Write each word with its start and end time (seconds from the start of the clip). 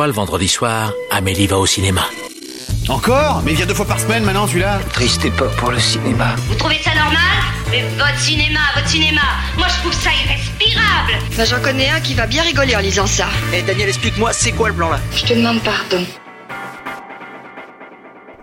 fois 0.00 0.06
le 0.06 0.14
vendredi 0.14 0.48
soir, 0.48 0.94
Amélie 1.10 1.46
va 1.46 1.58
au 1.58 1.66
cinéma. 1.66 2.00
Encore 2.88 3.42
Mais 3.44 3.52
il 3.52 3.56
vient 3.58 3.66
deux 3.66 3.74
fois 3.74 3.84
par 3.84 4.00
semaine 4.00 4.24
maintenant, 4.24 4.46
celui-là 4.46 4.80
Triste 4.94 5.26
époque 5.26 5.54
pour 5.56 5.70
le 5.72 5.78
cinéma. 5.78 6.36
Vous 6.48 6.54
trouvez 6.54 6.78
ça 6.82 6.94
normal 6.94 7.20
Mais 7.70 7.82
votre 7.98 8.18
cinéma, 8.18 8.60
votre 8.74 8.88
cinéma, 8.88 9.20
moi 9.58 9.66
je 9.68 9.78
trouve 9.82 9.92
ça 9.92 10.08
irrespirable 10.24 11.22
Enfin, 11.28 11.44
j'en 11.44 11.60
connais 11.60 11.90
un 11.90 12.00
qui 12.00 12.14
va 12.14 12.26
bien 12.26 12.42
rigoler 12.42 12.74
en 12.76 12.78
lisant 12.78 13.06
ça. 13.06 13.26
Eh 13.52 13.60
Daniel, 13.60 13.90
explique-moi, 13.90 14.32
c'est 14.32 14.52
quoi 14.52 14.70
le 14.70 14.74
plan 14.74 14.88
là 14.88 14.98
Je 15.14 15.26
te 15.26 15.34
demande 15.34 15.60
pardon. 15.60 16.02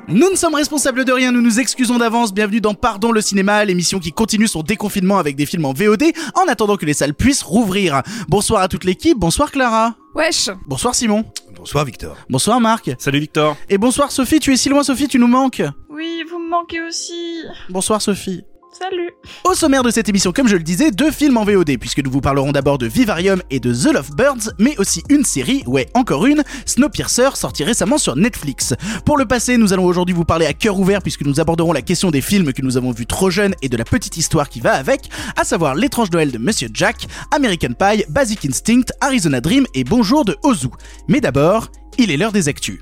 Nous 0.10 0.30
ne 0.30 0.36
sommes 0.36 0.56
responsables 0.56 1.06
de 1.06 1.12
rien, 1.12 1.32
nous 1.32 1.42
nous 1.42 1.60
excusons 1.60 1.98
d'avance. 1.98 2.36
Bienvenue 2.36 2.62
dans 2.62 2.76
Pardon 2.76 3.12
le 3.12 3.22
cinéma, 3.22 3.66
l'émission 3.66 3.98
qui 3.98 4.12
continue 4.12 4.48
son 4.48 4.62
déconfinement 4.62 5.18
avec 5.18 5.36
des 5.36 5.48
films 5.48 5.66
en 5.66 5.74
VOD 5.74 6.04
en 6.36 6.48
attendant 6.48 6.78
que 6.78 6.86
les 6.86 6.94
salles 6.94 7.16
puissent 7.16 7.42
rouvrir. 7.42 8.04
Bonsoir 8.28 8.62
à 8.62 8.68
toute 8.68 8.84
l'équipe, 8.84 9.18
bonsoir 9.18 9.52
Clara. 9.52 9.96
Wesh 10.18 10.50
Bonsoir 10.66 10.96
Simon. 10.96 11.24
Bonsoir 11.56 11.86
Victor. 11.86 12.18
Bonsoir 12.28 12.60
Marc. 12.60 12.90
Salut 12.98 13.20
Victor. 13.20 13.56
Et 13.70 13.78
bonsoir 13.78 14.12
Sophie, 14.12 14.40
tu 14.40 14.52
es 14.52 14.58
si 14.58 14.68
loin 14.68 14.82
Sophie, 14.82 15.08
tu 15.08 15.20
nous 15.20 15.28
manques. 15.28 15.62
Oui, 15.90 16.24
vous 16.28 16.40
me 16.40 16.50
manquez 16.50 16.82
aussi. 16.82 17.44
Bonsoir 17.70 18.02
Sophie. 18.02 18.44
Salut. 18.80 19.10
Au 19.44 19.56
sommaire 19.56 19.82
de 19.82 19.90
cette 19.90 20.08
émission, 20.08 20.32
comme 20.32 20.48
je 20.48 20.56
le 20.56 20.62
disais, 20.62 20.92
deux 20.92 21.10
films 21.10 21.38
en 21.38 21.44
VOD, 21.44 21.80
puisque 21.80 22.04
nous 22.04 22.12
vous 22.12 22.22
parlerons 22.22 22.52
d'abord 22.52 22.78
de 22.78 22.86
Vivarium 22.86 23.42
et 23.50 23.60
de 23.60 23.74
The 23.74 23.92
Lovebirds, 23.92 24.52
mais 24.60 24.78
aussi 24.78 25.02
une 25.10 25.24
série, 25.24 25.64
ouais, 25.66 25.88
encore 25.96 26.28
une, 26.28 26.44
Snowpiercer, 26.66 27.30
sortie 27.36 27.64
récemment 27.64 27.98
sur 27.98 28.16
Netflix. 28.16 28.76
Pour 29.04 29.18
le 29.18 29.26
passé, 29.26 29.58
nous 29.58 29.74
allons 29.74 29.86
aujourd'hui 29.86 30.14
vous 30.14 30.26
parler 30.26 30.46
à 30.46 30.54
cœur 30.54 30.80
ouvert, 30.80 31.02
puisque 31.02 31.24
nous 31.24 31.40
aborderons 31.40 31.74
la 31.74 31.82
question 31.82 32.12
des 32.12 32.22
films 32.22 32.54
que 32.54 32.62
nous 32.62 32.78
avons 32.78 32.92
vus 32.92 33.08
trop 33.08 33.32
jeunes 33.32 33.56
et 33.64 33.70
de 33.70 33.78
la 33.78 33.84
petite 33.84 34.16
histoire 34.16 34.48
qui 34.48 34.60
va 34.60 34.74
avec, 34.74 35.10
à 35.38 35.44
savoir 35.44 35.74
L'étrange 35.74 36.12
Noël 36.12 36.30
de 36.30 36.38
Monsieur 36.38 36.70
Jack, 36.72 37.08
American 37.32 37.74
Pie, 37.74 38.04
Basic 38.10 38.46
Instinct, 38.46 38.92
Arizona 39.02 39.42
Dream 39.42 39.66
et 39.74 39.86
Bonjour 39.86 40.24
de 40.24 40.38
Ozu. 40.44 40.68
Mais 41.08 41.20
d'abord, 41.20 41.70
il 41.98 42.12
est 42.12 42.18
l'heure 42.18 42.32
des 42.32 42.48
actus. 42.48 42.80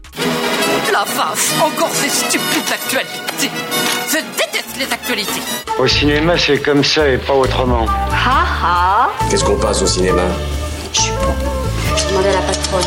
La 0.92 1.04
vache, 1.04 1.52
encore 1.62 1.92
ces 1.94 2.10
stupides 2.10 2.74
actualités. 2.74 3.52
Je 4.76 4.80
les 4.86 4.92
actualités. 4.92 5.42
Au 5.80 5.88
cinéma, 5.88 6.38
c'est 6.38 6.60
comme 6.62 6.84
ça 6.84 7.08
et 7.08 7.18
pas 7.18 7.34
autrement. 7.34 7.86
Ha 8.12 8.46
ha 8.64 9.10
Qu'est-ce 9.30 9.44
qu'on 9.46 9.58
passe 9.58 9.82
au 9.82 9.88
cinéma? 9.88 10.24
Je 10.94 12.08
demandais 12.10 12.30
à 12.30 12.34
la 12.34 12.42
patronne. 12.42 12.84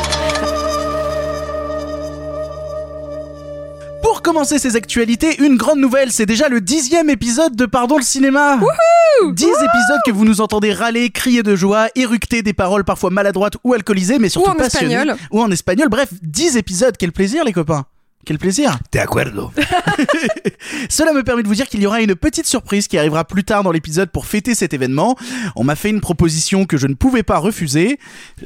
Pour 4.02 4.22
commencer 4.22 4.58
ces 4.58 4.76
actualités, 4.76 5.42
une 5.42 5.56
grande 5.56 5.78
nouvelle, 5.78 6.12
c'est 6.12 6.26
déjà 6.26 6.48
le 6.48 6.60
dixième 6.60 7.08
épisode 7.08 7.56
de 7.56 7.66
Pardon 7.66 7.96
le 7.96 8.02
cinéma 8.02 8.58
Dix 9.32 9.44
épisodes 9.46 10.00
que 10.06 10.12
vous 10.12 10.24
nous 10.24 10.40
entendez 10.40 10.72
râler, 10.72 11.10
crier 11.10 11.42
de 11.42 11.56
joie, 11.56 11.88
éructer 11.96 12.42
des 12.42 12.52
paroles 12.52 12.84
parfois 12.84 13.10
maladroites 13.10 13.54
ou 13.64 13.72
alcoolisées, 13.74 14.18
mais 14.18 14.28
surtout 14.28 14.50
en 14.50 14.54
passionnées. 14.54 14.94
espagnol. 14.94 15.16
Ou 15.32 15.40
en 15.40 15.50
espagnol, 15.50 15.88
bref, 15.88 16.10
dix 16.22 16.56
épisodes, 16.56 16.94
quel 16.98 17.12
plaisir 17.12 17.44
les 17.44 17.52
copains 17.52 17.84
quel 18.24 18.38
plaisir 18.38 18.78
T'es 18.90 18.98
acuerdo 18.98 19.50
Cela 20.90 21.12
me 21.12 21.22
permet 21.22 21.42
de 21.42 21.48
vous 21.48 21.54
dire 21.54 21.66
qu'il 21.66 21.80
y 21.80 21.86
aura 21.86 22.00
une 22.00 22.14
petite 22.14 22.46
surprise 22.46 22.86
qui 22.88 22.98
arrivera 22.98 23.24
plus 23.24 23.44
tard 23.44 23.62
dans 23.62 23.72
l'épisode 23.72 24.10
pour 24.10 24.26
fêter 24.26 24.54
cet 24.54 24.74
événement. 24.74 25.16
On 25.56 25.64
m'a 25.64 25.76
fait 25.76 25.90
une 25.90 26.00
proposition 26.00 26.64
que 26.66 26.76
je 26.76 26.86
ne 26.86 26.94
pouvais 26.94 27.22
pas 27.22 27.38
refuser. 27.38 27.98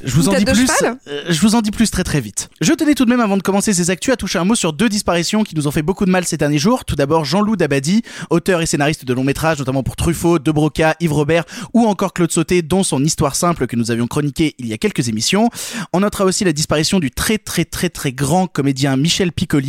Je 0.05 0.15
vous 0.15 0.29
en 0.29 0.35
dis 0.35 0.45
plus. 0.45 0.67
euh, 1.09 1.25
je 1.29 1.41
vous 1.41 1.55
en 1.55 1.61
dis 1.63 1.71
plus 1.71 1.91
très 1.91 2.05
très 2.05 2.21
vite. 2.21 2.49
Je 2.61 2.73
tenais 2.73 2.95
tout 2.95 3.05
de 3.05 3.11
même 3.11 3.21
avant 3.21 3.37
de 3.37 3.43
commencer 3.43 3.73
ces 3.73 3.91
actus 3.91 4.13
à 4.13 4.17
toucher 4.17 4.39
un 4.39 4.45
mot 4.45 4.55
sur 4.55 4.73
deux 4.73 4.89
disparitions 4.89 5.43
qui 5.43 5.55
nous 5.57 5.67
ont 5.67 5.73
fait 5.73 5.83
beaucoup 5.83 6.05
de 6.05 6.11
mal 6.11 6.25
ces 6.25 6.37
derniers 6.37 6.59
jours. 6.59 6.85
Tout 6.85 6.95
d'abord 6.97 7.25
Jean-Loup 7.25 7.57
Dabadi, 7.57 8.03
auteur 8.31 8.63
et 8.63 8.67
scénariste 8.67 9.05
de 9.05 9.13
longs 9.15 9.25
métrages 9.25 9.59
notamment 9.59 9.83
pour 9.83 9.97
Truffaut, 9.97 10.39
De 10.39 10.53
Broca, 10.53 10.95
Yves 11.01 11.13
Robert 11.13 11.45
ou 11.75 11.87
encore 11.87 12.13
Claude 12.13 12.31
Sauté 12.33 12.63
dont 12.63 12.83
son 12.85 13.03
histoire 13.05 13.35
simple 13.35 13.67
que 13.67 13.77
nous 13.77 13.91
avions 13.91 14.07
chroniqué 14.07 14.55
il 14.59 14.67
y 14.67 14.73
a 14.73 14.79
quelques 14.79 15.09
émissions. 15.09 15.51
On 15.93 16.01
notera 16.01 16.25
aussi 16.25 16.45
la 16.45 16.53
disparition 16.53 17.01
du 17.01 17.11
très 17.11 17.39
très 17.39 17.65
très 17.65 17.89
très 17.89 18.13
grand 18.13 18.47
comédien 18.47 18.97
Michel 18.97 19.33
Piccoli. 19.33 19.62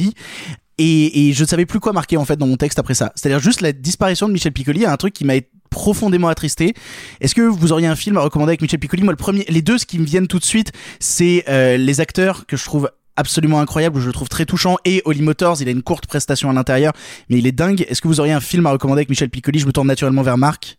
Et, 0.80 1.30
et 1.30 1.33
je 1.33 1.44
ne 1.44 1.47
savais 1.47 1.66
plus 1.66 1.80
quoi 1.80 1.94
marquer 1.94 2.17
en 2.17 2.25
fait 2.25 2.36
dans 2.36 2.47
mon 2.47 2.58
texte 2.58 2.80
après 2.80 2.95
ça. 2.95 3.11
C'est-à-dire 3.16 3.39
juste 3.39 3.61
la 3.61 3.72
disparition 3.72 4.27
de 4.27 4.33
Michel 4.33 4.52
Piccoli, 4.52 4.86
un 4.86 4.97
truc 4.97 5.13
qui 5.13 5.23
m'a 5.23 5.36
profondément 5.70 6.27
attristé. 6.27 6.73
Est-ce 7.20 7.36
que 7.36 7.42
vous 7.42 7.71
auriez 7.71 7.87
un 7.87 7.95
film 7.95 8.17
à 8.17 8.21
recommander 8.21 8.52
avec 8.52 8.61
Michel 8.61 8.80
Piccoli? 8.80 9.04
Moi, 9.04 9.14
le 9.14 9.17
premier, 9.17 9.45
les 9.49 9.61
deux, 9.61 9.77
ce 9.77 9.86
qui 9.86 9.99
me 9.99 10.05
viennent 10.05 10.27
tout 10.27 10.39
de 10.39 10.43
suite, 10.43 10.71
c'est 10.99 11.43
euh, 11.48 11.77
les 11.77 11.99
acteurs 11.99 12.45
que 12.45 12.58
je 12.58 12.64
trouve 12.64 12.89
absolument 13.15 13.59
incroyable, 13.59 13.99
je 13.99 14.08
le 14.08 14.14
trouve 14.14 14.30
très 14.30 14.45
touchant, 14.45 14.77
et 14.86 15.02
Holly 15.05 15.21
Motors, 15.21 15.61
il 15.61 15.67
a 15.67 15.71
une 15.71 15.83
courte 15.83 16.08
prestation 16.08 16.49
à 16.49 16.54
l'intérieur, 16.54 16.93
mais 17.30 17.37
il 17.37 17.45
est 17.45 17.52
dingue. 17.52 17.86
Est-ce 17.87 18.02
que 18.02 18.08
vous 18.08 18.20
auriez 18.20 18.33
un 18.33 18.39
film 18.39 18.65
à 18.65 18.71
recommander 18.71 18.99
avec 18.99 19.10
Michel 19.10 19.30
Piccoli? 19.30 19.60
Je 19.60 19.67
me 19.67 19.71
tourne 19.71 19.87
naturellement 19.87 20.23
vers 20.23 20.37
Marc. 20.37 20.77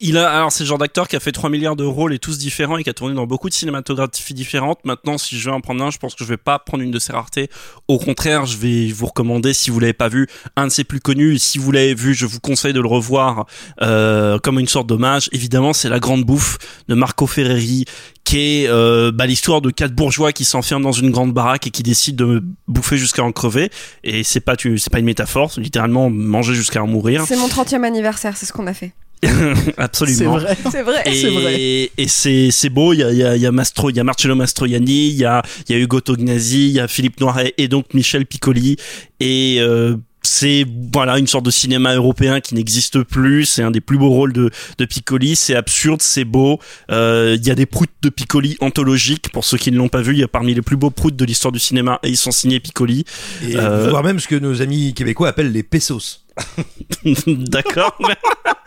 Il 0.00 0.16
a, 0.16 0.30
alors 0.30 0.52
c'est 0.52 0.62
le 0.62 0.68
genre 0.68 0.78
d'acteur 0.78 1.08
qui 1.08 1.16
a 1.16 1.20
fait 1.20 1.32
3 1.32 1.50
milliards 1.50 1.74
de 1.74 1.82
rôles 1.82 2.14
et 2.14 2.20
tous 2.20 2.38
différents 2.38 2.76
et 2.76 2.84
qui 2.84 2.90
a 2.90 2.94
tourné 2.94 3.16
dans 3.16 3.26
beaucoup 3.26 3.48
de 3.48 3.54
cinématographies 3.54 4.32
différentes. 4.32 4.78
Maintenant, 4.84 5.18
si 5.18 5.36
je 5.36 5.50
veux 5.50 5.54
en 5.56 5.60
prendre 5.60 5.82
un, 5.82 5.90
je 5.90 5.98
pense 5.98 6.14
que 6.14 6.22
je 6.22 6.28
vais 6.28 6.36
pas 6.36 6.60
prendre 6.60 6.84
une 6.84 6.92
de 6.92 7.00
ses 7.00 7.12
raretés. 7.12 7.50
Au 7.88 7.98
contraire, 7.98 8.46
je 8.46 8.56
vais 8.58 8.92
vous 8.92 9.06
recommander, 9.06 9.52
si 9.52 9.70
vous 9.70 9.80
l'avez 9.80 9.92
pas 9.92 10.06
vu, 10.06 10.28
un 10.54 10.68
de 10.68 10.72
ses 10.72 10.84
plus 10.84 11.00
connus. 11.00 11.38
Si 11.40 11.58
vous 11.58 11.72
l'avez 11.72 11.96
vu, 11.96 12.14
je 12.14 12.26
vous 12.26 12.38
conseille 12.38 12.72
de 12.72 12.80
le 12.80 12.86
revoir, 12.86 13.46
euh, 13.82 14.38
comme 14.38 14.60
une 14.60 14.68
sorte 14.68 14.86
d'hommage. 14.86 15.28
Évidemment, 15.32 15.72
c'est 15.72 15.88
La 15.88 15.98
Grande 15.98 16.22
Bouffe 16.22 16.58
de 16.86 16.94
Marco 16.94 17.26
Ferreri, 17.26 17.84
qui 18.22 18.38
est 18.38 18.68
euh, 18.68 19.10
bah, 19.10 19.26
l'histoire 19.26 19.60
de 19.62 19.70
quatre 19.70 19.96
bourgeois 19.96 20.30
qui 20.30 20.44
s'enferment 20.44 20.84
dans 20.84 20.92
une 20.92 21.10
grande 21.10 21.32
baraque 21.32 21.66
et 21.66 21.70
qui 21.70 21.82
décident 21.82 22.24
de 22.24 22.44
bouffer 22.68 22.98
jusqu'à 22.98 23.24
en 23.24 23.32
crever. 23.32 23.68
Et 24.04 24.22
c'est 24.22 24.38
pas, 24.38 24.54
c'est 24.56 24.92
pas 24.92 25.00
une 25.00 25.06
métaphore, 25.06 25.50
c'est 25.50 25.60
littéralement 25.60 26.08
manger 26.08 26.54
jusqu'à 26.54 26.84
en 26.84 26.86
mourir. 26.86 27.24
C'est 27.26 27.36
mon 27.36 27.48
30e 27.48 27.82
anniversaire, 27.82 28.36
c'est 28.36 28.46
ce 28.46 28.52
qu'on 28.52 28.68
a 28.68 28.74
fait. 28.74 28.92
Absolument. 29.76 30.38
C'est 30.38 30.44
vrai. 30.44 30.56
C'est 30.70 30.82
vrai. 30.82 31.02
Et, 31.06 31.14
C'est 31.14 31.30
vrai. 31.30 31.90
et 31.96 32.08
c'est 32.08 32.50
c'est 32.50 32.68
beau. 32.68 32.92
Il 32.92 33.00
y 33.00 33.02
a 33.02 33.10
il 33.12 33.18
y 33.18 33.24
a 33.24 33.36
il 33.36 33.42
y 33.42 33.46
a 33.46 33.52
Mastro, 33.52 33.90
il 33.90 33.96
y 33.96 34.00
a 34.00 34.04
Marcello 34.04 34.34
Mastroianni, 34.34 35.08
il 35.08 35.16
y 35.16 35.24
a 35.24 35.42
il 35.68 35.76
y 35.76 35.78
a 35.78 35.82
Hugo 35.82 36.00
Tognazzi, 36.00 36.66
il 36.68 36.72
y 36.72 36.80
a 36.80 36.88
Philippe 36.88 37.20
Noiret 37.20 37.54
et 37.58 37.68
donc 37.68 37.94
Michel 37.94 38.26
Piccoli. 38.26 38.76
Et 39.20 39.56
euh, 39.60 39.96
c'est 40.22 40.66
voilà 40.92 41.18
une 41.18 41.26
sorte 41.26 41.44
de 41.44 41.50
cinéma 41.50 41.94
européen 41.94 42.40
qui 42.40 42.54
n'existe 42.54 43.02
plus. 43.02 43.44
C'est 43.46 43.62
un 43.62 43.70
des 43.70 43.80
plus 43.80 43.96
beaux 43.98 44.10
rôles 44.10 44.32
de, 44.32 44.50
de 44.76 44.84
Piccoli. 44.84 45.36
C'est 45.36 45.54
absurde, 45.54 46.02
c'est 46.02 46.24
beau. 46.24 46.58
Euh, 46.90 47.36
Il 47.40 47.46
y 47.46 47.50
a 47.50 47.54
des 47.54 47.66
proutes 47.66 47.90
de 48.02 48.10
Piccoli 48.10 48.56
anthologiques. 48.60 49.30
Pour 49.32 49.44
ceux 49.44 49.56
qui 49.58 49.72
ne 49.72 49.76
l'ont 49.78 49.88
pas 49.88 50.02
vu, 50.02 50.12
il 50.12 50.18
y 50.18 50.24
a 50.24 50.28
parmi 50.28 50.54
les 50.54 50.62
plus 50.62 50.76
beaux 50.76 50.90
proutes 50.90 51.16
de 51.16 51.24
l'histoire 51.24 51.52
du 51.52 51.58
cinéma 51.58 51.98
et 52.02 52.08
ils 52.08 52.16
sont 52.16 52.30
signés 52.32 52.60
Piccoli. 52.60 53.04
Et 53.48 53.56
Euh, 53.56 53.88
voire 53.90 54.04
même 54.04 54.20
ce 54.20 54.28
que 54.28 54.36
nos 54.36 54.60
amis 54.60 54.92
québécois 54.94 55.28
appellent 55.28 55.52
les 55.52 55.62
pesos. 55.62 56.24
D'accord. 57.26 57.98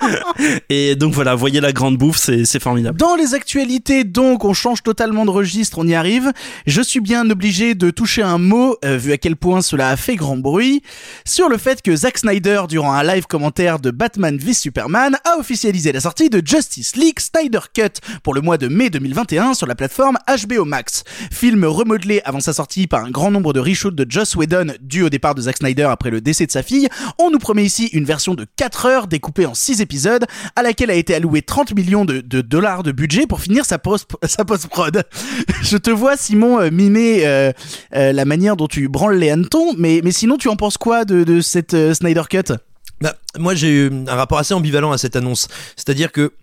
et 0.69 0.95
donc 0.95 1.13
voilà, 1.13 1.35
voyez 1.35 1.61
la 1.61 1.71
grande 1.71 1.97
bouffe, 1.97 2.17
c'est 2.17 2.59
formidable. 2.59 2.97
Dans 2.97 3.15
les 3.15 3.33
actualités, 3.33 4.03
donc, 4.03 4.45
on 4.45 4.53
change 4.53 4.83
totalement 4.83 5.25
de 5.25 5.31
registre, 5.31 5.77
on 5.79 5.87
y 5.87 5.93
arrive. 5.93 6.31
Je 6.65 6.81
suis 6.81 6.99
bien 6.99 7.29
obligé 7.29 7.75
de 7.75 7.89
toucher 7.89 8.21
un 8.21 8.37
mot, 8.37 8.77
euh, 8.85 8.97
vu 8.97 9.11
à 9.11 9.17
quel 9.17 9.35
point 9.35 9.61
cela 9.61 9.89
a 9.89 9.97
fait 9.97 10.15
grand 10.15 10.37
bruit, 10.37 10.81
sur 11.25 11.49
le 11.49 11.57
fait 11.57 11.81
que 11.81 11.95
Zack 11.95 12.17
Snyder, 12.17 12.63
durant 12.67 12.93
un 12.93 13.03
live 13.03 13.27
commentaire 13.27 13.79
de 13.79 13.91
Batman 13.91 14.37
v 14.37 14.53
Superman, 14.53 15.17
a 15.25 15.37
officialisé 15.37 15.91
la 15.91 15.99
sortie 15.99 16.29
de 16.29 16.41
Justice 16.45 16.95
League 16.95 17.19
Snyder 17.19 17.59
Cut 17.73 18.01
pour 18.23 18.33
le 18.33 18.41
mois 18.41 18.57
de 18.57 18.67
mai 18.67 18.89
2021 18.89 19.53
sur 19.53 19.67
la 19.67 19.75
plateforme 19.75 20.17
HBO 20.27 20.65
Max. 20.65 21.03
Film 21.31 21.65
remodelé 21.65 22.21
avant 22.25 22.39
sa 22.39 22.53
sortie 22.53 22.87
par 22.87 23.05
un 23.05 23.11
grand 23.11 23.31
nombre 23.31 23.53
de 23.53 23.59
reshoots 23.59 23.95
de 23.95 24.05
Joss 24.09 24.35
Whedon, 24.35 24.73
dû 24.81 25.03
au 25.03 25.09
départ 25.09 25.35
de 25.35 25.41
Zack 25.41 25.57
Snyder 25.57 25.87
après 25.89 26.09
le 26.09 26.21
décès 26.21 26.45
de 26.45 26.51
sa 26.51 26.63
fille, 26.63 26.87
on 27.19 27.29
nous 27.29 27.39
promet 27.39 27.60
ici 27.63 27.87
une 27.93 28.05
version 28.05 28.33
de 28.33 28.45
4 28.55 28.85
heures 28.85 29.07
découpée 29.07 29.45
en 29.45 29.53
6 29.53 29.81
épisodes, 29.81 30.25
à 30.55 30.63
laquelle 30.63 30.91
a 30.91 30.95
été 30.95 31.15
alloué 31.15 31.41
30 31.41 31.73
millions 31.75 32.05
de, 32.05 32.21
dollars 32.21 32.83
de 32.83 32.91
budget 32.91 33.27
pour 33.27 33.41
finir 33.41 33.65
sa 33.65 33.79
post 33.79 34.07
sa 34.23 34.45
post-prod. 34.45 35.03
Je 35.61 35.77
te 35.77 35.89
vois, 35.89 36.17
Simon, 36.17 36.59
euh, 36.59 36.69
mimer 36.71 37.25
euh, 37.25 37.51
euh, 37.95 38.11
la 38.11 38.25
manière 38.25 38.55
dont 38.55 38.67
tu 38.67 38.87
branles 38.87 39.17
les 39.17 39.29
hannetons, 39.29 39.73
mais, 39.77 40.01
mais 40.03 40.11
sinon, 40.11 40.37
tu 40.37 40.47
en 40.47 40.55
penses 40.55 40.77
quoi 40.77 41.05
de, 41.05 41.23
de 41.23 41.41
cette 41.41 41.75
Snyder 41.93 42.23
Cut? 42.29 42.53
Bah, 43.01 43.15
moi, 43.39 43.55
j'ai 43.55 43.69
eu 43.69 43.91
un 44.07 44.15
rapport 44.15 44.37
assez 44.37 44.53
ambivalent 44.53 44.91
à 44.91 44.97
cette 44.97 45.15
annonce. 45.15 45.47
C'est-à-dire 45.75 46.11
que 46.11 46.33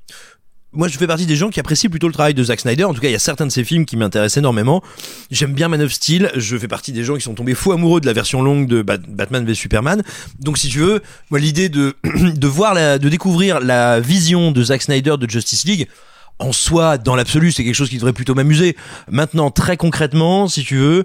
moi, 0.73 0.87
je 0.89 0.99
fais 0.99 1.07
partie 1.07 1.25
des 1.27 1.37
gens 1.37 1.49
qui 1.49 1.61
apprécient 1.61 1.89
plutôt 1.89 2.09
le 2.09 2.13
travail 2.13 2.35
de 2.35 2.43
Zack 2.45 2.61
Snyder. 2.61 2.85
En 2.85 2.93
tout 2.93 3.01
cas, 3.01 3.09
il 3.09 3.13
y 3.13 3.17
a 3.17 3.19
certains 3.19 3.47
de 3.47 3.51
ses 3.51 3.65
films 3.65 3.87
qui 3.87 3.97
m'intéressent 3.97 4.37
énormément. 4.37 4.83
J'aime 5.31 5.55
bien 5.55 5.69
Man 5.69 5.81
of 5.81 5.93
Steel. 5.93 6.31
Je 6.37 6.57
fais 6.59 6.69
partie 6.69 6.93
des 6.93 7.05
gens 7.05 7.15
qui 7.15 7.23
sont 7.23 7.35
tombés 7.35 7.55
fous 7.55 7.73
amoureux 7.73 8.01
de 8.01 8.07
la 8.07 8.13
version 8.13 8.43
longue 8.43 8.67
de 8.69 8.83
Bat- 8.83 8.99
Batman 9.09 9.45
v 9.47 9.55
Superman. 9.55 10.03
Donc, 10.41 10.59
si 10.59 10.69
tu 10.69 10.81
veux, 10.81 11.03
moi, 11.31 11.41
l'idée 11.41 11.69
de 11.71 11.97
de 12.05 12.47
voir 12.47 12.75
la, 12.75 12.99
de 12.99 13.09
découvrir 13.09 13.61
la 13.61 13.99
vision 14.01 14.53
de 14.53 14.63
Zack 14.63 14.83
Snyder 14.83 15.17
de 15.19 15.29
Justice 15.29 15.65
League. 15.65 15.89
En 16.41 16.53
soi, 16.53 16.99
dans 16.99 17.17
l'absolu, 17.17 17.51
c'est 17.51 17.65
quelque 17.65 17.75
chose 17.75 17.89
qui 17.89 17.97
devrait 17.97 18.13
plutôt 18.13 18.35
m'amuser. 18.37 18.77
Maintenant, 19.11 19.51
très 19.51 19.77
concrètement, 19.77 20.47
si 20.47 20.63
tu 20.63 20.77
veux, 20.77 21.05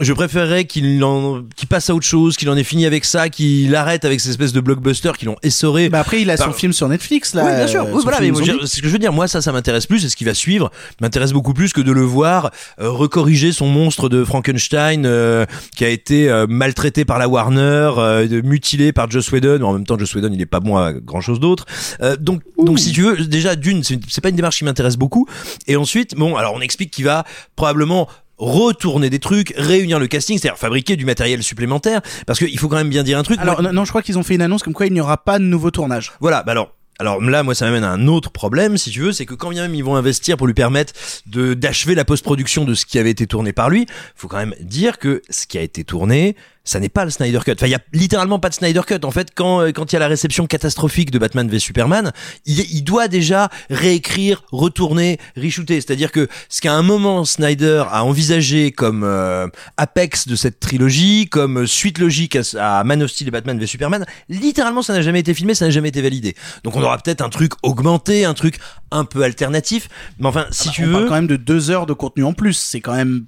je 0.00 0.12
préférerais 0.12 0.64
qu'il 0.64 1.02
en, 1.04 1.42
qu'il 1.56 1.68
passe 1.68 1.88
à 1.88 1.94
autre 1.94 2.04
chose, 2.06 2.36
qu'il 2.36 2.50
en 2.50 2.56
ait 2.56 2.64
fini 2.64 2.84
avec 2.84 3.04
ça, 3.04 3.28
qu'il 3.28 3.74
arrête 3.76 4.04
avec 4.04 4.20
ces 4.20 4.30
espèces 4.30 4.52
de 4.52 4.60
blockbusters 4.60 5.16
qui 5.16 5.24
l'ont 5.24 5.36
essoré. 5.42 5.88
Bah 5.88 6.00
après, 6.00 6.20
il 6.20 6.30
a 6.30 6.36
son 6.36 6.46
Par- 6.46 6.56
film 6.56 6.72
sur 6.72 6.88
Netflix, 6.88 7.32
là. 7.34 7.44
oui, 7.46 7.54
bien 7.54 7.66
sûr. 7.68 7.82
euh, 7.84 7.90
Oui, 7.92 8.00
voilà, 8.02 8.20
mais 8.20 8.30
c'est 8.62 8.76
ce 8.76 8.82
que 8.82 8.88
je 8.88 8.92
veux 8.92 8.98
dire. 8.98 9.12
Moi, 9.12 9.28
ça, 9.28 9.40
ça 9.40 9.52
m'intéresse 9.52 9.86
plus. 9.86 10.04
Et 10.04 10.08
ce 10.08 10.16
qui 10.16 10.24
va 10.24 10.34
suivre 10.34 10.70
m'intéresse 11.00 11.32
beaucoup 11.32 11.54
plus 11.54 11.72
que 11.72 11.80
de 11.80 11.92
le 11.92 12.00
voir 12.02 12.50
euh, 12.80 12.90
recorriger 12.90 13.52
son 13.52 13.68
monstre 13.68 14.08
de 14.08 14.24
Frankenstein 14.24 15.04
euh, 15.06 15.46
qui 15.76 15.84
a 15.84 15.88
été 15.88 16.28
euh, 16.28 16.46
maltraité 16.48 17.04
par 17.04 17.18
la 17.18 17.28
Warner, 17.28 17.92
euh, 17.98 18.26
de- 18.26 18.40
mutilé 18.40 18.92
par 18.92 19.08
Joss 19.10 19.30
Whedon. 19.30 19.62
En 19.62 19.72
même 19.74 19.86
temps, 19.86 19.96
Joss 19.98 20.14
Whedon, 20.14 20.30
il 20.32 20.40
est 20.40 20.46
pas 20.46 20.60
bon 20.60 20.76
à 20.76 20.92
grand 20.92 21.20
chose 21.20 21.38
d'autre. 21.38 21.66
Euh, 22.02 22.16
donc, 22.16 22.42
donc, 22.58 22.78
si 22.80 22.90
tu 22.92 23.02
veux, 23.02 23.16
déjà 23.26 23.54
d'une, 23.54 23.84
c'est 23.84 24.00
c'est 24.08 24.20
pas 24.20 24.28
une 24.30 24.36
démarche 24.36 24.58
qui 24.58 24.64
m'intéresse 24.64 24.96
beaucoup. 24.96 25.26
Et 25.68 25.76
ensuite, 25.76 26.14
bon, 26.16 26.34
alors 26.36 26.54
on 26.54 26.60
explique 26.60 26.90
qu'il 26.90 27.04
va 27.04 27.24
probablement 27.56 28.08
retourner 28.38 29.10
des 29.10 29.18
trucs, 29.18 29.52
réunir 29.56 29.98
le 29.98 30.06
casting, 30.06 30.38
c'est-à-dire 30.38 30.58
fabriquer 30.58 30.96
du 30.96 31.04
matériel 31.04 31.42
supplémentaire, 31.42 32.00
parce 32.26 32.38
qu'il 32.38 32.58
faut 32.58 32.68
quand 32.68 32.76
même 32.76 32.90
bien 32.90 33.02
dire 33.02 33.18
un 33.18 33.22
truc. 33.22 33.38
Alors 33.40 33.60
Moi- 33.60 33.70
non, 33.70 33.80
non, 33.80 33.84
je 33.84 33.90
crois 33.90 34.02
qu'ils 34.02 34.18
ont 34.18 34.22
fait 34.22 34.34
une 34.34 34.42
annonce 34.42 34.62
comme 34.62 34.74
quoi 34.74 34.86
il 34.86 34.92
n'y 34.92 35.00
aura 35.00 35.18
pas 35.18 35.38
de 35.38 35.44
nouveau 35.44 35.70
tournage. 35.70 36.12
voilà, 36.20 36.42
bah 36.42 36.52
alors. 36.52 36.72
Alors 37.00 37.20
là, 37.20 37.42
moi, 37.42 37.56
ça 37.56 37.64
m'amène 37.66 37.82
à 37.82 37.90
un 37.90 38.06
autre 38.06 38.30
problème, 38.30 38.78
si 38.78 38.88
tu 38.90 39.00
veux, 39.00 39.10
c'est 39.10 39.26
que 39.26 39.34
quand 39.34 39.50
bien 39.50 39.62
même 39.62 39.74
ils 39.74 39.82
vont 39.82 39.96
investir 39.96 40.36
pour 40.36 40.46
lui 40.46 40.54
permettre 40.54 40.92
de 41.26 41.52
d'achever 41.52 41.96
la 41.96 42.04
post-production 42.04 42.64
de 42.64 42.72
ce 42.74 42.86
qui 42.86 43.00
avait 43.00 43.10
été 43.10 43.26
tourné 43.26 43.52
par 43.52 43.68
lui, 43.68 43.86
faut 44.14 44.28
quand 44.28 44.36
même 44.36 44.54
dire 44.60 44.98
que 44.98 45.20
ce 45.28 45.48
qui 45.48 45.58
a 45.58 45.62
été 45.62 45.82
tourné, 45.82 46.36
ça 46.64 46.80
n'est 46.80 46.88
pas 46.88 47.04
le 47.04 47.10
Snyder 47.10 47.40
Cut. 47.44 47.52
Enfin, 47.52 47.66
il 47.66 47.70
y 47.72 47.74
a 47.74 47.80
littéralement 47.92 48.38
pas 48.38 48.48
de 48.48 48.54
Snyder 48.54 48.80
Cut. 48.86 49.04
En 49.04 49.10
fait, 49.10 49.28
quand 49.34 49.60
euh, 49.60 49.70
quand 49.72 49.92
il 49.92 49.94
y 49.94 49.96
a 49.96 50.00
la 50.00 50.08
réception 50.08 50.46
catastrophique 50.46 51.10
de 51.10 51.18
Batman 51.18 51.48
v 51.48 51.58
Superman, 51.58 52.12
il, 52.46 52.60
il 52.72 52.82
doit 52.82 53.08
déjà 53.08 53.50
réécrire, 53.70 54.42
retourner, 54.50 55.18
reshooter. 55.36 55.80
C'est-à-dire 55.80 56.10
que 56.10 56.28
ce 56.48 56.60
qu'à 56.60 56.72
un 56.72 56.82
moment 56.82 57.24
Snyder 57.24 57.84
a 57.90 58.02
envisagé 58.04 58.72
comme 58.72 59.04
euh, 59.04 59.46
apex 59.76 60.26
de 60.26 60.36
cette 60.36 60.58
trilogie, 60.60 61.28
comme 61.30 61.66
suite 61.66 61.98
logique 61.98 62.36
à, 62.58 62.78
à 62.80 62.84
Man 62.84 63.02
of 63.02 63.10
Steel 63.10 63.28
et 63.28 63.30
Batman 63.30 63.58
v 63.58 63.66
Superman, 63.66 64.06
littéralement, 64.28 64.82
ça 64.82 64.94
n'a 64.94 65.02
jamais 65.02 65.20
été 65.20 65.34
filmé, 65.34 65.54
ça 65.54 65.66
n'a 65.66 65.70
jamais 65.70 65.90
été 65.90 66.00
validé. 66.00 66.34
Donc, 66.62 66.76
on 66.76 66.82
aura 66.82 66.96
peut-être 66.98 67.20
un 67.20 67.28
truc 67.28 67.52
augmenté, 67.62 68.24
un 68.24 68.34
truc 68.34 68.58
un 68.90 69.04
peu 69.04 69.22
alternatif. 69.22 69.88
Mais 70.18 70.28
enfin, 70.28 70.46
si 70.50 70.70
tu 70.70 70.84
on 70.84 70.86
veux. 70.86 70.92
parle 70.92 71.06
quand 71.08 71.14
même 71.14 71.26
de 71.26 71.36
deux 71.36 71.70
heures 71.70 71.86
de 71.86 71.92
contenu 71.92 72.24
en 72.24 72.32
plus, 72.32 72.54
c'est 72.54 72.80
quand 72.80 72.94
même 72.94 73.26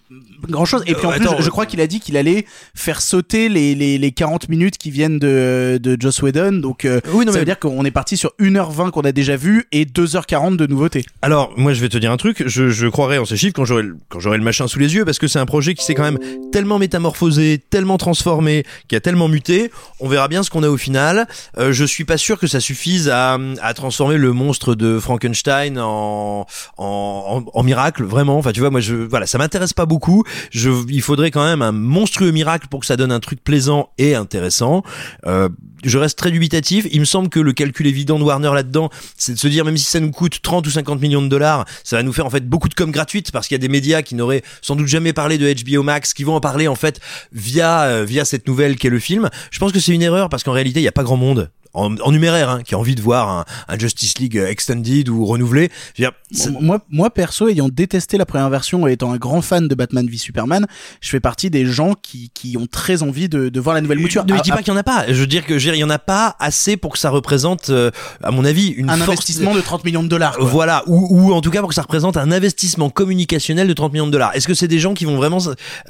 grand 0.48 0.64
chose. 0.64 0.82
Et 0.86 0.94
puis 0.94 1.04
en 1.06 1.10
Euh, 1.10 1.16
plus, 1.16 1.26
attends, 1.26 1.40
je 1.40 1.50
crois 1.50 1.66
qu'il 1.66 1.80
a 1.80 1.86
dit 1.86 2.00
qu'il 2.00 2.16
allait 2.16 2.46
faire 2.74 3.00
sauter 3.02 3.25
les, 3.34 3.75
les, 3.75 3.99
les 3.99 4.12
40 4.12 4.49
minutes 4.49 4.78
qui 4.78 4.90
viennent 4.90 5.19
de, 5.19 5.78
de 5.82 5.96
Joss 6.00 6.23
Whedon. 6.23 6.52
Donc 6.61 6.84
euh, 6.84 7.00
Oui, 7.12 7.25
non, 7.25 7.32
ça 7.32 7.38
mais- 7.38 7.40
veut 7.40 7.44
dire 7.46 7.58
qu'on 7.58 7.84
est 7.84 7.90
parti 7.90 8.17
sur 8.17 8.32
1h20 8.40 8.90
qu'on 8.90 9.00
a 9.02 9.12
déjà 9.12 9.37
vu 9.37 9.64
et 9.73 9.84
2h40 9.84 10.56
de 10.56 10.67
nouveautés. 10.67 11.05
Alors, 11.23 11.52
moi, 11.56 11.73
je 11.73 11.81
vais 11.81 11.88
te 11.88 11.99
dire 11.99 12.11
un 12.12 12.17
truc. 12.17 12.44
Je, 12.46 12.69
je 12.69 12.87
croirai 12.87 13.19
en 13.19 13.25
ces 13.25 13.37
chiffres 13.37 13.55
quand 13.55 13.64
j'aurai 13.64 13.82
le- 13.82 13.96
quand 14.08 14.20
j'aurai 14.20 14.38
le 14.38 14.44
machin 14.44 14.67
sous 14.69 14.78
les 14.78 14.94
yeux, 14.94 15.05
parce 15.05 15.19
que 15.19 15.28
c'est 15.28 15.38
un 15.38 15.46
projet 15.46 15.75
qui 15.75 15.84
s'est 15.84 15.94
quand 15.94 16.02
même 16.05 16.19
tellement 16.52 16.78
métamorphosé, 16.78 17.62
tellement 17.70 17.99
transformé, 17.99 18.64
qui 18.88 18.96
a 18.96 19.00
tellement 19.00 19.28
muté. 19.28 19.70
On 20.00 20.08
verra 20.08 20.28
bien 20.28 20.43
ce 20.43 20.50
qu'on 20.50 20.62
a 20.62 20.69
au 20.69 20.76
final. 20.76 21.26
Euh, 21.58 21.73
je 21.73 21.84
suis 21.84 22.05
pas 22.05 22.17
sûr 22.17 22.38
que 22.38 22.46
ça 22.46 22.61
suffise 22.61 23.08
à, 23.08 23.38
à 23.61 23.75
transformer 23.75 24.17
le 24.17 24.32
monstre 24.32 24.75
de 24.75 24.99
Frankenstein 24.99 25.78
en, 25.78 26.46
en, 26.78 27.44
en, 27.44 27.44
en 27.52 27.62
miracle, 27.62 28.05
vraiment. 28.05 28.38
Enfin, 28.38 28.52
tu 28.52 28.61
vois, 28.61 28.70
moi, 28.70 28.81
je, 28.81 28.94
voilà, 28.94 29.26
ça 29.26 29.38
m'intéresse 29.38 29.73
pas 29.73 29.87
beaucoup. 29.87 30.25
Je, 30.50 30.70
il 30.88 31.02
faudrait 31.02 31.31
quand 31.31 31.44
même 31.44 31.62
un 31.62 31.73
monstrueux 31.73 32.31
miracle 32.31 32.67
pour 32.69 32.81
que 32.81 32.87
ça 32.87 32.96
donne 32.96 33.12
un 33.12 33.15
truc 33.20 33.42
plaisant 33.42 33.90
et 33.98 34.14
intéressant. 34.14 34.82
Euh, 35.26 35.48
je 35.84 35.98
reste 35.98 36.18
très 36.18 36.30
dubitatif. 36.30 36.86
Il 36.90 37.00
me 37.00 37.04
semble 37.04 37.28
que 37.28 37.40
le 37.40 37.52
calcul 37.52 37.86
évident 37.86 38.18
de 38.18 38.24
Warner 38.24 38.52
là-dedans, 38.54 38.90
c'est 39.16 39.34
de 39.34 39.38
se 39.38 39.48
dire 39.48 39.64
même 39.64 39.76
si 39.76 39.84
ça 39.84 40.00
nous 40.00 40.10
coûte 40.10 40.40
30 40.42 40.66
ou 40.66 40.70
50 40.70 41.00
millions 41.00 41.22
de 41.22 41.28
dollars, 41.28 41.64
ça 41.84 41.96
va 41.96 42.02
nous 42.02 42.12
faire 42.12 42.26
en 42.26 42.30
fait 42.30 42.48
beaucoup 42.48 42.68
de 42.68 42.74
com 42.74 42.90
gratuite 42.90 43.30
parce 43.30 43.48
qu'il 43.48 43.54
y 43.54 43.60
a 43.60 43.62
des 43.62 43.68
médias 43.68 44.02
qui 44.02 44.14
n'auraient 44.14 44.42
sans 44.62 44.76
doute 44.76 44.88
jamais 44.88 45.12
parlé 45.12 45.38
de 45.38 45.52
HBO 45.52 45.82
Max, 45.82 46.14
qui 46.14 46.24
vont 46.24 46.34
en 46.34 46.40
parler 46.40 46.68
en 46.68 46.74
fait 46.74 47.00
via 47.32 47.82
euh, 47.82 48.04
via 48.04 48.24
cette 48.24 48.46
nouvelle 48.48 48.76
qu'est 48.76 48.90
le 48.90 48.98
film. 48.98 49.30
Je 49.50 49.58
pense 49.58 49.72
que 49.72 49.80
c'est 49.80 49.92
une 49.92 50.02
erreur 50.02 50.28
parce 50.28 50.42
qu'en 50.42 50.52
réalité 50.52 50.80
il 50.80 50.84
n'y 50.84 50.88
a 50.88 50.92
pas 50.92 51.04
grand 51.04 51.16
monde. 51.16 51.50
En, 51.76 51.94
en 51.99 52.11
numéraire, 52.11 52.50
hein, 52.50 52.62
qui 52.64 52.75
a 52.75 52.78
envie 52.78 52.94
de 52.94 53.02
voir 53.02 53.28
un, 53.28 53.44
un 53.69 53.78
Justice 53.78 54.19
League 54.19 54.37
extended 54.37 55.08
ou 55.08 55.25
renouvelé. 55.26 55.70
Je 55.94 56.02
dire, 56.02 56.12
Moi, 56.61 56.81
moi 56.90 57.11
perso, 57.11 57.49
ayant 57.49 57.69
détesté 57.69 58.17
la 58.19 58.26
première 58.26 58.50
version 58.50 58.88
et 58.88 58.93
étant 58.93 59.12
un 59.12 59.17
grand 59.19 59.43
fan 59.43 59.69
de 59.69 59.75
Batman 59.75 60.08
v 60.08 60.17
Superman, 60.17 60.67
je 61.00 61.11
fais 61.11 61.20
partie 61.20 61.50
des 61.50 61.67
gens 61.67 61.93
qui, 62.00 62.31
qui 62.34 62.56
ont 62.56 62.67
très 62.67 63.02
envie 63.02 63.28
de, 63.28 63.49
de 63.50 63.61
voir 63.61 63.75
la 63.75 63.82
nouvelle 63.82 63.99
mouture. 63.99 64.25
Ne 64.25 64.32
Ah, 64.34 64.40
dis 64.43 64.50
ah, 64.52 64.56
pas 64.56 64.62
qu'il 64.62 64.73
y 64.73 64.76
en 64.76 64.78
a 64.78 64.82
pas. 64.82 65.05
Je 65.06 65.12
veux 65.20 65.26
dire 65.26 65.44
que 65.44 65.58
je 65.58 65.67
veux 65.67 65.73
dire, 65.73 65.75
il 65.75 65.81
y 65.81 65.84
en 65.84 65.90
a 65.90 65.99
pas 65.99 66.34
assez 66.40 66.76
pour 66.76 66.93
que 66.93 66.99
ça 66.99 67.11
représente, 67.11 67.70
euh, 67.70 67.90
à 68.23 68.31
mon 68.31 68.44
avis, 68.44 68.69
une 68.69 68.88
un 68.90 68.96
force- 68.96 69.08
investissement 69.11 69.55
de 69.55 69.61
30 69.61 69.84
millions 69.84 70.02
de 70.02 70.08
dollars. 70.08 70.37
quoi. 70.37 70.46
Voilà, 70.46 70.82
ou, 70.87 71.06
ou 71.11 71.32
en 71.34 71.40
tout 71.40 71.50
cas 71.50 71.61
pour 71.61 71.69
que 71.69 71.75
ça 71.75 71.82
représente 71.82 72.17
un 72.17 72.32
investissement 72.32 72.88
communicationnel 72.90 73.69
de 73.69 73.73
30 73.75 73.93
millions 73.93 74.06
de 74.06 74.12
dollars. 74.12 74.34
Est-ce 74.34 74.49
que 74.49 74.55
c'est 74.55 74.69
des 74.69 74.78
gens 74.78 74.94
qui 74.94 75.05
vont 75.05 75.17
vraiment 75.17 75.38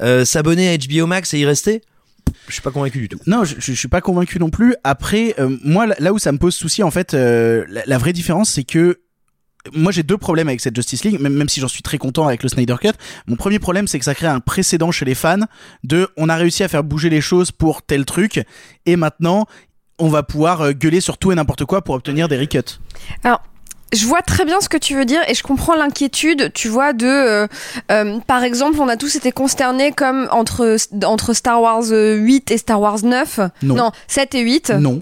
euh, 0.01 0.25
s'abonner 0.25 0.69
à 0.73 0.77
HBO 0.77 1.07
Max 1.07 1.33
et 1.33 1.39
y 1.39 1.45
rester? 1.45 1.81
Je 2.47 2.53
suis 2.53 2.61
pas 2.61 2.71
convaincu 2.71 2.99
du 2.99 3.09
tout. 3.09 3.19
Non, 3.27 3.43
je, 3.43 3.55
je 3.59 3.71
suis 3.73 3.87
pas 3.87 4.01
convaincu 4.01 4.39
non 4.39 4.49
plus. 4.49 4.75
Après, 4.83 5.35
euh, 5.39 5.57
moi, 5.63 5.87
là- 5.99 6.13
où 6.13 6.19
ça 6.19 6.31
me 6.31 6.37
pose 6.37 6.55
souci, 6.55 6.83
en 6.83 6.91
fait, 6.91 7.13
euh, 7.13 7.65
la, 7.69 7.83
la 7.85 7.97
vraie 7.97 8.13
différence, 8.13 8.49
c'est 8.51 8.63
que 8.63 8.99
moi 9.73 9.91
j'ai 9.91 10.03
deux 10.03 10.17
problèmes 10.17 10.47
avec 10.47 10.61
cette 10.61 10.75
Justice 10.77 11.03
League, 11.03 11.19
même, 11.19 11.33
même 11.33 11.49
si 11.49 11.59
j'en 11.59 11.67
suis 11.67 11.81
très 11.81 11.97
content 11.97 12.25
avec 12.25 12.41
le 12.41 12.47
Snyder 12.47 12.75
Cut. 12.79 12.91
Mon 13.27 13.35
premier 13.35 13.59
problème, 13.59 13.85
c'est 13.87 13.99
que 13.99 14.05
ça 14.05 14.15
crée 14.15 14.27
un 14.27 14.39
précédent 14.39 14.91
chez 14.91 15.03
les 15.03 15.15
fans 15.15 15.41
de 15.83 16.07
on 16.15 16.29
a 16.29 16.35
réussi 16.37 16.63
à 16.63 16.69
faire 16.69 16.85
bouger 16.85 17.09
les 17.09 17.19
choses 17.19 17.51
pour 17.51 17.81
tel 17.81 18.05
truc, 18.05 18.41
et 18.85 18.95
maintenant 18.95 19.45
on 19.99 20.07
va 20.07 20.23
pouvoir 20.23 20.61
euh, 20.61 20.71
gueuler 20.71 21.01
sur 21.01 21.17
tout 21.17 21.31
et 21.33 21.35
n'importe 21.35 21.65
quoi 21.65 21.83
pour 21.83 21.95
obtenir 21.95 22.29
des 22.29 22.37
recuts. 22.37 22.79
Je 23.93 24.05
vois 24.05 24.21
très 24.21 24.43
bien 24.43 24.59
ce 24.59 24.67
que 24.67 24.77
tu 24.77 24.95
veux 24.95 25.05
dire 25.05 25.21
et 25.29 25.33
je 25.33 25.43
comprends 25.43 25.75
l'inquiétude, 25.75 26.51
tu 26.53 26.67
vois, 26.67 26.91
de... 26.93 27.05
euh, 27.05 27.47
euh, 27.91 28.19
par 28.27 28.43
exemple, 28.43 28.79
on 28.81 28.87
a 28.89 28.97
tous 28.97 29.15
été 29.15 29.31
consternés 29.31 29.91
comme 29.91 30.27
entre, 30.31 30.75
entre 31.05 31.33
Star 31.33 31.61
Wars 31.61 31.83
euh, 31.91 32.15
8 32.15 32.51
et 32.51 32.57
Star 32.57 32.81
Wars 32.81 32.99
9. 33.03 33.39
Non. 33.63 33.91
7 34.07 34.35
et 34.35 34.41
8. 34.41 34.69
Non. 34.71 35.01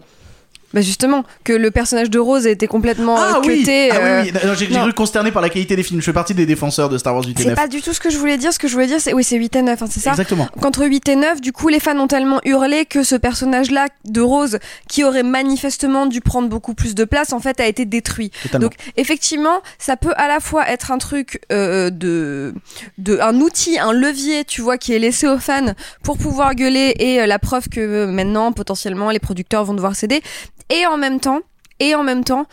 Bah 0.75 0.81
justement, 0.81 1.23
que 1.45 1.53
le 1.53 1.71
personnage 1.71 2.09
de 2.09 2.19
Rose 2.19 2.45
a 2.45 2.49
été 2.49 2.67
complètement 2.67 3.15
Ah 3.17 3.35
euh, 3.37 3.47
oui, 3.47 3.59
cuté, 3.59 3.89
ah 3.91 3.95
euh, 3.95 4.23
oui, 4.23 4.31
oui. 4.33 4.39
Non, 4.45 4.53
j'ai 4.55 4.67
cru 4.67 4.91
consterné 4.91 5.31
par 5.31 5.41
la 5.41 5.47
qualité 5.47 5.77
des 5.77 5.83
films. 5.83 6.01
Je 6.01 6.05
fais 6.05 6.11
partie 6.11 6.33
des 6.33 6.45
défenseurs 6.45 6.89
de 6.89 6.97
Star 6.97 7.15
Wars 7.15 7.23
8 7.23 7.39
et 7.39 7.43
C'est 7.43 7.49
9. 7.49 7.55
pas 7.55 7.69
du 7.69 7.81
tout 7.81 7.93
ce 7.93 8.01
que 8.01 8.09
je 8.09 8.17
voulais 8.17 8.37
dire. 8.37 8.51
Ce 8.51 8.59
que 8.59 8.67
je 8.67 8.73
voulais 8.73 8.87
dire, 8.87 8.99
c'est 8.99 9.13
oui, 9.13 9.23
c'est 9.23 9.37
8 9.37 9.55
et 9.55 9.61
9, 9.61 9.81
hein, 9.81 9.85
c'est 9.89 10.01
ça? 10.01 10.09
Exactement. 10.09 10.49
Qu'entre 10.59 10.85
8 10.85 11.07
et 11.07 11.15
9, 11.15 11.39
du 11.39 11.53
coup, 11.53 11.69
les 11.69 11.79
fans 11.79 11.97
ont 11.97 12.07
tellement 12.07 12.41
hurlé 12.43 12.85
que 12.85 13.03
ce 13.03 13.15
personnage-là 13.15 13.87
de 14.03 14.19
Rose, 14.19 14.59
qui 14.89 15.05
aurait 15.05 15.23
manifestement 15.23 16.07
dû 16.07 16.19
prendre 16.19 16.49
beaucoup 16.49 16.73
plus 16.73 16.93
de 16.93 17.05
place, 17.05 17.31
en 17.31 17.39
fait, 17.39 17.61
a 17.61 17.67
été 17.67 17.85
détruit. 17.85 18.31
Totalement. 18.43 18.65
Donc, 18.65 18.73
effectivement, 18.97 19.61
ça 19.79 19.95
peut 19.95 20.13
à 20.17 20.27
la 20.27 20.41
fois 20.41 20.69
être 20.69 20.91
un 20.91 20.97
truc 20.97 21.39
euh, 21.53 21.89
de, 21.89 22.53
de, 22.97 23.17
un 23.21 23.39
outil, 23.39 23.79
un 23.79 23.93
levier, 23.93 24.43
tu 24.43 24.59
vois, 24.59 24.77
qui 24.77 24.91
est 24.91 24.99
laissé 24.99 25.25
aux 25.25 25.39
fans 25.39 25.73
pour 26.03 26.17
pouvoir 26.17 26.53
gueuler 26.53 26.95
et 26.99 27.21
euh, 27.21 27.27
la 27.27 27.39
preuve 27.39 27.69
que 27.69 27.79
euh, 27.79 28.07
maintenant, 28.07 28.51
potentiellement, 28.51 29.09
les 29.09 29.19
producteurs 29.19 29.63
vont 29.63 29.73
devoir 29.73 29.95
céder. 29.95 30.21
Et 30.69 30.85
en 30.85 30.97
même 30.97 31.19
temps, 31.19 31.41
et 31.79 31.95
en 31.95 32.03
même 32.03 32.23
temps, 32.23 32.45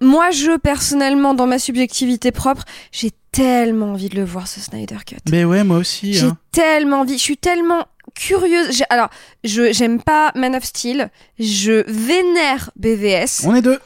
moi, 0.00 0.30
je 0.30 0.56
personnellement, 0.56 1.34
dans 1.34 1.46
ma 1.46 1.58
subjectivité 1.58 2.32
propre, 2.32 2.64
j'ai 2.90 3.10
tellement 3.30 3.92
envie 3.92 4.08
de 4.08 4.16
le 4.16 4.24
voir 4.24 4.46
ce 4.48 4.60
Snyder 4.60 4.98
Cut. 5.06 5.16
Mais 5.30 5.44
ouais, 5.44 5.64
moi 5.64 5.78
aussi. 5.78 6.12
J'ai 6.12 6.26
hein. 6.26 6.36
tellement 6.52 7.00
envie, 7.00 7.14
je 7.14 7.22
suis 7.22 7.38
tellement 7.38 7.86
curieuse. 8.14 8.82
Alors, 8.90 9.08
je 9.44 9.72
j'aime 9.72 10.02
pas 10.02 10.32
Man 10.34 10.54
of 10.54 10.64
Steel, 10.64 11.10
je 11.38 11.84
vénère 11.86 12.70
BVS. 12.76 13.44
On 13.46 13.54
est 13.54 13.62
deux. 13.62 13.78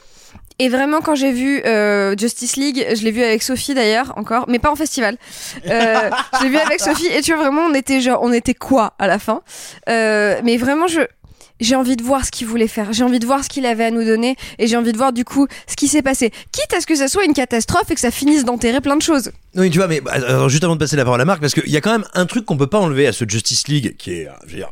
Et 0.59 0.69
vraiment, 0.69 1.01
quand 1.01 1.13
j'ai 1.13 1.31
vu 1.31 1.61
euh, 1.65 2.15
Justice 2.17 2.55
League, 2.55 2.83
je 2.95 3.03
l'ai 3.03 3.11
vu 3.11 3.21
avec 3.21 3.43
Sophie 3.43 3.75
d'ailleurs, 3.75 4.13
encore, 4.17 4.45
mais 4.47 4.57
pas 4.57 4.71
en 4.71 4.75
festival. 4.75 5.17
Euh, 5.67 6.09
je 6.39 6.43
l'ai 6.43 6.49
vu 6.49 6.57
avec 6.57 6.79
Sophie 6.81 7.07
et 7.07 7.21
tu 7.21 7.33
vois 7.33 7.43
vraiment, 7.43 7.61
on 7.61 7.75
était 7.75 8.01
genre, 8.01 8.19
on 8.23 8.33
était 8.33 8.55
quoi 8.55 8.95
à 8.97 9.05
la 9.05 9.19
fin? 9.19 9.41
Euh, 9.87 10.41
Mais 10.43 10.57
vraiment, 10.57 10.87
je 10.87 11.01
j'ai 11.59 11.75
envie 11.75 11.95
de 11.95 12.03
voir 12.03 12.25
ce 12.25 12.31
qu'il 12.31 12.47
voulait 12.47 12.67
faire. 12.67 12.93
J'ai 12.93 13.03
envie 13.03 13.19
de 13.19 13.25
voir 13.25 13.43
ce 13.43 13.49
qu'il 13.49 13.65
avait 13.65 13.85
à 13.85 13.91
nous 13.91 14.03
donner 14.03 14.35
et 14.59 14.67
j'ai 14.67 14.77
envie 14.77 14.91
de 14.91 14.97
voir 14.97 15.13
du 15.13 15.25
coup 15.25 15.47
ce 15.67 15.75
qui 15.75 15.87
s'est 15.87 16.01
passé. 16.01 16.31
Quitte 16.51 16.73
à 16.75 16.81
ce 16.81 16.87
que 16.87 16.95
ça 16.95 17.07
soit 17.07 17.25
une 17.25 17.33
catastrophe 17.33 17.89
et 17.91 17.95
que 17.95 17.99
ça 17.99 18.11
finisse 18.11 18.45
d'enterrer 18.45 18.81
plein 18.81 18.95
de 18.95 19.01
choses. 19.01 19.31
Oui, 19.55 19.69
tu 19.69 19.77
vois, 19.77 19.87
mais 19.87 20.01
bah, 20.01 20.11
alors, 20.13 20.49
juste 20.49 20.63
avant 20.63 20.75
de 20.75 20.79
passer 20.79 20.95
la 20.95 21.03
parole 21.03 21.21
à 21.21 21.25
Marc, 21.25 21.41
parce 21.41 21.53
qu'il 21.53 21.69
y 21.69 21.77
a 21.77 21.81
quand 21.81 21.91
même 21.91 22.05
un 22.13 22.25
truc 22.25 22.45
qu'on 22.45 22.57
peut 22.57 22.67
pas 22.67 22.79
enlever 22.79 23.07
à 23.07 23.13
ce 23.13 23.25
Justice 23.27 23.67
League, 23.67 23.95
qui 23.97 24.11
est, 24.11 24.27
euh, 24.27 24.31
je 24.45 24.51
veux 24.51 24.57
dire, 24.57 24.69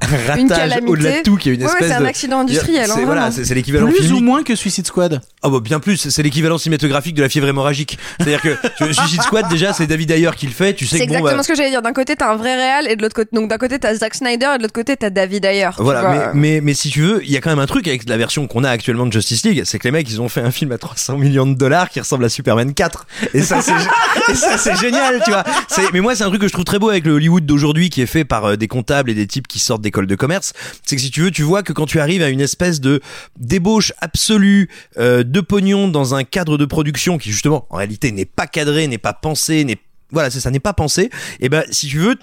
ratage 0.00 0.48
calamité. 0.48 0.86
au-delà 0.86 1.18
de 1.18 1.22
tout, 1.22 1.36
qui 1.36 1.50
est 1.50 1.54
une 1.54 1.60
Ouais, 1.60 1.66
ouais, 1.66 1.72
espèce 1.72 1.88
c'est 1.88 1.94
un 1.94 2.00
de. 2.00 2.06
accident 2.06 2.40
industriel. 2.40 2.86
C'est 2.86 2.92
hein, 2.92 3.04
voilà, 3.04 3.20
vraiment. 3.22 3.34
c'est 3.36 3.44
c'est 3.44 3.54
l'équivalent 3.54 3.86
Plus 3.88 4.12
ou 4.12 4.20
moins 4.20 4.42
que 4.42 4.54
Suicide 4.54 4.86
Squad. 4.86 5.20
Ah 5.42 5.48
bah 5.48 5.60
bien 5.60 5.80
plus, 5.80 6.08
c'est 6.10 6.22
l'équivalent 6.22 6.58
cinématographique 6.58 7.14
de 7.14 7.22
la 7.22 7.28
fièvre 7.28 7.48
hémorragique. 7.48 7.98
C'est-à-dire 8.18 8.40
que 8.42 8.56
Suicide 8.94 9.22
Squad 9.22 9.48
déjà 9.48 9.72
c'est 9.72 9.86
David 9.86 10.10
Ayer 10.10 10.30
qui 10.36 10.46
le 10.46 10.52
fait, 10.52 10.74
tu 10.74 10.86
sais 10.86 10.98
C'est 10.98 11.04
que 11.06 11.10
bon 11.10 11.14
exactement 11.18 11.36
bah, 11.38 11.42
ce 11.42 11.48
que 11.48 11.54
j'allais 11.54 11.70
dire. 11.70 11.82
D'un 11.82 11.92
côté, 11.92 12.16
t'as 12.16 12.30
un 12.32 12.36
vrai 12.36 12.54
réal 12.56 12.86
et 12.88 12.96
de 12.96 13.02
l'autre 13.02 13.14
côté, 13.14 13.30
donc 13.32 13.48
d'un 13.48 13.58
côté, 13.58 13.78
t'as 13.78 13.94
Zack 13.94 14.14
Snyder 14.14 14.48
et 14.54 14.58
de 14.58 14.62
l'autre 14.62 14.72
côté, 14.74 14.96
t'as 14.96 15.10
David 15.10 15.44
Ayer. 15.44 15.70
voilà, 15.78 16.00
vois. 16.02 16.10
mais, 16.10 16.20
mais 16.34 16.60
mais 16.60 16.74
si 16.74 16.90
tu 16.90 17.00
veux, 17.02 17.22
il 17.24 17.30
y 17.30 17.36
a 17.36 17.40
quand 17.40 17.50
même 17.50 17.58
un 17.58 17.66
truc 17.66 17.88
avec 17.88 18.08
la 18.08 18.16
version 18.16 18.46
qu'on 18.46 18.64
a 18.64 18.70
actuellement 18.70 19.06
de 19.06 19.12
Justice 19.12 19.44
League, 19.44 19.62
c'est 19.64 19.78
que 19.78 19.84
les 19.84 19.92
mecs 19.92 20.08
ils 20.10 20.20
ont 20.20 20.28
fait 20.28 20.40
un 20.42 20.50
film 20.50 20.72
à 20.72 20.78
300 20.78 21.16
millions 21.18 21.46
de 21.46 21.54
dollars 21.54 21.88
qui 21.90 22.00
ressemble 22.00 22.24
à 22.24 22.28
Superman 22.28 22.74
4 22.74 23.06
et 23.34 23.42
ça 23.42 23.60
c'est 23.62 23.72
et 24.32 24.34
ça 24.34 24.58
c'est 24.58 24.76
génial, 24.76 25.20
tu 25.24 25.30
vois. 25.30 25.44
C'est 25.68 25.92
mais 25.92 26.00
moi 26.00 26.14
c'est 26.14 26.24
un 26.24 26.28
truc 26.28 26.40
que 26.42 26.48
je 26.48 26.52
trouve 26.52 26.64
très 26.64 26.78
beau 26.78 26.90
avec 26.90 27.06
le 27.06 27.12
Hollywood 27.12 27.46
d'aujourd'hui 27.46 27.90
qui 27.90 28.02
est 28.02 28.06
fait 28.06 28.24
par 28.24 28.44
euh, 28.44 28.56
des 28.56 28.68
comptables 28.68 29.10
et 29.10 29.14
des 29.14 29.26
types 29.26 29.46
qui 29.48 29.58
sortent 29.58 29.82
d'écoles 29.86 30.06
de 30.06 30.16
commerce, 30.16 30.52
c'est 30.84 30.96
que 30.96 31.02
si 31.02 31.10
tu 31.10 31.22
veux, 31.22 31.30
tu 31.30 31.42
vois 31.42 31.62
que 31.62 31.72
quand 31.72 31.86
tu 31.86 32.00
arrives 32.00 32.22
à 32.22 32.28
une 32.28 32.40
espèce 32.40 32.80
de 32.80 33.00
débauche 33.38 33.92
absolue 34.00 34.68
euh, 34.98 35.22
de 35.22 35.40
pognon 35.40 35.88
dans 35.88 36.14
un 36.14 36.24
cadre 36.24 36.58
de 36.58 36.64
production 36.64 37.18
qui 37.18 37.30
justement 37.30 37.66
en 37.70 37.76
réalité 37.76 38.10
n'est 38.10 38.24
pas 38.24 38.46
cadré, 38.46 38.86
n'est 38.88 38.98
pas 38.98 39.12
pensé, 39.12 39.64
n'est 39.64 39.78
voilà, 40.10 40.30
c'est 40.30 40.40
ça 40.40 40.50
n'est 40.50 40.60
pas 40.60 40.72
pensé, 40.72 41.10
et 41.40 41.48
ben 41.48 41.64
si 41.70 41.88
tu 41.88 41.98
veux 41.98 42.16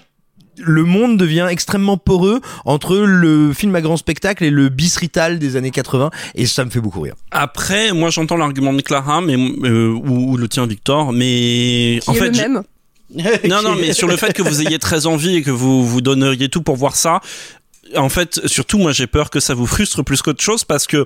le 0.58 0.84
monde 0.84 1.16
devient 1.16 1.48
extrêmement 1.50 1.96
poreux 1.96 2.40
entre 2.64 2.96
le 2.96 3.52
film 3.52 3.74
à 3.74 3.80
grand 3.80 3.96
spectacle 3.96 4.44
et 4.44 4.50
le 4.50 4.68
bisrital 4.68 5.38
des 5.40 5.56
années 5.56 5.72
80 5.72 6.10
et 6.36 6.46
ça 6.46 6.64
me 6.64 6.70
fait 6.70 6.80
beaucoup 6.80 7.00
rire. 7.00 7.14
Après, 7.32 7.92
moi 7.92 8.10
j'entends 8.10 8.36
l'argument 8.36 8.72
de 8.72 8.80
Clara, 8.80 9.20
mais 9.20 9.34
euh, 9.34 9.88
ou, 9.88 10.32
ou 10.32 10.36
le 10.36 10.48
tien 10.48 10.66
Victor, 10.66 11.12
mais 11.12 11.98
Qui 12.02 12.10
en 12.10 12.14
est 12.14 12.18
fait, 12.18 12.30
le 12.30 12.36
même? 12.36 12.62
non 13.48 13.62
non, 13.62 13.74
mais 13.76 13.92
sur 13.92 14.08
le 14.08 14.16
fait 14.16 14.32
que 14.32 14.42
vous 14.42 14.60
ayez 14.62 14.78
très 14.78 15.06
envie 15.06 15.36
et 15.36 15.42
que 15.42 15.50
vous 15.50 15.86
vous 15.86 16.00
donneriez 16.00 16.48
tout 16.48 16.62
pour 16.62 16.76
voir 16.76 16.96
ça. 16.96 17.20
en 17.96 18.08
fait, 18.08 18.40
surtout 18.46 18.78
moi 18.78 18.92
j'ai 18.92 19.06
peur 19.06 19.28
que 19.30 19.40
ça 19.40 19.54
vous 19.54 19.66
frustre 19.66 20.02
plus 20.02 20.20
qu'autre 20.22 20.42
chose 20.42 20.64
parce 20.64 20.86
que 20.86 21.04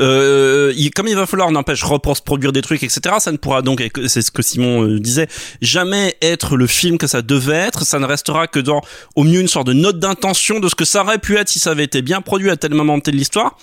euh, 0.00 0.72
il- 0.76 0.90
comme 0.90 1.08
il 1.08 1.14
va 1.16 1.24
falloir 1.24 1.50
n'empêche 1.50 1.82
repense 1.84 2.20
produire 2.20 2.52
des 2.52 2.62
trucs 2.62 2.82
etc. 2.82 3.00
Ça 3.20 3.32
ne 3.32 3.36
pourra 3.38 3.62
donc, 3.62 3.82
c'est 4.06 4.22
ce 4.22 4.30
que 4.30 4.42
Simon 4.42 4.82
euh, 4.84 4.98
disait, 5.00 5.28
jamais 5.62 6.16
être 6.20 6.56
le 6.56 6.66
film 6.66 6.98
que 6.98 7.06
ça 7.06 7.22
devait 7.22 7.54
être. 7.54 7.84
Ça 7.86 7.98
ne 7.98 8.06
restera 8.06 8.48
que 8.48 8.58
dans 8.58 8.82
au 9.14 9.22
mieux 9.24 9.40
une 9.40 9.48
sorte 9.48 9.68
de 9.68 9.72
note 9.72 9.98
d'intention 9.98 10.58
de 10.60 10.68
ce 10.68 10.74
que 10.74 10.84
ça 10.84 11.02
aurait 11.04 11.18
pu 11.18 11.36
être 11.36 11.48
si 11.48 11.58
ça 11.58 11.70
avait 11.70 11.84
été 11.84 12.02
bien 12.02 12.20
produit 12.20 12.50
à 12.50 12.56
tel 12.56 12.74
moment 12.74 12.98
de 12.98 13.10
l'histoire. 13.12 13.56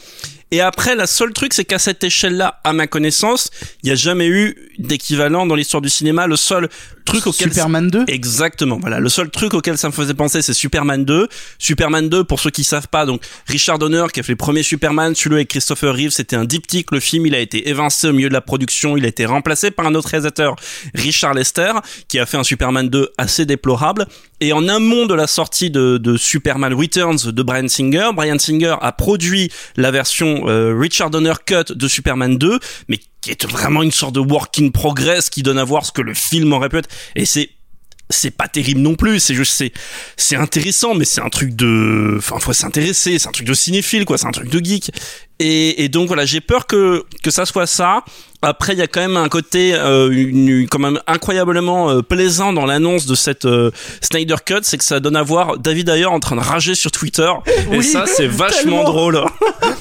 Et 0.54 0.62
après, 0.62 0.94
la 0.94 1.08
seule 1.08 1.34
truc, 1.34 1.52
c'est 1.52 1.66
qu'à 1.66 1.80
cette 1.80 2.04
échelle-là, 2.04 2.62
à 2.64 2.74
ma 2.74 2.86
connaissance, 2.86 3.50
il 3.82 3.88
n'y 3.88 3.92
a 3.92 3.96
jamais 3.96 4.28
eu 4.28 4.56
d'équivalent 4.78 5.48
dans 5.48 5.56
l'histoire 5.56 5.82
du 5.82 5.90
cinéma. 5.90 6.28
Le 6.28 6.36
seul 6.36 6.70
truc 7.06 7.26
auquel 7.26 7.50
Superman 7.50 7.90
2 7.90 8.04
Exactement, 8.08 8.78
voilà. 8.80 9.00
Le 9.00 9.10
seul 9.10 9.32
truc 9.32 9.56
auquel 9.56 9.80
ça 9.80 9.88
me 9.88 9.94
faisait 9.94 10.14
penser, 10.14 10.44
c'est 10.44 10.54
Superman 10.54 11.06
2. 11.06 11.28
Superman 11.58 12.08
2, 12.08 12.24
pour 12.24 12.40
ceux 12.40 12.52
qui 12.52 12.64
savent 12.64 12.88
pas, 12.88 13.08
donc 13.08 13.24
Richard 13.48 13.80
Donner 13.80 14.06
qui 14.14 14.20
a 14.20 14.24
fait 14.24 14.34
les 14.34 14.36
premiers 14.36 14.62
Superman, 14.62 15.16
celui 15.16 15.38
avec 15.38 15.48
Christopher 15.48 15.92
Reeve, 15.92 16.12
c'était 16.12 16.36
un 16.36 16.46
diptyque. 16.46 16.92
Le 16.92 17.00
film, 17.00 17.26
il 17.26 17.34
a 17.34 17.40
été 17.40 17.68
évincé 17.68 18.10
au 18.10 18.14
milieu 18.14 18.30
de 18.30 18.34
la 18.34 18.42
production, 18.42 18.96
il 18.96 19.06
a 19.06 19.08
été 19.08 19.26
remplacé 19.26 19.72
par 19.72 19.88
un 19.88 19.96
autre 19.96 20.10
réalisateur, 20.10 20.56
Richard 20.94 21.34
Lester, 21.34 21.72
qui 22.08 22.20
a 22.20 22.28
fait 22.28 22.38
un 22.38 22.44
Superman 22.44 22.90
2 22.90 23.10
assez 23.18 23.48
déplorable. 23.48 24.06
Et 24.44 24.52
en 24.52 24.68
amont 24.68 25.06
de 25.06 25.14
la 25.14 25.26
sortie 25.26 25.72
de, 25.72 26.18
Superman 26.18 26.74
Returns 26.74 27.32
de 27.32 27.44
Brian 27.44 27.70
Singer, 27.70 28.10
Brian 28.14 28.38
Singer 28.38 28.76
a 28.82 28.92
produit 28.92 29.50
la 29.78 29.90
version 29.90 30.50
euh, 30.50 30.78
Richard 30.78 31.12
Donner 31.12 31.32
cut 31.46 31.74
de 31.74 31.88
Superman 31.88 32.38
2, 32.38 32.60
mais 32.90 33.00
qui 33.22 33.32
est 33.32 33.46
vraiment 33.46 33.84
une 33.84 33.92
sorte 33.92 34.16
de 34.16 34.20
work 34.20 34.60
in 34.60 34.68
progress 34.68 35.30
qui 35.30 35.44
donne 35.44 35.58
à 35.58 35.64
voir 35.64 35.86
ce 35.86 35.94
que 35.94 36.02
le 36.02 36.14
film 36.14 36.52
aurait 36.52 36.68
pu 36.68 36.80
être. 36.80 36.90
Et 37.16 37.26
c'est 37.26 37.52
c'est 38.14 38.32
pas 38.32 38.48
terrible 38.48 38.82
non 38.82 38.96
plus 38.96 39.20
c'est 39.20 39.34
juste 39.36 39.54
c'est 39.54 39.72
c'est 40.18 40.36
intéressant 40.36 40.94
mais 40.96 41.06
c'est 41.06 41.22
un 41.22 41.30
truc 41.30 41.56
de 41.56 42.16
enfin 42.18 42.40
faut 42.40 42.54
s'intéresser 42.54 43.20
c'est 43.20 43.28
un 43.28 43.32
truc 43.32 43.48
de 43.48 43.54
cinéphile 43.54 44.06
quoi 44.06 44.18
c'est 44.18 44.28
un 44.28 44.32
truc 44.32 44.50
de 44.50 44.64
geek 44.64 44.92
et, 45.40 45.84
et 45.84 45.90
donc 45.90 46.08
voilà 46.08 46.26
j'ai 46.26 46.42
peur 46.42 46.68
que 46.68 47.04
que 47.24 47.32
ça 47.32 47.46
soit 47.46 47.66
ça 47.68 48.04
après 48.42 48.74
il 48.74 48.80
y 48.80 48.82
a 48.82 48.88
quand 48.88 49.00
même 49.02 49.18
un 49.18 49.30
côté 49.30 49.74
euh, 49.74 50.12
une, 50.12 50.48
une- 50.48 50.68
quand 50.70 50.80
même 50.80 51.00
incroyablement 51.08 51.90
euh, 51.90 52.02
plaisant 52.02 52.54
dans 52.54 52.66
l'annonce 52.66 53.06
de 53.06 53.16
cette 53.16 53.46
euh, 53.46 53.72
Snyder 54.02 54.36
Cut 54.46 54.60
c'est 54.64 54.78
que 54.78 54.84
ça 54.84 55.00
donne 55.00 55.16
à 55.16 55.24
voir 55.24 55.58
David 55.58 55.90
Ayer 55.90 56.06
en 56.06 56.20
train 56.20 56.36
de 56.36 56.42
rager 56.42 56.76
sur 56.76 56.92
Twitter 56.92 57.32
et 57.72 57.78
Oui, 57.78 57.84
ça 57.84 58.06
c'est 58.06 58.28
vachement 58.28 58.62
tellement. 58.62 58.84
drôle 58.84 59.24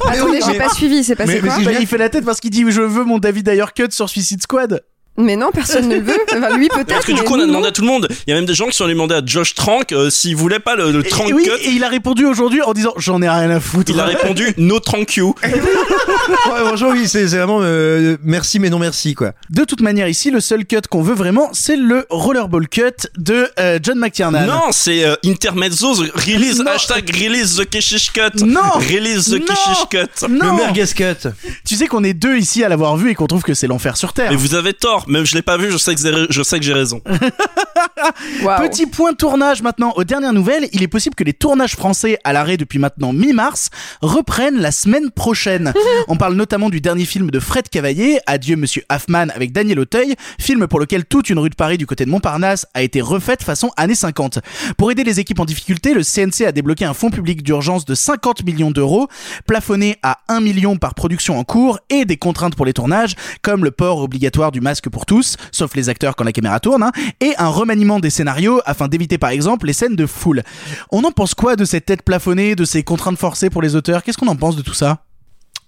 Attendez, 0.09 0.41
j'ai 0.47 0.59
pas 0.59 0.69
suivi, 0.71 1.05
c'est 1.05 1.17
passé 1.17 1.35
mais- 1.35 1.41
mais 1.43 1.49
quoi 1.49 1.59
si 1.59 1.65
Bah, 1.65 1.73
il 1.81 1.87
fait 1.87 1.99
la 1.99 2.09
tête 2.09 2.25
parce 2.25 2.41
qu'il 2.41 2.51
dit 2.51 2.65
je 2.69 2.81
veux 2.83 3.05
mon 3.05 3.19
David 3.19 3.49
Ayer 3.49 3.65
cut 3.75 3.87
sur 3.91 4.09
Suicide 4.09 4.43
Squad. 4.43 4.83
Mais 5.19 5.37
non, 5.37 5.51
personne 5.53 5.89
ne 5.89 5.97
le 5.97 6.01
veut. 6.03 6.19
Enfin, 6.35 6.57
lui 6.57 6.69
peut-être. 6.69 6.87
parce 6.87 7.05
que 7.05 7.13
du 7.13 7.23
coup 7.23 7.35
on 7.35 7.41
a 7.41 7.47
demandé 7.47 7.65
non. 7.65 7.69
à 7.69 7.73
tout 7.73 7.83
le 7.83 7.87
monde 7.87 8.09
il 8.27 8.31
y 8.31 8.33
a 8.33 8.37
même 8.37 8.47
des 8.47 8.55
gens 8.55 8.67
qui 8.67 8.73
sont 8.77 8.85
allés 8.85 8.95
demander 8.95 9.15
à 9.15 9.21
Josh 9.25 9.55
Trank 9.55 9.93
euh, 9.93 10.09
s'il 10.09 10.35
voulait 10.37 10.59
pas 10.59 10.75
le, 10.75 10.91
le 10.91 11.03
Trank 11.03 11.29
et 11.29 11.33
oui, 11.35 11.45
Cut 11.45 11.51
et 11.67 11.71
il 11.71 11.85
a 11.85 11.89
répondu 11.89 12.25
aujourd'hui 12.25 12.63
en 12.63 12.73
disant 12.73 12.95
j'en 12.97 13.21
ai 13.21 13.29
rien 13.29 13.51
à 13.51 13.61
foutre. 13.61 13.93
il 13.93 14.01
a 14.01 14.05
répondu 14.07 14.55
no 14.57 14.81
thank 14.81 15.17
you 15.17 15.35
Ouais, 16.51 16.61
franchement, 16.65 16.91
oui, 16.93 17.09
c'est 17.09 17.25
vraiment 17.25 17.61
euh, 17.63 18.17
merci 18.23 18.59
mais 18.59 18.71
non 18.71 18.79
merci 18.79 19.15
quoi. 19.15 19.33
De 19.51 19.65
toute 19.65 19.81
manière, 19.81 20.09
ici, 20.09 20.31
le 20.31 20.41
seul 20.41 20.65
cut 20.65 20.81
qu'on 20.91 21.03
veut 21.03 21.15
vraiment, 21.15 21.51
c'est 21.53 21.77
le 21.77 22.07
rollerball 22.11 22.69
cut 22.69 22.83
de 23.17 23.49
euh, 23.59 23.79
John 23.83 23.99
McTiernan. 23.99 24.47
Non, 24.47 24.63
c'est 24.71 25.05
euh, 25.05 25.15
Intermezzo, 25.25 25.95
the 25.95 26.11
release, 26.15 26.59
Non. 26.59 26.71
hashtag 26.71 27.11
release 27.11 27.57
the 27.57 27.69
Keshish 27.69 28.13
cut. 28.13 28.45
Non. 28.45 28.61
Release 28.77 29.27
the 29.31 29.41
Non. 29.41 29.47
Keshish 29.47 29.89
cut. 29.91 30.29
Non. 30.29 30.53
Le 30.53 30.57
merguez 30.57 30.87
cut. 30.95 31.29
Tu 31.67 31.75
sais 31.77 31.87
qu'on 31.87 32.05
est 32.05 32.15
deux 32.15 32.37
ici 32.37 32.65
à 32.65 32.69
l'avoir 32.69 32.97
vu 32.97 33.11
et 33.11 33.15
qu'on 33.15 33.27
trouve 33.27 33.43
que 33.43 33.55
c'est 33.55 33.67
l'enfer 33.67 33.97
sur 33.97 34.13
Terre. 34.13 34.31
Mais 34.31 34.37
vous 34.37 34.55
avez 34.55 34.73
tort, 34.75 35.02
même 35.09 35.25
je 35.27 35.35
l'ai 35.35 35.43
pas 35.43 35.57
vu, 35.57 35.71
je 35.71 35.77
sais 35.77 35.95
que 35.95 36.01
j'ai- 36.01 36.27
je 36.31 36.43
sais 36.43 36.59
que 36.59 36.65
j'ai 36.65 36.73
raison. 36.73 37.01
Petit 38.63 38.87
point 38.87 39.13
tournage 39.15 39.63
maintenant. 39.63 39.93
Aux 39.97 40.05
dernières 40.05 40.33
nouvelles, 40.33 40.69
il 40.73 40.83
est 40.83 40.89
possible 40.89 41.15
que 41.15 41.25
les 41.25 41.33
tournages 41.33 41.75
français 41.77 42.19
à 42.25 42.33
l'arrêt 42.33 42.57
depuis 42.57 42.79
maintenant 42.79 43.13
mi-mars 43.13 43.71
reprennent 44.01 44.59
la 44.61 44.71
semaine 44.73 45.11
prochaine. 45.11 45.73
On 46.09 46.17
parle 46.17 46.35
notamment 46.35 46.71
du 46.71 46.81
dernier 46.81 47.05
film 47.05 47.31
de 47.31 47.39
Fred 47.41 47.69
Cavaillé, 47.69 48.19
Adieu 48.27 48.57
Monsieur 48.57 48.83
Hoffman 48.91 49.27
avec 49.35 49.53
Daniel 49.53 49.79
Auteuil, 49.81 50.15
film 50.41 50.67
pour 50.67 50.81
lequel 50.81 51.05
toute 51.05 51.31
une 51.31 51.39
rue 51.39 51.51
de 51.51 51.55
Paris 51.55 51.79
du 51.79 51.87
côté 51.87 52.05
de 52.05 52.11
Montparnasse 52.11 52.67
a 52.75 52.83
été 52.83 53.01
refaite 53.01 53.43
façon 53.43 53.71
années 53.77 53.95
50. 53.95 54.39
Pour 54.77 54.91
aider 54.91 55.05
les 55.05 55.21
équipes 55.21 55.41
en 55.41 55.45
difficulté, 55.45 55.95
le 55.95 56.03
CNC 56.03 56.47
a 56.47 56.53
débloqué 56.53 56.85
un 56.85 56.95
fonds 56.95 57.11
public 57.11 57.43
d'urgence 57.43 57.85
de 57.85 57.95
50 57.95 58.45
millions 58.45 58.71
d'euros, 58.71 59.09
plafonné 59.47 59.97
à 60.03 60.19
1 60.29 60.41
million 60.41 60.77
par 60.77 60.95
production 60.95 61.39
en 61.39 61.45
cours 61.45 61.79
et 61.91 62.05
des 62.05 62.17
contraintes 62.17 62.57
pour 62.57 62.67
les 62.67 62.73
tournages, 62.73 63.15
comme 63.43 63.65
le 63.65 63.71
port 63.71 63.99
obligatoire 63.99 64.53
du 64.53 64.61
masque 64.61 64.89
pour 64.93 65.07
tous, 65.07 65.37
sauf 65.51 65.75
les 65.75 65.89
acteurs 65.89 66.15
quand 66.15 66.23
la 66.23 66.31
caméra 66.31 66.61
tourne, 66.61 66.85
hein, 66.85 66.93
et 67.21 67.33
un 67.39 67.49
remaniement 67.49 67.99
des 67.99 68.11
scénarios 68.11 68.61
afin 68.65 68.87
d'éviter 68.87 69.19
par 69.19 69.31
exemple 69.31 69.67
les 69.67 69.73
scènes 69.73 69.97
de 69.97 70.07
foule. 70.07 70.45
On 70.93 71.03
en 71.03 71.11
pense 71.11 71.35
quoi 71.35 71.57
de 71.57 71.65
cette 71.65 71.87
tête 71.87 72.03
plafonnée, 72.03 72.55
de 72.55 72.65
ces 72.65 72.85
contraintes 72.85 73.19
forcées 73.19 73.51
pour 73.51 73.63
les 73.63 73.75
auteurs? 73.75 74.05
Qu'est-ce 74.05 74.19
qu'on 74.19 74.29
en 74.29 74.37
pense 74.37 74.55
de 74.55 74.63
tout 74.63 74.75
ça? 74.75 75.03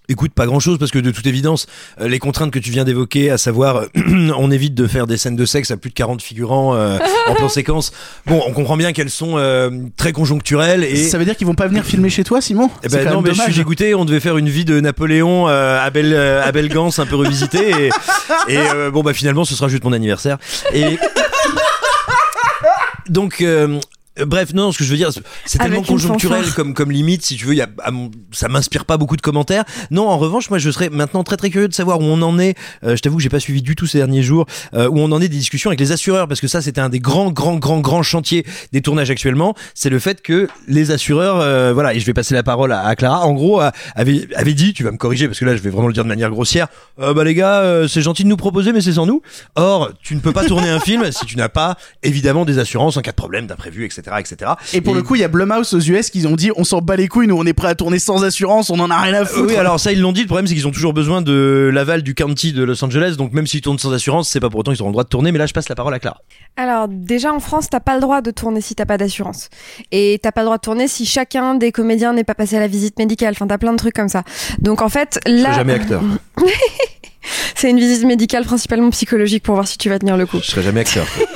Écoute, 0.09 0.33
pas 0.33 0.45
grand 0.45 0.59
chose 0.59 0.77
parce 0.77 0.91
que 0.91 0.99
de 0.99 1.11
toute 1.11 1.25
évidence, 1.27 1.67
euh, 1.99 2.07
les 2.07 2.19
contraintes 2.19 2.51
que 2.51 2.59
tu 2.59 2.71
viens 2.71 2.83
d'évoquer, 2.83 3.31
à 3.31 3.37
savoir, 3.37 3.77
euh, 3.77 3.87
on 4.37 4.51
évite 4.51 4.75
de 4.75 4.87
faire 4.87 5.07
des 5.07 5.17
scènes 5.17 5.35
de 5.35 5.45
sexe 5.45 5.71
à 5.71 5.77
plus 5.77 5.89
de 5.89 5.95
40 5.95 6.21
figurants 6.21 6.75
euh, 6.75 6.97
en 7.27 7.35
plan 7.35 7.49
séquence. 7.49 7.91
Bon, 8.25 8.41
on 8.45 8.53
comprend 8.53 8.77
bien 8.77 8.93
qu'elles 8.93 9.09
sont 9.09 9.37
euh, 9.37 9.69
très 9.97 10.11
conjoncturelles 10.11 10.83
et. 10.83 11.07
Ça 11.07 11.17
veut 11.17 11.25
dire 11.25 11.35
qu'ils 11.35 11.47
vont 11.47 11.55
pas 11.55 11.67
venir 11.67 11.83
filmer 11.83 12.09
chez 12.09 12.23
toi, 12.23 12.41
Simon? 12.41 12.69
Eh 12.83 12.89
ben 12.89 13.09
non, 13.09 13.21
mais 13.21 13.33
je 13.33 13.41
suis 13.41 13.53
dégoûté. 13.53 13.95
On 13.95 14.05
devait 14.05 14.19
faire 14.19 14.37
une 14.37 14.49
vie 14.49 14.65
de 14.65 14.79
Napoléon 14.79 15.47
euh, 15.47 15.79
à 15.79 15.89
Bel 15.89 16.15
à 16.15 16.51
un 16.97 17.05
peu 17.05 17.15
revisité 17.15 17.87
et, 17.87 18.53
et, 18.53 18.91
bon 18.91 19.01
bah 19.01 19.13
finalement 19.13 19.43
ce 19.43 19.55
sera 19.55 19.67
juste 19.67 19.83
mon 19.83 19.93
anniversaire. 19.93 20.37
Et 20.73 20.97
donc 23.09 23.41
euh, 23.41 23.79
Bref, 24.17 24.53
non, 24.53 24.71
ce 24.71 24.77
que 24.77 24.83
je 24.83 24.91
veux 24.91 24.97
dire, 24.97 25.11
c'est 25.45 25.57
tellement 25.57 25.81
conjoncturel 25.81 26.45
comme 26.53 26.73
comme 26.73 26.91
limite, 26.91 27.23
si 27.23 27.35
tu 27.35 27.45
veux, 27.45 27.53
il 27.53 27.57
y 27.57 27.61
a, 27.61 27.67
ça 28.31 28.47
m'inspire 28.47 28.85
pas 28.85 28.97
beaucoup 28.97 29.17
de 29.17 29.21
commentaires. 29.21 29.65
Non, 29.91 30.07
en 30.07 30.17
revanche, 30.17 30.49
moi, 30.49 30.59
je 30.59 30.69
serais 30.71 30.89
maintenant 30.89 31.23
très 31.23 31.37
très 31.37 31.49
curieux 31.49 31.67
de 31.67 31.73
savoir 31.73 31.99
où 31.99 32.03
on 32.03 32.21
en 32.21 32.39
est. 32.39 32.55
Euh, 32.83 32.95
je 32.95 33.01
t'avoue 33.01 33.17
que 33.17 33.23
j'ai 33.23 33.29
pas 33.29 33.39
suivi 33.39 33.61
du 33.61 33.75
tout 33.75 33.87
ces 33.87 33.97
derniers 33.97 34.23
jours 34.23 34.45
euh, 34.73 34.87
où 34.89 34.99
on 34.99 35.11
en 35.11 35.21
est 35.21 35.27
des 35.27 35.37
discussions 35.37 35.69
avec 35.69 35.79
les 35.79 35.91
assureurs, 35.91 36.27
parce 36.27 36.41
que 36.41 36.47
ça, 36.47 36.61
c'était 36.61 36.81
un 36.81 36.89
des 36.89 36.99
grands 36.99 37.31
grands 37.31 37.57
grands 37.57 37.79
grands 37.79 38.03
chantiers 38.03 38.45
des 38.71 38.81
tournages 38.81 39.11
actuellement. 39.11 39.55
C'est 39.73 39.89
le 39.89 39.99
fait 39.99 40.21
que 40.21 40.47
les 40.67 40.91
assureurs, 40.91 41.39
euh, 41.41 41.73
voilà, 41.73 41.93
et 41.93 41.99
je 41.99 42.05
vais 42.05 42.13
passer 42.13 42.33
la 42.33 42.43
parole 42.43 42.71
à, 42.71 42.81
à 42.85 42.95
Clara. 42.95 43.25
En 43.25 43.33
gros, 43.33 43.61
euh, 43.61 43.71
avait 43.95 44.27
avait 44.35 44.53
dit, 44.53 44.73
tu 44.73 44.83
vas 44.83 44.91
me 44.91 44.97
corriger 44.97 45.27
parce 45.27 45.39
que 45.39 45.45
là, 45.45 45.55
je 45.55 45.61
vais 45.61 45.69
vraiment 45.69 45.87
le 45.87 45.93
dire 45.93 46.03
de 46.03 46.09
manière 46.09 46.29
grossière. 46.29 46.67
Euh, 46.99 47.13
bah 47.13 47.23
les 47.23 47.33
gars, 47.33 47.61
euh, 47.61 47.87
c'est 47.87 48.01
gentil 48.01 48.23
de 48.23 48.29
nous 48.29 48.37
proposer, 48.37 48.71
mais 48.71 48.81
c'est 48.81 48.93
sans 48.93 49.05
nous. 49.05 49.21
Or, 49.55 49.91
tu 50.01 50.15
ne 50.15 50.19
peux 50.19 50.33
pas 50.33 50.45
tourner 50.45 50.69
un 50.69 50.79
film 50.79 51.11
si 51.11 51.25
tu 51.25 51.37
n'as 51.37 51.49
pas 51.49 51.77
évidemment 52.03 52.45
des 52.45 52.59
assurances 52.59 52.97
en 52.97 53.01
cas 53.01 53.11
de 53.11 53.15
problème, 53.15 53.47
d'imprévu, 53.47 53.85
etc., 53.85 54.03
etc. 54.17 54.51
Et 54.73 54.81
pour 54.81 54.95
le 54.95 55.03
coup, 55.03 55.15
il 55.15 55.21
y 55.21 55.23
a 55.23 55.27
Blumhouse 55.27 55.73
aux 55.73 55.79
US 55.79 56.09
qui 56.09 56.25
ont 56.27 56.35
dit 56.35 56.51
on 56.55 56.63
s'en 56.63 56.81
bat 56.81 56.95
les 56.95 57.07
couilles, 57.07 57.27
nous 57.27 57.37
on 57.37 57.45
est 57.45 57.53
prêt 57.53 57.69
à 57.69 57.75
tourner 57.75 57.99
sans 57.99 58.23
assurance, 58.23 58.69
on 58.69 58.79
en 58.79 58.89
a 58.89 58.99
rien 58.99 59.13
à 59.13 59.25
foutre. 59.25 59.47
Oui, 59.47 59.55
alors 59.55 59.79
ça, 59.79 59.91
ils 59.91 60.01
l'ont 60.01 60.11
dit. 60.11 60.21
Le 60.21 60.27
problème, 60.27 60.47
c'est 60.47 60.53
qu'ils 60.53 60.67
ont 60.67 60.71
toujours 60.71 60.93
besoin 60.93 61.21
de 61.21 61.69
l'aval 61.73 62.01
du 62.01 62.15
county 62.15 62.53
de 62.53 62.63
Los 62.63 62.83
Angeles. 62.83 63.15
Donc, 63.17 63.33
même 63.33 63.47
s'ils 63.47 63.61
tournent 63.61 63.79
sans 63.79 63.93
assurance, 63.93 64.29
c'est 64.29 64.39
pas 64.39 64.49
pour 64.49 64.59
autant 64.61 64.71
qu'ils 64.71 64.81
auront 64.81 64.89
le 64.89 64.93
droit 64.93 65.03
de 65.03 65.09
tourner. 65.09 65.31
Mais 65.31 65.39
là, 65.39 65.45
je 65.45 65.53
passe 65.53 65.69
la 65.69 65.75
parole 65.75 65.93
à 65.93 65.99
Clara. 65.99 66.17
Alors 66.57 66.87
déjà 66.87 67.33
en 67.33 67.39
France, 67.39 67.67
t'as 67.69 67.79
pas 67.81 67.95
le 67.95 68.01
droit 68.01 68.21
de 68.21 68.31
tourner 68.31 68.61
si 68.61 68.75
t'as 68.75 68.85
pas 68.85 68.97
d'assurance. 68.97 69.49
Et 69.91 70.19
t'as 70.21 70.31
pas 70.31 70.41
le 70.41 70.45
droit 70.45 70.57
de 70.57 70.61
tourner 70.61 70.87
si 70.87 71.05
chacun 71.05 71.55
des 71.55 71.71
comédiens 71.71 72.13
n'est 72.13 72.23
pas 72.23 72.35
passé 72.35 72.55
à 72.55 72.59
la 72.59 72.67
visite 72.67 72.97
médicale. 72.97 73.33
Enfin, 73.35 73.47
t'as 73.47 73.57
plein 73.57 73.71
de 73.73 73.77
trucs 73.77 73.95
comme 73.95 74.09
ça. 74.09 74.23
Donc 74.59 74.81
en 74.81 74.89
fait, 74.89 75.19
Je 75.25 75.31
là, 75.31 75.51
jamais 75.53 75.73
acteur. 75.73 76.01
c'est 77.55 77.69
une 77.69 77.79
visite 77.79 78.05
médicale 78.05 78.45
principalement 78.45 78.89
psychologique 78.91 79.43
pour 79.43 79.55
voir 79.55 79.67
si 79.67 79.77
tu 79.77 79.89
vas 79.89 79.99
tenir 79.99 80.17
le 80.17 80.25
coup. 80.25 80.39
Je 80.41 80.51
serai 80.51 80.63
jamais 80.63 80.81
acteur. 80.81 81.05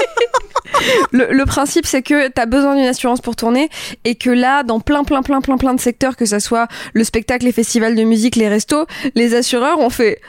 Le, 1.12 1.31
le 1.31 1.45
principe, 1.45 1.86
c'est 1.86 2.01
que 2.01 2.27
t'as 2.29 2.45
besoin 2.45 2.75
d'une 2.75 2.86
assurance 2.86 3.21
pour 3.21 3.36
tourner 3.36 3.69
et 4.05 4.15
que 4.15 4.29
là, 4.29 4.63
dans 4.63 4.79
plein, 4.79 5.03
plein, 5.03 5.21
plein, 5.21 5.41
plein, 5.41 5.57
plein 5.57 5.74
de 5.74 5.79
secteurs, 5.79 6.15
que 6.15 6.25
ça 6.25 6.39
soit 6.39 6.67
le 6.93 7.03
spectacle, 7.03 7.45
les 7.45 7.51
festivals 7.51 7.95
de 7.95 8.03
musique, 8.03 8.36
les 8.36 8.48
restos, 8.48 8.86
les 9.15 9.36
assureurs 9.36 9.79
ont 9.79 9.89
fait 9.89 10.21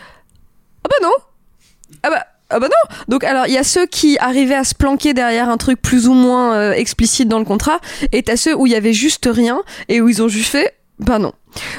ah 0.84 0.88
bah 0.88 0.96
non, 1.02 1.12
ah 2.02 2.10
bah 2.10 2.26
ah 2.50 2.58
bah 2.58 2.68
non 2.68 2.96
Donc 3.08 3.24
alors 3.24 3.46
il 3.46 3.52
y 3.52 3.58
a 3.58 3.64
ceux 3.64 3.86
qui 3.86 4.18
arrivaient 4.18 4.54
à 4.54 4.64
se 4.64 4.74
planquer 4.74 5.14
derrière 5.14 5.48
un 5.48 5.56
truc 5.56 5.80
plus 5.80 6.08
ou 6.08 6.14
moins 6.14 6.54
euh, 6.54 6.72
explicite 6.72 7.28
dans 7.28 7.38
le 7.38 7.44
contrat 7.44 7.80
et 8.12 8.22
t'as 8.22 8.36
ceux 8.36 8.54
où 8.54 8.66
il 8.66 8.72
y 8.72 8.76
avait 8.76 8.92
juste 8.92 9.28
rien 9.30 9.62
et 9.88 10.00
où 10.00 10.08
ils 10.08 10.22
ont 10.22 10.28
juste 10.28 10.50
fait 10.50 10.74
bah 10.98 11.18
non. 11.18 11.32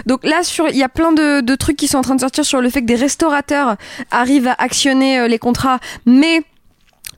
Donc 0.05 0.23
là 0.23 0.43
sur 0.43 0.67
il 0.69 0.77
y 0.77 0.83
a 0.83 0.89
plein 0.89 1.11
de, 1.11 1.41
de 1.41 1.55
trucs 1.55 1.77
qui 1.77 1.87
sont 1.87 1.97
en 1.97 2.01
train 2.01 2.15
de 2.15 2.21
sortir 2.21 2.45
sur 2.45 2.61
le 2.61 2.69
fait 2.69 2.81
que 2.81 2.87
des 2.87 2.95
restaurateurs 2.95 3.75
arrivent 4.11 4.47
à 4.47 4.55
actionner 4.57 5.19
euh, 5.19 5.27
les 5.27 5.39
contrats 5.39 5.79
mais 6.05 6.41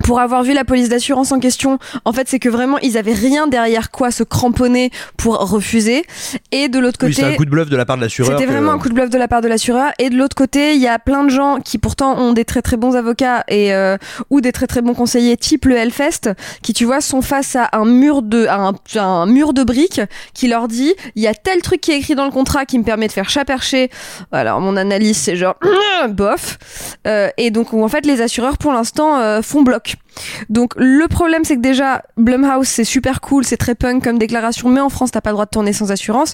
pour 0.03 0.19
avoir 0.19 0.43
vu 0.43 0.53
la 0.53 0.65
police 0.65 0.89
d'assurance 0.89 1.31
en 1.31 1.39
question, 1.39 1.79
en 2.05 2.13
fait, 2.13 2.27
c'est 2.27 2.39
que 2.39 2.49
vraiment, 2.49 2.77
ils 2.79 2.97
avaient 2.97 3.13
rien 3.13 3.47
derrière 3.47 3.89
quoi 3.89 4.11
se 4.11 4.23
cramponner 4.23 4.91
pour 5.17 5.37
refuser. 5.37 6.03
Et 6.51 6.67
de 6.67 6.77
l'autre 6.77 6.99
Oui, 7.01 7.13
c'est 7.13 7.23
un 7.23 7.25
côté, 7.27 7.37
coup 7.37 7.45
de 7.45 7.49
bluff 7.49 7.69
de 7.69 7.77
la 7.77 7.85
part 7.85 7.95
de 7.95 8.01
l'assureur. 8.01 8.37
c'était 8.37 8.51
vraiment 8.51 8.73
un 8.73 8.79
coup 8.79 8.89
de 8.89 8.93
bluff 8.93 9.09
de 9.09 9.17
la 9.17 9.27
part 9.27 9.41
de 9.41 9.47
l'assureur. 9.47 9.91
Et 9.99 10.09
de 10.09 10.15
l'autre 10.15 10.35
côté, 10.35 10.75
il 10.75 10.81
y 10.81 10.87
a 10.87 10.99
plein 10.99 11.23
de 11.23 11.29
gens 11.29 11.59
qui 11.59 11.77
pourtant 11.77 12.17
ont 12.19 12.33
des 12.33 12.45
très 12.45 12.61
très 12.61 12.77
bons 12.77 12.95
avocats 12.95 13.45
et 13.47 13.73
euh, 13.73 13.97
ou 14.29 14.41
des 14.41 14.51
très 14.51 14.67
très 14.67 14.81
bons 14.81 14.93
conseillers, 14.93 15.37
type 15.37 15.65
le 15.65 15.77
Hellfest, 15.77 16.33
qui 16.61 16.73
tu 16.73 16.83
vois 16.83 16.99
sont 16.99 17.21
face 17.21 17.55
à 17.55 17.69
un 17.71 17.85
mur 17.85 18.21
de 18.21 18.45
à 18.47 18.57
un, 18.57 18.73
à 18.95 19.03
un 19.03 19.25
mur 19.25 19.53
de 19.53 19.63
briques 19.63 20.01
qui 20.33 20.49
leur 20.49 20.67
dit 20.67 20.93
il 21.15 21.23
y 21.23 21.27
a 21.27 21.33
tel 21.33 21.61
truc 21.61 21.79
qui 21.79 21.91
est 21.91 21.97
écrit 21.97 22.15
dans 22.15 22.25
le 22.25 22.31
contrat 22.31 22.65
qui 22.65 22.77
me 22.77 22.83
permet 22.83 23.07
de 23.07 23.13
faire 23.13 23.29
chat 23.29 23.45
perché. 23.45 23.89
Alors 24.33 24.59
mon 24.59 24.75
analyse 24.75 25.17
c'est 25.17 25.37
genre 25.37 25.55
bof. 26.09 26.57
Euh, 27.07 27.29
et 27.37 27.51
donc 27.51 27.73
en 27.73 27.87
fait 27.87 28.05
les 28.05 28.21
assureurs 28.21 28.57
pour 28.57 28.73
l'instant 28.73 29.17
euh, 29.17 29.41
font 29.41 29.61
bloc. 29.61 29.92
Donc 30.49 30.73
le 30.77 31.07
problème 31.07 31.43
c'est 31.43 31.55
que 31.55 31.61
déjà 31.61 32.03
Blumhouse 32.17 32.67
c'est 32.67 32.83
super 32.83 33.21
cool, 33.21 33.45
c'est 33.45 33.57
très 33.57 33.75
punk 33.75 34.03
comme 34.03 34.17
déclaration, 34.17 34.69
mais 34.69 34.79
en 34.79 34.89
France 34.89 35.11
t'as 35.11 35.21
pas 35.21 35.31
le 35.31 35.35
droit 35.35 35.45
de 35.45 35.49
tourner 35.49 35.73
sans 35.73 35.91
assurance 35.91 36.33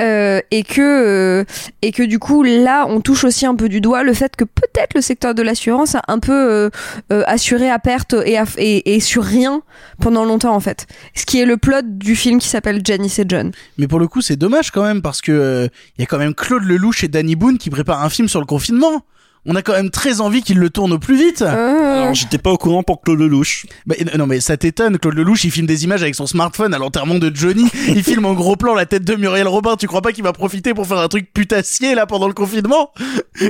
euh, 0.00 0.40
et 0.50 0.62
que 0.62 0.80
euh, 0.80 1.44
et 1.82 1.92
que 1.92 2.02
du 2.02 2.18
coup 2.18 2.42
là 2.42 2.86
on 2.88 3.00
touche 3.00 3.24
aussi 3.24 3.46
un 3.46 3.54
peu 3.54 3.68
du 3.68 3.80
doigt 3.80 4.02
le 4.02 4.14
fait 4.14 4.36
que 4.36 4.44
peut-être 4.44 4.94
le 4.94 5.00
secteur 5.00 5.34
de 5.34 5.42
l'assurance 5.42 5.94
a 5.94 6.02
un 6.08 6.18
peu 6.18 6.70
euh, 7.12 7.22
assuré 7.26 7.70
à 7.70 7.78
perte 7.78 8.14
et, 8.24 9.00
sur 9.00 9.24
rien 9.24 9.62
pendant 10.00 10.24
longtemps 10.24 10.54
en 10.54 10.60
fait. 10.60 10.86
Ce 11.14 11.24
qui 11.24 11.40
est 11.40 11.44
le 11.44 11.56
plot 11.56 11.82
du 11.84 12.16
film 12.16 12.38
qui 12.38 12.48
s'appelle 12.48 12.80
Janice 12.84 13.18
et 13.18 13.24
John. 13.28 13.52
Mais 13.76 13.86
pour 13.86 14.00
le 14.00 14.08
coup, 14.08 14.22
c'est 14.22 14.36
dommage 14.36 14.70
quand 14.70 14.82
même 14.82 15.02
parce 15.02 15.20
que 15.20 15.68
il 15.96 16.00
y 16.00 16.04
a 16.04 16.06
quand 16.06 16.18
même 16.18 16.34
Claude 16.34 16.64
Lelouch 16.64 17.04
et 17.04 17.08
Danny 17.08 17.36
Boone 17.36 17.58
qui 17.58 17.70
préparent 17.70 18.02
un 18.02 18.10
film 18.10 18.28
sur 18.28 18.40
le 18.40 18.46
confinement. 18.46 19.04
On 19.46 19.54
a 19.56 19.62
quand 19.62 19.72
même 19.72 19.90
très 19.90 20.20
envie 20.20 20.42
qu'ils 20.42 20.58
le 20.58 20.68
tournent 20.68 20.92
au 20.92 20.98
plus 20.98 21.16
vite. 21.16 21.42
Euh, 21.42 22.02
Alors, 22.02 22.14
j'étais 22.14 22.38
pas 22.38 22.50
au 22.50 22.58
courant 22.58 22.82
pour 22.82 23.00
Claude 23.00 23.18
Lelouch. 23.20 23.66
Bah, 23.86 23.94
non 24.16 24.26
mais 24.26 24.40
ça 24.40 24.56
t'étonne, 24.56 24.98
Claude 24.98 25.14
Lelouch 25.14 25.44
il 25.44 25.50
filme 25.50 25.66
des 25.66 25.84
images 25.84 26.02
avec 26.02 26.14
son 26.14 26.26
smartphone 26.26 26.74
à 26.74 26.78
l'enterrement 26.78 27.14
de 27.14 27.30
Johnny, 27.34 27.64
il 27.88 28.02
filme 28.02 28.26
en 28.26 28.34
gros 28.34 28.56
plan 28.56 28.74
la 28.74 28.84
tête 28.86 29.04
de 29.04 29.14
Muriel 29.14 29.48
Robin, 29.48 29.76
tu 29.76 29.86
crois 29.86 30.02
pas 30.02 30.12
qu'il 30.12 30.24
va 30.24 30.32
profiter 30.32 30.74
pour 30.74 30.86
faire 30.86 30.98
un 30.98 31.08
truc 31.08 31.32
putassier 31.32 31.94
là 31.94 32.06
pendant 32.06 32.26
le 32.28 32.34
confinement? 32.34 32.90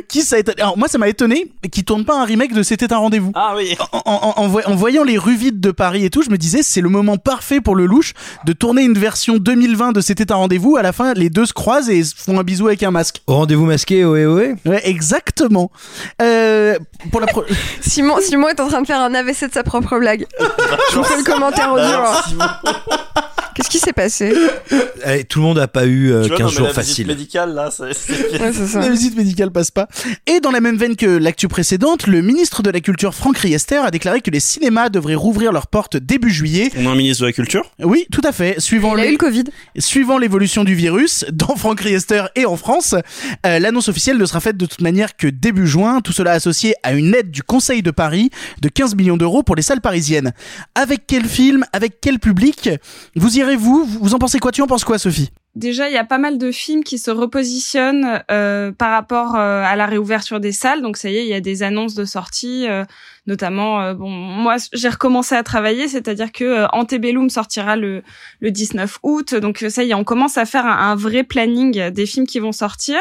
Qui 0.08 0.22
ça 0.22 0.38
étonne? 0.38 0.54
Alors 0.58 0.76
moi 0.78 0.88
ça 0.88 0.98
m'a 0.98 1.08
étonné 1.08 1.50
qu'il 1.72 1.84
tourne 1.84 2.04
pas 2.04 2.20
un 2.20 2.24
remake 2.24 2.52
de 2.54 2.62
C'était 2.62 2.92
un 2.92 2.98
rendez-vous. 2.98 3.32
Ah 3.34 3.54
oui. 3.56 3.74
En, 3.92 4.02
en- 4.04 4.42
en 4.42 4.48
voy- 4.48 4.64
en 4.66 4.74
voyant 4.76 5.02
les 5.04 5.18
rues 5.18 5.36
vides 5.36 5.60
de 5.60 5.70
Paris 5.70 6.04
et 6.04 6.10
tout, 6.10 6.22
je 6.22 6.30
me 6.30 6.36
disais 6.38 6.62
c'est 6.62 6.80
le 6.80 6.88
moment 6.90 7.16
parfait 7.16 7.60
pour 7.60 7.74
Lelouch 7.74 8.12
de 8.44 8.52
tourner 8.52 8.82
une 8.82 8.98
version 8.98 9.38
2020 9.38 9.92
de 9.92 10.00
C'était 10.00 10.30
un 10.32 10.36
rendez-vous. 10.36 10.76
À 10.76 10.82
la 10.82 10.92
fin, 10.92 11.14
les 11.14 11.30
deux 11.30 11.46
se 11.46 11.52
croisent 11.52 11.88
et 11.90 12.04
se 12.04 12.14
font 12.16 12.38
un 12.38 12.42
bisou 12.44 12.66
avec 12.68 12.82
un 12.82 12.90
masque. 12.90 13.22
Au 13.26 13.34
rendez-vous 13.36 13.64
masqué, 13.64 14.04
ohé 14.04 14.26
ohé. 14.26 14.54
Ouais, 14.66 14.82
exactement. 14.88 15.70
Euh, 16.22 16.78
pour 17.10 17.20
la 17.20 17.26
pro- 17.26 17.44
Simon, 17.80 18.16
Simon 18.20 18.48
est 18.48 18.60
en 18.60 18.68
train 18.68 18.80
de 18.82 18.86
faire 18.86 19.00
un 19.00 19.14
AVC 19.14 19.48
de 19.48 19.52
sa 19.52 19.62
propre 19.62 19.98
blague. 19.98 20.26
Je 20.92 20.96
vous 20.96 21.04
fais 21.04 21.16
le 21.16 21.24
commentaire 21.24 21.72
audio. 21.72 21.84
hein. 21.84 22.48
Qu'est-ce 23.58 23.70
qui 23.70 23.78
s'est 23.80 23.92
passé 23.92 24.32
Allez, 25.04 25.24
tout 25.24 25.40
le 25.40 25.44
monde 25.46 25.58
a 25.58 25.66
pas 25.66 25.84
eu 25.84 26.12
euh, 26.12 26.22
Tu 26.22 26.28
vois, 26.28 26.38
15 26.38 26.46
non, 26.46 26.50
mais 26.50 26.56
jours 26.56 26.66
la 26.68 26.72
visite 26.72 26.88
faciles. 26.90 27.06
médicale, 27.08 27.54
là, 27.54 27.70
c'est- 27.76 27.92
c'est- 27.92 28.40
Ouais, 28.40 28.52
c'est 28.52 28.66
ça. 28.68 28.78
La 28.80 28.88
visite 28.88 29.16
médicale 29.16 29.50
passe 29.50 29.70
pas. 29.72 29.88
Et 30.28 30.38
dans 30.40 30.52
la 30.52 30.60
même 30.60 30.76
veine 30.76 30.94
que 30.94 31.06
l'actu 31.06 31.48
précédente, 31.48 32.06
le 32.06 32.22
ministre 32.22 32.62
de 32.62 32.70
la 32.70 32.80
Culture 32.80 33.14
Franck 33.14 33.38
Riester 33.38 33.78
a 33.78 33.90
déclaré 33.90 34.20
que 34.20 34.30
les 34.30 34.38
cinémas 34.40 34.90
devraient 34.90 35.16
rouvrir 35.16 35.50
leurs 35.52 35.66
portes 35.66 35.96
début 35.96 36.30
juillet. 36.30 36.70
On 36.76 36.86
a 36.86 36.90
un 36.90 36.94
ministre 36.94 37.22
de 37.22 37.26
la 37.26 37.32
Culture 37.32 37.70
Oui, 37.80 38.06
tout 38.12 38.20
à 38.24 38.30
fait. 38.32 38.60
Suivant 38.60 38.94
Il 38.96 39.00
a 39.00 39.02
les- 39.02 39.08
eu 39.08 39.12
le 39.12 39.18
Covid. 39.18 39.44
Suivant 39.76 40.18
l'évolution 40.18 40.62
du 40.62 40.74
virus, 40.76 41.24
dans 41.32 41.56
Franck 41.56 41.80
Riester 41.80 42.24
et 42.36 42.46
en 42.46 42.56
France, 42.56 42.94
euh, 43.44 43.58
l'annonce 43.58 43.88
officielle 43.88 44.18
ne 44.18 44.24
sera 44.26 44.38
faite 44.40 44.56
de 44.56 44.66
toute 44.66 44.80
manière 44.82 45.16
que 45.16 45.26
début 45.26 45.66
juin, 45.66 46.00
tout 46.00 46.12
cela 46.12 46.30
associé 46.32 46.74
à 46.84 46.92
une 46.92 47.12
aide 47.14 47.30
du 47.32 47.42
Conseil 47.42 47.82
de 47.82 47.90
Paris 47.90 48.30
de 48.60 48.68
15 48.68 48.94
millions 48.94 49.16
d'euros 49.16 49.42
pour 49.42 49.56
les 49.56 49.62
salles 49.62 49.80
parisiennes. 49.80 50.32
Avec 50.76 51.06
quel 51.08 51.24
film 51.24 51.64
Avec 51.72 52.00
quel 52.00 52.18
public 52.20 52.70
Vous 53.16 53.36
irez 53.38 53.47
vous 53.56 53.84
Vous 53.84 54.14
en 54.14 54.18
pensez 54.18 54.38
quoi? 54.38 54.52
Tu 54.52 54.62
en 54.62 54.66
penses 54.66 54.84
quoi 54.84 54.98
Sophie? 54.98 55.30
Déjà, 55.54 55.88
il 55.88 55.92
y 55.94 55.98
a 55.98 56.04
pas 56.04 56.18
mal 56.18 56.38
de 56.38 56.52
films 56.52 56.84
qui 56.84 56.98
se 56.98 57.10
repositionnent 57.10 58.22
euh, 58.30 58.70
par 58.70 58.92
rapport 58.92 59.34
euh, 59.34 59.62
à 59.64 59.74
la 59.76 59.86
réouverture 59.86 60.38
des 60.38 60.52
salles. 60.52 60.82
Donc 60.82 60.96
ça 60.96 61.10
y 61.10 61.16
est, 61.16 61.22
il 61.24 61.28
y 61.28 61.34
a 61.34 61.40
des 61.40 61.62
annonces 61.64 61.94
de 61.94 62.04
sortie, 62.04 62.68
euh, 62.68 62.84
notamment. 63.26 63.80
euh, 63.82 63.94
bon, 63.94 64.08
moi, 64.08 64.56
j'ai 64.72 64.88
recommencé 64.88 65.34
à 65.34 65.42
travailler, 65.42 65.88
c'est-à-dire 65.88 66.30
que 66.30 66.44
euh, 66.44 66.66
Antebellum 66.72 67.28
sortira 67.28 67.74
le 67.76 68.02
le 68.40 68.50
19 68.52 68.98
août. 69.02 69.34
Donc 69.34 69.64
ça 69.68 69.82
y 69.82 69.90
est, 69.90 69.94
on 69.94 70.04
commence 70.04 70.38
à 70.38 70.44
faire 70.44 70.64
un, 70.66 70.90
un 70.90 70.94
vrai 70.94 71.24
planning 71.24 71.90
des 71.90 72.06
films 72.06 72.26
qui 72.26 72.38
vont 72.38 72.52
sortir. 72.52 73.00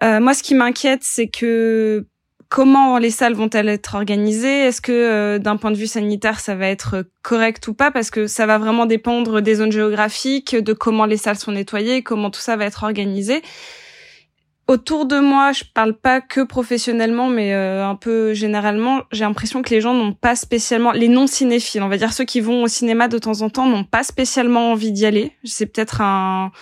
Moi, 0.00 0.32
ce 0.32 0.44
qui 0.44 0.54
m'inquiète, 0.54 1.02
c'est 1.02 1.26
que 1.26 2.06
comment 2.48 2.98
les 2.98 3.10
salles 3.10 3.34
vont-elles 3.34 3.68
être 3.68 3.94
organisées? 3.94 4.66
Est-ce 4.66 4.80
que 4.80 4.92
euh, 4.92 5.38
d'un 5.38 5.56
point 5.56 5.70
de 5.70 5.76
vue 5.76 5.86
sanitaire, 5.86 6.40
ça 6.40 6.54
va 6.54 6.68
être 6.68 7.04
correct 7.22 7.66
ou 7.68 7.74
pas? 7.74 7.90
Parce 7.90 8.10
que 8.10 8.26
ça 8.26 8.46
va 8.46 8.58
vraiment 8.58 8.86
dépendre 8.86 9.40
des 9.40 9.56
zones 9.56 9.72
géographiques, 9.72 10.56
de 10.56 10.72
comment 10.72 11.04
les 11.04 11.16
salles 11.16 11.38
sont 11.38 11.52
nettoyées, 11.52 12.02
comment 12.02 12.30
tout 12.30 12.40
ça 12.40 12.56
va 12.56 12.64
être 12.64 12.84
organisé. 12.84 13.42
Autour 14.66 15.06
de 15.06 15.18
moi, 15.18 15.52
je 15.52 15.64
parle 15.72 15.94
pas 15.94 16.20
que 16.20 16.42
professionnellement, 16.42 17.28
mais 17.28 17.54
euh, 17.54 17.86
un 17.86 17.94
peu 17.94 18.34
généralement, 18.34 19.00
j'ai 19.12 19.24
l'impression 19.24 19.62
que 19.62 19.70
les 19.70 19.80
gens 19.80 19.94
n'ont 19.94 20.12
pas 20.12 20.36
spécialement, 20.36 20.92
les 20.92 21.08
non 21.08 21.26
cinéphiles, 21.26 21.82
on 21.82 21.88
va 21.88 21.96
dire 21.96 22.12
ceux 22.12 22.24
qui 22.24 22.40
vont 22.40 22.64
au 22.64 22.68
cinéma 22.68 23.08
de 23.08 23.16
temps 23.16 23.40
en 23.40 23.48
temps, 23.48 23.66
n'ont 23.66 23.84
pas 23.84 24.02
spécialement 24.02 24.72
envie 24.72 24.92
d'y 24.92 25.06
aller. 25.06 25.32
C'est 25.42 25.64
peut-être 25.64 26.02
un, 26.02 26.52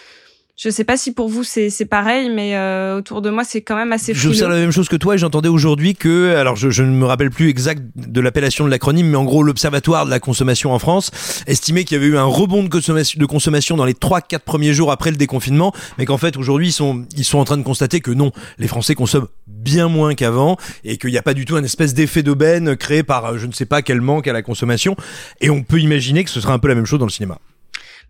je 0.57 0.71
sais 0.71 0.85
pas 0.85 0.97
si 0.97 1.13
pour 1.13 1.29
vous 1.29 1.45
c'est 1.45 1.69
c'est 1.69 1.85
pareil, 1.85 2.31
mais 2.31 2.57
euh, 2.57 2.97
autour 2.97 3.21
de 3.21 3.29
moi 3.29 3.45
c'est 3.45 3.61
quand 3.61 3.77
même 3.77 3.93
assez. 3.93 4.15
J'observe 4.15 4.51
la 4.51 4.57
même 4.57 4.73
chose 4.73 4.89
que 4.89 4.97
toi 4.97 5.15
et 5.15 5.19
j'entendais 5.19 5.51
aujourd'hui 5.51 5.95
que, 5.95 6.35
alors 6.35 6.57
je, 6.57 6.71
je 6.71 6.83
ne 6.83 6.91
me 6.91 7.05
rappelle 7.05 7.31
plus 7.31 7.51
exact 7.51 7.83
de 7.95 8.21
l'appellation 8.23 8.65
de 8.65 8.71
l'acronyme, 8.71 9.09
mais 9.09 9.17
en 9.17 9.25
gros 9.25 9.43
l'Observatoire 9.43 10.07
de 10.07 10.11
la 10.11 10.19
consommation 10.19 10.73
en 10.73 10.79
France 10.79 11.11
estimait 11.47 11.85
qu'il 11.85 11.97
y 11.97 12.01
avait 12.01 12.07
eu 12.07 12.17
un 12.17 12.25
rebond 12.25 12.63
de 12.63 12.71
consommation, 12.71 13.21
de 13.21 13.27
consommation 13.27 13.77
dans 13.77 13.85
les 13.85 13.93
3-4 13.93 14.39
premiers 14.39 14.73
jours 14.73 14.91
après 14.91 15.11
le 15.11 15.19
déconfinement, 15.19 15.75
mais 15.99 16.07
qu'en 16.07 16.17
fait 16.17 16.39
aujourd'hui 16.39 16.69
ils 16.69 16.73
sont, 16.73 17.05
ils 17.15 17.25
sont 17.25 17.39
en 17.39 17.45
train 17.45 17.59
de 17.59 17.63
constater 17.63 18.01
que 18.01 18.11
non, 18.11 18.33
les 18.59 18.67
Français 18.67 18.95
consomment 18.95 19.29
bien 19.47 19.89
moins 19.89 20.15
qu'avant 20.15 20.57
et 20.85 20.97
qu'il 20.97 21.11
n'y 21.11 21.19
a 21.19 21.23
pas 21.23 21.35
du 21.35 21.45
tout 21.45 21.57
un 21.57 21.65
espèce 21.65 21.93
d'effet 21.93 22.23
d'aubaine 22.23 22.77
créé 22.77 23.03
par 23.03 23.27
euh, 23.27 23.37
je 23.37 23.47
ne 23.47 23.53
sais 23.53 23.67
pas 23.67 23.83
quel 23.83 24.01
manque 24.01 24.27
à 24.27 24.33
la 24.33 24.41
consommation 24.41 24.97
et 25.43 25.51
on 25.51 25.63
peut 25.63 25.81
imaginer 25.81 26.25
que 26.25 26.31
ce 26.31 26.41
sera 26.41 26.55
un 26.55 26.59
peu 26.59 26.69
la 26.69 26.75
même 26.75 26.87
chose 26.87 26.99
dans 26.99 27.05
le 27.07 27.11
cinéma. 27.11 27.39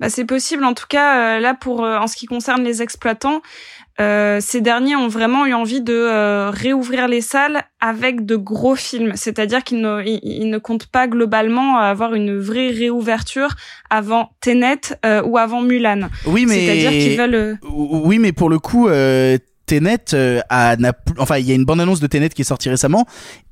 Bah, 0.00 0.08
c'est 0.10 0.24
possible. 0.26 0.64
En 0.64 0.74
tout 0.74 0.86
cas, 0.88 1.36
euh, 1.36 1.40
là, 1.40 1.54
pour 1.54 1.84
euh, 1.84 1.96
en 1.98 2.06
ce 2.06 2.16
qui 2.16 2.26
concerne 2.26 2.62
les 2.62 2.82
exploitants, 2.82 3.40
euh, 3.98 4.40
ces 4.42 4.60
derniers 4.60 4.94
ont 4.94 5.08
vraiment 5.08 5.46
eu 5.46 5.54
envie 5.54 5.80
de 5.80 5.94
euh, 5.94 6.50
réouvrir 6.50 7.08
les 7.08 7.22
salles 7.22 7.62
avec 7.80 8.26
de 8.26 8.36
gros 8.36 8.74
films. 8.74 9.12
C'est-à-dire 9.14 9.64
qu'ils 9.64 9.80
ne, 9.80 10.02
ils, 10.04 10.20
ils 10.22 10.50
ne 10.50 10.58
comptent 10.58 10.86
pas 10.88 11.08
globalement 11.08 11.78
avoir 11.78 12.12
une 12.14 12.38
vraie 12.38 12.68
réouverture 12.68 13.54
avant 13.88 14.32
Tenet 14.42 14.80
euh, 15.06 15.22
ou 15.22 15.38
avant 15.38 15.62
Mulan. 15.62 16.08
Oui, 16.26 16.44
mais 16.46 16.66
C'est-à-dire 16.66 16.90
qu'ils 16.90 17.16
veulent. 17.16 17.34
euh, 17.34 17.54
Oui, 17.64 18.18
mais 18.18 18.32
pour 18.32 18.50
le 18.50 18.58
coup, 18.58 18.88
euh, 18.88 19.38
Tenet 19.66 19.98
euh, 20.14 20.40
a, 20.48 20.76
n'a 20.76 20.92
plus- 20.92 21.14
enfin, 21.18 21.38
il 21.38 21.46
y 21.46 21.52
a 21.52 21.54
une 21.54 21.64
bande 21.64 21.80
annonce 21.80 22.00
de 22.00 22.06
Tenet 22.06 22.28
qui 22.30 22.42
est 22.42 22.44
sortie 22.44 22.68
récemment 22.70 23.04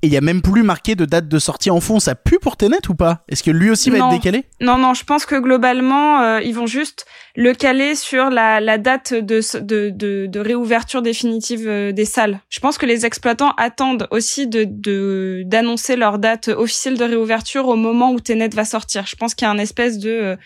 et 0.02 0.06
il 0.06 0.12
y 0.12 0.16
a 0.16 0.20
même 0.20 0.42
plus 0.42 0.62
marqué 0.62 0.94
de 0.94 1.04
date 1.04 1.28
de 1.28 1.38
sortie 1.38 1.70
en 1.70 1.80
fond. 1.80 1.98
Ça 2.00 2.14
pue 2.14 2.38
pour 2.40 2.56
Tenet 2.56 2.88
ou 2.88 2.94
pas? 2.94 3.24
Est-ce 3.28 3.42
que 3.42 3.50
lui 3.50 3.70
aussi 3.70 3.90
va 3.90 3.98
Non. 3.98 4.10
être 4.12 4.18
décalé? 4.22 4.44
Non, 4.60 4.78
non, 4.78 4.94
je 4.94 5.04
pense 5.04 5.26
que 5.26 5.34
globalement, 5.36 6.20
euh, 6.20 6.40
ils 6.42 6.54
vont 6.54 6.66
juste 6.66 7.06
le 7.36 7.52
caler 7.52 7.94
sur 7.96 8.30
la, 8.30 8.60
la 8.60 8.78
date 8.78 9.12
de, 9.14 9.40
de, 9.60 10.26
de 10.26 10.40
réouverture 10.40 11.02
définitive 11.02 11.64
euh, 11.66 11.92
des 11.92 12.04
salles. 12.04 12.40
Je 12.48 12.60
pense 12.60 12.78
que 12.78 12.86
les 12.86 13.04
exploitants 13.06 13.52
attendent 13.56 14.06
aussi 14.10 14.46
de 14.46 14.64
de- 14.68 15.42
d'annoncer 15.46 15.96
leur 15.96 16.18
date 16.18 16.48
officielle 16.48 16.96
de 16.96 17.04
réouverture 17.04 17.66
au 17.68 17.76
moment 17.76 18.12
où 18.12 18.20
Tenet 18.20 18.48
va 18.54 18.64
sortir. 18.64 19.04
Je 19.06 19.16
pense 19.16 19.34
qu'il 19.34 19.46
y 19.46 19.48
a 19.48 19.52
un 19.52 19.58
espèce 19.58 19.98
de 19.98 20.10
euh, 20.10 20.36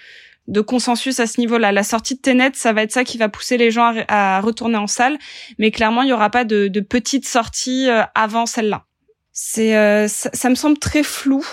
de 0.48 0.60
consensus 0.60 1.20
à 1.20 1.26
ce 1.26 1.40
niveau-là. 1.40 1.70
La 1.70 1.84
sortie 1.84 2.16
de 2.16 2.20
Tenet, 2.20 2.52
ça 2.54 2.72
va 2.72 2.82
être 2.82 2.92
ça 2.92 3.04
qui 3.04 3.18
va 3.18 3.28
pousser 3.28 3.56
les 3.56 3.70
gens 3.70 3.94
à, 4.08 4.40
retourner 4.40 4.76
en 4.76 4.86
salle, 4.86 5.18
mais 5.58 5.70
clairement, 5.70 6.02
il 6.02 6.08
y 6.08 6.12
aura 6.12 6.30
pas 6.30 6.44
de, 6.44 6.68
de 6.68 6.80
petite 6.80 7.28
sortie 7.28 7.88
euh, 7.88 8.02
avant 8.14 8.46
celle-là. 8.46 8.84
C'est 9.32 9.76
euh, 9.76 10.08
ça, 10.08 10.50
me 10.50 10.56
semble 10.56 10.78
très 10.78 11.04
flou 11.04 11.44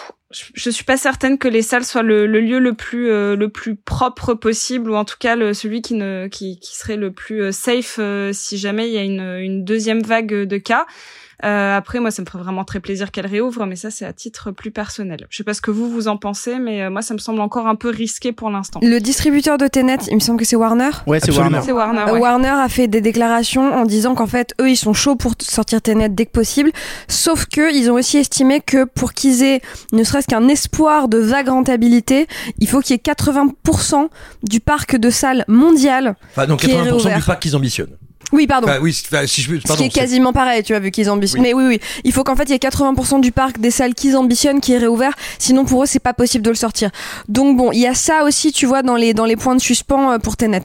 je, 0.53 0.69
suis 0.69 0.83
pas 0.83 0.97
certaine 0.97 1.37
que 1.37 1.47
les 1.47 1.61
salles 1.61 1.85
soient 1.85 2.01
le, 2.01 2.25
lieu 2.25 2.59
le 2.59 2.73
plus 2.73 3.09
euh, 3.09 3.35
le 3.35 3.49
plus 3.49 3.75
propre 3.75 4.33
possible 4.33 4.89
ou 4.89 4.95
en 4.95 5.05
tout 5.05 5.17
cas 5.19 5.35
celui 5.53 5.81
qui 5.81 5.93
ne 5.93 6.27
qui, 6.27 6.59
serait 6.61 6.97
le 6.97 7.11
plus 7.11 7.41
euh, 7.41 7.51
safe 7.51 7.97
euh, 7.99 8.31
si 8.33 8.57
jamais 8.57 8.89
il 8.89 8.93
y 8.93 8.97
a 8.97 9.03
une 9.03 9.63
deuxième 9.63 10.01
vague 10.01 10.33
de 10.33 10.57
cas. 10.57 10.85
Euh, 11.43 11.75
après 11.75 11.99
moi 11.99 12.11
ça 12.11 12.21
me 12.21 12.27
ferait 12.27 12.43
vraiment 12.43 12.63
très 12.63 12.79
plaisir 12.79 13.11
qu'elle 13.11 13.25
réouvre 13.25 13.65
mais 13.65 13.75
ça 13.75 13.91
c'est 13.91 14.05
à 14.05 14.13
titre 14.13 14.51
plus 14.51 14.71
personnel. 14.71 15.27
Je 15.29 15.37
sais 15.37 15.43
pas 15.43 15.53
ce 15.53 15.61
que 15.61 15.71
vous 15.71 15.89
vous 15.89 16.07
en 16.07 16.17
pensez 16.17 16.59
mais 16.59 16.83
euh, 16.83 16.89
moi 16.89 17.01
ça 17.01 17.13
me 17.13 17.19
semble 17.19 17.41
encore 17.41 17.67
un 17.67 17.75
peu 17.75 17.89
risqué 17.89 18.31
pour 18.31 18.49
l'instant. 18.49 18.79
Le 18.81 18.99
distributeur 18.99 19.57
de 19.57 19.67
Tenet, 19.67 19.97
il 20.09 20.15
me 20.15 20.19
semble 20.19 20.39
que 20.39 20.45
c'est 20.45 20.55
Warner. 20.55 20.91
Ouais, 21.07 21.19
c'est. 21.19 21.31
Warner. 21.31 21.59
C'est 21.63 21.71
Warner. 21.71 22.05
Euh, 22.07 22.13
ouais. 22.13 22.19
Warner 22.19 22.47
a 22.49 22.69
fait 22.69 22.87
des 22.87 23.01
déclarations 23.01 23.73
en 23.73 23.85
disant 23.85 24.15
qu'en 24.15 24.27
fait 24.27 24.53
eux 24.61 24.69
ils 24.69 24.77
sont 24.77 24.93
chauds 24.93 25.15
pour 25.15 25.33
sortir 25.41 25.81
Tenet 25.81 26.09
dès 26.09 26.25
que 26.25 26.31
possible, 26.31 26.71
sauf 27.07 27.45
que 27.45 27.73
ils 27.75 27.91
ont 27.91 27.95
aussi 27.95 28.17
estimé 28.17 28.61
que 28.61 28.85
pour 28.85 29.13
qu'ils 29.13 29.43
aient 29.43 29.61
ne 29.91 30.03
serait-ce 30.03 30.27
qu'un 30.27 30.47
espoir 30.47 31.07
de 31.07 31.17
vague 31.17 31.49
rentabilité, 31.49 32.27
il 32.59 32.67
faut 32.67 32.79
qu'il 32.79 32.95
y 32.95 32.99
ait 32.99 33.13
80% 33.13 34.09
du 34.43 34.59
parc 34.59 34.95
de 34.95 35.09
salles 35.09 35.45
mondial. 35.47 36.15
Enfin, 36.31 36.47
donc 36.47 36.59
Qui 36.61 36.71
est 36.71 36.81
80% 36.81 37.17
du 37.17 37.23
parc 37.23 37.41
qu'ils 37.41 37.55
ambitionnent. 37.55 37.95
Oui, 38.35 38.47
pardon. 38.47 38.67
Enfin, 38.67 38.79
oui, 38.81 38.93
si 38.93 39.03
je 39.41 39.55
Ce 39.55 39.59
qui 39.59 39.71
est 39.71 39.77
c'est- 39.77 39.89
quasiment 39.89 40.33
pareil, 40.33 40.61
tu 40.63 40.73
vois, 40.73 40.79
vu 40.81 40.91
qu'ils 40.91 41.09
ambitionnent. 41.09 41.41
Oui. 41.41 41.47
Mais 41.49 41.53
oui, 41.53 41.63
oui, 41.67 41.79
il 42.03 42.11
faut 42.11 42.23
qu'en 42.23 42.35
fait 42.35 42.43
il 42.43 42.51
y 42.51 42.53
ait 42.53 42.57
80% 42.59 43.19
du 43.21 43.31
parc 43.31 43.59
des 43.59 43.71
salles 43.71 43.93
qu'ils 43.93 44.17
ambitionnent 44.17 44.59
qui 44.61 44.73
est 44.73 44.77
réouvert. 44.77 45.13
Sinon, 45.39 45.63
pour 45.65 45.83
eux, 45.83 45.85
c'est 45.87 45.99
pas 45.99 46.13
possible 46.13 46.43
de 46.43 46.49
le 46.49 46.55
sortir. 46.55 46.89
Donc 47.29 47.55
bon, 47.57 47.71
il 47.71 47.79
y 47.79 47.87
a 47.87 47.93
ça 47.95 48.23
aussi, 48.25 48.51
tu 48.51 48.65
vois, 48.65 48.83
dans 48.83 48.95
les 48.95 49.13
dans 49.13 49.25
les 49.25 49.35
points 49.37 49.55
de 49.55 49.61
suspens 49.61 50.11
euh, 50.11 50.17
pour 50.19 50.35
Tenet. 50.37 50.61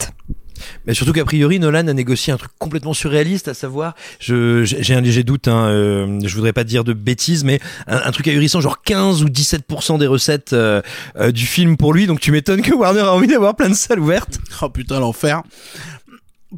Mais 0.85 0.93
surtout 0.93 1.11
qu'a 1.11 1.25
priori, 1.25 1.57
Nolan 1.57 1.87
a 1.87 1.93
négocié 1.93 2.31
un 2.31 2.37
truc 2.37 2.51
complètement 2.59 2.93
surréaliste, 2.93 3.47
à 3.47 3.55
savoir, 3.55 3.95
je, 4.19 4.63
j'ai 4.63 4.83
j'ai 4.83 4.93
un 4.93 5.01
léger 5.01 5.23
doute, 5.23 5.47
hein, 5.47 5.65
euh, 5.69 6.19
je 6.23 6.35
voudrais 6.35 6.53
pas 6.53 6.63
dire 6.63 6.83
de 6.83 6.93
bêtises, 6.93 7.43
mais 7.43 7.59
un, 7.87 7.97
un 8.05 8.11
truc 8.11 8.27
ahurissant, 8.27 8.61
genre 8.61 8.83
15 8.83 9.23
ou 9.23 9.27
17% 9.27 9.97
des 9.97 10.05
recettes 10.05 10.53
euh, 10.53 10.83
euh, 11.19 11.31
du 11.31 11.47
film 11.47 11.77
pour 11.77 11.93
lui, 11.95 12.05
donc 12.05 12.19
tu 12.19 12.31
m'étonnes 12.31 12.61
que 12.61 12.75
Warner 12.75 12.99
a 12.99 13.11
envie 13.13 13.25
d'avoir 13.25 13.55
plein 13.55 13.69
de 13.69 13.73
salles 13.73 13.99
ouvertes. 13.99 14.37
Oh 14.61 14.69
putain, 14.69 14.99
l'enfer. 14.99 15.41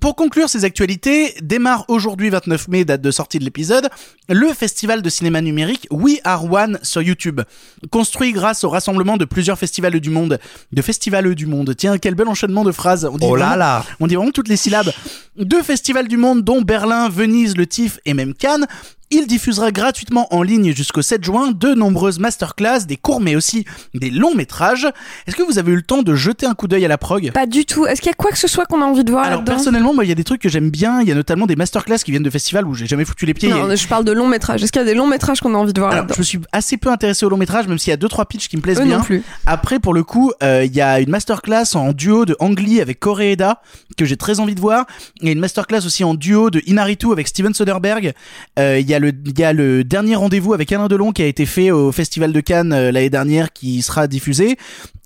Pour 0.01 0.15
conclure 0.15 0.49
ces 0.49 0.65
actualités, 0.65 1.35
démarre 1.41 1.85
aujourd'hui 1.87 2.31
29 2.31 2.67
mai, 2.67 2.83
date 2.83 3.01
de 3.01 3.11
sortie 3.11 3.37
de 3.37 3.43
l'épisode, 3.43 3.89
le 4.27 4.47
festival 4.51 5.03
de 5.03 5.09
cinéma 5.09 5.39
numérique 5.39 5.87
We 5.91 6.19
Are 6.23 6.51
One 6.51 6.79
sur 6.81 7.03
YouTube. 7.03 7.41
Construit 7.91 8.31
grâce 8.31 8.63
au 8.63 8.69
rassemblement 8.69 9.17
de 9.17 9.25
plusieurs 9.25 9.59
festivals 9.59 9.99
du 9.99 10.09
monde. 10.09 10.39
De 10.71 10.81
festivals 10.81 11.35
du 11.35 11.45
monde. 11.45 11.75
Tiens, 11.77 11.99
quel 11.99 12.15
bel 12.15 12.27
enchaînement 12.27 12.63
de 12.63 12.71
phrases. 12.71 13.05
On 13.05 13.17
dit 13.17 13.25
Oh 13.29 13.35
là 13.35 13.45
vraiment- 13.49 13.59
là 13.59 13.85
on 13.99 14.07
dit 14.07 14.15
vraiment 14.15 14.31
toutes 14.31 14.47
les 14.47 14.57
syllabes. 14.57 14.91
Deux 15.37 15.61
festivals 15.61 16.07
du 16.07 16.17
monde, 16.17 16.43
dont 16.43 16.61
Berlin, 16.61 17.07
Venise, 17.09 17.55
le 17.55 17.67
TIFF 17.67 17.99
et 18.05 18.15
même 18.15 18.33
Cannes. 18.33 18.65
Il 19.15 19.27
diffusera 19.27 19.71
gratuitement 19.71 20.27
en 20.33 20.41
ligne 20.41 20.73
jusqu'au 20.73 21.03
7 21.03 21.23
juin 21.23 21.51
de 21.51 21.75
nombreuses 21.75 22.17
masterclass, 22.17 22.85
des 22.87 22.97
courts 22.97 23.21
mais 23.21 23.35
aussi 23.35 23.63
des 23.93 24.09
longs 24.09 24.33
métrages. 24.33 24.87
Est-ce 25.27 25.35
que 25.35 25.43
vous 25.43 25.59
avez 25.59 25.71
eu 25.71 25.75
le 25.75 25.83
temps 25.83 26.01
de 26.01 26.15
jeter 26.15 26.47
un 26.47 26.55
coup 26.55 26.67
d'œil 26.67 26.83
à 26.83 26.87
la 26.87 26.97
prog? 26.97 27.31
Pas 27.31 27.45
du 27.45 27.63
tout. 27.65 27.85
Est-ce 27.85 28.01
qu'il 28.01 28.09
y 28.09 28.11
a 28.11 28.15
quoi 28.15 28.31
que 28.31 28.39
ce 28.39 28.47
soit 28.47 28.65
qu'on 28.65 28.81
a 28.81 28.85
envie 28.85 29.03
de 29.03 29.11
voir 29.11 29.23
Alors 29.25 29.43
personnellement, 29.43 29.93
moi 29.93 30.03
il 30.03 30.07
y 30.07 30.11
a 30.11 30.15
des 30.15 30.23
trucs 30.23 30.41
que 30.41 30.49
j'aime 30.49 30.71
bien, 30.71 30.99
il 31.01 31.07
y 31.07 31.11
a 31.11 31.15
notamment 31.15 31.45
des 31.45 31.55
masterclass 31.55 31.99
qui 31.99 32.09
viennent 32.09 32.23
de 32.23 32.29
festivals 32.31 32.65
où 32.65 32.73
j'ai 32.73 32.87
jamais 32.87 33.05
foutu 33.05 33.27
les 33.27 33.35
pieds. 33.35 33.49
Non, 33.49 33.75
je 33.75 33.87
parle 33.87 34.03
de 34.03 34.11
long 34.11 34.27
métrage. 34.27 34.63
Est-ce 34.63 34.71
qu'il 34.71 34.81
y 34.81 34.85
a 34.85 34.87
des 34.87 34.95
longs 34.95 35.05
métrages 35.05 35.41
qu'on 35.41 35.53
a 35.53 35.57
envie 35.59 35.73
de 35.73 35.79
voir 35.79 35.91
Alors, 35.91 36.07
je 36.11 36.17
me 36.19 36.23
suis 36.23 36.39
assez 36.51 36.77
peu 36.77 36.89
intéressé 36.89 37.23
au 37.23 37.29
long 37.29 37.37
métrage, 37.37 37.67
même 37.67 37.77
s'il 37.77 37.91
y 37.91 37.93
a 37.93 37.97
deux 37.97 38.07
trois 38.09 38.25
pitchs 38.25 38.47
qui 38.47 38.57
me 38.57 38.63
plaisent 38.63 38.79
Eux 38.81 38.85
bien. 38.85 38.97
non 38.97 39.03
plus. 39.03 39.21
Après, 39.45 39.79
pour 39.79 39.93
le 39.93 40.03
coup, 40.03 40.31
euh, 40.41 40.63
il 40.65 40.73
y 40.75 40.81
a 40.81 40.99
une 40.99 41.11
masterclass 41.11 41.75
en 41.75 41.93
duo 41.93 42.25
de 42.25 42.35
Ang 42.39 42.57
Lee 42.59 42.81
avec 42.81 42.99
Koreeda 42.99 43.61
que 43.95 44.05
j'ai 44.05 44.17
très 44.17 44.39
envie 44.39 44.55
de 44.55 44.59
voir. 44.61 44.87
Il 45.21 45.27
y 45.27 45.29
a 45.29 45.33
une 45.33 45.39
masterclass 45.39 45.85
aussi 45.85 46.03
en 46.03 46.15
duo 46.15 46.49
de 46.49 46.63
Inaritu 46.65 47.11
avec 47.11 47.27
Steven 47.27 47.53
Soderbergh. 47.53 48.13
Euh, 48.57 48.79
Il 48.79 48.89
y 48.89 48.95
a 48.95 48.99
il 49.09 49.39
y 49.39 49.43
a 49.43 49.53
le 49.53 49.83
dernier 49.83 50.15
rendez-vous 50.15 50.53
avec 50.53 50.71
Alain 50.71 50.87
Delon 50.87 51.11
qui 51.11 51.21
a 51.21 51.25
été 51.25 51.45
fait 51.45 51.71
au 51.71 51.91
Festival 51.91 52.33
de 52.33 52.39
Cannes 52.39 52.73
euh, 52.73 52.91
l'année 52.91 53.09
dernière 53.09 53.51
qui 53.51 53.81
sera 53.81 54.07
diffusé. 54.07 54.57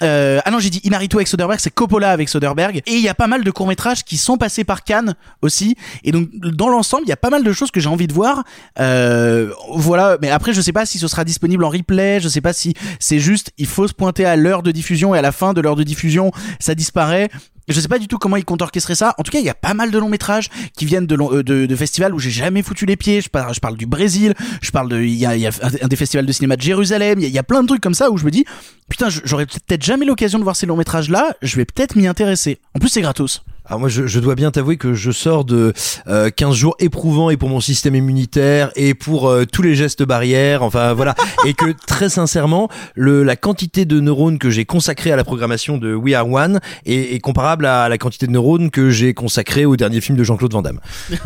Euh, 0.04 0.40
ah 0.46 0.52
non, 0.52 0.60
j'ai 0.60 0.70
dit 0.70 0.82
Inaritu 0.84 1.16
avec 1.16 1.28
Soderbergh, 1.28 1.60
c'est 1.60 1.74
Coppola 1.74 2.12
avec 2.12 2.30
Soderbergh. 2.30 2.78
Et 2.86 2.94
il 2.94 3.02
y 3.02 3.10
a 3.10 3.16
pas 3.16 3.28
mal 3.28 3.44
de 3.44 3.52
courts 3.52 3.68
métrages 3.68 4.04
qui 4.04 4.18
sont 4.18 4.38
passés 4.38 4.64
par 4.64 4.84
Cannes 4.84 5.16
aussi. 5.42 5.76
Et 6.04 6.12
donc 6.12 6.30
dans 6.34 6.70
l'ensemble, 6.70 7.04
il 7.06 7.10
y 7.10 7.14
a 7.14 7.18
pas 7.18 7.30
mal 7.30 7.44
de 7.44 7.52
choses 7.54 7.72
que 7.72 7.80
j'ai 7.80 7.90
envie 7.90 8.08
de 8.08 8.14
voir. 8.14 8.44
Euh, 8.80 9.52
voilà, 9.72 10.18
mais 10.22 10.30
après 10.30 10.54
je 10.54 10.62
sais 10.62 10.74
pas 10.74 10.86
si 10.86 11.00
ce 11.00 11.08
sera 11.08 11.24
disponible 11.24 11.64
en 11.64 11.70
replay, 11.70 12.20
je 12.20 12.30
sais 12.30 12.42
pas 12.42 12.54
si 12.54 12.74
c'est 13.00 13.20
juste 13.20 13.52
il 13.58 13.66
faut 13.66 13.88
se 13.88 13.94
pointer 13.94 14.26
à 14.26 14.36
l'heure 14.36 14.64
de 14.64 14.72
diffusion 14.72 15.16
et 15.16 15.18
à 15.18 15.22
la 15.22 15.32
fin 15.32 15.54
de 15.54 15.62
l'heure 15.62 15.76
de 15.76 15.84
diffusion 15.84 16.32
ça 16.60 16.76
disparaît. 16.76 17.30
Je 17.68 17.80
sais 17.82 17.88
pas 17.88 18.00
du 18.00 18.08
tout 18.08 18.18
comment 18.18 18.38
ils 18.38 18.46
comptent 18.46 18.62
orchestrer 18.62 18.96
ça. 18.96 19.14
En 19.18 19.24
tout 19.24 19.32
cas, 19.32 19.40
il 19.40 19.46
y 19.46 19.50
a 19.50 19.54
pas 19.54 19.74
mal 19.74 19.92
de 19.92 19.98
longs 19.98 20.10
métrages 20.10 20.50
qui 20.76 20.86
viennent 20.86 21.06
de, 21.06 21.18
euh, 21.18 21.76
festivals 21.76 22.14
où 22.14 22.20
j'ai 22.20 22.32
jamais 22.32 22.62
foutu 22.62 22.86
les 22.86 22.96
pieds. 22.96 23.22
Je 23.22 23.30
parle, 23.30 23.78
du 23.78 23.86
Brésil, 23.86 24.34
je 24.62 24.72
parle 24.72 24.90
de, 24.90 25.02
il 25.02 25.16
y 25.16 25.26
a, 25.26 25.52
un 25.82 25.88
des 25.88 25.96
festivals 25.96 26.26
de 26.26 26.32
cinéma 26.32 26.56
de 26.56 26.62
Jérusalem. 26.62 27.20
Il 27.20 27.28
y 27.28 27.32
y 27.32 27.40
a 27.40 27.44
plein 27.44 27.62
de 27.62 27.68
trucs 27.68 27.82
comme 27.82 27.94
ça 27.94 28.10
où 28.10 28.18
je 28.18 28.26
me 28.26 28.32
dis, 28.32 28.46
putain, 28.90 29.10
j'aurais 29.10 29.46
peut-être 29.46 29.84
jamais 29.84 30.06
l'occasion 30.06 30.40
de 30.40 30.44
voir 30.44 30.56
ces 30.56 30.66
longs 30.66 30.78
métrages 30.78 31.10
là. 31.10 31.36
Je 31.42 31.56
vais 31.58 31.66
peut-être 31.66 31.96
m'y 31.96 32.08
intéresser. 32.08 32.60
En 32.74 32.80
plus, 32.80 32.90
c'est 32.90 33.02
gratos. 33.02 33.44
Alors 33.68 33.82
moi, 33.82 33.90
je, 33.90 34.08
je 34.08 34.20
dois 34.22 34.36
bien 34.36 34.50
t'avouer 34.50 34.78
que 34.78 34.94
je 34.94 35.12
sors 35.12 35.44
de 35.44 35.74
euh, 36.08 36.30
15 36.30 36.56
jours 36.56 36.76
éprouvants 36.80 37.30
et 37.30 37.36
pour 37.38 37.50
mon 37.50 37.60
système 37.60 37.96
immunitaire 37.96 38.72
et 38.78 38.94
pour 38.94 39.28
euh, 39.28 39.44
tous 39.46 39.62
les 39.62 39.76
gestes 39.76 40.04
barrières, 40.04 40.64
enfin 40.64 40.94
voilà, 40.94 41.16
et 41.46 41.54
que 41.54 41.74
très 41.86 42.08
sincèrement, 42.10 42.70
le, 42.96 43.24
la 43.24 43.36
quantité 43.36 43.84
de 43.84 44.00
neurones 44.00 44.40
que 44.40 44.50
j'ai 44.50 44.64
consacré 44.64 45.12
à 45.12 45.18
la 45.18 45.26
programmation 45.26 45.78
de 45.78 45.94
We 45.94 46.14
Are 46.16 46.30
One 46.30 46.62
est, 46.86 47.14
est 47.16 47.20
comparable 47.20 47.66
à 47.66 47.90
la 47.90 47.98
quantité 47.98 48.26
de 48.28 48.32
neurones 48.32 48.72
que 48.72 48.90
j'ai 48.90 49.14
consacré 49.14 49.66
au 49.66 49.76
dernier 49.76 50.00
film 50.00 50.18
de 50.18 50.24
Jean-Claude 50.24 50.54
Van 50.54 50.62
Damme. 50.62 50.80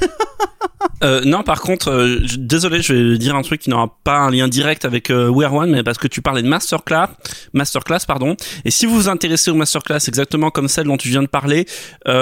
Euh, 1.04 1.22
non, 1.26 1.42
par 1.42 1.62
contre, 1.62 1.90
euh, 1.90 2.20
je- 2.24 2.38
désolé, 2.38 2.82
je 2.84 2.94
vais 2.94 3.18
dire 3.18 3.36
un 3.36 3.42
truc 3.42 3.62
qui 3.62 3.72
n'aura 3.72 3.98
pas 4.04 4.18
un 4.18 4.30
lien 4.30 4.48
direct 4.48 4.86
avec 4.86 5.10
euh, 5.10 5.30
We 5.30 5.48
Are 5.48 5.54
One, 5.54 5.72
mais 5.72 5.82
parce 5.82 5.98
que 5.98 6.08
tu 6.08 6.22
parlais 6.22 6.44
de 6.44 6.48
masterclass, 6.48 7.08
masterclass, 7.54 8.00
pardon. 8.08 8.36
Et 8.66 8.72
si 8.72 8.86
vous 8.86 8.94
vous 8.96 9.10
intéressez 9.10 9.50
aux 9.50 9.56
masterclass 9.56 9.98
exactement 10.08 10.52
comme 10.52 10.68
celle 10.68 10.86
dont 10.86 10.98
tu 10.98 11.10
viens 11.10 11.24
de 11.24 11.28
parler, 11.28 11.66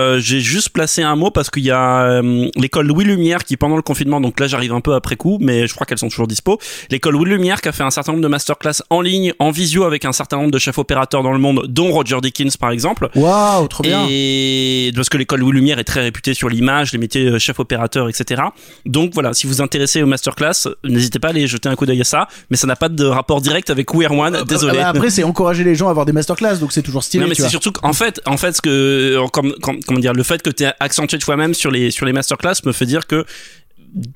euh, 0.10 0.20
j'ai 0.20 0.40
juste 0.40 0.70
placé 0.70 1.02
un 1.02 1.16
mot 1.16 1.32
parce 1.32 1.50
qu'il 1.50 1.64
y 1.64 1.72
a 1.72 2.02
euh, 2.04 2.50
l'école 2.56 2.88
Louis 2.88 3.06
Lumière 3.06 3.44
qui 3.44 3.58
pendant 3.58 3.76
le 3.76 3.82
confinement, 3.82 4.22
donc 4.22 4.40
là 4.40 4.48
j'arrive 4.48 4.74
un 4.74 4.82
peu 4.82 4.94
après 4.94 5.16
coup, 5.16 5.38
mais 5.42 5.68
je 5.68 5.74
crois 5.74 5.86
qu'elles 5.86 5.98
sont 5.98 6.10
toujours 6.10 6.28
dispo. 6.28 6.60
L'école 6.90 7.14
Louis 7.14 7.30
Lumière 7.30 7.62
qui 7.62 7.70
a 7.70 7.72
fait 7.72 7.84
un 7.84 7.90
certain 7.90 8.12
nombre 8.14 8.24
de 8.24 8.28
masterclass 8.28 8.82
en 8.90 9.02
ligne, 9.02 9.34
en 9.40 9.52
visio 9.52 9.84
avec 9.84 10.06
un 10.06 10.12
certain 10.12 10.38
nombre 10.38 10.52
de 10.52 10.60
chefs 10.60 10.78
opérateurs 10.78 11.24
dans 11.24 11.32
le 11.32 11.40
monde, 11.40 11.66
dont 11.70 11.92
Roger 11.92 12.18
Dickens 12.22 12.58
par 12.58 12.72
exemple. 12.72 13.10
Waouh, 13.16 13.68
trop 13.68 13.84
bien. 13.84 14.06
Et 14.10 14.92
parce 14.96 15.10
que 15.10 15.18
l'école 15.18 15.40
Louis 15.40 15.54
Lumière 15.54 15.80
est 15.80 15.84
très 15.84 16.02
réputée 16.02 16.34
sur 16.34 16.50
l'image, 16.50 16.92
les 16.92 17.00
métiers 17.00 17.26
euh, 17.26 17.40
chef 17.40 17.60
opérateur, 17.60 18.10
etc. 18.10 18.42
Donc 18.86 19.12
voilà, 19.14 19.34
si 19.34 19.48
vous 19.48 19.54
vous 19.54 19.62
intéressez 19.62 20.04
aux 20.04 20.08
masterclass, 20.08 20.68
n'hésitez 20.84 21.20
pas 21.20 21.30
à 21.30 21.32
aller 21.32 21.48
jeter 21.48 21.70
un 21.70 21.76
coup 21.76 21.86
d'œil 21.86 22.02
à 22.02 22.04
ça. 22.04 22.28
Mais 22.50 22.58
ça 22.58 22.68
n'a 22.68 22.76
pas 22.76 22.90
de 22.90 23.06
rapport 23.06 23.42
direct 23.42 23.70
avec 23.70 23.94
We 23.94 24.06
Are 24.06 24.18
One. 24.18 24.44
Désolé. 24.48 24.78
Ah 24.80 24.84
bah, 24.84 24.90
après, 24.90 25.10
c'est 25.10 25.24
encourager 25.24 25.64
les 25.64 25.76
gens 25.76 25.88
à 25.88 25.92
avoir 25.92 26.06
des 26.06 26.12
masterclass, 26.12 26.58
donc 26.60 26.72
c'est 26.72 26.82
toujours 26.82 27.04
stylé. 27.04 27.24
Non 27.24 27.30
mais 27.30 27.36
c'est 27.36 27.50
surtout 27.50 27.72
qu'en 27.72 27.94
fait, 27.94 28.22
en 28.26 28.38
fait, 28.38 28.54
ce 28.56 28.62
que, 28.62 28.70
euh, 28.70 29.28
comme, 29.28 29.54
comme- 29.62 29.80
comment 30.00 30.14
dire, 30.14 30.14
le 30.14 30.24
fait 30.24 30.42
que 30.42 30.50
tu 30.50 30.64
es 30.64 30.72
accentué 30.80 31.18
de 31.18 31.24
toi-même 31.24 31.54
sur 31.54 31.72
les 31.72 31.92
sur 31.92 32.06
les 32.06 32.14
masterclass 32.14 32.56
me 32.66 32.72
fait 32.72 32.86
dire 32.86 33.08
que 33.08 33.26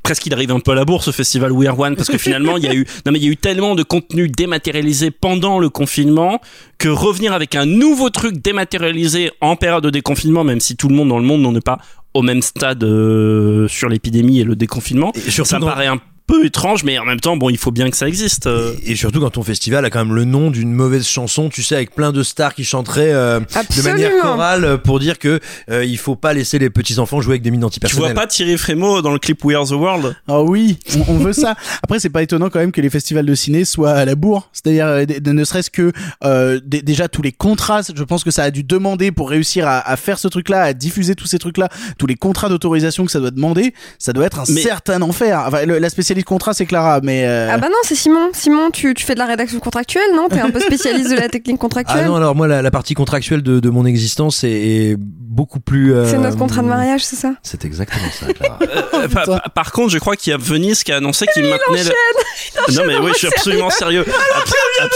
presque 0.03 0.25
il 0.27 0.33
arrive 0.33 0.51
un 0.51 0.59
peu 0.59 0.71
à 0.71 0.75
la 0.75 0.85
bourse 0.85 1.05
ce 1.05 1.11
festival 1.11 1.51
We 1.51 1.67
Are 1.67 1.79
One 1.79 1.95
parce 1.95 2.07
que 2.07 2.19
finalement 2.19 2.57
il 2.57 2.63
y 2.63 2.67
a 2.67 2.75
eu 2.75 2.85
non 3.05 3.11
mais 3.11 3.19
il 3.19 3.25
y 3.25 3.27
a 3.27 3.31
eu 3.31 3.37
tellement 3.37 3.73
de 3.73 3.81
contenu 3.81 4.29
dématérialisé 4.29 5.09
pendant 5.09 5.57
le 5.57 5.69
confinement 5.69 6.39
que 6.77 6.89
revenir 6.89 7.33
avec 7.33 7.55
un 7.55 7.65
nouveau 7.65 8.11
truc 8.11 8.39
dématérialisé 8.39 9.31
en 9.41 9.55
période 9.55 9.83
de 9.83 9.89
déconfinement 9.89 10.43
même 10.43 10.59
si 10.59 10.75
tout 10.75 10.89
le 10.89 10.95
monde 10.95 11.09
dans 11.09 11.17
le 11.17 11.25
monde 11.25 11.41
n'en 11.41 11.55
est 11.55 11.65
pas 11.65 11.79
au 12.13 12.21
même 12.21 12.43
stade 12.43 12.83
euh, 12.83 13.67
sur 13.67 13.89
l'épidémie 13.89 14.39
et 14.39 14.43
le 14.43 14.55
déconfinement 14.55 15.11
Et 15.15 15.31
surtout 15.31 15.49
ça 15.49 15.59
me 15.59 15.65
paraît 15.65 15.87
un 15.87 15.99
peu 16.27 16.45
étrange 16.45 16.83
mais 16.83 16.97
en 16.99 17.05
même 17.05 17.19
temps 17.19 17.35
bon 17.37 17.49
il 17.49 17.57
faut 17.57 17.71
bien 17.71 17.89
que 17.89 17.97
ça 17.97 18.07
existe 18.07 18.47
euh. 18.47 18.73
Et 18.85 18.95
surtout 18.95 19.19
quand 19.19 19.29
ton 19.31 19.43
festival 19.43 19.83
a 19.85 19.89
quand 19.89 20.03
même 20.05 20.15
le 20.15 20.25
nom 20.25 20.51
d'une 20.51 20.71
mauvaise 20.73 21.05
chanson, 21.05 21.49
tu 21.49 21.63
sais, 21.63 21.75
avec 21.75 21.93
plein 21.95 22.11
de 22.11 22.23
stars 22.23 22.53
qui 22.55 22.63
chanteraient 22.63 23.13
euh, 23.13 23.39
de 23.39 23.81
manière 23.83 24.11
chorale 24.21 24.63
euh, 24.65 24.77
pour 24.77 24.99
dire 24.99 25.19
que 25.19 25.39
euh, 25.69 25.83
il 25.85 25.97
faut 25.97 26.15
pas 26.15 26.33
laisser 26.33 26.59
les 26.59 26.69
petits 26.69 26.99
enfants 26.99 27.21
jouer 27.21 27.33
avec 27.33 27.41
des 27.41 27.51
mines 27.51 27.61
tu 27.61 27.65
antipersonnelles. 27.65 28.13
vois 28.13 28.21
pas 28.21 28.27
Thierry 28.27 28.57
Frémaux 28.57 29.01
dans 29.01 29.11
le 29.11 29.19
clip 29.19 29.43
We 29.43 29.55
Are 29.57 29.65
the 29.67 29.71
World? 29.71 30.15
Ah 30.27 30.41
oui, 30.41 30.77
on, 31.07 31.13
on 31.13 31.17
veut 31.17 31.33
ça. 31.33 31.55
Après, 31.83 31.99
c'est 31.99 32.09
pas 32.09 32.21
étonnant 32.23 32.49
quand 32.49 32.59
même 32.59 32.71
que 32.71 32.81
les 32.81 32.89
festivals 32.89 33.25
de 33.25 33.35
ciné 33.35 33.65
soient 33.65 33.91
à 33.93 34.05
la 34.05 34.15
bourre. 34.15 34.49
C'est-à-dire, 34.53 34.87
euh, 34.87 35.05
ne 35.25 35.43
serait-ce 35.43 35.69
que 35.69 35.91
euh, 36.23 36.59
déjà 36.63 37.07
tous 37.07 37.21
les 37.21 37.31
contrats. 37.31 37.81
Je 37.95 38.03
pense 38.03 38.23
que 38.23 38.31
ça 38.31 38.43
a 38.43 38.51
dû 38.51 38.63
demander 38.63 39.11
pour 39.11 39.29
réussir 39.29 39.67
à, 39.67 39.79
à 39.79 39.97
faire 39.97 40.19
ce 40.19 40.27
truc-là, 40.27 40.61
à 40.61 40.73
diffuser 40.73 41.15
tous 41.15 41.27
ces 41.27 41.39
trucs-là, 41.39 41.69
tous 41.97 42.07
les 42.07 42.15
contrats 42.15 42.49
d'autorisation 42.49 43.05
que 43.05 43.11
ça 43.11 43.19
doit 43.19 43.31
demander. 43.31 43.73
Ça 43.99 44.13
doit 44.13 44.25
être 44.25 44.39
un 44.39 44.45
Mais- 44.49 44.61
certain 44.61 45.01
enfer. 45.01 45.43
Enfin, 45.47 45.65
le- 45.65 45.79
spécialiste 46.13 46.23
contrat, 46.23 46.53
c'est 46.53 46.65
Clara, 46.65 46.99
mais 47.03 47.25
euh, 47.25 47.49
Ah 47.51 47.57
bah 47.57 47.67
non, 47.69 47.77
c'est 47.83 47.95
Simon. 47.95 48.29
Simon, 48.33 48.69
tu, 48.71 48.93
tu 48.93 49.05
fais 49.05 49.13
de 49.13 49.19
la 49.19 49.25
rédaction 49.25 49.59
contractuelle, 49.59 50.13
non? 50.15 50.27
T'es 50.29 50.39
un 50.39 50.49
peu 50.51 50.59
spécialiste 50.59 51.09
de 51.11 51.15
la 51.15 51.29
technique 51.29 51.57
Ah 51.59 51.61
contractuelle? 51.61 52.05
non, 52.05 52.15
alors 52.15 52.35
moi 52.35 52.47
la, 52.47 52.61
la 52.61 52.71
partie 52.71 52.93
contractuelle 52.93 53.41
de, 53.41 53.59
de 53.59 53.69
mon 53.69 53.85
existence 53.85 54.43
est, 54.43 54.49
est 54.51 54.95
beaucoup 54.99 55.59
plus. 55.59 55.93
euh, 55.93 56.05
c'est 56.09 56.17
notre 56.17 56.37
contrat 56.37 56.61
de 56.61 56.67
mariage, 56.67 57.03
c'est 57.03 57.15
ça? 57.15 57.33
C'est 57.43 57.65
exactement 57.65 58.09
ça, 58.11 58.33
Clara. 58.33 58.59
Euh, 58.93 59.07
par, 59.07 59.25
par- 59.25 59.51
par 59.51 59.71
contre, 59.71 59.89
je 59.91 59.97
crois 59.97 60.15
qu'il 60.15 60.31
y 60.31 60.33
a 60.33 60.37
Venise 60.37 60.83
qui 60.83 60.91
a 60.91 60.97
annoncé 60.97 61.25
qu'il 61.33 61.43
maintenait. 61.45 61.83
le... 61.83 62.73
Non 62.75 62.83
mais 62.85 62.97
oui, 62.99 63.09
je 63.13 63.17
suis 63.17 63.27
absolument 63.27 63.69
sérieux. 63.71 64.05
Abs- 64.07 64.53
abs- 64.81 64.89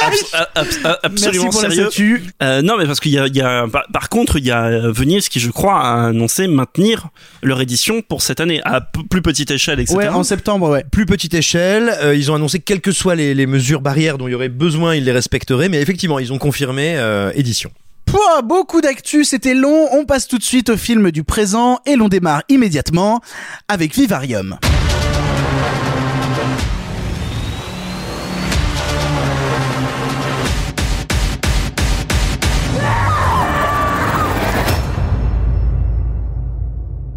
abs- 0.00 0.34
abs- 0.54 0.78
abs- 0.84 0.98
absolument 1.02 1.44
merci 1.44 1.58
pour 1.58 1.62
la 1.62 1.70
sérieux. 1.70 2.22
Euh, 2.42 2.62
non 2.62 2.76
mais 2.76 2.86
parce 2.86 3.00
qu'il 3.00 3.12
y 3.12 3.18
a, 3.18 3.26
il 3.26 3.34
y 3.36 3.40
a 3.40 3.66
par, 3.66 3.84
par 3.92 4.08
contre, 4.08 4.38
il 4.38 4.44
y 4.46 4.50
a 4.50 4.90
Venise 4.90 5.28
qui, 5.28 5.40
je 5.40 5.50
crois, 5.50 5.80
a 5.80 6.06
annoncé 6.08 6.46
maintenir 6.48 7.08
leur 7.42 7.60
édition 7.60 8.02
pour 8.02 8.22
cette 8.22 8.40
année 8.40 8.60
à 8.64 8.80
p- 8.82 9.00
plus 9.10 9.22
petite 9.22 9.50
échelle, 9.50 9.80
etc. 9.80 9.96
Ouais, 9.96 10.08
en 10.18 10.24
septembre, 10.24 10.68
ouais. 10.68 10.84
Plus 10.90 11.06
petite 11.06 11.32
échelle, 11.34 11.94
euh, 12.02 12.14
ils 12.14 12.30
ont 12.30 12.34
annoncé 12.34 12.58
que 12.58 12.64
quelles 12.64 12.80
que 12.80 12.90
soient 12.90 13.14
les, 13.14 13.34
les 13.34 13.46
mesures 13.46 13.80
barrières 13.80 14.18
dont 14.18 14.26
il 14.26 14.32
y 14.32 14.34
aurait 14.34 14.48
besoin, 14.48 14.94
ils 14.96 15.04
les 15.04 15.12
respecteraient, 15.12 15.68
mais 15.68 15.80
effectivement, 15.80 16.18
ils 16.18 16.32
ont 16.32 16.38
confirmé 16.38 16.96
euh, 16.96 17.30
édition. 17.34 17.70
Pouah, 18.04 18.42
beaucoup 18.42 18.80
d'actu, 18.80 19.24
c'était 19.24 19.54
long. 19.54 19.88
On 19.92 20.04
passe 20.04 20.26
tout 20.26 20.38
de 20.38 20.42
suite 20.42 20.70
au 20.70 20.76
film 20.76 21.10
du 21.12 21.22
présent 21.22 21.78
et 21.86 21.94
l'on 21.94 22.08
démarre 22.08 22.42
immédiatement 22.48 23.20
avec 23.68 23.94
Vivarium. 23.94 24.58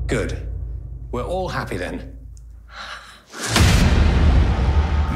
Good. 0.07 0.37
We're 1.11 1.23
all 1.23 1.47
happy 1.47 1.77
then. 1.77 2.10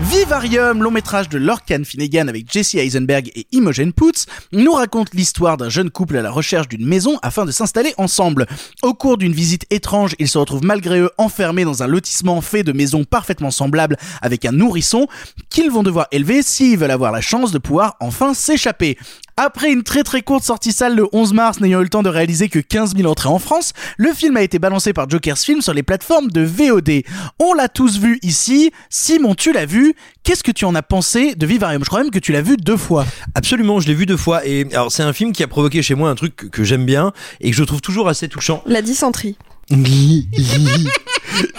Vivarium, 0.10 0.84
long 0.84 0.91
métrage 0.91 1.30
de 1.30 1.38
Lorcan 1.38 1.82
Finnegan 1.84 2.28
avec 2.28 2.52
Jesse 2.52 2.76
Eisenberg 2.76 3.32
et 3.36 3.48
Imogen 3.52 3.91
Poots, 3.91 4.26
nous 4.52 4.72
raconte 4.72 5.13
l'histoire 5.13 5.58
d'un 5.58 5.70
jeune 5.70 5.89
couple 5.89 6.18
à 6.18 6.22
la 6.22 6.32
recherche 6.32 6.68
d'une 6.68 6.86
maison 6.86 7.18
afin 7.24 7.46
de 7.46 7.52
s'installer 7.52 7.94
ensemble. 7.98 8.46
Au 8.84 8.94
cours 8.94 9.18
d'une 9.18 9.34
visite 9.34 9.65
étrange, 9.72 10.15
ils 10.20 10.28
se 10.28 10.38
retrouvent 10.38 10.63
malgré 10.63 11.00
eux 11.00 11.12
enfermés 11.18 11.65
dans 11.65 11.82
un 11.82 11.88
lotissement 11.88 12.41
fait 12.41 12.63
de 12.63 12.72
maisons 12.72 13.04
parfaitement 13.04 13.52
semblables 13.52 13.98
avec 14.22 14.46
un 14.46 14.52
nourrisson 14.52 15.08
qu'ils 15.50 15.72
vont 15.72 15.84
devoir 15.84 16.08
élever 16.12 16.44
s'ils 16.44 16.78
veulent 16.78 16.91
avoir 16.91 17.12
la 17.12 17.22
chance 17.22 17.52
de 17.52 17.58
pouvoir 17.58 17.96
enfin 18.00 18.34
s'échapper. 18.34 18.98
Après 19.38 19.69
une 19.69 19.84
très 19.84 20.04
très 20.04 20.21
courte 20.21 20.45
sortie 20.45 20.71
salle 20.71 20.95
le 20.95 21.08
11 21.12 21.34
mars, 21.34 21.60
n'ayant 21.60 21.82
eu 21.82 21.84
le 21.84 21.89
temps 21.89 22.04
de 22.04 22.10
réaliser 22.10 22.48
que 22.48 22.60
15 22.60 22.95
000 22.95 23.12
entrées 23.12 23.28
en 23.28 23.38
France, 23.38 23.74
le 23.98 24.13
film 24.13 24.38
a 24.38 24.41
été 24.41 24.60
balancé 24.60 24.93
par 24.93 25.10
Joker's 25.10 25.43
Film 25.43 25.62
sur 25.62 25.74
les 25.74 25.84
plateformes 25.84 26.32
de 26.32 26.39
VOD. 26.39 27.04
On 27.39 27.54
l'a 27.54 27.67
tous 27.67 28.00
vu 28.00 28.17
ici. 28.21 28.71
Simon, 28.89 29.36
tu 29.36 29.52
l'as 29.52 29.65
vu. 29.65 29.93
Qu'est-ce 30.24 30.41
que 30.41 30.54
tu 30.54 30.63
en 30.63 30.74
as 30.74 30.82
pensé 30.82 31.36
de 31.36 31.45
Vivarium? 31.45 31.84
Je 31.84 31.89
crois 31.89 32.02
même 32.02 32.12
que 32.12 32.19
tu 32.19 32.32
l'as 32.32 32.41
vu 32.41 32.56
deux 32.56 32.78
fois. 32.78 33.06
Absolument, 33.36 33.82
je 33.82 33.88
l'ai 33.88 33.93
vu 33.93 34.06
deux 34.06 34.15
fois. 34.15 34.45
Et 34.45 34.67
alors, 34.71 34.89
c'est 34.89 35.04
un 35.04 35.12
film 35.12 35.34
qui 35.34 35.43
a 35.43 35.48
provoqué 35.48 35.82
chez 35.82 35.95
moi 35.95 36.10
un 36.10 36.15
truc 36.15 36.38
que, 36.38 36.45
que 36.45 36.63
j'aime 36.63 36.86
bien 36.86 37.12
et 37.41 37.52
que 37.52 37.58
je 37.58 37.63
trouve 37.65 37.82
toujours 37.82 38.08
assez 38.08 38.30
touchant. 38.30 38.63
La 38.65 38.82
dysenterie. 38.82 39.36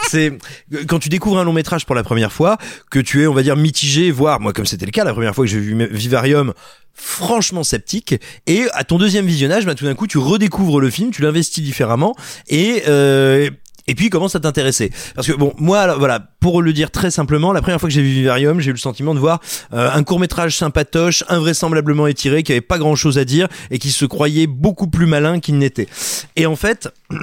C'est 0.08 0.32
quand 0.88 0.98
tu 0.98 1.08
découvres 1.08 1.38
un 1.38 1.44
long 1.44 1.52
métrage 1.52 1.86
pour 1.86 1.94
la 1.94 2.02
première 2.04 2.32
fois 2.32 2.56
que 2.90 2.98
tu 2.98 3.22
es 3.22 3.26
on 3.26 3.34
va 3.34 3.42
dire 3.42 3.56
mitigé 3.56 4.10
voire 4.10 4.40
moi 4.40 4.52
comme 4.52 4.66
c'était 4.66 4.86
le 4.86 4.92
cas 4.92 5.04
la 5.04 5.12
première 5.12 5.34
fois 5.34 5.44
que 5.44 5.50
j'ai 5.50 5.58
vu 5.58 5.86
Vivarium 5.90 6.52
franchement 6.96 7.62
sceptique. 7.62 8.16
Et 8.46 8.64
à 8.72 8.82
ton 8.84 8.98
deuxième 8.98 9.26
visionnage 9.26 9.66
bah, 9.66 9.74
tout 9.74 9.84
d'un 9.84 9.94
coup 9.94 10.06
tu 10.06 10.18
redécouvres 10.18 10.80
le 10.80 10.90
film 10.90 11.10
tu 11.10 11.22
l'investis 11.22 11.62
différemment. 11.62 12.14
Et 12.48 12.84
euh, 12.88 13.50
et 13.86 13.94
puis 13.94 14.06
il 14.06 14.10
commence 14.10 14.34
à 14.34 14.40
t'intéresser 14.40 14.90
parce 15.14 15.26
que 15.26 15.32
bon 15.32 15.52
moi 15.58 15.96
voilà 15.96 16.20
pour 16.40 16.62
le 16.62 16.72
dire 16.72 16.90
très 16.90 17.10
simplement 17.10 17.52
la 17.52 17.62
première 17.62 17.80
fois 17.80 17.88
que 17.88 17.94
j'ai 17.94 18.02
vu 18.02 18.08
Vivarium 18.08 18.60
j'ai 18.60 18.70
eu 18.70 18.74
le 18.74 18.78
sentiment 18.78 19.14
de 19.14 19.20
voir 19.20 19.40
euh, 19.72 19.90
un 19.92 20.02
court 20.02 20.20
métrage 20.20 20.56
sympatoche 20.56 21.24
invraisemblablement 21.28 22.06
étiré 22.06 22.42
qui 22.42 22.52
avait 22.52 22.60
pas 22.60 22.78
grand 22.78 22.96
chose 22.96 23.18
à 23.18 23.24
dire 23.24 23.48
et 23.70 23.78
qui 23.78 23.90
se 23.90 24.04
croyait 24.04 24.46
beaucoup 24.46 24.88
plus 24.88 25.06
malin 25.06 25.40
qu'il 25.40 25.58
n'était 25.58 25.88
et 26.36 26.46
en 26.46 26.56
fait 26.56 26.88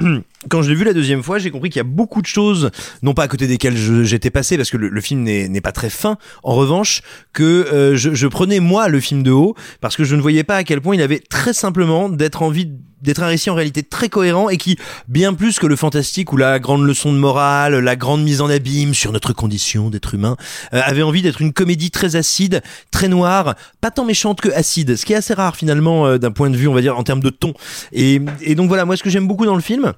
quand 0.48 0.62
je 0.62 0.70
l'ai 0.70 0.74
vu 0.74 0.84
la 0.84 0.92
deuxième 0.92 1.22
fois, 1.22 1.38
j'ai 1.38 1.50
compris 1.50 1.70
qu'il 1.70 1.78
y 1.78 1.80
a 1.80 1.84
beaucoup 1.84 2.20
de 2.22 2.26
choses, 2.26 2.70
non 3.02 3.14
pas 3.14 3.24
à 3.24 3.28
côté 3.28 3.46
desquelles 3.46 3.76
j'étais 4.04 4.30
passé, 4.30 4.56
parce 4.56 4.70
que 4.70 4.76
le, 4.76 5.00
film 5.00 5.22
n'est 5.22 5.60
pas 5.60 5.72
très 5.72 5.90
fin. 5.90 6.16
En 6.42 6.54
revanche, 6.54 7.02
que 7.32 7.42
euh, 7.42 7.96
je, 7.96 8.14
je 8.14 8.26
prenais 8.26 8.60
moi 8.60 8.88
le 8.88 9.00
film 9.00 9.22
de 9.22 9.30
haut, 9.30 9.54
parce 9.80 9.96
que 9.96 10.04
je 10.04 10.16
ne 10.16 10.20
voyais 10.20 10.44
pas 10.44 10.56
à 10.56 10.64
quel 10.64 10.80
point 10.80 10.94
il 10.94 11.02
avait 11.02 11.18
très 11.20 11.52
simplement 11.52 12.08
d'être 12.08 12.42
envie 12.42 12.70
d'être 13.04 13.22
un 13.22 13.26
récit 13.26 13.50
en 13.50 13.54
réalité 13.54 13.82
très 13.82 14.08
cohérent 14.08 14.48
et 14.48 14.56
qui, 14.56 14.76
bien 15.08 15.34
plus 15.34 15.58
que 15.58 15.66
le 15.66 15.76
fantastique 15.76 16.32
ou 16.32 16.36
la 16.36 16.58
grande 16.58 16.84
leçon 16.84 17.12
de 17.12 17.18
morale, 17.18 17.78
la 17.78 17.96
grande 17.96 18.24
mise 18.24 18.40
en 18.40 18.48
abîme 18.48 18.94
sur 18.94 19.12
notre 19.12 19.32
condition 19.32 19.90
d'être 19.90 20.14
humain, 20.14 20.36
euh, 20.72 20.80
avait 20.84 21.02
envie 21.02 21.22
d'être 21.22 21.40
une 21.40 21.52
comédie 21.52 21.90
très 21.90 22.16
acide, 22.16 22.62
très 22.90 23.08
noire, 23.08 23.54
pas 23.80 23.90
tant 23.90 24.04
méchante 24.04 24.40
que 24.40 24.48
acide, 24.48 24.96
ce 24.96 25.04
qui 25.04 25.12
est 25.12 25.16
assez 25.16 25.34
rare 25.34 25.56
finalement 25.56 26.06
euh, 26.06 26.18
d'un 26.18 26.32
point 26.32 26.50
de 26.50 26.56
vue, 26.56 26.66
on 26.66 26.74
va 26.74 26.80
dire, 26.80 26.98
en 26.98 27.04
termes 27.04 27.22
de 27.22 27.30
ton. 27.30 27.52
Et, 27.92 28.20
et 28.40 28.54
donc 28.54 28.68
voilà, 28.68 28.84
moi 28.84 28.96
ce 28.96 29.02
que 29.02 29.10
j'aime 29.10 29.28
beaucoup 29.28 29.46
dans 29.46 29.54
le 29.54 29.60
film, 29.60 29.92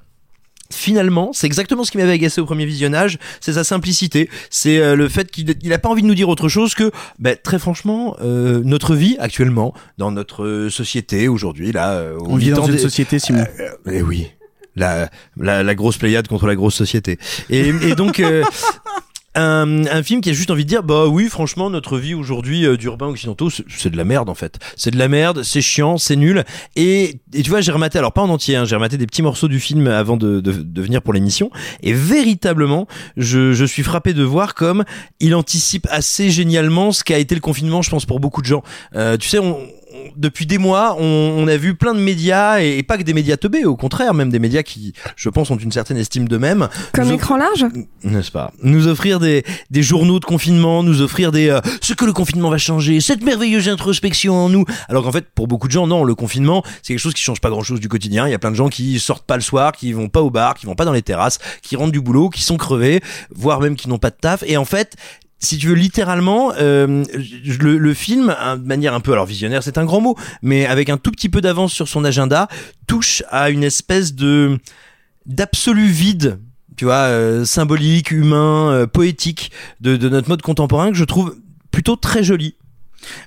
finalement, 0.73 1.31
c'est 1.33 1.47
exactement 1.47 1.85
ce 1.85 1.91
qui 1.91 1.99
m'avait 1.99 2.13
agacé 2.13 2.41
au 2.41 2.45
premier 2.47 2.67
visionnage, 2.67 3.19
c'est 3.41 3.53
sa 3.55 3.65
simplicité, 3.65 4.29
c'est 4.51 4.79
euh, 4.79 4.97
le 4.97 5.09
fait 5.09 5.31
qu'il 5.31 5.55
il 5.63 5.73
a 5.73 5.79
pas 5.79 5.89
envie 5.89 6.03
de 6.03 6.07
nous 6.07 6.15
dire 6.15 6.29
autre 6.29 6.49
chose 6.49 6.75
que, 6.75 6.91
ben, 7.19 7.37
très 7.43 7.59
franchement, 7.59 8.17
euh, 8.21 8.63
notre 8.65 8.95
vie 8.95 9.17
actuellement, 9.19 9.75
dans 9.99 10.11
notre 10.11 10.45
euh, 10.45 10.71
société 10.71 11.29
aujourd'hui, 11.29 11.73
là, 11.73 11.93
euh, 11.93 12.19
On 12.21 12.37
vit 12.37 12.51
dans 12.51 12.57
temps 12.63 12.67
une 12.67 12.73
des- 12.73 12.79
société, 12.79 13.19
Simon. 13.19 13.45
Eh 13.91 14.03
oui. 14.03 14.29
La, 14.79 15.09
la, 15.39 15.63
la 15.63 15.75
grosse 15.75 15.97
pléiade 15.97 16.29
contre 16.29 16.47
la 16.47 16.55
grosse 16.55 16.75
société. 16.75 17.19
Et, 17.49 17.69
et 17.69 17.95
donc, 17.95 18.21
euh, 18.21 18.45
un, 19.37 19.87
un 19.87 20.03
film 20.03 20.20
qui 20.20 20.31
a 20.31 20.33
juste 20.33 20.51
envie 20.51 20.64
de 20.64 20.68
dire, 20.68 20.83
bah 20.83 21.07
oui, 21.07 21.29
franchement, 21.29 21.70
notre 21.70 21.99
vie 21.99 22.14
aujourd'hui 22.14 22.66
euh, 22.66 22.77
d'urbains 22.77 23.07
occidentaux, 23.09 23.51
c'est- 23.51 23.88
de 23.90 23.96
la 23.96 24.05
merde 24.05 24.29
en 24.29 24.35
fait. 24.35 24.59
C'est 24.77 24.90
de 24.90 24.99
la 24.99 25.09
merde, 25.09 25.42
c'est 25.44 25.61
chiant, 25.61 25.99
c'est 25.99 26.16
nul. 26.16 26.44
Et, 26.75 27.20
et 27.35 27.42
tu 27.42 27.51
vois, 27.51 27.61
j'ai 27.61 27.70
rematé, 27.72 27.99
alors 27.99 28.12
pas 28.12 28.22
en 28.22 28.29
entier, 28.31 28.57
hein, 28.57 28.64
j'ai 28.64 28.75
rematé 28.75 28.96
des 28.96 29.07
petits 29.07 29.22
morceaux 29.22 29.49
du 29.49 29.61
film 29.61 29.87
avant 29.87 30.16
de, 30.16 30.40
de, 30.40 30.53
de 30.53 30.83
venir 30.83 31.03
pour 31.03 31.12
l'émission. 31.12 31.51
Et 31.83 31.92
véritablement, 31.92 32.88
je, 33.16 33.53
je 33.53 33.64
suis 33.64 33.83
frappé 33.83 34.12
de 34.14 34.22
voir 34.25 34.55
comme 34.55 34.85
il 35.20 35.35
anticipe 35.35 35.87
assez 35.90 36.31
génialement 36.31 36.90
ce 36.92 37.05
qu'a 37.05 37.18
été 37.18 37.35
le 37.35 37.40
confinement, 37.40 37.83
je 37.83 37.90
pense, 37.90 38.07
pour 38.07 38.18
beaucoup 38.20 38.40
de 38.42 38.46
gens. 38.46 38.62
Euh, 38.94 39.16
tu 39.16 39.29
sais, 39.29 39.38
on, 39.38 39.59
on- 39.97 40.11
depuis 40.17 40.47
des 40.47 40.59
mois, 40.59 40.97
on, 40.99 41.05
on 41.39 41.47
a 41.49 41.57
vu 41.57 41.75
plein 41.75 41.95
de 41.95 42.01
médias, 42.01 42.61
et, 42.61 42.79
et 42.79 42.83
pas 42.83 42.97
que 42.99 43.03
des 43.03 43.15
médias 43.15 43.37
teubés, 43.37 43.65
au 43.65 43.77
contraire, 43.77 44.15
même 44.15 44.31
des 44.31 44.39
médias 44.39 44.63
qui, 44.63 44.93
je 45.17 45.29
pense, 45.29 45.51
ont 45.51 45.57
une 45.57 45.73
certaine 45.73 45.97
estime 45.97 46.29
d'eux-mêmes. 46.29 46.69
Comme 46.93 47.11
écran 47.13 47.37
large? 47.37 47.67
N'est-ce 48.03 48.31
pas? 48.31 48.53
Nous 48.63 48.87
offrir 48.89 49.21
des, 49.21 49.45
des 49.71 49.83
journaux 49.83 50.21
de 50.21 50.25
confinement, 50.25 50.83
nous 50.83 51.01
offrir 51.03 51.33
des 51.33 51.49
euh, 51.49 51.61
ce 51.81 51.93
que 51.95 52.05
le 52.05 52.13
confinement 52.13 52.51
va 52.51 52.59
changer, 52.59 53.01
cette 53.01 53.23
merveilleuse 53.23 53.69
introspection 53.69 54.35
en 54.35 54.49
nous. 54.49 54.65
Alors 54.89 55.05
qu'en 55.05 55.13
fait, 55.13 55.27
pour 55.35 55.49
beaucoup 55.49 55.67
de 55.69 55.73
gens, 55.73 55.87
non, 55.87 56.05
le 56.05 56.15
confinement, 56.15 56.63
c'est 56.83 56.95
quelque 56.95 56.99
chose 56.99 57.15
qui 57.15 57.23
change 57.23 57.41
pas 57.41 57.51
grand-chose 57.51 57.81
du 57.81 57.89
quotidien. 57.89 58.27
Il 58.27 58.31
y 58.31 58.35
a 58.35 58.39
plein 58.39 58.51
de 58.51 58.57
gens 58.57 58.69
qui 58.69 58.99
sortent 58.99 59.27
pas 59.27 59.37
le 59.37 59.43
soir, 59.43 59.73
qui 59.73 59.93
vont 59.93 60.09
pas 60.09 60.23
au 60.23 60.31
bar, 60.31 60.55
qui 60.55 60.67
vont 60.67 60.75
pas 60.75 60.85
dans 60.85 60.93
les 60.93 61.03
terrasses, 61.03 61.39
qui 61.63 61.77
rentrent 61.77 61.93
du 61.93 62.01
boulot, 62.01 62.31
qui 62.31 62.43
sont 62.43 62.57
crevés, 62.57 63.01
voire 63.35 63.61
même 63.61 63.77
qui 63.77 63.89
n'ont 63.89 63.99
pas 63.99 64.11
de 64.11 64.17
taf. 64.21 64.43
Et 64.47 64.57
en 64.57 64.65
fait, 64.65 64.97
si 65.38 65.59
tu 65.59 65.68
veux 65.68 65.75
littéralement 65.75 66.53
euh, 66.59 67.05
le, 67.61 67.94
film 67.94 68.35
hein, 68.38 68.57
de 68.57 68.66
manière 68.66 68.94
un 68.94 69.01
peu 69.01 69.12
alors 69.12 69.27
visionnaire 69.27 69.62
c'est 69.62 69.79
un 69.79 69.85
grand 69.85 70.01
mot 70.01 70.16
mais 70.42 70.66
avec 70.66 70.88
un 70.88 70.96
tout 70.96 71.11
petit 71.11 71.29
peu 71.29 71.40
d'avance 71.40 71.72
sur 71.72 71.88
son 71.88 72.05
agenda 72.05 72.49
touche 72.87 73.22
à 73.31 73.51
une 73.51 73.62
espèce 73.62 74.14
de 74.14 74.59
d'absolu 75.27 75.87
vide 75.87 76.40
tu 76.77 76.85
vois 76.87 76.94
euh, 76.94 77.44
symbolique 77.44 78.11
humain 78.11 78.72
euh, 78.72 78.87
poétique 78.87 79.51
de 79.81 79.96
notre 80.09 80.29
mode 80.29 80.42
contemporain 80.42 80.90
que 80.90 80.96
je 80.96 81.05
trouve 81.05 81.37
plutôt 81.70 81.96
très 81.96 82.25
joli 82.25 82.56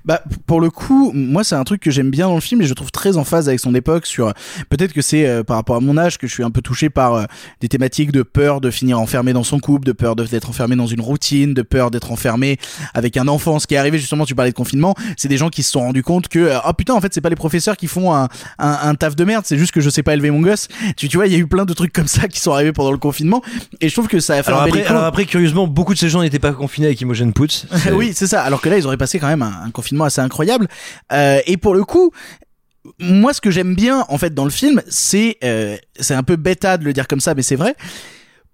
Bah, 0.06 0.22
pour 0.46 0.62
le 0.62 0.70
coup, 0.70 1.12
moi, 1.14 1.44
c'est 1.44 1.56
un 1.56 1.64
truc 1.64 1.82
que 1.82 1.92
j'aime 1.92 2.10
bien 2.10 2.28
dans 2.28 2.36
le 2.36 2.42
film 2.42 2.62
et 2.62 2.66
je 2.66 2.74
trouve 2.74 2.92
très 2.92 3.18
en 3.18 3.24
phase 3.24 3.48
avec 3.48 3.60
son 3.60 3.76
époque 3.76 4.06
sur, 4.06 4.34
peut-être 4.70 4.94
que 4.94 5.02
c'est 5.02 5.26
euh, 5.26 5.44
par 5.44 5.58
rapport 5.58 5.76
à 5.76 5.80
mon 5.80 5.98
âge 5.98 6.18
que 6.18 6.28
je 6.28 6.34
suis 6.34 6.44
un 6.44 6.52
peu 6.52 6.62
touché 6.62 6.90
par 6.90 7.14
euh, 7.14 7.26
des 7.62 7.68
thématiques 7.68 8.12
de 8.12 8.24
peur 8.24 8.62
de 8.62 8.72
finir 8.72 9.00
enfermé 9.00 9.34
dans 9.34 9.44
son 9.44 9.60
couple, 9.60 9.86
de 9.86 9.92
peur 9.92 10.16
d'être 10.16 10.50
enfermé 10.50 10.76
dans 10.76 10.88
une 10.88 11.02
routine, 11.02 11.54
de 11.54 11.62
peur 11.62 11.92
d'être 11.92 12.12
enfermé 12.12 12.58
avec 12.94 13.18
un 13.18 13.28
enfant. 13.28 13.60
Ce 13.60 13.68
qui 13.68 13.76
est 13.76 13.78
arrivé 13.78 13.98
justement, 13.98 14.26
tu 14.26 14.36
parlais 14.36 14.52
de 14.52 14.56
confinement, 14.56 14.96
c'est 15.18 15.28
des 15.28 15.38
gens 15.38 15.50
qui 15.50 15.64
se 15.64 15.72
sont 15.72 15.82
rendus 15.82 16.04
compte 16.04 16.28
que, 16.28 16.40
euh, 16.40 16.58
oh 16.68 16.74
putain, 16.74 16.94
en 16.94 17.02
fait, 17.02 17.14
c'est 17.14 17.22
pas 17.22 17.30
les 17.30 17.36
professeurs 17.36 17.78
qui 17.78 17.88
font 17.88 18.14
un, 18.14 18.28
un, 18.58 18.78
un 18.84 18.96
taf 18.96 19.16
de 19.16 19.24
merde, 19.24 19.44
c'est 19.46 19.58
juste 19.58 19.72
que 19.72 19.82
je 19.82 19.90
sais 19.90 20.04
pas 20.04 20.14
élever 20.14 20.32
mon 20.32 20.42
gosse. 20.42 20.68
Tu, 20.98 21.08
tu 21.08 21.18
vois, 21.18 21.28
il 21.28 21.34
y 21.34 21.36
a 21.36 21.40
eu 21.40 21.48
plein 21.48 21.66
de 21.66 21.74
trucs 21.74 21.94
comme 21.94 22.08
ça 22.08 22.28
qui 22.28 22.40
sont 22.40 22.52
arrivés 22.52 22.74
pendant 22.74 22.92
le 22.92 22.98
confinement 22.98 23.42
et 23.82 23.90
je 23.90 23.94
trouve 23.94 24.08
que 24.08 24.20
ça 24.20 24.34
a 24.34 24.44
fait 24.44 24.50
alors 24.50 24.64
un 24.64 24.66
après, 24.66 24.86
alors 24.86 25.04
après 25.04 25.26
curieusement 25.26 25.68
beaucoup 25.68 25.94
de 25.94 26.00
ces 26.00 26.10
gens 26.10 26.22
n'étaient 26.22 26.40
pas 26.40 26.54
confinés 26.54 26.88
avec 26.88 27.02
Imogen 27.02 27.34
Poots 27.34 27.66
oui, 27.94 28.12
c'est 28.14 28.28
ça. 28.28 28.42
Alors 28.44 28.62
que 28.62 28.70
là, 28.70 28.78
ils 28.78 28.86
auraient 28.86 28.98
passé 28.98 29.20
quand 29.20 29.28
même 29.28 29.42
un, 29.42 29.69
un 29.70 29.72
confinement 29.72 30.06
assez 30.06 30.22
incroyable. 30.22 30.68
Euh, 31.12 31.40
et 31.46 31.58
pour 31.58 31.74
le 31.74 31.84
coup, 31.84 32.12
moi, 33.00 33.34
ce 33.34 33.42
que 33.42 33.52
j'aime 33.52 33.76
bien 33.76 34.06
en 34.10 34.18
fait 34.18 34.34
dans 34.34 34.46
le 34.46 34.52
film, 34.52 34.82
c'est 34.88 35.38
euh, 35.44 35.78
c'est 36.00 36.16
un 36.16 36.24
peu 36.24 36.36
bêta 36.36 36.78
de 36.78 36.86
le 36.86 36.94
dire 36.94 37.08
comme 37.08 37.20
ça, 37.20 37.34
mais 37.36 37.44
c'est 37.44 37.56
vrai. 37.56 37.76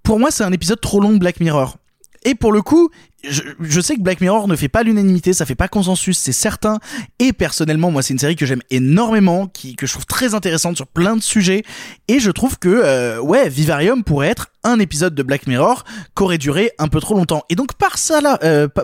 Pour 0.04 0.20
moi, 0.20 0.32
c'est 0.32 0.44
un 0.44 0.52
épisode 0.52 0.82
trop 0.82 1.00
long 1.00 1.14
de 1.14 1.18
Black 1.18 1.40
Mirror. 1.40 1.78
Et 2.28 2.34
pour 2.34 2.52
le 2.52 2.64
coup, 2.64 2.90
je, 3.24 3.82
sais 3.82 3.96
que 3.96 4.02
Black 4.02 4.20
Mirror 4.20 4.48
ne 4.48 4.56
fait 4.56 4.68
pas 4.68 4.82
l'unanimité, 4.82 5.32
ça 5.32 5.46
fait 5.46 5.54
pas 5.54 5.68
consensus, 5.68 6.18
c'est 6.18 6.32
certain. 6.32 6.80
Et 7.20 7.34
personnellement, 7.34 7.92
moi, 7.92 8.02
c'est 8.02 8.14
une 8.14 8.20
série 8.20 8.36
que 8.36 8.48
j'aime 8.48 8.64
énormément, 8.72 9.46
qui, 9.46 9.76
que 9.76 9.86
je 9.86 9.94
trouve 9.94 10.08
très 10.08 10.34
intéressante 10.34 10.76
sur 10.76 10.88
plein 10.88 11.16
de 11.16 11.22
sujets. 11.22 11.64
Et 12.08 12.20
je 12.20 12.32
trouve 12.32 12.58
que, 12.58 12.70
euh, 12.70 13.20
ouais, 13.20 13.48
Vivarium 13.48 14.04
pourrait 14.04 14.30
être 14.30 14.48
un 14.64 14.80
épisode 14.80 15.14
de 15.14 15.22
Black 15.22 15.46
Mirror 15.46 15.84
qu'aurait 16.16 16.40
duré 16.40 16.72
un 16.80 16.88
peu 16.88 17.00
trop 17.00 17.14
longtemps. 17.14 17.44
Et 17.50 17.56
donc 17.56 17.74
par 17.74 18.00
ça 18.00 18.22
là, 18.22 18.40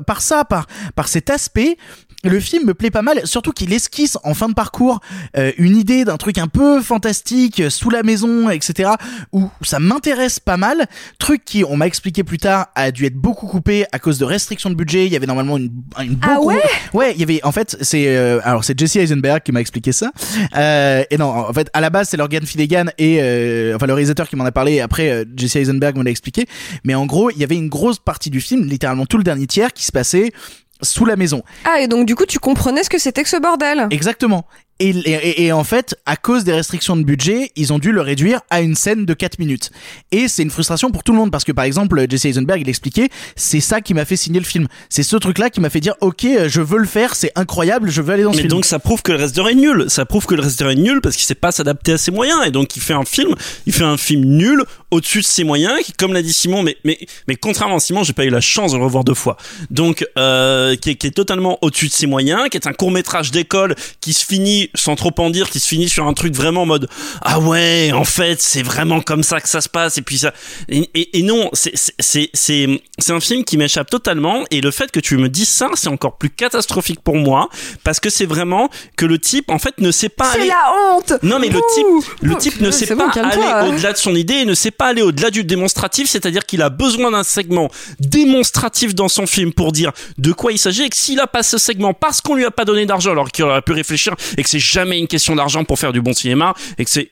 par 0.06 0.22
ça, 0.22 0.46
par 0.46 0.68
par 0.96 1.08
cet 1.08 1.32
aspect, 1.32 1.78
le 2.24 2.40
film 2.40 2.66
me 2.68 2.74
plaît 2.74 2.92
pas 2.92 3.02
mal, 3.02 3.22
surtout 3.26 3.52
qu'il 3.52 3.74
esquisse 3.74 4.18
en 4.24 4.34
fin 4.34 4.48
de 4.50 4.54
parcours 4.54 5.00
euh, 5.38 5.52
une 5.58 5.76
idée 5.76 6.06
d'un 6.06 6.18
truc 6.18 6.38
un 6.38 6.48
peu 6.48 6.82
fantastique 6.82 7.60
euh, 7.62 7.70
sous 7.70 7.90
la 7.90 8.04
maison, 8.04 8.50
etc. 8.50 8.92
Où 9.32 9.50
ça 9.64 9.80
m'intéresse 9.80 10.40
pas 10.40 10.58
mal. 10.58 10.86
Truc 11.18 11.44
qui, 11.46 11.64
on 11.64 11.78
m'a 11.78 11.88
expliqué 11.88 12.24
plus 12.24 12.38
tard, 12.38 12.68
a 12.76 12.92
dû 12.92 13.06
être 13.06 13.16
beaucoup 13.16 13.48
coupé 13.48 13.86
à 13.92 14.00
cause 14.00 14.20
de 14.20 14.26
restrictions 14.26 14.70
de 14.70 14.76
budget. 14.76 15.06
Il 15.08 15.12
y 15.12 15.16
avait 15.16 15.26
normalement 15.26 15.58
une, 15.58 15.72
une 16.00 16.18
Ah 16.22 16.36
beaucoup- 16.36 16.48
ouais? 16.50 16.62
Ouais, 16.94 17.12
il 17.14 17.20
y 17.20 17.24
avait 17.24 17.40
en 17.44 17.52
fait 17.52 17.78
c'est 17.82 18.06
euh, 18.16 18.40
alors 18.44 18.64
c'est 18.64 18.78
Jesse 18.80 18.98
Eisenberg 18.98 19.42
qui 19.44 19.52
m'a 19.52 19.62
expliqué 19.62 19.92
ça. 19.92 20.12
Euh, 20.56 21.04
et 21.10 21.18
non, 21.18 21.26
en 21.30 21.54
fait 21.54 21.70
à 21.74 21.82
la 21.82 21.90
base 21.90 22.10
c'est 22.10 22.18
Lorgan 22.18 22.46
Finnegan 22.46 22.86
et 22.98 23.18
euh, 23.22 23.76
enfin 23.76 23.88
le 23.88 23.94
réalisateur 23.94 24.28
qui 24.30 24.36
m'en 24.36 24.46
a 24.46 24.52
parlé 24.52 24.74
et 24.74 24.82
après 24.82 25.10
euh, 25.10 25.26
Jesse 25.36 25.56
Eisenberg 25.58 25.98
me 25.98 26.04
l'a 26.04 26.12
expliqué. 26.12 26.46
Mais 26.84 26.94
en 26.96 27.06
gros, 27.06 27.32
il 27.32 27.38
y 27.38 27.44
avait 27.44 27.56
une 27.56 27.70
grosse 27.70 28.00
partie 28.00 28.30
du 28.30 28.42
film, 28.42 28.66
littéralement 28.66 29.06
tout 29.06 29.18
le 29.18 29.24
dernier 29.24 29.48
tiers 29.48 29.74
qui 29.74 29.84
se 29.86 29.92
passait 29.92 30.32
sous 30.82 31.06
la 31.06 31.16
maison. 31.16 31.44
Ah, 31.66 31.80
et 31.80 31.88
donc 31.88 32.06
du 32.06 32.16
coup, 32.16 32.26
tu 32.26 32.40
comprenais 32.40 32.84
ce 32.84 32.90
que 32.90 32.98
c'était 32.98 33.24
que 33.24 33.30
ce 33.30 33.38
bordel 33.38 33.88
Exactement. 33.92 34.46
Et, 34.82 34.90
et, 34.90 35.44
et 35.46 35.52
en 35.52 35.64
fait, 35.64 35.96
à 36.06 36.16
cause 36.16 36.44
des 36.44 36.54
restrictions 36.54 36.98
de 36.98 37.04
budget, 37.04 37.52
ils 37.56 37.72
ont 37.72 37.80
dû 37.80 37.92
le 37.92 38.02
réduire 38.02 38.42
à 38.50 38.62
une 38.62 38.76
scène 38.76 39.06
de 39.06 39.14
4 39.14 39.38
minutes. 39.40 39.72
Et 40.12 40.28
c'est 40.28 40.44
une 40.44 40.50
frustration 40.50 40.90
pour 40.92 41.04
tout 41.04 41.12
le 41.12 41.18
monde 41.20 41.32
parce 41.32 41.44
que 41.44 41.52
par 41.52 41.66
exemple, 41.66 42.04
Jesse 42.10 42.26
Eisenberg, 42.26 42.62
il 42.62 42.70
expliquait, 42.70 43.10
c'est 43.36 43.60
ça 43.60 43.82
qui 43.82 43.94
m'a 43.94 44.06
fait 44.06 44.16
signer 44.16 44.40
le 44.40 44.46
film. 44.46 44.68
C'est 44.90 45.04
ce 45.04 45.16
truc-là 45.16 45.50
qui 45.50 45.60
m'a 45.62 45.70
fait 45.70 45.80
dire, 45.80 45.94
ok, 46.02 46.26
je 46.48 46.62
veux 46.62 46.80
le 46.80 46.88
faire, 46.88 47.16
c'est 47.16 47.32
incroyable, 47.36 47.90
je 47.90 48.02
veux 48.02 48.14
aller 48.14 48.24
dans 48.24 48.32
ce 48.32 48.38
Mais 48.38 48.44
film. 48.44 48.52
donc 48.52 48.66
ça 48.66 48.80
prouve 48.80 49.02
que 49.04 49.12
le 49.12 49.20
reste 49.20 49.38
est 49.38 49.56
nul. 49.56 49.86
Ça 49.88 50.06
prouve 50.06 50.26
que 50.26 50.36
le 50.36 50.42
reste 50.42 50.62
est 50.62 50.76
nul 50.76 51.00
parce 51.02 51.16
qu'il 51.16 51.26
sait 51.26 51.36
pas 51.36 51.52
s'adapter 51.52 51.94
à 51.94 51.98
ses 51.98 52.12
moyens 52.12 52.40
et 52.46 52.52
donc 52.52 52.76
il 52.76 52.82
fait 52.82 52.94
un 52.94 53.06
film, 53.06 53.36
il 53.68 53.74
fait 53.74 53.84
un 53.84 53.98
film 53.98 54.24
nul 54.26 54.64
au-dessus 54.90 55.20
de 55.20 55.26
ses 55.26 55.44
moyens 55.44 55.80
qui, 55.84 55.94
comme 55.94 56.14
l'a 56.14 56.22
dit 56.22 56.34
Simon, 56.34 56.64
mais 56.64 56.78
mais 56.84 56.98
mais 57.28 57.36
contrairement 57.36 57.76
à 57.76 57.80
Simon, 57.80 58.04
j'ai 58.04 58.14
pas 58.14 58.26
eu 58.26 58.30
la 58.30 58.42
chance 58.42 58.72
de 58.74 58.78
le 58.78 58.84
revoir 58.84 59.04
deux 59.04 59.14
fois. 59.14 59.38
Donc 59.70 60.06
euh, 60.18 60.76
qui, 60.76 60.92
est, 60.92 60.96
qui 60.96 61.08
est 61.08 61.12
totalement 61.12 61.58
au-dessus 61.62 61.88
de 61.88 61.94
ses 61.94 62.08
moyens, 62.08 62.50
qui 62.50 62.58
est 62.58 62.68
un 62.68 62.74
court 62.74 62.92
métrage 62.92 63.32
d'école 63.32 63.76
qui 64.02 64.14
se 64.14 64.26
finit 64.26 64.70
sans 64.76 64.96
trop 64.96 65.12
en 65.18 65.30
dire, 65.30 65.50
qui 65.50 65.60
se 65.60 65.68
finit 65.68 65.90
sur 65.90 66.08
un 66.08 66.14
truc 66.14 66.34
vraiment 66.36 66.64
en 66.64 66.66
mode 66.66 66.90
ah 67.22 67.40
ouais, 67.40 67.92
en 67.94 68.04
fait, 68.06 68.42
c'est 68.42 68.64
vraiment 68.64 69.02
comme 69.02 69.24
ça 69.24 69.40
que 69.42 69.50
ça 69.50 69.62
se 69.62 69.70
passe. 69.70 69.98
Et 69.98 70.02
puis 70.02 70.18
ça, 70.18 70.34
et, 70.70 70.90
et- 70.94 71.20
et 71.20 71.24
non, 71.24 71.50
c'est 71.54 71.74
c'est 72.00 72.30
c'est 72.34 72.82
c'est 73.00 73.12
un 73.12 73.20
film 73.20 73.44
qui 73.44 73.58
m'échappe 73.58 73.90
totalement. 73.90 74.44
Et 74.52 74.62
le 74.62 74.72
fait 74.72 74.92
que 74.92 75.00
tu 75.00 75.18
me 75.18 75.30
dises 75.30 75.50
ça, 75.50 75.70
c'est 75.76 75.88
encore 75.90 76.18
plus 76.18 76.30
catastrophique 76.30 77.02
pour 77.02 77.16
moi 77.18 77.50
parce 77.84 78.00
que 78.00 78.10
c'est 78.10 78.26
vraiment 78.26 78.70
que 78.98 79.06
le 79.06 79.20
type 79.20 79.50
en 79.52 79.60
fait 79.60 79.80
ne 79.80 79.92
sait 79.92 80.10
pas 80.10 80.32
C'est 80.32 80.40
aller. 80.42 80.48
la 80.50 80.74
honte 80.96 81.14
Non 81.24 81.40
mais 81.40 81.50
le 81.50 81.60
type, 81.74 82.12
le 82.22 82.36
type 82.38 82.62
ne 82.62 82.72
sait 82.72 82.88
pas 82.88 83.08
bon, 83.08 83.22
aller 83.22 83.70
au-delà 83.70 83.94
de 83.94 83.98
son 83.98 84.16
idée 84.16 84.36
et 84.36 84.46
ne 84.46 84.54
sait 84.54 84.72
pas 84.72 84.88
aller 84.88 85.02
au-delà 85.02 85.32
du 85.32 85.44
démonstratif, 85.44 86.10
c'est-à-dire 86.10 86.46
qu'il 86.46 86.62
a 86.62 86.70
besoin 86.70 87.12
d'un 87.12 87.24
segment 87.24 87.70
démonstratif 88.00 88.94
dans 88.94 89.08
son 89.08 89.26
film 89.26 89.54
pour 89.54 89.72
dire 89.72 89.92
de 90.18 90.32
quoi 90.32 90.52
il 90.52 90.58
s'agit 90.60 90.84
et 90.84 90.90
que 90.90 90.96
s'il 90.96 91.20
a 91.20 91.28
pas 91.28 91.44
ce 91.44 91.58
segment 91.58 91.94
parce 91.94 92.22
qu'on 92.22 92.36
lui 92.36 92.46
a 92.46 92.52
pas 92.52 92.66
donné 92.66 92.86
d'argent 92.86 93.12
alors 93.12 93.32
qu'il 93.32 93.46
aurait 93.46 93.62
pu 93.62 93.72
réfléchir 93.72 94.14
et 94.38 94.44
que 94.44 94.50
c'est 94.52 94.60
jamais 94.60 95.00
une 95.00 95.08
question 95.08 95.36
d'argent 95.36 95.64
pour 95.64 95.80
faire 95.80 95.94
du 95.94 96.02
bon 96.02 96.14
cinéma 96.14 96.54
et 96.78 96.84
que 96.84 96.90
c'est 96.92 97.12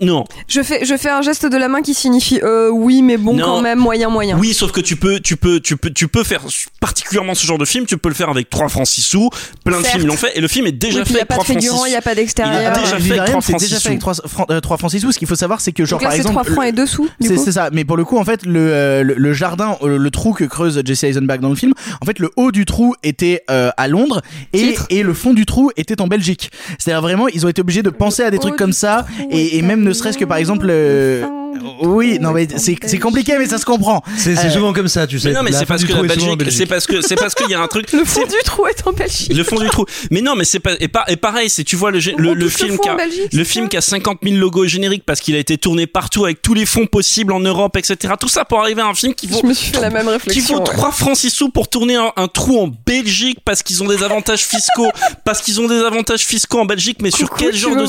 non. 0.00 0.24
Je 0.46 0.62
fais, 0.62 0.84
je 0.84 0.96
fais 0.96 1.10
un 1.10 1.22
geste 1.22 1.46
de 1.46 1.56
la 1.56 1.68
main 1.68 1.82
qui 1.82 1.92
signifie 1.94 2.40
euh, 2.42 2.70
oui, 2.70 3.02
mais 3.02 3.16
bon, 3.16 3.34
Non. 3.34 3.44
quand 3.44 3.60
même, 3.62 3.78
moyen, 3.78 4.08
moyen. 4.08 4.38
Oui, 4.38 4.54
sauf 4.54 4.70
que 4.70 4.80
tu 4.80 4.96
peux, 4.96 5.18
tu 5.20 5.36
peux, 5.36 5.58
tu 5.60 5.76
peux, 5.76 5.90
tu 5.90 6.06
peux 6.08 6.22
faire 6.24 6.42
particulièrement 6.80 7.34
ce 7.34 7.46
genre 7.46 7.58
de 7.58 7.64
film. 7.64 7.84
Tu 7.86 7.98
peux 7.98 8.08
le 8.08 8.14
faire 8.14 8.28
avec 8.28 8.48
3 8.48 8.68
francs 8.68 8.86
6 8.86 9.02
sous. 9.02 9.30
Plein 9.64 9.80
de 9.80 9.86
films 9.86 10.06
l'ont 10.06 10.16
fait 10.16 10.36
et 10.36 10.40
le 10.40 10.48
film 10.48 10.66
est 10.66 10.72
déjà 10.72 11.00
Oui, 11.00 11.04
fait 11.04 11.10
il 11.12 11.16
n'y 11.16 11.20
a 11.22 11.26
pas 11.26 11.34
3 11.34 11.44
de 11.44 11.50
francs 11.50 11.60
6 11.62 11.66
figurant, 11.68 11.84
il 11.86 11.90
n'y 11.90 11.96
a 11.96 12.02
pas 12.02 12.14
d'extérieur. 12.14 12.60
Il 12.62 12.66
a 12.66 12.70
déjà 12.78 12.96
fait 12.96 13.02
Vivarium, 13.02 13.20
avec 13.22 13.30
3 13.32 13.42
c'est 13.42 13.52
francs 13.52 13.60
déjà 13.60 13.76
6 13.76 13.82
fait 13.82 13.88
avec 13.88 14.00
3, 14.00 14.14
francs, 14.14 14.50
euh, 14.50 14.60
3 14.60 14.76
francs 14.76 14.90
6 14.92 15.00
sous. 15.00 15.12
Ce 15.12 15.18
qu'il 15.18 15.28
faut 15.28 15.34
savoir, 15.34 15.60
c'est 15.60 15.72
que 15.72 15.84
genre 15.84 15.98
Donc 15.98 16.02
là, 16.04 16.08
par 16.08 16.12
c'est 16.14 16.18
exemple, 16.20 16.44
3 16.44 16.52
francs 16.54 16.66
et 16.66 16.72
2 16.72 16.86
sous, 16.86 17.08
c'est 17.20 17.52
ça. 17.52 17.70
Mais 17.72 17.84
pour 17.84 17.96
le 17.96 18.04
coup, 18.04 18.18
en 18.18 18.24
fait, 18.24 18.44
le 18.46 18.60
euh, 18.72 19.02
le, 19.02 19.14
le 19.14 19.32
jardin, 19.32 19.76
euh, 19.82 19.98
le 19.98 20.10
trou 20.10 20.32
que 20.32 20.44
creuse 20.44 20.80
Jesse 20.84 21.04
Eisenberg 21.04 21.40
dans 21.40 21.48
le 21.50 21.56
film, 21.56 21.72
en 22.00 22.06
fait, 22.06 22.18
le 22.20 22.30
haut 22.36 22.52
du 22.52 22.64
trou 22.66 22.94
était 23.02 23.42
euh, 23.50 23.70
à 23.76 23.88
Londres 23.88 24.22
et 24.52 24.76
et 24.90 25.02
le 25.02 25.14
fond 25.14 25.34
du 25.34 25.44
trou 25.46 25.70
était 25.76 26.00
en 26.00 26.06
Belgique. 26.06 26.50
C'est-à-dire 26.78 27.02
vraiment, 27.02 27.28
ils 27.28 27.44
ont 27.44 27.48
été 27.48 27.60
obligés 27.60 27.82
de 27.82 27.90
penser 27.90 28.22
à 28.22 28.30
des 28.30 28.38
trucs 28.38 28.56
comme 28.56 28.72
ça 28.72 29.06
et, 29.30 29.58
et 29.58 29.62
même 29.62 29.87
ne 29.88 29.94
serait-ce 29.94 30.18
que 30.18 30.24
par 30.24 30.38
exemple. 30.38 30.66
euh, 30.70 31.22
oui, 31.82 32.18
non 32.20 32.32
mais 32.32 32.48
c'est 32.56 32.98
compliqué, 32.98 33.36
mais 33.38 33.46
ça 33.46 33.58
se 33.58 33.64
comprend. 33.64 34.02
C'est 34.16 34.38
Euh, 34.38 34.50
souvent 34.50 34.72
comme 34.72 34.88
ça, 34.88 35.06
tu 35.06 35.18
sais. 35.18 35.28
Mais 35.28 35.34
non, 35.34 35.42
mais 35.42 35.52
c'est 35.52 35.66
parce 35.66 35.84
que 35.84 35.92
Belgique, 35.92 36.52
c'est 36.52 36.66
parce 36.66 36.86
que 36.86 37.00
c'est 37.00 37.16
parce 37.16 37.34
qu'il 37.34 37.50
y 37.50 37.54
a 37.54 37.60
un 37.60 37.66
truc. 37.66 37.92
Le 37.92 38.04
fond 38.04 38.24
du 38.24 38.34
trou 38.44 38.66
est 38.66 38.86
en 38.86 38.92
Belgique. 38.92 39.32
le 39.34 39.44
fond 39.44 39.56
du 39.58 39.68
trou. 39.68 39.84
Mais 40.10 40.20
non, 40.20 40.34
mais 40.34 40.44
c'est 40.44 40.60
pas 40.60 40.72
et, 40.80 40.88
pas 40.88 41.04
et 41.08 41.16
pareil, 41.16 41.50
c'est 41.50 41.64
tu 41.64 41.76
vois 41.76 41.90
le, 41.90 41.98
le, 41.98 42.48
film 42.48 42.78
qui 42.78 42.88
a 42.88 42.94
Belgique, 42.94 43.32
le 43.32 43.44
film 43.44 43.68
qui 43.68 43.76
a 43.76 43.80
50 43.80 44.18
000 44.22 44.36
logos 44.36 44.66
génériques 44.66 45.04
parce 45.04 45.20
qu'il 45.20 45.34
a 45.34 45.38
été 45.38 45.58
tourné 45.58 45.86
partout 45.86 46.24
avec 46.24 46.42
tous 46.42 46.54
les 46.54 46.66
fonds 46.66 46.86
possibles 46.86 47.32
en 47.32 47.40
Europe, 47.40 47.76
etc. 47.76 48.14
Tout 48.18 48.28
ça 48.28 48.44
pour 48.44 48.60
arriver 48.60 48.82
à 48.82 48.86
un 48.86 48.94
film 48.94 49.14
qui 49.14 49.26
vaut 49.26 49.40
Je 49.42 49.46
me 49.46 49.54
suis 49.54 49.72
fait 49.72 49.80
la 49.80 49.90
même 49.90 50.04
qui 50.06 50.10
réflexion. 50.12 50.56
vaut 50.58 50.64
ouais. 50.64 50.76
3 50.76 50.92
francs 50.92 51.16
6 51.16 51.30
sous 51.30 51.48
pour 51.50 51.68
tourner 51.68 51.96
un, 51.96 52.12
un 52.16 52.28
trou 52.28 52.60
en 52.60 52.68
Belgique 52.86 53.38
parce 53.44 53.62
qu'ils 53.62 53.82
ont 53.82 53.86
des 53.88 54.02
avantages 54.02 54.44
fiscaux 54.44 54.90
parce 55.24 55.40
qu'ils 55.42 55.60
ont 55.60 55.68
des 55.68 55.80
avantages 55.80 56.24
fiscaux 56.24 56.60
en 56.60 56.64
Belgique 56.66 56.98
mais 57.00 57.10
sur 57.10 57.30
quel 57.30 57.54
genre 57.54 57.76
de 57.76 57.86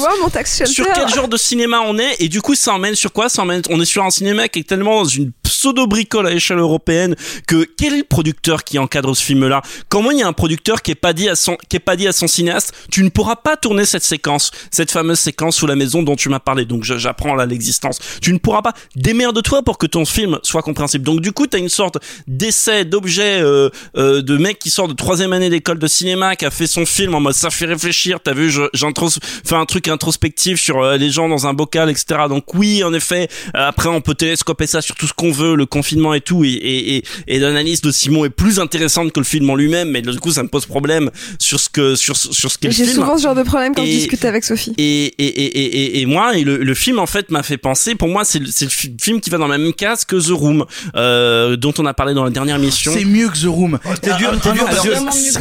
sur 0.66 0.86
quel 0.94 1.10
genre 1.10 1.28
de 1.28 1.38
cinéma 1.38 1.82
on 1.86 1.98
est? 1.98 2.16
Et 2.20 2.28
du 2.30 2.42
coup 2.42 2.56
ça 2.56 2.74
emmène 2.74 2.96
sur 2.96 3.12
quoi? 3.14 3.30
Ça 3.30 3.42
on 3.70 3.82
est 3.82 3.86
sur 3.86 4.04
un 4.04 4.10
cinéma 4.10 4.48
qui 4.48 4.60
est 4.60 4.64
tellement 4.68 5.04
dans 5.04 5.06
une 5.10 5.32
pseudo 5.44 5.88
bricole 5.88 6.28
à 6.28 6.32
échelle 6.32 6.60
européenne 6.60 7.16
que 7.48 7.68
quel 7.78 7.94
est 7.94 7.98
le 7.98 8.04
producteur 8.04 8.64
qui 8.64 8.78
encadre 8.80 9.16
ce 9.16 9.24
film 9.24 9.48
là 9.48 9.62
comment 9.90 10.12
il 10.12 10.20
y 10.20 10.24
a 10.24 10.28
un 10.28 10.34
producteur 10.34 10.82
qui 10.82 10.92
est 10.92 10.96
pas 10.96 11.14
dit 11.14 11.28
à 11.28 11.36
son 11.36 11.58
qui 11.70 11.76
est 11.76 11.80
pas 11.80 11.96
dit 11.96 12.08
à 12.08 12.12
son 12.12 12.28
cinéaste? 12.28 12.74
Tu 12.92 13.04
ne 13.04 13.10
pourras 13.10 13.36
pas 13.36 13.58
tourner 13.58 13.86
cette 13.86 14.04
séquence 14.04 14.52
cette 14.72 14.92
fameuse 14.92 15.20
séquence 15.20 15.58
sous 15.58 15.68
la 15.68 15.76
maison 15.76 16.04
dont 16.04 16.16
tu 16.16 16.30
m'as 16.30 16.40
parlé. 16.40 16.66
Donc 16.66 16.84
j'apprends 16.84 17.36
là 17.36 17.46
l'existence. 17.46 18.00
Tu 18.22 18.32
ne 18.34 18.38
pourras 18.38 18.62
pas. 18.62 18.74
Démerde-toi 18.96 19.64
pour 19.64 19.78
que 19.78 19.86
ton 19.88 20.06
film 20.06 20.40
soit 20.44 20.62
compréhensible. 20.62 21.04
Donc 21.06 21.22
du 21.22 21.32
coup 21.32 21.48
tu 21.48 21.56
as 21.58 21.60
une 21.60 21.70
sorte 21.70 21.98
d'essai 22.28 22.86
d'objet 22.86 23.42
euh, 23.42 23.70
euh, 23.98 24.22
de 24.22 24.38
mec 24.38 24.60
qui 24.60 24.70
sort 24.70 24.88
de 24.88 24.94
troisième 24.94 25.34
année 25.34 25.50
d'école 25.50 25.80
de 25.80 25.88
cinéma 25.88 26.36
qui 26.36 26.46
a 26.46 26.52
fait 26.52 26.68
son 26.68 26.86
film 26.86 27.16
en 27.16 27.20
mode 27.20 27.34
ça 27.34 27.50
fait 27.50 27.66
réfléchir 27.66 28.20
t'as 28.24 28.34
vu 28.34 28.50
je- 28.50 28.70
j'intros 28.74 29.20
fait 29.22 29.56
un 29.56 29.66
truc 29.66 29.88
introspectif 29.88 30.60
sur 30.62 30.82
euh, 30.84 30.98
les 30.98 31.10
gens 31.10 31.28
dans 31.30 31.48
un 31.48 31.54
bocal 31.54 31.90
etc 31.90 32.22
donc 32.30 32.54
oui 32.54 32.84
en 32.84 32.94
effet 32.94 33.28
après 33.54 33.90
on 33.90 34.02
peut 34.02 34.16
télescoper 34.16 34.68
ça 34.68 34.82
sur 34.82 34.96
tout 34.96 35.08
ce 35.08 35.14
qu'on 35.14 35.32
veut 35.32 35.56
le 35.56 35.66
confinement 35.66 36.14
et 36.14 36.22
tout 36.22 36.44
et, 36.44 36.50
et, 36.50 36.98
et, 36.98 37.04
et 37.28 37.40
l'analyse 37.40 37.82
de 37.82 37.92
Simon 37.92 38.26
est 38.26 38.30
plus 38.30 38.60
intéressante 38.60 39.12
que 39.12 39.20
le 39.20 39.26
film 39.26 39.50
en 39.50 39.56
lui-même 39.56 39.90
mais 39.90 40.02
du 40.02 40.18
coup 40.20 40.32
ça 40.32 40.44
me 40.44 40.50
pose 40.50 40.66
problème 40.66 41.10
sur 41.40 41.60
ce 41.60 41.70
que 41.70 41.96
sur, 41.96 42.16
sur 42.18 42.52
ce 42.52 42.58
qu'est 42.58 42.68
le 42.70 42.74
J'ai 42.74 42.86
souvent 42.86 43.18
ce 43.18 43.24
genre 43.24 43.36
de 43.36 43.44
problème 43.44 43.74
quand 43.76 43.84
je 43.84 43.90
discute 43.90 44.26
avec 44.26 44.44
Sophie. 44.44 44.74
et, 44.78 45.06
et, 45.06 45.26
et, 45.26 45.46
et, 45.98 46.02
et 46.02 46.06
moi, 46.06 46.38
et 46.38 46.44
le, 46.44 46.58
le 46.58 46.74
film 46.74 47.00
en 47.00 47.06
fait 47.06 47.30
m'a 47.32 47.44
fait 47.44 47.58
penser. 47.58 47.96
Pour 47.96 48.08
moi, 48.08 48.24
c'est 48.26 48.40
le, 48.40 48.48
c'est 48.52 48.66
le 48.66 48.72
fi- 48.72 48.96
film 49.02 49.20
qui 49.22 49.30
va 49.30 49.38
dans 49.38 49.48
la 49.48 49.58
même 49.58 49.74
case 49.74 50.06
que 50.06 50.16
The 50.16 50.32
Room, 50.32 50.66
euh, 50.96 51.56
dont 51.56 51.74
on 51.78 51.86
a 51.86 51.94
parlé 51.94 52.14
dans 52.14 52.24
la 52.24 52.30
dernière 52.30 52.60
mission. 52.60 52.92
C'est 52.94 53.06
mieux 53.06 53.28
que 53.30 53.38
The 53.40 53.46
Room. 53.48 53.80
The 54.02 54.10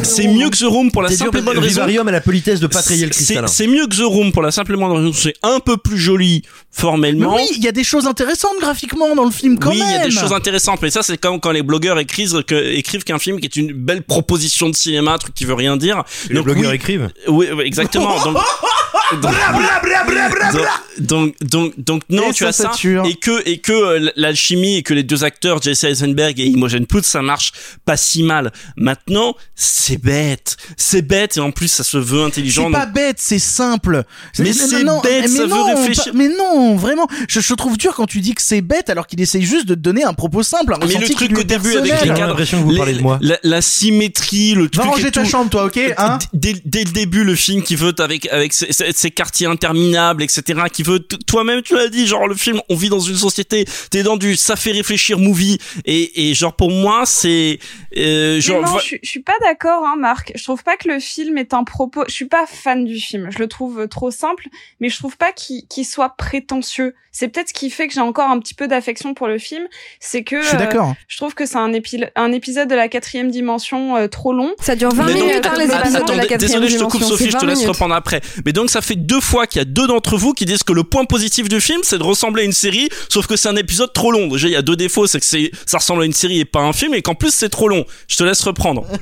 c'est 0.03 0.23
Room. 0.25 0.37
mieux 0.37 0.49
que 0.49 0.57
The 0.57 0.63
Room 0.63 0.91
pour 0.91 1.01
la 1.01 1.09
simple 1.11 1.37
et 1.37 1.41
bonne 1.41 1.57
raison. 1.59 1.81
A 1.83 2.11
la 2.11 2.21
politesse 2.21 2.59
de 2.59 2.67
pas 2.67 2.79
le 2.79 2.85
C'est 2.85 3.09
cristal. 3.09 3.43
hein. 3.43 3.47
c'est 3.47 3.67
mieux 3.67 3.87
que 3.87 3.95
The 3.95 4.03
Room 4.05 4.31
pour 4.31 4.41
la 4.41 4.51
simple 4.51 4.73
et 4.73 4.77
bonne 4.77 4.91
raison. 4.91 5.13
C'est 5.13 5.35
un 5.43 5.59
peu 5.59 5.77
plus 5.77 5.97
joli 5.97 6.41
Mais 6.45 6.49
formellement. 6.71 7.35
oui, 7.35 7.43
il 7.55 7.63
y 7.63 7.67
a 7.67 7.71
des 7.71 7.83
choses 7.89 8.07
intéressantes 8.07 8.59
graphiquement 8.59 9.15
dans 9.15 9.25
le 9.25 9.31
film 9.31 9.57
quand 9.59 9.71
oui, 9.71 9.79
même. 9.79 9.87
il 9.87 9.93
y 9.93 9.97
a 9.97 10.05
des 10.05 10.11
choses 10.11 10.33
intéressantes, 10.33 10.81
mais 10.81 10.91
ça 10.91 11.01
c'est 11.03 11.17
comme 11.17 11.39
quand 11.39 11.51
les 11.51 11.63
blogueurs 11.63 11.99
écrivent 11.99 12.43
que, 12.43 12.55
écrivent 12.55 13.03
qu'un 13.03 13.19
film 13.19 13.39
qui 13.39 13.45
est 13.45 13.55
une 13.55 13.73
belle 13.73 14.03
proposition 14.03 14.69
de 14.69 14.75
cinéma, 14.75 15.13
un 15.13 15.17
truc 15.17 15.33
qui 15.33 15.45
veut 15.45 15.53
rien 15.55 15.75
dire. 15.77 16.03
Les 16.29 16.41
blogueurs 16.41 16.69
oui, 16.69 16.75
écrivent. 16.75 17.09
Oui, 17.27 17.47
oui, 17.53 17.63
exactement. 17.65 18.15
Donc, 18.23 18.37
donc, 19.13 19.21
donc, 19.21 19.33
donc, 20.99 21.73
donc, 21.77 22.01
non, 22.09 22.29
Et 22.29 22.33
tu 22.33 22.45
as 22.45 22.51
ça. 22.51 22.63
sature. 22.71 23.05
Et 23.05 23.15
que, 23.15 23.41
et 23.47 23.57
que 23.59 23.71
euh, 23.71 24.11
l'alchimie 24.15 24.77
et 24.77 24.83
que 24.83 24.93
les 24.93 25.03
deux 25.03 25.23
acteurs, 25.23 25.61
Jesse 25.61 25.83
Eisenberg 25.83 26.39
et 26.39 26.45
Imogen 26.45 26.85
Poots, 26.85 27.03
ça 27.05 27.21
marche 27.21 27.51
pas 27.85 27.97
si 27.97 28.23
mal. 28.23 28.51
Maintenant, 28.77 29.35
c'est 29.55 29.97
bête. 30.01 30.57
C'est 30.77 31.01
bête 31.01 31.37
et 31.37 31.39
en 31.39 31.51
plus, 31.51 31.67
ça 31.67 31.83
se 31.83 31.97
veut 31.97 32.23
intelligent. 32.23 32.67
C'est 32.67 32.71
pas 32.73 32.85
bête, 32.85 33.17
c'est 33.19 33.39
simple. 33.39 34.03
Mais 34.39 34.53
c'est 34.53 34.83
bête, 35.03 35.27
ça 35.29 35.45
veut 35.45 35.61
réfléchir. 35.75 36.13
mais 36.15 36.29
non, 36.29 36.75
vraiment. 36.75 37.07
Je, 37.27 37.39
je 37.39 37.53
trouve 37.53 37.77
dur 37.77 37.95
quand 37.95 38.05
tu 38.07 38.21
dis 38.21 38.33
que 38.35 38.41
c'est 38.41 38.61
bête 38.61 38.89
alors 38.89 39.07
qu'il 39.07 39.19
essaye 39.21 39.43
juste 39.43 39.65
de 39.67 39.75
te 39.75 39.79
donner 39.79 40.03
un 40.03 40.13
propos 40.13 40.43
simple, 40.43 40.73
un 40.73 40.85
Mais 40.85 40.93
le 40.95 41.09
truc 41.09 41.37
au 41.37 41.43
début 41.43 41.75
avec 41.75 41.91
les 41.93 41.99
J'ai 41.99 42.07
cadres, 42.07 42.27
l'impression 42.27 42.59
que 42.59 42.63
vous 42.63 42.71
les- 42.71 42.77
parlez 42.77 42.93
de 42.93 43.01
moi. 43.01 43.19
La, 43.21 43.37
la 43.43 43.61
symétrie, 43.61 44.53
le 44.55 44.63
Va 44.63 44.69
truc 44.69 44.85
et 44.85 44.87
ranger 44.89 45.11
ta 45.11 45.23
tout. 45.23 45.29
chambre, 45.29 45.49
toi, 45.49 45.65
ok 45.65 45.79
hein 45.97 46.19
dès, 46.33 46.53
dès 46.65 46.83
le 46.83 46.91
début, 46.91 47.23
le 47.23 47.35
film 47.35 47.63
qui 47.63 47.75
veut 47.75 47.93
avec 47.99 48.53
ces 48.53 49.11
quartiers 49.11 49.47
interminables, 49.47 50.23
etc. 50.23 50.61
Qui 50.71 50.83
veut 50.83 50.88
toi-même, 50.97 51.61
tu 51.61 51.75
l'as 51.75 51.87
dit, 51.89 52.07
genre 52.07 52.27
le 52.27 52.35
film, 52.35 52.59
on 52.69 52.75
vit 52.75 52.89
dans 52.89 52.99
une 52.99 53.15
société, 53.15 53.65
t'es 53.91 54.03
dans 54.03 54.17
du 54.17 54.35
ça 54.35 54.55
fait 54.55 54.71
réfléchir 54.71 55.19
movie 55.19 55.57
et, 55.85 56.29
et 56.29 56.33
genre 56.33 56.53
pour 56.55 56.71
moi 56.71 57.03
c'est 57.05 57.59
euh, 57.97 58.39
genre 58.41 58.61
non, 58.61 58.77
je, 58.79 58.83
suis- 58.83 58.99
je 59.03 59.09
suis 59.09 59.21
pas 59.21 59.33
d'accord, 59.41 59.83
hein, 59.85 59.95
Marc. 59.97 60.31
Je 60.35 60.43
trouve 60.43 60.63
pas 60.63 60.77
que 60.77 60.87
le 60.87 60.99
film 60.99 61.37
est 61.37 61.53
un 61.53 61.63
propos. 61.63 62.03
Je 62.07 62.13
suis 62.13 62.25
pas 62.25 62.45
fan 62.45 62.85
du 62.85 62.99
film. 62.99 63.29
Je 63.31 63.39
le 63.39 63.47
trouve 63.47 63.87
trop 63.87 64.11
simple, 64.11 64.47
mais 64.79 64.89
je 64.89 64.97
trouve 64.97 65.17
pas 65.17 65.31
qu'il 65.31 65.65
soit 65.85 66.09
prétentieux. 66.17 66.93
C'est 67.11 67.27
peut-être 67.27 67.49
ce 67.49 67.53
qui 67.53 67.69
fait 67.71 67.87
que 67.87 67.93
j'ai 67.93 67.99
encore 68.01 68.29
un 68.29 68.39
petit 68.39 68.53
peu 68.53 68.67
d'affection 68.67 69.13
pour 69.15 69.27
le 69.27 69.39
film, 69.39 69.63
c'est 69.99 70.23
que 70.23 70.41
Je 70.41 70.47
suis 70.47 70.55
euh, 70.55 70.59
d'accord. 70.59 70.93
je 71.07 71.17
trouve 71.17 71.33
que 71.33 71.45
c'est 71.47 71.55
un, 71.57 71.71
épi- 71.73 72.07
un 72.15 72.31
épisode 72.31 72.69
de 72.69 72.75
la 72.75 72.87
quatrième 72.87 73.31
dimension 73.31 73.97
euh, 73.97 74.07
trop 74.07 74.31
long. 74.31 74.53
Ça 74.61 74.75
dure 74.75 74.93
20 74.93 75.05
Mais 75.05 75.13
donc, 75.15 75.23
minutes, 75.23 75.45
hein, 75.45 75.53
les 75.57 75.71
att- 75.71 75.81
épisodes 75.81 76.07
de 76.07 76.13
la 76.13 76.25
quatrième 76.27 76.61
désolé, 76.61 76.69
je 76.69 76.77
te 76.77 76.83
coupe 76.83 76.91
dimension. 77.01 77.17
Sophie, 77.17 77.31
je 77.31 77.35
te 77.37 77.41
20 77.41 77.47
laisse 77.47 77.57
minutes. 77.59 77.69
reprendre 77.73 77.95
après. 77.95 78.21
Mais 78.45 78.53
donc 78.53 78.69
ça 78.69 78.81
fait 78.81 78.95
deux 78.95 79.19
fois 79.19 79.47
qu'il 79.47 79.57
y 79.59 79.61
a 79.61 79.65
deux 79.65 79.87
d'entre 79.87 80.17
vous 80.17 80.33
qui 80.33 80.45
disent 80.45 80.61
que 80.63 80.71
le 80.73 80.78
point 80.83 81.05
positif 81.05 81.49
du 81.49 81.61
film, 81.61 81.81
c'est 81.83 81.97
de 81.97 82.03
ressembler 82.03 82.43
à 82.43 82.45
une 82.45 82.53
série, 82.53 82.89
sauf 83.09 83.27
que 83.27 83.35
c'est 83.35 83.49
un 83.49 83.55
épisode 83.55 83.93
trop 83.93 84.11
long. 84.11 84.27
Déjà, 84.27 84.47
il 84.47 84.53
y 84.53 84.55
a 84.55 84.61
deux 84.61 84.75
défauts, 84.75 85.07
c'est 85.07 85.19
que 85.19 85.25
ça 85.65 85.77
ressemble 85.77 86.03
à 86.03 86.05
une 86.05 86.13
série 86.13 86.39
et 86.39 86.45
pas 86.45 86.59
à 86.59 86.63
un 86.63 86.73
film, 86.73 86.93
et 86.93 87.01
qu'en 87.01 87.15
plus 87.15 87.33
c'est 87.33 87.49
trop 87.49 87.67
long. 87.67 87.85
Je 88.07 88.17
te 88.17 88.23
laisse 88.23 88.41
reprendre. 88.41 88.85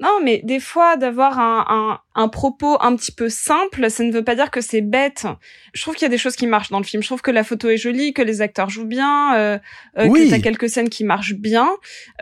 Non, 0.00 0.18
mais 0.22 0.40
des 0.44 0.60
fois, 0.60 0.96
d'avoir 0.96 1.38
un, 1.40 1.64
un, 1.68 1.98
un 2.22 2.28
propos 2.28 2.76
un 2.80 2.94
petit 2.94 3.10
peu 3.12 3.28
simple, 3.28 3.90
ça 3.90 4.04
ne 4.04 4.12
veut 4.12 4.22
pas 4.22 4.34
dire 4.36 4.50
que 4.50 4.60
c'est 4.60 4.80
bête. 4.80 5.26
Je 5.74 5.82
trouve 5.82 5.94
qu'il 5.94 6.02
y 6.04 6.06
a 6.06 6.10
des 6.10 6.18
choses 6.18 6.36
qui 6.36 6.46
marchent 6.46 6.70
dans 6.70 6.78
le 6.78 6.84
film. 6.84 7.02
Je 7.02 7.08
trouve 7.08 7.20
que 7.22 7.30
la 7.32 7.42
photo 7.44 7.68
est 7.68 7.76
jolie, 7.76 8.12
que 8.12 8.22
les 8.22 8.40
acteurs 8.40 8.70
jouent 8.70 8.84
bien, 8.86 9.34
euh, 9.36 9.58
euh, 9.98 10.06
Oui. 10.08 10.26
que 10.26 10.30
t'as 10.30 10.40
quelques 10.40 10.68
scènes 10.68 10.88
qui 10.88 11.04
marchent 11.04 11.34
bien. 11.34 11.68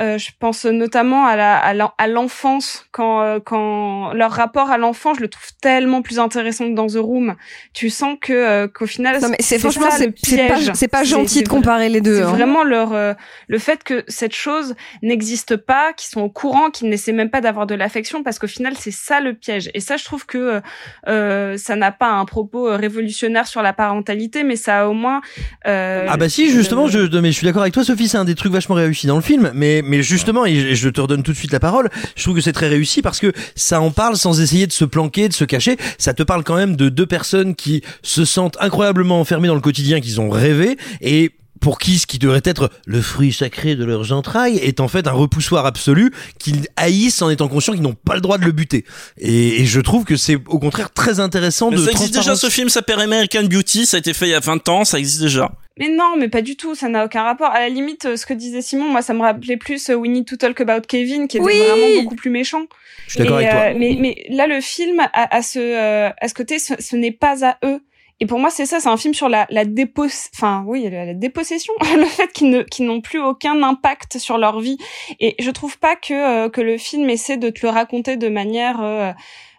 Euh, 0.00 0.16
je 0.18 0.30
pense 0.38 0.64
notamment 0.64 1.26
à 1.26 1.36
la 1.36 1.56
à 1.58 1.74
l'en- 1.74 1.92
à 1.98 2.06
l'enfance 2.08 2.86
quand 2.92 3.20
euh, 3.22 3.40
quand 3.40 4.12
leur 4.14 4.32
rapport 4.32 4.70
à 4.70 4.78
l'enfant, 4.78 5.12
je 5.14 5.20
le 5.20 5.28
trouve 5.28 5.48
tellement 5.60 6.02
plus 6.02 6.18
intéressant 6.18 6.64
que 6.70 6.74
dans 6.74 6.86
The 6.86 6.96
Room. 6.96 7.36
Tu 7.74 7.90
sens 7.90 8.16
que 8.20 8.32
euh, 8.32 8.68
qu'au 8.68 8.86
final, 8.86 9.20
c'est 9.40 9.58
franchement 9.58 9.88
c'est 9.90 10.12
pas 10.48 10.74
c'est 10.74 10.88
pas 10.88 11.04
gentil 11.04 11.42
de 11.42 11.48
comparer 11.48 11.88
les 11.88 12.00
deux. 12.00 12.16
c'est 12.16 12.22
hein. 12.22 12.26
vraiment 12.30 12.64
leur 12.64 12.92
euh, 12.94 13.12
le 13.48 13.58
fait 13.58 13.84
que 13.84 14.02
cette 14.08 14.34
chose 14.34 14.74
n'existe 15.02 15.56
pas, 15.56 15.92
qu'ils 15.92 16.08
sont 16.10 16.22
au 16.22 16.30
courant, 16.30 16.70
qu'ils 16.70 16.88
n'essaient 16.88 17.12
même 17.12 17.30
pas 17.30 17.40
d'avoir 17.40 17.65
de 17.66 17.74
l'affection, 17.74 18.22
parce 18.22 18.38
qu'au 18.38 18.46
final 18.46 18.74
c'est 18.78 18.90
ça 18.90 19.20
le 19.20 19.34
piège. 19.34 19.70
Et 19.74 19.80
ça, 19.80 19.96
je 19.96 20.04
trouve 20.04 20.26
que 20.26 20.38
euh, 20.38 20.60
euh, 21.08 21.56
ça 21.56 21.76
n'a 21.76 21.92
pas 21.92 22.10
un 22.10 22.24
propos 22.24 22.68
euh, 22.68 22.76
révolutionnaire 22.76 23.46
sur 23.46 23.62
la 23.62 23.72
parentalité, 23.72 24.42
mais 24.42 24.56
ça 24.56 24.82
a 24.82 24.86
au 24.86 24.94
moins. 24.94 25.20
Ah 25.64 26.16
bah 26.16 26.28
si 26.28 26.50
justement 26.50 26.88
je 26.88 27.18
mais 27.18 27.32
je 27.32 27.36
suis 27.36 27.44
d'accord 27.44 27.62
avec 27.62 27.74
toi 27.74 27.84
Sophie 27.84 28.08
c'est 28.08 28.18
un 28.18 28.24
des 28.24 28.34
trucs 28.34 28.52
vachement 28.52 28.74
réussis 28.74 29.06
dans 29.06 29.16
le 29.16 29.22
film 29.22 29.50
mais 29.54 29.82
mais 29.84 30.02
justement 30.02 30.46
et 30.46 30.74
je 30.74 30.88
te 30.88 31.00
redonne 31.00 31.22
tout 31.22 31.32
de 31.32 31.36
suite 31.36 31.52
la 31.52 31.60
parole 31.60 31.88
je 32.14 32.22
trouve 32.22 32.36
que 32.36 32.40
c'est 32.40 32.52
très 32.52 32.68
réussi 32.68 33.02
parce 33.02 33.18
que 33.18 33.32
ça 33.54 33.80
en 33.80 33.90
parle 33.90 34.16
sans 34.16 34.40
essayer 34.40 34.66
de 34.66 34.72
se 34.72 34.84
planquer 34.84 35.28
de 35.28 35.32
se 35.32 35.44
cacher 35.44 35.76
ça 35.98 36.14
te 36.14 36.22
parle 36.22 36.44
quand 36.44 36.56
même 36.56 36.76
de 36.76 36.88
deux 36.88 37.06
personnes 37.06 37.54
qui 37.54 37.82
se 38.02 38.24
sentent 38.24 38.56
incroyablement 38.60 39.20
enfermées 39.20 39.48
dans 39.48 39.54
le 39.54 39.60
quotidien 39.60 40.00
qu'ils 40.00 40.20
ont 40.20 40.30
rêvé 40.30 40.76
et 41.00 41.32
pour 41.60 41.78
qui 41.78 41.98
ce 41.98 42.06
qui 42.06 42.18
devrait 42.18 42.42
être 42.44 42.70
le 42.86 43.00
fruit 43.00 43.32
sacré 43.32 43.76
de 43.76 43.84
leurs 43.84 44.12
entrailles 44.12 44.58
est 44.58 44.80
en 44.80 44.88
fait 44.88 45.06
un 45.06 45.12
repoussoir 45.12 45.66
absolu 45.66 46.12
qu'ils 46.38 46.66
haïssent 46.76 47.22
en 47.22 47.30
étant 47.30 47.48
conscients 47.48 47.72
qu'ils 47.72 47.82
n'ont 47.82 47.94
pas 47.94 48.14
le 48.14 48.20
droit 48.20 48.38
de 48.38 48.44
le 48.44 48.52
buter. 48.52 48.84
Et, 49.18 49.62
et 49.62 49.66
je 49.66 49.80
trouve 49.80 50.04
que 50.04 50.16
c'est 50.16 50.36
au 50.48 50.58
contraire 50.58 50.92
très 50.92 51.20
intéressant 51.20 51.70
Mais 51.70 51.76
de 51.76 51.82
ça 51.82 51.90
existe 51.92 52.14
déjà 52.14 52.36
ce 52.36 52.48
film, 52.48 52.68
ça 52.68 52.74
s'appelle 52.80 53.00
American 53.00 53.44
Beauty, 53.44 53.86
ça 53.86 53.96
a 53.96 54.00
été 54.00 54.12
fait 54.14 54.26
il 54.26 54.30
y 54.30 54.34
a 54.34 54.40
20 54.40 54.68
ans, 54.68 54.84
ça 54.84 54.98
existe 54.98 55.20
déjà. 55.22 55.52
Mais 55.78 55.88
non, 55.90 56.14
mais 56.18 56.28
pas 56.28 56.40
du 56.40 56.56
tout, 56.56 56.74
ça 56.74 56.88
n'a 56.88 57.04
aucun 57.04 57.22
rapport. 57.22 57.50
À 57.50 57.60
la 57.60 57.68
limite, 57.68 58.06
euh, 58.06 58.16
ce 58.16 58.24
que 58.24 58.32
disait 58.32 58.62
Simon, 58.62 58.88
moi, 58.90 59.02
ça 59.02 59.12
me 59.12 59.20
rappelait 59.20 59.58
plus 59.58 59.90
euh, 59.90 59.94
We 59.94 60.10
Need 60.10 60.24
to 60.26 60.36
Talk 60.36 60.58
About 60.62 60.86
Kevin, 60.88 61.28
qui 61.28 61.36
était 61.36 61.44
Oui. 61.44 61.52
vraiment 61.58 62.02
beaucoup 62.02 62.14
plus 62.16 62.30
méchant. 62.30 62.62
Je 63.08 63.12
suis 63.12 63.18
d'accord 63.20 63.40
Et, 63.40 63.46
avec 63.46 63.50
toi. 63.56 63.70
euh, 63.70 63.74
mais, 63.78 63.96
mais 64.00 64.24
là, 64.30 64.46
le 64.46 64.62
film 64.62 65.00
a, 65.00 65.10
a 65.36 65.42
ce, 65.42 65.58
euh, 65.58 66.08
à 66.18 66.28
ce 66.28 66.32
côté, 66.34 66.58
ce, 66.58 66.72
ce 66.78 66.96
n'est 66.96 67.12
pas 67.12 67.44
à 67.46 67.58
eux. 67.66 67.80
Et 68.18 68.26
pour 68.26 68.38
moi, 68.38 68.48
c'est 68.50 68.64
ça, 68.64 68.80
c'est 68.80 68.88
un 68.88 68.96
film 68.96 69.12
sur 69.12 69.28
la, 69.28 69.46
la 69.50 69.64
dépos, 69.64 70.06
enfin, 70.34 70.64
oui, 70.66 70.88
la, 70.88 71.12
dépossession, 71.12 71.74
le 71.96 72.06
fait 72.06 72.32
qu'ils 72.32 72.86
n'ont 72.86 73.00
plus 73.00 73.20
aucun 73.20 73.62
impact 73.62 74.18
sur 74.18 74.38
leur 74.38 74.60
vie. 74.60 74.78
Et 75.20 75.34
je 75.38 75.50
trouve 75.50 75.78
pas 75.78 75.96
que, 75.96 76.46
euh, 76.46 76.48
que 76.48 76.62
le 76.62 76.78
film 76.78 77.10
essaie 77.10 77.36
de 77.36 77.50
te 77.50 77.66
le 77.66 77.70
raconter 77.70 78.16
de 78.16 78.28
manière, 78.28 78.82
euh, 78.82 79.12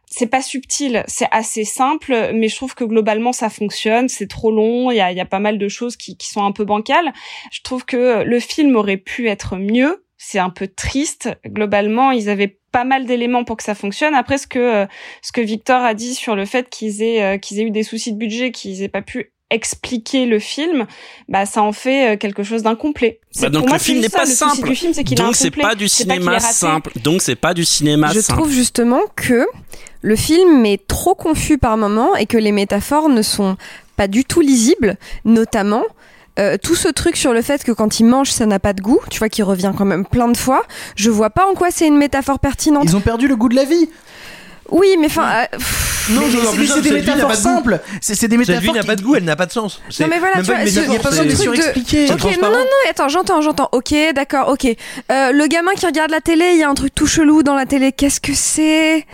c'est 0.10 0.28
pas 0.28 0.42
subtil, 0.42 1.04
c'est 1.08 1.28
assez 1.32 1.66
simple, 1.66 2.32
mais 2.34 2.48
je 2.48 2.56
trouve 2.56 2.74
que 2.74 2.84
globalement 2.84 3.34
ça 3.34 3.50
fonctionne. 3.50 4.10
C'est 4.10 4.28
trop 4.28 4.52
long, 4.52 4.90
il 4.90 4.96
y 4.96 5.02
a, 5.02 5.26
pas 5.26 5.40
mal 5.40 5.60
de 5.60 5.68
choses 5.68 5.98
qui 5.98 6.18
sont 6.22 6.44
un 6.44 6.52
peu 6.52 6.66
bancales. 6.66 7.14
Je 7.52 7.62
trouve 7.62 7.86
que 7.86 8.24
le 8.24 8.40
film 8.40 8.76
aurait 8.76 8.98
pu 8.98 9.28
être 9.28 9.58
mieux. 9.58 10.07
C'est 10.18 10.40
un 10.40 10.50
peu 10.50 10.68
triste. 10.68 11.30
Globalement, 11.46 12.12
ils 12.12 12.30
avaient 12.30 12.58
pas 12.72 12.84
mal 12.84 13.06
d'éléments 13.06 13.44
pour 13.44 13.58
que 13.58 13.64
ça 13.64 13.76
fonctionne. 13.76 14.14
Après, 14.16 14.38
ce 14.38 14.48
que 14.48 14.60
euh, 14.60 14.86
ce 15.22 15.32
que 15.32 15.42
Victor 15.42 15.82
a 15.84 15.94
dit 15.94 16.16
sur 16.16 16.36
le 16.36 16.46
fait 16.46 16.70
qu'ils 16.70 17.02
aient 17.02 17.24
euh, 17.24 17.38
qu'ils 17.38 17.60
aient 17.60 17.64
eu 17.64 17.72
des 17.72 17.84
soucis 17.84 18.14
de 18.14 18.18
budget, 18.18 18.52
qu'ils 18.52 18.82
aient 18.82 18.90
pas 18.90 19.02
pu 19.02 19.32
expliquer 19.50 20.26
le 20.26 20.40
film, 20.40 20.86
bah 21.30 21.46
ça 21.46 21.64
en 21.64 21.72
fait 21.72 22.14
euh, 22.14 22.18
quelque 22.18 22.44
chose 22.44 22.64
d'incomplet. 22.64 23.20
Bah, 23.40 23.50
donc 23.50 23.62
pour 23.62 23.70
moi, 23.70 23.78
le 23.78 23.84
film 23.84 24.02
n'est 24.02 24.10
pas 24.10 24.26
le 24.26 24.32
simple. 24.32 24.68
du 24.68 24.76
film, 24.76 24.94
c'est 24.94 25.04
qu'il 25.04 25.20
est 25.20 25.24
Donc 25.24 25.36
c'est 25.36 25.52
pas 25.52 25.76
du 25.76 25.86
pas 25.86 25.90
cinéma 25.90 26.40
simple. 26.40 26.92
Donc 27.04 27.22
c'est 27.22 27.36
pas 27.36 27.54
du 27.54 27.64
cinéma 27.64 28.12
Je 28.14 28.20
simple. 28.20 28.40
trouve 28.40 28.52
justement 28.52 29.02
que 29.16 29.46
le 30.02 30.16
film 30.16 30.66
est 30.66 30.86
trop 30.88 31.16
confus 31.16 31.58
par 31.58 31.78
moments 31.78 32.16
et 32.16 32.26
que 32.26 32.38
les 32.38 32.52
métaphores 32.52 33.10
ne 33.10 33.22
sont 33.22 33.56
pas 33.96 34.08
du 34.08 34.26
tout 34.26 34.42
lisibles, 34.42 34.98
notamment 35.26 35.84
euh, 36.40 36.58
tout 36.62 36.76
ce 36.76 36.88
truc 36.88 37.16
sur 37.18 37.34
le 37.34 37.42
fait 37.42 37.64
que 37.64 37.72
quand 37.72 38.00
il 38.00 38.06
mange 38.06 38.32
ça 38.32 38.46
n'a 38.46 38.60
pas 38.60 38.74
de 38.74 38.82
goût, 38.82 39.00
tu 39.10 39.20
vois 39.20 39.30
qui 39.30 39.44
revient 39.44 39.72
quand 39.78 39.86
même 39.86 40.06
plein 40.06 40.28
de 40.28 40.38
fois, 40.38 40.64
je 40.96 41.10
vois 41.10 41.30
pas 41.30 41.46
en 41.48 41.54
quoi 41.54 41.70
c'est 41.72 41.88
une 41.88 41.98
métaphore 41.98 42.40
pertinente. 42.40 42.84
Ils 42.86 42.96
ont 42.96 43.02
perdu 43.02 43.28
le 43.28 43.36
goût 43.36 43.50
de 43.50 43.56
la 43.56 43.64
vie. 43.66 43.90
Oui, 44.70 44.98
mais 45.00 45.06
enfin 45.08 45.24
euh, 45.54 45.58
Non, 46.10 46.22
Mais 46.58 46.66
c'est- 46.68 46.74
cette 46.74 46.84
des 46.84 46.92
métaphores 46.92 47.36
simples. 47.36 47.80
C'est 48.02 48.14
des 48.28 48.36
Cette 48.38 48.50
métaphores. 48.50 48.62
vie 48.74 48.80
n'a 48.80 48.84
pas 48.84 48.98
de 48.98 49.02
goût, 49.02 49.16
elle 49.16 49.24
n'a 49.24 49.38
pas 49.38 49.46
de 49.46 49.52
sens. 49.54 49.82
Non 50.02 50.08
mais 50.10 50.20
voilà, 50.20 50.36
tu 50.40 50.42
vois, 50.44 50.60
une 50.62 50.68
sur- 50.68 50.82
métaphore, 50.82 50.94
y 50.94 50.98
a 50.98 51.02
pas 51.02 51.10
besoin 51.10 51.26
de 51.26 51.36
surexpliquer. 51.36 52.12
Ok, 52.12 52.24
non, 52.42 52.50
non, 52.50 52.66
attends, 52.90 53.08
j'entends, 53.08 53.42
j'entends. 53.42 53.70
Ok, 53.72 53.94
d'accord, 54.14 54.50
ok. 54.50 54.66
Euh, 54.66 55.32
le 55.32 55.48
gamin 55.48 55.72
qui 55.74 55.86
regarde 55.86 56.12
la 56.12 56.20
télé, 56.20 56.50
il 56.54 56.60
y 56.60 56.64
a 56.64 56.70
un 56.70 56.74
truc 56.74 56.94
tout 56.94 57.08
chelou 57.08 57.44
dans 57.44 57.56
la 57.56 57.66
télé. 57.66 57.94
Qu'est-ce 57.94 58.20
que 58.20 58.34
c'est? 58.34 59.06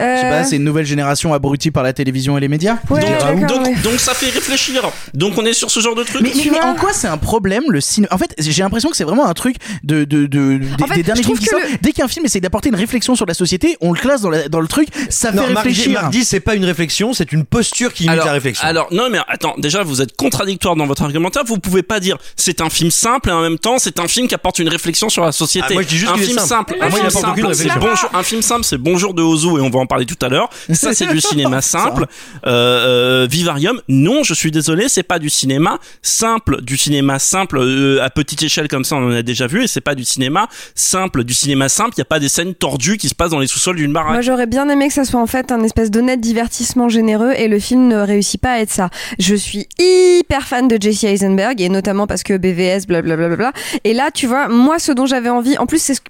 Euh, 0.00 0.16
Je 0.16 0.20
sais 0.22 0.28
pas, 0.28 0.44
c'est 0.44 0.56
une 0.56 0.64
nouvelle 0.64 0.86
génération 0.86 1.32
abrutie 1.34 1.70
par 1.70 1.82
la 1.82 1.92
télévision 1.92 2.36
et 2.36 2.40
les 2.40 2.48
médias. 2.48 2.76
Ouais, 2.90 3.00
donc, 3.32 3.46
donc, 3.46 3.66
ouais. 3.66 3.74
donc 3.82 3.98
ça 4.00 4.14
fait 4.14 4.30
réfléchir. 4.30 4.82
Donc 5.14 5.34
on 5.38 5.44
est 5.44 5.52
sur 5.52 5.70
ce 5.70 5.80
genre 5.80 5.94
de 5.94 6.02
truc. 6.04 6.20
Mais, 6.22 6.32
mais- 6.34 6.42
Tu 6.42 6.50
mais 6.50 6.58
vois 6.58 6.66
en 6.68 6.74
quoi 6.74 6.92
c'est 6.92 7.08
un 7.08 7.16
problème 7.18 7.64
le 7.68 7.80
cinéma 7.80 8.12
En 8.14 8.18
fait, 8.18 8.34
j'ai 8.38 8.62
l'impression 8.62 8.90
que 8.90 8.96
c'est 8.96 9.04
vraiment 9.04 9.26
un 9.26 9.34
truc 9.34 9.56
de, 9.84 10.04
de, 10.04 10.26
de, 10.26 10.58
des- 10.58 10.82
En 10.84 10.86
fait, 10.86 10.94
des 10.96 11.02
derniers 11.02 11.22
films 11.22 11.38
qui 11.38 11.46
sortent. 11.46 11.62
Dès 11.82 11.92
qu'un 11.92 12.08
film 12.08 12.24
essaye 12.26 12.40
d'apporter 12.40 12.68
une 12.68 12.74
réflexion 12.76 13.14
sur 13.16 13.26
la 13.26 13.34
société, 13.34 13.76
on 13.80 13.92
le 13.92 13.98
classe 14.00 14.20
dans, 14.22 14.30
la- 14.30 14.48
dans 14.48 14.60
le 14.60 14.68
truc, 14.68 14.88
ça 15.10 15.32
Non, 15.32 15.42
fait 15.44 15.52
Marc, 15.52 15.66
réfléchir. 15.66 16.00
Marc 16.00 16.10
dit, 16.12 16.24
c'est 16.24 16.40
pas 16.40 16.54
une 16.54 16.64
réflexion, 16.64 17.12
c'est 17.12 17.32
une 17.32 17.44
posture 17.44 17.92
qui 17.92 18.04
imite 18.04 18.12
alors, 18.14 18.26
la 18.26 18.32
réflexion. 18.32 18.66
alors, 18.66 18.88
non, 18.92 19.08
mais 19.10 19.18
attends, 19.28 19.54
déjà, 19.58 19.82
vous 19.82 20.00
êtes 20.02 20.16
contradictoire 20.16 20.76
dans 20.76 20.86
votre 20.86 21.02
argumentaire. 21.02 21.42
Vous 21.46 21.58
pouvez 21.58 21.82
pas 21.82 22.00
dire 22.00 22.16
c'est 22.36 22.60
un 22.60 22.70
film 22.70 22.90
simple 22.90 23.28
et 23.30 23.32
en 23.32 23.40
même 23.42 23.58
temps 23.58 23.78
c'est 23.78 24.00
un 24.00 24.08
film 24.08 24.28
qui 24.28 24.34
apporte 24.34 24.58
une 24.58 24.68
réflexion 24.68 25.08
sur 25.08 25.24
la 25.24 25.32
société. 25.32 25.66
Ah, 25.70 25.72
moi, 25.74 25.82
je 25.82 25.88
dis 25.88 25.96
juste 25.98 26.12
un 26.12 26.16
film 26.16 26.38
simple. 26.38 26.48
simple. 26.48 26.76
Ah, 26.80 26.86
un 26.86 26.88
moi, 26.88 26.98
il 26.98 27.00
film 27.00 27.06
apporte 27.08 27.24
simple, 27.24 27.40
aucune 27.40 27.54
c'est 27.54 27.62
réflexion. 27.64 27.90
Bonjour- 27.90 28.10
un 28.14 28.22
film 28.22 28.42
simple, 28.42 28.64
c'est 28.64 28.78
Bonjour 28.78 29.14
de 29.14 29.22
Ozu 29.22 29.48
et 29.48 29.60
on 29.60 29.70
va 29.70 29.77
en 29.80 29.86
parler 29.86 30.06
tout 30.06 30.18
à 30.24 30.28
l'heure. 30.28 30.50
Ça, 30.72 30.92
c'est 30.92 31.06
du 31.06 31.20
cinéma 31.20 31.60
simple. 31.60 32.06
Euh, 32.46 33.24
euh, 33.24 33.26
Vivarium, 33.30 33.80
non, 33.88 34.22
je 34.22 34.34
suis 34.34 34.50
désolé, 34.50 34.88
c'est 34.88 35.02
pas 35.02 35.18
du 35.18 35.30
cinéma 35.30 35.78
simple. 36.02 36.62
Du 36.62 36.76
cinéma 36.76 37.18
simple 37.18 37.58
euh, 37.58 38.02
à 38.02 38.10
petite 38.10 38.42
échelle 38.42 38.68
comme 38.68 38.84
ça, 38.84 38.96
on 38.96 39.08
en 39.08 39.12
a 39.12 39.22
déjà 39.22 39.46
vu, 39.46 39.64
et 39.64 39.66
c'est 39.66 39.80
pas 39.80 39.94
du 39.94 40.04
cinéma 40.04 40.48
simple. 40.74 41.24
Du 41.24 41.34
cinéma 41.34 41.68
simple, 41.68 41.92
il 41.96 41.98
y 41.98 42.02
a 42.02 42.06
pas 42.06 42.20
des 42.20 42.28
scènes 42.28 42.54
tordues 42.54 42.96
qui 42.96 43.08
se 43.08 43.14
passent 43.14 43.30
dans 43.30 43.38
les 43.38 43.46
sous-sols 43.46 43.76
d'une 43.76 43.92
baraque. 43.92 44.12
Moi, 44.12 44.20
j'aurais 44.20 44.46
bien 44.46 44.68
aimé 44.68 44.88
que 44.88 44.94
ça 44.94 45.04
soit 45.04 45.20
en 45.20 45.26
fait 45.26 45.52
un 45.52 45.62
espèce 45.62 45.90
d'honnête 45.90 46.20
divertissement 46.20 46.88
généreux 46.88 47.32
et 47.36 47.48
le 47.48 47.58
film 47.58 47.88
ne 47.88 47.96
réussit 47.96 48.40
pas 48.40 48.52
à 48.52 48.58
être 48.58 48.70
ça. 48.70 48.90
Je 49.18 49.34
suis 49.34 49.68
hyper 49.78 50.46
fan 50.46 50.68
de 50.68 50.80
Jesse 50.80 51.04
Eisenberg 51.04 51.60
et 51.60 51.68
notamment 51.68 52.06
parce 52.06 52.22
que 52.22 52.36
BVS, 52.36 52.86
blablabla. 52.86 53.36
Bla, 53.36 53.52
et 53.84 53.92
là, 53.92 54.10
tu 54.12 54.26
vois, 54.26 54.48
moi, 54.48 54.78
ce 54.78 54.92
dont 54.92 55.06
j'avais 55.06 55.28
envie, 55.28 55.58
en 55.58 55.66
plus, 55.66 55.80
c'est 55.80 55.94
ce 55.94 56.00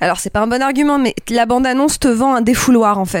alors 0.00 0.18
c'est 0.18 0.30
pas 0.30 0.40
un 0.40 0.46
bon 0.46 0.62
argument, 0.62 0.98
mais 0.98 1.14
la 1.30 1.46
bande-annonce 1.46 1.98
te 1.98 2.08
vend 2.08 2.34
un 2.34 2.42
défouloir 2.42 2.98
en 2.98 3.04
fait. 3.04 3.13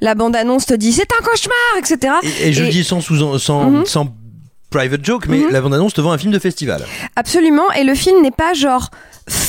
La 0.00 0.14
bande-annonce 0.14 0.66
te 0.66 0.74
dit 0.74 0.92
c'est 0.92 1.08
un 1.18 1.24
cauchemar, 1.24 1.56
etc. 1.78 2.14
Et, 2.42 2.48
et 2.48 2.52
je 2.52 2.64
dis 2.64 2.84
sans, 2.84 3.00
sous, 3.00 3.38
sans, 3.38 3.70
Mhm. 3.70 3.86
sans 3.86 4.14
private 4.70 5.04
joke, 5.04 5.26
mais 5.28 5.38
Mhm. 5.38 5.50
la 5.52 5.60
bande-annonce 5.60 5.94
te 5.94 6.00
vend 6.00 6.12
un 6.12 6.18
film 6.18 6.32
de 6.32 6.38
festival. 6.38 6.84
Absolument, 7.16 7.70
et 7.72 7.84
le 7.84 7.94
film 7.94 8.20
n'est 8.22 8.30
pas 8.30 8.52
genre 8.54 8.90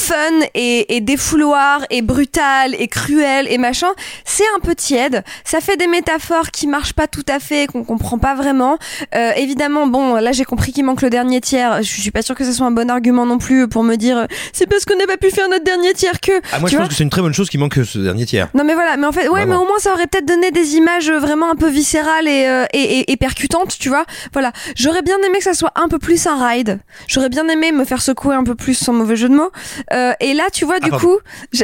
fun 0.08 0.16
et, 0.54 0.96
et 0.96 1.02
défouloir 1.02 1.82
et 1.90 2.02
brutal 2.02 2.76
et 2.80 2.88
cruel 2.88 3.48
et 3.50 3.58
machin. 3.58 3.88
C'est 4.26 4.46
un 4.56 4.60
peu 4.60 4.74
tiède. 4.76 5.24
Ça 5.44 5.60
fait 5.60 5.76
des 5.78 5.88
métaphores 5.88 6.52
qui 6.52 6.68
marchent 6.68 6.94
pas 6.94 7.08
tout 7.08 7.26
à 7.28 7.40
fait, 7.40 7.68
qu'on 7.68 7.84
comprend 7.84 8.18
pas 8.18 8.36
vraiment. 8.36 8.78
Euh, 9.16 9.32
évidemment, 9.36 9.88
bon, 9.88 10.16
là 10.16 10.32
j'ai 10.32 10.46
compris 10.46 10.72
qu'il 10.72 10.86
manque 10.86 11.02
le 11.02 11.10
dernier 11.10 11.42
tiers. 11.42 11.82
Je 11.84 12.02
suis 12.02 12.12
pas 12.12 12.22
sûre 12.22 12.36
que 12.36 12.46
ce 12.46 12.54
soit 12.54 12.66
un 12.66 12.72
bon 12.72 12.90
argument 12.90 13.26
non 13.26 13.38
plus 13.38 13.68
pour 13.68 13.84
me 13.84 13.96
dire 13.96 14.18
euh, 14.18 14.26
c'est 14.54 14.68
parce 14.68 14.86
qu'on 14.86 14.96
n'a 14.98 15.08
pas 15.08 15.18
pu 15.18 15.30
faire 15.30 15.50
notre 15.50 15.64
dernier 15.66 15.94
tiers 15.94 16.20
que. 16.22 16.32
Ah, 16.54 16.60
moi, 16.60 16.70
Tu 16.70 16.76
je 16.76 16.80
pense 16.80 16.90
que 16.90 16.96
c'est 16.96 17.04
une 17.04 17.10
très 17.10 17.22
bonne 17.22 17.34
chose 17.34 17.50
qui 17.50 17.58
manque 17.58 17.76
ce 17.86 18.00
dernier 18.00 18.26
tiers. 18.26 18.48
non 18.54 18.64
mais 18.64 18.74
voilà, 18.76 18.96
mais 18.98 19.08
en 19.08 19.12
fait, 19.12 19.24
ouais, 19.28 19.42
Vraiment. 19.42 19.56
mais 19.58 19.64
au 19.64 19.68
moins 19.68 19.80
ça 19.80 19.92
aurait 19.94 20.08
peut-être 20.08 20.26
donné 20.28 20.52
des 20.52 20.76
images 20.76 21.10
euh, 21.10 21.20
vraiment 21.20 21.52
un 21.52 21.56
peu 21.56 21.68
viscérales 21.68 22.28
et, 22.28 22.46
euh, 22.48 22.66
et, 22.74 23.00
et, 23.00 23.12
et 23.12 23.18
percutantes, 23.18 23.78
tu 23.80 23.90
vois. 23.90 24.06
Voilà, 24.34 24.52
j'aurais 24.76 25.02
bien 25.02 25.18
aimé 25.26 25.38
que 25.40 25.44
ça 25.44 25.54
soit 25.54 25.72
un 25.76 25.88
peu 25.90 26.00
plus 26.00 26.26
un 26.28 26.48
ride. 26.48 26.80
J'aurais 27.08 27.30
bien 27.30 27.48
aimé 27.50 27.72
me 27.72 27.84
faire 27.86 28.02
secouer 28.02 28.36
un 28.36 28.44
peu 28.44 28.56
plus 28.56 28.74
sans 28.76 28.94
mauvais 28.94 29.16
jeu 29.16 29.28
de 29.30 29.36
mots. 29.36 29.52
Euh, 29.94 29.97
et 30.20 30.34
là, 30.34 30.46
tu 30.52 30.66
vois, 30.66 30.80
du 30.80 30.90
Ah, 30.92 30.98
coup, 30.98 31.18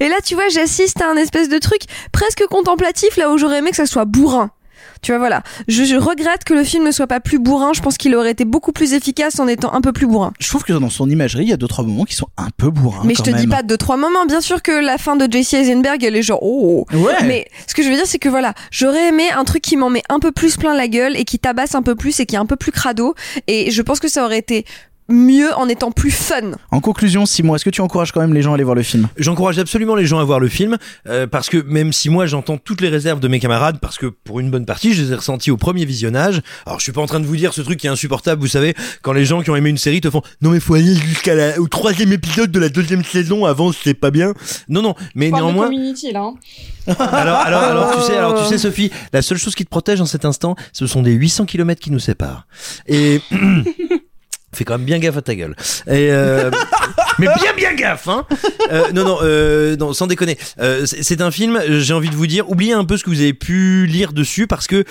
et 0.00 0.08
là, 0.08 0.16
tu 0.24 0.34
vois, 0.34 0.48
j'assiste 0.48 1.00
à 1.02 1.10
un 1.10 1.16
espèce 1.16 1.48
de 1.48 1.58
truc 1.58 1.82
presque 2.12 2.44
contemplatif 2.46 3.16
là 3.16 3.30
où 3.32 3.38
j'aurais 3.38 3.58
aimé 3.58 3.70
que 3.70 3.76
ça 3.76 3.86
soit 3.86 4.04
bourrin. 4.04 4.50
Tu 5.02 5.12
vois, 5.12 5.18
voilà. 5.18 5.42
Je, 5.68 5.84
je 5.84 5.94
regrette 5.94 6.44
que 6.44 6.54
le 6.54 6.64
film 6.64 6.84
ne 6.84 6.90
soit 6.90 7.06
pas 7.06 7.20
plus 7.20 7.38
bourrin. 7.38 7.72
Je 7.74 7.82
pense 7.82 7.98
qu'il 7.98 8.14
aurait 8.14 8.30
été 8.30 8.44
beaucoup 8.46 8.72
plus 8.72 8.94
efficace 8.94 9.38
en 9.38 9.46
étant 9.46 9.74
un 9.74 9.82
peu 9.82 9.92
plus 9.92 10.06
bourrin. 10.06 10.32
Je 10.40 10.48
trouve 10.48 10.64
que 10.64 10.72
dans 10.72 10.88
son 10.88 11.08
imagerie, 11.10 11.44
il 11.44 11.50
y 11.50 11.52
a 11.52 11.58
deux 11.58 11.68
trois 11.68 11.84
moments 11.84 12.04
qui 12.04 12.14
sont 12.14 12.28
un 12.38 12.48
peu 12.56 12.70
bourrins. 12.70 13.02
Mais 13.04 13.14
je 13.14 13.22
te 13.22 13.30
dis 13.30 13.46
pas 13.46 13.62
deux 13.62 13.76
trois 13.76 13.98
moments. 13.98 14.24
Bien 14.24 14.40
sûr 14.40 14.62
que 14.62 14.72
la 14.72 14.96
fin 14.96 15.16
de 15.16 15.30
Jesse 15.30 15.52
Eisenberg, 15.54 16.02
elle 16.02 16.16
est 16.16 16.22
genre 16.22 16.42
oh. 16.42 16.86
Ouais. 16.94 17.12
Mais 17.24 17.46
ce 17.66 17.74
que 17.74 17.82
je 17.82 17.88
veux 17.90 17.94
dire, 17.94 18.06
c'est 18.06 18.18
que 18.18 18.28
voilà, 18.30 18.54
j'aurais 18.70 19.08
aimé 19.08 19.24
un 19.36 19.44
truc 19.44 19.62
qui 19.62 19.76
m'en 19.76 19.90
met 19.90 20.02
un 20.08 20.18
peu 20.18 20.32
plus 20.32 20.56
plein 20.56 20.74
la 20.74 20.88
gueule 20.88 21.14
et 21.16 21.24
qui 21.24 21.38
tabasse 21.38 21.74
un 21.74 21.82
peu 21.82 21.94
plus 21.94 22.18
et 22.20 22.26
qui 22.26 22.34
est 22.34 22.38
un 22.38 22.46
peu 22.46 22.56
plus 22.56 22.72
crado. 22.72 23.14
Et 23.48 23.70
je 23.70 23.82
pense 23.82 24.00
que 24.00 24.08
ça 24.08 24.24
aurait 24.24 24.38
été 24.38 24.64
mieux 25.08 25.52
en 25.54 25.68
étant 25.68 25.90
plus 25.92 26.10
fun. 26.10 26.52
En 26.70 26.80
conclusion, 26.80 27.26
Simon, 27.26 27.54
est-ce 27.54 27.64
que 27.64 27.70
tu 27.70 27.80
encourages 27.80 28.12
quand 28.12 28.20
même 28.20 28.34
les 28.34 28.42
gens 28.42 28.52
à 28.52 28.54
aller 28.54 28.64
voir 28.64 28.74
le 28.74 28.82
film? 28.82 29.08
J'encourage 29.16 29.58
absolument 29.58 29.94
les 29.94 30.06
gens 30.06 30.18
à 30.18 30.24
voir 30.24 30.40
le 30.40 30.48
film 30.48 30.76
euh, 31.08 31.26
parce 31.26 31.48
que 31.48 31.58
même 31.62 31.92
si 31.92 32.10
moi 32.10 32.26
j'entends 32.26 32.58
toutes 32.58 32.80
les 32.80 32.88
réserves 32.88 33.20
de 33.20 33.28
mes 33.28 33.38
camarades 33.40 33.78
parce 33.80 33.98
que 33.98 34.06
pour 34.06 34.40
une 34.40 34.50
bonne 34.50 34.66
partie 34.66 34.94
je 34.94 35.02
les 35.02 35.12
ai 35.12 35.14
ressentis 35.14 35.50
au 35.50 35.56
premier 35.56 35.84
visionnage. 35.84 36.40
Alors 36.66 36.78
je 36.78 36.84
suis 36.84 36.92
pas 36.92 37.00
en 37.00 37.06
train 37.06 37.20
de 37.20 37.26
vous 37.26 37.36
dire 37.36 37.52
ce 37.54 37.62
truc 37.62 37.78
qui 37.78 37.86
est 37.86 37.90
insupportable, 37.90 38.40
vous 38.40 38.48
savez, 38.48 38.74
quand 39.02 39.12
les 39.12 39.24
gens 39.24 39.42
qui 39.42 39.50
ont 39.50 39.56
aimé 39.56 39.70
une 39.70 39.78
série 39.78 40.00
te 40.00 40.10
font 40.10 40.22
non 40.42 40.50
mais 40.50 40.60
faut 40.60 40.74
aller 40.74 40.94
jusqu'à 40.94 41.34
la 41.34 41.60
au 41.60 41.68
troisième 41.68 42.12
épisode 42.12 42.50
de 42.50 42.58
la 42.58 42.68
deuxième 42.68 43.04
saison 43.04 43.44
avant 43.44 43.72
c'est 43.72 43.94
pas 43.94 44.10
bien. 44.10 44.34
Non 44.68 44.82
non, 44.82 44.94
mais 45.14 45.30
de 45.30 45.34
néanmoins 45.36 45.66
Community, 45.66 46.12
là. 46.12 46.20
hein. 46.20 46.34
alors, 46.98 47.38
alors, 47.38 47.62
alors, 47.62 47.96
tu 47.96 48.02
sais, 48.02 48.16
alors, 48.16 48.40
tu 48.40 48.48
sais, 48.48 48.58
Sophie, 48.58 48.92
la 49.12 49.20
seule 49.20 49.38
chose 49.38 49.56
qui 49.56 49.64
te 49.64 49.68
protège 49.70 50.00
en 50.00 50.06
cet 50.06 50.24
instant, 50.24 50.54
ce 50.72 50.86
sont 50.86 51.02
des 51.02 51.12
800 51.12 51.46
km 51.46 51.80
qui 51.80 51.90
nous 51.90 51.98
séparent. 51.98 52.46
Et, 52.86 53.20
fais 54.56 54.64
quand 54.64 54.78
même 54.78 54.86
bien 54.86 54.98
gaffe 54.98 55.16
à 55.16 55.22
ta 55.22 55.34
gueule. 55.34 55.54
Et, 55.86 56.10
euh, 56.10 56.50
mais 57.18 57.28
bien, 57.40 57.54
bien 57.56 57.74
gaffe, 57.74 58.08
hein. 58.08 58.26
Euh, 58.70 58.90
non, 58.92 59.04
non, 59.04 59.18
euh, 59.22 59.76
non, 59.76 59.92
sans 59.92 60.06
déconner. 60.06 60.38
Euh, 60.60 60.86
c'est 60.86 61.20
un 61.20 61.30
film, 61.30 61.60
j'ai 61.68 61.94
envie 61.94 62.10
de 62.10 62.16
vous 62.16 62.26
dire, 62.26 62.48
oubliez 62.50 62.72
un 62.72 62.84
peu 62.84 62.96
ce 62.96 63.04
que 63.04 63.10
vous 63.10 63.20
avez 63.20 63.34
pu 63.34 63.86
lire 63.86 64.12
dessus 64.12 64.46
parce 64.46 64.66
que 64.66 64.84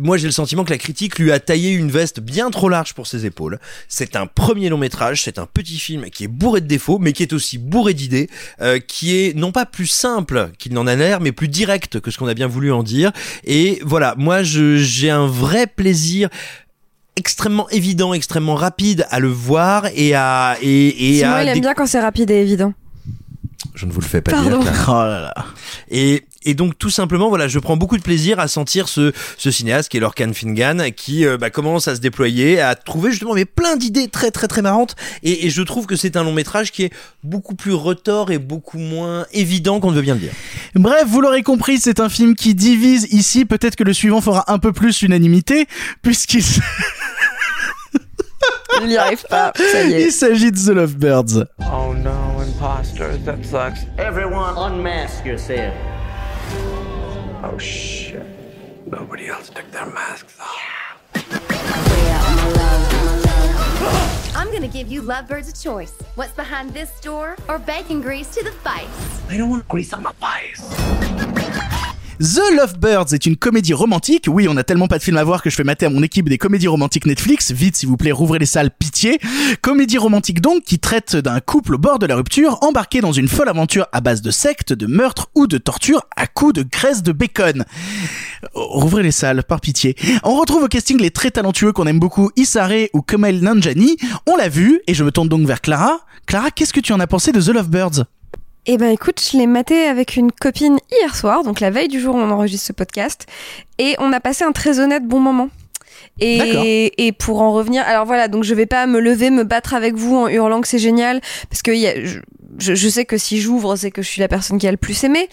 moi 0.00 0.16
j'ai 0.16 0.26
le 0.26 0.32
sentiment 0.32 0.64
que 0.64 0.70
la 0.70 0.78
critique 0.78 1.18
lui 1.18 1.32
a 1.32 1.40
taillé 1.40 1.70
une 1.70 1.90
veste 1.90 2.20
bien 2.20 2.50
trop 2.50 2.68
large 2.68 2.94
pour 2.94 3.06
ses 3.06 3.26
épaules. 3.26 3.58
C'est 3.88 4.16
un 4.16 4.26
premier 4.26 4.68
long 4.68 4.78
métrage, 4.78 5.22
c'est 5.22 5.38
un 5.38 5.46
petit 5.46 5.78
film 5.78 6.08
qui 6.10 6.24
est 6.24 6.28
bourré 6.28 6.60
de 6.60 6.66
défauts, 6.66 6.98
mais 6.98 7.12
qui 7.12 7.22
est 7.22 7.32
aussi 7.32 7.58
bourré 7.58 7.94
d'idées, 7.94 8.28
euh, 8.60 8.78
qui 8.78 9.16
est 9.16 9.36
non 9.36 9.52
pas 9.52 9.66
plus 9.66 9.86
simple 9.86 10.50
qu'il 10.58 10.72
n'en 10.72 10.86
a 10.86 10.96
l'air, 10.96 11.20
mais 11.20 11.32
plus 11.32 11.48
direct 11.48 12.00
que 12.00 12.10
ce 12.10 12.18
qu'on 12.18 12.28
a 12.28 12.34
bien 12.34 12.46
voulu 12.46 12.72
en 12.72 12.82
dire. 12.82 13.12
Et 13.44 13.80
voilà, 13.84 14.14
moi 14.16 14.42
j'ai 14.42 15.10
un 15.10 15.26
vrai 15.26 15.66
plaisir 15.66 16.28
extrêmement 17.16 17.68
évident, 17.70 18.14
extrêmement 18.14 18.54
rapide 18.54 19.06
à 19.10 19.18
le 19.20 19.28
voir 19.28 19.86
et 19.94 20.14
à 20.14 20.56
et, 20.62 21.10
et 21.10 21.18
Simon, 21.18 21.32
à 21.34 21.42
il 21.42 21.48
aime 21.48 21.60
bien 21.60 21.74
quand 21.74 21.86
c'est 21.86 22.00
rapide 22.00 22.30
et 22.30 22.40
évident. 22.40 22.72
je 23.74 23.86
ne 23.86 23.92
vous 23.92 24.00
le 24.00 24.06
fais 24.06 24.20
pas 24.22 24.32
Pardon. 24.32 24.60
dire. 24.60 24.72
Oh 24.88 24.92
là 24.92 25.20
là. 25.20 25.34
Et 25.90 26.24
et 26.44 26.54
donc 26.54 26.78
tout 26.78 26.90
simplement, 26.90 27.28
voilà, 27.28 27.48
je 27.48 27.58
prends 27.58 27.76
beaucoup 27.76 27.96
de 27.96 28.02
plaisir 28.02 28.38
à 28.38 28.48
sentir 28.48 28.88
ce, 28.88 29.12
ce 29.38 29.50
cinéaste 29.50 29.88
qui 29.88 29.96
est 29.96 30.00
Lorcan 30.00 30.32
Fingan, 30.32 30.90
qui 30.96 31.26
euh, 31.26 31.36
bah, 31.36 31.50
commence 31.50 31.88
à 31.88 31.94
se 31.94 32.00
déployer, 32.00 32.60
à 32.60 32.74
trouver 32.74 33.10
justement 33.10 33.34
mais 33.34 33.44
plein 33.44 33.76
d'idées 33.76 34.08
très 34.08 34.30
très 34.30 34.48
très 34.48 34.62
marrantes. 34.62 34.96
Et, 35.22 35.46
et 35.46 35.50
je 35.50 35.62
trouve 35.62 35.86
que 35.86 35.96
c'est 35.96 36.16
un 36.16 36.24
long 36.24 36.32
métrage 36.32 36.72
qui 36.72 36.84
est 36.84 36.92
beaucoup 37.22 37.54
plus 37.54 37.74
retors 37.74 38.30
et 38.30 38.38
beaucoup 38.38 38.78
moins 38.78 39.26
évident 39.32 39.80
qu'on 39.80 39.90
ne 39.90 39.96
veut 39.96 40.02
bien 40.02 40.14
le 40.14 40.20
dire. 40.20 40.32
Bref, 40.74 41.04
vous 41.06 41.20
l'aurez 41.20 41.42
compris, 41.42 41.78
c'est 41.78 42.00
un 42.00 42.08
film 42.08 42.34
qui 42.34 42.54
divise 42.54 43.08
ici. 43.10 43.44
Peut-être 43.44 43.76
que 43.76 43.84
le 43.84 43.92
suivant 43.92 44.20
fera 44.20 44.52
un 44.52 44.58
peu 44.58 44.72
plus 44.72 45.02
unanimité, 45.02 45.66
puisqu'il 46.02 46.42
Il 48.80 48.88
n'y 48.88 48.96
arrive 48.96 49.22
pas. 49.28 49.52
Ça 49.72 49.84
y 49.84 49.92
est. 49.94 50.06
il 50.06 50.12
s'agit 50.12 50.50
de 50.50 50.56
The 50.58 50.70
Lovebirds. 50.74 51.46
Oh 51.60 51.94
no, 51.94 52.40
imposters, 52.40 53.18
that 53.24 53.36
sucks. 53.44 53.86
Everyone, 53.98 54.56
unmask 54.56 55.24
yourself. 55.24 55.72
Oh 57.44 57.58
shit. 57.58 58.24
Nobody 58.86 59.26
else 59.26 59.50
took 59.50 59.68
their 59.72 59.86
masks 59.86 60.38
off. 60.40 60.96
I'm 64.36 64.52
gonna 64.52 64.68
give 64.68 64.92
you 64.92 65.02
lovebirds 65.02 65.48
a 65.48 65.52
choice. 65.52 65.94
What's 66.14 66.34
behind 66.34 66.72
this 66.72 67.00
door 67.00 67.36
or 67.48 67.58
bacon 67.58 68.00
grease 68.00 68.32
to 68.36 68.44
the 68.44 68.52
face? 68.52 69.20
I 69.28 69.36
don't 69.36 69.50
want 69.50 69.66
grease 69.66 69.92
on 69.92 70.04
my 70.04 70.12
face. 70.12 71.71
The 72.22 72.54
Lovebirds 72.56 73.12
est 73.14 73.26
une 73.26 73.36
comédie 73.36 73.74
romantique. 73.74 74.26
Oui, 74.28 74.46
on 74.48 74.56
a 74.56 74.62
tellement 74.62 74.86
pas 74.86 74.98
de 74.98 75.02
films 75.02 75.16
à 75.16 75.24
voir 75.24 75.42
que 75.42 75.50
je 75.50 75.56
fais 75.56 75.64
mater 75.64 75.86
à 75.86 75.90
mon 75.90 76.04
équipe 76.04 76.28
des 76.28 76.38
comédies 76.38 76.68
romantiques 76.68 77.04
Netflix. 77.04 77.50
Vite, 77.50 77.74
s'il 77.74 77.88
vous 77.88 77.96
plaît, 77.96 78.12
rouvrez 78.12 78.38
les 78.38 78.46
salles, 78.46 78.70
pitié. 78.70 79.18
Comédie 79.60 79.98
romantique 79.98 80.40
donc 80.40 80.62
qui 80.62 80.78
traite 80.78 81.16
d'un 81.16 81.40
couple 81.40 81.74
au 81.74 81.78
bord 81.78 81.98
de 81.98 82.06
la 82.06 82.14
rupture, 82.14 82.58
embarqué 82.62 83.00
dans 83.00 83.10
une 83.10 83.26
folle 83.26 83.48
aventure 83.48 83.88
à 83.90 84.00
base 84.00 84.22
de 84.22 84.30
sectes, 84.30 84.72
de 84.72 84.86
meurtres 84.86 85.30
ou 85.34 85.48
de 85.48 85.58
torture 85.58 86.04
à 86.14 86.28
coups 86.28 86.52
de 86.52 86.62
graisse 86.62 87.02
de 87.02 87.10
bacon. 87.10 87.64
Rouvrez 88.54 89.02
les 89.02 89.10
salles, 89.10 89.42
par 89.42 89.60
pitié. 89.60 89.96
On 90.22 90.36
retrouve 90.36 90.62
au 90.62 90.68
casting 90.68 91.00
les 91.00 91.10
très 91.10 91.32
talentueux 91.32 91.72
qu'on 91.72 91.88
aime 91.88 91.98
beaucoup, 91.98 92.30
Issare 92.36 92.86
ou 92.92 93.02
Kumail 93.02 93.40
Nanjiani. 93.40 93.96
On 94.28 94.36
l'a 94.36 94.48
vu, 94.48 94.80
et 94.86 94.94
je 94.94 95.02
me 95.02 95.10
tourne 95.10 95.28
donc 95.28 95.44
vers 95.44 95.60
Clara. 95.60 95.98
Clara, 96.26 96.52
qu'est-ce 96.52 96.72
que 96.72 96.78
tu 96.78 96.92
en 96.92 97.00
as 97.00 97.08
pensé 97.08 97.32
de 97.32 97.40
The 97.40 97.48
Lovebirds? 97.48 98.04
Eh 98.66 98.76
ben 98.76 98.90
écoute, 98.90 99.20
je 99.20 99.36
l'ai 99.36 99.48
maté 99.48 99.86
avec 99.86 100.14
une 100.14 100.30
copine 100.30 100.78
hier 100.90 101.16
soir, 101.16 101.42
donc 101.42 101.58
la 101.58 101.70
veille 101.70 101.88
du 101.88 102.00
jour 102.00 102.14
où 102.14 102.18
on 102.18 102.30
enregistre 102.30 102.68
ce 102.68 102.72
podcast, 102.72 103.26
et 103.78 103.96
on 103.98 104.12
a 104.12 104.20
passé 104.20 104.44
un 104.44 104.52
très 104.52 104.78
honnête 104.78 105.04
bon 105.04 105.18
moment. 105.18 105.48
Et, 106.20 107.06
et 107.06 107.12
pour 107.12 107.40
en 107.42 107.52
revenir, 107.52 107.82
alors 107.86 108.06
voilà, 108.06 108.28
donc 108.28 108.44
je 108.44 108.54
vais 108.54 108.66
pas 108.66 108.86
me 108.86 109.00
lever, 109.00 109.30
me 109.30 109.44
battre 109.44 109.74
avec 109.74 109.94
vous 109.94 110.16
en 110.16 110.28
hurlant 110.28 110.60
que 110.60 110.68
c'est 110.68 110.78
génial, 110.78 111.20
parce 111.50 111.62
que 111.62 111.72
y 111.72 111.86
a, 111.88 112.04
je, 112.04 112.20
je, 112.58 112.74
je 112.74 112.88
sais 112.88 113.04
que 113.04 113.16
si 113.16 113.40
j'ouvre, 113.40 113.74
c'est 113.76 113.90
que 113.90 114.02
je 114.02 114.08
suis 114.08 114.20
la 114.20 114.28
personne 114.28 114.58
qui 114.58 114.68
a 114.68 114.70
le 114.70 114.76
plus 114.76 115.02
aimé. 115.04 115.28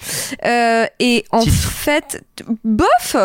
Euh, 0.46 0.86
et 1.00 1.26
en 1.32 1.46
fait, 1.46 2.24
bof 2.64 3.16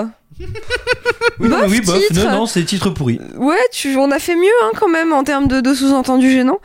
Oui, 1.38 1.48
Bof, 1.48 1.64
oui, 1.68 1.80
bof. 1.80 1.98
titre. 2.08 2.24
Non, 2.24 2.30
non, 2.30 2.46
c'est 2.46 2.64
titre 2.64 2.90
pourri. 2.90 3.20
Ouais, 3.36 3.56
tu, 3.72 3.96
on 3.96 4.10
a 4.10 4.18
fait 4.18 4.34
mieux 4.36 4.48
hein, 4.64 4.70
quand 4.78 4.88
même 4.88 5.12
en 5.12 5.24
termes 5.24 5.46
de, 5.48 5.60
de 5.60 5.74
sous-entendus 5.74 6.30
gênants. 6.30 6.60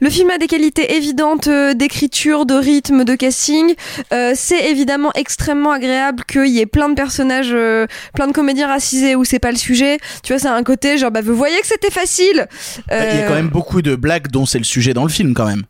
Le 0.00 0.10
film 0.10 0.30
a 0.30 0.38
des 0.38 0.46
qualités 0.46 0.94
évidentes 0.96 1.48
euh, 1.48 1.74
d'écriture, 1.74 2.46
de 2.46 2.54
rythme, 2.54 3.04
de 3.04 3.14
casting. 3.14 3.74
Euh, 4.12 4.32
c'est 4.34 4.70
évidemment 4.70 5.10
extrêmement 5.14 5.70
agréable 5.72 6.24
qu'il 6.24 6.48
y 6.48 6.60
ait 6.60 6.66
plein 6.66 6.88
de 6.88 6.94
personnages, 6.94 7.50
euh, 7.52 7.86
plein 8.14 8.26
de 8.26 8.32
comédiens 8.32 8.66
racisés 8.66 9.14
où 9.14 9.24
c'est 9.24 9.38
pas 9.38 9.50
le 9.50 9.58
sujet. 9.58 9.98
Tu 10.22 10.32
vois, 10.32 10.40
c'est 10.40 10.48
un 10.48 10.62
côté 10.62 10.98
genre, 10.98 11.10
bah 11.10 11.20
vous 11.22 11.36
voyez 11.36 11.58
que 11.60 11.66
c'était 11.66 11.90
facile. 11.90 12.46
Il 12.90 12.96
y 12.96 13.00
a 13.22 13.26
quand 13.26 13.34
même 13.34 13.48
beaucoup 13.48 13.82
de 13.82 13.94
blagues 13.94 14.28
dont 14.30 14.46
c'est 14.46 14.58
le 14.58 14.64
sujet 14.64 14.94
dans 14.94 15.04
le 15.04 15.10
film 15.10 15.34
quand 15.34 15.46
même. 15.46 15.62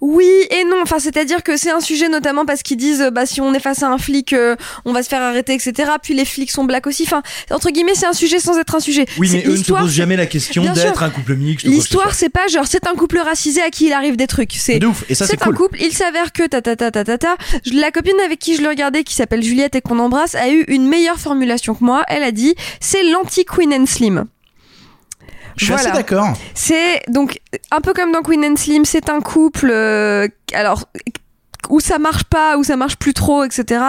oui 0.00 0.28
et 0.50 0.64
non. 0.64 0.76
Enfin, 0.82 0.98
c'est-à-dire 0.98 1.42
que 1.42 1.56
c'est 1.56 1.70
un 1.70 1.80
sujet 1.80 2.08
notamment 2.08 2.44
parce 2.44 2.62
qu'ils 2.62 2.76
disent, 2.76 3.08
bah 3.12 3.26
si 3.26 3.40
on 3.40 3.52
est 3.54 3.60
face 3.60 3.82
à 3.82 3.88
un 3.88 3.98
flic, 3.98 4.32
euh, 4.32 4.56
on 4.84 4.92
va 4.92 5.02
se 5.02 5.08
faire 5.08 5.22
arrêter, 5.22 5.54
etc. 5.54 5.92
Puis 6.02 6.14
les 6.14 6.24
flics 6.24 6.50
sont 6.50 6.64
aussi. 6.86 7.04
Enfin, 7.04 7.22
entre 7.50 7.70
guillemets, 7.70 7.94
c'est 7.94 8.06
un 8.06 8.12
sujet 8.12 8.38
sans 8.38 8.58
être 8.58 8.74
un 8.74 8.80
sujet. 8.80 9.06
Oui, 9.18 9.28
mais 9.32 9.44
eux 9.46 9.52
ne 9.52 9.56
se 9.56 9.72
posent 9.72 9.92
jamais 9.92 10.16
la 10.16 10.26
question 10.26 10.62
d'être 10.72 11.02
un 11.02 11.10
couple 11.10 11.34
mixte. 11.36 11.66
L'histoire, 11.66 12.14
c'est 12.14 12.28
pas 12.28 12.46
genre 12.48 12.66
c'est 12.66 12.86
un 12.86 12.94
couple 12.94 13.18
racisé 13.18 13.60
à 13.62 13.70
qui 13.70 13.86
il 13.86 13.92
arrive 13.92 14.16
des 14.16 14.26
trucs. 14.26 14.52
C'est 14.54 14.78
De 14.78 14.86
ouf, 14.86 15.04
et 15.08 15.14
ça, 15.14 15.26
c'est 15.26 15.40
un 15.42 15.46
cool. 15.46 15.54
couple. 15.56 15.78
Il 15.80 15.92
s'avère 15.92 16.32
que 16.32 16.46
ta 16.46 16.60
ta 16.62 16.76
ta 16.76 16.90
ta 16.90 17.04
ta 17.04 17.18
ta. 17.18 17.36
La 17.72 17.90
copine 17.90 18.18
avec 18.24 18.38
qui 18.38 18.56
je 18.56 18.62
le 18.62 18.68
regardais, 18.68 19.04
qui 19.04 19.14
s'appelle 19.14 19.42
Juliette 19.42 19.74
et 19.74 19.80
qu'on 19.80 19.98
embrasse, 19.98 20.34
a 20.34 20.48
eu 20.50 20.64
une 20.68 20.86
meilleure 20.88 21.18
formulation 21.18 21.74
que 21.74 21.84
moi. 21.84 22.02
Elle 22.08 22.22
a 22.22 22.30
dit 22.32 22.54
c'est 22.80 23.02
l'anti 23.04 23.44
Queen 23.44 23.72
and 23.74 23.86
Slim. 23.86 24.24
Je 25.56 25.66
suis 25.66 25.74
Voilà. 25.74 25.90
assez 25.90 25.98
d'accord. 25.98 26.28
C'est 26.54 27.02
donc 27.08 27.38
un 27.70 27.80
peu 27.80 27.92
comme 27.92 28.10
dans 28.10 28.22
Queen 28.22 28.42
and 28.44 28.56
Slim, 28.56 28.84
c'est 28.86 29.10
un 29.10 29.20
couple. 29.20 29.68
euh, 29.70 30.26
alors 30.54 30.84
où 31.72 31.80
ça 31.80 31.98
marche 31.98 32.24
pas, 32.24 32.56
où 32.58 32.62
ça 32.62 32.76
marche 32.76 32.96
plus 32.96 33.14
trop, 33.14 33.42
etc. 33.44 33.80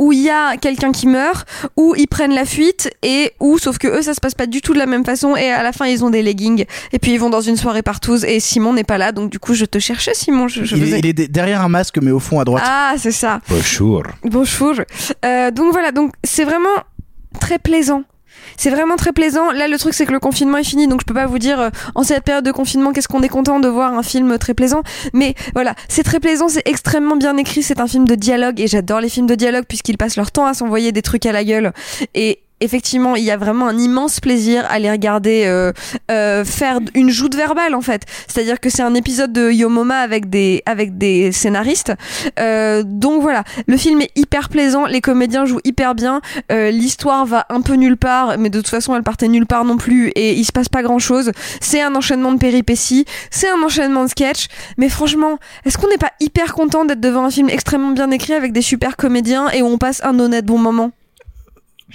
Où 0.00 0.12
il 0.12 0.20
y 0.22 0.30
a 0.30 0.56
quelqu'un 0.56 0.90
qui 0.92 1.06
meurt, 1.06 1.46
où 1.76 1.94
ils 1.96 2.08
prennent 2.08 2.34
la 2.34 2.44
fuite 2.44 2.90
et 3.02 3.32
où, 3.38 3.58
sauf 3.58 3.78
que 3.78 3.86
eux, 3.86 4.02
ça 4.02 4.14
se 4.14 4.20
passe 4.20 4.34
pas 4.34 4.46
du 4.46 4.60
tout 4.62 4.72
de 4.72 4.78
la 4.78 4.86
même 4.86 5.04
façon 5.04 5.36
et 5.36 5.50
à 5.50 5.62
la 5.62 5.72
fin 5.72 5.86
ils 5.86 6.04
ont 6.04 6.10
des 6.10 6.22
leggings 6.22 6.64
et 6.92 6.98
puis 6.98 7.12
ils 7.12 7.18
vont 7.20 7.30
dans 7.30 7.40
une 7.42 7.56
soirée 7.56 7.82
partouze 7.82 8.24
et 8.24 8.40
Simon 8.40 8.72
n'est 8.72 8.82
pas 8.82 8.98
là, 8.98 9.12
donc 9.12 9.30
du 9.30 9.38
coup 9.38 9.52
je 9.54 9.66
te 9.66 9.78
cherchais 9.78 10.14
Simon. 10.14 10.48
Je, 10.48 10.64
je 10.64 10.74
Il, 10.74 10.82
faisais- 10.84 10.98
il 11.00 11.06
est 11.06 11.12
de- 11.12 11.26
derrière 11.26 11.60
un 11.62 11.68
masque 11.68 11.98
mais 12.00 12.10
au 12.10 12.18
fond 12.20 12.40
à 12.40 12.44
droite. 12.44 12.64
Ah, 12.66 12.94
c'est 12.96 13.12
ça. 13.12 13.40
Bonjour. 13.48 14.02
Bonjour. 14.24 14.74
Euh, 15.24 15.50
donc 15.50 15.72
voilà, 15.72 15.92
donc 15.92 16.12
c'est 16.24 16.44
vraiment 16.44 16.68
très 17.40 17.58
plaisant. 17.58 18.02
C'est 18.58 18.70
vraiment 18.70 18.96
très 18.96 19.12
plaisant. 19.12 19.52
Là, 19.52 19.68
le 19.68 19.78
truc, 19.78 19.94
c'est 19.94 20.04
que 20.04 20.12
le 20.12 20.18
confinement 20.18 20.58
est 20.58 20.64
fini, 20.64 20.88
donc 20.88 21.00
je 21.00 21.06
peux 21.06 21.14
pas 21.14 21.26
vous 21.26 21.38
dire, 21.38 21.60
euh, 21.60 21.70
en 21.94 22.02
cette 22.02 22.24
période 22.24 22.44
de 22.44 22.50
confinement, 22.50 22.92
qu'est-ce 22.92 23.08
qu'on 23.08 23.22
est 23.22 23.28
content 23.28 23.60
de 23.60 23.68
voir 23.68 23.94
un 23.94 24.02
film 24.02 24.36
très 24.36 24.52
plaisant. 24.52 24.82
Mais 25.12 25.34
voilà, 25.54 25.74
c'est 25.88 26.02
très 26.02 26.18
plaisant, 26.18 26.48
c'est 26.48 26.66
extrêmement 26.66 27.16
bien 27.16 27.36
écrit, 27.36 27.62
c'est 27.62 27.80
un 27.80 27.86
film 27.86 28.06
de 28.06 28.16
dialogue, 28.16 28.60
et 28.60 28.66
j'adore 28.66 29.00
les 29.00 29.08
films 29.08 29.28
de 29.28 29.36
dialogue 29.36 29.64
puisqu'ils 29.66 29.96
passent 29.96 30.16
leur 30.16 30.32
temps 30.32 30.44
à 30.44 30.54
s'envoyer 30.54 30.90
des 30.90 31.02
trucs 31.02 31.24
à 31.24 31.32
la 31.32 31.44
gueule. 31.44 31.72
Et 32.14 32.40
effectivement, 32.60 33.16
il 33.16 33.24
y 33.24 33.30
a 33.30 33.36
vraiment 33.36 33.68
un 33.68 33.78
immense 33.78 34.20
plaisir 34.20 34.64
à 34.68 34.78
les 34.78 34.90
regarder 34.90 35.44
euh, 35.46 35.72
euh, 36.10 36.44
faire 36.44 36.80
une 36.94 37.10
joute 37.10 37.34
verbale 37.34 37.74
en 37.74 37.80
fait. 37.80 38.02
C'est-à-dire 38.26 38.60
que 38.60 38.70
c'est 38.70 38.82
un 38.82 38.94
épisode 38.94 39.32
de 39.32 39.50
Yomoma 39.50 39.98
avec 39.98 40.28
des 40.28 40.62
avec 40.66 40.98
des 40.98 41.32
scénaristes. 41.32 41.92
Euh, 42.38 42.82
donc 42.84 43.22
voilà, 43.22 43.44
le 43.66 43.76
film 43.76 44.00
est 44.00 44.10
hyper 44.16 44.48
plaisant, 44.48 44.86
les 44.86 45.00
comédiens 45.00 45.44
jouent 45.44 45.60
hyper 45.64 45.94
bien, 45.94 46.20
euh, 46.52 46.70
l'histoire 46.70 47.26
va 47.26 47.46
un 47.50 47.60
peu 47.60 47.74
nulle 47.74 47.96
part, 47.96 48.38
mais 48.38 48.50
de 48.50 48.58
toute 48.58 48.68
façon 48.68 48.94
elle 48.96 49.02
partait 49.02 49.28
nulle 49.28 49.46
part 49.46 49.64
non 49.64 49.76
plus 49.76 50.08
et 50.08 50.32
il 50.34 50.44
se 50.44 50.52
passe 50.52 50.68
pas 50.68 50.82
grand 50.82 50.98
chose. 50.98 51.32
C'est 51.60 51.80
un 51.80 51.94
enchaînement 51.94 52.32
de 52.32 52.38
péripéties, 52.38 53.04
c'est 53.30 53.48
un 53.48 53.62
enchaînement 53.62 54.04
de 54.04 54.10
sketchs, 54.10 54.48
mais 54.76 54.88
franchement, 54.88 55.38
est-ce 55.64 55.78
qu'on 55.78 55.88
n'est 55.88 55.98
pas 55.98 56.12
hyper 56.20 56.54
content 56.54 56.84
d'être 56.84 57.00
devant 57.00 57.24
un 57.24 57.30
film 57.30 57.48
extrêmement 57.48 57.90
bien 57.90 58.10
écrit 58.10 58.32
avec 58.32 58.52
des 58.52 58.62
super 58.62 58.96
comédiens 58.96 59.48
et 59.50 59.62
où 59.62 59.66
on 59.66 59.78
passe 59.78 60.02
un 60.04 60.18
honnête 60.18 60.44
bon 60.44 60.58
moment? 60.58 60.92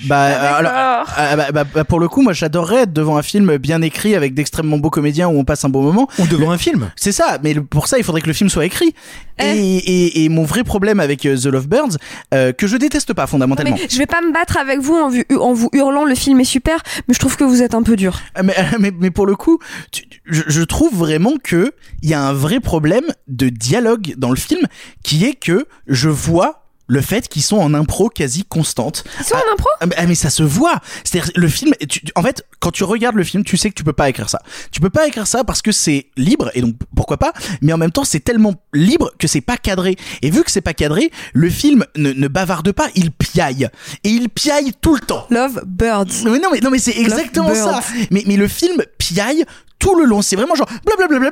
Bah, 0.06 0.56
alors, 0.56 0.72
ah, 1.16 1.36
bah, 1.36 1.52
bah, 1.54 1.64
bah, 1.72 1.84
pour 1.84 2.00
le 2.00 2.08
coup, 2.10 2.24
moi 2.24 2.34
j'adorerais 2.34 2.82
être 2.84 2.94
devant 2.94 3.16
un 3.18 3.22
film 3.22 3.58
bien 3.58 3.82
écrit 3.84 4.16
avec 4.16 4.34
d'extrêmement 4.34 4.78
beaux 4.80 4.90
comédiens 4.90 5.28
où 5.28 5.38
on 5.38 5.44
passe 5.46 5.64
un 5.66 5.70
bon 5.70 5.84
moment. 5.84 6.08
Ou 6.18 6.26
devant 6.26 6.50
un 6.52 6.58
film. 6.58 6.90
C'est 6.96 7.12
ça, 7.12 7.38
mais 7.44 7.54
le- 7.54 7.64
pour 7.64 7.88
ça 7.88 7.98
il 8.00 8.04
faudrait 8.04 8.22
que 8.22 8.28
le 8.28 8.34
film 8.34 8.50
soit 8.50 8.66
écrit. 8.66 8.96
Eh. 9.40 9.44
Et, 9.46 9.78
et, 9.78 10.24
et 10.24 10.30
mon 10.30 10.44
vrai 10.46 10.64
problème 10.64 11.00
avec 11.00 11.26
euh, 11.26 11.38
The 11.38 11.46
Lovebirds, 11.46 11.98
euh, 12.34 12.52
que 12.54 12.66
je 12.68 12.78
déteste 12.78 13.14
pas 13.14 13.28
fondamentalement. 13.28 13.76
Mais 13.80 13.88
je 13.90 13.98
vais 14.00 14.06
pas 14.08 14.22
me 14.22 14.34
battre 14.34 14.58
avec 14.58 14.80
vous 14.80 14.96
en, 14.96 15.10
vu- 15.10 15.26
en 15.40 15.54
vous 15.54 15.70
hurlant 15.74 16.06
le 16.06 16.16
film 16.16 16.40
est 16.40 16.44
super, 16.46 16.82
mais 17.08 17.14
je 17.14 17.20
trouve 17.20 17.38
que 17.38 17.44
vous 17.44 17.62
êtes 17.62 17.76
un 17.76 17.84
peu 17.84 17.96
dur. 17.96 18.20
Euh, 18.38 18.42
Mais, 18.44 18.56
mais, 18.80 18.92
mais 19.00 19.12
pour 19.12 19.26
le 19.28 19.36
coup, 19.36 19.60
tu- 19.92 20.04
je, 20.26 20.42
je 20.48 20.62
trouve 20.64 20.96
vraiment 20.96 21.34
que 21.44 21.72
il 22.02 22.10
y 22.10 22.14
a 22.16 22.22
un 22.22 22.34
vrai 22.34 22.60
problème 22.60 23.06
de 23.28 23.50
dialogue 23.50 24.16
dans 24.18 24.30
le 24.32 24.36
film 24.38 24.62
qui 25.04 25.26
est 25.26 25.34
que 25.36 25.68
je 25.88 26.10
vois 26.10 26.63
le 26.88 27.02
fait 27.02 27.28
qu'ils 27.28 27.42
sont 27.44 27.58
en 27.58 27.74
impro 27.74 28.10
quasi 28.10 28.44
constante. 28.44 29.04
Ils 29.20 29.26
sont 29.26 29.36
en 29.36 29.54
impro? 29.54 29.68
Ah, 29.80 29.86
mais, 29.86 29.96
ah, 29.98 30.06
mais 30.06 30.16
ça 30.16 30.30
se 30.30 30.44
voit. 30.44 30.80
C'est-à-dire 31.04 31.32
le 31.36 31.48
film. 31.48 31.74
tu- 31.90 32.02
en 32.16 32.22
fait, 32.22 32.46
quand 32.60 32.72
tu 32.72 32.84
regardes 32.84 33.16
le 33.16 33.24
film, 33.24 33.44
tu 33.44 33.56
sais 33.58 33.70
que 33.70 33.76
tu 33.76 33.84
peux 33.84 33.94
pas 33.94 34.10
écrire 34.10 34.30
ça. 34.30 34.42
Tu 34.72 34.80
peux 34.82 34.90
pas 34.90 35.08
écrire 35.08 35.26
ça 35.28 35.44
parce 35.44 35.62
que 35.62 35.72
c'est 35.72 36.08
libre 36.18 36.52
et 36.56 36.62
donc 36.62 36.76
pourquoi 36.96 37.18
pas. 37.18 37.32
Mais 37.62 37.72
en 37.74 37.78
même 37.78 37.92
temps, 37.92 38.04
c'est 38.04 38.20
tellement 38.20 38.54
libre 38.74 39.12
que 39.18 39.28
c'est 39.28 39.42
pas 39.42 39.58
cadré. 39.58 39.96
Et 40.22 40.30
vu 40.30 40.44
que 40.44 40.52
c'est 40.52 40.62
pas 40.62 40.74
cadré, 40.74 41.10
le 41.34 41.50
film 41.50 41.86
ne, 41.96 42.12
ne 42.12 42.28
bavarde 42.28 42.72
pas, 42.74 42.88
il 42.96 43.12
piaille 43.12 43.70
et 44.04 44.10
il 44.10 44.30
piaille 44.30 44.74
tout 44.82 44.94
le 44.96 45.02
temps. 45.02 45.26
Love 45.30 45.62
Birds. 45.66 46.24
Mais 46.26 46.40
non, 46.40 46.50
mais 46.52 46.60
non, 46.60 46.70
mais 46.70 46.80
c'est 46.80 46.98
exactement 46.98 47.54
ça. 47.56 47.80
Mais 48.12 48.24
mais 48.28 48.36
le 48.36 48.48
film 48.48 48.84
piaille 48.98 49.46
tout 49.84 49.96
le 50.00 50.06
long. 50.06 50.22
C'est 50.22 50.38
vraiment 50.38 50.56
genre 50.56 50.70
blablabla. 50.86 51.30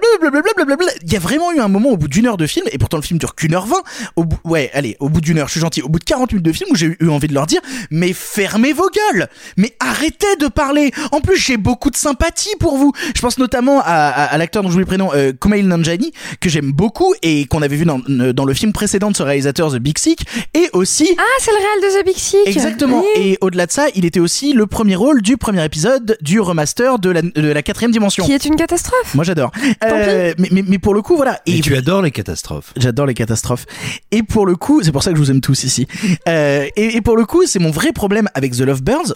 blablabla. 0.56 0.92
Il 1.04 1.14
y 1.14 1.16
a 1.16 1.20
vraiment 1.20 1.54
eu 1.54 1.60
un 1.60 1.70
moment 1.70 1.92
au 1.92 1.98
bout 1.98 2.10
d'une 2.10 2.28
heure 2.28 2.36
de 2.36 2.46
film, 2.48 2.66
et 2.72 2.78
pourtant 2.78 2.98
le 2.98 3.04
film 3.04 3.18
dure 3.18 3.34
qu'une 3.34 3.54
heure 3.56 3.66
vingt. 3.66 3.82
Au 4.18 4.26
bout, 4.26 4.38
ouais, 4.44 4.70
allez, 4.74 4.98
au 5.00 5.08
bout 5.08 5.22
d'une 5.22 5.38
heure, 5.38 5.48
je 5.48 5.54
suis 5.54 5.62
gentil. 5.62 5.82
Au 5.82 5.88
bout 5.88 6.00
de 6.00 6.04
40 6.04 6.34
minutes 6.34 6.46
de 6.46 6.52
film 6.52 6.70
où 6.72 6.76
j'ai 6.76 6.98
eu 7.00 7.10
envie 7.10 7.30
de 7.30 7.34
leur 7.34 7.48
dire, 7.48 7.62
mais 7.92 8.12
fermez 8.12 8.74
vos 8.74 8.90
gueules, 8.90 9.30
mais 9.56 9.74
arrêtez 9.80 10.36
de 10.40 10.48
parler. 10.48 10.92
En 11.14 11.22
plus, 11.22 11.38
j'ai 11.38 11.56
beaucoup 11.56 11.90
de 11.90 11.96
sympathie 11.96 12.54
pour 12.60 12.78
vous. 12.78 12.92
Je 13.16 13.22
pense 13.22 13.38
notamment 13.38 13.80
à, 13.80 13.86
à, 13.86 14.26
à 14.26 14.38
l'acteur 14.38 14.64
dont 14.64 14.70
je 14.70 14.74
vous 14.74 14.80
le 14.80 14.86
prénom, 14.86 15.12
euh, 15.14 15.32
Kumail 15.32 15.64
Nanjiani, 15.64 16.12
que 16.42 16.50
j'aime 16.50 16.74
beaucoup 16.74 17.14
et 17.22 17.46
qu'on 17.46 17.62
avait 17.62 17.78
vu 17.78 17.86
dans, 17.86 18.02
dans 18.08 18.46
le 18.46 18.54
film 18.54 18.74
précédent 18.74 19.12
de 19.12 19.16
ce 19.16 19.24
réalisateur, 19.24 19.72
The 19.72 19.78
Big 19.78 19.98
Sick, 19.98 20.26
et 20.54 20.70
aussi 20.74 21.08
Ah, 21.18 21.24
c'est 21.40 21.52
le 21.52 21.58
réel 21.58 21.94
de 21.94 22.02
The 22.02 22.06
Big 22.06 22.18
Sick. 22.18 22.48
Exactement. 22.48 23.02
Oui. 23.02 23.22
Et 23.24 23.38
au-delà 23.40 23.66
de 23.66 23.72
ça, 23.72 23.86
il 23.96 24.04
était 24.04 24.20
aussi 24.20 24.52
le 24.52 24.68
premier 24.68 24.96
rôle 24.98 25.22
du 25.22 25.38
premier 25.38 25.64
épisode 25.64 26.18
du 26.22 26.42
remaster 26.42 27.00
de 27.00 27.10
la, 27.10 27.22
de 27.22 27.48
la 27.52 27.64
quatrième 27.64 27.92
dimension. 27.92 28.26
Qui 28.26 28.34
est 28.34 28.41
c'est 28.42 28.50
une 28.50 28.56
catastrophe. 28.56 29.14
Moi 29.14 29.24
j'adore. 29.24 29.52
Euh, 29.84 30.34
mais, 30.40 30.50
mais, 30.52 30.64
mais 30.68 30.80
pour 30.80 30.94
le 30.94 31.02
coup, 31.02 31.16
voilà. 31.16 31.40
Et, 31.46 31.62
tu 31.62 31.76
adores 31.76 32.02
les 32.02 32.12
catastrophes. 32.12 32.74
J'adore 32.76 33.06
les 33.06 33.14
catastrophes. 33.14 33.66
Et 34.10 34.24
pour 34.24 34.46
le 34.46 34.56
coup, 34.56 34.82
c'est 34.84 34.92
pour 34.92 35.04
ça 35.04 35.12
que 35.12 35.18
je 35.18 35.22
vous 35.22 35.30
aime 35.30 35.42
tous 35.42 35.64
ici. 35.64 35.88
Euh, 36.28 36.68
et, 36.76 36.96
et 36.96 37.02
pour 37.02 37.18
le 37.18 37.26
coup, 37.26 37.46
c'est 37.46 37.60
mon 37.60 37.72
vrai 37.72 37.92
problème 37.92 38.30
avec 38.34 38.54
The 38.54 38.62
Lovebirds, 38.62 39.14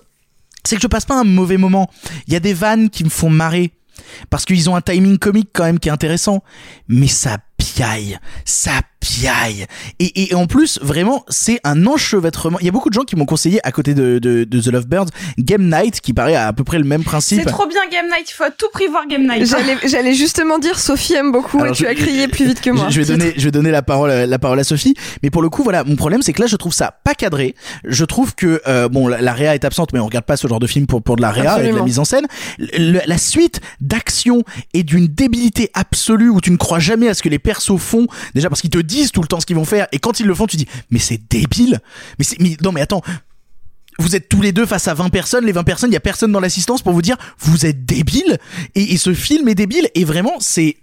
c'est 0.64 0.76
que 0.76 0.82
je 0.82 0.88
passe 0.88 1.06
pas 1.06 1.20
un 1.20 1.24
mauvais 1.24 1.58
moment. 1.58 1.90
Il 2.28 2.34
y 2.34 2.36
a 2.36 2.40
des 2.40 2.54
vannes 2.54 2.90
qui 2.90 3.04
me 3.04 3.10
font 3.10 3.30
marrer. 3.30 3.72
Parce 4.30 4.46
qu'ils 4.46 4.70
ont 4.70 4.76
un 4.76 4.82
timing 4.82 5.18
comique 5.18 5.50
quand 5.54 5.64
même 5.64 5.80
qui 5.80 5.90
est 5.90 5.92
intéressant. 5.92 6.44
Mais 6.88 7.08
ça 7.08 7.38
piaille. 7.58 8.20
Ça 8.44 8.72
piaille. 8.72 8.95
Et, 10.00 10.30
et 10.32 10.36
en 10.36 10.46
plus, 10.48 10.80
vraiment, 10.82 11.24
c'est 11.30 11.60
un 11.64 11.86
enchevêtrement. 11.86 12.60
Il 12.60 12.66
y 12.66 12.70
a 12.70 12.72
beaucoup 12.72 12.90
de 12.90 12.94
gens 12.96 13.04
qui 13.04 13.16
m'ont 13.16 13.26
conseillé, 13.26 13.60
à 13.66 13.72
côté 13.72 13.94
de, 13.94 14.20
de, 14.20 14.44
de 14.44 14.62
The 14.62 14.68
Lovebirds, 14.68 15.06
Game 15.38 15.70
Night, 15.70 16.02
qui 16.02 16.14
paraît 16.14 16.36
à, 16.36 16.52
peu 16.54 16.64
près 16.64 16.78
le 16.80 16.84
même 16.84 17.04
principe. 17.04 17.42
C'est 17.44 17.50
trop 17.50 17.68
bien 17.68 17.82
Game 17.92 18.08
Night, 18.08 18.30
il 18.30 18.34
faut 18.34 18.44
à 18.44 18.52
tout 18.52 18.68
prix 18.74 18.88
voir 18.88 19.08
Game 19.08 19.24
Night. 19.28 19.46
J'allais, 19.46 19.78
j'allais 19.86 20.14
justement 20.14 20.60
dire 20.60 20.80
Sophie 20.80 21.14
aime 21.14 21.32
beaucoup 21.32 21.60
Alors, 21.62 21.74
et 21.74 21.78
tu 21.78 21.84
je- 21.84 21.88
as 21.90 21.96
crié 21.96 22.28
plus 22.28 22.46
vite 22.46 22.62
que 22.62 22.72
moi. 22.72 22.88
Je, 22.90 22.96
je 22.96 23.02
vais 23.02 23.06
donner, 23.18 23.34
je 23.38 23.46
vais 23.46 23.52
donner 23.52 23.72
la 23.72 23.82
parole, 23.82 24.10
la 24.12 24.40
parole 24.40 24.60
à 24.60 24.64
Sophie. 24.64 24.96
Mais 25.24 25.30
pour 25.30 25.42
le 25.42 25.50
coup, 25.50 25.64
voilà, 25.64 25.84
mon 25.84 25.96
problème, 25.96 26.22
c'est 26.22 26.34
que 26.34 26.42
là, 26.42 26.48
je 26.48 26.56
trouve 26.56 26.74
ça 26.74 27.00
pas 27.04 27.14
cadré. 27.14 27.56
Je 27.86 28.04
trouve 28.06 28.36
que 28.36 28.62
euh, 28.68 28.90
bon, 28.90 29.08
la, 29.08 29.22
la 29.22 29.34
réa 29.34 29.56
est 29.56 29.66
absente, 29.66 29.94
mais 29.94 30.00
on 30.00 30.06
regarde 30.06 30.26
pas 30.26 30.38
ce 30.38 30.48
genre 30.48 30.60
de 30.60 30.68
film 30.68 30.88
pour 30.88 31.02
pour 31.04 31.16
de 31.16 31.22
la 31.22 31.32
réa 31.32 31.62
et 31.64 31.72
de 31.72 31.76
la 31.76 31.84
mise 31.84 32.00
en 32.00 32.06
scène. 32.06 32.26
Le- 32.58 33.00
la 33.06 33.18
suite 33.18 33.62
d'action 33.82 34.44
est 34.74 34.84
d'une 34.84 35.08
débilité 35.08 35.70
absolue 35.74 36.30
où 36.30 36.42
tu 36.42 36.52
ne 36.52 36.58
crois 36.58 36.80
jamais 36.80 37.08
à 37.08 37.14
ce 37.14 37.22
que 37.24 37.30
les 37.30 37.40
persos 37.40 37.78
font. 37.80 38.08
Déjà 38.34 38.50
parce 38.50 38.62
qu'ils 38.62 38.70
te 38.72 38.78
disent 38.80 38.95
tout 39.12 39.22
le 39.22 39.28
temps 39.28 39.40
ce 39.40 39.46
qu'ils 39.46 39.56
vont 39.56 39.66
faire 39.66 39.88
et 39.92 40.00
quand 40.00 40.20
ils 40.20 40.26
le 40.26 40.36
font, 40.36 40.48
tu 40.48 40.58
dis 40.58 40.68
mais 40.90 41.00
c'est 41.00 41.22
débile. 41.30 41.80
Mais 42.20 42.26
c'est, 42.26 42.40
mais 42.40 42.58
non, 42.62 42.72
mais 42.72 42.82
attends. 42.82 43.02
Vous 43.98 44.16
êtes 44.16 44.28
tous 44.28 44.42
les 44.42 44.52
deux 44.52 44.66
face 44.66 44.90
à 44.90 44.94
20 44.94 45.10
personnes, 45.10 45.46
les 45.46 45.54
20 45.54 45.64
personnes, 45.64 45.90
il 45.90 45.94
y 45.94 45.98
a 45.98 46.02
personne 46.02 46.32
dans 46.32 46.42
l'assistance 46.42 46.82
pour 46.82 46.92
vous 46.92 47.02
dire 47.02 47.16
vous 47.40 47.66
êtes 47.66 47.86
débile 47.86 48.38
et, 48.76 48.94
et 48.94 48.98
ce 48.98 49.14
film 49.14 49.48
est 49.48 49.56
débile 49.56 49.88
et 49.96 50.04
vraiment 50.04 50.34
c'est 50.40 50.76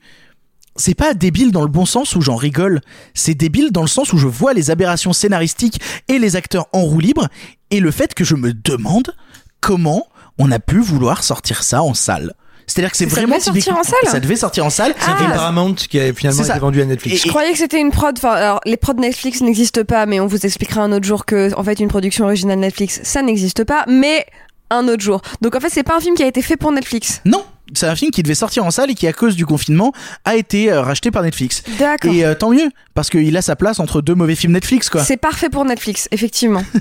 c'est 0.77 0.95
pas 0.95 1.13
débile 1.13 1.53
dans 1.53 1.63
le 1.63 1.69
bon 1.69 1.85
sens 1.85 2.17
où 2.17 2.23
j'en 2.23 2.37
rigole, 2.37 2.81
c'est 3.15 3.35
débile 3.35 3.71
dans 3.73 3.83
le 3.83 3.89
sens 3.89 4.13
où 4.13 4.19
je 4.19 4.27
vois 4.27 4.55
les 4.55 4.71
aberrations 4.71 5.13
scénaristiques 5.13 5.81
et 6.09 6.19
les 6.19 6.37
acteurs 6.37 6.67
en 6.73 6.81
roue 6.81 7.01
libre 7.01 7.29
et 7.71 7.81
le 7.81 7.91
fait 7.91 8.15
que 8.15 8.25
je 8.25 8.35
me 8.35 8.55
demande 8.55 9.15
comment 9.61 10.07
on 10.39 10.51
a 10.51 10.59
pu 10.59 10.81
vouloir 10.81 11.25
sortir 11.25 11.63
ça 11.63 11.83
en 11.83 11.95
salle. 11.95 12.35
C'est-à-dire 12.67 12.91
que 12.91 12.97
c'est 12.97 13.09
Ça 13.09 13.17
vraiment 13.17 13.37
devait 13.37 13.41
sortir 13.61 13.77
en 13.79 13.83
salle 13.83 14.11
Ça 14.11 14.21
devait 14.21 14.37
sortir 14.37 14.65
en 14.67 14.71
salle. 14.71 14.95
C'était 14.99 15.25
Et 15.25 15.29
la- 15.29 15.35
Paramount 15.35 15.75
qui 15.75 15.99
a 16.01 16.13
finalement 16.15 16.43
ça. 16.43 16.53
été 16.53 16.61
vendu 16.61 16.81
à 16.81 16.85
Netflix. 16.85 17.23
Je 17.23 17.29
croyais 17.29 17.53
que 17.53 17.59
c'était 17.59 17.81
une 17.81 17.91
prod. 17.91 18.17
Enfin, 18.17 18.31
alors, 18.33 18.61
les 18.65 18.77
prods 18.77 18.95
Netflix 18.95 19.41
n'existent 19.41 19.85
pas, 19.85 20.07
mais 20.07 20.21
on 20.21 20.27
vous 20.27 20.45
expliquera 20.47 20.83
un 20.83 20.93
autre 20.93 21.05
jour 21.07 21.25
que, 21.27 21.55
en 21.57 21.65
fait, 21.65 21.81
une 21.81 21.89
production 21.89 22.25
originale 22.25 22.59
Netflix, 22.59 23.01
ça 23.03 23.23
n'existe 23.23 23.65
pas, 23.65 23.85
mais 23.89 24.25
un 24.71 24.89
autre 24.89 25.03
jour. 25.03 25.21
Donc, 25.43 25.55
en 25.57 25.61
fait, 25.61 25.69
c'est 25.71 25.83
pas 25.83 25.97
un 25.97 26.01
film 26.01 26.15
qui 26.15 26.23
a 26.23 26.27
été 26.27 26.41
fait 26.41 26.57
pour 26.57 26.73
Netflix. 26.73 27.21
Non, 27.27 27.45
c'est 27.75 27.87
un 27.87 27.95
film 27.97 28.11
qui 28.11 28.23
devait 28.23 28.35
sortir 28.35 28.65
en 28.65 28.71
salle 28.71 28.91
et 28.91 28.95
qui, 28.95 29.07
à 29.07 29.13
cause 29.13 29.37
du 29.37 29.45
confinement, 29.45 29.93
a 30.25 30.35
été 30.37 30.73
euh, 30.73 30.81
racheté 30.81 31.11
par 31.11 31.23
Netflix. 31.23 31.63
D'accord. 31.79 32.11
Et 32.13 32.25
euh, 32.25 32.35
tant 32.35 32.51
mieux, 32.51 32.71
parce 32.95 33.11
qu'il 33.11 33.37
a 33.37 33.43
sa 33.43 33.55
place 33.57 33.81
entre 33.81 34.01
deux 34.01 34.15
mauvais 34.15 34.35
films 34.35 34.53
Netflix, 34.55 34.89
quoi. 34.89 35.05
C'est 35.05 35.19
parfait 35.19 35.51
pour 35.51 35.65
Netflix, 35.67 36.09
effectivement. 36.11 36.63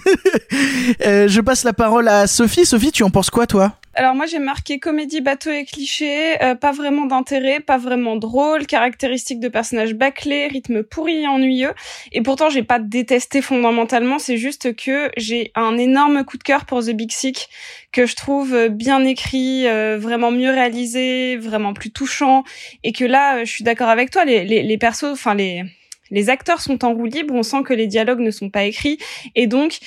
Euh, 1.06 1.28
je 1.28 1.40
passe 1.42 1.64
la 1.64 1.74
parole 1.74 2.08
à 2.08 2.28
Sophie. 2.28 2.66
Sophie, 2.66 2.92
tu 2.92 3.04
en 3.04 3.10
penses 3.10 3.30
quoi, 3.30 3.48
toi? 3.48 3.74
Alors 3.94 4.16
moi 4.16 4.26
j'ai 4.26 4.40
marqué 4.40 4.80
comédie 4.80 5.20
bateau 5.20 5.52
et 5.52 5.66
cliché, 5.66 6.42
euh, 6.42 6.56
pas 6.56 6.72
vraiment 6.72 7.06
d'intérêt, 7.06 7.60
pas 7.60 7.78
vraiment 7.78 8.16
drôle, 8.16 8.66
caractéristiques 8.66 9.42
de 9.42 9.50
personnages 9.50 9.94
bâclés, 9.94 10.48
rythme 10.48 10.82
pourri 10.82 11.24
et 11.24 11.28
ennuyeux. 11.28 11.74
Et 12.14 12.22
pourtant 12.22 12.50
j'ai 12.50 12.64
pas 12.64 12.80
détesté 12.80 13.42
fondamentalement, 13.42 14.18
c'est 14.18 14.38
juste 14.38 14.78
que 14.78 15.12
j'ai 15.18 15.52
un 15.56 15.78
énorme 15.78 16.24
coup 16.24 16.38
de 16.38 16.44
cœur 16.44 16.66
pour 16.66 16.82
The 16.82 16.92
Big 16.92 17.12
Sick 17.12 17.50
que 17.92 18.06
je 18.06 18.16
trouve 18.16 18.54
euh, 18.54 18.70
bien 18.70 19.04
écrit, 19.04 19.68
euh, 19.68 19.98
vraiment 20.00 20.32
mieux 20.32 20.52
réalisé, 20.52 21.36
vraiment 21.36 21.74
plus 21.74 21.92
touchant. 21.92 22.46
Et 22.84 22.94
que 22.94 23.04
là, 23.04 23.40
euh, 23.40 23.46
je 23.46 23.52
suis 23.52 23.66
d'accord 23.66 23.90
avec 23.90 24.10
toi, 24.10 24.24
les, 24.24 24.46
les, 24.46 24.64
les 24.64 24.78
persos, 24.78 25.12
enfin 25.12 25.36
les 25.36 25.64
les 26.12 26.30
acteurs 26.30 26.60
sont 26.60 26.84
en 26.84 26.94
roue 26.94 27.06
libre, 27.06 27.34
on 27.34 27.44
sent 27.44 27.64
que 27.64 27.74
les 27.74 27.88
dialogues 27.88 28.20
ne 28.20 28.32
sont 28.32 28.50
pas 28.50 28.66
écrits, 28.66 28.98
et 29.36 29.48
donc 29.48 29.80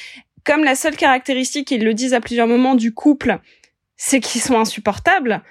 comme 0.44 0.62
la 0.62 0.74
seule 0.74 0.96
caractéristique, 0.96 1.70
ils 1.70 1.84
le 1.84 1.94
disent 1.94 2.14
à 2.14 2.20
plusieurs 2.20 2.46
moments 2.46 2.74
du 2.74 2.92
couple, 2.92 3.38
c'est 3.96 4.20
qu'ils 4.20 4.40
sont 4.40 4.58
insupportables, 4.58 5.42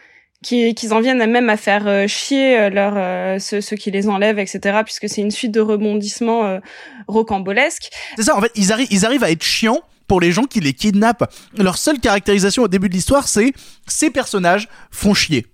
qu'ils 0.42 0.94
en 0.94 1.00
viennent 1.00 1.26
même 1.26 1.50
à 1.50 1.58
faire 1.58 1.88
euh, 1.88 2.08
chier 2.08 2.60
euh, 2.60 2.70
leur, 2.70 2.94
euh, 2.98 3.40
ceux, 3.40 3.62
ceux 3.62 3.78
qui 3.78 3.92
les 3.92 4.10
enlèvent, 4.10 4.40
etc., 4.40 4.80
puisque 4.84 5.08
c'est 5.08 5.22
une 5.22 5.32
suite 5.32 5.52
de 5.52 5.62
rebondissements 5.62 6.60
rocambolesques. 7.08 7.90
C'est 8.18 8.24
ça, 8.24 8.36
en 8.36 8.42
fait, 8.42 8.52
ils, 8.56 8.68
arri- 8.72 8.88
ils 8.92 9.06
arrivent 9.06 9.24
à 9.24 9.32
être 9.32 9.44
chiants 9.44 9.82
pour 10.08 10.20
les 10.20 10.32
gens 10.32 10.44
qui 10.44 10.60
les 10.60 10.74
kidnappent. 10.74 11.32
Leur 11.58 11.78
seule 11.78 12.00
caractérisation 12.00 12.64
au 12.64 12.68
début 12.68 12.90
de 12.90 12.94
l'histoire, 12.94 13.28
c'est 13.28 13.54
ces 13.88 14.10
personnages 14.10 14.68
font 14.92 15.14
chier. 15.14 15.48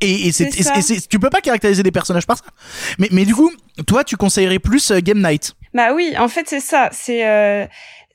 Et, 0.00 0.28
et 0.28 0.32
tu 1.08 1.20
peux 1.20 1.30
pas 1.30 1.40
caractériser 1.40 1.84
des 1.84 1.92
personnages 1.92 2.26
par 2.26 2.38
ça. 2.38 2.44
Mais, 2.98 3.08
mais 3.12 3.24
du 3.24 3.36
coup, 3.36 3.52
toi, 3.86 4.02
tu 4.02 4.16
conseillerais 4.16 4.58
plus 4.58 4.90
Game 4.90 5.22
Night. 5.22 5.54
Bah 5.74 5.92
oui, 5.94 6.14
en 6.18 6.26
fait 6.26 6.48
c'est 6.48 6.58
ça. 6.58 6.88
C'est 6.90 7.24
euh, 7.24 7.66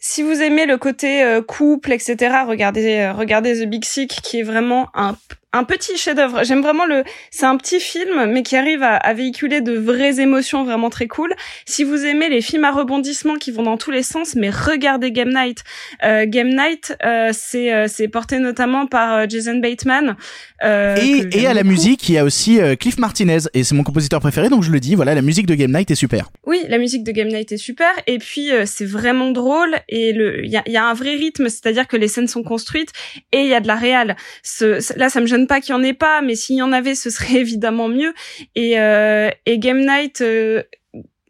si 0.02 0.24
vous 0.24 0.42
aimez 0.42 0.66
le 0.66 0.78
côté 0.78 1.24
euh, 1.24 1.42
couple, 1.42 1.94
etc. 1.94 2.16
Regardez, 2.48 2.98
euh, 2.98 3.14
regardez 3.14 3.64
The 3.64 3.70
Big 3.70 3.86
Sick, 3.86 4.10
qui 4.24 4.40
est 4.40 4.44
vraiment 4.44 4.90
un 4.96 5.16
un 5.54 5.64
petit 5.64 5.98
chef-d'œuvre. 5.98 6.44
J'aime 6.44 6.62
vraiment 6.62 6.86
le. 6.86 7.04
C'est 7.30 7.46
un 7.46 7.58
petit 7.58 7.80
film, 7.80 8.26
mais 8.32 8.44
qui 8.44 8.56
arrive 8.56 8.84
à, 8.84 8.96
à 8.96 9.14
véhiculer 9.14 9.62
de 9.62 9.74
vraies 9.78 10.20
émotions 10.22 10.64
vraiment 10.64 10.90
très 10.90 11.08
cool. 11.08 11.34
Si 11.66 11.84
vous 11.84 12.06
aimez 12.06 12.30
les 12.30 12.42
films 12.42 12.64
à 12.64 12.72
rebondissement 12.72 13.36
qui 13.36 13.52
vont 13.52 13.64
dans 13.64 13.78
tous 13.78 13.92
les 13.92 14.04
sens, 14.04 14.36
mais 14.36 14.50
regardez 14.50 15.12
Game 15.12 15.30
Night. 15.34 15.60
Euh, 16.04 16.26
Game 16.28 16.50
Night, 16.50 16.96
euh, 17.06 17.32
c'est 17.34 17.74
euh, 17.74 17.88
c'est 17.88 18.08
porté 18.08 18.40
notamment 18.40 18.86
par 18.88 19.14
euh, 19.14 19.26
Jason 19.28 19.58
Bateman. 19.58 20.16
euh, 20.64 20.96
et, 21.02 21.42
et 21.42 21.48
à 21.48 21.54
la 21.54 21.64
musique, 21.64 22.08
il 22.10 22.14
y 22.16 22.18
a 22.18 22.24
aussi 22.24 22.60
euh, 22.62 22.76
Cliff 22.76 22.98
Martinez. 22.98 23.40
Et 23.54 23.64
c'est 23.64 23.76
mon 23.76 23.84
compositeur 23.84 24.20
préféré, 24.22 24.50
donc 24.50 24.64
je 24.64 24.72
le 24.72 24.80
dis, 24.80 24.96
voilà, 24.96 25.16
la 25.16 25.22
musique 25.22 25.48
de 25.48 25.56
Game 25.56 25.72
Night 25.72 25.92
est 25.92 25.96
super. 25.96 26.30
Oui, 26.46 26.62
la 26.70 26.78
musique 26.78 27.04
de 27.04 27.12
Game 27.12 27.28
Night 27.28 27.52
est 27.52 27.58
super 27.58 27.90
et 28.08 28.18
puis 28.20 28.52
euh, 28.52 28.64
c'est 28.66 28.86
vraiment 28.86 29.32
drôle 29.32 29.76
et 29.90 30.14
le 30.14 30.44
il 30.46 30.52
y 30.52 30.58
a, 30.58 30.64
y 30.68 30.78
a 30.78 30.86
un 30.86 30.94
vrai 30.94 31.16
rythme, 31.16 31.50
c'est-à-dire 31.50 31.88
que 31.88 31.98
les 31.98 32.08
scènes 32.08 32.28
sont 32.28 32.44
construites 32.44 32.90
et 33.32 33.40
il 33.42 33.48
y 33.48 33.54
a 33.54 33.60
de 33.60 33.68
la 33.68 33.76
réal. 33.76 34.16
Ce, 34.44 34.80
ce- 34.80 34.98
là, 34.98 35.10
ça 35.10 35.20
me 35.22 35.26
gêne 35.28 35.41
pas 35.48 35.62
qu'il 35.62 35.74
y 35.74 35.78
en 35.78 35.84
ait 35.84 35.94
pas, 35.94 36.22
mais 36.22 36.36
s'il 36.36 36.56
y 36.58 36.62
en 36.62 36.72
avait, 36.72 36.96
ce 36.96 37.10
serait 37.10 37.36
évidemment 37.40 37.88
mieux. 37.88 38.14
Et, 38.56 38.80
euh, 38.80 39.30
et 39.46 39.60
Game 39.60 39.80
Night, 39.86 40.22
euh, 40.22 40.64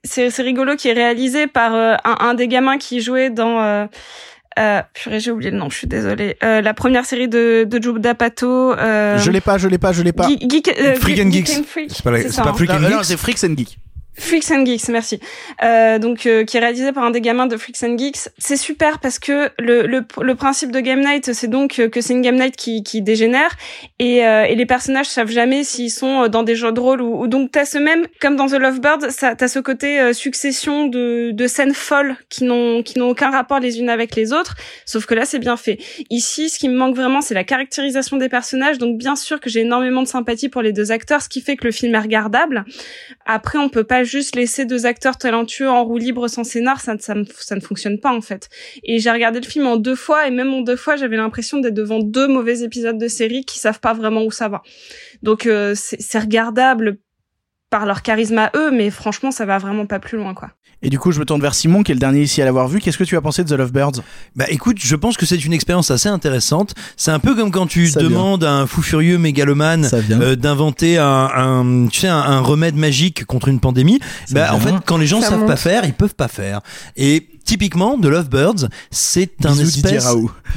c'est 0.04 0.30
rigolo 0.42 0.76
qui 0.76 0.88
est 0.90 0.94
réalisé 0.94 1.48
par 1.48 1.76
euh, 1.76 1.96
un, 2.04 2.18
un 2.30 2.34
des 2.34 2.48
gamins 2.48 2.78
qui 2.78 3.02
jouait 3.02 3.30
dans 3.30 3.62
euh, 3.62 3.86
euh, 4.60 4.82
purée, 4.94 5.20
j'ai 5.20 5.32
oublié 5.32 5.52
le 5.52 5.58
nom, 5.58 5.70
je 5.70 5.78
suis 5.78 5.88
désolée. 5.88 6.36
Euh, 6.44 6.62
la 6.62 6.74
première 6.74 7.06
série 7.06 7.28
de, 7.30 7.66
de 7.70 7.82
Joe 7.82 8.00
D'Apato. 8.00 8.74
Euh, 8.74 9.18
Je 9.18 9.32
l'ai 9.32 9.40
pas, 9.42 9.58
je 9.58 9.68
l'ai 9.68 9.78
pas, 9.78 9.94
je 9.94 10.02
l'ai 10.04 10.12
pas. 10.12 10.28
Geek- 10.28 10.50
Geek- 10.50 10.76
euh, 10.80 10.96
Freak 10.96 11.18
Geek- 11.18 11.26
and 11.28 11.32
Geek 11.32 11.46
Geeks. 11.48 11.94
C'est 11.94 12.04
pas, 12.04 12.44
pas. 12.44 12.54
Freak 12.54 12.70
Non, 12.72 12.76
and 12.76 12.80
non, 12.82 12.90
Geeks 12.90 13.04
c'est 13.06 13.18
Freaks 13.18 13.44
and 13.46 13.56
Geeks. 13.58 13.78
Freaks 14.14 14.52
and 14.52 14.66
Geeks, 14.66 14.90
merci. 14.90 15.20
Euh, 15.64 15.98
donc 15.98 16.26
euh, 16.26 16.44
qui 16.44 16.58
est 16.58 16.60
réalisé 16.60 16.92
par 16.92 17.04
un 17.04 17.12
des 17.12 17.22
gamins 17.22 17.48
de 17.48 17.56
Freaks 17.56 17.82
and 17.84 17.98
Geeks. 17.98 18.30
C'est 18.38 18.58
super 18.58 19.00
parce 19.00 19.20
que 19.20 19.50
le, 19.58 19.88
le, 19.88 20.04
le 20.22 20.36
principe 20.36 20.72
de 20.72 20.80
Game 20.82 21.00
Night, 21.00 21.34
c'est 21.34 21.48
donc 21.48 21.80
euh, 21.80 21.88
que 21.90 22.02
c'est 22.02 22.14
une 22.14 22.22
Game 22.22 22.36
Night 22.36 22.56
qui, 22.56 22.84
qui 22.84 23.02
dégénère 23.02 23.56
et, 24.00 24.26
euh, 24.26 24.44
et 24.44 24.56
les 24.56 24.66
personnages 24.66 25.08
savent 25.08 25.32
jamais 25.32 25.64
s'ils 25.64 25.92
sont 25.92 26.24
euh, 26.24 26.28
dans 26.28 26.44
des 26.44 26.56
jeux 26.56 26.72
de 26.72 26.80
rôle 26.80 27.02
ou, 27.02 27.22
ou 27.24 27.28
donc 27.28 27.52
t'as 27.52 27.66
ce 27.66 27.78
même 27.78 28.06
comme 28.20 28.36
dans 28.36 28.48
The 28.48 28.60
Lovebird, 28.60 29.10
ça 29.12 29.36
t'as 29.36 29.48
ce 29.48 29.60
côté 29.60 30.00
euh, 30.00 30.14
succession 30.14 30.88
de, 30.88 31.32
de 31.32 31.48
scènes 31.48 31.74
folles 31.74 32.16
qui 32.30 32.44
n'ont 32.44 32.84
qui 32.84 33.00
n'ont 33.00 33.10
aucun 33.10 33.32
rapport 33.32 33.60
les 33.60 33.80
unes 33.80 33.90
avec 33.90 34.16
les 34.16 34.34
autres. 34.34 34.56
Sauf 34.86 35.06
que 35.06 35.16
là 35.16 35.26
c'est 35.26 35.40
bien 35.40 35.58
fait. 35.58 35.80
Ici, 36.10 36.50
ce 36.50 36.60
qui 36.60 36.68
me 36.68 36.76
manque 36.76 36.96
vraiment, 36.96 37.22
c'est 37.22 37.34
la 37.34 37.46
caractérisation 37.46 38.18
des 38.18 38.30
personnages. 38.30 38.78
Donc 38.78 38.98
bien 38.98 39.16
sûr 39.16 39.40
que 39.40 39.50
j'ai 39.50 39.62
énormément 39.62 40.04
de 40.04 40.08
sympathie 40.08 40.50
pour 40.50 40.62
les 40.62 40.74
deux 40.74 40.92
acteurs, 40.92 41.22
ce 41.22 41.30
qui 41.30 41.42
fait 41.42 41.56
que 41.56 41.64
le 41.64 41.72
film 41.72 41.96
est 41.96 42.00
regardable. 42.00 42.66
Après, 43.34 43.58
on 43.58 43.70
peut 43.70 43.86
pas 43.86 44.04
juste 44.04 44.36
laisser 44.36 44.66
deux 44.66 44.86
acteurs 44.86 45.18
talentueux 45.18 45.70
en 45.70 45.86
roue 45.86 45.98
libre 45.98 46.28
sans 46.28 46.44
scénar, 46.44 46.82
ça, 46.82 46.96
ça, 47.00 47.16
ne 47.16 47.62
fonctionne 47.62 47.98
pas 47.98 48.12
en 48.12 48.20
fait. 48.20 48.50
Et 48.84 49.00
j'ai 49.00 49.10
regardé 49.10 49.40
le 49.40 49.46
film 49.46 49.68
en 49.68 49.78
deux 49.78 49.96
fois, 49.96 50.28
et 50.28 50.32
même 50.32 50.54
en 50.54 50.60
deux 50.60 50.76
fois, 50.76 50.98
j'avais 50.98 51.16
l'impression 51.16 51.60
d'être 51.60 51.74
devant 51.74 52.00
deux 52.00 52.28
mauvais 52.28 52.62
épisodes 52.62 52.98
de 52.98 53.08
série 53.08 53.46
qui 53.46 53.58
savent 53.58 53.80
pas 53.80 53.94
vraiment 53.94 54.26
où 54.26 54.32
ça 54.32 54.50
va. 54.50 54.64
Donc 55.24 55.46
euh, 55.46 55.76
c'est 55.76 56.20
regardable 56.20 56.98
par 57.72 57.88
leur 57.88 58.04
charisme 58.04 58.38
à 58.38 58.52
eux, 58.56 58.70
mais 58.72 58.92
franchement, 58.92 59.32
ça 59.32 59.46
va 59.46 59.58
vraiment 59.58 59.88
pas 59.88 59.98
plus 60.00 60.18
loin, 60.18 60.36
quoi. 60.36 60.52
Et 60.84 60.90
du 60.90 60.98
coup, 61.00 61.12
je 61.12 61.20
me 61.20 61.26
tourne 61.26 61.42
vers 61.42 61.54
Simon, 61.54 61.84
qui 61.84 61.92
est 61.92 61.96
le 61.96 62.00
dernier 62.00 62.22
ici 62.22 62.42
à 62.42 62.46
l'avoir 62.46 62.68
vu. 62.68 62.80
Qu'est-ce 62.80 62.98
que 62.98 63.04
tu 63.04 63.16
as 63.16 63.22
pensé 63.22 63.44
de 63.44 63.50
The 63.50 63.58
Lovebirds? 63.58 64.02
Bah 64.36 64.46
écoute, 64.50 64.78
je 64.80 64.96
pense 64.96 65.16
que 65.16 65.26
c'est 65.28 65.44
une 65.46 65.54
expérience 65.54 65.92
assez 65.92 66.10
intéressante. 66.10 66.74
C'est 66.98 67.12
un 67.12 67.20
peu 67.20 67.36
comme 67.36 67.52
quand 67.52 67.68
tu 67.68 67.88
Ça 67.88 68.00
vient. 68.00 68.10
demandes 68.10 68.44
à 68.44 68.52
un 68.52 68.66
fou 68.66 68.82
furieux 68.82 69.18
mégalomane 69.20 69.88
euh, 70.12 70.36
d'inventer 70.36 70.98
un, 70.98 71.30
un, 71.36 71.88
tu 71.88 72.00
sais, 72.00 72.08
un, 72.08 72.18
un 72.18 72.40
remède 72.40 72.76
magique 72.76 73.26
contre 73.26 73.48
une 73.48 73.60
pandémie. 73.60 74.00
Ça 74.26 74.34
bah 74.34 74.54
en 74.56 74.60
fait, 74.60 74.74
quand 74.86 74.98
les 74.98 75.06
gens 75.08 75.22
Ça 75.22 75.30
savent 75.30 75.40
monte. 75.40 75.48
pas 75.50 75.56
faire, 75.56 75.86
ils 75.86 75.94
peuvent 75.94 76.16
pas 76.16 76.28
faire. 76.28 76.62
Et 76.98 77.28
typiquement, 77.52 78.00
The 78.00 78.06
Lovebirds, 78.06 78.70
c'est 78.92 79.46
un 79.46 79.58
espèce, 79.60 80.08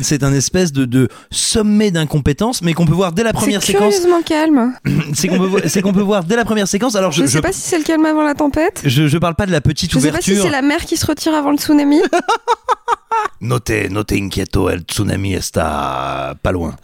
c'est 0.01 0.23
un 0.23 0.33
espèce 0.33 0.73
de, 0.73 0.85
de 0.85 1.09
sommet 1.33 1.91
d'incompétence, 1.91 2.63
mais 2.63 2.73
qu'on 2.73 2.87
peut 2.87 2.93
voir 2.95 3.11
dès 3.11 3.25
la 3.25 3.33
première 3.33 3.61
C'est 3.63 3.73
séquence. 3.73 3.95
curieusement 3.97 4.23
calme. 4.23 4.75
C'est 5.15 5.27
qu'on 5.27 5.39
peut, 5.39 5.47
voir- 5.47 5.63
c'est 5.67 5.83
qu'on 5.83 5.93
peut 5.93 6.03
voir 6.03 6.23
dès 6.23 6.37
la 6.37 6.45
première 6.45 6.69
séquence. 6.69 6.95
Alors 6.95 7.11
Je, 7.11 7.23
je, 7.23 7.27
sais 7.27 7.41
pas 7.41 7.51
si 7.53 7.61
c'est 7.63 7.79
le 7.79 7.85
calme 7.85 8.05
avant 8.07 8.23
la 8.23 8.35
tempête. 8.35 8.81
je, 8.85 9.09
je 9.09 9.19
parle 9.19 9.35
pas 9.35 9.47
de 9.47 9.51
la 9.53 9.61
petite 9.61 9.93
Je 9.93 9.99
sais 9.99 10.13
pas 10.13 10.21
si 10.21 10.31
ouverture. 10.31 10.45
c'est 10.51 10.53
la 10.53 10.63
mer 10.63 10.85
qui 10.85 10.97
se 10.97 11.05
retire 11.07 11.35
avant 11.35 11.51
le 11.51 11.57
tsunami. 11.57 12.01
Note, 13.41 13.71
note 13.91 14.13
inquieto, 14.13 14.71
el 14.71 14.81
tsunami 14.83 15.35
está 15.35 16.35
pas 16.43 16.53
loin. 16.53 16.75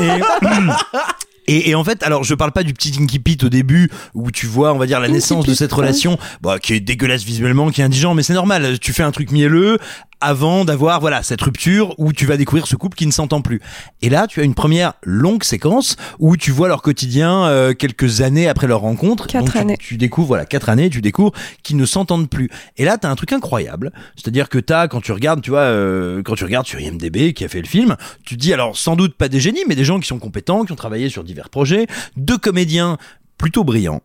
Et, 0.00 0.20
et 1.48 1.74
en 1.74 1.84
fait, 1.84 2.02
alors 2.02 2.24
je 2.24 2.34
parle 2.34 2.52
pas 2.52 2.62
du 2.62 2.74
petit 2.74 2.92
Inky 3.00 3.18
Pete 3.18 3.44
au 3.44 3.48
début 3.48 3.90
où 4.14 4.30
tu 4.30 4.46
vois, 4.46 4.72
on 4.72 4.78
va 4.78 4.86
dire, 4.86 5.00
la 5.00 5.08
naissance 5.08 5.46
de 5.46 5.54
cette 5.54 5.72
relation, 5.72 6.18
bah, 6.40 6.58
qui 6.58 6.74
est 6.74 6.80
dégueulasse 6.80 7.24
visuellement, 7.24 7.70
qui 7.70 7.80
est 7.80 7.84
indigent, 7.84 8.14
mais 8.14 8.22
c'est 8.22 8.34
normal. 8.34 8.78
Tu 8.80 8.92
fais 8.92 9.02
un 9.02 9.12
truc 9.12 9.30
mielleux 9.30 9.78
avant 10.20 10.64
d'avoir 10.64 11.00
voilà 11.00 11.22
cette 11.22 11.42
rupture 11.42 11.94
où 11.98 12.12
tu 12.12 12.26
vas 12.26 12.36
découvrir 12.36 12.66
ce 12.66 12.76
couple 12.76 12.96
qui 12.96 13.06
ne 13.06 13.12
s'entend 13.12 13.42
plus. 13.42 13.60
Et 14.02 14.08
là, 14.08 14.26
tu 14.26 14.40
as 14.40 14.44
une 14.44 14.54
première 14.54 14.94
longue 15.02 15.44
séquence 15.44 15.96
où 16.18 16.36
tu 16.36 16.50
vois 16.50 16.68
leur 16.68 16.82
quotidien 16.82 17.44
euh, 17.46 17.74
quelques 17.74 18.22
années 18.22 18.48
après 18.48 18.66
leur 18.66 18.80
rencontre. 18.80 19.26
Quatre 19.26 19.44
Donc, 19.44 19.52
tu- 19.52 19.58
années. 19.58 19.76
Tu, 19.78 19.96
découvres 19.98 20.28
voilà 20.28 20.46
quatre 20.46 20.68
années, 20.68 20.88
tu 20.90 21.00
découvres 21.02 21.32
qu'ils 21.62 21.76
ne 21.76 21.84
s'entendent 21.86 22.30
plus. 22.30 22.48
Et 22.76 22.84
là, 22.84 22.98
t'as 22.98 23.10
un 23.10 23.14
truc 23.16 23.32
incroyable, 23.32 23.92
c'est-à-dire 24.16 24.48
que 24.48 24.58
t'as 24.58 24.88
quand 24.88 25.00
tu 25.00 25.12
regardes, 25.12 25.42
tu 25.42 25.50
vois, 25.50 25.60
euh, 25.60 26.22
quand 26.22 26.34
tu 26.34 26.44
regardes 26.44 26.66
sur 26.66 26.80
IMDb 26.80 27.32
qui 27.32 27.44
a 27.44 27.48
fait 27.48 27.60
le 27.60 27.66
film, 27.68 27.96
tu 28.24 28.36
te 28.36 28.40
dis 28.40 28.52
alors 28.52 28.76
sans 28.76 28.96
doute 28.96 29.14
pas 29.16 29.28
des 29.28 29.40
génies, 29.40 29.64
mais 29.68 29.74
des 29.74 29.84
gens 29.84 30.00
qui 30.00 30.06
sont 30.06 30.18
compétents, 30.18 30.64
qui 30.64 30.72
ont 30.72 30.76
travaillé 30.76 31.08
sur 31.08 31.24
divers 31.24 31.50
projets, 31.50 31.86
deux 32.16 32.38
comédiens 32.38 32.96
plutôt 33.38 33.64
brillants. 33.64 34.00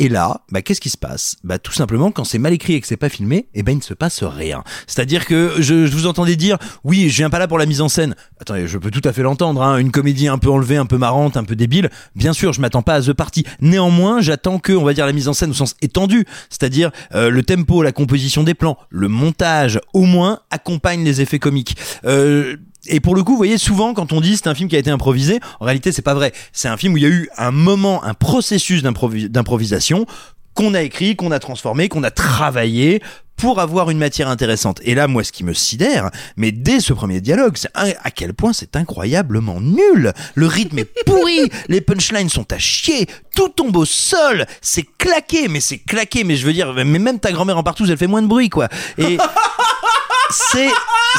Et 0.00 0.08
là, 0.08 0.40
bah, 0.50 0.60
qu'est-ce 0.60 0.80
qui 0.80 0.90
se 0.90 0.98
passe? 0.98 1.36
Bah, 1.44 1.58
tout 1.60 1.72
simplement, 1.72 2.10
quand 2.10 2.24
c'est 2.24 2.38
mal 2.38 2.52
écrit 2.52 2.74
et 2.74 2.80
que 2.80 2.86
c'est 2.86 2.96
pas 2.96 3.08
filmé, 3.08 3.46
eh 3.54 3.62
ben, 3.62 3.72
il 3.72 3.78
ne 3.78 3.82
se 3.82 3.94
passe 3.94 4.24
rien. 4.24 4.64
C'est-à-dire 4.88 5.24
que 5.24 5.52
je, 5.60 5.86
vous 5.86 6.06
entendais 6.06 6.34
dire, 6.34 6.58
oui, 6.82 7.08
je 7.10 7.16
viens 7.16 7.30
pas 7.30 7.38
là 7.38 7.46
pour 7.46 7.58
la 7.58 7.66
mise 7.66 7.80
en 7.80 7.88
scène. 7.88 8.16
Attendez, 8.40 8.66
je 8.66 8.76
peux 8.78 8.90
tout 8.90 9.06
à 9.08 9.12
fait 9.12 9.22
l'entendre, 9.22 9.62
hein, 9.62 9.78
une 9.78 9.92
comédie 9.92 10.26
un 10.26 10.38
peu 10.38 10.50
enlevée, 10.50 10.76
un 10.76 10.86
peu 10.86 10.98
marrante, 10.98 11.36
un 11.36 11.44
peu 11.44 11.54
débile. 11.54 11.90
Bien 12.16 12.32
sûr, 12.32 12.52
je 12.52 12.60
m'attends 12.60 12.82
pas 12.82 12.94
à 12.94 13.02
The 13.02 13.12
Party. 13.12 13.44
Néanmoins, 13.60 14.20
j'attends 14.20 14.58
que, 14.58 14.72
on 14.72 14.84
va 14.84 14.94
dire, 14.94 15.06
la 15.06 15.12
mise 15.12 15.28
en 15.28 15.32
scène 15.32 15.50
au 15.50 15.54
sens 15.54 15.76
étendu, 15.80 16.26
c'est-à-dire 16.50 16.90
euh, 17.14 17.30
le 17.30 17.44
tempo, 17.44 17.82
la 17.82 17.92
composition 17.92 18.42
des 18.42 18.54
plans, 18.54 18.76
le 18.90 19.06
montage, 19.06 19.80
au 19.92 20.02
moins, 20.02 20.40
accompagne 20.50 21.04
les 21.04 21.20
effets 21.20 21.38
comiques. 21.38 21.76
Euh, 22.04 22.56
et 22.86 23.00
pour 23.00 23.14
le 23.14 23.22
coup, 23.22 23.32
vous 23.32 23.38
voyez, 23.38 23.58
souvent, 23.58 23.94
quand 23.94 24.12
on 24.12 24.20
dit 24.20 24.36
c'est 24.36 24.46
un 24.48 24.54
film 24.54 24.68
qui 24.68 24.76
a 24.76 24.78
été 24.78 24.90
improvisé, 24.90 25.40
en 25.60 25.64
réalité, 25.64 25.92
c'est 25.92 26.02
pas 26.02 26.14
vrai. 26.14 26.32
C'est 26.52 26.68
un 26.68 26.76
film 26.76 26.94
où 26.94 26.96
il 26.96 27.02
y 27.02 27.06
a 27.06 27.10
eu 27.10 27.28
un 27.36 27.50
moment, 27.50 28.04
un 28.04 28.14
processus 28.14 28.82
d'improvi- 28.82 29.28
d'improvisation 29.28 30.06
qu'on 30.54 30.74
a 30.74 30.82
écrit, 30.82 31.16
qu'on 31.16 31.32
a 31.32 31.38
transformé, 31.40 31.88
qu'on 31.88 32.04
a 32.04 32.10
travaillé 32.12 33.02
pour 33.36 33.58
avoir 33.58 33.90
une 33.90 33.98
matière 33.98 34.28
intéressante. 34.28 34.80
Et 34.84 34.94
là, 34.94 35.08
moi, 35.08 35.24
ce 35.24 35.32
qui 35.32 35.42
me 35.42 35.52
sidère, 35.52 36.10
mais 36.36 36.52
dès 36.52 36.78
ce 36.78 36.92
premier 36.92 37.20
dialogue, 37.20 37.56
c'est 37.56 37.68
à 37.74 38.10
quel 38.12 38.32
point 38.32 38.52
c'est 38.52 38.76
incroyablement 38.76 39.60
nul. 39.60 40.12
Le 40.36 40.46
rythme 40.46 40.78
est 40.78 40.84
pourri, 41.06 41.50
les 41.68 41.80
punchlines 41.80 42.28
sont 42.28 42.52
à 42.52 42.58
chier, 42.58 43.08
tout 43.34 43.48
tombe 43.48 43.76
au 43.76 43.84
sol, 43.84 44.46
c'est 44.60 44.86
claqué, 44.98 45.48
mais 45.48 45.58
c'est 45.60 45.78
claqué, 45.78 46.22
mais 46.22 46.36
je 46.36 46.46
veux 46.46 46.52
dire, 46.52 46.72
mais 46.74 46.84
même 46.84 47.18
ta 47.18 47.32
grand-mère 47.32 47.58
en 47.58 47.64
partout, 47.64 47.84
elle 47.88 47.96
fait 47.96 48.06
moins 48.06 48.22
de 48.22 48.28
bruit, 48.28 48.50
quoi. 48.50 48.68
Et 48.98 49.18
c'est 50.30 50.70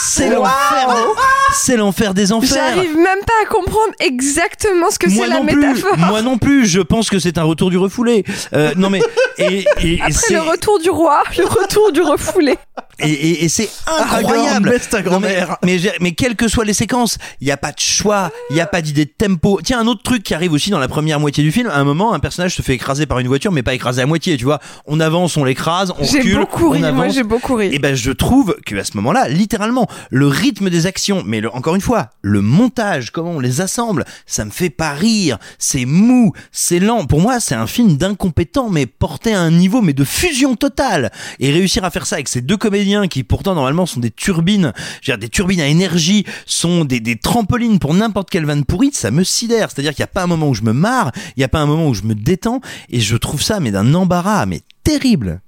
c'est 0.01 0.29
l'enfer, 0.29 0.87
des- 0.89 1.21
c'est 1.53 1.77
l'enfer 1.77 2.13
des 2.13 2.31
enfers. 2.31 2.49
J'arrive 2.73 2.95
même 2.97 3.19
pas 3.25 3.33
à 3.43 3.45
comprendre 3.47 3.93
exactement 3.99 4.89
ce 4.91 4.99
que 4.99 5.09
c'est 5.09 5.15
Moi 5.15 5.27
la 5.27 5.39
non 5.39 5.45
plus, 5.45 5.55
métaphore. 5.73 5.97
moi 5.97 6.21
non 6.21 6.37
plus, 6.37 6.65
je 6.65 6.81
pense 6.81 7.09
que 7.09 7.19
c'est 7.19 7.37
un 7.37 7.43
retour 7.43 7.69
du 7.69 7.77
refoulé. 7.77 8.23
Euh, 8.53 8.73
non 8.75 8.89
mais 8.89 9.01
et, 9.37 9.65
et, 9.81 9.93
et 9.95 9.99
Après 10.01 10.11
c'est 10.13 10.33
le 10.33 10.41
retour 10.41 10.79
du 10.79 10.89
roi, 10.89 11.23
le 11.37 11.45
retour 11.45 11.91
du 11.91 12.01
refoulé. 12.01 12.55
et, 12.99 13.09
et- 13.11 13.45
et 13.45 13.49
c'est 13.49 13.69
Aragorn, 13.85 14.33
incroyable. 14.35 14.79
ta 14.89 14.97
mais, 14.97 15.03
grand-mère. 15.03 15.57
mais, 15.63 15.79
j'ai- 15.79 15.93
mais 16.01 16.11
quelles 16.13 16.35
que 16.35 16.47
soient 16.47 16.65
les 16.65 16.73
séquences, 16.73 17.17
il 17.41 17.47
y 17.47 17.51
a 17.51 17.57
pas 17.57 17.71
de 17.71 17.79
choix, 17.79 18.31
il 18.49 18.55
y 18.55 18.61
a 18.61 18.65
pas 18.67 18.81
d'idée 18.81 19.05
de 19.05 19.11
tempo. 19.17 19.59
Tiens, 19.63 19.79
un 19.79 19.87
autre 19.87 20.03
truc 20.03 20.23
qui 20.23 20.33
arrive 20.33 20.53
aussi 20.53 20.69
dans 20.69 20.79
la 20.79 20.87
première 20.87 21.19
moitié 21.19 21.43
du 21.43 21.51
film, 21.51 21.67
à 21.69 21.75
un 21.77 21.83
moment, 21.83 22.13
un 22.13 22.19
personnage 22.19 22.55
se 22.55 22.61
fait 22.61 22.73
écraser 22.73 23.05
par 23.05 23.19
une 23.19 23.27
voiture, 23.27 23.51
mais 23.51 23.63
pas 23.63 23.73
écrasé 23.73 24.01
à 24.01 24.05
moitié, 24.05 24.37
tu 24.37 24.45
vois. 24.45 24.59
On 24.85 24.99
avance, 24.99 25.37
on 25.37 25.43
l'écrase, 25.43 25.93
on 25.99 26.03
J'ai 26.03 26.17
recule, 26.19 26.37
beaucoup 26.39 26.69
ri, 26.69 26.79
on 26.79 26.93
moi 26.93 27.03
avance. 27.03 27.13
j'ai 27.15 27.23
beaucoup 27.23 27.55
ri. 27.55 27.69
Et 27.73 27.79
ben 27.79 27.95
je 27.95 28.11
trouve 28.11 28.55
que 28.65 28.75
à 28.75 28.83
ce 28.83 28.95
moment-là, 28.97 29.27
littéralement, 29.27 29.84
le 30.09 30.27
rythme 30.27 30.69
des 30.69 30.85
actions, 30.85 31.23
mais 31.25 31.41
le- 31.41 31.53
encore 31.53 31.75
une 31.75 31.81
fois, 31.81 32.09
le 32.21 32.41
montage, 32.41 33.11
comment 33.11 33.31
on 33.31 33.39
les 33.39 33.61
assemble, 33.61 34.05
ça 34.25 34.45
me 34.45 34.51
fait 34.51 34.69
pas 34.69 34.93
rire. 34.93 35.37
C'est 35.59 35.85
mou, 35.85 36.33
c'est 36.51 36.79
lent. 36.79 37.05
Pour 37.05 37.21
moi, 37.21 37.39
c'est 37.39 37.55
un 37.55 37.67
film 37.67 37.97
d'incompétent, 37.97 38.69
mais 38.69 38.85
porté 38.85 39.33
à 39.33 39.41
un 39.41 39.51
niveau 39.51 39.81
mais 39.81 39.93
de 39.93 40.03
fusion 40.03 40.55
totale. 40.55 41.11
Et 41.39 41.51
réussir 41.51 41.83
à 41.83 41.91
faire 41.91 42.05
ça 42.05 42.15
avec 42.15 42.27
ces 42.27 42.41
deux 42.41 42.57
comédiens 42.57 43.07
qui 43.07 43.23
pourtant 43.23 43.55
normalement 43.55 43.85
sont 43.85 43.99
des 43.99 44.11
turbines, 44.11 44.73
je 45.01 45.11
veux 45.11 45.17
dire, 45.17 45.19
des 45.19 45.29
turbines 45.29 45.61
à 45.61 45.67
énergie, 45.67 46.25
sont 46.45 46.85
des, 46.85 46.99
des 46.99 47.17
trampolines 47.17 47.79
pour 47.79 47.93
n'importe 47.93 48.29
quelle 48.29 48.45
vanne 48.45 48.65
pourrie, 48.65 48.91
ça 48.93 49.11
me 49.11 49.23
sidère. 49.23 49.69
C'est-à-dire 49.71 49.93
qu'il 49.93 50.01
n'y 50.01 50.05
a 50.09 50.13
pas 50.13 50.23
un 50.23 50.27
moment 50.27 50.49
où 50.49 50.53
je 50.53 50.63
me 50.63 50.73
marre, 50.73 51.11
il 51.35 51.39
n'y 51.39 51.43
a 51.43 51.49
pas 51.49 51.59
un 51.59 51.65
moment 51.65 51.87
où 51.87 51.93
je 51.93 52.03
me 52.03 52.15
détends, 52.15 52.61
et 52.89 52.99
je 52.99 53.15
trouve 53.17 53.41
ça 53.41 53.59
mais 53.59 53.71
d'un 53.71 53.93
embarras, 53.93 54.45
mais 54.45 54.61
terrible. 54.83 55.41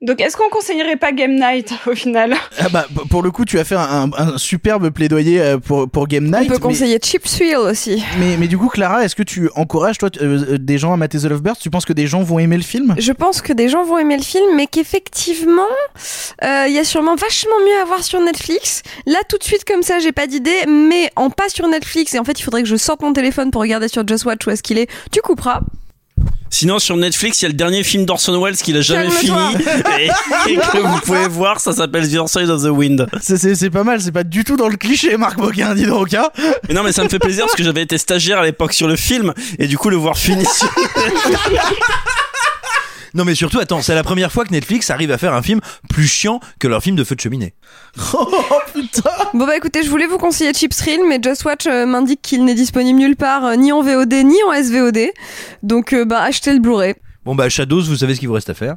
Donc, 0.00 0.20
est-ce 0.20 0.36
qu'on 0.36 0.48
conseillerait 0.48 0.94
pas 0.94 1.10
Game 1.10 1.34
Night 1.34 1.72
au 1.88 1.94
final? 1.96 2.34
Ah 2.60 2.68
bah, 2.68 2.86
pour 3.10 3.20
le 3.20 3.32
coup, 3.32 3.44
tu 3.44 3.58
as 3.58 3.64
fait 3.64 3.74
un, 3.74 4.08
un 4.16 4.38
superbe 4.38 4.90
plaidoyer 4.90 5.40
euh, 5.40 5.58
pour, 5.58 5.90
pour 5.90 6.06
Game 6.06 6.26
On 6.26 6.38
Night. 6.38 6.46
peut 6.48 6.54
mais- 6.54 6.60
conseiller 6.60 7.00
Chip 7.02 7.24
Thrill 7.24 7.56
aussi. 7.56 8.00
Mais, 8.20 8.36
mais, 8.36 8.46
du 8.46 8.56
coup, 8.56 8.68
Clara, 8.68 9.04
est-ce 9.04 9.16
que 9.16 9.24
tu 9.24 9.50
encourages 9.56 9.98
toi 9.98 10.08
euh, 10.22 10.52
euh, 10.52 10.58
des 10.58 10.78
gens 10.78 10.92
à 10.92 10.96
mater 10.96 11.18
The 11.18 11.24
Lovebirds? 11.24 11.56
Tu 11.58 11.68
penses 11.68 11.84
que 11.84 11.92
des 11.92 12.06
gens 12.06 12.22
vont 12.22 12.38
aimer 12.38 12.56
le 12.56 12.62
film? 12.62 12.94
Je 12.96 13.10
pense 13.10 13.42
que 13.42 13.52
des 13.52 13.68
gens 13.68 13.82
vont 13.82 13.98
aimer 13.98 14.16
le 14.16 14.22
film, 14.22 14.54
mais 14.54 14.68
qu'effectivement, 14.68 15.62
euh, 16.44 16.66
il 16.68 16.74
y 16.74 16.78
a 16.78 16.84
sûrement 16.84 17.16
vachement 17.16 17.58
mieux 17.66 17.80
à 17.82 17.84
voir 17.84 18.04
sur 18.04 18.20
Netflix. 18.20 18.82
Là, 19.04 19.18
tout 19.28 19.36
de 19.38 19.42
suite, 19.42 19.64
comme 19.64 19.82
ça, 19.82 19.98
j'ai 19.98 20.12
pas 20.12 20.28
d'idée, 20.28 20.64
mais 20.68 21.10
en 21.16 21.28
pas 21.28 21.48
sur 21.48 21.66
Netflix, 21.66 22.14
et 22.14 22.20
en 22.20 22.24
fait, 22.24 22.38
il 22.38 22.44
faudrait 22.44 22.62
que 22.62 22.68
je 22.68 22.76
sorte 22.76 23.02
mon 23.02 23.12
téléphone 23.12 23.50
pour 23.50 23.62
regarder 23.62 23.88
sur 23.88 24.06
Just 24.06 24.26
Watch 24.26 24.46
où 24.46 24.50
est-ce 24.50 24.62
qu'il 24.62 24.78
est. 24.78 24.88
Tu 25.10 25.20
couperas. 25.22 25.62
Sinon, 26.50 26.78
sur 26.78 26.96
Netflix, 26.96 27.40
il 27.40 27.44
y 27.44 27.46
a 27.46 27.48
le 27.48 27.54
dernier 27.54 27.82
film 27.84 28.04
d'Orson 28.04 28.42
Welles 28.42 28.56
qu'il 28.56 28.76
a 28.76 28.80
jamais 28.80 29.10
fini 29.10 29.36
et, 29.98 30.06
et 30.50 30.56
que 30.56 30.78
vous 30.78 31.00
pouvez 31.00 31.28
voir. 31.28 31.60
Ça 31.60 31.72
s'appelle 31.72 32.08
The 32.08 32.26
Side 32.26 32.50
of 32.50 32.62
the 32.62 32.70
Wind. 32.70 33.06
C'est 33.20 33.70
pas 33.70 33.84
mal, 33.84 34.00
c'est 34.00 34.12
pas 34.12 34.24
du 34.24 34.44
tout 34.44 34.56
dans 34.56 34.68
le 34.68 34.76
cliché, 34.76 35.16
Marc 35.16 35.36
Boquin, 35.38 35.74
dis 35.74 35.86
donc. 35.86 36.14
Hein 36.14 36.28
Mais 36.68 36.74
non, 36.74 36.82
mais 36.82 36.92
ça 36.92 37.04
me 37.04 37.08
fait 37.08 37.18
plaisir 37.18 37.44
parce 37.44 37.56
que 37.56 37.62
j'avais 37.64 37.82
été 37.82 37.98
stagiaire 37.98 38.38
à 38.38 38.44
l'époque 38.44 38.72
sur 38.72 38.88
le 38.88 38.96
film 38.96 39.32
et 39.58 39.66
du 39.66 39.76
coup 39.78 39.90
le 39.90 39.96
voir 39.96 40.16
fini. 40.16 40.44
Non 43.14 43.24
mais 43.24 43.34
surtout, 43.34 43.58
attends, 43.58 43.82
c'est 43.82 43.94
la 43.94 44.02
première 44.02 44.32
fois 44.32 44.44
que 44.44 44.52
Netflix 44.52 44.90
arrive 44.90 45.10
à 45.10 45.18
faire 45.18 45.34
un 45.34 45.42
film 45.42 45.60
plus 45.88 46.06
chiant 46.06 46.40
que 46.58 46.68
leur 46.68 46.82
film 46.82 46.96
de 46.96 47.04
feu 47.04 47.14
de 47.14 47.20
cheminée. 47.20 47.54
oh 48.14 48.26
putain 48.74 49.10
Bon 49.34 49.46
bah 49.46 49.56
écoutez, 49.56 49.82
je 49.82 49.90
voulais 49.90 50.06
vous 50.06 50.18
conseiller 50.18 50.52
Chip 50.52 50.74
Thrill, 50.74 51.00
mais 51.08 51.18
Just 51.22 51.44
Watch 51.44 51.66
euh, 51.66 51.86
m'indique 51.86 52.22
qu'il 52.22 52.44
n'est 52.44 52.54
disponible 52.54 52.98
nulle 52.98 53.16
part, 53.16 53.44
euh, 53.44 53.56
ni 53.56 53.72
en 53.72 53.82
VOD, 53.82 54.12
ni 54.24 54.36
en 54.48 54.62
SVOD. 54.62 55.10
Donc 55.62 55.92
euh, 55.92 56.04
bah 56.04 56.22
achetez 56.22 56.52
le 56.52 56.60
Blu-ray. 56.60 56.94
Bon 57.24 57.34
bah 57.34 57.48
Shadows, 57.48 57.82
vous 57.82 57.96
savez 57.96 58.14
ce 58.14 58.20
qu'il 58.20 58.28
vous 58.28 58.34
reste 58.34 58.50
à 58.50 58.54
faire. 58.54 58.76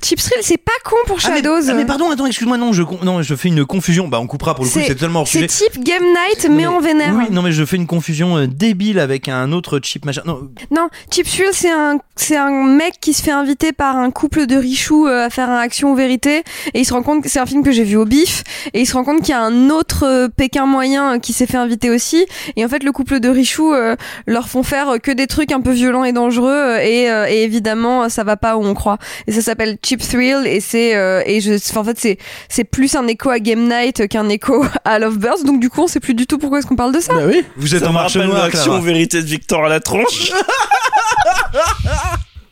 Chip 0.00 0.18
Thrill, 0.18 0.38
c'est 0.42 0.56
pas 0.58 0.72
con 0.84 0.96
pour 1.06 1.18
Ah, 1.24 1.28
mais- 1.30 1.36
Shadows. 1.36 1.68
ah, 1.70 1.74
mais, 1.74 1.84
pardon, 1.84 2.10
attends, 2.10 2.26
excuse-moi, 2.26 2.56
non, 2.56 2.72
je 2.72 2.82
non, 3.02 3.22
je 3.22 3.34
fais 3.34 3.48
une 3.48 3.64
confusion. 3.64 4.08
Bah 4.08 4.18
on 4.20 4.26
coupera 4.26 4.54
pour 4.54 4.64
le 4.64 4.70
coup, 4.70 4.78
C'est- 4.80 4.88
totalement 4.88 5.24
C'est 5.24 5.46
type 5.46 5.82
Game 5.84 6.02
Night, 6.02 6.48
mais, 6.50 6.66
en 6.66 6.80
vénère. 6.80 7.14
Oui, 7.16 7.24
non 7.30 7.42
mais 7.42 7.52
je 7.52 7.64
fais 7.64 7.76
une 7.76 7.86
confusion 7.86 8.36
euh, 8.38 8.46
débile 8.46 8.98
avec 8.98 9.28
un 9.28 9.52
autre 9.52 9.78
chip 9.82 10.04
machin. 10.04 10.22
Non, 10.24 10.48
Non, 10.70 10.88
Chip 11.10 11.26
Thrill, 11.26 11.48
c'est 11.52 11.70
un, 11.70 11.98
c'est 12.16 12.36
un 12.36 12.50
mec 12.64 12.94
qui 13.00 13.12
se 13.12 13.22
fait 13.22 13.30
inviter 13.30 13.72
par 13.72 13.96
un 13.96 14.10
couple 14.10 14.46
de 14.46 14.56
richoux 14.56 15.06
euh, 15.06 15.26
à 15.26 15.30
faire 15.30 15.50
un 15.50 15.58
action 15.58 15.92
ou 15.92 15.94
vérité, 15.94 16.42
et 16.74 16.80
il 16.80 16.84
se 16.84 16.92
rend 16.94 17.02
compte 17.02 17.22
que 17.22 17.28
c'est 17.28 17.40
un 17.40 17.46
film 17.46 17.62
que 17.62 17.70
j'ai 17.70 17.84
vu 17.84 17.96
au 17.96 18.04
bif, 18.04 18.42
et 18.74 18.80
il 18.80 18.86
se 18.86 18.94
rend 18.94 19.04
compte 19.04 19.20
qu'il 19.20 19.30
y 19.30 19.32
a 19.32 19.40
un 19.42 19.70
autre 19.70 20.04
euh, 20.06 20.28
Pékin 20.28 20.66
moyen 20.66 21.14
euh, 21.14 21.18
qui 21.18 21.32
s'est 21.32 21.46
fait 21.46 21.58
inviter 21.58 21.90
aussi, 21.90 22.26
et 22.56 22.64
en 22.64 22.68
fait 22.68 22.82
le 22.82 22.92
couple 22.92 23.20
de 23.20 23.28
richoux 23.28 23.72
euh, 23.72 23.94
leur 24.26 24.48
font 24.48 24.62
faire 24.62 24.94
que 25.02 25.10
des 25.12 25.26
trucs 25.26 25.52
un 25.52 25.60
peu 25.60 25.70
violents 25.72 26.04
et 26.04 26.12
dangereux, 26.12 26.76
et, 26.82 27.10
euh, 27.10 27.26
et 27.28 27.42
évidemment 27.44 28.08
ça 28.08 28.24
va 28.24 28.36
pas 28.36 28.56
où 28.56 28.64
on 28.64 28.74
croit. 28.74 28.98
Et 29.26 29.32
ça 29.32 29.42
s'appelle 29.42 29.78
Chip 29.84 30.00
Thrill, 30.00 30.46
et 30.46 30.60
c'est, 30.60 30.94
euh, 30.94 31.22
et 31.26 31.40
je, 31.40 31.54
enfin, 31.54 31.80
en 31.80 31.84
fait 31.84 31.98
c'est, 31.98 32.18
c'est 32.48 32.64
plus 32.64 32.94
un 32.94 33.06
écho 33.08 33.30
à 33.30 33.40
Game 33.40 33.68
Night 33.68 34.06
qu'un 34.08 34.28
écho 34.28 34.64
à 34.84 34.98
Lovebirds, 34.98 35.44
donc 35.44 35.60
du 35.60 35.70
coup 35.70 35.82
on 35.82 35.86
sait 35.88 36.00
plus 36.00 36.14
du 36.14 36.26
tout 36.26 36.38
pourquoi 36.38 36.60
est-ce 36.60 36.66
qu'on 36.66 36.76
parle 36.76 36.94
de 36.94 37.00
ça. 37.00 37.14
Bah 37.14 37.22
oui 37.26 37.44
vous 37.56 37.74
êtes 37.74 37.82
Ça 37.82 37.90
en 37.90 37.92
marche 37.92 38.16
noire, 38.16 38.48
vérité 38.80 39.20
de 39.20 39.26
Victor 39.26 39.64
à 39.64 39.68
la 39.68 39.80
tronche. 39.80 40.32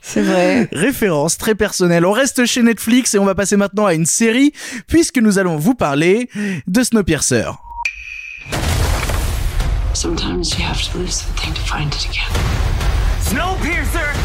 C'est 0.02 0.22
vrai. 0.22 0.68
Référence 0.72 1.38
très 1.38 1.54
personnelle. 1.54 2.04
On 2.04 2.10
reste 2.10 2.44
chez 2.44 2.62
Netflix 2.62 3.14
et 3.14 3.18
on 3.20 3.24
va 3.24 3.36
passer 3.36 3.56
maintenant 3.56 3.86
à 3.86 3.94
une 3.94 4.06
série 4.06 4.52
puisque 4.88 5.18
nous 5.18 5.38
allons 5.38 5.56
vous 5.56 5.74
parler 5.74 6.28
de 6.66 6.82
Snowpiercer. 6.82 7.44
Sometimes 9.94 10.58
you 10.58 10.64
have 10.64 10.82
to 10.90 10.98
lose 10.98 11.14
something 11.14 11.52
to 11.52 11.60
find 11.60 11.94
it 11.94 12.08
again. 12.08 12.26
Snowpiercer! 13.20 14.19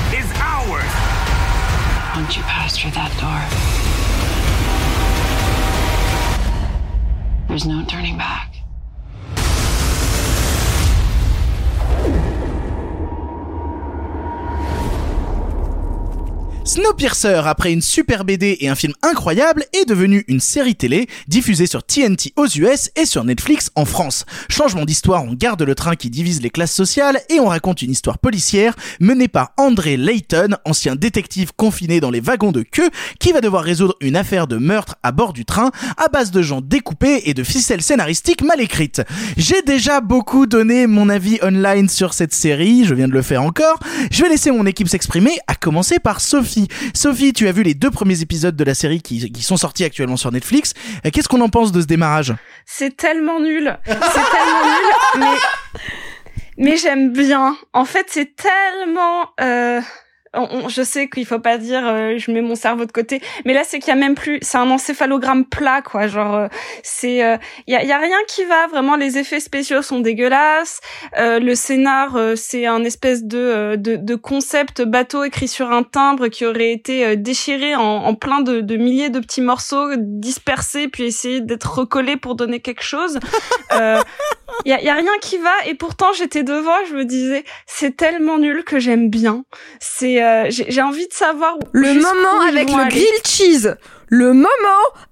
Once 2.26 2.38
you 2.38 2.42
pass 2.42 2.76
through 2.76 2.90
that 2.90 3.12
door, 3.22 3.40
there's 7.48 7.68
no 7.68 7.86
turning 7.86 8.18
back. 8.18 8.55
Snowpiercer, 16.66 17.44
après 17.46 17.72
une 17.72 17.84
super 17.84 18.26
BD 18.26 18.58
et 18.60 18.70
un 18.70 18.76
film 18.76 18.94
incroyable, 19.04 19.66
est 19.72 19.88
devenu 19.88 20.26
une 20.28 20.40
série 20.40 20.76
télé 20.76 21.08
diffusée 21.28 21.68
sur 21.68 21.84
TNT 21.84 22.34
aux 22.38 22.48
US 22.48 22.90
et 22.96 23.06
sur 23.06 23.24
Netflix 23.24 23.70
en 23.76 23.86
France. 23.86 24.26
Changement 24.50 24.84
d'histoire, 24.84 25.24
on 25.26 25.36
garde 25.36 25.62
le 25.62 25.76
train 25.76 25.96
qui 25.96 26.10
divise 26.10 26.42
les 26.42 26.50
classes 26.50 26.74
sociales 26.74 27.20
et 27.30 27.40
on 27.40 27.46
raconte 27.46 27.84
une 27.84 27.92
histoire 27.92 28.18
policière 28.18 28.76
menée 29.00 29.28
par 29.28 29.52
André 29.58 29.96
Layton, 29.96 30.58
ancien 30.66 30.96
détective 30.96 31.52
confiné 31.56 32.00
dans 32.00 32.10
les 32.10 32.20
wagons 32.20 32.52
de 32.52 32.64
queue, 32.64 32.90
qui 33.20 33.32
va 33.32 33.42
devoir 33.42 33.64
résoudre 33.64 33.96
une 34.02 34.16
affaire 34.16 34.48
de 34.48 34.58
meurtre 34.58 34.96
à 35.04 35.12
bord 35.12 35.34
du 35.34 35.46
train 35.46 35.70
à 35.98 36.08
base 36.08 36.32
de 36.32 36.42
gens 36.42 36.62
découpés 36.62 37.30
et 37.30 37.36
de 37.36 37.44
ficelles 37.44 37.84
scénaristiques 37.84 38.42
mal 38.42 38.60
écrites. 38.60 39.04
J'ai 39.38 39.62
déjà 39.62 40.02
beaucoup 40.02 40.48
donné 40.48 40.88
mon 40.88 41.10
avis 41.10 41.38
online 41.44 41.90
sur 41.90 42.16
cette 42.16 42.34
série, 42.34 42.86
je 42.86 42.96
viens 42.96 43.08
de 43.08 43.14
le 43.14 43.22
faire 43.22 43.44
encore. 43.44 43.78
Je 44.10 44.24
vais 44.24 44.30
laisser 44.30 44.50
mon 44.50 44.66
équipe 44.66 44.90
s'exprimer, 44.90 45.38
à 45.46 45.54
commencer 45.54 46.00
par 46.00 46.22
Sophie. 46.22 46.55
Sophie, 46.94 47.34
tu 47.34 47.48
as 47.48 47.52
vu 47.52 47.64
les 47.64 47.74
deux 47.74 47.92
premiers 47.92 48.22
épisodes 48.22 48.56
de 48.56 48.64
la 48.64 48.74
série 48.74 49.02
qui, 49.02 49.32
sont 49.42 49.58
sortis 49.58 49.84
actuellement 49.84 50.18
sur 50.18 50.32
Netflix. 50.32 50.74
Euh, 51.06 51.10
Qu'est-ce 51.12 51.28
qu'on 51.28 51.42
en 51.42 51.50
pense 51.50 51.72
de 51.72 51.82
ce 51.82 51.86
démarrage? 51.86 52.34
C'est 52.66 52.98
tellement 52.98 53.40
nul. 53.40 53.78
C'est 53.86 53.94
tellement 53.94 54.64
nul, 54.66 55.20
mais 55.20 55.38
mais 56.58 56.78
j'aime 56.78 57.12
bien. 57.12 57.58
En 57.74 57.86
fait, 57.86 58.08
c'est 58.10 58.36
tellement. 58.36 59.30
Euh... 59.42 59.82
je 60.68 60.82
sais 60.84 61.10
qu'il 61.10 61.26
faut 61.26 61.40
pas 61.40 61.58
dire 61.58 61.86
euh, 61.86 62.18
je 62.18 62.32
mets 62.32 62.42
mon 62.42 62.56
cerveau 62.56 62.86
de 62.86 62.92
côté, 62.92 63.22
mais 63.46 63.54
là 63.54 63.64
c'est 63.64 63.80
qu'il 63.80 63.90
y 63.90 63.98
a 63.98 64.00
même 64.00 64.16
plus, 64.16 64.40
c'est 64.42 64.58
un 64.58 64.70
encéphalogramme 64.70 65.46
plat 65.46 65.82
quoi, 65.82 66.08
genre 66.08 66.36
euh, 66.36 66.48
c'est 66.84 67.18
il 67.68 67.74
y, 67.74 67.76
a, 67.76 67.84
y 67.84 67.92
a 67.92 67.98
rien 67.98 68.18
qui 68.28 68.44
va 68.46 68.68
vraiment. 68.68 68.96
Les 68.96 69.18
effets 69.18 69.40
spéciaux 69.40 69.82
sont 69.82 70.00
dégueulasses, 70.00 70.80
euh, 71.18 71.40
le 71.40 71.56
scénar 71.56 72.16
euh, 72.16 72.36
c'est 72.36 72.66
un 72.66 72.84
espèce 72.84 73.24
de, 73.24 73.38
euh, 73.38 73.76
de 73.78 73.96
de 73.96 74.16
concept 74.16 74.82
bateau 74.82 75.24
écrit 75.24 75.48
sur 75.48 75.72
un 75.72 75.84
timbre 75.84 76.28
qui 76.28 76.46
aurait 76.46 76.72
été 76.72 77.06
euh, 77.06 77.16
déchiré 77.16 77.76
en, 77.76 78.14
plein 78.16 78.42
de, 78.42 78.62
de 78.62 78.76
milliers 78.78 79.10
de 79.10 79.20
petits 79.20 79.42
morceaux 79.42 79.90
dispersés 79.98 80.88
puis 80.88 81.04
essayer 81.04 81.42
d'être 81.42 81.80
recollé 81.80 82.18
pour 82.18 82.36
donner 82.36 82.60
quelque 82.60 82.84
chose. 82.84 83.20
Euh, 83.74 84.02
il 84.64 84.70
y 84.70 84.74
a, 84.74 84.82
y 84.82 84.90
a 84.90 84.94
rien 84.94 85.12
qui 85.22 85.38
va 85.38 85.52
et 85.66 85.74
pourtant 85.74 86.14
j'étais 86.14 86.44
devant 86.44 86.72
je 86.90 86.96
me 86.96 87.04
disais 87.04 87.44
c'est 87.66 87.98
tellement 87.98 88.38
nul 88.38 88.64
que 88.64 88.80
j'aime 88.80 89.10
bien 89.10 89.44
c'est 89.80 90.24
euh, 90.26 90.50
j'ai 90.50 90.82
envie 90.82 91.08
de 91.08 91.14
savoir 91.14 91.56
Le 91.72 91.94
moment 91.94 92.42
avec 92.48 92.70
le 92.70 92.76
aller. 92.80 92.90
grilled 92.90 93.28
cheese. 93.28 93.76
Le 94.10 94.34
moment 94.34 94.50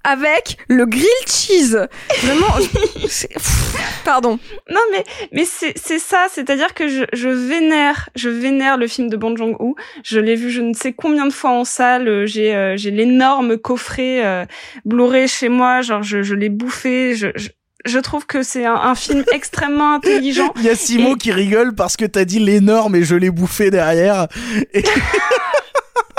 avec 0.03 0.57
le 0.68 0.86
grilled 0.86 1.28
cheese. 1.28 1.88
Vraiment. 2.22 2.53
pff, 3.01 3.74
Pardon. 4.05 4.38
non 4.70 4.82
mais 4.91 5.03
mais 5.32 5.45
c'est 5.45 5.74
c'est 5.78 5.97
ça 5.99 6.28
c'est-à-dire 6.30 6.74
que 6.74 6.88
je 6.88 7.03
je 7.14 7.30
vénère 7.30 8.09
je 8.16 8.30
vénère 8.30 8.78
le 8.78 8.88
film 8.88 9.09
de 9.09 9.18
Bong 9.18 9.36
Joon-ho 9.38 9.76
je 10.03 10.20
l'ai 10.20 10.36
vu 10.36 10.49
je 10.51 10.61
ne 10.61 10.74
sais 10.74 10.93
combien 10.93 11.26
de 11.26 11.34
fois 11.34 11.51
en 11.51 11.64
salle 11.64 12.07
euh, 12.07 12.26
j'ai 12.26 12.53
euh, 12.53 12.76
j'ai 12.78 12.91
l'énorme 12.91 13.57
coffret 13.57 14.24
euh, 14.26 14.45
Blu-ray 14.86 15.28
chez 15.28 15.49
moi 15.49 15.82
genre 15.82 16.03
je 16.03 16.22
je 16.22 16.36
l'ai 16.36 16.49
bouffé 16.49 17.16
je, 17.16 17.28
je 17.36 17.49
je 17.86 18.00
trouve 18.00 18.26
que 18.26 18.44
c'est 18.44 18.66
un, 18.66 18.76
un 18.76 18.96
film 18.96 19.24
extrêmement 19.34 19.96
intelligent 19.96 20.54
Il 20.58 20.64
y 20.64 20.70
a 20.70 20.76
Simon 20.76 21.16
Et- 21.16 21.18
qui 21.18 21.32
rigole 21.32 21.76
parce 21.76 21.98
que 21.98 22.06
t'as 22.06 22.26
dit 22.26 22.40
l'énorme 22.40 22.96
et 22.96 23.04
je 23.04 23.16
l'ai 23.16 23.30
bouffé 23.32 23.72
derrière. 23.72 24.28
Et- 24.74 24.84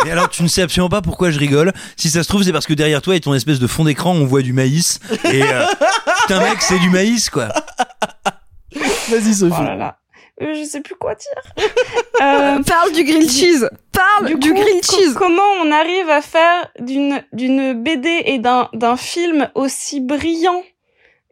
Mais 0.05 0.11
alors, 0.11 0.29
tu 0.29 0.43
ne 0.43 0.49
sais 0.49 0.61
absolument 0.61 0.91
pas 0.91 1.01
pourquoi 1.01 1.31
je 1.31 1.39
rigole. 1.39 1.73
Si 1.97 2.11
ça 2.11 2.23
se 2.23 2.29
trouve, 2.29 2.43
c'est 2.43 2.53
parce 2.53 2.67
que 2.67 2.75
derrière 2.75 3.01
toi 3.01 3.17
et 3.17 3.21
ton 3.21 3.33
espèce 3.33 3.59
de 3.59 3.67
fond 3.67 3.85
d'écran, 3.85 4.13
on 4.13 4.27
voit 4.27 4.43
du 4.43 4.53
maïs. 4.53 5.01
Et 5.33 5.43
euh, 5.43 5.65
putain, 6.23 6.41
mec, 6.41 6.61
c'est 6.61 6.79
du 6.79 6.91
maïs, 6.91 7.31
quoi. 7.31 7.49
Vas-y 9.09 9.35
Sophie. 9.35 9.55
Oh 9.59 9.63
là 9.63 9.77
là. 9.77 9.97
Euh, 10.43 10.53
je 10.55 10.65
sais 10.65 10.81
plus 10.81 10.97
quoi 10.97 11.15
dire. 11.15 11.69
Euh, 12.21 12.63
Parle 12.65 12.93
du 12.93 13.05
grilled 13.05 13.31
cheese. 13.31 13.67
Parle 13.93 14.35
du, 14.35 14.35
coup, 14.51 14.55
grilled 14.61 14.85
cheese. 14.85 15.15
Comment 15.15 15.43
on 15.63 15.71
arrive 15.73 16.11
à 16.11 16.21
faire 16.21 16.69
d'une 16.81 17.23
d'une 17.33 17.73
BD 17.83 18.23
et 18.27 18.39
d'un 18.39 18.69
d'un 18.75 18.97
film 18.97 19.49
aussi 19.55 20.01
brillant 20.01 20.63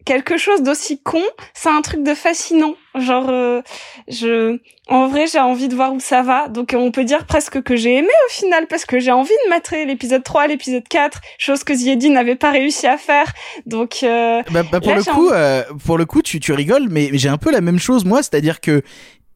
quelque 0.05 0.37
chose 0.37 0.63
d'aussi 0.63 1.01
con 1.03 1.23
C'est 1.55 1.69
un 1.69 1.83
truc 1.83 2.03
de 2.03 2.15
fascinant. 2.15 2.75
Genre, 2.95 3.27
euh, 3.31 3.63
je, 4.09 4.59
en 4.89 5.09
vrai, 5.09 5.27
j'ai 5.27 5.39
envie 5.39 5.69
de 5.69 5.75
voir 5.75 5.93
où 5.95 6.01
ça 6.01 6.23
va. 6.23 6.49
Donc, 6.49 6.75
on 6.77 6.91
peut 6.91 7.05
dire 7.05 7.25
presque 7.27 7.63
que 7.63 7.75
j'ai 7.77 7.95
aimé 7.97 8.09
au 8.29 8.31
final 8.33 8.67
parce 8.69 8.85
que 8.85 8.99
j'ai 9.01 9.13
envie 9.13 9.31
de 9.47 9.51
mettre 9.51 9.75
l'épisode 9.75 10.23
3, 10.23 10.47
l'épisode 10.49 10.87
4, 10.89 11.21
chose 11.39 11.65
que 11.65 11.73
Ziedi 11.75 12.11
n'avait 12.11 12.37
pas 12.37 12.51
réussi 12.51 12.87
à 12.87 12.99
faire. 12.99 13.33
Donc, 13.67 14.01
euh, 14.03 14.43
Bah, 14.51 14.63
bah, 14.71 14.81
pour 14.81 14.91
Là, 14.91 14.97
le 14.99 15.05
coup, 15.05 15.27
envie- 15.29 15.31
euh, 15.33 15.63
pour 15.87 15.97
le 15.99 16.05
coup, 16.05 16.21
tu, 16.23 16.39
tu 16.41 16.53
rigoles, 16.53 16.89
mais 16.91 17.11
j'ai 17.15 17.29
un 17.31 17.39
peu 17.39 17.51
la 17.51 17.61
même 17.63 17.79
chose 17.79 18.05
moi, 18.05 18.19
c'est-à-dire 18.23 18.61
que 18.61 18.83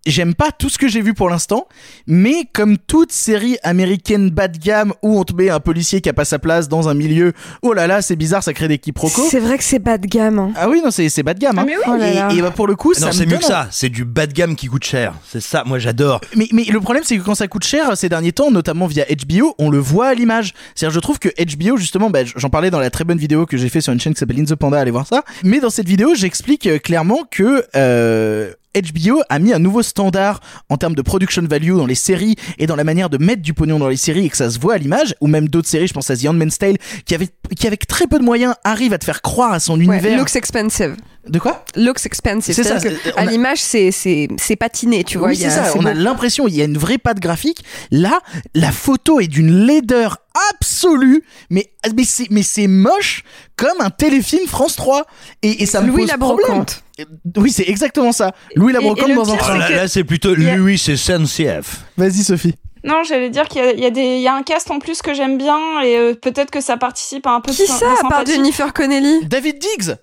j'aime 0.06 0.34
pas 0.34 0.50
tout 0.52 0.68
ce 0.68 0.78
que 0.78 0.88
j'ai 0.88 1.02
vu 1.02 1.12
pour 1.14 1.28
l'instant, 1.28 1.66
mais 2.06 2.48
comme 2.52 2.78
toute 2.78 3.12
série 3.12 3.58
américaine 3.62 4.30
bas 4.30 4.48
de 4.48 4.58
gamme 4.58 4.92
où 5.02 5.18
on 5.18 5.24
te 5.24 5.34
met 5.34 5.50
un 5.50 5.60
policier 5.60 6.00
qui 6.00 6.08
a 6.08 6.12
pas 6.12 6.24
sa 6.24 6.38
place 6.38 6.68
dans 6.68 6.88
un 6.88 6.94
milieu, 6.94 7.32
oh 7.62 7.72
là 7.72 7.86
là, 7.86 8.02
c'est 8.02 8.16
bizarre, 8.16 8.42
ça 8.42 8.52
crée 8.52 8.68
des 8.68 8.78
quiproquos. 8.78 9.26
C'est 9.30 9.40
vrai 9.40 9.58
que 9.58 9.64
c'est 9.64 9.78
bas 9.78 9.98
de 9.98 10.06
gamme. 10.06 10.38
hein. 10.38 10.52
Ah 10.56 10.68
oui, 10.68 10.80
non, 10.84 10.90
c'est 10.90 11.08
c'est 11.08 11.22
bas 11.22 11.34
de 11.34 11.38
gamme. 11.40 11.58
Ah, 11.58 11.62
Hein. 11.62 11.64
mais 11.66 11.76
oui. 11.76 11.82
Oh 11.86 11.96
là 11.96 12.12
là. 12.12 12.28
Et, 12.32 12.38
et 12.38 12.42
bah 12.42 12.50
pour 12.50 12.66
le 12.66 12.76
coup, 12.76 12.94
ça 12.94 13.00
non, 13.02 13.06
me 13.08 13.12
c'est 13.12 13.24
mieux 13.26 13.30
donne 13.32 13.40
que 13.40 13.44
ça. 13.46 13.68
C'est 13.70 13.88
du 13.88 14.04
bas 14.04 14.26
de 14.26 14.32
gamme 14.32 14.56
qui 14.56 14.66
coûte 14.66 14.84
cher. 14.84 15.14
C'est 15.28 15.40
ça, 15.40 15.62
moi 15.66 15.78
j'adore. 15.78 16.20
Mais, 16.34 16.48
mais 16.52 16.64
le 16.64 16.80
problème, 16.80 17.04
c'est 17.04 17.16
que 17.18 17.22
quand 17.22 17.34
ça 17.34 17.48
coûte 17.48 17.64
cher 17.64 17.96
ces 17.96 18.08
derniers 18.08 18.32
temps, 18.32 18.50
notamment 18.50 18.86
via 18.86 19.04
HBO, 19.04 19.54
on 19.58 19.70
le 19.70 19.78
voit 19.78 20.08
à 20.08 20.14
l'image. 20.14 20.54
C'est-à-dire, 20.74 20.94
je 20.94 21.00
trouve 21.00 21.18
que 21.18 21.28
HBO, 21.28 21.76
justement, 21.76 22.10
bah, 22.10 22.20
j'en 22.24 22.48
parlais 22.50 22.70
dans 22.70 22.80
la 22.80 22.90
très 22.90 23.04
bonne 23.04 23.18
vidéo 23.18 23.46
que 23.46 23.56
j'ai 23.56 23.68
fait 23.68 23.80
sur 23.80 23.92
une 23.92 24.00
chaîne 24.00 24.14
qui 24.14 24.18
s'appelle 24.20 24.40
In 24.40 24.44
the 24.44 24.54
Panda, 24.54 24.78
allez 24.78 24.90
voir 24.90 25.06
ça. 25.06 25.22
Mais 25.42 25.60
dans 25.60 25.70
cette 25.70 25.88
vidéo, 25.88 26.14
j'explique 26.14 26.66
euh, 26.66 26.78
clairement 26.78 27.20
que 27.30 27.64
euh, 27.74 28.52
HBO 28.80 29.22
a 29.28 29.38
mis 29.38 29.52
un 29.52 29.58
nouveau 29.58 29.82
standard 29.82 30.40
en 30.68 30.76
termes 30.76 30.94
de 30.94 31.02
production 31.02 31.42
value 31.48 31.76
dans 31.76 31.86
les 31.86 31.94
séries 31.94 32.36
et 32.58 32.66
dans 32.66 32.76
la 32.76 32.84
manière 32.84 33.10
de 33.10 33.18
mettre 33.18 33.42
du 33.42 33.54
pognon 33.54 33.78
dans 33.78 33.88
les 33.88 33.96
séries 33.96 34.26
et 34.26 34.28
que 34.28 34.36
ça 34.36 34.50
se 34.50 34.58
voit 34.58 34.74
à 34.74 34.78
l'image, 34.78 35.14
ou 35.20 35.26
même 35.26 35.48
d'autres 35.48 35.68
séries, 35.68 35.86
je 35.86 35.92
pense 35.94 36.10
à 36.10 36.16
The 36.16 36.26
Handmaid's 36.26 36.58
Tale, 36.58 36.76
qui 37.04 37.14
avec, 37.14 37.30
qui 37.58 37.66
avec 37.66 37.86
très 37.86 38.06
peu 38.06 38.18
de 38.18 38.24
moyens 38.24 38.54
arrive 38.64 38.92
à 38.92 38.98
te 38.98 39.04
faire 39.04 39.22
croire 39.22 39.52
à 39.52 39.60
son 39.60 39.78
Ouais, 39.78 39.84
univers. 39.84 40.18
looks 40.18 40.36
expensive. 40.36 40.96
De 41.28 41.40
quoi? 41.40 41.64
Looks 41.74 42.06
expensive. 42.06 42.54
C'est 42.54 42.62
ça, 42.62 42.76
à 43.16 43.20
a- 43.22 43.24
l'image, 43.24 43.58
c'est 43.60 43.90
c'est 43.90 44.28
c'est 44.36 44.54
patiné, 44.54 45.02
tu 45.02 45.18
vois. 45.18 45.28
oui, 45.30 45.36
c'est 45.36 45.50
ça. 45.50 45.72
On 45.74 45.84
a 45.84 45.92
l'impression, 45.92 46.46
il 46.46 46.54
y 46.54 46.62
a 46.62 46.66
une 46.66 46.78
vraie 46.78 46.98
patte 46.98 47.18
graphique. 47.18 47.64
Là, 47.90 48.20
la 48.54 48.70
photo 48.70 49.18
est 49.18 49.26
d'une 49.26 49.66
laideur 49.66 50.18
absolue, 50.52 51.24
mais 51.50 51.68
mais 51.96 52.04
c'est 52.04 52.28
mais 52.30 52.42
c'est 52.44 52.68
moche 52.68 53.24
comme 53.56 53.80
un 53.80 53.90
téléfilm 53.90 54.46
France 54.46 54.76
3 54.76 55.04
et, 55.42 55.64
et 55.64 55.66
ça 55.66 55.80
me 55.80 55.88
Louis 55.88 56.02
pose 56.02 56.10
la 56.10 56.18
problème. 56.18 56.46
brocante. 56.46 56.84
Oui, 57.36 57.52
c'est 57.52 57.68
exactement 57.68 58.12
ça. 58.12 58.32
Louis 58.54 58.72
la 58.72 58.80
brocante 58.80 59.14
dans 59.14 59.30
un 59.30 59.34
Oh, 59.34 59.38
train. 59.38 59.52
c'est 59.66 59.72
là, 59.74 59.76
là, 59.82 59.88
c'est 59.88 60.04
plutôt 60.04 60.34
Louis, 60.34 60.78
c'est 60.78 60.96
SNCF. 60.96 61.80
Vas-y 61.96 62.22
Sophie. 62.24 62.54
non, 62.84 63.02
j'allais 63.06 63.30
dire 63.30 63.48
qu'il 63.48 63.62
y 63.78 63.84
a, 63.84 63.88
y 63.90 64.22
y 64.22 64.28
un 64.28 64.42
cast 64.42 64.70
en 64.70 64.78
plus 64.78 65.02
que 65.02 65.12
j'aime 65.12 65.36
bien 65.38 65.80
et 65.82 65.96
euh, 65.98 66.14
peut-être 66.14 66.50
que 66.50 66.60
ça 66.60 66.76
participe 66.76 67.26
à 67.26 67.32
un 67.32 67.40
peu 67.40 67.52
Qui 67.52 67.62
de, 67.62 67.66
ça, 67.66 67.86
à 68.04 68.08
part. 68.08 68.24
Jennifer 68.26 68.72
Connelly 68.72 69.26
David 69.26 69.58
Diggs. 69.58 69.96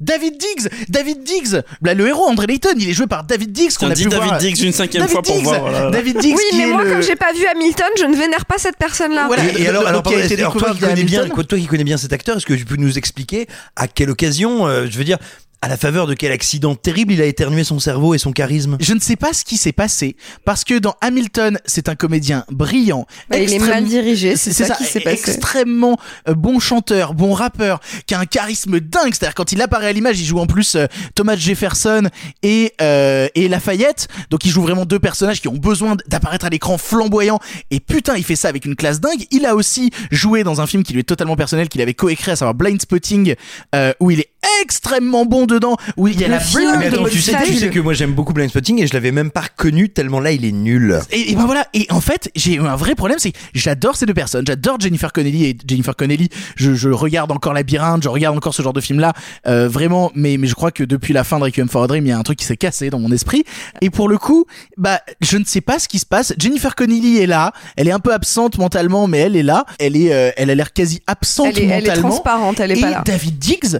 David 0.00 0.36
Diggs, 0.36 0.68
David 0.88 1.22
Diggs, 1.22 1.60
Là, 1.80 1.94
le 1.94 2.08
héros 2.08 2.24
André 2.26 2.48
Layton, 2.48 2.70
il 2.76 2.88
est 2.88 2.92
joué 2.92 3.06
par 3.06 3.22
David 3.22 3.52
Diggs 3.52 3.70
qu'on 3.78 3.86
On 3.86 3.90
a 3.90 3.94
dit 3.94 4.02
pu 4.02 4.08
David 4.08 4.26
voir. 4.26 4.38
Diggs 4.38 4.60
une 4.64 4.72
cinquième 4.72 5.02
David 5.02 5.12
fois 5.12 5.22
pour 5.22 5.34
Diggs. 5.36 5.44
voir. 5.44 5.60
voilà. 5.60 5.90
David 5.90 6.18
Diggs 6.18 6.34
Oui, 6.36 6.42
qui 6.50 6.56
mais 6.56 6.62
est 6.64 6.66
moi, 6.72 6.82
le- 6.82 6.90
comme 6.90 7.02
j'ai 7.02 7.14
pas 7.14 7.32
vu 7.32 7.46
Hamilton, 7.46 7.86
je 8.00 8.04
ne 8.06 8.16
vénère 8.16 8.44
pas 8.46 8.58
cette 8.58 8.76
personne-là. 8.78 9.26
Voilà. 9.28 9.44
Et, 9.44 9.62
et 9.62 9.68
alors, 9.68 9.86
alors, 9.86 10.02
qui 10.02 10.08
a 10.08 10.12
pardon, 10.18 10.26
été 10.26 10.40
alors, 10.40 10.56
toi, 10.56 10.72
qui 10.72 10.80
connais 10.80 11.04
bien, 11.04 11.28
toi 11.28 11.44
qui 11.44 11.66
connais 11.66 11.84
bien 11.84 11.98
cet 11.98 12.12
acteur, 12.12 12.36
est-ce 12.36 12.46
que 12.46 12.54
tu 12.54 12.64
peux 12.64 12.74
nous 12.76 12.98
expliquer 12.98 13.46
à 13.76 13.86
quelle 13.86 14.10
occasion, 14.10 14.66
euh, 14.66 14.86
je 14.90 14.98
veux 14.98 15.04
dire, 15.04 15.18
à 15.62 15.68
la 15.68 15.76
faveur 15.76 16.06
de 16.06 16.14
quel 16.14 16.32
accident 16.32 16.74
terrible 16.74 17.12
il 17.14 17.22
a 17.22 17.24
éternué 17.24 17.64
son 17.64 17.78
cerveau 17.78 18.14
et 18.14 18.18
son 18.18 18.32
charisme? 18.32 18.76
Je 18.80 18.92
ne 18.92 19.00
sais 19.00 19.16
pas 19.16 19.32
ce 19.32 19.44
qui 19.44 19.56
s'est 19.56 19.72
passé 19.72 20.16
parce 20.44 20.64
que 20.64 20.78
dans 20.78 20.94
Hamilton, 21.00 21.58
c'est 21.64 21.88
un 21.88 21.94
comédien 21.94 22.44
brillant, 22.50 23.06
Bah, 23.30 23.38
il 23.38 23.42
est 23.50 23.54
extrême- 23.54 23.70
mal 23.70 23.84
dirigé, 23.84 24.36
c'est 24.36 24.52
ça 24.52 24.74
qui 24.74 24.84
s'est 24.84 25.00
passé. 25.00 25.30
Extrêmement 25.30 25.98
euh, 26.28 26.34
bon 26.34 26.58
chanteur, 26.58 27.14
bon 27.14 27.32
rappeur, 27.32 27.80
qui 28.06 28.14
a 28.14 28.18
un 28.18 28.26
charisme 28.26 28.80
dingue. 28.80 29.14
C'est-à-dire 29.14 29.34
quand 29.34 29.52
il 29.52 29.62
apparaît 29.62 29.86
à 29.88 29.92
l'image, 29.92 30.20
il 30.20 30.24
joue 30.26 30.38
en 30.40 30.46
plus 30.46 30.74
euh, 30.74 30.86
Thomas 31.14 31.36
Jefferson 31.36 32.08
et 32.42 32.72
euh, 32.82 33.28
et 33.34 33.48
Lafayette. 33.48 34.08
Donc 34.30 34.44
il 34.44 34.50
joue 34.50 34.62
vraiment 34.62 34.84
deux 34.84 34.98
personnages 34.98 35.40
qui 35.40 35.46
ont 35.48 35.56
besoin 35.56 35.96
d'apparaître 36.08 36.44
à 36.44 36.48
l'écran 36.50 36.76
flamboyant. 36.76 37.38
Et 37.70 37.78
putain, 37.78 38.16
il 38.16 38.24
fait 38.24 38.36
ça 38.36 38.48
avec 38.48 38.64
une 38.64 38.74
classe 38.74 39.00
dingue. 39.00 39.26
Il 39.30 39.46
a 39.46 39.54
aussi 39.54 39.90
joué 40.10 40.42
dans 40.42 40.60
un 40.60 40.66
film 40.66 40.82
qui 40.82 40.92
lui 40.92 41.00
est 41.00 41.04
totalement 41.04 41.36
personnel, 41.36 41.68
qu'il 41.68 41.80
avait 41.80 41.94
coécrit, 41.94 42.32
à 42.32 42.36
savoir 42.36 42.54
Blind 42.54 42.82
Spotting, 42.82 43.36
euh, 43.76 43.92
où 44.00 44.10
il 44.10 44.18
est 44.20 44.28
extrêmement 44.62 45.24
bon 45.24 45.46
dedans, 45.46 45.76
où 45.96 46.08
il 46.08 46.20
y 46.20 46.24
a 46.24 46.28
Le 46.28 46.34
la 46.34 46.40
film 46.40 46.76
Mais 46.78 46.90
de 46.90 46.96
attends, 46.96 47.08
tu 47.08 47.20
sais, 47.20 47.34
tu 47.46 47.54
sais 47.54 47.70
que 47.70 47.80
moi 47.80 47.94
j'aime 47.94 48.12
beaucoup 48.12 48.32
Blind 48.32 48.50
Spotting 48.50 48.82
et 48.82 48.86
je 48.86 48.92
l'avais 48.94 49.12
même 49.12 49.30
pas 49.30 49.42
reconnu 49.42 49.88
tellement 49.88 50.20
là 50.20 50.32
il 50.32 50.44
est 50.44 50.52
nul. 50.52 50.98
Et, 51.10 51.32
et 51.32 51.34
ben 51.34 51.46
voilà. 51.46 51.66
Et 51.74 51.86
en 51.90 52.00
fait, 52.00 52.30
j'ai 52.34 52.54
eu 52.54 52.60
un 52.60 52.76
vrai 52.76 52.94
problème, 52.94 53.18
c'est 53.18 53.32
que 53.32 53.38
j'adore 53.54 53.96
ces 53.96 54.06
deux 54.06 54.14
personnes. 54.14 54.44
J'adore 54.46 54.78
Jennifer 54.80 55.12
Connelly 55.12 55.46
et 55.46 55.56
Jennifer 55.66 55.94
Connelly. 55.96 56.28
Je, 56.56 56.74
je 56.74 56.88
regarde 56.88 57.30
encore 57.32 57.52
Labyrinthe, 57.52 58.02
je 58.02 58.08
regarde 58.08 58.36
encore 58.36 58.54
ce 58.54 58.62
genre 58.62 58.72
de 58.72 58.80
film-là, 58.80 59.12
euh, 59.46 59.68
vraiment. 59.68 60.10
Mais, 60.14 60.36
mais 60.38 60.46
je 60.46 60.54
crois 60.54 60.70
que 60.70 60.84
depuis 60.84 61.12
la 61.12 61.24
fin 61.24 61.38
de 61.38 61.44
Requiem 61.44 61.68
for 61.68 61.82
a 61.84 61.86
Dream, 61.86 62.04
il 62.06 62.08
y 62.10 62.12
a 62.12 62.18
un 62.18 62.22
truc 62.22 62.38
qui 62.38 62.44
s'est 62.44 62.56
cassé 62.56 62.90
dans 62.90 62.98
mon 62.98 63.12
esprit. 63.12 63.44
Et 63.80 63.90
pour 63.90 64.08
le 64.08 64.18
coup, 64.18 64.46
bah, 64.76 65.00
je 65.20 65.38
ne 65.38 65.44
sais 65.44 65.60
pas 65.60 65.78
ce 65.78 65.88
qui 65.88 65.98
se 65.98 66.06
passe. 66.06 66.34
Jennifer 66.38 66.74
Connelly 66.74 67.18
est 67.18 67.26
là. 67.26 67.52
Elle 67.76 67.88
est 67.88 67.92
un 67.92 68.00
peu 68.00 68.12
absente 68.12 68.58
mentalement, 68.58 69.06
mais 69.06 69.18
elle 69.18 69.36
est 69.36 69.42
là. 69.42 69.64
Elle 69.78 69.96
est, 69.96 70.12
euh, 70.12 70.30
elle 70.36 70.50
a 70.50 70.54
l'air 70.54 70.72
quasi 70.72 71.00
absente 71.06 71.48
Elle 71.50 71.58
est, 71.58 71.62
elle 71.66 71.70
est 71.84 71.88
mentalement. 71.88 72.08
transparente, 72.10 72.60
elle 72.60 72.72
est 72.72 72.78
et 72.78 72.80
pas 72.80 72.90
là. 72.90 73.02
David 73.04 73.38
Diggs. 73.38 73.78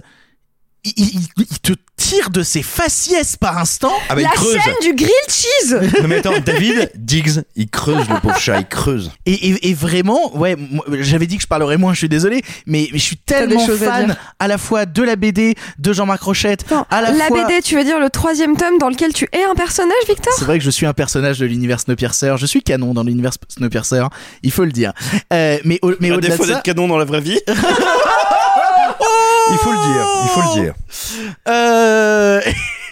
Il, 0.83 0.93
il- 0.97 1.45
il 1.49 1.59
te 1.59 1.73
tire 1.95 2.29
de 2.31 2.43
ses 2.43 2.63
faciès 2.63 3.37
par 3.37 3.57
instant. 3.57 3.93
Ah 4.09 4.15
bah, 4.15 4.21
La 4.23 4.29
creuse. 4.29 4.53
scène 4.61 4.73
du 4.81 4.93
grilled 4.93 5.29
cheese 5.29 5.73
Non 6.01 6.07
mais 6.07 6.17
attends, 6.17 6.33
David, 6.43 6.91
Diggs, 6.95 7.41
il 7.55 7.69
creuse 7.69 8.09
le 8.09 8.19
pauvre 8.19 8.37
chat, 8.37 8.59
il 8.59 8.65
creuse. 8.67 9.11
Et, 9.25 9.33
et, 9.33 9.69
et 9.69 9.73
vraiment, 9.73 10.35
ouais, 10.37 10.57
j'avais 10.99 11.27
dit 11.27 11.37
que 11.37 11.43
je 11.43 11.47
parlerais 11.47 11.77
moins, 11.77 11.93
je 11.93 11.99
suis 11.99 12.09
désolé, 12.09 12.41
mais, 12.65 12.89
mais 12.91 12.99
je 12.99 13.03
suis 13.03 13.17
tellement 13.17 13.63
à 13.63 13.77
fan 13.77 14.17
à, 14.39 14.47
la 14.47 14.57
fois 14.57 14.85
de 14.85 15.01
la 15.03 15.15
BD 15.15 15.55
de 15.79 15.93
Jean-Marc 15.93 16.21
Rochette, 16.23 16.65
à 16.89 17.01
la, 17.01 17.11
La 17.11 17.27
fois. 17.27 17.45
BD, 17.45 17.61
tu 17.61 17.75
veux 17.75 17.83
dire 17.83 17.99
le 17.99 18.09
troisième 18.09 18.57
tome 18.57 18.77
dans 18.79 18.89
lequel 18.89 19.13
tu 19.13 19.27
es 19.31 19.43
un 19.43 19.55
personnage, 19.55 19.93
Victor? 20.09 20.33
C'est 20.37 20.45
vrai 20.45 20.57
que 20.57 20.65
je 20.65 20.69
suis 20.71 20.85
un 20.85 20.93
personnage 20.93 21.39
de 21.39 21.45
l'univers 21.45 21.79
Snowpiercer. 21.79 22.35
Je 22.37 22.45
suis 22.45 22.61
canon 22.63 22.93
dans 22.93 23.03
l'univers 23.03 23.31
Snowpiercer, 23.47 24.03
il 24.41 24.51
faut 24.51 24.65
le 24.65 24.71
dire. 24.71 24.91
Euh, 25.31 25.57
mais 25.63 25.79
au, 25.81 25.93
mais 25.99 26.11
au-delà 26.11 26.17
de 26.17 26.31
défaut 26.31 26.45
ça, 26.45 26.55
d'être 26.55 26.63
canon 26.63 26.87
dans 26.87 26.97
la 26.97 27.05
vraie 27.05 27.21
vie. 27.21 27.39
Il 29.51 29.57
faut 29.57 29.71
le 29.71 29.77
dire, 29.77 30.07
il 30.23 30.29
faut 30.29 30.41
le 30.41 30.61
dire. 30.61 30.73
euh... 31.47 32.41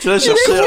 Tu 0.00 0.08
l'as 0.08 0.18
cherché, 0.18 0.52
hein, 0.52 0.62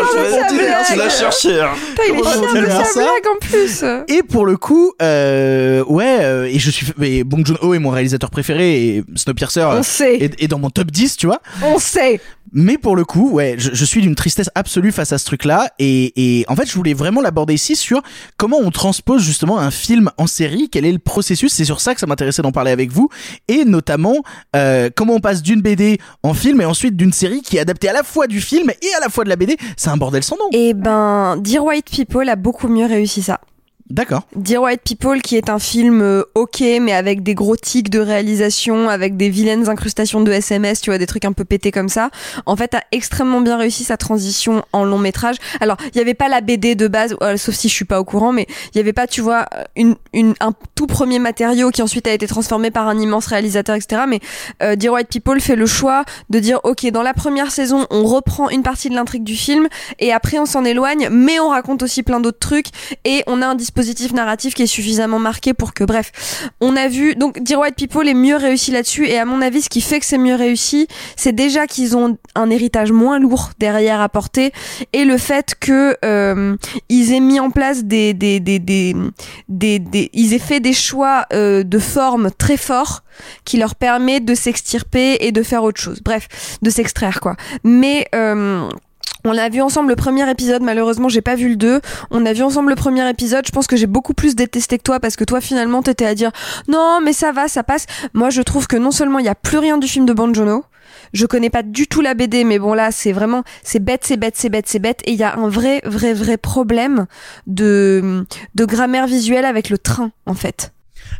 tu 0.49 0.57
l'as- 0.57 0.83
tu 0.91 0.95
l'as 0.97 1.09
cherché. 1.09 1.59
hein. 1.61 1.69
Putain, 1.89 2.03
il 2.07 2.13
est 2.15 2.17
Comment 2.21 2.29
on 2.49 2.61
de 2.61 2.65
sa 2.67 2.83
ça 2.85 2.99
blague 2.99 3.27
en 3.27 3.39
plus 3.39 3.83
Et 4.07 4.23
pour 4.23 4.45
le 4.45 4.55
coup, 4.57 4.93
euh, 5.01 5.83
ouais, 5.85 6.17
euh, 6.21 6.45
et 6.45 6.59
je 6.59 6.69
suis, 6.71 6.87
mais 6.97 7.23
Bong 7.23 7.45
Joon-ho 7.45 7.73
est 7.73 7.79
mon 7.79 7.89
réalisateur 7.89 8.29
préféré 8.29 8.87
et 8.97 9.03
Snowpiercer 9.15 9.61
On 9.63 9.71
euh, 9.79 9.83
sait. 9.83 10.15
est, 10.17 10.43
est 10.43 10.47
dans 10.47 10.59
mon 10.59 10.69
top 10.69 10.91
10, 10.91 11.17
tu 11.17 11.25
vois. 11.27 11.41
On 11.63 11.79
sait 11.79 12.21
Mais 12.51 12.77
pour 12.77 12.95
le 12.95 13.05
coup, 13.05 13.31
ouais, 13.31 13.55
je, 13.57 13.69
je 13.73 13.85
suis 13.85 14.01
d'une 14.01 14.15
tristesse 14.15 14.49
absolue 14.55 14.91
face 14.91 15.11
à 15.11 15.17
ce 15.17 15.25
truc-là. 15.25 15.69
Et, 15.79 16.39
et 16.39 16.45
en 16.47 16.55
fait, 16.55 16.67
je 16.67 16.73
voulais 16.75 16.93
vraiment 16.93 17.21
l'aborder 17.21 17.53
ici 17.53 17.75
sur 17.75 18.01
comment 18.37 18.57
on 18.59 18.71
transpose 18.71 19.21
justement 19.23 19.59
un 19.59 19.71
film 19.71 20.09
en 20.17 20.27
série, 20.27 20.69
quel 20.71 20.85
est 20.85 20.91
le 20.91 20.99
processus. 20.99 21.51
C'est 21.53 21.65
sur 21.65 21.79
ça 21.81 21.93
que 21.93 21.99
ça 21.99 22.07
m'intéressait 22.07 22.41
d'en 22.41 22.51
parler 22.51 22.71
avec 22.71 22.91
vous. 22.91 23.09
Et 23.47 23.65
notamment, 23.65 24.17
euh, 24.55 24.89
comment 24.95 25.13
on 25.15 25.19
passe 25.19 25.41
d'une 25.43 25.61
BD 25.61 25.99
en 26.23 26.33
film 26.33 26.61
et 26.61 26.65
ensuite 26.65 26.95
d'une 26.95 27.13
série 27.13 27.41
qui 27.41 27.57
est 27.57 27.59
adaptée 27.59 27.89
à 27.89 27.93
la 27.93 28.03
fois 28.03 28.27
du 28.27 28.41
film 28.41 28.69
et 28.69 28.93
à 28.97 28.98
la 28.99 29.09
fois 29.09 29.23
de 29.23 29.29
la 29.29 29.35
BD. 29.35 29.57
C'est 29.77 29.89
un 29.89 29.97
bordel 29.97 30.23
sans 30.23 30.37
nom. 30.37 30.49
Eh 30.51 30.73
ben, 30.73 31.37
Dear 31.37 31.63
White 31.63 31.89
People 31.89 32.29
a 32.29 32.35
beaucoup 32.35 32.67
mieux 32.67 32.85
réussi 32.85 33.21
ça. 33.21 33.39
D'accord. 33.89 34.21
Dear 34.35 34.61
White 34.61 34.81
People, 34.83 35.19
qui 35.19 35.35
est 35.35 35.49
un 35.49 35.57
film 35.57 36.03
euh, 36.03 36.23
ok, 36.35 36.61
mais 36.79 36.93
avec 36.93 37.23
des 37.23 37.33
gros 37.33 37.55
tics 37.55 37.89
de 37.89 37.99
réalisation, 37.99 38.87
avec 38.87 39.17
des 39.17 39.31
vilaines 39.31 39.67
incrustations 39.67 40.21
de 40.21 40.31
SMS, 40.31 40.81
tu 40.81 40.91
vois, 40.91 40.99
des 40.99 41.07
trucs 41.07 41.25
un 41.25 41.33
peu 41.33 41.43
pétés 41.43 41.71
comme 41.71 41.89
ça, 41.89 42.11
en 42.45 42.55
fait, 42.55 42.75
a 42.75 42.83
extrêmement 42.91 43.41
bien 43.41 43.57
réussi 43.57 43.83
sa 43.83 43.97
transition 43.97 44.63
en 44.73 44.85
long 44.85 44.99
métrage. 44.99 45.37
Alors, 45.59 45.77
il 45.85 45.91
n'y 45.95 46.01
avait 46.01 46.13
pas 46.13 46.27
la 46.27 46.41
BD 46.41 46.75
de 46.75 46.87
base, 46.87 47.15
euh, 47.23 47.35
sauf 47.35 47.55
si 47.55 47.67
je 47.67 47.73
suis 47.73 47.85
pas 47.85 47.99
au 47.99 48.03
courant, 48.03 48.31
mais 48.31 48.45
il 48.47 48.77
n'y 48.77 48.81
avait 48.81 48.93
pas, 48.93 49.07
tu 49.07 49.21
vois, 49.21 49.47
une, 49.75 49.95
une, 50.13 50.35
un 50.39 50.53
tout 50.75 50.85
premier 50.85 51.17
matériau 51.17 51.71
qui 51.71 51.81
ensuite 51.81 52.07
a 52.07 52.13
été 52.13 52.27
transformé 52.27 52.69
par 52.69 52.87
un 52.87 52.99
immense 52.99 53.25
réalisateur, 53.25 53.75
etc. 53.75 54.03
Mais 54.07 54.19
euh, 54.61 54.75
Dear 54.75 54.93
White 54.93 55.09
People 55.09 55.41
fait 55.41 55.55
le 55.55 55.65
choix 55.65 56.03
de 56.29 56.37
dire, 56.37 56.59
ok, 56.63 56.85
dans 56.91 57.03
la 57.03 57.15
première 57.15 57.49
saison, 57.49 57.87
on 57.89 58.03
reprend 58.03 58.51
une 58.51 58.61
partie 58.61 58.91
de 58.91 58.93
l'intrigue 58.93 59.23
du 59.23 59.35
film, 59.35 59.67
et 59.97 60.13
après 60.13 60.37
on 60.37 60.45
s'en 60.45 60.63
éloigne, 60.63 61.09
mais 61.09 61.39
on 61.39 61.49
raconte 61.49 61.81
aussi 61.81 62.03
plein 62.03 62.19
d'autres 62.19 62.37
trucs, 62.37 62.67
et 63.03 63.23
on 63.25 63.41
a 63.41 63.47
un 63.47 63.55
dispositif 63.55 63.78
narratif 64.13 64.53
qui 64.53 64.63
est 64.63 64.67
suffisamment 64.67 65.19
marqué 65.19 65.53
pour 65.53 65.73
que, 65.73 65.83
bref, 65.83 66.11
on 66.61 66.75
a 66.75 66.87
vu, 66.87 67.15
donc 67.15 67.39
Dear 67.41 67.61
White 67.61 67.75
People 67.75 68.07
est 68.07 68.13
mieux 68.13 68.35
réussi 68.35 68.71
là-dessus, 68.71 69.07
et 69.07 69.17
à 69.17 69.25
mon 69.25 69.41
avis, 69.41 69.61
ce 69.61 69.69
qui 69.69 69.81
fait 69.81 69.99
que 69.99 70.05
c'est 70.05 70.17
mieux 70.17 70.35
réussi, 70.35 70.87
c'est 71.15 71.33
déjà 71.33 71.67
qu'ils 71.67 71.95
ont 71.97 72.17
un 72.35 72.49
héritage 72.49 72.91
moins 72.91 73.19
lourd 73.19 73.51
derrière 73.59 74.01
à 74.01 74.09
porter, 74.09 74.51
et 74.93 75.05
le 75.05 75.17
fait 75.17 75.55
que 75.59 75.95
euh, 76.05 76.55
ils 76.89 77.13
aient 77.13 77.19
mis 77.19 77.39
en 77.39 77.51
place 77.51 77.83
des, 77.83 78.13
des, 78.13 78.39
des, 78.39 78.59
des, 78.59 78.95
des, 79.47 79.79
des- 79.79 80.09
ils 80.13 80.33
aient 80.33 80.39
fait 80.39 80.59
des 80.59 80.73
choix 80.73 81.25
euh, 81.33 81.63
de 81.63 81.79
forme 81.79 82.31
très 82.31 82.57
forts 82.57 83.03
qui 83.45 83.57
leur 83.57 83.75
permet 83.75 84.19
de 84.19 84.33
s'extirper 84.35 85.17
et 85.21 85.31
de 85.31 85.43
faire 85.43 85.63
autre 85.63 85.81
chose. 85.81 86.01
Bref, 86.03 86.27
de 86.61 86.69
s'extraire 86.69 87.19
quoi. 87.19 87.35
Mais 87.63 88.07
euh, 88.15 88.69
on 89.25 89.37
a 89.37 89.49
vu 89.49 89.61
ensemble 89.61 89.89
le 89.89 89.95
premier 89.95 90.29
épisode, 90.29 90.61
malheureusement 90.61 91.09
j'ai 91.09 91.21
pas 91.21 91.35
vu 91.35 91.49
le 91.49 91.55
2. 91.55 91.81
On 92.11 92.25
a 92.25 92.33
vu 92.33 92.43
ensemble 92.43 92.69
le 92.69 92.75
premier 92.75 93.07
épisode, 93.09 93.45
je 93.45 93.51
pense 93.51 93.67
que 93.67 93.75
j'ai 93.75 93.87
beaucoup 93.87 94.13
plus 94.13 94.35
détesté 94.35 94.77
que 94.77 94.83
toi 94.83 94.99
parce 94.99 95.15
que 95.15 95.23
toi 95.23 95.41
finalement 95.41 95.81
t'étais 95.81 96.05
à 96.05 96.15
dire 96.15 96.31
non 96.67 96.99
mais 97.03 97.13
ça 97.13 97.31
va, 97.31 97.47
ça 97.47 97.63
passe. 97.63 97.85
Moi 98.13 98.29
je 98.29 98.41
trouve 98.41 98.67
que 98.67 98.77
non 98.77 98.91
seulement 98.91 99.19
il 99.19 99.25
y 99.25 99.29
a 99.29 99.35
plus 99.35 99.57
rien 99.57 99.77
du 99.77 99.87
film 99.87 100.05
de 100.05 100.13
Banjono, 100.13 100.63
je 101.13 101.25
connais 101.25 101.49
pas 101.49 101.63
du 101.63 101.87
tout 101.87 102.01
la 102.01 102.13
BD, 102.13 102.43
mais 102.43 102.59
bon 102.59 102.73
là 102.73 102.91
c'est 102.91 103.11
vraiment 103.11 103.43
c'est 103.63 103.83
bête, 103.83 104.01
c'est 104.05 104.17
bête, 104.17 104.35
c'est 104.37 104.49
bête, 104.49 104.67
c'est 104.67 104.79
bête, 104.79 105.01
et 105.05 105.11
il 105.11 105.17
y 105.17 105.23
a 105.23 105.35
un 105.35 105.49
vrai, 105.49 105.81
vrai, 105.85 106.13
vrai 106.13 106.37
problème 106.37 107.05
de 107.47 108.25
de 108.55 108.65
grammaire 108.65 109.07
visuelle 109.07 109.45
avec 109.45 109.69
le 109.69 109.77
train 109.77 110.11
en 110.25 110.33
fait. 110.33 110.71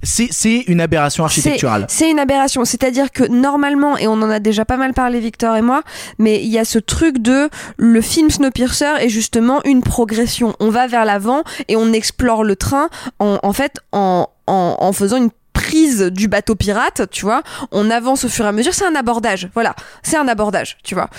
C'est, 0.03 0.29
c'est 0.31 0.63
une 0.67 0.81
aberration 0.81 1.23
architecturale. 1.23 1.85
C'est 1.89 2.05
c'est 2.05 2.11
une 2.11 2.19
aberration. 2.19 2.63
C'est-à-dire 2.65 3.11
que 3.11 3.23
normalement, 3.25 3.97
et 3.97 4.07
on 4.07 4.13
en 4.13 4.29
a 4.29 4.39
déjà 4.39 4.63
pas 4.65 4.77
mal 4.77 4.93
parlé, 4.93 5.19
Victor 5.19 5.55
et 5.57 5.61
moi, 5.61 5.83
mais 6.17 6.41
il 6.41 6.49
y 6.49 6.57
a 6.57 6.65
ce 6.65 6.79
truc 6.79 7.19
de 7.19 7.49
le 7.77 8.01
film 8.01 8.29
Snowpiercer 8.29 8.95
est 9.01 9.09
justement 9.09 9.61
une 9.65 9.83
progression. 9.83 10.55
On 10.59 10.69
va 10.69 10.87
vers 10.87 11.05
l'avant 11.05 11.43
et 11.67 11.75
on 11.75 11.91
explore 11.91 12.43
le 12.43 12.55
train 12.55 12.89
en, 13.19 13.39
en 13.43 13.53
fait 13.53 13.79
en, 13.91 14.27
en, 14.47 14.77
en 14.79 14.93
faisant 14.93 15.17
une 15.17 15.31
prise 15.69 16.01
du 16.11 16.27
bateau 16.27 16.55
pirate, 16.55 17.03
tu 17.11 17.25
vois, 17.25 17.43
on 17.71 17.91
avance 17.91 18.23
au 18.25 18.29
fur 18.29 18.45
et 18.45 18.47
à 18.47 18.51
mesure, 18.51 18.73
c'est 18.73 18.85
un 18.85 18.95
abordage, 18.95 19.49
voilà, 19.53 19.75
c'est 20.01 20.17
un 20.17 20.27
abordage, 20.27 20.77
tu 20.83 20.95
vois. 20.95 21.09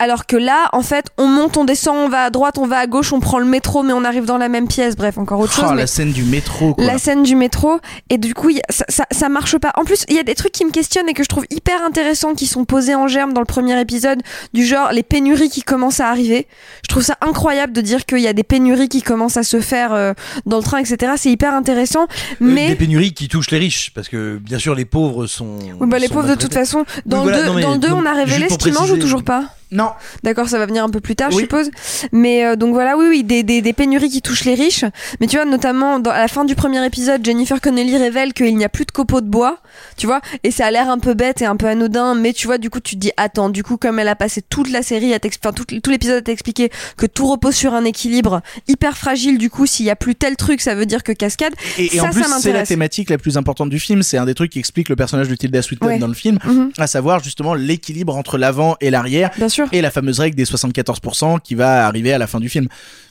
Alors 0.00 0.26
que 0.26 0.36
là, 0.36 0.68
en 0.72 0.82
fait, 0.82 1.06
on 1.16 1.28
monte, 1.28 1.56
on 1.56 1.64
descend, 1.64 1.96
on 1.96 2.08
va 2.08 2.24
à 2.24 2.30
droite, 2.30 2.58
on 2.58 2.66
va 2.66 2.78
à 2.78 2.86
gauche, 2.88 3.12
on 3.12 3.20
prend 3.20 3.38
le 3.38 3.44
métro, 3.44 3.84
mais 3.84 3.92
on 3.92 4.02
arrive 4.04 4.24
dans 4.24 4.36
la 4.38 4.48
même 4.48 4.66
pièce, 4.66 4.96
bref, 4.96 5.16
encore 5.16 5.38
autre 5.38 5.54
Oh, 5.58 5.60
chose. 5.62 5.70
mais- 5.72 5.82
la 5.82 5.86
scène 5.86 6.10
du 6.12 6.24
métro, 6.24 6.74
quoi. 6.74 6.84
la 6.84 6.98
scène 6.98 7.22
du 7.22 7.36
métro 7.36 7.78
et 8.08 8.18
du 8.18 8.34
coup 8.34 8.50
il 8.50 8.56
y 8.56 8.60
a- 8.60 8.72
ça, 8.72 8.84
ça, 8.88 9.04
ça 9.12 9.28
marche 9.28 9.56
pas 9.58 9.72
en 9.76 9.84
plus 9.84 10.04
il 10.08 10.16
y 10.16 10.18
a 10.18 10.22
des 10.24 10.34
trucs 10.34 10.52
qui 10.52 10.64
me 10.64 10.70
questionnent 10.72 11.08
et 11.08 11.14
que 11.14 11.22
je 11.22 11.28
trouve 11.28 11.44
hyper 11.50 11.82
intéressants 11.84 12.34
qui 12.34 12.46
sont 12.46 12.64
posés 12.64 12.94
en 12.96 13.06
germe 13.06 13.32
dans 13.32 13.40
le 13.40 13.46
premier 13.46 13.80
épisode 13.80 14.20
du 14.54 14.64
genre 14.66 14.90
les 14.92 15.02
pénuries 15.02 15.48
qui 15.50 15.62
commencent 15.62 16.00
à 16.00 16.08
arriver 16.08 16.46
je 16.82 16.88
trouve 16.88 17.02
ça 17.04 17.16
incroyable 17.20 17.72
de 17.72 17.80
dire 17.80 18.04
qu'il 18.06 18.18
y 18.20 18.26
a 18.28 18.32
des 18.32 18.42
pénuries 18.42 18.88
qui 18.88 19.02
commencent 19.02 19.36
à 19.36 19.42
se 19.44 19.60
faire 19.60 19.92
euh, 19.92 20.12
dans 20.46 20.56
le 20.58 20.62
train 20.62 20.78
etc 20.78 21.12
c'est 21.16 21.30
hyper 21.30 21.54
intéressant 21.54 22.06
mais 22.40 22.66
Euh, 22.66 22.68
Des 22.70 22.76
pénuries 22.76 23.12
qui 23.14 23.28
touchent 23.28 23.50
les 23.50 23.58
riches, 23.58 23.92
parce 24.00 24.08
que 24.08 24.38
bien 24.38 24.58
sûr 24.58 24.74
les 24.74 24.86
pauvres 24.86 25.26
sont. 25.26 25.58
oui, 25.78 25.86
bah, 25.86 25.98
les 25.98 26.06
sont 26.08 26.14
pauvres 26.14 26.28
de 26.30 26.34
toute 26.34 26.54
façon 26.54 26.86
dans 27.04 27.22
Oui, 27.22 27.32
le 27.32 27.36
2 27.36 27.44
non, 27.44 27.52
mais 27.52 27.60
dans 27.60 27.72
le 27.72 27.78
deux, 27.78 27.92
on 27.92 28.06
a 28.06 28.14
révélé 28.14 28.48
ce 28.48 28.56
qu'ils 28.56 28.72
mangent 28.72 28.92
ou 28.92 28.96
toujours 28.96 29.22
pas 29.22 29.44
Non. 29.72 29.90
D'accord, 30.22 30.48
ça 30.48 30.58
va 30.58 30.66
venir 30.66 30.82
un 30.84 30.88
peu 30.90 31.00
plus 31.00 31.16
tard, 31.16 31.30
je 31.30 31.36
suppose. 31.38 31.70
Mais 32.12 32.44
euh, 32.44 32.56
donc 32.56 32.72
voilà, 32.74 32.96
oui, 32.96 33.06
oui, 33.08 33.24
des, 33.24 33.42
des, 33.42 33.62
des 33.62 33.72
pénuries 33.72 34.08
qui 34.10 34.20
touchent 34.22 34.44
les 34.44 34.54
riches. 34.54 34.84
Mais 35.20 35.26
tu 35.26 35.36
vois, 35.36 35.44
notamment 35.44 35.98
dans, 36.00 36.10
à 36.10 36.18
la 36.18 36.28
fin 36.28 36.44
du 36.44 36.54
premier 36.54 36.84
épisode, 36.84 37.24
Jennifer 37.24 37.60
Connelly 37.60 37.96
révèle 37.96 38.32
qu'il 38.32 38.56
n'y 38.56 38.64
a 38.64 38.68
plus 38.68 38.84
de 38.84 38.90
copeaux 38.90 39.20
de 39.20 39.28
bois, 39.28 39.58
tu 39.96 40.06
vois, 40.06 40.20
et 40.44 40.50
ça 40.50 40.66
a 40.66 40.70
l'air 40.70 40.90
un 40.90 40.98
peu 40.98 41.14
bête 41.14 41.40
et 41.42 41.46
un 41.46 41.56
peu 41.56 41.66
anodin, 41.66 42.14
mais 42.14 42.32
tu 42.32 42.46
vois, 42.46 42.58
du 42.58 42.70
coup, 42.70 42.80
tu 42.80 42.96
te 42.96 43.00
dis, 43.00 43.12
attends, 43.16 43.48
du 43.50 43.62
coup, 43.62 43.76
comme 43.76 43.98
elle 43.98 44.08
a 44.08 44.16
passé 44.16 44.42
toute 44.42 44.70
la 44.70 44.82
série, 44.82 45.14
à 45.14 45.18
enfin, 45.42 45.52
tout, 45.52 45.64
tout 45.64 45.90
l'épisode 45.90 46.16
à 46.18 46.22
t'expliquer 46.22 46.70
que 46.96 47.06
tout 47.06 47.26
repose 47.26 47.54
sur 47.54 47.74
un 47.74 47.84
équilibre 47.84 48.40
hyper 48.68 48.96
fragile, 48.96 49.38
du 49.38 49.50
coup, 49.50 49.66
s'il 49.66 49.86
y 49.86 49.90
a 49.90 49.96
plus 49.96 50.14
tel 50.14 50.36
truc, 50.36 50.60
ça 50.60 50.74
veut 50.74 50.86
dire 50.86 51.02
que 51.02 51.12
cascade. 51.12 51.52
Et, 51.78 51.86
et 51.86 51.98
ça, 51.98 52.06
en 52.06 52.10
plus, 52.10 52.24
c'est 52.40 52.52
la 52.52 52.64
thématique 52.66 53.10
la 53.10 53.18
plus 53.18 53.36
importante 53.36 53.70
du 53.70 53.78
film. 53.78 54.02
C'est 54.02 54.18
un 54.18 54.24
des 54.26 54.34
trucs 54.34 54.50
qui 54.52 54.58
explique 54.58 54.88
le 54.88 54.96
personnage 54.96 55.28
de 55.28 55.34
Tilda 55.34 55.62
Swinton 55.62 55.86
Ouais. 55.86 55.98
dans 55.98 56.08
le 56.08 56.14
film, 56.14 56.38
Mhm. 56.44 56.70
à 56.78 56.86
savoir 56.86 57.22
justement 57.22 57.54
l'équilibre 57.54 58.16
entre 58.16 58.38
l'avant 58.38 58.76
et 58.80 58.90
l'arrière. 58.90 59.30
Bien 59.36 59.48
sûr. 59.48 59.59
Et 59.72 59.80
la 59.80 59.90
fameuse 59.90 60.20
règle 60.20 60.36
des 60.36 60.44
74% 60.44 61.40
qui 61.40 61.54
va 61.54 61.86
arriver 61.86 62.12
à 62.12 62.18
la 62.18 62.26
fin 62.26 62.40
du 62.40 62.48
film. 62.48 62.68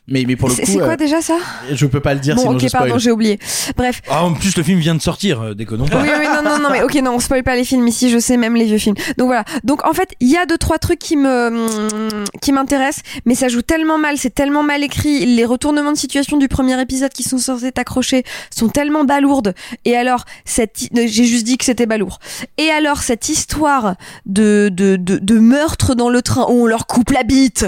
Mais, 0.10 0.24
mais 0.28 0.36
pour 0.36 0.50
le 0.50 0.56
C'est 0.56 0.64
coup, 0.64 0.72
c'est 0.72 0.78
quoi 0.80 0.90
euh, 0.94 0.96
déjà 0.96 1.22
ça? 1.22 1.38
je 1.72 1.86
peux 1.86 2.00
pas 2.00 2.14
le 2.14 2.20
dire 2.20 2.36
Bon, 2.36 2.42
sinon 2.42 2.54
ok, 2.56 2.62
je 2.62 2.68
spoil. 2.68 2.82
pardon, 2.88 2.98
j'ai 2.98 3.12
oublié. 3.12 3.40
Bref, 3.78 4.02
Ah, 4.10 4.24
en 4.26 4.34
plus, 4.34 4.56
le 4.58 4.64
film 4.64 4.80
vient 4.80 4.96
de 4.96 5.02
sortir, 5.02 5.42
euh, 5.42 5.54
déconnons 5.54 5.88
pas. 5.88 6.02
Oui, 6.02 6.10
oui, 6.20 6.26
non, 6.28 6.42
non, 6.42 6.60
non, 6.60 6.70
mais 6.72 6.82
ok, 6.84 6.96
non, 6.96 7.14
on 7.16 7.20
spoil 7.20 7.44
pas 7.44 7.56
les 7.56 7.64
films 7.64 7.88
ici, 7.88 8.10
je 8.10 8.18
sais 8.20 8.38
même 8.38 8.56
les 8.56 8.66
vieux 8.66 8.78
films. 8.80 8.96
Donc 9.18 9.28
voilà. 9.28 9.44
Donc 9.64 9.86
en 9.86 9.94
fait, 9.94 10.10
il 10.20 10.30
y 10.30 10.38
a 10.38 10.46
deux, 10.46 10.58
trois 10.58 10.78
trucs 10.80 11.00
qui 11.00 11.16
me, 11.16 12.26
qui 12.42 12.52
m'intéressent, 12.52 13.04
mais 13.26 13.36
ça 13.36 13.48
joue 13.48 13.62
tellement 13.62 13.98
mal, 13.98 14.18
c'est 14.18 14.34
tellement 14.34 14.64
mal 14.64 14.84
écrit. 14.84 15.26
Les 15.26 15.46
retournements 15.46 15.92
de 15.92 15.98
situation 15.98 16.38
du 16.38 16.48
premier 16.48 16.80
épisode 16.82 17.12
qui 17.12 17.24
sont 17.24 17.38
censés 17.38 17.72
t'accrocher 17.72 18.24
sont 18.56 18.70
tellement 18.70 19.04
balourdes. 19.04 19.54
Et 19.86 19.96
alors, 19.96 20.26
cette, 20.46 20.82
hi- 20.82 20.90
j'ai 21.08 21.26
juste 21.26 21.46
dit 21.46 21.58
que 21.58 21.66
c'était 21.66 21.86
balourd. 21.86 22.20
Et 22.58 22.70
alors, 22.70 23.00
cette 23.04 23.30
histoire 23.30 23.96
de, 24.26 24.70
de, 24.72 24.96
de, 24.96 25.18
de 25.18 25.40
meurtre 25.40 25.94
dans 25.96 26.10
le 26.10 26.22
train 26.22 26.46
où 26.50 26.64
on 26.64 26.66
leur 26.66 26.88
coupe 26.88 27.12
la 27.12 27.24
bite. 27.24 27.66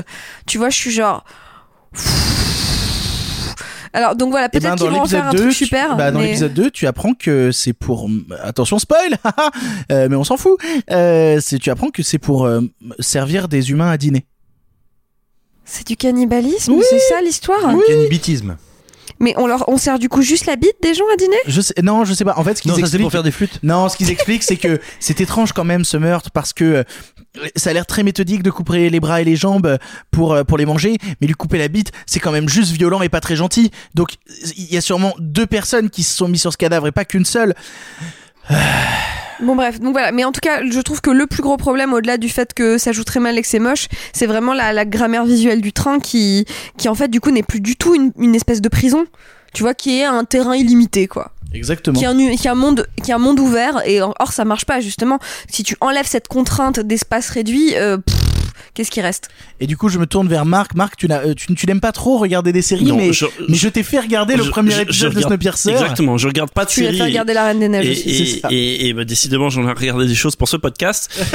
Tu 0.48 0.58
vois, 0.58 0.70
je 0.70 0.78
suis 0.78 0.92
genre, 0.92 1.24
alors 3.94 4.16
donc 4.16 4.32
voilà, 4.32 4.46
Et 4.46 4.50
peut-être 4.50 4.64
ben, 4.64 4.76
qu'ils 4.76 4.90
vont 4.90 5.02
en 5.02 5.06
faire 5.06 5.28
un 5.28 5.32
2, 5.32 5.38
truc 5.38 5.50
tu- 5.52 5.66
super. 5.66 5.98
bah, 5.98 6.12
dans 6.12 6.20
mais- 6.20 6.28
l'épisode 6.28 6.54
2, 6.54 6.72
tu 6.72 6.88
apprends 6.88 7.14
que 7.14 7.52
c'est 7.52 7.74
pour 7.74 8.10
attention 8.42 8.80
spoil, 8.80 9.18
euh, 9.92 10.08
mais 10.10 10.16
on 10.16 10.24
s'en 10.24 10.38
fout. 10.38 10.58
Euh, 10.92 11.40
c'est 11.42 11.60
tu 11.60 11.70
apprends 11.70 11.90
que 11.90 12.02
c'est 12.04 12.18
pour 12.20 12.46
euh, 12.46 12.62
servir 13.00 13.48
des 13.50 13.72
humains 13.72 13.90
à 13.92 13.98
dîner. 13.98 14.26
C'est 15.66 15.86
du 15.88 15.98
cannibalisme, 15.98 16.74
Oui. 16.74 16.84
c'est 16.90 17.00
ça 17.00 17.22
l'histoire 17.22 17.72
Le 17.74 17.86
cannibitisme. 17.88 18.56
Mais 19.20 19.36
on 19.38 19.46
leur 19.46 19.66
on 19.70 19.78
sert 19.78 20.00
du 20.00 20.10
coup 20.10 20.22
juste 20.24 20.48
la 20.48 20.56
bite 20.56 20.78
des 20.82 20.94
gens 20.96 21.04
à 21.14 21.16
dîner? 21.18 21.38
Je 21.46 21.62
sais, 21.62 21.76
non, 21.84 22.06
je 22.06 22.14
sais 22.14 22.24
pas. 22.26 22.34
En 22.38 22.44
fait, 22.44 22.56
ce 22.58 22.62
qu'ils 22.64 22.78
expliquent, 22.80 23.04
pour 23.04 23.12
faire 23.12 23.22
des 23.24 23.32
flûtes. 23.32 23.60
Non, 23.62 23.88
ce 23.88 23.96
qu'ils 23.98 24.10
expliquent, 24.10 24.42
c'est 24.42 24.58
que 24.58 24.80
c'est 25.00 25.22
étrange 25.22 25.52
quand 25.54 25.64
même 25.66 25.84
ce 25.86 25.98
meurtre 25.98 26.32
parce 26.32 26.54
que 26.54 26.84
ça 27.56 27.70
a 27.70 27.74
l'air 27.74 27.86
très 27.86 28.04
méthodique 28.04 28.44
de 28.44 28.52
couper 28.52 28.90
les 28.90 29.00
bras 29.00 29.22
et 29.22 29.24
les 29.24 29.36
jambes 29.36 29.78
pour 30.12 30.34
euh, 30.34 30.44
pour 30.44 30.58
les 30.58 30.66
manger, 30.66 30.98
mais 31.20 31.28
lui 31.28 31.34
couper 31.34 31.58
la 31.58 31.68
bite, 31.68 31.92
c'est 32.06 32.20
quand 32.20 32.32
même 32.32 32.50
juste 32.50 32.72
violent 32.72 33.02
et 33.02 33.10
pas 33.10 33.22
très 33.22 33.36
gentil. 33.36 33.72
Donc 33.96 34.16
il 34.58 34.72
y 34.74 34.78
a 34.78 34.82
sûrement 34.82 35.14
deux 35.20 35.46
personnes 35.46 35.90
qui 35.90 36.04
se 36.04 36.16
sont 36.16 36.28
mis 36.28 36.40
sur 36.40 36.52
ce 36.52 36.58
cadavre 36.58 36.88
et 36.88 36.92
pas 36.92 37.06
qu'une 37.06 37.26
seule. 37.26 37.54
Bon 39.42 39.56
bref, 39.56 39.80
donc 39.80 39.94
voilà. 39.94 40.12
Mais 40.12 40.24
en 40.24 40.32
tout 40.32 40.40
cas, 40.40 40.62
je 40.64 40.80
trouve 40.82 41.02
que 41.02 41.10
le 41.10 41.26
plus 41.26 41.42
gros 41.42 41.58
problème, 41.58 41.94
au-delà 41.94 42.18
du 42.18 42.30
fait 42.30 42.54
que 42.54 42.78
ça 42.78 42.92
joue 42.92 43.04
très 43.04 43.20
mal 43.20 43.36
et 43.40 43.42
que 43.42 43.48
c'est 43.48 43.58
moche, 43.58 43.88
c'est 44.14 44.28
vraiment 44.28 44.54
la, 44.54 44.72
la 44.72 44.86
grammaire 44.86 45.26
visuelle 45.26 45.62
du 45.62 45.74
train 45.74 46.00
qui, 46.00 46.46
qui 46.78 46.88
en 46.90 46.94
fait 46.94 47.08
du 47.08 47.20
coup 47.20 47.32
n'est 47.32 47.42
plus 47.42 47.60
du 47.60 47.76
tout 47.76 47.96
une, 47.96 48.12
une 48.20 48.36
espèce 48.36 48.62
de 48.62 48.70
prison. 48.70 49.06
Tu 49.54 49.64
vois, 49.64 49.74
qui 49.74 50.00
est 50.00 50.06
un 50.06 50.24
terrain 50.24 50.56
illimité, 50.56 51.08
quoi. 51.08 51.32
Exactement. 51.54 52.00
Qui 52.00 52.06
est, 52.06 52.08
un, 52.08 52.36
qui 52.36 52.48
est 52.48 52.50
un 52.50 52.56
monde, 52.56 52.88
qui 53.04 53.12
est 53.12 53.14
un 53.14 53.20
monde 53.20 53.40
ouvert. 53.40 53.82
Et 53.86 54.02
or, 54.02 54.16
or, 54.20 54.32
ça 54.32 54.46
marche 54.46 54.66
pas 54.66 54.80
justement. 54.80 55.20
Si 55.50 55.64
tu 55.64 55.76
enlèves 55.82 56.08
cette 56.08 56.28
contrainte 56.28 56.80
d'espace 56.80 57.30
réduit, 57.30 57.76
euh, 57.76 57.98
pff, 57.98 58.21
qu'est-ce 58.74 58.92
qui 58.92 59.02
reste 59.02 59.30
Et 59.60 59.68
du 59.68 59.78
coup, 59.78 59.90
je 59.90 60.00
me 60.00 60.06
tourne 60.06 60.28
vers 60.28 60.46
Marc. 60.46 60.76
Marc, 60.76 60.98
tu, 60.98 61.08
n'as- 61.08 61.22
euh, 61.26 61.34
tu, 61.34 61.54
tu 61.56 61.66
n'aimes 61.68 61.82
pas 61.82 61.92
trop 61.92 62.18
regarder 62.18 62.52
des 62.54 62.62
séries, 62.62 62.86
Non, 62.86 62.98
mais, 62.98 63.14
je- 63.14 63.26
mais 63.48 63.56
je 63.58 63.70
t'ai 63.70 63.84
fait 63.84 64.00
regarder 64.00 64.36
le 64.36 64.50
premier 64.50 64.72
je- 64.72 64.78
je 64.78 64.82
épisode 64.84 65.12
de 65.12 65.16
regarde- 65.18 65.32
Snowpiercer. 65.32 65.72
Exactement, 65.72 66.18
je 66.18 66.28
regarde 66.28 66.52
pas 66.52 66.66
de 66.66 66.70
Tu 66.70 66.82
lui 66.82 66.88
as 66.88 66.92
série. 66.92 66.98
fait 67.00 67.04
regarder 67.06 67.34
La 67.34 67.46
Reine 67.46 67.60
des 67.60 67.70
Neiges 67.70 67.88
et, 67.88 67.92
aussi. 67.92 68.42
et, 68.50 68.56
et- 68.56 68.88
et, 68.90 68.94
bah, 68.94 69.04
décidément, 69.06 69.50
j'en 69.50 69.68
ai 69.68 69.72
regardé 69.74 70.08
des 70.08 70.16
choses 70.16 70.36
pour 70.36 70.48
ce 70.48 70.58
podcast. 70.58 71.10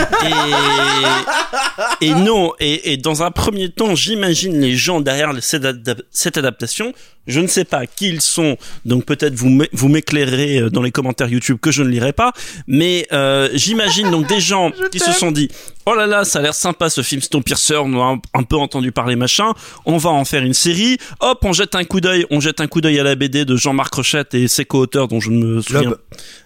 et, 2.00 2.06
et 2.06 2.14
non, 2.14 2.52
et, 2.60 2.92
et 2.92 2.96
dans 2.96 3.22
un 3.22 3.30
premier 3.30 3.70
temps, 3.70 3.94
j'imagine 3.94 4.60
les 4.60 4.76
gens 4.76 5.00
derrière 5.00 5.32
cette, 5.40 5.64
adap- 5.64 6.02
cette 6.10 6.38
adaptation. 6.38 6.92
Je 7.26 7.40
ne 7.40 7.48
sais 7.48 7.64
pas 7.64 7.86
qui 7.86 8.08
ils 8.08 8.20
sont, 8.20 8.56
donc 8.84 9.04
peut-être 9.04 9.34
vous 9.34 9.60
vous 9.72 9.88
m'éclairerez 9.88 10.58
euh, 10.60 10.70
dans 10.70 10.82
les 10.82 10.92
commentaires 10.92 11.26
YouTube 11.26 11.58
que 11.60 11.72
je 11.72 11.82
ne 11.82 11.88
lirai 11.88 12.12
pas. 12.12 12.32
Mais 12.68 13.08
euh, 13.12 13.48
j'imagine 13.52 14.12
donc 14.12 14.28
des 14.28 14.38
gens 14.52 14.70
qui 14.92 15.00
se 15.00 15.10
sont 15.10 15.32
dit 15.32 15.48
Oh 15.86 15.94
là 15.94 16.06
là, 16.06 16.24
ça 16.24 16.38
a 16.38 16.42
l'air 16.42 16.54
sympa 16.54 16.88
ce 16.88 17.02
film 17.06 17.22
Snowpiercer, 17.22 17.76
on 17.76 17.92
a 17.94 18.14
un, 18.14 18.20
un 18.34 18.42
peu 18.42 18.56
entendu 18.56 18.92
parler 18.92 19.16
machin, 19.16 19.52
on 19.84 19.96
va 19.96 20.10
en 20.10 20.24
faire 20.24 20.42
une 20.42 20.54
série. 20.54 20.98
Hop, 21.20 21.38
on 21.42 21.52
jette 21.52 21.74
un 21.74 21.84
coup 21.84 22.00
d'œil, 22.00 22.26
on 22.30 22.40
jette 22.40 22.60
un 22.60 22.66
coup 22.66 22.80
d'œil 22.80 22.98
à 22.98 23.04
la 23.04 23.14
BD 23.14 23.44
de 23.44 23.56
Jean-Marc 23.56 23.94
Rochette 23.94 24.34
et 24.34 24.48
ses 24.48 24.64
co-auteurs 24.64 25.08
dont 25.08 25.20
je 25.20 25.30
ne 25.30 25.44
me 25.44 25.62
souviens. 25.62 25.82
Lob. 25.82 25.98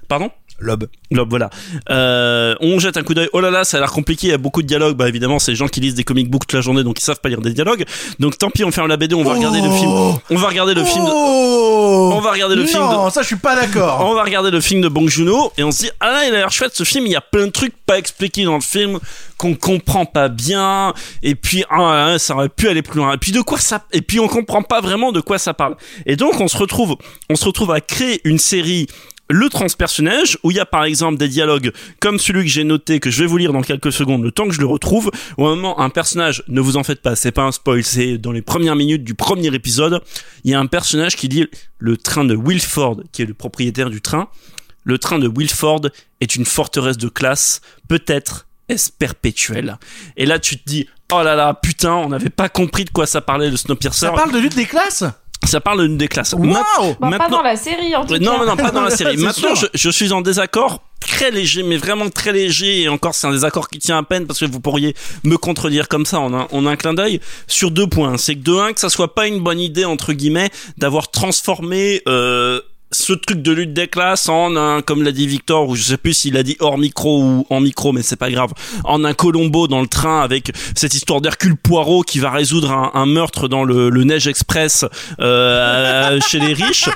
Pardon? 0.09 0.31
Lob. 0.61 0.87
Lob, 1.11 1.29
voilà. 1.29 1.51
Euh, 1.91 2.55
on 2.61 2.79
jette 2.79 2.97
un 2.97 3.03
coup 3.03 3.15
d'œil. 3.15 3.29
Oh 3.33 3.41
là 3.41 3.51
là, 3.51 3.65
ça 3.65 3.79
a 3.79 3.81
l'air 3.81 3.93
compliqué. 3.93 4.29
Il 4.29 4.31
y 4.31 4.35
a 4.35 4.39
beaucoup 4.39 4.63
de 4.63 4.67
dialogues. 4.67 4.97
Bah 4.97 5.09
évidemment, 5.09 5.39
c'est 5.39 5.53
les 5.53 5.57
gens 5.57 5.69
qui 5.69 5.81
lisent 5.81 5.95
des 5.95 6.05
comic 6.05 6.31
books 6.31 6.43
toute 6.43 6.53
la 6.53 6.61
journée, 6.61 6.85
donc 6.85 7.01
ils 7.01 7.05
savent 7.05 7.21
pas 7.21 7.29
lire 7.29 7.41
des 7.41 7.53
dialogues. 7.53 7.85
Donc 8.19 8.39
tant 8.39 8.51
pis, 8.51 8.65
on 8.65 8.71
ferme 8.71 8.89
la 8.89 8.97
BD. 8.97 9.15
On 9.15 9.25
va 9.25 9.35
regarder 9.35 9.61
le 9.61 9.71
film. 9.71 9.91
On 10.31 10.37
va 10.37 10.49
regarder 10.49 10.75
le 10.75 10.85
film. 10.85 11.05
De... 11.05 11.11
Oh 11.13 12.11
On 12.15 12.21
va 12.21 12.33
regarder 12.33 12.57
le 12.57 12.63
non, 12.63 12.69
film. 12.69 12.83
De... 12.83 13.11
ça 13.11 13.23
je 13.23 13.27
suis 13.27 13.37
pas 13.37 13.57
d'accord. 13.57 14.05
On 14.07 14.15
va 14.15 14.23
regarder 14.23 14.51
le 14.51 14.61
film 14.61 14.81
de 14.81 14.89
Bong 14.89 15.09
Joon-ho 15.09 15.53
et 15.57 15.65
on 15.65 15.71
se 15.71 15.85
dit 15.85 15.91
ah 16.01 16.11
là 16.11 16.27
il 16.27 16.35
a 16.35 16.39
l'air 16.39 16.53
chouette 16.53 16.75
ce 16.75 16.85
film 16.85 17.07
il 17.07 17.13
y 17.13 17.17
a 17.17 17.21
plein 17.21 17.47
de 17.47 17.51
trucs 17.51 17.77
pas 17.85 17.99
expliqués 17.99 18.45
dans 18.45 18.55
le 18.55 18.61
film 18.61 18.99
qu'on 19.37 19.55
comprend 19.55 20.05
pas 20.05 20.29
bien 20.29 20.93
et 21.23 21.35
puis 21.35 21.65
ah, 21.71 22.17
ça 22.19 22.35
aurait 22.35 22.49
pu 22.49 22.69
aller 22.69 22.83
plus 22.83 22.99
loin 22.99 23.15
et 23.15 23.19
puis 23.19 23.33
de 23.33 23.41
quoi 23.41 23.59
ça 23.59 23.85
et 23.93 24.03
puis 24.03 24.21
on 24.21 24.29
comprend 24.29 24.63
pas 24.63 24.81
vraiment 24.81 25.13
de 25.13 25.21
quoi 25.21 25.39
ça 25.39 25.55
parle 25.55 25.77
et 26.07 26.17
donc 26.17 26.41
on 26.41 26.49
se 26.49 26.57
retrouve 26.57 26.97
on 27.29 27.37
se 27.37 27.45
retrouve 27.45 27.71
à 27.71 27.81
créer 27.81 28.21
une 28.25 28.39
série 28.39 28.87
le 29.31 29.49
transpersonnage 29.49 30.39
où 30.43 30.51
il 30.51 30.57
y 30.57 30.61
a 30.61 30.66
par 30.66 30.85
exemple 30.85 31.16
des 31.16 31.28
dialogues 31.28 31.72
comme 32.01 32.18
celui 32.18 32.43
que 32.43 32.51
j'ai 32.51 32.64
noté 32.64 32.99
que 32.99 33.11
je 33.11 33.22
vais 33.22 33.26
vous 33.26 33.37
lire 33.37 33.53
dans 33.53 33.62
quelques 33.62 33.93
secondes 33.93 34.22
le 34.22 34.33
temps 34.33 34.47
que 34.47 34.55
je 34.55 34.61
le 34.61 34.66
retrouve 34.66 35.11
où 35.39 35.47
à 35.47 35.51
un 35.51 35.55
moment 35.55 35.81
un 35.81 35.89
personnage 35.89 36.43
ne 36.49 36.61
vous 36.61 36.76
en 36.76 36.83
faites 36.83 37.01
pas 37.01 37.14
c'est 37.14 37.33
pas 37.33 37.45
un 37.45 37.53
spoil 37.53 37.85
c'est 37.85 38.18
dans 38.18 38.33
les 38.33 38.43
premières 38.43 38.76
minutes 38.76 39.05
du 39.05 39.14
premier 39.14 39.55
épisode 39.55 40.03
il 40.45 40.51
y 40.51 40.55
a 40.55 40.61
un 40.61 40.66
personnage 40.66 41.16
qui 41.16 41.28
dit 41.28 41.47
le 41.78 41.97
train 41.97 42.24
de 42.24 42.35
Wilford 42.35 43.03
qui 43.12 43.22
est 43.22 43.26
le 43.26 43.35
propriétaire 43.35 43.89
du 43.89 44.01
train 44.01 44.28
le 44.85 44.99
train 44.99 45.18
de 45.18 45.28
Wilford 45.28 45.83
est 46.20 46.35
une 46.35 46.45
forteresse 46.45 46.99
de 46.99 47.09
classe 47.09 47.61
peut-être 47.89 48.47
est-ce 48.68 48.91
perpétuel 48.91 49.78
et 50.16 50.26
là 50.26 50.41
tu 50.41 50.59
te 50.59 50.68
dis 50.68 50.89
oh 51.12 51.22
là 51.22 51.37
là 51.37 51.55
putain 51.55 51.95
on 51.95 52.09
n'avait 52.09 52.31
pas 52.31 52.49
compris 52.49 52.85
de 52.85 52.91
quoi 52.91 53.07
ça 53.07 53.20
parlait 53.20 53.51
le 53.51 53.57
Snowpiercer. 53.57 54.07
Ça 54.07 54.12
parle 54.12 54.33
de 54.33 54.39
lutte 54.39 54.57
des 54.57 54.66
classes? 54.66 55.05
Ça 55.45 55.61
parle 55.61 55.97
classes 56.09 56.34
Waouh 56.34 56.97
Bah, 57.01 57.18
Pas 57.18 57.28
dans 57.28 57.43
la 57.43 57.57
série, 57.57 57.95
en 57.97 58.05
tout 58.05 58.18
non, 58.18 58.32
cas. 58.32 58.38
non, 58.38 58.47
non, 58.47 58.57
pas 58.57 58.70
dans 58.70 58.82
la 58.82 58.91
série. 58.91 59.16
Maintenant, 59.18 59.55
je, 59.72 59.91
suis 59.91 60.12
en 60.12 60.20
désaccord 60.20 60.82
très 61.01 61.30
léger, 61.30 61.62
mais 61.62 61.76
vraiment 61.76 62.09
très 62.11 62.32
léger. 62.32 62.82
Et 62.82 62.88
encore, 62.88 63.14
c'est 63.14 63.26
un 63.26 63.32
désaccord 63.32 63.68
qui 63.68 63.78
tient 63.78 63.99
à 63.99 64.03
peine 64.03 64.26
parce 64.26 64.41
que 64.41 64.45
vous 64.45 64.61
pourriez 64.61 64.95
me 65.24 65.36
contredire 65.36 65.88
comme 65.88 66.05
ça 66.05 66.20
en 66.20 66.32
un, 66.34 66.47
en 66.53 66.66
un 66.66 66.76
clin 66.76 66.95
d'œil 66.95 67.20
sur 67.47 67.70
deux 67.70 67.86
points. 67.86 68.16
C'est 68.18 68.34
que 68.34 68.43
de 68.43 68.55
un, 68.55 68.72
que 68.72 68.80
ça 68.80 68.91
soit 68.91 69.14
pas 69.14 69.26
une 69.26 69.41
bonne 69.41 69.61
idée 69.61 69.84
entre 69.84 70.12
guillemets 70.12 70.51
d'avoir 70.76 71.11
transformé. 71.11 72.03
Euh, 72.07 72.61
ce 72.93 73.12
truc 73.12 73.43
de 73.43 73.53
lutte 73.53 73.72
des 73.72 73.88
classes 73.88 74.28
en 74.28 74.57
un, 74.57 74.82
comme 74.82 75.03
l'a 75.03 75.12
dit 75.12 75.26
Victor, 75.26 75.68
ou 75.68 75.76
je 75.76 75.82
sais 75.82 75.97
plus 75.97 76.12
s'il 76.14 76.36
a 76.36 76.43
dit 76.43 76.57
hors 76.61 76.78
micro 76.78 77.22
ou 77.22 77.47
en 77.51 77.61
micro, 77.61 77.93
mais 77.93 78.03
c'est 78.03 78.16
pas 78.16 78.30
grave, 78.30 78.53
en 78.84 79.05
un 79.05 79.14
Colombo 79.14 79.68
dans 79.68 79.80
le 79.80 79.86
train 79.86 80.20
avec 80.20 80.53
cette 80.74 80.95
histoire 80.95 81.20
d'Hercule 81.20 81.57
Poirot 81.57 82.03
qui 82.03 82.18
va 82.18 82.30
résoudre 82.30 82.72
un, 82.72 82.91
un 82.95 83.07
meurtre 83.07 83.49
dans 83.49 83.64
le, 83.64 83.91
le 83.91 84.05
Neige 84.05 84.26
Express 84.26 84.84
euh, 85.20 86.18
chez 86.26 86.38
les 86.41 86.53
riches. 86.53 86.88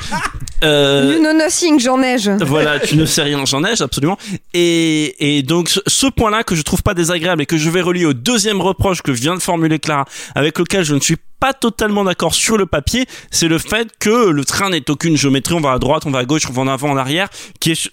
Euh, 0.62 1.12
You 1.14 1.20
know 1.20 1.32
nothing, 1.32 1.78
j'en 1.78 1.99
neige. 1.99 2.28
voilà, 2.40 2.78
tu 2.80 2.97
ne 2.97 3.05
sais 3.05 3.22
rien, 3.22 3.45
j'en 3.45 3.61
neige, 3.61 3.80
absolument. 3.80 4.18
Et, 4.55 5.36
et 5.36 5.42
donc, 5.42 5.68
ce, 5.68 6.07
point-là 6.07 6.42
que 6.45 6.55
je 6.55 6.62
trouve 6.62 6.82
pas 6.82 6.95
désagréable 6.95 7.42
et 7.42 7.47
que 7.47 7.57
je 7.57 7.68
vais 7.70 7.82
relier 7.82 8.07
au 8.07 8.14
deuxième 8.14 8.61
reproche 8.61 9.03
que 9.03 9.12
je 9.14 9.20
viens 9.20 9.34
de 9.34 9.40
formuler, 9.42 9.78
Clara, 9.78 10.07
avec 10.34 10.59
lequel 10.59 10.84
je 10.84 10.95
ne 10.95 11.01
suis 11.01 11.16
pas 11.40 11.53
totalement 11.53 12.05
d'accord 12.05 12.34
sur 12.34 12.57
le 12.57 12.64
papier, 12.64 13.05
c'est 13.30 13.49
le 13.49 13.59
fait 13.59 13.88
que 13.99 14.30
le 14.30 14.45
train 14.47 14.70
n'est 14.70 14.88
aucune 14.90 15.16
géométrie, 15.16 15.55
on 15.55 15.61
va 15.61 15.72
à 15.72 15.78
droite, 15.85 16.03
on 16.07 16.11
va 16.11 16.18
à 16.20 16.24
gauche, 16.24 16.43
on 16.51 16.53
va 16.53 16.62
en 16.62 16.68
avant, 16.68 16.91
en 16.91 16.97
arrière, 16.97 17.28
qui 17.61 17.70
est, 17.72 17.91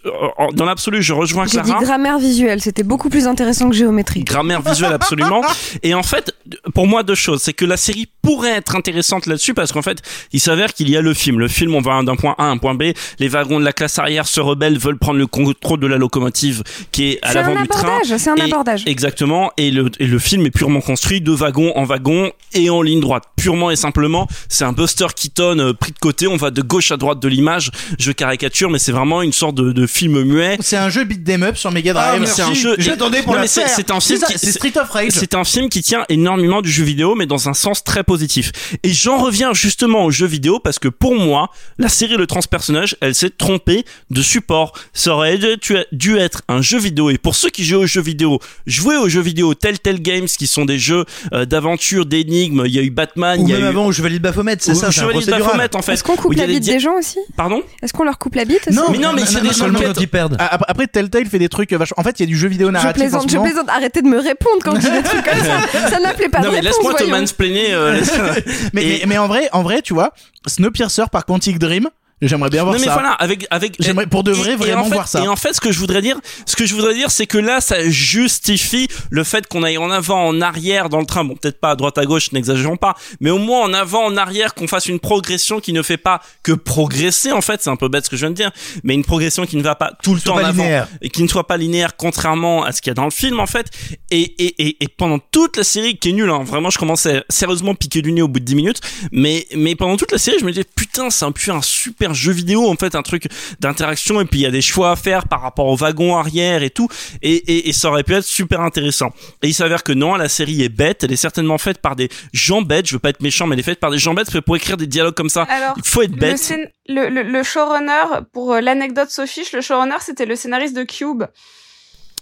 dans 0.53 0.65
l'absolu, 0.65 1.01
je 1.03 1.13
rejoins 1.13 1.45
J'ai 1.45 1.59
dit 1.61 1.65
Clara. 1.69 1.83
grammaire 1.83 2.17
visuelle, 2.17 2.59
c'était 2.61 2.83
beaucoup 2.83 3.09
plus 3.09 3.27
intéressant 3.27 3.69
que 3.69 3.75
géométrie. 3.75 4.23
Grammaire 4.23 4.61
visuelle 4.61 4.93
absolument. 4.93 5.41
Et 5.83 5.93
en 5.93 6.03
fait, 6.03 6.33
pour 6.73 6.87
moi 6.87 7.03
deux 7.03 7.15
choses, 7.15 7.41
c'est 7.43 7.53
que 7.53 7.65
la 7.65 7.77
série 7.77 8.07
pourrait 8.21 8.51
être 8.51 8.75
intéressante 8.75 9.25
là-dessus 9.27 9.53
parce 9.53 9.71
qu'en 9.71 9.81
fait, 9.81 10.01
il 10.31 10.39
s'avère 10.39 10.73
qu'il 10.73 10.89
y 10.89 10.97
a 10.97 11.01
le 11.01 11.13
film. 11.13 11.39
Le 11.39 11.47
film, 11.47 11.75
on 11.75 11.81
va 11.81 12.01
d'un 12.03 12.15
point 12.15 12.35
A 12.37 12.45
à 12.45 12.47
un 12.47 12.57
point 12.57 12.73
B. 12.73 12.83
Les 13.19 13.27
wagons 13.27 13.59
de 13.59 13.65
la 13.65 13.73
classe 13.73 13.99
arrière 13.99 14.27
se 14.27 14.39
rebellent, 14.39 14.77
veulent 14.79 14.97
prendre 14.97 15.19
le 15.19 15.27
contrôle 15.27 15.79
de 15.79 15.87
la 15.87 15.97
locomotive 15.97 16.63
qui 16.91 17.09
est 17.11 17.19
à 17.21 17.33
l'avant 17.33 17.59
du 17.61 17.67
train. 17.67 17.79
abordage, 17.87 18.17
c'est 18.17 18.29
un 18.29 18.35
Et- 18.35 18.41
abordage. 18.41 18.83
Exactement. 18.85 19.51
Et 19.57 19.71
le, 19.71 19.91
et 19.99 20.07
le 20.07 20.19
film 20.19 20.45
est 20.45 20.51
purement 20.51 20.81
construit 20.81 21.21
de 21.21 21.31
wagon 21.31 21.73
en 21.75 21.83
wagon 21.83 22.31
et 22.53 22.69
en 22.69 22.81
ligne 22.81 22.99
droite. 23.01 23.23
Purement 23.35 23.71
et 23.71 23.75
simplement, 23.75 24.27
c'est 24.49 24.63
un 24.63 24.71
Buster 24.73 25.07
Keaton 25.15 25.59
euh, 25.59 25.73
pris 25.73 25.91
de 25.91 25.99
côté. 25.99 26.27
On 26.27 26.37
va 26.37 26.51
de 26.51 26.61
gauche 26.61 26.91
à 26.91 26.97
droite 26.97 27.19
de 27.19 27.27
l'image. 27.27 27.71
Je 27.99 28.11
caricature, 28.11 28.69
mais 28.69 28.79
c'est 28.79 28.91
vraiment 28.91 29.21
une 29.21 29.33
sorte 29.33 29.55
de, 29.55 29.71
de 29.71 29.87
film 29.87 30.21
muet. 30.23 30.57
C'est 30.61 30.77
un 30.77 30.89
jeu 30.89 31.03
beat 31.03 31.27
'em 31.29 31.43
up 31.43 31.57
sur 31.57 31.71
Mega 31.71 31.93
Ah, 31.95 32.09
Drive. 32.09 32.21
mais 32.21 32.27
c'est 32.27 32.41
un 32.41 32.53
jeu. 32.53 32.75
J'attendais 32.77 33.21
pour 33.21 33.31
Non, 33.33 33.35
la 33.37 33.41
mais 33.43 33.47
c'est- 33.47 33.61
faire. 33.61 33.69
C'est 33.75 33.91
un 33.91 33.99
C'est 33.99 34.15
film. 34.17 34.27
c'est 34.37 34.51
Street 34.51 34.73
of 34.77 34.89
Rage. 34.89 35.11
C'est 35.11 35.35
un 35.35 35.43
film 35.43 35.69
qui 35.69 35.81
tient 35.81 36.05
énormément 36.09 36.61
du 36.61 36.71
jeu 36.71 36.83
vidéo, 36.83 37.15
mais 37.15 37.25
dans 37.25 37.49
un 37.49 37.53
sens 37.53 37.83
très 37.83 38.03
positif. 38.03 38.51
Et 38.83 38.91
j'en 38.91 39.17
reviens 39.17 39.53
justement 39.53 40.05
au 40.05 40.11
jeu 40.11 40.25
vidéo 40.27 40.59
parce 40.59 40.79
que 40.79 40.87
pour 40.87 41.15
moi, 41.15 41.49
la 41.77 41.89
série 41.89 42.15
Le 42.17 42.27
Transpersonnage, 42.27 42.95
elle 43.01 43.15
s'est 43.15 43.29
trompée 43.29 43.85
de 44.09 44.21
support. 44.21 44.73
Ça 44.93 45.13
aurait 45.15 45.37
dû- 45.37 45.57
dû 45.91 46.17
être 46.17 46.41
un 46.47 46.61
jeu 46.61 46.79
vidéo. 46.79 47.09
Et 47.09 47.17
pour 47.17 47.35
ceux 47.35 47.49
qui 47.49 47.63
jouent 47.63 47.79
aux 47.81 47.85
jeux 47.87 48.01
vidéo, 48.01 48.39
jouez 48.67 48.97
aux 48.97 49.09
jeux 49.09 49.21
vidéo 49.21 49.53
Telltale 49.53 49.99
Games, 50.01 50.25
qui 50.27 50.47
sont 50.47 50.65
des 50.65 50.79
jeux 50.79 51.05
euh, 51.33 51.45
d'aventure, 51.45 52.05
d'énigmes. 52.05 52.63
Il 52.65 52.73
y 52.73 52.79
a 52.79 52.81
eu 52.83 52.89
Batman, 52.89 53.39
Ou 53.41 53.47
il 53.47 53.51
y 53.51 53.53
a 53.53 53.57
même 53.57 53.65
eu. 53.65 53.69
avant 53.69 53.85
au 53.87 53.91
Chevalier 53.91 54.17
de 54.19 54.23
Baphomet, 54.23 54.57
c'est 54.59 54.75
ça, 54.75 54.91
Chevalier 54.91 55.25
de. 55.25 55.31
Baphomet, 55.31 55.75
en 55.75 55.81
fait. 55.81 55.93
Est-ce 55.93 56.03
qu'on 56.03 56.15
coupe 56.15 56.33
la 56.33 56.47
dia- 56.47 56.59
des 56.59 56.79
gens 56.79 56.97
aussi? 56.97 57.17
Pardon? 57.35 57.61
Est-ce 57.81 57.93
qu'on 57.93 58.03
leur 58.03 58.17
coupe 58.19 58.35
la 58.35 58.45
bite 58.45 58.67
aussi 58.67 58.75
Non, 58.77 58.85
Mais 58.91 58.97
non, 58.99 59.13
mais 59.13 59.25
c'est 59.25 59.41
des 59.41 59.53
seulement 59.53 59.79
enquêtes. 59.79 59.95
quand 59.95 60.01
ils 60.01 60.07
perdent. 60.07 60.35
Ah, 60.39 60.55
ap- 60.55 60.65
Après, 60.67 60.87
Telltale 60.87 61.25
fait 61.25 61.39
des 61.39 61.49
trucs 61.49 61.71
vachement. 61.73 61.95
En 61.99 62.03
fait, 62.03 62.19
il 62.19 62.23
y 62.23 62.23
a 62.23 62.27
du 62.27 62.37
jeu 62.37 62.47
vidéo 62.47 62.67
Je 62.67 62.73
narratif. 62.73 63.01
en 63.01 63.03
plaisante, 63.05 63.21
ce 63.23 63.27
je 63.29 63.37
moment. 63.37 63.49
plaisante. 63.49 63.69
Arrêtez 63.69 64.01
de 64.01 64.07
me 64.07 64.17
répondre 64.19 64.57
quand 64.63 64.75
je 64.75 64.81
dis 64.81 64.91
des 64.91 65.03
trucs 65.03 65.23
comme 65.25 65.39
ça. 65.43 65.89
Ça 65.89 65.99
n'appelait 65.99 66.29
pas 66.29 66.39
Non, 66.39 66.45
de 66.45 66.49
mais 66.51 66.59
réponse, 66.59 66.75
laisse-moi 66.77 66.93
te 66.93 67.03
voyons. 67.03 67.17
mansplainer. 67.19 67.73
euh, 67.73 67.93
laisse- 67.93 68.11
Mais, 68.73 68.83
Et- 68.85 68.99
mais, 68.99 69.05
mais 69.07 69.17
en 69.17 69.27
vrai, 69.27 69.49
en 69.51 69.63
vrai, 69.63 69.81
tu 69.81 69.93
vois, 69.93 70.11
Snowpiercer 70.47 71.03
par 71.11 71.25
Quantic 71.25 71.57
Dream, 71.59 71.87
j'aimerais 72.21 72.49
bien 72.49 72.63
voir 72.63 72.73
non 72.75 72.79
mais 72.79 72.85
ça. 72.87 72.93
voilà 72.93 73.11
avec 73.13 73.47
avec 73.49 73.75
J'aimerais 73.79 74.07
pour 74.07 74.23
de 74.23 74.31
vrai 74.31 74.51
et- 74.51 74.53
et 74.53 74.55
vraiment 74.55 74.81
en 74.81 74.85
fait- 74.85 74.93
voir 74.93 75.07
ça. 75.07 75.23
Et 75.23 75.27
en 75.27 75.35
fait, 75.35 75.53
ce 75.53 75.61
que 75.61 75.71
je 75.71 75.79
voudrais 75.79 76.01
dire, 76.01 76.17
ce 76.45 76.55
que 76.55 76.65
je 76.65 76.73
voudrais 76.75 76.93
dire, 76.93 77.09
c'est 77.11 77.25
que 77.27 77.37
là, 77.37 77.61
ça 77.61 77.87
justifie 77.89 78.87
le 79.09 79.23
fait 79.23 79.47
qu'on 79.47 79.63
aille 79.63 79.77
en 79.77 79.89
avant, 79.91 80.25
en 80.27 80.41
arrière 80.41 80.89
dans 80.89 80.99
le 80.99 81.05
train. 81.05 81.23
Bon, 81.23 81.35
peut-être 81.35 81.59
pas 81.59 81.71
à 81.71 81.75
droite 81.75 81.97
à 81.97 82.05
gauche, 82.05 82.31
n'exagérons 82.31 82.77
pas, 82.77 82.95
mais 83.19 83.29
au 83.29 83.37
moins 83.37 83.61
en 83.63 83.73
avant, 83.73 84.03
en 84.05 84.17
arrière, 84.17 84.53
qu'on 84.53 84.67
fasse 84.67 84.85
une 84.87 84.99
progression 84.99 85.59
qui 85.59 85.73
ne 85.73 85.81
fait 85.81 85.97
pas 85.97 86.21
que 86.43 86.51
progresser. 86.51 87.31
En 87.31 87.41
fait, 87.41 87.61
c'est 87.63 87.69
un 87.69 87.75
peu 87.75 87.87
bête 87.87 88.05
ce 88.05 88.09
que 88.09 88.15
je 88.15 88.21
viens 88.21 88.29
de 88.31 88.35
dire, 88.35 88.51
mais 88.83 88.93
une 88.93 89.03
progression 89.05 89.45
qui 89.45 89.57
ne 89.57 89.63
va 89.63 89.75
pas 89.75 89.91
tout 90.03 90.13
le 90.15 90.21
temps 90.21 90.35
en 90.35 90.37
avant 90.39 90.63
linéaire. 90.63 90.87
et 91.01 91.09
qui 91.09 91.23
ne 91.23 91.27
soit 91.27 91.47
pas 91.47 91.57
linéaire, 91.57 91.95
contrairement 91.95 92.63
à 92.63 92.71
ce 92.71 92.81
qu'il 92.81 92.89
y 92.89 92.91
a 92.91 92.95
dans 92.95 93.05
le 93.05 93.11
film 93.11 93.39
en 93.39 93.47
fait. 93.47 93.67
Et 94.11 94.21
et 94.43 94.67
et, 94.67 94.77
et 94.83 94.87
pendant 94.87 95.19
toute 95.19 95.57
la 95.57 95.63
série, 95.63 95.97
qui 95.97 96.09
est 96.09 96.13
nulle, 96.13 96.29
hein, 96.29 96.43
vraiment, 96.43 96.69
je 96.69 96.77
commençais 96.77 97.23
sérieusement 97.29 97.75
piquer 97.75 98.01
du 98.01 98.11
nez 98.11 98.21
au 98.21 98.27
bout 98.27 98.39
de 98.39 98.45
10 98.45 98.55
minutes, 98.55 98.81
mais 99.11 99.47
mais 99.55 99.75
pendant 99.75 99.97
toute 99.97 100.11
la 100.11 100.17
série, 100.17 100.37
je 100.39 100.45
me 100.45 100.51
disais 100.51 100.65
putain, 100.75 101.09
c'est 101.09 101.25
un 101.25 101.31
un 101.51 101.61
super 101.61 102.10
jeu 102.13 102.31
vidéo 102.31 102.67
en 102.69 102.75
fait, 102.75 102.95
un 102.95 103.01
truc 103.01 103.27
d'interaction 103.59 104.21
et 104.21 104.25
puis 104.25 104.39
il 104.39 104.43
y 104.43 104.45
a 104.45 104.51
des 104.51 104.61
choix 104.61 104.91
à 104.91 104.95
faire 104.95 105.27
par 105.27 105.41
rapport 105.41 105.67
au 105.67 105.75
wagon 105.75 106.17
arrière 106.17 106.63
et 106.63 106.69
tout, 106.69 106.87
et, 107.21 107.33
et, 107.33 107.69
et 107.69 107.73
ça 107.73 107.89
aurait 107.89 108.03
pu 108.03 108.13
être 108.13 108.23
super 108.23 108.61
intéressant. 108.61 109.11
Et 109.41 109.47
il 109.47 109.53
s'avère 109.53 109.83
que 109.83 109.91
non, 109.91 110.15
la 110.15 110.29
série 110.29 110.61
est 110.63 110.69
bête, 110.69 111.03
elle 111.03 111.11
est 111.11 111.15
certainement 111.15 111.57
faite 111.57 111.79
par 111.79 111.95
des 111.95 112.09
gens 112.33 112.61
bêtes. 112.61 112.87
Je 112.87 112.93
veux 112.93 112.99
pas 112.99 113.09
être 113.09 113.21
méchant, 113.21 113.47
mais 113.47 113.55
elle 113.55 113.59
est 113.59 113.63
faite 113.63 113.79
par 113.79 113.91
des 113.91 113.97
gens 113.97 114.13
bêtes 114.13 114.25
parce 114.25 114.37
que 114.39 114.43
pour 114.43 114.55
écrire 114.55 114.77
des 114.77 114.87
dialogues 114.87 115.15
comme 115.15 115.29
ça, 115.29 115.43
Alors, 115.43 115.73
il 115.77 115.83
faut 115.85 116.01
être 116.01 116.11
Le, 116.11 116.17
bête. 116.17 116.53
le, 116.87 117.09
le, 117.09 117.23
le 117.23 117.43
showrunner, 117.43 118.21
pour 118.33 118.53
euh, 118.53 118.61
l'anecdote 118.61 119.09
Sophie, 119.09 119.45
le 119.53 119.61
showrunner, 119.61 119.95
c'était 119.99 120.25
le 120.25 120.35
scénariste 120.35 120.75
de 120.75 120.83
Cube. 120.83 121.23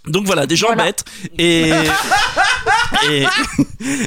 Donc 0.06 0.24
voilà, 0.26 0.46
des 0.46 0.56
gens 0.56 0.68
Voilà. 0.68 0.84
bêtes 0.84 1.04
et 1.38 1.70
et, 3.10 3.24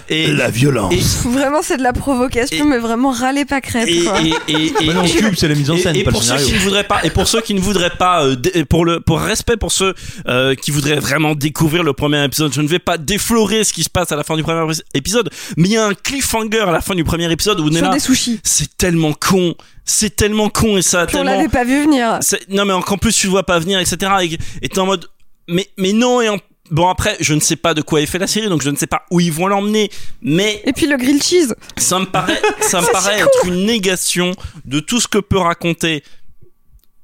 et 0.10 0.28
La 0.28 0.50
violence. 0.50 0.94
Vraiment, 1.26 1.62
c'est 1.62 1.78
de 1.78 1.84
la 1.84 1.94
provocation, 1.94 2.66
mais 2.66 2.78
vraiment 2.78 3.12
râler 3.12 3.46
pas 3.46 3.62
crête. 3.62 3.88
et, 3.88 4.04
quoi. 4.04 4.20
et, 4.22 4.34
et, 4.48 4.66
et- 4.82 4.88
Bah 4.88 4.94
non, 4.94 5.04
et- 5.04 5.10
Cube, 5.12 5.34
c'est 5.38 5.48
la 5.48 5.56
mise 5.56 5.70
en 5.72 5.78
scène, 5.78 5.96
et 5.96 6.04
pas 6.04 6.10
le 6.10 6.14
pour 6.14 6.24
ceux 6.24 6.38
scénario. 6.38 6.48
qui 6.48 6.54
ne 6.54 6.60
voudraient 6.60 6.84
pas 6.84 7.00
et 7.04 7.10
pour 7.10 7.28
ceux 7.28 7.42
qui 7.42 7.54
ne 7.54 7.60
voudraient 7.60 7.90
pas 7.98 8.24
euh, 8.26 8.36
pour 8.70 8.86
le 8.86 9.00
pour 9.00 9.20
respect 9.20 9.58
pour 9.58 9.72
ceux 9.72 9.94
euh, 10.28 10.56
qui 10.56 10.72
voudraient 10.72 11.00
vraiment 11.00 11.36
découvrir 11.36 11.84
le 11.84 11.94
premier 11.94 12.24
épisode 12.24 12.54
je 12.54 12.62
ne 12.62 12.68
vais 12.68 12.80
pas 12.80 12.98
déflorer 12.98 13.64
ce 13.64 13.74
qui 13.74 13.84
se 13.84 13.90
passe 13.90 14.12
à 14.12 14.16
la 14.16 14.24
fin 14.24 14.36
du 14.36 14.44
premier 14.44 14.72
épisode 14.94 15.30
mais 15.58 15.68
il 15.70 15.72
y 15.74 15.78
a 15.78 15.86
un 15.86 15.94
cliffhanger 15.94 16.60
à 16.68 16.72
la 16.72 16.82
fin 16.82 16.96
du 16.96 17.04
premier 17.04 17.32
épisode 17.32 17.60
où 17.60 17.66
on 17.66 17.72
est 17.72 17.78
Sur 17.78 17.88
là 17.88 17.94
des 17.94 18.00
sushis. 18.00 18.40
c'est 18.44 18.78
tellement 18.78 19.14
con 19.14 19.56
c'est 19.86 20.16
tellement 20.16 20.50
con 20.50 20.78
et 20.78 20.82
ça 20.82 21.06
on 21.14 21.24
l'avait 21.24 21.48
pas 21.50 21.64
vu 21.64 21.84
venir. 21.84 22.18
c'est- 22.22 22.48
non 22.50 22.66
mais 22.66 22.74
encore 22.74 23.00
plus 23.00 23.14
tu 23.16 23.28
le 23.28 23.32
vois 23.32 23.44
pas 23.44 23.60
venir 23.60 23.80
etc 23.80 24.12
et 24.22 24.38
et 24.62 24.70
t'es 24.70 24.80
en 24.80 24.86
mode 24.86 25.08
mais 25.48 25.68
mais 25.78 25.94
non 25.94 26.22
et 26.22 26.30
en- 26.30 26.40
Bon 26.72 26.88
après, 26.88 27.18
je 27.20 27.34
ne 27.34 27.40
sais 27.42 27.58
pas 27.58 27.74
de 27.74 27.82
quoi 27.82 28.02
est 28.02 28.06
fait 28.06 28.18
la 28.18 28.26
série, 28.26 28.48
donc 28.48 28.62
je 28.64 28.70
ne 28.70 28.76
sais 28.78 28.88
pas 28.88 29.04
où 29.12 29.20
ils 29.20 29.32
vont 29.32 29.48
l'emmener, 29.48 29.92
mais 30.22 30.62
Et 30.66 30.72
puis 30.74 30.88
le 30.88 30.96
grill 30.98 31.22
cheese. 31.22 31.54
ça 31.78 32.00
me 32.00 32.06
paraît, 32.06 32.42
ça 32.62 32.82
me 32.82 32.88
paraît 32.92 33.20
être 33.20 33.46
une 33.46 33.66
négation 33.66 34.32
de 34.66 34.80
tout 34.80 35.00
ce 35.02 35.08
que 35.08 35.18
peut 35.20 35.38
raconter. 35.38 36.04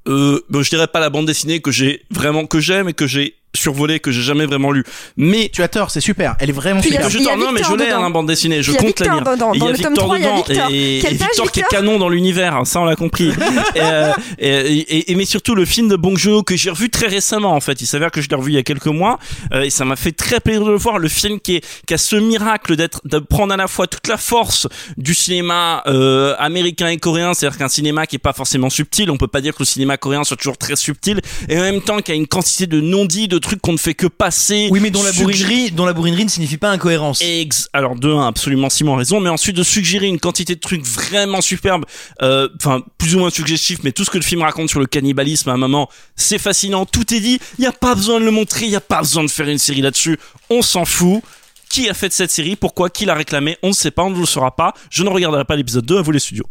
Euh, 0.07 0.40
bon, 0.49 0.64
je 0.64 0.70
dirais 0.70 0.88
pas 0.88 0.99
la 1.02 1.10
bande 1.10 1.28
dessinée 1.28 1.61
que 1.61 1.72
j'ai 1.72 2.03
vraiment 2.10 2.48
que 2.48 2.60
j'aime 2.60 2.88
et 2.90 2.94
que 2.94 3.06
j'ai 3.06 3.36
survolé 3.60 3.99
que 3.99 4.11
j'ai 4.11 4.22
jamais 4.22 4.45
vraiment 4.45 4.72
lu. 4.72 4.84
Mais 5.18 5.49
Tu 5.53 5.61
as 5.64 5.68
tort, 5.68 5.91
c'est 5.91 6.02
super. 6.02 6.36
Elle 6.40 6.49
est 6.49 6.53
vraiment 6.53 6.81
super. 6.81 7.10
je 7.10 7.18
il 7.18 7.23
y 7.23 7.27
a 7.27 7.30
tors- 7.30 7.38
non 7.38 7.52
mais 7.52 7.60
je 7.60 7.64
Victor 7.68 7.77
l'ai 7.77 7.86
dedans. 7.88 7.98
hein, 7.99 8.03
la 8.03 8.10
bande 8.10 8.27
dessinée, 8.27 8.64
je 8.64 8.72
Il 8.72 8.76
y 8.76 8.77
a 8.77 8.81
compte 8.81 8.99
la 8.99 9.14
lire. 9.14 9.23
dedans. 9.23 9.52
Il 9.53 9.57
y 9.57 9.60
Dans 9.60 9.68
a 9.68 9.72
Victor 9.73 9.94
3, 9.94 10.18
il 10.18 10.23
y 10.23 10.26
a 10.26 10.30
dedans 10.30 10.68
et, 10.69 10.99
Victor 11.10 11.52
qui 11.52 11.60
est 11.60 11.64
canon 11.69 11.98
dans 11.99 12.10
l'univers, 12.10 12.61
ça 12.65 12.80
on 12.81 12.86
l'a 12.86 12.95
compris. 12.95 13.30
et, 13.76 13.81
euh, 13.81 14.14
et, 14.40 15.15
mais 15.15 15.26
surtout 15.26 15.56
le 15.56 15.65
film 15.65 15.88
de 15.90 15.95
Bong 15.95 16.18
Joon-ho 16.18 16.44
que 16.44 16.56
j'ai 16.56 16.69
revu 16.69 16.90
très 16.90 17.07
récemment 17.07 17.53
en 17.53 17.60
fait. 17.60 17.81
Il 17.81 17.88
s'avère 17.88 18.11
que 18.11 18.22
je 18.22 18.30
l'ai 18.30 18.36
revu 18.36 18.52
il 18.52 18.56
y 18.56 18.60
a 18.60 18.64
quelques 18.64 18.88
mois 18.88 19.19
euh, 19.53 19.64
et 19.64 19.69
ça 19.69 19.86
m'a 19.86 19.95
fait 19.95 20.11
très 20.11 20.40
plaisir 20.40 20.64
de 20.65 20.72
le 20.72 20.77
voir. 20.77 20.98
Le 20.99 21.07
film 21.10 21.40
qui, 21.40 21.57
est, 21.57 21.65
qui 21.86 21.94
a 21.94 21.98
ce 21.98 22.15
miracle 22.15 22.76
d'être 22.76 23.02
de 23.06 23.19
prendre 23.19 23.53
à 23.53 23.57
la 23.57 23.68
fois 23.68 23.88
toute 23.88 24.07
la 24.07 24.18
force 24.18 24.68
du 24.98 25.14
cinéma 25.14 25.84
euh, 25.88 26.36
américain 26.40 26.88
et 26.88 26.98
coréen, 26.98 27.34
c'est-à-dire 27.34 27.57
qu'un 27.57 27.68
cinéma 27.69 28.06
qui 28.07 28.15
est 28.15 28.19
pas 28.19 28.34
forcément 28.34 28.69
subtil. 28.69 29.10
On 29.11 29.18
peut 29.18 29.27
pas 29.27 29.41
dire 29.41 29.53
que 29.53 29.60
le 29.60 29.65
cinéma 29.65 29.98
coréen 29.98 30.23
soit 30.23 30.38
toujours 30.38 30.57
très 30.57 30.76
subtil 30.76 31.22
et 31.48 31.57
en 31.57 31.61
même 31.61 31.81
temps 31.81 31.98
qu'il 31.98 32.14
y 32.15 32.18
a 32.18 32.22
une 32.22 32.27
quantité 32.27 32.68
de 32.68 32.80
non-dits, 32.81 33.27
de 33.27 33.38
trucs 33.49 33.61
qu'on 33.61 33.73
ne 33.73 33.77
fait 33.77 33.95
que 33.95 34.05
passer. 34.05 34.69
Oui, 34.71 34.80
mais 34.80 34.91
dont 34.91 35.01
la 35.01 35.11
bourrinerie, 35.11 35.71
dont 35.71 35.85
la 35.85 35.93
bourrinerie 35.93 36.26
ne 36.26 36.30
signifie 36.30 36.57
pas 36.57 36.69
incohérence. 36.69 37.21
Ex 37.21 37.67
alors 37.73 37.95
de 37.95 38.11
un 38.11 38.27
absolument 38.27 38.69
Simon 38.69 38.93
a 38.93 38.97
raison 38.97 39.19
mais 39.19 39.30
ensuite 39.30 39.55
de 39.55 39.63
suggérer 39.63 40.07
une 40.07 40.19
quantité 40.19 40.55
de 40.55 40.59
trucs 40.59 40.85
vraiment 40.85 41.41
superbes 41.41 41.85
euh, 42.21 42.47
enfin 42.57 42.84
plus 42.97 43.15
ou 43.15 43.19
moins 43.19 43.30
suggestifs 43.30 43.80
mais 43.84 43.91
tout 43.91 44.03
ce 44.03 44.11
que 44.11 44.17
le 44.17 44.23
film 44.23 44.41
raconte 44.41 44.69
sur 44.69 44.80
le 44.80 44.85
cannibalisme 44.85 45.49
à 45.49 45.53
un 45.53 45.57
moment 45.57 45.89
c'est 46.15 46.38
fascinant 46.38 46.85
tout 46.85 47.13
est 47.13 47.19
dit 47.19 47.39
il 47.57 47.63
y 47.63 47.67
a 47.67 47.71
pas 47.71 47.95
besoin 47.95 48.19
de 48.19 48.26
le 48.26 48.31
montrer 48.31 48.65
il 48.65 48.71
y 48.71 48.76
a 48.76 48.81
pas 48.81 48.99
besoin 48.99 49.23
de 49.23 49.30
faire 49.30 49.47
une 49.47 49.57
série 49.57 49.81
là-dessus 49.81 50.19
on 50.49 50.61
s'en 50.61 50.85
fout. 50.85 51.21
Qui 51.69 51.88
a 51.88 51.93
fait 51.93 52.11
cette 52.11 52.31
série? 52.31 52.55
Pourquoi? 52.55 52.89
Qui 52.89 53.05
l'a 53.05 53.13
réclamé? 53.13 53.55
On 53.61 53.67
ne 53.67 53.73
sait 53.73 53.91
pas 53.91 54.01
on 54.01 54.09
ne 54.09 54.19
le 54.19 54.26
saura 54.26 54.55
pas. 54.55 54.73
Je 54.89 55.03
ne 55.03 55.09
regarderai 55.09 55.45
pas 55.45 55.55
l'épisode 55.55 55.85
2 55.85 55.99
à 55.99 56.01
vous 56.01 56.11
les 56.11 56.17
studios 56.17 56.47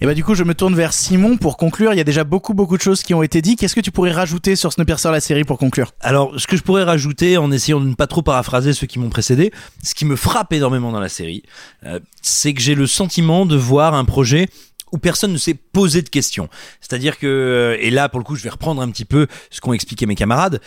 Et 0.00 0.06
bah 0.06 0.14
du 0.14 0.22
coup, 0.22 0.36
je 0.36 0.44
me 0.44 0.54
tourne 0.54 0.76
vers 0.76 0.92
Simon 0.92 1.36
pour 1.36 1.56
conclure. 1.56 1.92
Il 1.92 1.96
y 1.96 2.00
a 2.00 2.04
déjà 2.04 2.22
beaucoup 2.22 2.54
beaucoup 2.54 2.76
de 2.76 2.82
choses 2.82 3.02
qui 3.02 3.14
ont 3.14 3.22
été 3.24 3.42
dites. 3.42 3.58
Qu'est-ce 3.58 3.74
que 3.74 3.80
tu 3.80 3.90
pourrais 3.90 4.12
rajouter 4.12 4.54
sur 4.54 4.72
Snowpiercer 4.72 5.10
la 5.10 5.20
série 5.20 5.42
pour 5.42 5.58
conclure? 5.58 5.90
Alors, 6.00 6.38
ce 6.38 6.46
que 6.46 6.56
je 6.56 6.62
pourrais 6.62 6.84
rajouter, 6.84 7.36
en 7.36 7.50
essayant 7.50 7.80
de 7.80 7.88
ne 7.88 7.94
pas 7.94 8.06
trop 8.06 8.22
paraphraser 8.22 8.74
ceux 8.74 8.86
qui 8.86 9.00
m'ont 9.00 9.10
précédé, 9.10 9.52
ce 9.82 9.96
qui 9.96 10.04
me 10.04 10.14
frappe 10.14 10.52
énormément 10.52 10.92
dans 10.92 11.00
la 11.00 11.08
série, 11.08 11.42
euh, 11.84 11.98
c'est 12.22 12.54
que 12.54 12.60
j'ai 12.60 12.76
le 12.76 12.86
sentiment 12.86 13.44
de 13.44 13.56
voir 13.56 13.94
un 13.94 14.04
projet 14.04 14.48
où 14.92 14.98
personne 14.98 15.32
ne 15.32 15.38
s'est 15.38 15.54
posé 15.54 16.02
de 16.02 16.08
questions. 16.08 16.48
C'est-à-dire 16.80 17.18
que, 17.18 17.26
euh, 17.26 17.76
et 17.80 17.90
là 17.90 18.08
pour 18.08 18.20
le 18.20 18.24
coup 18.24 18.36
je 18.36 18.42
vais 18.42 18.50
reprendre 18.50 18.80
un 18.80 18.90
petit 18.90 19.04
peu 19.04 19.26
ce 19.50 19.60
qu'ont 19.60 19.72
expliqué 19.72 20.06
mes 20.06 20.14
camarades, 20.14 20.60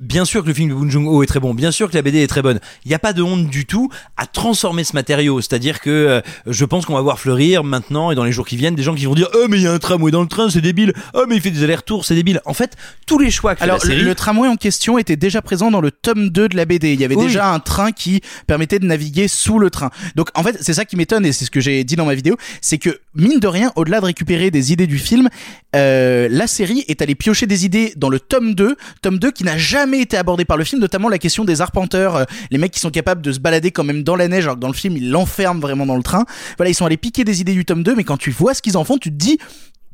Bien 0.00 0.24
sûr 0.24 0.42
que 0.42 0.48
le 0.48 0.54
film 0.54 0.70
de 0.70 0.74
Bong 0.74 0.90
Joon-ho 0.90 1.22
est 1.22 1.26
très 1.26 1.40
bon, 1.40 1.52
bien 1.52 1.70
sûr 1.70 1.90
que 1.90 1.94
la 1.94 2.00
BD 2.00 2.22
est 2.22 2.26
très 2.26 2.40
bonne. 2.40 2.58
Il 2.86 2.88
n'y 2.88 2.94
a 2.94 2.98
pas 2.98 3.12
de 3.12 3.22
honte 3.22 3.48
du 3.48 3.66
tout 3.66 3.90
à 4.16 4.26
transformer 4.26 4.82
ce 4.82 4.94
matériau. 4.94 5.42
C'est-à-dire 5.42 5.80
que 5.80 5.90
euh, 5.90 6.20
je 6.46 6.64
pense 6.64 6.86
qu'on 6.86 6.94
va 6.94 7.02
voir 7.02 7.18
fleurir 7.18 7.64
maintenant 7.64 8.10
et 8.10 8.14
dans 8.14 8.24
les 8.24 8.32
jours 8.32 8.46
qui 8.46 8.56
viennent 8.56 8.74
des 8.74 8.82
gens 8.82 8.94
qui 8.94 9.04
vont 9.04 9.14
dire 9.14 9.28
oh 9.34 9.46
mais 9.50 9.58
il 9.58 9.62
y 9.64 9.66
a 9.66 9.72
un 9.72 9.78
tramway 9.78 10.10
dans 10.10 10.22
le 10.22 10.26
train, 10.28 10.48
c'est 10.48 10.62
débile. 10.62 10.94
Oh 11.12 11.24
mais 11.28 11.36
il 11.36 11.42
fait 11.42 11.50
des 11.50 11.62
allers-retours, 11.64 12.06
c'est 12.06 12.14
débile. 12.14 12.40
En 12.46 12.54
fait, 12.54 12.76
tous 13.06 13.18
les 13.18 13.30
choix 13.30 13.52
que 13.54 13.58
fait 13.58 13.64
Alors, 13.64 13.76
la 13.76 13.84
série. 13.84 14.00
le 14.02 14.14
tramway 14.14 14.48
en 14.48 14.56
question 14.56 14.96
était 14.96 15.16
déjà 15.16 15.42
présent 15.42 15.70
dans 15.70 15.82
le 15.82 15.90
tome 15.90 16.30
2 16.30 16.48
de 16.48 16.56
la 16.56 16.64
BD. 16.64 16.94
Il 16.94 17.00
y 17.00 17.04
avait 17.04 17.14
Oui. 17.16 17.26
déjà 17.26 17.52
un 17.52 17.58
train 17.60 17.92
qui 17.92 18.22
permettait 18.46 18.78
de 18.78 18.86
naviguer 18.86 19.28
sous 19.28 19.58
le 19.58 19.68
train. 19.68 19.90
Donc, 20.14 20.28
en 20.34 20.42
fait, 20.42 20.56
c'est 20.62 20.72
ça 20.72 20.86
qui 20.86 20.96
m'étonne 20.96 21.26
et 21.26 21.32
c'est 21.32 21.44
ce 21.44 21.50
que 21.50 21.60
j'ai 21.60 21.84
dit 21.84 21.96
dans 21.96 22.06
ma 22.06 22.14
vidéo. 22.14 22.36
C'est 22.62 22.78
que, 22.78 23.00
mine 23.14 23.38
de 23.38 23.46
rien, 23.48 23.70
au-delà 23.76 24.00
de 24.00 24.06
récupérer 24.06 24.50
des 24.50 24.72
idées 24.72 24.86
du 24.86 24.98
film, 24.98 25.28
euh, 25.76 26.26
la 26.30 26.46
série 26.46 26.84
est 26.88 27.02
allée 27.02 27.14
piocher 27.14 27.46
des 27.46 27.66
idées 27.66 27.92
dans 27.96 28.08
le 28.08 28.18
tome 28.18 28.54
2, 28.54 28.76
tome 29.02 29.18
2 29.18 29.30
qui 29.30 29.44
n'a 29.44 29.58
jamais 29.58 29.89
été 29.98 30.16
abordé 30.16 30.44
par 30.44 30.56
le 30.56 30.64
film, 30.64 30.80
notamment 30.80 31.08
la 31.08 31.18
question 31.18 31.44
des 31.44 31.60
arpenteurs, 31.60 32.16
euh, 32.16 32.24
les 32.50 32.58
mecs 32.58 32.72
qui 32.72 32.80
sont 32.80 32.90
capables 32.90 33.22
de 33.22 33.32
se 33.32 33.38
balader 33.38 33.70
quand 33.70 33.84
même 33.84 34.02
dans 34.02 34.16
la 34.16 34.28
neige, 34.28 34.44
alors 34.44 34.56
que 34.56 34.60
dans 34.60 34.68
le 34.68 34.74
film, 34.74 34.96
ils 34.96 35.10
l'enferment 35.10 35.60
vraiment 35.60 35.86
dans 35.86 35.96
le 35.96 36.02
train. 36.02 36.24
Voilà, 36.56 36.70
ils 36.70 36.74
sont 36.74 36.86
allés 36.86 36.96
piquer 36.96 37.24
des 37.24 37.40
idées 37.40 37.54
du 37.54 37.64
tome 37.64 37.82
2, 37.82 37.94
mais 37.94 38.04
quand 38.04 38.16
tu 38.16 38.30
vois 38.30 38.54
ce 38.54 38.62
qu'ils 38.62 38.76
en 38.76 38.84
font, 38.84 38.98
tu 38.98 39.10
te 39.10 39.16
dis, 39.16 39.38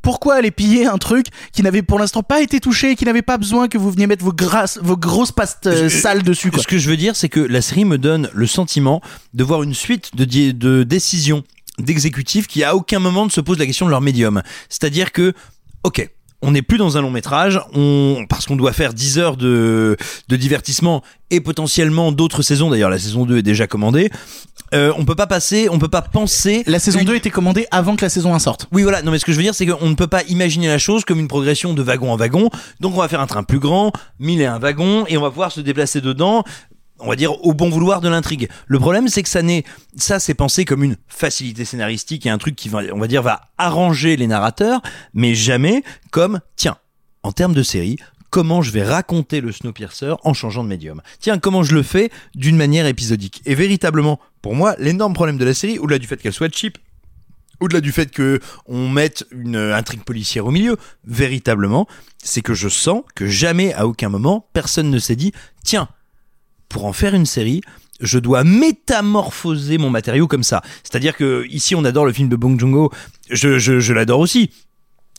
pourquoi 0.01 0.35
aller 0.35 0.51
piller 0.51 0.85
un 0.85 0.97
truc 0.97 1.27
qui 1.51 1.63
n'avait 1.63 1.81
pour 1.81 1.99
l'instant 1.99 2.23
pas 2.23 2.41
été 2.41 2.59
touché, 2.59 2.95
qui 2.95 3.05
n'avait 3.05 3.21
pas 3.21 3.37
besoin 3.37 3.67
que 3.67 3.77
vous 3.77 3.91
veniez 3.91 4.07
mettre 4.07 4.23
vos, 4.23 4.31
grasses, 4.31 4.79
vos 4.81 4.95
grosses 4.95 5.31
pastes 5.31 5.67
euh, 5.67 5.89
sales 5.89 6.23
dessus 6.23 6.51
quoi. 6.51 6.61
Ce 6.61 6.67
que 6.67 6.77
je 6.77 6.89
veux 6.89 6.97
dire, 6.97 7.15
c'est 7.15 7.29
que 7.29 7.39
la 7.39 7.61
série 7.61 7.83
me 7.83 7.97
donne 7.97 8.29
le 8.33 8.47
sentiment 8.47 9.01
de 9.33 9.43
voir 9.43 9.63
une 9.63 9.73
suite 9.73 10.15
de, 10.15 10.23
de 10.51 10.83
décisions 10.83 11.43
d'exécutifs 11.79 12.47
qui 12.47 12.63
à 12.63 12.75
aucun 12.75 12.99
moment 12.99 13.25
ne 13.25 13.31
se 13.31 13.41
posent 13.41 13.59
la 13.59 13.65
question 13.65 13.85
de 13.85 13.91
leur 13.91 14.01
médium. 14.01 14.41
C'est-à-dire 14.69 15.11
que, 15.11 15.33
ok. 15.83 16.09
On 16.43 16.51
n'est 16.51 16.61
plus 16.61 16.77
dans 16.77 16.97
un 16.97 17.01
long 17.01 17.09
métrage, 17.09 17.59
on, 17.73 18.25
parce 18.29 18.45
qu'on 18.45 18.55
doit 18.55 18.71
faire 18.73 18.93
10 18.93 19.17
heures 19.17 19.37
de, 19.37 19.97
de 20.29 20.35
divertissement 20.35 21.01
et 21.31 21.41
potentiellement 21.41 22.11
d'autres 22.11 22.43
saisons. 22.43 22.69
D'ailleurs, 22.69 22.91
la 22.91 22.99
saison 22.99 23.25
2 23.25 23.39
est 23.39 23.41
déjà 23.41 23.65
commandée. 23.65 24.11
Euh, 24.73 24.93
on 24.97 25.03
peut 25.05 25.15
pas 25.15 25.25
passer, 25.27 25.67
on 25.71 25.79
peut 25.79 25.87
pas 25.87 26.01
penser. 26.03 26.63
La 26.67 26.77
saison 26.79 26.99
une- 26.99 27.05
2 27.05 27.15
était 27.15 27.31
commandée 27.31 27.65
avant 27.71 27.95
que 27.95 28.03
la 28.05 28.09
saison 28.09 28.35
1 28.35 28.39
sorte. 28.39 28.67
oui, 28.71 28.83
voilà. 28.83 29.01
Non, 29.01 29.11
mais 29.11 29.17
ce 29.19 29.25
que 29.25 29.31
je 29.31 29.37
veux 29.37 29.43
dire, 29.43 29.55
c'est 29.55 29.65
qu'on 29.65 29.89
ne 29.89 29.95
peut 29.95 30.07
pas 30.07 30.23
imaginer 30.29 30.67
la 30.67 30.77
chose 30.77 31.05
comme 31.05 31.19
une 31.19 31.27
progression 31.27 31.73
de 31.73 31.81
wagon 31.81 32.11
en 32.11 32.17
wagon. 32.17 32.49
Donc, 32.81 32.93
on 32.93 32.99
va 32.99 33.07
faire 33.07 33.21
un 33.21 33.27
train 33.27 33.43
plus 33.43 33.59
grand, 33.59 33.91
mille 34.19 34.39
et 34.41 34.45
un 34.45 34.59
wagons, 34.59 35.05
et 35.07 35.17
on 35.17 35.21
va 35.21 35.29
pouvoir 35.29 35.51
se 35.51 35.61
déplacer 35.61 36.01
dedans. 36.01 36.43
On 36.99 37.07
va 37.07 37.15
dire 37.15 37.43
au 37.45 37.53
bon 37.53 37.69
vouloir 37.69 38.01
de 38.01 38.09
l'intrigue. 38.09 38.49
Le 38.65 38.79
problème, 38.79 39.07
c'est 39.07 39.21
que 39.21 39.29
ça 39.29 39.41
n'est, 39.41 39.63
ça, 39.95 40.19
c'est 40.19 40.33
pensé 40.33 40.65
comme 40.65 40.83
une 40.83 40.97
facilité 41.07 41.63
scénaristique 41.63 42.25
et 42.25 42.29
un 42.29 42.37
truc 42.37 42.55
qui 42.55 42.69
va, 42.69 42.81
on 42.91 42.99
va 42.99 43.07
dire, 43.07 43.21
va 43.21 43.49
arranger 43.57 44.17
les 44.17 44.27
narrateurs, 44.27 44.81
mais 45.13 45.35
jamais 45.35 45.83
comme, 46.11 46.39
tiens, 46.55 46.77
en 47.23 47.31
termes 47.31 47.53
de 47.53 47.63
série, 47.63 47.97
comment 48.29 48.61
je 48.61 48.71
vais 48.71 48.83
raconter 48.83 49.41
le 49.41 49.51
Snowpiercer 49.51 50.15
en 50.23 50.33
changeant 50.33 50.63
de 50.63 50.69
médium? 50.69 51.01
Tiens, 51.19 51.37
comment 51.37 51.63
je 51.63 51.75
le 51.75 51.83
fais 51.83 52.09
d'une 52.35 52.57
manière 52.57 52.85
épisodique? 52.85 53.41
Et 53.45 53.55
véritablement, 53.55 54.19
pour 54.41 54.55
moi, 54.55 54.75
l'énorme 54.79 55.13
problème 55.13 55.37
de 55.37 55.45
la 55.45 55.53
série, 55.53 55.77
au-delà 55.79 55.99
du 55.99 56.07
fait 56.07 56.17
qu'elle 56.17 56.33
soit 56.33 56.53
cheap, 56.53 56.77
au-delà 57.59 57.81
du 57.81 57.91
fait 57.91 58.11
que 58.11 58.39
on 58.65 58.89
mette 58.89 59.25
une 59.31 59.55
intrigue 59.55 60.03
policière 60.03 60.45
au 60.45 60.51
milieu, 60.51 60.77
véritablement, 61.05 61.87
c'est 62.23 62.41
que 62.41 62.53
je 62.53 62.69
sens 62.69 63.03
que 63.15 63.27
jamais, 63.27 63.73
à 63.73 63.87
aucun 63.87 64.09
moment, 64.09 64.47
personne 64.53 64.89
ne 64.89 64.99
s'est 64.99 65.15
dit, 65.15 65.31
tiens, 65.63 65.89
pour 66.69 66.85
en 66.85 66.93
faire 66.93 67.13
une 67.15 67.25
série, 67.25 67.61
je 67.99 68.19
dois 68.19 68.43
métamorphoser 68.43 69.77
mon 69.77 69.89
matériau 69.89 70.27
comme 70.27 70.43
ça. 70.43 70.61
C'est-à-dire 70.83 71.15
que 71.15 71.45
ici, 71.49 71.75
on 71.75 71.83
adore 71.85 72.05
le 72.05 72.13
film 72.13 72.29
de 72.29 72.35
Bong 72.35 72.59
Joon-ho, 72.59 72.91
je, 73.29 73.57
je, 73.59 73.79
je 73.79 73.93
l'adore 73.93 74.19
aussi. 74.19 74.49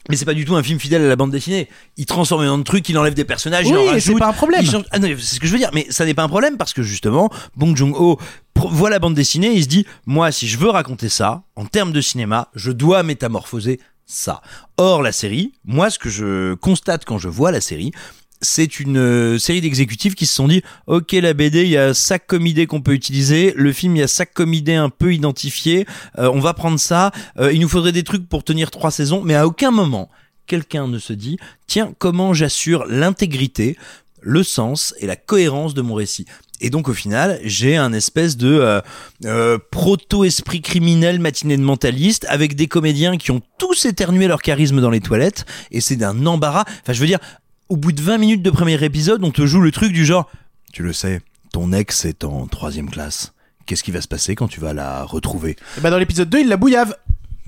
Mais 0.08 0.16
c'est 0.16 0.24
pas 0.24 0.32
du 0.34 0.44
tout 0.46 0.56
un 0.56 0.62
film 0.62 0.78
fidèle 0.80 1.02
à 1.02 1.08
la 1.08 1.16
bande 1.16 1.30
dessinée. 1.32 1.68
Il 1.98 2.06
transforme 2.06 2.46
dans 2.46 2.56
de 2.56 2.62
trucs, 2.62 2.88
il 2.88 2.96
enlève 2.96 3.12
des 3.14 3.24
personnages, 3.26 3.66
il 3.68 3.76
en 3.76 3.80
Oui, 3.92 4.00
c'est 4.00 4.14
pas 4.14 4.28
un 4.28 4.32
problème. 4.32 4.64
change- 4.64 4.84
Ah 4.90 4.98
non, 4.98 5.08
c'est 5.18 5.34
ce 5.34 5.40
que 5.40 5.46
je 5.46 5.52
veux 5.52 5.58
dire. 5.58 5.70
Mais 5.74 5.86
ça 5.90 6.06
n'est 6.06 6.14
pas 6.14 6.22
un 6.22 6.28
problème 6.28 6.56
parce 6.56 6.72
que 6.72 6.82
justement, 6.82 7.28
Bong 7.56 7.76
Joon-ho 7.76 8.18
voit 8.56 8.88
la 8.90 9.00
bande 9.00 9.14
dessinée, 9.14 9.48
et 9.48 9.54
il 9.56 9.62
se 9.64 9.68
dit, 9.68 9.86
moi, 10.06 10.32
si 10.32 10.48
je 10.48 10.56
veux 10.56 10.70
raconter 10.70 11.08
ça, 11.10 11.42
en 11.56 11.66
termes 11.66 11.92
de 11.92 12.00
cinéma, 12.00 12.48
je 12.54 12.72
dois 12.72 13.02
métamorphoser 13.02 13.80
ça. 14.06 14.40
Or, 14.78 15.02
la 15.02 15.12
série, 15.12 15.52
moi, 15.66 15.90
ce 15.90 15.98
que 15.98 16.08
je 16.08 16.54
constate 16.54 17.04
quand 17.04 17.18
je 17.18 17.28
vois 17.28 17.52
la 17.52 17.60
série, 17.60 17.92
c'est 18.40 18.80
une 18.80 18.98
euh, 18.98 19.38
série 19.38 19.60
d'exécutifs 19.60 20.14
qui 20.14 20.26
se 20.26 20.34
sont 20.34 20.48
dit 20.48 20.62
ok 20.86 21.12
la 21.12 21.34
BD 21.34 21.64
il 21.64 21.70
y 21.70 21.76
a 21.76 21.94
ça 21.94 22.18
comme 22.18 22.46
idée 22.46 22.66
qu'on 22.66 22.80
peut 22.80 22.92
utiliser. 22.92 23.52
Le 23.56 23.72
film 23.72 23.96
il 23.96 24.00
y 24.00 24.02
a 24.02 24.08
ça 24.08 24.26
comme 24.26 24.54
idée 24.54 24.74
un 24.74 24.90
peu 24.90 25.14
identifiée 25.14 25.86
Euh, 26.18 26.30
on 26.32 26.40
va 26.40 26.54
prendre 26.54 26.78
ça. 26.78 27.10
Euh, 27.38 27.52
il 27.52 27.60
nous 27.60 27.68
faudrait 27.68 27.92
des 27.92 28.04
trucs 28.04 28.28
pour 28.28 28.44
tenir 28.44 28.70
trois 28.70 28.90
saisons. 28.90 29.22
Mais 29.24 29.34
à 29.34 29.46
aucun 29.46 29.70
moment 29.70 30.08
quelqu'un 30.46 30.88
ne 30.88 30.98
se 30.98 31.12
dit 31.12 31.38
tiens 31.66 31.92
comment 31.98 32.32
j'assure 32.34 32.86
l'intégrité 32.86 33.76
le 34.20 34.42
sens 34.42 34.94
et 34.98 35.06
la 35.06 35.16
cohérence 35.16 35.74
de 35.74 35.82
mon 35.82 35.94
récit. 35.94 36.26
Et 36.60 36.70
donc 36.70 36.88
au 36.88 36.94
final 36.94 37.40
j'ai 37.44 37.76
un 37.76 37.92
espèce 37.92 38.36
de 38.36 38.52
euh, 38.52 38.80
euh, 39.24 39.58
proto-esprit 39.70 40.60
criminel 40.60 41.20
matiné 41.20 41.56
de 41.56 41.62
mentaliste 41.62 42.26
avec 42.28 42.54
des 42.54 42.66
comédiens 42.66 43.16
qui 43.16 43.30
ont 43.30 43.42
tous 43.58 43.84
éternué 43.84 44.26
leur 44.26 44.42
charisme 44.42 44.80
dans 44.80 44.90
les 44.90 45.00
toilettes. 45.00 45.44
Et 45.70 45.80
c'est 45.80 45.96
d'un 45.96 46.26
embarras. 46.26 46.64
Enfin 46.82 46.92
je 46.92 47.00
veux 47.00 47.06
dire 47.06 47.20
au 47.68 47.76
bout 47.76 47.92
de 47.92 48.00
20 48.00 48.18
minutes 48.18 48.42
de 48.42 48.50
premier 48.50 48.82
épisode, 48.82 49.22
on 49.24 49.30
te 49.30 49.46
joue 49.46 49.60
le 49.60 49.70
truc 49.70 49.92
du 49.92 50.04
genre, 50.06 50.30
tu 50.72 50.82
le 50.82 50.92
sais, 50.92 51.20
ton 51.52 51.72
ex 51.72 52.04
est 52.04 52.24
en 52.24 52.46
troisième 52.46 52.90
classe. 52.90 53.32
Qu'est-ce 53.66 53.82
qui 53.82 53.90
va 53.90 54.00
se 54.00 54.08
passer 54.08 54.34
quand 54.34 54.48
tu 54.48 54.60
vas 54.60 54.72
la 54.72 55.04
retrouver? 55.04 55.56
Et 55.76 55.80
bah 55.80 55.90
dans 55.90 55.98
l'épisode 55.98 56.30
2, 56.30 56.40
il 56.40 56.48
la 56.48 56.56
bouillave. 56.56 56.96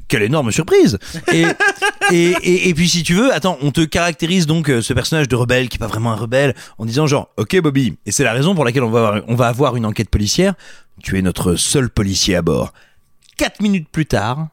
Quelle 0.09 0.23
énorme 0.23 0.51
surprise 0.51 0.99
et, 1.33 1.45
et, 2.11 2.35
et, 2.43 2.69
et 2.69 2.75
puis 2.75 2.89
si 2.89 3.05
tu 3.05 3.15
veux, 3.15 3.33
attends, 3.33 3.57
on 3.63 3.71
te 3.71 3.81
caractérise 3.83 4.47
donc 4.47 4.69
euh, 4.69 4.83
ce 4.83 4.93
personnage 4.93 5.29
de 5.29 5.37
rebelle 5.37 5.69
qui 5.69 5.77
est 5.77 5.79
pas 5.79 5.87
vraiment 5.87 6.11
un 6.11 6.17
rebelle 6.17 6.55
en 6.79 6.85
disant 6.85 7.07
genre, 7.07 7.29
ok 7.37 7.61
Bobby, 7.61 7.97
et 8.07 8.11
c'est 8.11 8.25
la 8.25 8.33
raison 8.33 8.57
pour 8.57 8.65
laquelle 8.65 8.83
on 8.83 8.91
va 8.91 9.07
avoir, 9.07 9.23
on 9.29 9.35
va 9.37 9.47
avoir 9.47 9.77
une 9.77 9.87
enquête 9.87 10.11
policière. 10.11 10.55
tu 11.01 11.17
es 11.17 11.23
notre 11.23 11.55
seul 11.55 11.89
policier 11.91 12.35
à 12.35 12.43
bord. 12.43 12.73
Quatre 13.37 13.63
minutes 13.63 13.89
plus 13.91 14.05
tard, 14.07 14.49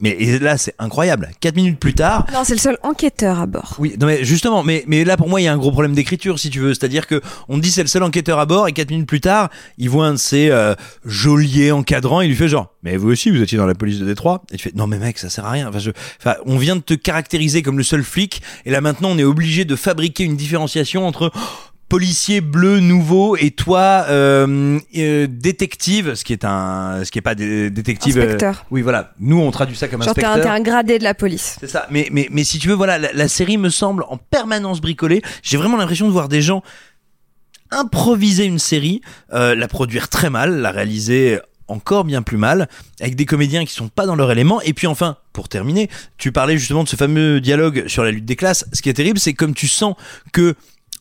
mais 0.00 0.10
et 0.10 0.38
là 0.38 0.56
c'est 0.58 0.74
incroyable. 0.78 1.30
Quatre 1.40 1.56
minutes 1.56 1.78
plus 1.78 1.94
tard, 1.94 2.26
Non, 2.32 2.44
c'est 2.44 2.54
le 2.54 2.58
seul 2.60 2.78
enquêteur 2.82 3.38
à 3.40 3.46
bord. 3.46 3.76
oui, 3.78 3.94
non 4.00 4.06
mais 4.06 4.24
justement, 4.24 4.62
mais, 4.62 4.84
mais 4.86 5.04
là 5.04 5.16
pour 5.16 5.28
moi 5.28 5.40
il 5.40 5.44
y 5.44 5.48
a 5.48 5.52
un 5.52 5.58
gros 5.58 5.70
problème 5.70 5.94
d'écriture 5.94 6.38
si 6.38 6.50
tu 6.50 6.60
veux, 6.60 6.74
c'est-à-dire 6.74 7.06
que 7.06 7.20
on 7.48 7.58
dit 7.58 7.70
c'est 7.70 7.82
le 7.82 7.88
seul 7.88 8.02
enquêteur 8.02 8.38
à 8.38 8.46
bord 8.46 8.68
et 8.68 8.72
quatre 8.72 8.90
minutes 8.90 9.08
plus 9.08 9.20
tard, 9.20 9.50
il 9.78 9.88
voit 9.90 10.06
un 10.06 10.12
de 10.12 10.18
ses 10.18 10.50
euh, 10.50 10.74
geôliers 11.04 11.72
encadrants, 11.72 12.20
il 12.20 12.28
lui 12.28 12.36
fait 12.36 12.48
genre, 12.48 12.74
mais 12.82 12.96
vous 12.96 13.08
aussi 13.10 13.30
vous 13.30 13.42
étiez 13.42 13.58
dans 13.58 13.66
la 13.66 13.74
police 13.74 13.98
de 13.98 14.04
Détroit? 14.06 14.42
Et 14.52 14.56
tu 14.56 14.64
fais 14.64 14.72
non 14.74 14.86
mais 14.86 14.98
mec 14.98 15.18
ça 15.18 15.28
sert 15.30 15.44
à 15.44 15.50
rien. 15.50 15.68
Enfin, 15.68 15.78
je, 15.78 15.90
enfin 16.20 16.36
on 16.46 16.56
vient 16.56 16.76
de 16.76 16.80
te 16.82 16.94
caractériser 16.94 17.62
comme 17.62 17.76
le 17.78 17.84
seul 17.84 18.02
flic 18.02 18.42
et 18.64 18.70
là 18.70 18.80
maintenant 18.80 19.10
on 19.10 19.18
est 19.18 19.24
obligé 19.24 19.64
de 19.64 19.76
fabriquer 19.76 20.24
une 20.24 20.36
différenciation 20.36 21.06
entre 21.06 21.30
oh, 21.34 21.38
policier 21.90 22.40
bleu 22.40 22.80
nouveau 22.80 23.36
et 23.36 23.50
toi 23.50 24.06
euh, 24.08 24.78
euh, 24.96 25.26
détective, 25.28 26.14
ce 26.14 26.24
qui 26.24 26.32
est 26.32 26.46
un, 26.46 27.02
ce 27.04 27.10
qui 27.10 27.18
est 27.18 27.22
pas 27.22 27.34
dé- 27.34 27.68
détective. 27.68 28.16
euh, 28.16 28.22
Inspecteur. 28.22 28.64
oui 28.70 28.80
voilà, 28.80 29.12
nous 29.20 29.38
on 29.38 29.50
traduit 29.50 29.76
ça 29.76 29.88
comme 29.88 30.02
Genre, 30.02 30.14
t'es 30.14 30.24
un, 30.24 30.30
inspecteur. 30.30 30.54
t'es 30.54 30.58
un 30.60 30.62
gradé 30.62 30.98
de 30.98 31.04
la 31.04 31.12
police. 31.14 31.56
C'est 31.60 31.66
ça. 31.68 31.86
Mais, 31.90 32.08
mais, 32.12 32.28
mais 32.30 32.44
si 32.44 32.58
tu 32.58 32.68
veux, 32.68 32.74
voilà, 32.74 32.96
la, 32.98 33.12
la 33.12 33.28
série 33.28 33.58
me 33.58 33.68
semble 33.68 34.04
en 34.08 34.16
permanence 34.16 34.80
bricolée. 34.80 35.20
J'ai 35.42 35.58
vraiment 35.58 35.76
l'impression 35.76 36.06
de 36.06 36.12
voir 36.12 36.28
des 36.28 36.40
gens 36.40 36.62
improviser 37.70 38.44
une 38.44 38.58
série, 38.58 39.00
euh, 39.32 39.54
la 39.54 39.68
produire 39.68 40.08
très 40.08 40.30
mal, 40.30 40.60
la 40.60 40.70
réaliser 40.70 41.38
encore 41.68 42.04
bien 42.04 42.22
plus 42.22 42.36
mal, 42.36 42.68
avec 43.00 43.14
des 43.14 43.26
comédiens 43.26 43.64
qui 43.64 43.72
sont 43.72 43.88
pas 43.88 44.06
dans 44.06 44.16
leur 44.16 44.32
élément. 44.32 44.60
Et 44.62 44.72
puis 44.74 44.88
enfin, 44.88 45.16
pour 45.32 45.48
terminer, 45.48 45.88
tu 46.18 46.32
parlais 46.32 46.58
justement 46.58 46.82
de 46.82 46.88
ce 46.88 46.96
fameux 46.96 47.40
dialogue 47.40 47.84
sur 47.86 48.02
la 48.02 48.10
lutte 48.10 48.24
des 48.24 48.34
classes. 48.34 48.64
Ce 48.72 48.82
qui 48.82 48.88
est 48.88 48.94
terrible, 48.94 49.20
c'est 49.20 49.34
comme 49.34 49.54
tu 49.54 49.68
sens 49.68 49.94
que 50.32 50.54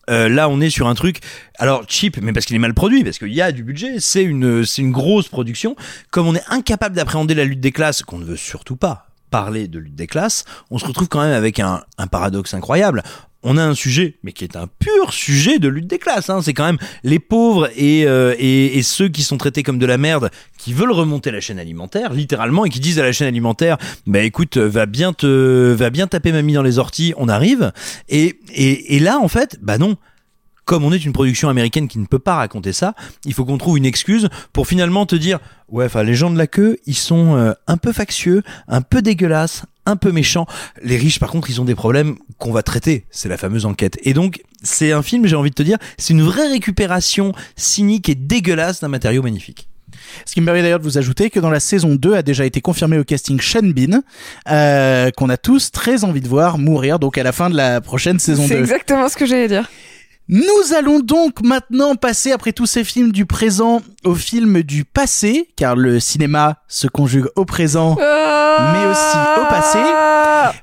euh, 0.10 0.30
là, 0.30 0.50
on 0.50 0.62
est 0.62 0.70
sur 0.70 0.88
un 0.88 0.96
truc, 0.96 1.20
alors 1.58 1.84
cheap, 1.88 2.18
mais 2.22 2.34
parce 2.34 2.46
qu'il 2.46 2.56
est 2.56 2.60
mal 2.60 2.74
produit, 2.74 3.04
parce 3.04 3.20
qu'il 3.20 3.34
y 3.34 3.42
a 3.42 3.52
du 3.52 3.64
budget, 3.64 4.00
c'est 4.00 4.24
une, 4.24 4.64
grosse 4.92 5.28
production. 5.28 5.76
Comme 6.12 6.28
on 6.28 6.36
est 6.36 6.44
incapable 6.50 6.96
d'appréhender 6.96 7.36
la 7.36 7.46
lutte 7.46 7.60
des 7.60 7.72
classes, 7.72 8.04
qu'on 8.04 8.18
ne 8.18 8.26
veut 8.26 8.38
surtout 8.38 8.76
pas 8.76 9.08
parler 9.32 9.68
de 9.68 9.78
lutte 9.78 9.96
des 9.96 10.08
classes, 10.08 10.46
on 10.72 10.80
se 10.80 10.86
retrouve 10.86 11.08
quand 11.08 11.22
même 11.22 11.34
avec 11.34 11.60
un, 11.60 11.84
un 11.98 12.08
paradoxe 12.08 12.54
incroyable. 12.54 13.04
On 13.42 13.58
a 13.58 13.64
un 13.64 13.74
sujet, 13.74 14.18
mais 14.22 14.34
qui 14.34 14.44
est 14.44 14.58
un 14.58 14.68
pur 14.68 15.14
sujet 15.14 15.60
de 15.60 15.70
lutte 15.70 15.88
des 15.88 15.98
classes. 15.98 16.30
Hein. 16.30 16.42
C'est 16.42 16.54
quand 16.54 16.66
même 16.66 16.78
les 17.04 17.20
pauvres 17.20 17.70
et, 17.76 18.06
euh, 18.06 18.36
et, 18.38 18.82
ceux 18.82 19.08
qui 19.08 19.24
sont 19.24 19.38
traités 19.38 19.64
comme 19.64 19.80
de 19.80 19.86
la 19.86 19.98
merde, 19.98 20.30
qui 20.58 20.74
veulent 20.74 20.92
remonter 20.92 21.32
la 21.32 21.40
chaîne 21.40 21.60
alimentaire, 21.60 22.12
littéralement, 22.12 22.66
et 22.66 22.70
qui 22.70 22.82
disent 22.82 23.00
à 23.00 23.04
la 23.04 23.14
chaîne 23.14 23.28
alimentaire, 23.28 23.78
bah 24.06 24.22
écoute, 24.22 24.58
va 24.58 24.86
bien 24.86 25.14
te, 25.14 25.72
va 25.72 25.90
bien 25.90 26.08
taper 26.08 26.34
mamie 26.34 26.54
dans 26.54 26.64
les 26.64 26.80
orties, 26.80 27.14
on 27.16 27.30
arrive. 27.30 27.72
Et 28.10 29.00
là, 29.00 29.20
en 29.20 29.28
fait, 29.30 29.58
bah 29.62 29.78
non 29.78 29.96
comme 30.70 30.86
on 30.86 30.94
est 30.94 31.04
une 31.04 31.14
production 31.14 31.50
américaine 31.50 31.88
qui 31.88 31.98
ne 31.98 32.06
peut 32.06 32.20
pas 32.20 32.36
raconter 32.36 32.74
ça, 32.74 32.94
il 33.26 33.34
faut 33.34 33.44
qu'on 33.44 33.58
trouve 33.58 33.80
une 33.80 33.88
excuse 33.88 34.30
pour 34.54 34.68
finalement 34.68 35.08
te 35.08 35.16
dire 35.16 35.40
ouais, 35.68 35.86
enfin 35.86 36.04
les 36.04 36.14
gens 36.14 36.30
de 36.30 36.38
la 36.38 36.46
queue, 36.46 36.78
ils 36.86 36.96
sont 36.96 37.36
euh, 37.36 37.54
un 37.66 37.78
peu 37.78 37.92
factieux, 37.92 38.44
un 38.68 38.84
peu 38.84 39.02
dégueulasses, 39.02 39.64
un 39.90 39.96
peu 39.96 40.12
méchants. 40.12 40.46
Les 40.82 40.98
riches 40.98 41.20
par 41.20 41.30
contre, 41.30 41.50
ils 41.50 41.60
ont 41.62 41.66
des 41.66 41.76
problèmes 41.76 42.18
qu'on 42.38 42.52
va 42.52 42.64
traiter, 42.64 43.06
c'est 43.10 43.30
la 43.30 43.38
fameuse 43.38 43.66
enquête. 43.66 43.98
Et 44.04 44.14
donc 44.14 44.42
c'est 44.64 44.92
un 44.92 45.02
film, 45.02 45.26
j'ai 45.26 45.36
envie 45.36 45.50
de 45.50 45.56
te 45.56 45.64
dire, 45.64 45.78
c'est 45.98 46.14
une 46.14 46.22
vraie 46.22 46.48
récupération 46.48 47.34
cynique 47.56 48.10
et 48.10 48.16
dégueulasse 48.16 48.82
d'un 48.82 48.88
matériau 48.88 49.22
magnifique. 49.22 49.70
Ce 50.26 50.34
qui 50.34 50.42
me 50.42 50.46
permet 50.46 50.62
d'ailleurs 50.62 50.80
de 50.80 50.84
vous 50.84 50.98
ajouter 50.98 51.30
que 51.30 51.40
dans 51.40 51.50
la 51.50 51.60
saison 51.60 51.96
2 51.96 52.14
a 52.14 52.22
déjà 52.22 52.46
été 52.46 52.62
confirmé 52.62 52.98
au 52.98 53.04
casting 53.04 53.40
Sean 53.40 53.64
Bean, 53.64 54.02
euh, 54.50 55.12
qu'on 55.12 55.30
a 55.30 55.38
tous 55.38 55.72
très 55.72 56.04
envie 56.04 56.22
de 56.22 56.28
voir 56.28 56.58
mourir 56.58 57.00
donc 57.00 57.18
à 57.18 57.24
la 57.24 57.32
fin 57.32 57.50
de 57.50 57.56
la 57.56 57.82
prochaine 57.82 58.20
saison 58.20 58.44
2. 58.44 58.50
C'est 58.50 58.60
exactement 58.60 59.10
ce 59.10 59.18
que 59.18 59.26
j'allais 59.26 59.48
dire. 59.48 59.70
Nous 60.32 60.76
allons 60.78 61.00
donc 61.00 61.42
maintenant 61.42 61.96
passer, 61.96 62.32
après 62.32 62.54
tous 62.54 62.68
ces 62.68 62.84
films 62.84 63.12
du 63.12 63.26
présent, 63.26 63.82
aux 64.04 64.14
films 64.14 64.62
du 64.62 64.86
passé, 64.86 65.50
car 65.56 65.76
le 65.76 66.00
cinéma 66.00 66.62
se 66.68 66.88
conjugue 66.88 67.26
au 67.36 67.46
présent, 67.46 67.96
mais 67.98 68.86
aussi 68.86 69.18
au 69.42 69.50
passé. 69.50 69.80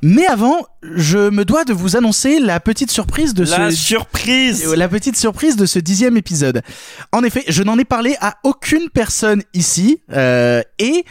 Mais 0.05 0.25
avant, 0.27 0.65
je 0.85 1.31
me 1.31 1.45
dois 1.45 1.65
de 1.65 1.73
vous 1.73 1.97
annoncer 1.97 2.39
la 2.39 2.61
petite 2.61 2.93
surprise 2.93 3.35
de 3.35 3.43
La 3.43 3.73
ce... 3.73 3.77
surprise 3.77 4.73
La 4.73 4.89
petite 4.89 5.17
surprise 5.17 5.57
de 5.57 5.67
ce 5.67 5.81
dixième 5.81 6.17
épisode. 6.17 6.63
En 7.11 7.25
effet, 7.25 7.43
je 7.49 7.65
n'en 7.65 7.77
ai 7.77 7.85
parlé 7.85 8.17
à 8.21 8.37
aucune 8.45 8.89
personne 8.89 9.43
ici, 9.53 10.01
euh, 10.13 10.63
et 10.79 11.05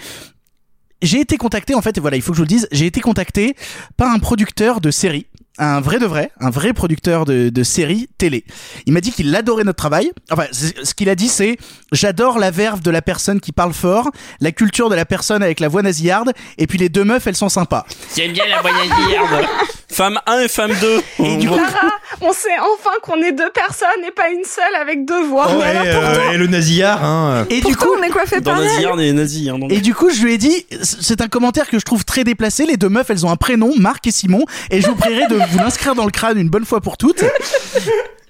j'ai 1.02 1.20
été 1.20 1.36
contacté, 1.36 1.76
en 1.76 1.82
fait, 1.82 1.98
et 1.98 2.00
voilà, 2.00 2.16
il 2.16 2.22
faut 2.22 2.32
que 2.32 2.38
je 2.38 2.42
vous 2.42 2.46
le 2.46 2.48
dise, 2.48 2.70
j'ai 2.72 2.86
été 2.86 3.02
contacté 3.02 3.54
par 3.98 4.12
un 4.12 4.20
producteur 4.20 4.80
de 4.80 4.92
série. 4.92 5.28
Un 5.58 5.80
vrai 5.80 6.00
de 6.00 6.06
vrai, 6.06 6.32
un 6.40 6.50
vrai 6.50 6.74
producteur 6.74 7.26
de, 7.26 7.50
de 7.50 7.64
série 7.64 8.10
télé. 8.18 8.44
Il 8.86 8.94
m'a 8.94 9.02
dit 9.02 9.12
qu'il 9.12 9.34
adorait 9.36 9.64
notre 9.64 9.78
travail. 9.78 10.12
Enfin, 10.32 10.46
ce 10.52 10.94
qu'il 10.94 11.10
a 11.10 11.16
dit, 11.16 11.30
c'est 11.30 11.58
j'adore 11.92 12.40
la 12.40 12.52
verve 12.52 12.82
de 12.82 12.92
la 12.92 13.02
personne 13.02 13.40
qui 13.40 13.52
parle 13.52 13.74
fort, 13.74 14.12
la 14.42 14.52
culture 14.52 14.90
de 14.90 14.96
la 14.96 15.06
personne 15.06 15.44
avec 15.44 15.60
la 15.60 15.68
voix 15.68 15.82
nasillarde, 15.82 16.34
et 16.58 16.68
puis 16.68 16.78
les 16.78 16.90
deux 16.90 17.04
meufs, 17.04 17.26
elles 17.26 17.36
sont 17.36 17.50
sympas. 17.50 17.86
J'aime 18.16 18.34
bien 18.34 18.46
la 18.48 18.62
voyageuse. 18.62 19.48
femme 19.96 20.20
1 20.26 20.40
et 20.42 20.48
femme 20.50 20.74
2. 20.82 21.02
Et 21.24 21.38
du 21.38 21.48
coup, 21.48 21.56
Clara, 21.56 21.94
on 22.22 22.34
sait 22.34 22.50
enfin 22.60 22.92
qu'on 23.02 23.22
est 23.22 23.32
deux 23.32 23.50
personnes 23.52 24.04
et 24.06 24.12
pas 24.12 24.30
une 24.30 24.44
seule 24.44 24.76
avec 24.82 25.06
deux 25.06 25.26
voix. 25.26 25.48
Oh, 25.50 25.62
alors, 25.62 25.86
et, 25.86 25.90
euh, 25.90 26.32
et 26.34 26.38
le 26.38 26.48
nasillard, 26.48 27.04
hein. 27.04 27.46
et 27.50 27.62
du 27.62 27.76
coup, 27.76 27.88
on 27.98 28.04
est 28.04 28.42
Dans. 28.42 28.56
Nazir, 28.56 28.92
on 28.94 29.00
est 29.00 29.14
nazis. 29.14 29.50
Hein, 29.50 29.60
donc. 29.60 29.72
Et 29.72 29.80
du 29.80 29.94
coup, 29.96 30.10
je 30.10 30.22
lui 30.24 30.34
ai 30.34 30.38
dit, 30.38 30.66
c'est 30.82 31.22
un 31.22 31.28
commentaire 31.28 31.70
que 31.70 31.80
je 31.80 31.86
trouve 31.86 32.04
très 32.04 32.24
déplacé. 32.24 32.66
Les 32.66 32.78
deux 32.78 32.90
meufs, 32.90 33.10
elles 33.10 33.26
ont 33.26 33.32
un 33.32 33.36
prénom, 33.38 33.72
Marc 33.78 34.06
et 34.08 34.12
Simon, 34.12 34.44
et 34.70 34.82
je 34.82 34.88
vous 34.88 34.96
prierai 34.96 35.28
de 35.28 35.36
vous 35.46 35.58
l'inscrire 35.58 35.96
dans 35.96 36.06
le 36.06 36.12
crâne 36.12 36.38
une 36.38 36.50
bonne 36.50 36.66
fois 36.66 36.82
pour 36.82 36.98
toutes. 36.98 37.24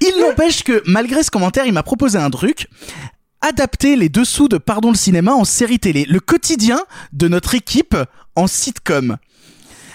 Il 0.01 0.19
n'empêche 0.19 0.63
que, 0.63 0.83
malgré 0.85 1.23
ce 1.23 1.31
commentaire, 1.31 1.65
il 1.65 1.73
m'a 1.73 1.83
proposé 1.83 2.17
un 2.17 2.29
truc. 2.29 2.67
Adapter 3.41 3.95
les 3.95 4.09
dessous 4.09 4.47
de 4.47 4.57
Pardon 4.57 4.89
le 4.89 4.97
cinéma 4.97 5.33
en 5.33 5.45
série 5.45 5.79
télé. 5.79 6.05
Le 6.09 6.19
quotidien 6.19 6.79
de 7.13 7.27
notre 7.27 7.55
équipe 7.55 7.95
en 8.35 8.47
sitcom. 8.47 9.17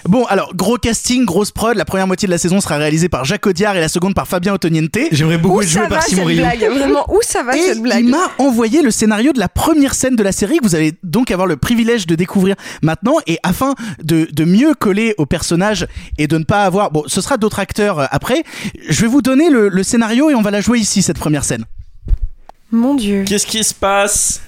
Bon, 0.04 0.24
alors, 0.26 0.54
gros 0.54 0.76
casting, 0.76 1.24
grosse 1.24 1.50
prod. 1.50 1.76
La 1.76 1.84
première 1.84 2.06
moitié 2.06 2.26
de 2.26 2.30
la 2.32 2.38
saison 2.38 2.60
sera 2.60 2.76
réalisée 2.76 3.08
par 3.08 3.24
Jacques 3.24 3.46
Audiard 3.46 3.76
et 3.76 3.80
la 3.80 3.88
seconde 3.88 4.14
par 4.14 4.26
Fabien 4.26 4.54
Otoniente. 4.54 4.96
J'aimerais 5.12 5.38
beaucoup 5.38 5.62
être 5.62 5.68
joué 5.68 5.86
par 5.88 6.02
Simon 6.02 6.22
cette 6.22 6.28
Rio. 6.28 6.42
blague 6.42 6.64
Vraiment, 6.70 7.04
où 7.08 7.20
ça 7.22 7.42
va 7.42 7.56
Et 7.56 7.60
cette 7.60 7.82
blague 7.82 8.04
il 8.04 8.10
m'a 8.10 8.30
envoyé 8.38 8.82
le 8.82 8.90
scénario 8.90 9.32
de 9.32 9.38
la 9.38 9.48
première 9.48 9.94
scène 9.94 10.16
de 10.16 10.22
la 10.22 10.32
série 10.32 10.58
que 10.58 10.64
vous 10.64 10.74
allez 10.74 10.94
donc 11.02 11.30
avoir 11.30 11.46
le 11.46 11.56
privilège 11.56 12.06
de 12.06 12.14
découvrir 12.14 12.56
maintenant. 12.82 13.16
Et 13.26 13.38
afin 13.42 13.74
de, 14.02 14.28
de 14.32 14.44
mieux 14.44 14.74
coller 14.74 15.14
au 15.18 15.26
personnage 15.26 15.86
et 16.18 16.26
de 16.26 16.38
ne 16.38 16.44
pas 16.44 16.64
avoir... 16.64 16.90
Bon, 16.90 17.04
ce 17.06 17.20
sera 17.20 17.36
d'autres 17.36 17.58
acteurs 17.58 17.98
euh, 18.00 18.06
après. 18.10 18.44
Je 18.88 19.02
vais 19.02 19.08
vous 19.08 19.22
donner 19.22 19.50
le, 19.50 19.68
le 19.68 19.82
scénario 19.82 20.30
et 20.30 20.34
on 20.34 20.42
va 20.42 20.50
la 20.50 20.60
jouer 20.60 20.78
ici, 20.78 21.02
cette 21.02 21.18
première 21.18 21.44
scène. 21.44 21.64
Mon 22.72 22.94
dieu. 22.94 23.24
Qu'est-ce 23.26 23.46
qui 23.46 23.62
se 23.64 23.74
passe? 23.74 24.40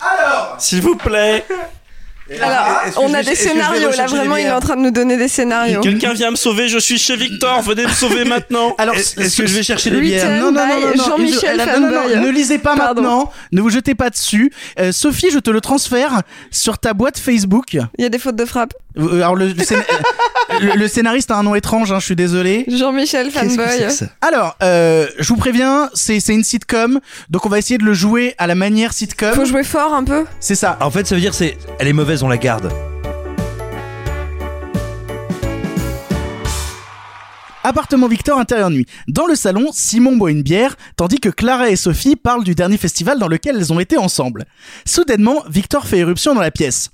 Alors 0.00 0.56
S'il 0.58 0.80
vous 0.80 0.96
plaît 0.96 1.44
Alors, 2.40 2.80
on 2.98 3.12
a 3.14 3.22
des 3.22 3.34
scénarios 3.34 3.90
là, 3.96 4.06
vraiment, 4.06 4.36
il 4.36 4.46
est 4.46 4.50
en 4.52 4.60
train 4.60 4.76
de 4.76 4.82
nous 4.82 4.90
donner 4.90 5.16
des 5.16 5.28
scénarios. 5.28 5.80
Quelqu'un 5.80 6.12
vient 6.12 6.30
me 6.30 6.36
sauver, 6.36 6.68
je 6.68 6.78
suis 6.78 6.98
chez 6.98 7.16
Victor, 7.16 7.60
venez 7.62 7.84
me 7.84 7.90
sauver 7.90 8.24
maintenant 8.26 8.74
Alors, 8.78 8.94
Est-ce 8.94 9.14
que 9.36 9.46
je 9.46 9.54
vais 9.54 9.62
chercher 9.62 9.90
des 9.90 10.00
bières 10.00 10.40
non, 10.40 10.52
non, 10.52 10.66
non, 10.66 10.80
non, 10.80 10.86
non, 10.96 11.04
Jean-Michel 11.04 11.60
je- 11.60 11.66
non, 11.80 11.80
non, 11.80 11.90
non, 11.92 12.02
Fanboy. 12.02 12.20
ne 12.20 12.28
lisez 12.30 12.58
pas 12.58 12.76
Pardon. 12.76 13.02
maintenant, 13.02 13.32
ne 13.52 13.60
vous 13.60 13.70
jetez 13.70 13.94
pas 13.94 14.10
dessus. 14.10 14.52
Euh, 14.78 14.92
Sophie, 14.92 15.30
je 15.32 15.38
te 15.38 15.50
le 15.50 15.60
transfère 15.60 16.22
sur 16.50 16.78
ta 16.78 16.94
boîte 16.94 17.18
Facebook. 17.18 17.74
Il 17.98 18.02
y 18.02 18.04
a 18.04 18.08
des 18.08 18.18
fautes 18.18 18.36
de 18.36 18.44
frappe. 18.44 18.74
Euh, 18.98 19.16
Alors 19.16 19.36
le, 19.36 19.48
le, 19.48 19.62
scén- 19.62 19.82
le- 20.60 20.76
le 20.76 20.88
scénariste 20.88 21.30
a 21.30 21.36
un 21.36 21.42
nom 21.42 21.54
étrange, 21.54 21.92
hein, 21.92 21.98
je 22.00 22.04
suis 22.06 22.16
désolé. 22.16 22.64
Jean-Michel 22.68 23.30
Fanboy. 23.30 23.86
Alors, 24.20 24.56
euh, 24.62 25.06
je 25.18 25.28
vous 25.28 25.36
préviens, 25.36 25.88
c'est 25.94 26.20
c'est 26.20 26.34
une 26.34 26.44
sitcom, 26.44 27.00
donc 27.28 27.46
on 27.46 27.48
va 27.48 27.58
essayer 27.58 27.78
de 27.78 27.84
le 27.84 27.94
jouer 27.94 28.34
à 28.38 28.46
la 28.46 28.54
manière 28.54 28.92
sitcom. 28.92 29.32
Faut 29.34 29.44
jouer 29.44 29.64
fort 29.64 29.94
un 29.94 30.04
peu. 30.04 30.24
C'est 30.40 30.54
ça. 30.54 30.76
En 30.80 30.90
fait, 30.90 31.06
ça 31.06 31.14
veut 31.14 31.20
dire 31.20 31.34
c'est 31.34 31.56
elle 31.78 31.88
est 31.88 31.92
mauvaise, 31.92 32.22
on 32.22 32.28
la 32.28 32.36
garde. 32.38 32.70
Appartement 37.62 38.08
Victor, 38.08 38.38
intérieur 38.38 38.70
nuit. 38.70 38.86
Dans 39.06 39.26
le 39.26 39.34
salon, 39.34 39.68
Simon 39.72 40.16
boit 40.16 40.30
une 40.30 40.42
bière, 40.42 40.76
tandis 40.96 41.20
que 41.20 41.28
Clara 41.28 41.68
et 41.68 41.76
Sophie 41.76 42.16
parlent 42.16 42.42
du 42.42 42.54
dernier 42.54 42.78
festival 42.78 43.18
dans 43.18 43.28
lequel 43.28 43.56
elles 43.56 43.72
ont 43.72 43.80
été 43.80 43.98
ensemble. 43.98 44.46
Soudainement, 44.86 45.44
Victor 45.46 45.86
fait 45.86 45.98
éruption 45.98 46.34
dans 46.34 46.40
la 46.40 46.50
pièce. 46.50 46.88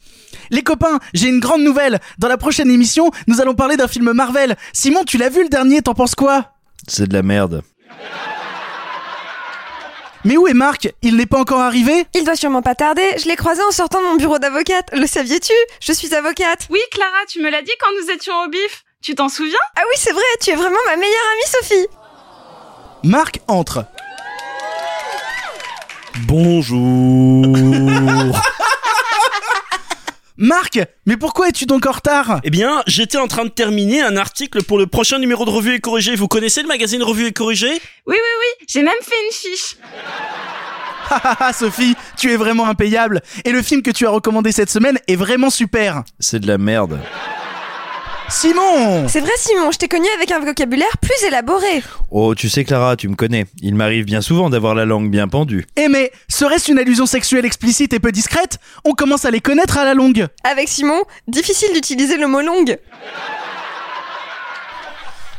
Les 0.51 0.62
copains, 0.62 0.98
j'ai 1.14 1.28
une 1.28 1.38
grande 1.38 1.62
nouvelle. 1.62 2.01
Dans 2.18 2.26
la 2.26 2.36
prochaine 2.36 2.70
émission, 2.70 3.10
nous 3.28 3.40
allons 3.40 3.55
parler 3.55 3.76
d'un 3.76 3.86
film 3.86 4.12
Marvel. 4.12 4.56
Simon, 4.72 5.05
tu 5.05 5.18
l'as 5.18 5.28
vu 5.28 5.44
le 5.44 5.48
dernier, 5.48 5.82
t'en 5.82 5.94
penses 5.94 6.16
quoi? 6.16 6.52
C'est 6.88 7.06
de 7.06 7.14
la 7.14 7.22
merde. 7.22 7.62
Mais 10.24 10.36
où 10.36 10.48
est 10.48 10.55
Marc? 10.55 10.93
Il 11.02 11.16
n'est 11.16 11.26
pas 11.26 11.38
encore 11.38 11.60
arrivé? 11.60 12.06
Il 12.12 12.24
doit 12.24 12.34
sûrement 12.34 12.62
pas 12.62 12.74
tarder. 12.74 13.09
Je 13.18 13.28
l'ai 13.28 13.36
croisé 13.36 13.62
en 13.62 13.70
sortant 13.70 14.01
de 14.01 14.06
mon 14.06 14.16
bureau 14.16 14.40
d'avocate. 14.40 14.88
Le 14.93 15.06
saviez-tu? 15.06 15.52
Je 15.80 15.93
suis 15.93 16.12
avocate. 16.12 16.66
Oui, 16.70 16.80
Clara, 16.90 17.24
tu 17.28 17.40
me 17.40 17.48
l'as 17.48 17.62
dit 17.62 17.70
quand 17.78 17.90
nous 18.02 18.10
étions 18.10 18.34
au 18.44 18.48
bif. 18.48 18.85
Tu 19.02 19.14
t'en 19.14 19.28
souviens 19.28 19.59
Ah 19.77 19.82
oui, 19.89 19.94
c'est 19.98 20.12
vrai, 20.12 20.23
tu 20.40 20.51
es 20.51 20.56
vraiment 20.56 20.78
ma 20.86 20.97
meilleure 20.97 21.24
amie, 21.32 21.51
Sophie. 21.62 21.86
Marc 23.05 23.40
entre. 23.47 23.85
Bonjour 26.27 27.44
Marc, 30.39 30.78
mais 31.06 31.16
pourquoi 31.16 31.48
es-tu 31.48 31.66
donc 31.66 31.86
en 31.86 31.93
retard? 31.93 32.40
Eh 32.44 32.51
bien, 32.51 32.82
j'étais 32.86 33.16
en 33.18 33.27
train 33.27 33.44
de 33.44 33.51
terminer 33.51 34.02
un 34.02 34.16
article 34.16 34.62
pour 34.64 34.77
le 34.78 34.86
prochain 34.86 35.18
numéro 35.18 35.44
de 35.47 35.51
Revue 35.51 35.74
et 35.74 35.81
Corrigée. 35.81 36.14
Vous 36.16 36.28
connaissez 36.28 36.60
le 36.62 36.68
magazine 36.68 37.02
Revue 37.02 37.27
et 37.27 37.32
Corrigée? 37.32 37.73
Oui, 37.73 37.81
oui, 38.06 38.16
oui, 38.16 38.66
j'ai 38.68 38.82
même 38.82 38.94
fait 39.02 39.14
une 39.27 39.32
fiche. 39.32 39.77
Ah, 41.09 41.52
Sophie, 41.52 41.94
tu 42.16 42.32
es 42.32 42.36
vraiment 42.36 42.66
impayable. 42.66 43.23
Et 43.44 43.52
le 43.52 43.62
film 43.62 43.81
que 43.81 43.93
tu 43.93 44.09
as 44.09 44.10
recommandé 44.10 44.51
cette 44.51 44.70
semaine 44.70 44.98
est 45.06 45.14
vraiment 45.14 45.51
super. 45.51 46.02
C'est 46.18 46.40
de 46.40 46.48
la 46.48 46.59
merde. 46.59 46.98
Simon 48.28 49.07
C'est 49.09 49.20
vrai, 49.20 49.31
Simon, 49.39 49.70
je 49.70 49.78
t'ai 49.78 49.89
connu 49.89 50.07
avec 50.16 50.31
un 50.32 50.40
vocabulaire 50.40 50.98
plus 51.01 51.27
élaboré. 51.27 51.82
Oh, 52.11 52.35
tu 52.35 52.48
sais 52.48 52.65
Clara, 52.65 52.97
tu 52.97 53.09
me 53.09 53.15
connais. 53.15 53.47
Il 53.62 53.74
m'arrive 53.74 54.05
bien 54.05 54.20
souvent 54.20 54.51
d'avoir 54.51 54.74
la 54.74 54.85
langue 54.85 55.11
bien 55.11 55.28
pendue. 55.28 55.65
Eh 55.77 55.89
mais, 55.89 56.11
serait-ce 56.28 56.70
une 56.73 56.78
allusion 56.78 57.07
sexuelle 57.07 57.44
explicite 57.44 57.93
et 57.93 58.01
peu 58.01 58.11
discrète? 58.12 58.59
On 58.85 58.93
commence 58.93 59.24
à 59.24 59.31
les 59.31 59.40
connaître 59.40 59.78
à 59.78 59.85
la 59.85 59.94
longue. 59.94 60.27
Avec 60.44 60.69
Simon, 60.69 61.03
difficile 61.28 61.73
d'utiliser 61.73 62.16
le 62.16 62.27
mot 62.27 62.40
longue. 62.40 62.78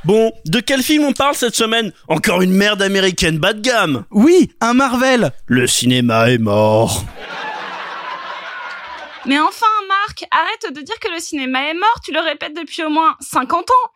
Bon, 0.06 0.32
de 0.46 0.62
quel 0.62 0.82
film 0.82 1.04
on 1.04 1.12
parle 1.14 1.36
cette 1.36 1.56
semaine? 1.56 1.92
Encore 2.08 2.42
une 2.42 2.54
merde 2.54 2.82
américaine 2.82 3.38
bas 3.38 3.52
de 3.52 3.60
gamme 3.60 4.06
Oui, 4.12 4.52
un 4.62 4.74
Marvel. 4.74 5.32
Le 5.48 5.68
cinéma 5.68 6.32
est 6.32 6.38
mort. 6.38 7.04
Mais 9.28 9.40
enfin, 9.40 9.66
Marc, 9.88 10.26
arrête 10.32 10.74
de 10.74 10.82
dire 10.82 10.98
que 11.00 11.10
le 11.10 11.20
cinéma 11.20 11.70
est 11.70 11.74
mort, 11.74 12.00
tu 12.04 12.14
le 12.14 12.20
répètes 12.22 12.56
depuis 12.56 12.84
au 12.84 12.90
moins 12.90 13.16
50 13.20 13.70
ans. 13.70 13.92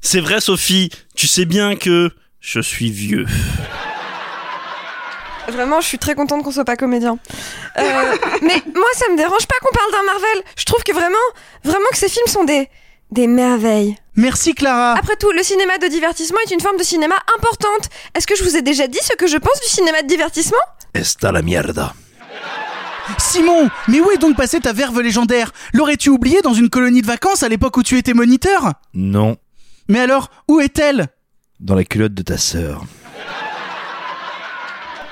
C'est 0.00 0.20
vrai 0.20 0.40
Sophie, 0.40 0.90
tu 1.16 1.26
sais 1.26 1.46
bien 1.46 1.76
que 1.76 2.10
je 2.40 2.60
suis 2.60 2.90
vieux. 2.90 3.24
Vraiment, 5.48 5.80
je 5.80 5.86
suis 5.86 5.98
très 5.98 6.14
contente 6.14 6.42
qu'on 6.42 6.52
soit 6.52 6.64
pas 6.64 6.76
comédien. 6.76 7.18
Euh, 7.78 7.82
mais 8.42 8.62
moi, 8.74 8.88
ça 8.94 9.08
me 9.10 9.16
dérange 9.16 9.46
pas 9.46 9.56
qu'on 9.62 9.74
parle 9.74 9.90
d'un 9.92 10.02
Marvel. 10.04 10.44
Je 10.56 10.64
trouve 10.64 10.82
que 10.82 10.92
vraiment, 10.92 11.16
vraiment 11.64 11.88
que 11.90 11.98
ces 11.98 12.08
films 12.08 12.26
sont 12.26 12.44
des 12.44 12.68
des 13.10 13.26
merveilles. 13.26 13.96
Merci 14.16 14.54
Clara. 14.54 14.94
Après 14.98 15.16
tout, 15.16 15.30
le 15.30 15.42
cinéma 15.42 15.78
de 15.78 15.86
divertissement 15.86 16.38
est 16.46 16.52
une 16.52 16.60
forme 16.60 16.76
de 16.76 16.82
cinéma 16.82 17.14
importante. 17.36 17.88
Est-ce 18.14 18.26
que 18.26 18.36
je 18.36 18.42
vous 18.42 18.56
ai 18.56 18.62
déjà 18.62 18.86
dit 18.86 18.98
ce 19.02 19.14
que 19.14 19.26
je 19.26 19.36
pense 19.36 19.60
du 19.60 19.68
cinéma 19.68 20.02
de 20.02 20.08
divertissement? 20.08 20.58
Esta 20.94 21.30
la 21.30 21.42
mierda. 21.42 21.94
Simon, 23.18 23.68
mais 23.88 24.00
où 24.00 24.10
est 24.10 24.18
donc 24.18 24.36
passée 24.36 24.60
ta 24.60 24.72
verve 24.72 25.00
légendaire 25.00 25.52
L'aurais-tu 25.72 26.08
oubliée 26.10 26.40
dans 26.42 26.54
une 26.54 26.70
colonie 26.70 27.02
de 27.02 27.06
vacances 27.06 27.42
à 27.42 27.48
l'époque 27.48 27.76
où 27.76 27.82
tu 27.82 27.98
étais 27.98 28.14
moniteur 28.14 28.72
Non, 28.94 29.36
Mais 29.88 30.00
alors, 30.00 30.30
où 30.48 30.60
est-elle 30.60 31.08
dans 31.60 31.74
la 31.74 31.84
culotte 31.84 32.14
de 32.14 32.22
ta 32.22 32.36
sœur. 32.36 32.84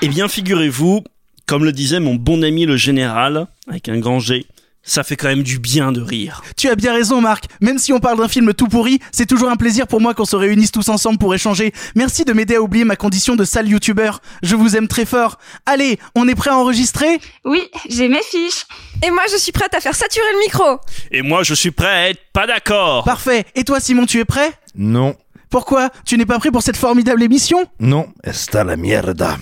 Eh 0.03 0.09
bien, 0.09 0.29
figurez-vous, 0.29 1.03
comme 1.47 1.65
le 1.65 1.73
disait 1.73 2.01
mon 2.01 2.15
bon 2.17 2.43
ami 2.43 2.67
le 2.67 2.77
général, 2.77 3.47
avec 3.69 3.89
un 3.89 3.99
grand 3.99 4.19
G, 4.19 4.47
ça 4.83 5.03
fait 5.05 5.17
quand 5.17 5.29
même 5.29 5.43
du 5.43 5.59
bien 5.59 5.93
de 5.93 6.01
rire. 6.01 6.43
Tu 6.57 6.69
as 6.69 6.75
bien 6.75 6.93
raison 6.93 7.21
Marc, 7.21 7.45
même 7.61 7.79
si 7.79 7.93
on 7.93 8.01
parle 8.01 8.19
d'un 8.19 8.29
film 8.29 8.53
tout 8.55 8.67
pourri, 8.67 8.99
c'est 9.13 9.27
toujours 9.27 9.51
un 9.51 9.57
plaisir 9.57 9.87
pour 9.87 10.01
moi 10.01 10.15
qu'on 10.15 10.25
se 10.25 10.37
réunisse 10.37 10.73
tous 10.73 10.89
ensemble 10.89 11.19
pour 11.19 11.35
échanger. 11.35 11.73
Merci 11.95 12.25
de 12.25 12.33
m'aider 12.33 12.57
à 12.57 12.63
oublier 12.63 12.85
ma 12.85 12.97
condition 12.97 13.37
de 13.37 13.45
sale 13.45 13.69
youtubeur. 13.69 14.21
Je 14.43 14.57
vous 14.57 14.77
aime 14.77 14.89
très 14.89 15.05
fort. 15.05 15.39
Allez, 15.67 15.99
on 16.15 16.27
est 16.29 16.35
prêt 16.35 16.51
à 16.51 16.57
enregistrer? 16.57 17.21
Oui, 17.45 17.63
j'ai 17.89 18.09
mes 18.09 18.23
fiches. 18.23 18.67
Et 19.05 19.11
moi, 19.11 19.23
je 19.31 19.37
suis 19.37 19.53
prête 19.53 19.75
à 19.75 19.81
faire 19.81 19.95
saturer 19.95 20.27
le 20.35 20.39
micro. 20.41 20.79
Et 21.11 21.23
moi, 21.23 21.43
je 21.43 21.55
suis 21.55 21.71
prêt 21.71 21.87
à 21.87 22.09
être 22.11 22.21
pas 22.33 22.47
d'accord. 22.47 23.05
Parfait. 23.05 23.45
Et 23.55 23.65
toi 23.65 23.81
Simon, 23.81 24.07
tu 24.07 24.19
es 24.19 24.25
prêt? 24.25 24.53
Non, 24.75 25.15
Pourquoi? 25.51 25.91
Tu 26.07 26.17
n'es 26.17 26.25
pas 26.27 26.39
prêt 26.39 26.51
pour 26.51 26.63
cette 26.63 26.79
formidable 26.79 27.23
émission? 27.23 27.67
Non, 27.79 28.07
esta 28.25 28.65
la 28.65 28.77
mierda. 28.77 29.37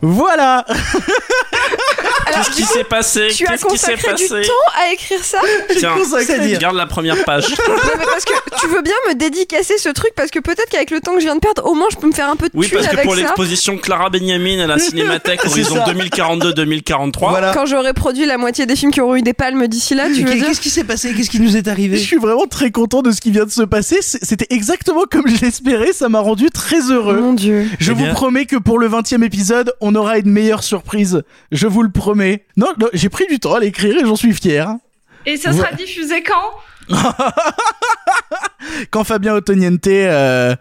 Voilà 0.00 0.64
Qu'est-ce 2.38 2.56
qui 2.56 2.62
s'est 2.64 2.84
passé? 2.84 3.28
Tu 3.34 3.46
as 3.46 3.50
Qu'est-ce 3.50 3.66
qui 3.66 3.78
s'est 3.78 3.92
consacré 3.94 4.14
du 4.42 4.46
temps 4.46 4.52
à 4.80 4.92
écrire 4.92 5.24
ça? 5.24 5.38
Tiens, 5.76 5.94
regarde 5.94 6.76
la 6.76 6.86
première 6.86 7.24
page. 7.24 7.44
Non, 7.68 7.74
mais 7.98 8.04
parce 8.04 8.24
que 8.24 8.32
tu 8.60 8.66
veux 8.66 8.82
bien 8.82 8.94
me 9.08 9.14
dédicacer 9.14 9.78
ce 9.78 9.88
truc 9.90 10.12
parce 10.16 10.30
que 10.30 10.38
peut-être 10.38 10.68
qu'avec 10.70 10.90
le 10.90 11.00
temps 11.00 11.12
que 11.14 11.20
je 11.20 11.24
viens 11.24 11.34
de 11.34 11.40
perdre, 11.40 11.64
au 11.66 11.74
moins 11.74 11.88
je 11.90 11.96
peux 11.96 12.06
me 12.06 12.12
faire 12.12 12.28
un 12.28 12.36
peu 12.36 12.46
de 12.46 12.52
Oui, 12.54 12.68
parce 12.72 12.86
que 12.88 13.02
pour 13.02 13.14
l'exposition 13.14 13.76
Clara 13.76 14.10
Benjamin 14.10 14.60
à 14.60 14.66
la 14.66 14.78
Cinémathèque 14.78 15.44
Horizon 15.46 15.76
2042-2043. 15.76 17.12
Voilà. 17.30 17.52
Quand 17.52 17.66
j'aurai 17.66 17.92
produit 17.92 18.26
la 18.26 18.38
moitié 18.38 18.66
des 18.66 18.76
films 18.76 18.90
qui 18.90 19.00
auront 19.00 19.16
eu 19.16 19.22
des 19.22 19.34
palmes 19.34 19.66
d'ici 19.68 19.94
là, 19.94 20.06
tu 20.06 20.24
veux 20.24 20.34
dire? 20.34 20.46
Qu'est-ce 20.46 20.60
qui 20.60 20.70
s'est 20.70 20.84
passé? 20.84 21.12
Qu'est-ce 21.14 21.30
qui 21.30 21.40
nous 21.40 21.56
est 21.56 21.64
Je 21.64 21.70
arrivé 21.70 21.98
suis 21.98 22.16
vraiment 22.16 22.46
très 22.46 22.70
content 22.70 23.02
de 23.02 23.10
ce 23.10 23.20
qui 23.20 23.30
vient 23.30 23.44
de 23.44 23.50
se 23.50 23.62
passer. 23.62 23.98
C'était 24.00 24.46
exactement 24.50 25.02
comme 25.10 25.28
je 25.28 25.40
l'espérais. 25.40 25.92
Ça 25.92 26.08
m'a 26.08 26.20
rendu 26.20 26.50
très 26.50 26.90
heureux. 26.90 27.20
Mon 27.20 27.34
dieu. 27.34 27.66
Je 27.78 27.92
Eh 27.92 27.94
vous 27.94 28.06
promets 28.12 28.46
que 28.46 28.56
pour 28.56 28.78
le 28.78 28.86
20 28.86 29.12
e 29.12 29.24
épisode, 29.24 29.72
on 29.80 29.94
aura 29.94 30.18
une 30.18 30.30
meilleure 30.30 30.62
surprise. 30.62 31.22
Je 31.52 31.66
vous 31.66 31.82
le 31.82 31.90
promets. 31.90 32.27
Non, 32.56 32.68
non, 32.78 32.88
j'ai 32.92 33.08
pris 33.08 33.26
du 33.26 33.38
temps 33.38 33.54
à 33.54 33.60
l'écrire 33.60 33.96
et 33.96 34.06
j'en 34.06 34.16
suis 34.16 34.32
fier. 34.32 34.74
Et 35.26 35.36
ça 35.36 35.52
sera 35.52 35.72
diffusé 35.72 36.22
quand 36.22 36.96
Quand 38.90 39.04
Fabien 39.04 39.34
Otoniente, 39.34 39.86
euh, 39.86 40.56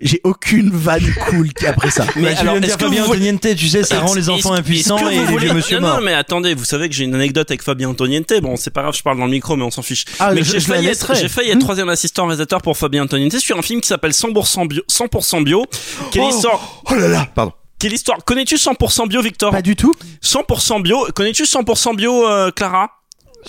j'ai 0.00 0.20
aucune 0.24 0.70
vanne 0.70 1.04
cool 1.28 1.52
qui 1.52 1.66
après 1.66 1.90
ça. 1.90 2.06
Mais 2.16 2.34
tu 2.34 2.40
alors, 2.40 2.56
est-ce 2.56 2.76
que 2.76 2.84
Fabien 2.84 3.04
vous 3.04 3.10
Antoniente, 3.10 3.54
tu 3.56 3.68
sais, 3.68 3.84
ça 3.84 4.00
rend 4.00 4.14
les 4.14 4.28
enfants 4.28 4.52
impuissants 4.52 5.08
et 5.08 5.18
les 5.18 5.36
vieux 5.36 5.52
monsieur 5.52 5.78
non, 5.78 5.88
morts. 5.88 5.98
non, 5.98 6.04
mais 6.04 6.14
attendez, 6.14 6.54
vous 6.54 6.64
savez 6.64 6.88
que 6.88 6.94
j'ai 6.94 7.04
une 7.04 7.14
anecdote 7.14 7.50
avec 7.50 7.62
Fabien 7.62 7.90
Antoniente. 7.90 8.32
Bon, 8.42 8.56
c'est 8.56 8.70
pas 8.70 8.82
grave, 8.82 8.94
je 8.96 9.02
parle 9.02 9.18
dans 9.18 9.26
le 9.26 9.30
micro, 9.30 9.56
mais 9.56 9.64
on 9.64 9.70
s'en 9.70 9.82
fiche. 9.82 10.04
Ah, 10.18 10.32
mais 10.32 10.42
j'ai 10.42 10.60
failli, 10.60 10.88
être, 10.88 11.14
j'ai 11.14 11.28
failli 11.28 11.50
être 11.50 11.60
troisième 11.60 11.88
assistant 11.88 12.26
réalisateur 12.26 12.62
pour 12.62 12.76
Fabien 12.76 13.04
Antoniente 13.04 13.38
sur 13.38 13.58
un 13.58 13.62
film 13.62 13.80
qui 13.80 13.88
s'appelle 13.88 14.12
100% 14.12 14.66
bio. 14.68 14.82
100% 14.90 15.44
bio. 15.44 15.66
Quelle 16.10 16.24
Oh. 16.24 16.60
Oh 16.90 16.94
là 16.94 17.08
là, 17.08 17.28
pardon. 17.34 17.52
Quelle 17.78 17.92
histoire 17.92 18.24
Connais-tu 18.24 18.56
100% 18.56 19.08
bio, 19.08 19.20
Victor 19.22 19.50
Pas 19.50 19.62
du 19.62 19.76
tout. 19.76 19.94
100% 20.22 20.82
bio. 20.82 21.06
Connais-tu 21.14 21.44
100% 21.44 21.96
bio, 21.96 22.26
euh, 22.26 22.50
Clara? 22.50 22.90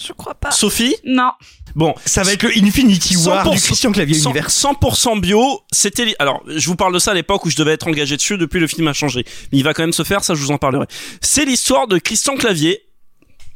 Je 0.01 0.13
crois 0.13 0.33
pas. 0.33 0.51
Sophie? 0.51 0.95
Non. 1.05 1.31
Bon, 1.75 1.93
Ça 2.05 2.23
va 2.23 2.31
être 2.33 2.43
le 2.43 2.57
Infinity 2.57 3.17
War 3.17 3.49
du 3.49 3.57
100% 3.57 3.63
Christian 3.63 3.91
Clavier 3.91 4.15
100%, 4.15 4.23
Univers. 4.25 4.49
100% 4.49 5.19
bio, 5.19 5.61
c'était 5.71 6.15
alors 6.19 6.41
je 6.47 6.67
vous 6.67 6.75
parle 6.77 6.93
de 6.93 6.99
ça 6.99 7.11
à 7.11 7.13
l'époque 7.13 7.45
où 7.45 7.49
je 7.49 7.57
devais 7.57 7.73
être 7.73 7.87
engagé 7.87 8.15
dessus 8.15 8.37
depuis 8.37 8.59
le 8.61 8.67
film 8.67 8.87
a 8.87 8.93
changé. 8.93 9.25
Mais 9.51 9.57
il 9.57 9.63
va 9.63 9.73
quand 9.73 9.83
même 9.83 9.93
se 9.93 10.03
faire, 10.03 10.23
ça 10.23 10.35
je 10.35 10.39
vous 10.41 10.51
en 10.51 10.57
parlerai. 10.57 10.85
C'est 11.21 11.43
l'histoire 11.43 11.87
de 11.87 11.97
Christian 11.97 12.35
Clavier 12.35 12.81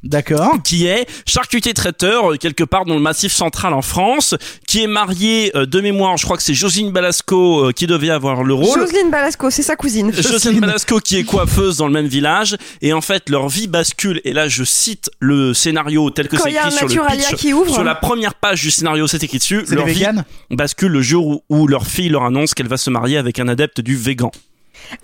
D'accord. 0.04 0.56
qui 0.64 0.86
est 0.88 1.06
charcutier 1.28 1.74
traiteur 1.74 2.32
euh, 2.32 2.38
quelque 2.38 2.64
part 2.64 2.86
dans 2.86 2.94
le 2.94 3.02
massif 3.02 3.34
central 3.34 3.74
en 3.74 3.82
France, 3.82 4.34
qui 4.66 4.82
est 4.82 4.88
marié 4.88 5.52
euh, 5.56 5.66
de 5.66 5.82
mémoire, 5.82 6.16
je 6.18 6.24
crois 6.24 6.38
que 6.38 6.44
c'est 6.44 6.54
Josine 6.54 6.92
Balasco 6.92 7.66
euh, 7.68 7.72
qui 7.74 7.86
devait 7.86 8.10
avoir 8.10 8.44
le 8.44 8.54
rôle. 8.54 8.80
Jocelyne 8.80 9.12
Balasco, 9.12 9.50
c'est 9.50 9.62
sa 9.64 9.76
cousine. 9.76 10.14
Jocelyne 10.14 10.62
Balasco 10.62 11.00
qui 11.00 11.18
est 11.18 11.24
coiffeuse 11.26 11.78
dans 11.78 11.88
le 11.88 11.94
même 11.94 12.08
village 12.08 12.56
et 12.82 12.94
en 12.94 13.02
fait 13.02 13.30
leur 13.30 13.50
vie 13.50 13.68
bascule 13.68 14.22
et 14.24 14.32
là 14.32 14.48
je 14.48 14.64
cite 14.64 15.10
le 15.20 15.54
scénario 15.54 16.10
tel 16.12 16.28
que 16.30 16.38
Quand 16.38 16.44
c'est 16.44 16.52
il 16.52 16.56
y 16.56 16.58
a 16.58 16.68
écrit 16.68 16.86
un 16.86 16.88
sur 16.88 17.04
le 17.04 17.10
pitch 17.10 17.36
qui 17.36 17.54
ouvre. 17.54 17.74
sur 17.74 17.84
la 17.84 17.96
première 17.96 18.36
page 18.36 18.62
du 18.62 18.72
scénario 18.72 19.06
c'est 19.08 19.24
écrit 19.24 19.40
dessus 19.40 19.64
leur 19.70 19.86
vie 19.86 19.96
véganes? 19.96 20.24
bascule 20.50 20.92
le 20.92 21.02
jour 21.02 21.28
où, 21.28 21.44
où 21.50 21.68
leur 21.68 21.86
fille 21.86 22.10
leur 22.10 22.24
annonce 22.24 22.54
qu'elle 22.54 22.68
va 22.68 22.78
se 22.78 22.90
marier 22.90 23.18
avec 23.18 23.40
un 23.40 23.48
adepte 23.48 23.82
du 23.82 23.96
végan. 23.98 24.32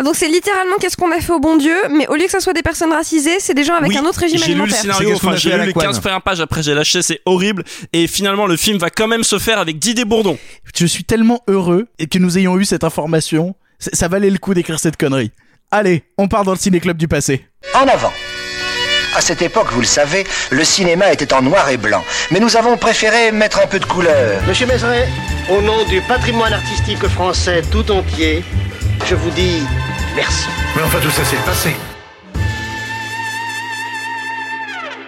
Donc 0.03 0.15
c'est 0.15 0.27
littéralement 0.27 0.75
qu'est-ce 0.79 0.97
qu'on 0.97 1.11
a 1.11 1.19
fait 1.19 1.31
au 1.31 1.39
bon 1.39 1.57
Dieu, 1.57 1.75
mais 1.91 2.07
au 2.07 2.15
lieu 2.15 2.25
que 2.25 2.31
ça 2.31 2.39
soit 2.39 2.53
des 2.53 2.61
personnes 2.61 2.91
racisées, 2.91 3.39
c'est 3.39 3.53
des 3.53 3.63
gens 3.63 3.75
avec 3.75 3.89
Oui, 3.89 3.97
un 3.97 4.05
autre 4.05 4.19
régime 4.19 4.39
J'ai 4.39 4.53
lu 4.53 4.55
le 4.55 4.63
alimentaire. 4.63 4.75
C'est 4.77 4.81
scénario, 4.83 5.09
qu'est-ce 5.09 5.21
qu'on 5.21 5.27
enfin 5.27 5.35
a 5.35 5.39
j'ai 5.39 5.51
à 5.51 5.55
lu 5.55 5.59
la 5.59 5.65
les 5.67 5.73
couenne. 5.73 5.87
15 5.87 5.99
premières 5.99 6.21
pages 6.21 6.41
après 6.41 6.63
j'ai 6.63 6.73
lâché, 6.73 7.01
c'est 7.01 7.21
horrible 7.25 7.63
et 7.93 8.07
finalement 8.07 8.47
le 8.47 8.57
film 8.57 8.77
va 8.77 8.89
quand 8.89 9.07
même 9.07 9.23
se 9.23 9.39
faire 9.39 9.59
avec 9.59 9.79
Didier 9.79 10.05
Bourdon. 10.05 10.37
Je 10.75 10.85
suis 10.85 11.03
tellement 11.03 11.41
heureux 11.47 11.87
et 11.99 12.07
que 12.07 12.17
nous 12.17 12.37
ayons 12.37 12.57
eu 12.57 12.65
cette 12.65 12.83
information. 12.83 13.55
Ça 13.79 14.07
valait 14.07 14.29
le 14.29 14.37
coup 14.37 14.53
d'écrire 14.53 14.79
cette 14.79 14.97
connerie. 14.97 15.31
Allez, 15.71 16.03
on 16.17 16.27
part 16.27 16.43
dans 16.43 16.51
le 16.53 16.57
ciné-club 16.57 16.97
du 16.97 17.07
passé. 17.07 17.45
En 17.73 17.87
avant. 17.87 18.13
À 19.15 19.21
cette 19.21 19.41
époque, 19.41 19.67
vous 19.71 19.79
le 19.79 19.85
savez, 19.85 20.25
le 20.51 20.63
cinéma 20.65 21.11
était 21.11 21.33
en 21.33 21.41
noir 21.41 21.69
et 21.69 21.77
blanc. 21.77 22.03
Mais 22.31 22.39
nous 22.41 22.57
avons 22.57 22.75
préféré 22.75 23.31
mettre 23.31 23.59
un 23.63 23.67
peu 23.67 23.79
de 23.79 23.85
couleur. 23.85 24.41
Monsieur 24.45 24.65
Mézeret, 24.67 25.07
au 25.49 25.61
nom 25.61 25.85
du 25.85 26.01
patrimoine 26.01 26.51
artistique 26.51 27.05
français 27.07 27.61
tout 27.71 27.89
entier, 27.91 28.43
je 29.05 29.15
vous 29.15 29.29
dis 29.31 29.61
merci. 30.15 30.47
Mais 30.75 30.83
enfin, 30.83 30.99
tout 30.99 31.09
ça, 31.11 31.23
c'est 31.23 31.37
le 31.37 31.43
passé. 31.43 31.69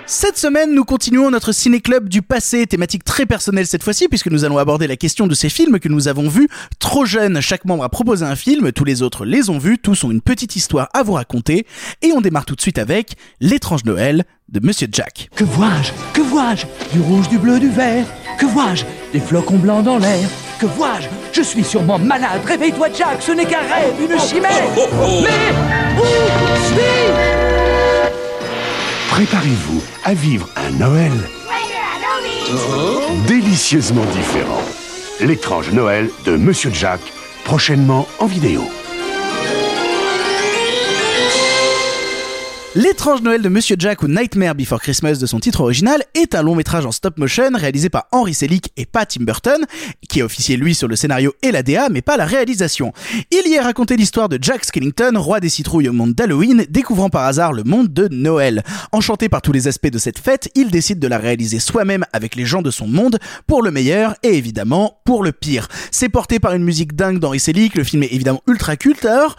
Cette 0.10 0.38
semaine, 0.38 0.74
nous 0.74 0.86
continuons 0.86 1.30
notre 1.32 1.52
ciné-club 1.52 2.08
du 2.08 2.22
passé, 2.22 2.66
thématique 2.66 3.04
très 3.04 3.26
personnelle 3.26 3.68
cette 3.68 3.84
fois-ci, 3.84 4.08
puisque 4.08 4.28
nous 4.32 4.46
allons 4.46 4.58
aborder 4.58 4.88
la 4.88 4.96
question 4.96 5.28
de 5.28 5.36
ces 5.36 5.50
films 5.50 5.80
que 5.80 5.90
nous 5.90 6.08
avons 6.08 6.30
vus 6.30 6.48
trop 6.80 7.06
jeunes. 7.06 7.42
Chaque 7.42 7.66
membre 7.66 7.84
a 7.84 7.90
proposé 7.90 8.24
un 8.24 8.38
film, 8.38 8.72
tous 8.72 8.86
les 8.86 9.02
autres 9.02 9.26
les 9.26 9.50
ont 9.50 9.58
vus, 9.58 9.78
tous 9.78 10.06
ont 10.06 10.12
une 10.12 10.22
petite 10.22 10.56
histoire 10.56 10.88
à 10.94 11.04
vous 11.04 11.14
raconter, 11.14 11.68
et 12.02 12.14
on 12.14 12.22
démarre 12.22 12.46
tout 12.46 12.56
de 12.56 12.62
suite 12.62 12.78
avec 12.78 13.16
L'étrange 13.42 13.84
Noël 13.84 14.24
de 14.48 14.66
Monsieur 14.66 14.88
Jack. 14.90 15.30
Que 15.36 15.44
vois-je? 15.44 15.92
Que 16.14 16.22
vois-je? 16.22 16.66
Du 16.94 17.02
rouge, 17.02 17.28
du 17.28 17.38
bleu, 17.38 17.60
du 17.60 17.70
vert 17.70 18.06
Que 18.40 18.46
vois-je? 18.46 18.86
Des 19.12 19.20
flocons 19.20 19.58
blancs 19.58 19.84
dans 19.84 19.98
l'air 19.98 20.30
Que 20.60 20.68
vois-je? 20.68 21.10
Je 21.38 21.44
suis 21.44 21.64
sûrement 21.64 22.00
malade. 22.00 22.42
Réveille-toi 22.44 22.88
Jack, 22.98 23.22
ce 23.22 23.32
n'est 23.32 23.46
qu'un 23.46 23.60
rêve, 23.60 23.94
une 24.02 24.20
chimère. 24.20 24.50
Mais 24.76 25.54
où 25.96 26.06
suis 26.66 27.12
Préparez-vous 29.12 29.84
à 30.04 30.16
vivre 30.16 30.50
un 30.56 30.72
Noël 30.72 31.12
délicieusement 33.28 34.06
différent. 34.06 34.64
L'étrange 35.20 35.72
Noël 35.74 36.10
de 36.26 36.38
Monsieur 36.38 36.72
Jack, 36.74 37.02
prochainement 37.46 38.08
en 38.18 38.26
vidéo. 38.26 38.64
L'étrange 42.78 43.24
Noël 43.24 43.42
de 43.42 43.50
Monsieur 43.50 43.76
Jack 43.80 44.04
ou 44.04 44.08
Nightmare 44.08 44.54
Before 44.54 44.80
Christmas 44.80 45.18
de 45.18 45.26
son 45.26 45.40
titre 45.40 45.62
original 45.62 46.04
est 46.14 46.36
un 46.36 46.44
long 46.44 46.54
métrage 46.54 46.86
en 46.86 46.92
stop 46.92 47.18
motion 47.18 47.50
réalisé 47.56 47.90
par 47.90 48.06
Henry 48.12 48.36
Selick 48.36 48.72
et 48.78 48.86
Pat 48.86 49.10
Tim 49.10 49.24
Burton, 49.24 49.66
qui 50.08 50.20
est 50.20 50.22
officié 50.22 50.58
lui 50.58 50.76
sur 50.76 50.88
le 50.88 50.96
scénario 50.96 51.34
et 51.42 51.52
la 51.52 51.64
DA, 51.64 51.90
mais 51.90 52.04
pas 52.04 52.18
la 52.18 52.26
réalisation. 52.28 52.94
Il 53.32 53.48
y 53.48 53.56
est 53.56 53.62
raconté 53.62 53.98
l'histoire 53.98 54.30
de 54.30 54.38
Jack 54.40 54.64
Skellington, 54.64 55.14
roi 55.16 55.40
des 55.40 55.50
citrouilles 55.50 55.90
au 55.90 55.92
monde 55.92 56.14
d'Halloween, 56.14 56.68
découvrant 56.70 57.10
par 57.10 57.26
hasard 57.26 57.52
le 57.52 57.64
monde 57.64 57.92
de 57.92 58.10
Noël. 58.12 58.64
Enchanté 58.92 59.28
par 59.28 59.42
tous 59.42 59.54
les 59.54 59.68
aspects 59.68 59.90
de 59.90 59.98
cette 59.98 60.20
fête, 60.20 60.52
il 60.54 60.70
décide 60.70 61.00
de 61.00 61.08
la 61.08 61.18
réaliser 61.18 61.58
soi-même 61.58 62.06
avec 62.14 62.36
les 62.36 62.46
gens 62.46 62.62
de 62.62 62.70
son 62.70 62.86
monde, 62.86 63.18
pour 63.48 63.64
le 63.64 63.72
meilleur 63.72 64.14
et 64.22 64.38
évidemment 64.38 65.00
pour 65.04 65.24
le 65.24 65.32
pire. 65.32 65.68
C'est 65.90 66.10
porté 66.10 66.38
par 66.38 66.54
une 66.54 66.64
musique 66.64 66.96
dingue 66.96 67.18
d'Henry 67.18 67.40
Selick, 67.40 67.74
le 67.74 67.84
film 67.84 68.04
est 68.04 68.14
évidemment 68.14 68.44
ultra 68.46 68.76
culte, 68.76 69.04
alors 69.04 69.36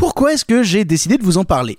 pourquoi 0.00 0.32
est-ce 0.32 0.46
que 0.46 0.62
j'ai 0.62 0.86
décidé 0.86 1.18
de 1.18 1.22
vous 1.22 1.36
en 1.36 1.44
parler? 1.44 1.76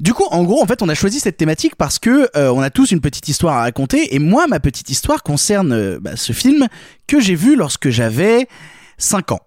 Du 0.00 0.14
coup, 0.14 0.24
en 0.30 0.42
gros, 0.42 0.62
en 0.62 0.66
fait, 0.66 0.80
on 0.80 0.88
a 0.88 0.94
choisi 0.94 1.20
cette 1.20 1.36
thématique 1.36 1.76
parce 1.76 1.98
que 1.98 2.30
euh, 2.34 2.50
on 2.50 2.62
a 2.62 2.70
tous 2.70 2.92
une 2.92 3.02
petite 3.02 3.28
histoire 3.28 3.58
à 3.58 3.60
raconter, 3.60 4.14
et 4.14 4.18
moi, 4.18 4.46
ma 4.46 4.58
petite 4.58 4.88
histoire 4.88 5.22
concerne 5.22 5.72
euh, 5.72 5.98
bah, 6.00 6.16
ce 6.16 6.32
film 6.32 6.66
que 7.06 7.20
j'ai 7.20 7.34
vu 7.34 7.56
lorsque 7.56 7.90
j'avais 7.90 8.48
5 8.96 9.32
ans. 9.32 9.40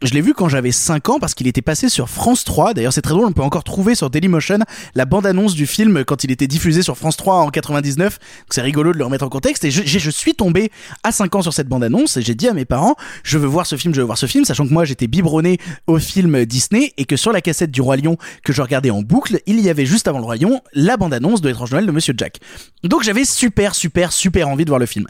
Je 0.00 0.14
l'ai 0.14 0.20
vu 0.20 0.32
quand 0.32 0.48
j'avais 0.48 0.70
5 0.70 1.08
ans 1.08 1.18
parce 1.18 1.34
qu'il 1.34 1.48
était 1.48 1.60
passé 1.60 1.88
sur 1.88 2.08
France 2.08 2.44
3. 2.44 2.72
D'ailleurs, 2.72 2.92
c'est 2.92 3.02
très 3.02 3.14
drôle, 3.14 3.26
on 3.26 3.32
peut 3.32 3.42
encore 3.42 3.64
trouver 3.64 3.96
sur 3.96 4.10
Dailymotion 4.10 4.58
la 4.94 5.04
bande-annonce 5.06 5.54
du 5.54 5.66
film 5.66 6.04
quand 6.04 6.22
il 6.22 6.30
était 6.30 6.46
diffusé 6.46 6.82
sur 6.82 6.96
France 6.96 7.16
3 7.16 7.40
en 7.40 7.50
99. 7.50 8.18
Donc 8.20 8.46
c'est 8.50 8.62
rigolo 8.62 8.92
de 8.92 8.98
le 8.98 9.04
remettre 9.04 9.24
en 9.24 9.28
contexte. 9.28 9.64
Et 9.64 9.72
je, 9.72 9.82
je 9.84 10.10
suis 10.10 10.34
tombé 10.34 10.70
à 11.02 11.10
5 11.10 11.34
ans 11.34 11.42
sur 11.42 11.52
cette 11.52 11.66
bande-annonce 11.66 12.16
et 12.16 12.22
j'ai 12.22 12.36
dit 12.36 12.46
à 12.46 12.52
mes 12.52 12.64
parents, 12.64 12.94
je 13.24 13.38
veux 13.38 13.48
voir 13.48 13.66
ce 13.66 13.74
film, 13.74 13.92
je 13.92 14.00
veux 14.00 14.06
voir 14.06 14.18
ce 14.18 14.26
film, 14.26 14.44
sachant 14.44 14.68
que 14.68 14.72
moi 14.72 14.84
j'étais 14.84 15.08
biberonné 15.08 15.58
au 15.88 15.98
film 15.98 16.44
Disney 16.44 16.92
et 16.96 17.04
que 17.04 17.16
sur 17.16 17.32
la 17.32 17.40
cassette 17.40 17.72
du 17.72 17.80
Roi 17.80 17.96
Lion 17.96 18.18
que 18.44 18.52
je 18.52 18.62
regardais 18.62 18.90
en 18.90 19.02
boucle, 19.02 19.40
il 19.46 19.58
y 19.58 19.68
avait 19.68 19.86
juste 19.86 20.06
avant 20.06 20.18
le 20.18 20.24
Roi 20.24 20.36
Lion 20.36 20.62
la 20.74 20.96
bande-annonce 20.96 21.40
de 21.40 21.48
l'étrange 21.48 21.72
Noël 21.72 21.86
de 21.86 21.92
Monsieur 21.92 22.14
Jack. 22.16 22.38
Donc 22.84 23.02
j'avais 23.02 23.24
super, 23.24 23.74
super, 23.74 24.12
super 24.12 24.48
envie 24.48 24.64
de 24.64 24.70
voir 24.70 24.78
le 24.78 24.86
film. 24.86 25.08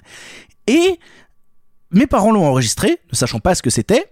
Et 0.67 0.99
mes 1.91 2.07
parents 2.07 2.33
l'ont 2.33 2.47
enregistré, 2.47 3.01
ne 3.13 3.17
sachant 3.17 3.39
pas 3.41 3.55
ce 3.55 3.61
que 3.61 3.69
c'était. 3.69 4.07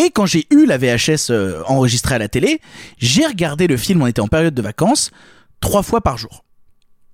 Et 0.00 0.10
quand 0.10 0.24
j'ai 0.24 0.46
eu 0.50 0.64
la 0.64 0.78
VHS 0.78 1.30
euh, 1.30 1.62
enregistrée 1.66 2.14
à 2.14 2.18
la 2.18 2.28
télé, 2.28 2.62
j'ai 2.96 3.26
regardé 3.26 3.66
le 3.66 3.76
film, 3.76 4.00
on 4.00 4.06
était 4.06 4.22
en 4.22 4.28
période 4.28 4.54
de 4.54 4.62
vacances, 4.62 5.10
trois 5.60 5.82
fois 5.82 6.00
par 6.00 6.16
jour. 6.16 6.42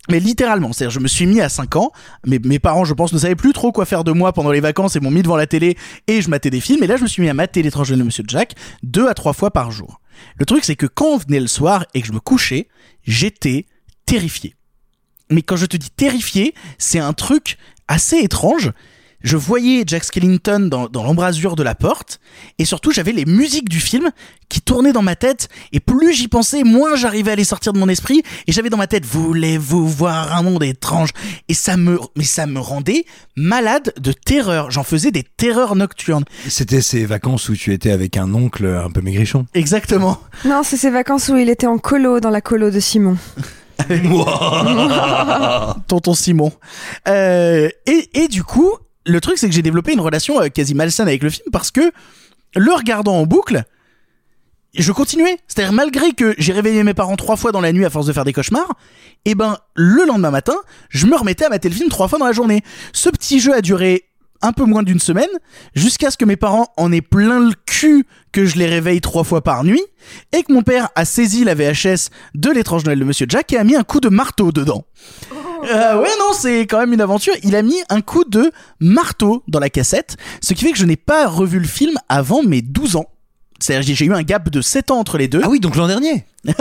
Mais 0.09 0.21
littéralement, 0.21 0.73
c'est-à-dire 0.73 0.93
je 0.93 1.01
me 1.01 1.09
suis 1.09 1.27
mis 1.27 1.41
à 1.41 1.49
5 1.49 1.75
ans, 1.75 1.91
mais 2.25 2.39
mes 2.45 2.61
parents 2.61 2.85
je 2.85 2.95
pense 2.95 3.13
ne 3.13 3.19
savaient 3.19 3.35
plus 3.35 3.53
trop 3.53 3.73
quoi 3.73 3.87
faire 3.87 4.05
de 4.05 4.13
moi 4.13 4.33
pendant 4.33 4.53
les 4.53 4.61
vacances 4.61 4.95
et 4.95 5.01
m'ont 5.01 5.11
mis 5.11 5.23
devant 5.23 5.35
la 5.35 5.49
télé 5.49 5.77
et 6.07 6.23
je 6.23 6.31
matais 6.31 6.49
des 6.49 6.61
films, 6.61 6.85
et 6.85 6.87
là 6.87 6.97
je 6.97 7.03
me 7.03 7.09
suis 7.09 7.23
mis 7.23 7.29
à 7.29 7.35
mater 7.35 7.61
l'étrange 7.61 7.89
Noël 7.89 7.99
de 7.99 8.05
Monsieur 8.05 8.23
Jack 8.29 8.55
deux 8.85 9.09
à 9.09 9.15
trois 9.15 9.33
fois 9.33 9.51
par 9.51 9.73
jour. 9.73 10.01
Le 10.39 10.47
truc 10.47 10.65
c'est 10.65 10.77
que 10.77 10.87
quand 10.87 11.07
on 11.07 11.17
venait 11.17 11.41
le 11.41 11.49
soir 11.49 11.87
et 11.93 12.03
que 12.03 12.07
je 12.07 12.13
me 12.13 12.21
couchais, 12.21 12.69
j'étais 13.03 13.67
terrifié. 14.05 14.55
Mais 15.29 15.43
quand 15.43 15.57
je 15.57 15.67
te 15.67 15.77
dis 15.77 15.91
terrifié, 15.91 16.55
c'est 16.79 17.01
un 17.01 17.15
truc 17.15 17.59
assez 17.89 18.19
étrange. 18.19 18.71
Je 19.27 19.37
voyais 19.37 19.83
Jack 19.85 20.05
Skellington 20.05 20.69
dans, 20.71 20.87
dans 20.87 21.03
l'embrasure 21.03 21.57
de 21.57 21.65
la 21.65 21.75
porte, 21.75 22.21
et 22.61 22.65
surtout 22.65 22.93
j'avais 22.93 23.11
les 23.11 23.25
musiques 23.25 23.69
du 23.69 23.81
film 23.81 24.13
qui 24.49 24.61
tournaient 24.61 24.93
dans 24.93 25.03
ma 25.03 25.17
tête, 25.17 25.49
et 25.73 25.81
plus 25.81 26.13
j'y 26.15 26.29
pensais, 26.29 26.63
moins 26.63 26.95
j'arrivais 26.95 27.33
à 27.33 27.35
les 27.35 27.43
sortir 27.43 27.73
de 27.73 27.81
mon 27.81 27.89
esprit, 27.89 28.23
et 28.47 28.53
j'avais 28.53 28.71
dans 28.71 28.77
ma 28.77 28.87
tête, 28.87 29.05
voulez-vous 29.05 29.89
voir 29.89 30.37
un 30.37 30.43
monde 30.43 30.63
étrange? 30.63 31.11
Et 31.49 31.55
ça 31.55 31.77
me, 31.77 31.99
mais 32.15 32.23
ça 32.23 32.47
me 32.47 32.61
rendait 32.61 33.05
malade 33.35 33.93
de 34.01 34.13
terreur. 34.13 34.71
J'en 34.71 34.85
faisais 34.85 35.11
des 35.11 35.25
terreurs 35.25 35.75
nocturnes. 35.75 36.25
C'était 36.49 36.81
ces 36.81 37.05
vacances 37.05 37.49
où 37.49 37.57
tu 37.57 37.73
étais 37.73 37.91
avec 37.91 38.17
un 38.17 38.33
oncle 38.33 38.65
un 38.65 38.93
peu 38.93 39.01
maigrichon. 39.01 39.47
Exactement. 39.55 40.21
Non, 40.45 40.63
c'est 40.63 40.77
ces 40.77 40.91
vacances 40.91 41.31
où 41.31 41.37
il 41.37 41.49
était 41.51 41.67
en 41.67 41.79
colo 41.79 42.21
dans 42.21 42.31
la 42.31 42.41
colo 42.41 42.71
de 42.71 42.79
Simon. 42.79 43.17
Tonton 45.89 46.15
Simon. 46.15 46.53
Euh, 47.09 47.69
et, 47.87 48.09
et 48.15 48.29
du 48.29 48.45
coup, 48.45 48.71
le 49.07 49.21
truc, 49.21 49.39
c'est 49.39 49.49
que 49.49 49.55
j'ai 49.55 49.63
développé 49.63 49.93
une 49.93 50.01
relation 50.01 50.41
euh, 50.41 50.49
quasi 50.49 50.75
malsaine 50.75 51.09
avec 51.09 51.23
le 51.23 51.31
film 51.31 51.47
parce 51.53 51.71
que, 51.71 51.93
le 52.55 52.73
regardant 52.73 53.17
en 53.17 53.27
boucle, 53.27 53.65
je 54.75 54.93
continuais. 54.93 55.39
C'est-à-dire, 55.47 55.73
malgré 55.73 56.13
que 56.13 56.35
j'ai 56.39 56.53
réveillé 56.53 56.83
mes 56.83 56.95
parents 56.95 57.17
trois 57.17 57.37
fois 57.37 57.53
dans 57.53 57.61
la 57.61 57.73
nuit 57.73 57.85
à 57.85 57.91
force 57.91 58.07
de 58.07 58.13
faire 58.13 58.25
des 58.25 58.33
cauchemars, 58.33 58.75
et 59.25 59.35
ben, 59.35 59.59
le 59.75 60.05
lendemain 60.05 60.31
matin, 60.31 60.57
je 60.89 61.07
me 61.07 61.17
remettais 61.17 61.47
à 61.47 61.49
mater 61.49 61.69
le 61.69 61.75
film 61.75 61.89
trois 61.89 62.09
fois 62.09 62.19
dans 62.19 62.27
la 62.27 62.33
journée. 62.33 62.63
Ce 62.93 63.09
petit 63.09 63.41
jeu 63.41 63.55
a 63.55 63.61
duré 63.61 64.05
un 64.43 64.53
peu 64.53 64.65
moins 64.65 64.83
d'une 64.83 65.01
semaine, 65.01 65.31
jusqu'à 65.75 66.11
ce 66.11 66.17
que 66.17 66.25
mes 66.25 66.37
parents 66.37 66.69
en 66.77 66.93
aient 66.93 67.01
plein 67.01 67.41
le 67.41 67.55
cul 67.65 68.07
que 68.33 68.45
je 68.45 68.57
les 68.57 68.67
réveille 68.67 69.01
trois 69.01 69.25
fois 69.25 69.43
par 69.43 69.65
nuit, 69.65 69.83
et 70.33 70.43
que 70.43 70.53
mon 70.53 70.63
père 70.63 70.91
a 70.95 71.05
saisi 71.05 71.45
la 71.45 71.55
VHS 71.55 72.11
de 72.35 72.51
l'étrange 72.51 72.85
Noël 72.85 72.99
de 72.99 73.05
Monsieur 73.05 73.27
Jack 73.29 73.53
et 73.53 73.59
a 73.59 73.65
mis 73.65 73.77
un 73.77 73.83
coup 73.83 74.01
de 74.01 74.09
marteau 74.09 74.53
dedans. 74.53 74.85
Euh, 75.65 75.99
ouais, 76.01 76.09
non, 76.19 76.33
c'est 76.33 76.61
quand 76.63 76.79
même 76.79 76.93
une 76.93 77.01
aventure. 77.01 77.35
Il 77.43 77.57
a 77.57 77.63
mis 77.63 77.77
un 77.89 78.01
coup 78.01 78.25
de 78.25 78.51
marteau 78.81 79.43
dans 79.49 79.59
la 79.61 79.71
cassette, 79.71 80.17
ce 80.41 80.55
qui 80.55 80.65
fait 80.65 80.73
que 80.73 80.79
je 80.79 80.85
n'ai 80.87 80.97
pas 80.97 81.27
revu 81.29 81.59
le 81.59 81.67
film 81.67 81.95
avant 82.09 82.43
mes 82.43 82.63
12 82.63 82.97
ans. 82.97 83.07
C'est-à-dire, 83.59 83.95
j'ai- 83.97 84.05
eu 84.05 84.13
un 84.13 84.23
gap 84.23 84.51
de 84.51 84.61
7 84.61 84.91
ans 84.91 84.99
entre 84.99 85.17
les 85.17 85.29
deux. 85.29 85.41
Ah 85.43 85.49
oui, 85.49 85.61
donc 85.61 85.77
l'an 85.77 85.87
dernier. 85.87 86.27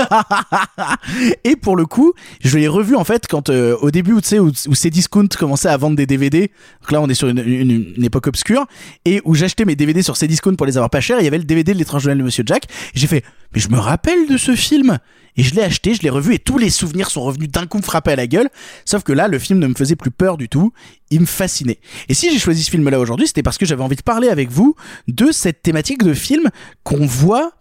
Et 1.44 1.56
pour 1.58 1.76
le 1.76 1.86
coup, 1.86 2.14
je 2.42 2.58
l'ai 2.58 2.68
revu 2.70 2.96
en 2.96 3.04
fait 3.04 3.28
quand 3.28 3.50
euh, 3.50 3.76
au 3.82 3.92
début, 3.92 4.14
où, 4.14 4.22
tu 4.22 4.30
sais, 4.30 4.40
où, 4.40 4.48
où 4.48 4.76
Cdiscount 4.76 5.28
commençait 5.38 5.68
à 5.68 5.76
vendre 5.78 5.96
des 5.98 6.06
DVD. 6.06 6.52
Donc 6.82 6.92
là, 6.92 7.02
on 7.02 7.08
est 7.10 7.14
sur 7.14 7.28
une, 7.28 7.40
une- 7.40 7.94
une 7.98 8.04
époque 8.04 8.28
obscure 8.28 8.66
et 9.04 9.22
où 9.26 9.36
j'achetais 9.36 9.66
mes 9.66 9.76
DVD 9.76 10.02
sur 10.02 10.16
Cdiscount 10.16 10.56
pour 10.56 10.66
les 10.66 10.78
avoir 10.78 10.90
pas 10.90 11.02
cher. 11.02 11.18
Il 11.20 11.26
y 11.26 11.28
avait 11.28 11.38
le 11.38 11.44
DVD 11.44 11.74
de 11.74 11.78
l'étrange 11.80 12.06
Noël 12.06 12.18
de 12.18 12.24
Monsieur 12.24 12.44
Jack. 12.46 12.64
J'ai 12.94 13.08
fait, 13.08 13.24
mais 13.54 13.60
je 13.60 13.68
me 13.70 13.78
rappelle 13.78 14.28
de 14.28 14.38
ce 14.38 14.56
film. 14.56 14.98
Et 15.38 15.44
je 15.44 15.56
l'ai 15.56 15.64
acheté, 15.64 15.94
je 15.94 16.02
l'ai 16.02 16.10
revu 16.10 16.34
et 16.34 16.40
tous 16.40 16.58
les 16.58 16.70
souvenirs 16.70 17.10
sont 17.10 17.22
revenus 17.22 17.50
d'un 17.50 17.66
coup 17.66 17.78
me 17.78 17.84
frapper 17.84 18.12
à 18.12 18.16
la 18.16 18.28
gueule. 18.28 18.50
Sauf 18.86 19.04
que 19.04 19.12
là, 19.12 19.28
le 19.28 19.40
film 19.40 19.60
ne 19.60 19.68
me 19.68 19.76
faisait 19.76 19.96
plus 19.96 20.12
peur 20.12 20.38
du 20.38 20.50
tout. 20.50 20.72
Il 21.10 21.22
me 21.22 21.26
fascinait. 21.26 21.80
Et 22.10 22.14
si 22.14 22.32
j'ai 22.32 22.40
choisi 22.40 22.64
ce 22.64 22.72
film-là 22.72 23.00
aujourd'hui, 23.00 23.28
c'était 23.28 23.44
parce 23.44 23.58
que 23.58 23.66
j'avais 23.66 23.84
envie 23.84 23.96
de 23.96 24.02
parler 24.02 24.30
avec 24.30 24.50
vous 24.50 24.76
de 25.08 25.32
cette 25.32 25.62
thématique 25.62 26.04
de 26.04 26.14
film 26.14 26.50
qu'on 26.84 27.06
voit 27.06 27.52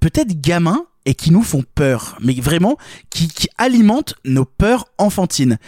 peut-être 0.00 0.40
gamins 0.40 0.84
et 1.06 1.14
qui 1.14 1.30
nous 1.30 1.42
font 1.42 1.64
peur, 1.74 2.16
mais 2.20 2.34
vraiment 2.34 2.76
qui, 3.08 3.28
qui 3.28 3.48
alimentent 3.58 4.14
nos 4.24 4.44
peurs 4.44 4.86
enfantines. 4.98 5.58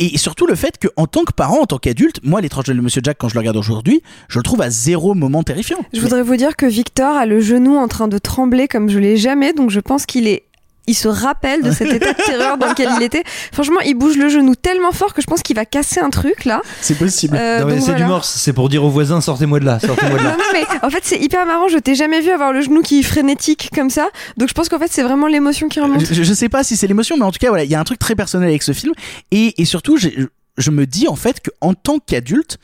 Et 0.00 0.16
surtout 0.16 0.46
le 0.46 0.54
fait 0.54 0.78
que 0.78 0.86
en 0.96 1.08
tant 1.08 1.24
que 1.24 1.32
parent, 1.32 1.60
en 1.60 1.66
tant 1.66 1.78
qu'adulte, 1.78 2.20
moi 2.22 2.40
l'étrange 2.40 2.66
de 2.66 2.74
Monsieur 2.74 3.00
Jack 3.02 3.18
quand 3.18 3.28
je 3.28 3.34
le 3.34 3.40
regarde 3.40 3.56
aujourd'hui, 3.56 4.00
je 4.28 4.38
le 4.38 4.44
trouve 4.44 4.62
à 4.62 4.70
zéro 4.70 5.14
moment 5.14 5.42
terrifiant. 5.42 5.78
Je 5.92 6.00
voudrais 6.00 6.22
vous 6.22 6.36
dire 6.36 6.54
que 6.54 6.66
Victor 6.66 7.16
a 7.16 7.26
le 7.26 7.40
genou 7.40 7.76
en 7.76 7.88
train 7.88 8.06
de 8.06 8.18
trembler 8.18 8.68
comme 8.68 8.88
je 8.88 8.98
l'ai 9.00 9.16
jamais, 9.16 9.52
donc 9.52 9.70
je 9.70 9.80
pense 9.80 10.06
qu'il 10.06 10.28
est. 10.28 10.47
Il 10.88 10.94
se 10.94 11.06
rappelle 11.06 11.62
de 11.62 11.70
cet 11.70 11.92
état 11.92 12.12
de 12.14 12.22
terreur 12.24 12.58
dans 12.58 12.68
lequel 12.70 12.88
il 12.96 13.02
était. 13.04 13.22
Franchement, 13.52 13.78
il 13.86 13.94
bouge 13.94 14.16
le 14.16 14.28
genou 14.28 14.56
tellement 14.56 14.90
fort 14.90 15.14
que 15.14 15.22
je 15.22 15.26
pense 15.26 15.42
qu'il 15.42 15.54
va 15.54 15.64
casser 15.64 16.00
un 16.00 16.10
truc 16.10 16.44
là. 16.44 16.60
C'est 16.80 16.98
possible. 16.98 17.36
Euh, 17.36 17.62
non, 17.64 17.80
c'est 17.80 17.94
du 17.94 18.04
morse, 18.04 18.28
c'est 18.36 18.52
pour 18.52 18.68
dire 18.68 18.82
aux 18.82 18.90
voisins 18.90 19.20
sortez-moi 19.20 19.60
de 19.60 19.66
là, 19.66 19.78
sortez-moi 19.78 20.18
de 20.18 20.24
Non, 20.24 20.30
là. 20.30 20.36
non, 20.38 20.44
mais 20.52 20.64
en 20.82 20.90
fait, 20.90 21.02
c'est 21.04 21.18
hyper 21.20 21.46
marrant. 21.46 21.68
Je 21.68 21.78
t'ai 21.78 21.94
jamais 21.94 22.20
vu 22.20 22.30
avoir 22.30 22.52
le 22.52 22.60
genou 22.62 22.82
qui 22.82 23.00
est 23.00 23.02
frénétique 23.04 23.70
comme 23.74 23.90
ça. 23.90 24.08
Donc 24.36 24.48
je 24.48 24.54
pense 24.54 24.68
qu'en 24.68 24.78
fait, 24.78 24.90
c'est 24.90 25.02
vraiment 25.02 25.26
l'émotion 25.28 25.68
qui 25.68 25.78
remonte. 25.80 26.04
Je, 26.04 26.22
je 26.22 26.32
sais 26.34 26.48
pas 26.48 26.64
si 26.64 26.76
c'est 26.76 26.86
l'émotion, 26.88 27.16
mais 27.16 27.24
en 27.24 27.30
tout 27.32 27.38
cas, 27.38 27.48
voilà, 27.50 27.64
il 27.64 27.70
y 27.70 27.74
a 27.74 27.80
un 27.80 27.84
truc 27.84 27.98
très 27.98 28.14
personnel 28.16 28.48
avec 28.48 28.62
ce 28.62 28.72
film. 28.72 28.94
Et, 29.30 29.60
et 29.60 29.64
surtout, 29.66 29.96
j'ai- 29.98 30.16
je 30.56 30.70
me 30.70 30.86
dis 30.86 31.06
en 31.06 31.16
fait 31.16 31.40
qu'en 31.40 31.74
tant 31.74 31.98
qu'adulte, 32.00 32.58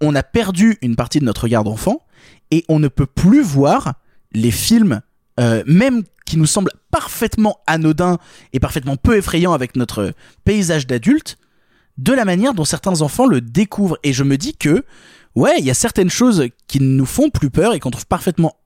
on 0.00 0.14
a 0.14 0.22
perdu 0.22 0.78
une 0.82 0.94
partie 0.94 1.18
de 1.20 1.24
notre 1.24 1.42
regard 1.44 1.64
d'enfant 1.64 2.02
et 2.50 2.64
on 2.68 2.78
ne 2.78 2.88
peut 2.88 3.06
plus 3.06 3.40
voir 3.40 3.94
les 4.32 4.50
films, 4.50 5.00
euh, 5.40 5.62
même 5.66 6.02
qui 6.26 6.36
nous 6.36 6.46
semblent 6.46 6.72
parfaitement 6.90 7.58
anodins 7.66 8.18
et 8.52 8.60
parfaitement 8.60 8.96
peu 8.96 9.16
effrayants 9.16 9.52
avec 9.52 9.76
notre 9.76 10.12
paysage 10.44 10.86
d'adulte, 10.86 11.36
de 11.98 12.12
la 12.12 12.24
manière 12.24 12.54
dont 12.54 12.64
certains 12.64 13.02
enfants 13.02 13.26
le 13.26 13.40
découvrent. 13.40 13.98
Et 14.02 14.12
je 14.12 14.24
me 14.24 14.36
dis 14.38 14.54
que, 14.56 14.84
ouais, 15.34 15.54
il 15.58 15.64
y 15.64 15.70
a 15.70 15.74
certaines 15.74 16.10
choses 16.10 16.46
qui 16.68 16.80
nous 16.80 17.06
font 17.06 17.28
plus 17.30 17.50
peur 17.50 17.74
et 17.74 17.80
qu'on 17.80 17.90
trouve 17.90 18.06
parfaitement 18.06 18.56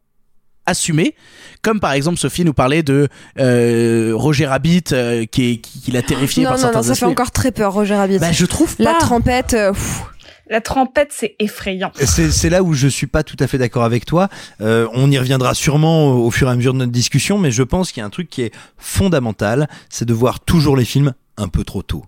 assumées, 0.68 1.14
comme 1.62 1.78
par 1.78 1.92
exemple 1.92 2.18
Sophie 2.18 2.44
nous 2.44 2.52
parlait 2.52 2.82
de 2.82 3.08
euh, 3.38 4.10
Roger 4.16 4.46
Rabbit 4.46 4.82
euh, 4.92 5.24
qui, 5.24 5.52
est- 5.52 5.56
qui, 5.58 5.80
qui 5.80 5.90
l'a 5.92 6.02
terrifié 6.02 6.42
non, 6.42 6.50
par 6.50 6.58
non, 6.58 6.62
certains 6.62 6.78
non, 6.78 6.82
ça 6.82 6.94
fait 6.96 7.04
encore 7.04 7.30
très 7.30 7.52
peur, 7.52 7.72
Roger 7.72 7.94
Rabbit. 7.94 8.18
Bah, 8.18 8.32
je 8.32 8.46
trouve 8.46 8.74
La 8.80 8.94
pas. 8.94 8.98
trompette. 8.98 9.54
euh, 9.54 9.72
pff. 9.72 10.02
La 10.48 10.60
trompette, 10.60 11.10
c'est 11.12 11.34
effrayant. 11.40 11.90
C'est 11.96 12.30
c'est 12.30 12.50
là 12.50 12.62
où 12.62 12.72
je 12.72 12.86
suis 12.86 13.06
pas 13.08 13.22
tout 13.24 13.36
à 13.40 13.46
fait 13.48 13.58
d'accord 13.58 13.82
avec 13.84 14.04
toi. 14.06 14.28
Euh, 14.60 14.86
on 14.92 15.10
y 15.10 15.18
reviendra 15.18 15.54
sûrement 15.54 16.12
au, 16.12 16.30
fur 16.30 16.46
et 16.48 16.50
à 16.52 16.54
mesure 16.56 16.72
de 16.72 16.78
notre 16.78 16.92
discussion, 16.92 17.36
mais 17.38 17.50
je 17.50 17.62
pense 17.64 17.90
qu'il 17.90 18.00
y 18.00 18.04
a 18.04 18.06
un 18.06 18.10
truc 18.10 18.30
qui 18.30 18.42
est 18.42 18.52
fondamental, 18.78 19.68
c'est 19.90 20.04
de 20.04 20.14
voir 20.14 20.38
toujours 20.40 20.76
les 20.76 20.84
films 20.84 21.14
un 21.36 21.48
peu 21.48 21.64
trop 21.64 21.82
tôt. 21.82 22.04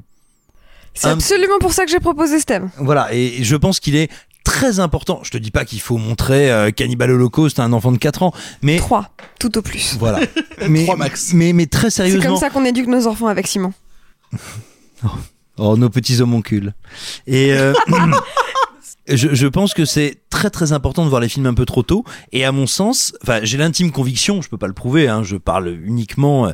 C'est 0.95 1.09
Un- 1.09 1.13
absolument 1.15 1.59
pour 1.61 1.73
ça 1.73 1.85
que 1.85 1.91
j'ai 1.91 1.99
proposé 2.01 2.39
ce 2.39 2.45
thème. 2.45 2.71
Voilà, 2.79 3.13
et 3.13 3.43
je 3.43 3.57
pense 3.57 3.81
qu'il 3.81 3.97
est 3.97 4.09
très 4.45 4.79
important. 4.81 5.21
Je 5.25 5.31
te 5.31 5.37
dis 5.39 5.51
pas 5.51 5.65
qu'il 5.65 5.81
faut 5.81 5.99
montrer 5.99 6.51
euh, 6.51 6.71
Cannibal 6.71 7.11
Holocaust 7.11 7.59
à 7.59 7.65
un 7.65 7.73
enfant 7.73 7.93
de 7.93 7.99
4 7.99 8.23
ans, 8.23 8.33
mais 8.63 8.77
3, 8.79 9.11
tout 9.41 9.59
au 9.59 9.63
plus. 9.63 9.97
voilà. 9.99 10.21
mais, 10.69 10.87
mais 11.35 11.53
mais 11.53 11.67
très 11.67 11.91
C'est 11.91 11.97
sérieusement. 12.05 12.31
comme 12.31 12.37
ça 12.37 12.51
qu'on 12.51 12.65
éduque 12.65 12.87
nos 12.87 13.07
enfants 13.09 13.27
avec 13.27 13.47
Simon. 13.49 13.73
Oh, 15.05 15.09
nos 15.59 15.91
petits 15.91 16.21
homoncules. 16.21 16.75
Et 17.27 17.53
euh, 17.53 17.73
je, 19.09 19.35
je 19.35 19.47
pense 19.47 19.75
que 19.75 19.85
c'est 19.85 20.19
très 20.31 20.51
très 20.51 20.73
important 20.73 21.05
de 21.05 21.11
voir 21.11 21.21
les 21.21 21.29
films 21.29 21.47
un 21.47 21.55
peu 21.55 21.65
trop 21.65 21.83
tôt. 21.83 22.05
Et 22.33 22.45
à 22.45 22.53
mon 22.53 22.67
sens, 22.67 23.15
enfin, 23.23 23.41
j'ai 23.43 23.59
l'intime 23.59 23.91
conviction, 23.91 24.43
je 24.43 24.49
peux 24.49 24.59
pas 24.59 24.69
le 24.69 24.73
prouver, 24.73 25.09
hein, 25.09 25.23
je 25.23 25.37
parle 25.37 25.69
uniquement 25.69 26.47
euh, 26.47 26.53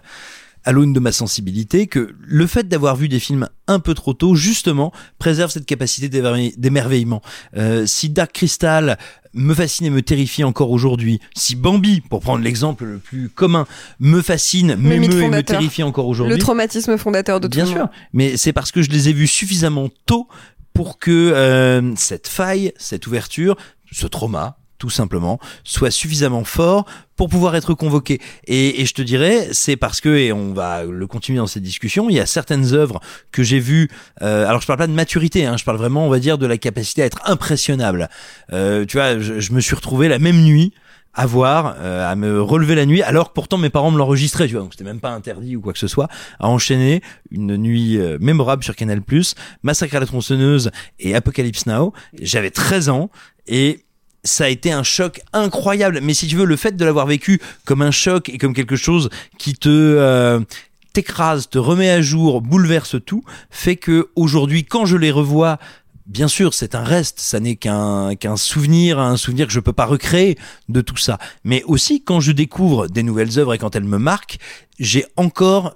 à 0.64 0.72
l'aune 0.72 0.92
de 0.92 1.00
ma 1.00 1.12
sensibilité 1.12 1.86
que 1.86 2.14
le 2.20 2.46
fait 2.46 2.66
d'avoir 2.68 2.96
vu 2.96 3.08
des 3.08 3.20
films 3.20 3.48
un 3.66 3.78
peu 3.80 3.94
trop 3.94 4.14
tôt, 4.14 4.34
justement, 4.34 4.92
préserve 5.18 5.50
cette 5.50 5.66
capacité 5.66 6.08
d'émerveille- 6.08 6.54
d'émerveillement. 6.56 7.20
Euh, 7.56 7.86
si 7.86 8.08
Dark 8.08 8.32
Crystal 8.32 8.98
me 9.34 9.52
fascine 9.54 9.86
et 9.86 9.90
me 9.90 10.00
terrifie 10.02 10.44
encore 10.44 10.70
aujourd'hui, 10.70 11.20
si 11.36 11.56
Bambi, 11.56 12.00
pour 12.00 12.20
prendre 12.20 12.42
l'exemple 12.42 12.84
le 12.84 12.98
plus 12.98 13.28
commun, 13.28 13.66
me 14.00 14.22
fascine, 14.22 14.76
m'émeut 14.76 15.22
et 15.22 15.28
me 15.28 15.42
terrifie 15.42 15.82
encore 15.82 16.06
aujourd'hui, 16.06 16.34
Le 16.34 16.40
traumatisme 16.40 16.96
fondateur 16.96 17.40
de 17.40 17.48
tout 17.48 17.56
Bien 17.56 17.64
le 17.64 17.70
sûr, 17.70 17.88
mais 18.12 18.36
c'est 18.36 18.52
parce 18.52 18.70
que 18.72 18.80
je 18.82 18.90
les 18.90 19.08
ai 19.08 19.12
vus 19.12 19.26
suffisamment 19.26 19.88
tôt 20.06 20.28
pour 20.72 20.98
que 20.98 21.10
euh, 21.10 21.94
cette 21.96 22.26
faille, 22.28 22.72
cette 22.76 23.06
ouverture, 23.06 23.56
ce 23.92 24.06
trauma, 24.06 24.56
tout 24.84 24.90
simplement, 24.90 25.40
soit 25.64 25.90
suffisamment 25.90 26.44
fort 26.44 26.84
pour 27.16 27.30
pouvoir 27.30 27.56
être 27.56 27.72
convoqué. 27.72 28.20
Et, 28.46 28.82
et 28.82 28.84
je 28.84 28.92
te 28.92 29.00
dirais, 29.00 29.48
c'est 29.52 29.76
parce 29.76 30.02
que, 30.02 30.10
et 30.10 30.30
on 30.30 30.52
va 30.52 30.84
le 30.84 31.06
continuer 31.06 31.38
dans 31.38 31.46
cette 31.46 31.62
discussion, 31.62 32.10
il 32.10 32.16
y 32.16 32.20
a 32.20 32.26
certaines 32.26 32.74
œuvres 32.74 33.00
que 33.32 33.42
j'ai 33.42 33.60
vues, 33.60 33.88
euh, 34.20 34.46
alors 34.46 34.60
je 34.60 34.66
parle 34.66 34.78
pas 34.78 34.86
de 34.86 34.92
maturité, 34.92 35.46
hein, 35.46 35.56
je 35.56 35.64
parle 35.64 35.78
vraiment, 35.78 36.06
on 36.06 36.10
va 36.10 36.18
dire, 36.18 36.36
de 36.36 36.44
la 36.44 36.58
capacité 36.58 37.00
à 37.00 37.06
être 37.06 37.22
impressionnable. 37.24 38.10
Euh, 38.52 38.84
tu 38.84 38.98
vois, 38.98 39.18
je, 39.18 39.40
je 39.40 39.52
me 39.54 39.60
suis 39.62 39.74
retrouvé 39.74 40.08
la 40.08 40.18
même 40.18 40.42
nuit 40.42 40.74
à 41.14 41.26
voir, 41.26 41.76
euh, 41.78 42.10
à 42.10 42.14
me 42.16 42.42
relever 42.42 42.74
la 42.74 42.86
nuit, 42.86 43.02
alors 43.02 43.28
que 43.28 43.34
pourtant 43.34 43.56
mes 43.56 43.70
parents 43.70 43.90
me 43.90 43.98
l'enregistraient, 43.98 44.46
tu 44.46 44.54
vois, 44.54 44.62
donc 44.62 44.72
c'était 44.72 44.84
même 44.84 45.00
pas 45.00 45.10
interdit 45.10 45.56
ou 45.56 45.60
quoi 45.60 45.72
que 45.72 45.78
ce 45.78 45.86
soit, 45.86 46.08
à 46.40 46.48
enchaîner 46.48 47.02
une 47.30 47.56
nuit 47.56 47.98
euh, 47.98 48.18
mémorable 48.20 48.64
sur 48.64 48.74
Canal+, 48.74 49.00
Massacre 49.62 49.94
à 49.94 50.00
la 50.00 50.06
tronçonneuse 50.06 50.70
et 50.98 51.14
Apocalypse 51.14 51.66
Now. 51.66 51.92
J'avais 52.20 52.50
13 52.50 52.88
ans 52.88 53.10
et 53.46 53.83
ça 54.24 54.44
a 54.44 54.48
été 54.48 54.72
un 54.72 54.82
choc 54.82 55.20
incroyable. 55.32 56.00
Mais 56.02 56.14
si 56.14 56.26
tu 56.26 56.36
veux, 56.36 56.44
le 56.44 56.56
fait 56.56 56.76
de 56.76 56.84
l'avoir 56.84 57.06
vécu 57.06 57.40
comme 57.64 57.82
un 57.82 57.90
choc 57.90 58.28
et 58.28 58.38
comme 58.38 58.54
quelque 58.54 58.76
chose 58.76 59.10
qui 59.38 59.54
te 59.54 59.68
euh, 59.68 60.40
t'écrase, 60.92 61.48
te 61.48 61.58
remet 61.58 61.90
à 61.90 62.02
jour, 62.02 62.40
bouleverse 62.40 62.96
tout, 63.04 63.24
fait 63.50 63.76
que 63.76 64.08
aujourd'hui, 64.16 64.64
quand 64.64 64.86
je 64.86 64.96
les 64.96 65.10
revois 65.10 65.58
Bien 66.06 66.28
sûr, 66.28 66.52
c'est 66.52 66.74
un 66.74 66.84
reste, 66.84 67.18
ça 67.18 67.40
n'est 67.40 67.56
qu'un 67.56 68.14
qu'un 68.14 68.36
souvenir, 68.36 68.98
un 68.98 69.16
souvenir 69.16 69.46
que 69.46 69.52
je 69.54 69.60
peux 69.60 69.72
pas 69.72 69.86
recréer 69.86 70.36
de 70.68 70.82
tout 70.82 70.98
ça. 70.98 71.18
Mais 71.44 71.62
aussi, 71.64 72.02
quand 72.02 72.20
je 72.20 72.32
découvre 72.32 72.88
des 72.88 73.02
nouvelles 73.02 73.38
œuvres 73.38 73.54
et 73.54 73.58
quand 73.58 73.74
elles 73.74 73.84
me 73.84 73.96
marquent, 73.96 74.36
j'ai 74.78 75.06
encore 75.16 75.72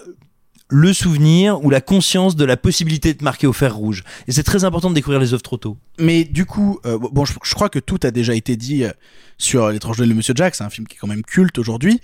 le 0.68 0.92
souvenir 0.92 1.64
ou 1.64 1.70
la 1.70 1.80
conscience 1.80 2.36
de 2.36 2.44
la 2.44 2.56
possibilité 2.56 3.14
de 3.14 3.24
marquer 3.24 3.46
au 3.46 3.52
fer 3.52 3.74
rouge. 3.74 4.04
Et 4.26 4.32
c'est 4.32 4.42
très 4.42 4.64
important 4.64 4.90
de 4.90 4.94
découvrir 4.94 5.20
les 5.20 5.32
œuvres 5.32 5.42
trop 5.42 5.56
tôt. 5.56 5.78
Mais 5.98 6.24
du 6.24 6.44
coup, 6.44 6.78
euh, 6.84 6.98
bon, 6.98 7.24
je, 7.24 7.32
je 7.42 7.54
crois 7.54 7.68
que 7.68 7.78
tout 7.78 7.98
a 8.02 8.10
déjà 8.10 8.34
été 8.34 8.56
dit 8.56 8.84
euh, 8.84 8.90
sur 9.38 9.70
L'étrange 9.70 9.98
Noël 9.98 10.10
de 10.10 10.14
Monsieur 10.14 10.34
Jack, 10.36 10.54
c'est 10.54 10.64
un 10.64 10.70
film 10.70 10.86
qui 10.86 10.96
est 10.96 10.98
quand 10.98 11.06
même 11.06 11.22
culte 11.22 11.58
aujourd'hui. 11.58 12.00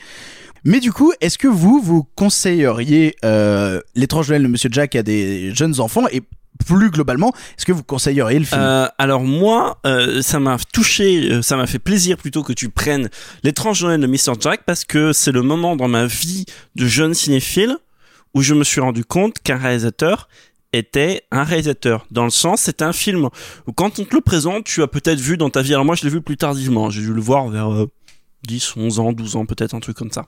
Mais 0.64 0.80
du 0.80 0.92
coup, 0.92 1.12
est-ce 1.20 1.36
que 1.36 1.48
vous, 1.48 1.80
vous 1.80 2.06
conseilleriez 2.14 3.16
euh, 3.24 3.80
L'étrange 3.94 4.28
Noël 4.30 4.42
de 4.42 4.48
Monsieur 4.48 4.70
Jack 4.72 4.96
à 4.96 5.02
des 5.02 5.54
jeunes 5.54 5.78
enfants 5.80 6.06
et 6.10 6.22
plus 6.66 6.90
globalement, 6.90 7.32
est-ce 7.58 7.66
que 7.66 7.72
vous 7.72 7.82
conseilleriez 7.82 8.38
le 8.38 8.44
film? 8.44 8.60
Euh, 8.60 8.86
alors 8.98 9.22
moi, 9.22 9.78
euh, 9.86 10.22
ça 10.22 10.40
m'a 10.40 10.56
touché, 10.72 11.30
euh, 11.30 11.42
ça 11.42 11.56
m'a 11.56 11.66
fait 11.66 11.78
plaisir 11.78 12.16
plutôt 12.16 12.42
que 12.42 12.52
tu 12.52 12.68
prennes 12.68 13.08
l'étrange 13.42 13.82
Noël 13.84 14.00
de 14.00 14.06
Mr. 14.06 14.38
Jack 14.40 14.62
parce 14.64 14.84
que 14.84 15.12
c'est 15.12 15.32
le 15.32 15.42
moment 15.42 15.76
dans 15.76 15.88
ma 15.88 16.06
vie 16.06 16.46
de 16.76 16.86
jeune 16.86 17.14
cinéphile 17.14 17.76
où 18.34 18.42
je 18.42 18.54
me 18.54 18.64
suis 18.64 18.80
rendu 18.80 19.04
compte 19.04 19.38
qu'un 19.42 19.56
réalisateur 19.56 20.28
était 20.72 21.22
un 21.30 21.44
réalisateur. 21.44 22.06
Dans 22.10 22.24
le 22.24 22.30
sens, 22.30 22.62
c'est 22.62 22.82
un 22.82 22.92
film 22.92 23.28
où 23.66 23.72
quand 23.72 23.98
on 23.98 24.04
te 24.04 24.14
le 24.14 24.20
présente, 24.20 24.64
tu 24.64 24.82
as 24.82 24.88
peut-être 24.88 25.20
vu 25.20 25.36
dans 25.36 25.50
ta 25.50 25.62
vie. 25.62 25.72
Alors 25.72 25.84
moi, 25.84 25.94
je 25.94 26.02
l'ai 26.02 26.10
vu 26.10 26.20
plus 26.20 26.36
tardivement. 26.36 26.90
J'ai 26.90 27.02
dû 27.02 27.12
le 27.12 27.20
voir 27.20 27.48
vers 27.48 27.72
euh, 27.72 27.90
10, 28.46 28.76
11 28.76 28.98
ans, 28.98 29.12
12 29.12 29.36
ans, 29.36 29.46
peut-être 29.46 29.74
un 29.74 29.80
truc 29.80 29.96
comme 29.96 30.10
ça. 30.10 30.26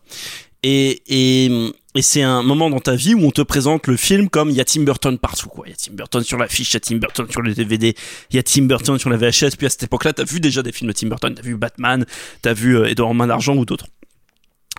Et, 0.63 1.03
et, 1.07 1.73
et 1.95 2.03
c'est 2.03 2.23
un 2.23 2.43
moment 2.43 2.71
dans 2.71 2.81
ta 2.81 2.97
vie 2.97 3.15
où 3.15 3.25
on 3.25 3.31
te 3.31 3.43
présente 3.43 3.87
le 3.87 3.97
film 3.97 4.29
comme 4.29 4.51
il 4.51 4.57
y 4.57 4.61
a 4.61 4.65
Tim 4.65 4.83
Burton 4.83 5.19
partout, 5.19 5.49
quoi. 5.49 5.67
Il 5.67 5.71
y 5.71 5.73
a 5.73 5.77
Tim 5.77 5.95
Burton 5.95 6.23
sur 6.23 6.39
l'affiche, 6.39 6.73
il 6.73 6.75
y 6.75 6.77
a 6.77 6.81
Tim 6.81 6.97
Burton 6.97 7.27
sur 7.31 7.43
le 7.43 7.55
DVD, 7.55 7.95
il 8.31 8.37
y 8.37 8.39
a 8.39 8.43
Tim 8.43 8.63
Burton 8.63 8.99
sur 8.99 9.11
la 9.11 9.17
VHS. 9.17 9.57
Puis 9.57 9.67
à 9.67 9.71
cette 9.71 9.85
époque-là, 9.85 10.13
t'as 10.13 10.25
vu 10.25 10.41
déjà 10.41 10.63
des 10.63 10.73
films 10.73 10.89
de 10.89 10.97
Tim 10.97 11.09
Burton, 11.09 11.35
t'as 11.35 11.43
vu 11.43 11.57
Batman, 11.57 12.05
t'as 12.43 12.55
vu 12.55 12.77
euh, 12.77 12.87
Edouard 12.87 13.11
en 13.11 13.15
main 13.15 13.27
d'argent 13.27 13.55
ou 13.57 13.65
d'autres. 13.65 13.87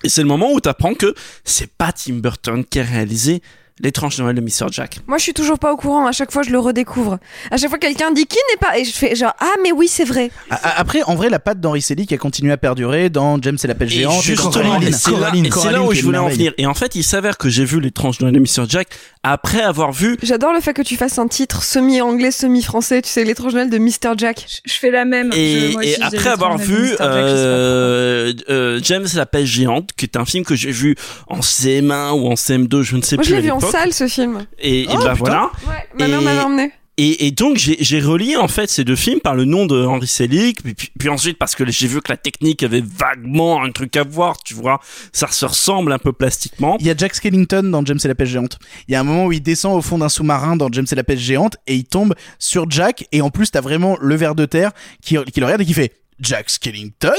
Et 0.04 0.10
c'est 0.10 0.22
le 0.22 0.28
moment 0.28 0.52
où 0.52 0.60
t'apprends 0.60 0.94
que 0.94 1.14
c'est 1.44 1.72
pas 1.72 1.92
Tim 1.92 2.16
Burton 2.16 2.64
qui 2.64 2.80
a 2.80 2.84
réalisé 2.84 3.42
l'étrange 3.80 4.18
Noël 4.20 4.36
de 4.36 4.42
Mr. 4.42 4.68
Jack. 4.72 5.00
Moi, 5.08 5.18
je 5.18 5.24
suis 5.24 5.34
toujours 5.34 5.60
pas 5.60 5.72
au 5.72 5.78
courant. 5.78 6.08
À 6.08 6.12
chaque 6.12 6.32
fois, 6.32 6.42
je 6.44 6.50
le 6.50 6.60
redécouvre. 6.60 7.20
À 7.52 7.58
chaque 7.58 7.70
fois, 7.70 7.78
quelqu'un 7.80 8.12
dit 8.12 8.26
qui 8.26 8.38
n'est 8.52 8.58
pas? 8.58 8.78
Et 8.80 8.86
je 8.86 8.92
fais 8.92 9.16
genre, 9.16 9.34
ah, 9.40 9.54
mais 9.64 9.72
oui, 9.72 9.88
c'est 9.88 10.04
vrai. 10.06 10.32
A- 10.50 10.80
Après, 10.80 11.04
en 11.04 11.16
vrai, 11.16 11.30
la 11.30 11.40
patte 11.40 11.60
d'Henri 11.60 11.82
Selick 11.82 12.12
a 12.12 12.18
continué 12.18 12.52
à 12.52 12.58
perdurer 12.58 13.10
dans 13.10 13.42
James 13.42 13.58
et 13.64 13.68
la 13.68 13.76
pêche 13.76 13.90
géante. 13.92 14.22
justement, 14.24 14.52
c'est 14.92 15.12
là, 15.12 15.72
là 15.72 15.82
où 15.84 15.94
je 15.94 16.02
voulais 16.04 16.18
en 16.18 16.30
venir. 16.30 16.54
Et 16.58 16.66
en 16.66 16.74
fait, 16.74 16.96
il 16.96 17.04
s'avère 17.04 17.38
que 17.38 17.50
j'ai 17.50 17.66
vu 17.66 17.80
l'étrange 17.80 18.20
Noël 18.20 18.34
de 18.34 18.40
Mr. 18.40 18.66
Jack 18.68 18.88
après 19.24 19.62
avoir 19.62 19.92
vu 19.92 20.18
J'adore 20.24 20.54
le 20.54 20.62
fait 20.62 20.74
que 20.74 20.82
tu 20.82 20.96
fasses 20.96 21.20
un 21.20 21.28
titre 21.28 21.62
semi-anglais, 21.64 22.32
semi-français. 22.32 23.02
Tu 23.02 23.10
sais, 23.10 23.24
l'étrange 23.24 23.54
Noël 23.54 23.70
de 23.70 23.78
Mr. 23.78 24.14
Jack. 24.18 24.48
Je 24.66 24.74
fais 24.74 24.90
la 24.92 25.06
même. 25.06 25.32
Et, 25.34 25.60
Je- 25.60 25.72
moi 25.74 25.82
aussi, 25.82 25.90
et 25.92 26.02
après 26.02 26.30
avoir 26.30 26.58
vu 26.58 26.96
euh, 27.00 28.34
euh, 28.50 28.80
James 28.84 29.06
et 29.12 29.18
la 29.18 29.26
pêche 29.26 29.50
géante, 29.50 29.90
qui 29.98 30.06
est 30.06 30.18
un 30.18 30.26
film 30.26 30.46
que 30.46 30.56
j'ai 30.56 30.72
vu 30.72 30.96
en 31.28 31.40
CM1 31.42 32.12
ou 32.14 32.28
en 32.28 32.34
CM2, 32.36 32.82
je 32.82 32.96
ne 32.96 33.02
sais 33.02 33.16
Moi, 33.16 33.24
plus 33.24 33.34
en 33.68 33.72
l'époque. 33.72 33.82
salle, 33.82 33.94
ce 33.94 34.08
film. 34.08 34.46
Et, 34.60 34.84
et 34.84 34.88
Oh, 34.92 34.98
bah 35.04 35.14
voilà. 35.14 35.52
Ouais, 35.68 35.88
ma 36.00 36.08
mère 36.08 36.22
Et- 36.22 36.24
m'avait 36.24 36.42
emmené. 36.42 36.72
Et, 37.00 37.28
et 37.28 37.32
donc 37.32 37.58
j'ai 37.58 37.78
j'ai 37.80 38.00
relié 38.02 38.38
en 38.38 38.48
fait 38.48 38.72
ces 38.72 38.84
deux 38.84 38.96
films 38.96 39.20
par 39.20 39.36
le 39.36 39.46
nom 39.46 39.68
de 39.68 39.86
Henry 39.86 40.08
Selick, 40.08 40.64
puis, 40.64 40.74
puis, 40.74 40.92
puis 40.98 41.10
ensuite 41.10 41.38
parce 41.38 41.54
que 41.54 41.64
j'ai 41.70 41.86
vu 41.86 42.02
que 42.02 42.12
la 42.12 42.18
technique 42.18 42.64
avait 42.64 42.82
vaguement 42.84 43.62
un 43.64 43.70
truc 43.72 43.96
à 43.98 44.04
voir, 44.04 44.36
tu 44.44 44.56
vois, 44.56 44.80
ça 45.14 45.28
se 45.28 45.46
ressemble 45.46 45.92
un 45.92 46.00
peu 46.00 46.12
plastiquement. 46.12 46.76
Il 46.80 46.88
y 46.88 46.90
a 46.90 46.96
Jack 46.98 47.14
Skellington 47.14 47.62
dans 47.70 47.86
James 47.86 48.00
et 48.04 48.08
la 48.08 48.16
pêche 48.16 48.30
géante. 48.30 48.58
Il 48.88 48.94
y 48.94 48.96
a 48.96 49.00
un 49.00 49.04
moment 49.04 49.28
où 49.28 49.32
il 49.32 49.44
descend 49.44 49.78
au 49.78 49.82
fond 49.84 50.00
d'un 50.00 50.10
sous-marin 50.10 50.56
dans 50.56 50.70
James 50.72 50.88
et 50.92 50.96
la 50.96 51.04
pêche 51.04 51.20
géante 51.20 51.58
et 51.68 51.76
il 51.76 51.84
tombe 51.86 52.16
sur 52.40 52.68
Jack 52.68 53.06
et 53.12 53.22
en 53.22 53.30
plus 53.30 53.52
t'as 53.52 53.62
vraiment 53.62 53.96
le 54.02 54.16
ver 54.16 54.34
de 54.34 54.46
terre 54.46 54.72
qui, 55.04 55.18
qui 55.32 55.40
le 55.40 55.46
regarde 55.46 55.62
et 55.62 55.66
qui 55.66 55.76
fait 55.76 55.94
Jack 56.20 56.50
Skellington 56.50 57.12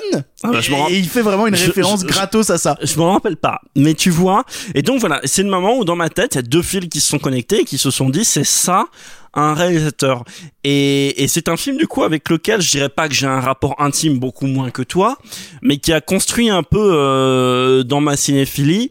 Ah 0.42 0.50
bah, 0.50 0.60
je 0.60 0.72
et, 0.72 0.98
il 0.98 1.08
fait 1.08 1.22
vraiment 1.22 1.46
une 1.46 1.54
Je- 1.54 1.66
référence 1.66 2.00
je- 2.02 2.06
gratos 2.06 2.50
à 2.50 2.58
ça. 2.58 2.76
Je 2.82 2.96
m'en 2.98 3.12
rappelle 3.12 3.36
pas, 3.36 3.60
mais 3.76 3.94
tu 3.94 4.10
vois. 4.10 4.44
Et 4.74 4.82
donc 4.82 5.00
voilà, 5.00 5.20
c'est 5.24 5.42
le 5.42 5.50
moment 5.50 5.76
où 5.78 5.84
dans 5.84 5.96
ma 5.96 6.08
tête, 6.10 6.34
il 6.34 6.36
y 6.36 6.38
a 6.40 6.42
deux 6.42 6.62
fils 6.62 6.88
qui 6.88 7.00
se 7.00 7.08
sont 7.08 7.18
connectés 7.18 7.60
et 7.60 7.64
qui 7.64 7.78
se 7.78 7.90
sont 7.90 8.08
dit, 8.10 8.24
c'est 8.24 8.44
ça 8.44 8.86
un 9.34 9.54
réalisateur. 9.54 10.24
Et, 10.64 11.22
et 11.22 11.28
c'est 11.28 11.48
un 11.48 11.56
film 11.56 11.76
du 11.76 11.86
coup 11.86 12.02
avec 12.02 12.28
lequel 12.28 12.60
je 12.60 12.70
dirais 12.72 12.88
pas 12.88 13.08
que 13.08 13.14
j'ai 13.14 13.26
un 13.26 13.40
rapport 13.40 13.76
intime 13.80 14.18
beaucoup 14.18 14.46
moins 14.46 14.70
que 14.70 14.82
toi, 14.82 15.16
mais 15.62 15.76
qui 15.76 15.92
a 15.92 16.00
construit 16.00 16.50
un 16.50 16.62
peu 16.64 16.78
euh, 16.94 17.84
dans 17.84 18.00
ma 18.00 18.16
cinéphilie 18.16 18.90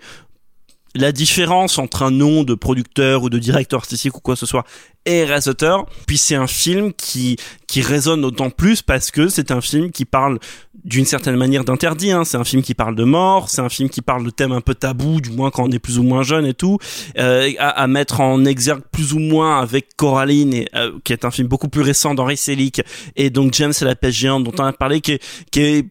la 1.02 1.11
différence 1.11 1.78
entre 1.78 2.03
un 2.03 2.11
nom 2.11 2.44
de 2.44 2.53
producteur 2.56 3.24
ou 3.24 3.30
de 3.30 3.40
directeur 3.40 3.80
artistique 3.80 4.18
ou 4.18 4.19
quoi 4.19 4.36
que 4.36 4.40
ce 4.40 4.45
soit 4.45 4.65
et 5.06 5.24
réalisateur. 5.24 5.86
Puis 6.06 6.18
c'est 6.18 6.36
un 6.36 6.48
film 6.48 6.94
qui 6.94 7.38
qui 7.68 7.82
résonne 7.82 8.22
d'autant 8.22 8.49
plus 8.49 8.82
parce 8.82 9.11
que 9.11 9.28
c'est 9.28 9.52
un 9.52 9.61
film 9.61 9.91
qui 9.91 10.06
parle 10.06 10.40
d'une 10.88 11.06
certaine 11.06 11.36
manière 11.36 11.65
d'interdit. 11.65 12.11
Hein. 12.11 12.24
C'est 12.24 12.38
un 12.38 12.45
film 12.45 12.61
qui 12.61 12.74
parle 12.74 12.95
de 12.95 13.03
mort. 13.03 13.49
C'est 13.49 13.61
un 13.61 13.69
film 13.69 13.90
qui 13.90 14.02
parle 14.02 14.24
de 14.24 14.30
thèmes 14.30 14.53
un 14.53 14.61
peu 14.61 14.74
tabous, 14.74 15.19
du 15.19 15.32
moins 15.32 15.52
quand 15.52 15.64
on 15.68 15.72
est 15.72 15.80
plus 15.80 15.99
ou 15.99 16.03
moins 16.03 16.24
jeune 16.24 16.45
et 16.45 16.53
tout. 16.53 16.78
Euh, 17.18 17.52
à, 17.60 17.69
à 17.69 17.88
mettre 17.88 18.22
en 18.22 18.45
exergue 18.45 18.84
plus 18.91 19.14
ou 19.14 19.19
moins 19.19 19.60
avec 19.60 19.95
Coraline, 19.98 20.53
et, 20.53 20.69
euh, 20.76 20.94
qui 21.03 21.11
est 21.11 21.26
un 21.26 21.32
film 21.32 21.48
beaucoup 21.48 21.68
plus 21.68 21.82
récent 21.82 22.15
d'Henri 22.15 22.38
Selick, 22.38 22.82
et 23.18 23.30
donc 23.30 23.53
James 23.53 23.74
et 23.80 23.86
la 23.86 23.95
pêche 23.95 24.15
géante 24.15 24.45
dont 24.45 24.53
on 24.60 24.64
a 24.64 24.74
parlé, 24.74 25.02
qui 25.02 25.14
est, 25.14 25.24
qui 25.52 25.61
est 25.61 25.86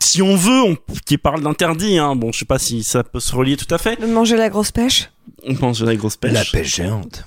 si 0.00 0.22
on 0.22 0.36
veut, 0.36 0.62
on, 0.62 0.76
qui 1.04 1.18
parle 1.18 1.42
d'interdit. 1.42 1.98
Hein. 1.98 2.16
Bon, 2.16 2.32
je 2.32 2.40
sais 2.40 2.44
pas 2.44 2.58
si 2.58 2.82
ça 2.82 3.02
peut 3.02 3.20
se 3.20 3.34
relier 3.34 3.56
tout 3.56 3.72
à 3.72 3.78
fait. 3.78 4.00
De 4.00 4.06
manger 4.06 4.36
la 4.36 4.48
grosse 4.48 4.70
pêche? 4.70 5.10
On 5.44 5.54
pense 5.54 5.82
à 5.82 5.86
la 5.86 5.96
grosse 5.96 6.16
pêche. 6.16 6.32
La 6.32 6.44
pêche 6.44 6.76
géante. 6.76 7.24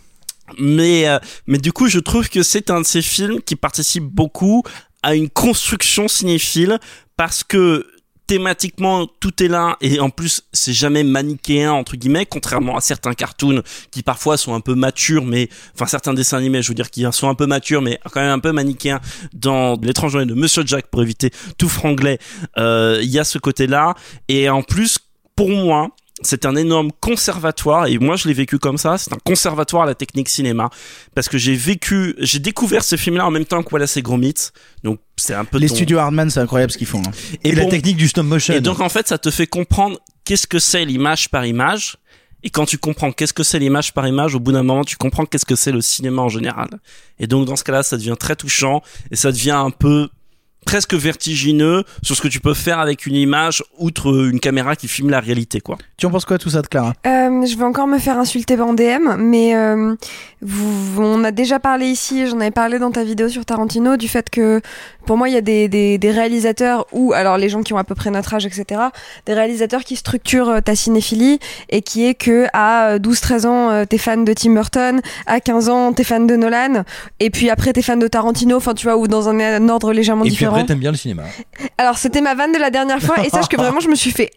Mais, 0.57 1.07
euh, 1.07 1.19
mais 1.45 1.57
du 1.57 1.73
coup, 1.73 1.87
je 1.87 1.99
trouve 1.99 2.29
que 2.29 2.43
c'est 2.43 2.69
un 2.69 2.81
de 2.81 2.85
ces 2.85 3.01
films 3.01 3.41
qui 3.41 3.55
participe 3.55 4.05
beaucoup 4.05 4.63
à 5.03 5.15
une 5.15 5.29
construction 5.29 6.07
cinéphile 6.07 6.79
parce 7.17 7.43
que 7.43 7.85
thématiquement 8.27 9.07
tout 9.19 9.41
est 9.41 9.47
là. 9.47 9.77
Et 9.81 9.99
en 9.99 10.09
plus 10.09 10.43
c'est 10.53 10.73
jamais 10.73 11.03
manichéen 11.03 11.71
entre 11.71 11.95
guillemets 11.95 12.25
contrairement 12.25 12.77
à 12.77 12.81
certains 12.81 13.13
cartoons 13.13 13.63
qui 13.91 14.03
parfois 14.03 14.37
sont 14.37 14.53
un 14.53 14.59
peu 14.59 14.75
matures 14.75 15.25
mais 15.25 15.49
enfin 15.73 15.85
certains 15.85 16.13
dessins 16.13 16.37
animés 16.37 16.61
je 16.61 16.67
veux 16.67 16.75
dire 16.75 16.91
qui 16.91 17.05
sont 17.11 17.29
un 17.29 17.35
peu 17.35 17.47
matures 17.47 17.81
mais 17.81 17.99
quand 18.11 18.21
même 18.21 18.31
un 18.31 18.39
peu 18.39 18.51
manichéens. 18.51 18.99
Dans 19.33 19.75
l'étrange 19.81 20.13
Noël 20.13 20.27
de 20.27 20.33
Monsieur 20.33 20.63
Jack 20.65 20.87
pour 20.87 21.01
éviter 21.01 21.31
tout 21.57 21.69
franglais 21.69 22.19
euh, 22.57 22.99
il 23.01 23.09
y 23.09 23.19
a 23.19 23.23
ce 23.23 23.37
côté 23.37 23.67
là 23.67 23.95
et 24.27 24.49
en 24.49 24.61
plus 24.61 24.99
pour 25.35 25.49
moi 25.49 25.89
c'est 26.23 26.45
un 26.45 26.55
énorme 26.55 26.91
conservatoire 26.99 27.87
et 27.87 27.97
moi 27.99 28.15
je 28.15 28.27
l'ai 28.27 28.33
vécu 28.33 28.57
comme 28.59 28.77
ça 28.77 28.97
c'est 28.97 29.13
un 29.13 29.17
conservatoire 29.23 29.83
à 29.83 29.85
la 29.85 29.95
technique 29.95 30.29
cinéma 30.29 30.69
parce 31.13 31.29
que 31.29 31.37
j'ai 31.37 31.53
vécu 31.55 32.15
j'ai 32.19 32.39
découvert 32.39 32.83
ce 32.83 32.95
film 32.95 33.17
là 33.17 33.25
en 33.27 33.31
même 33.31 33.45
temps 33.45 33.61
que 33.63 33.69
Wallace 33.73 33.97
et 33.97 34.01
Gromit 34.01 34.33
donc 34.83 34.99
c'est 35.15 35.33
un 35.33 35.45
peu 35.45 35.57
Les 35.59 35.67
ton- 35.67 35.75
studios 35.75 35.97
Hardman, 35.99 36.29
c'est 36.29 36.39
incroyable 36.39 36.71
ce 36.71 36.77
qu'ils 36.77 36.87
font. 36.87 37.01
hein. 37.05 37.11
Et, 37.43 37.53
la 37.53 37.63
bon- 37.63 37.69
technique 37.69 37.97
du 37.97 38.07
stop 38.07 38.25
motion. 38.25 38.53
et 38.53 38.61
donc 38.61 38.79
en 38.81 38.89
fait, 38.89 39.07
ça 39.07 39.17
te 39.17 39.31
fait 39.31 39.47
comprendre 39.47 39.97
qu'est-ce 40.25 40.45
que 40.45 40.59
c'est 40.59 40.85
l'image 40.85 41.29
par 41.29 41.43
image. 41.45 41.97
Et 42.43 42.51
quand 42.51 42.65
tu 42.67 42.77
comprends 42.77 43.11
qu'est-ce 43.11 43.33
que 43.33 43.41
c'est 43.41 43.57
l'image 43.57 43.93
par 43.95 44.07
image, 44.07 44.35
au 44.35 44.39
bout 44.39 44.51
d'un 44.51 44.61
moment, 44.61 44.83
tu 44.83 44.95
comprends 44.95 45.25
qu'est-ce 45.25 45.45
que 45.45 45.55
c'est 45.55 45.71
le 45.71 45.81
cinéma 45.81 46.21
en 46.21 46.29
général. 46.29 46.69
Et 47.19 47.25
donc 47.25 47.47
dans 47.47 47.55
ce 47.55 47.63
cas-là, 47.63 47.81
ça 47.81 47.97
devient 47.97 48.13
très 48.19 48.35
touchant 48.35 48.83
et 49.09 49.15
ça 49.15 49.31
devient 49.31 49.51
un 49.57 49.71
peu 49.71 50.09
presque 50.67 50.95
vertigineux 50.95 51.85
sur 52.03 52.17
ce 52.17 52.21
que 52.21 52.27
tu 52.27 52.41
peux 52.41 52.53
faire 52.53 52.79
avec 52.79 53.05
une 53.05 53.15
image 53.15 53.63
outre 53.79 54.27
une 54.29 54.41
caméra 54.41 54.75
qui 54.75 54.89
filme 54.89 55.09
la 55.09 55.21
réalité 55.21 55.61
quoi. 55.61 55.77
Tu 55.95 56.05
en 56.05 56.11
penses 56.11 56.25
quoi 56.25 56.37
tout 56.37 56.49
ça 56.49 56.61
de 56.61 56.67
Clara? 56.67 56.93
Euh, 57.07 57.45
je 57.45 57.57
vais 57.57 57.63
encore 57.63 57.87
me 57.87 57.97
faire 57.99 58.17
insulter 58.17 58.59
en 58.59 58.73
DM, 58.73 59.15
mais 59.17 59.55
euh, 59.55 59.95
vous, 60.41 61.01
on 61.01 61.23
a 61.23 61.31
déjà 61.31 61.59
parlé 61.59 61.85
ici, 61.85 62.27
j'en 62.27 62.41
avais 62.41 62.51
parlé 62.51 62.79
dans 62.79 62.91
ta 62.91 63.05
vidéo 63.05 63.29
sur 63.29 63.45
Tarantino, 63.45 63.95
du 63.95 64.09
fait 64.09 64.29
que 64.29 64.59
pour 65.05 65.15
moi 65.15 65.29
il 65.29 65.35
y 65.35 65.37
a 65.37 65.41
des, 65.41 65.69
des, 65.69 65.97
des 65.97 66.11
réalisateurs 66.11 66.85
ou 66.91 67.13
alors 67.13 67.37
les 67.37 67.47
gens 67.47 67.63
qui 67.63 67.71
ont 67.71 67.77
à 67.77 67.85
peu 67.85 67.95
près 67.95 68.11
notre 68.11 68.33
âge, 68.33 68.45
etc. 68.45 68.81
Des 69.25 69.33
réalisateurs 69.33 69.85
qui 69.85 69.95
structurent 69.95 70.49
euh, 70.49 70.59
ta 70.59 70.75
cinéphilie 70.75 71.39
et 71.69 71.81
qui 71.81 72.05
est 72.05 72.13
que 72.13 72.47
à 72.51 72.99
12-13 72.99 73.47
ans 73.47 73.85
t'es 73.85 73.97
fan 73.97 74.25
de 74.25 74.33
Tim 74.33 74.53
Burton, 74.53 74.99
à 75.27 75.39
15 75.39 75.69
ans 75.69 75.93
t'es 75.93 76.03
fan 76.03 76.27
de 76.27 76.35
Nolan, 76.35 76.83
et 77.21 77.29
puis 77.29 77.49
après 77.49 77.71
t'es 77.71 77.81
fan 77.81 77.99
de 77.99 78.07
Tarantino, 78.09 78.57
enfin 78.57 78.73
tu 78.73 78.85
vois, 78.85 78.97
ou 78.97 79.07
dans 79.07 79.29
un, 79.29 79.39
un 79.39 79.69
ordre 79.69 79.93
légèrement 79.93 80.25
Et 80.25 80.29
différent. 80.29 80.56
T'aimes 80.65 80.79
bien 80.79 80.91
le 80.91 80.97
cinéma. 80.97 81.23
Alors 81.77 81.97
c'était 81.97 82.21
ma 82.21 82.35
vanne 82.35 82.51
de 82.51 82.57
la 82.59 82.69
dernière 82.69 83.01
fois 83.01 83.15
et 83.25 83.29
sache 83.29 83.47
que 83.47 83.57
vraiment 83.57 83.79
je 83.79 83.89
me 83.89 83.95
suis 83.95 84.11
fait 84.11 84.31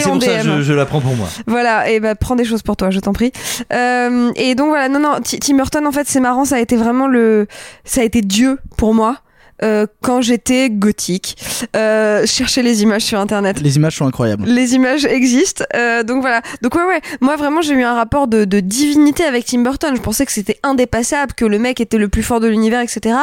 c'est 0.00 0.06
en 0.06 0.12
pour 0.18 0.22
ça 0.22 0.38
DM. 0.38 0.42
que 0.42 0.56
je, 0.58 0.62
je 0.62 0.72
la 0.72 0.86
prends 0.86 1.00
pour 1.00 1.14
moi. 1.14 1.28
Voilà, 1.46 1.90
et 1.90 2.00
bah 2.00 2.14
prends 2.14 2.36
des 2.36 2.44
choses 2.46 2.62
pour 2.62 2.76
toi, 2.76 2.90
je 2.90 3.00
t'en 3.00 3.12
prie. 3.12 3.32
Euh, 3.72 4.32
et 4.36 4.54
donc 4.54 4.68
voilà, 4.68 4.88
non 4.88 4.98
non, 4.98 5.20
Ti- 5.20 5.38
Tim 5.38 5.56
Burton 5.56 5.86
en 5.86 5.92
fait 5.92 6.08
c'est 6.08 6.20
marrant, 6.20 6.44
ça 6.46 6.56
a 6.56 6.58
été 6.60 6.76
vraiment 6.76 7.06
le, 7.06 7.46
ça 7.84 8.00
a 8.00 8.04
été 8.04 8.22
Dieu 8.22 8.58
pour 8.78 8.94
moi. 8.94 9.18
Euh, 9.62 9.86
quand 10.02 10.20
j'étais 10.20 10.70
gothique, 10.70 11.36
euh, 11.76 12.26
chercher 12.26 12.62
les 12.62 12.82
images 12.82 13.02
sur 13.02 13.18
internet. 13.18 13.60
Les 13.60 13.76
images 13.76 13.96
sont 13.96 14.06
incroyables. 14.06 14.44
Les 14.44 14.74
images 14.74 15.04
existent, 15.04 15.64
euh, 15.74 16.02
donc 16.02 16.20
voilà. 16.20 16.42
Donc 16.62 16.74
ouais 16.74 16.84
ouais, 16.84 17.00
moi 17.20 17.36
vraiment 17.36 17.60
j'ai 17.60 17.74
eu 17.74 17.82
un 17.82 17.94
rapport 17.94 18.26
de, 18.26 18.44
de 18.44 18.60
divinité 18.60 19.24
avec 19.24 19.44
Tim 19.44 19.62
Burton. 19.62 19.94
Je 19.96 20.00
pensais 20.00 20.26
que 20.26 20.32
c'était 20.32 20.58
indépassable, 20.62 21.32
que 21.34 21.44
le 21.44 21.58
mec 21.58 21.80
était 21.80 21.98
le 21.98 22.08
plus 22.08 22.22
fort 22.22 22.40
de 22.40 22.48
l'univers, 22.48 22.80
etc. 22.80 23.16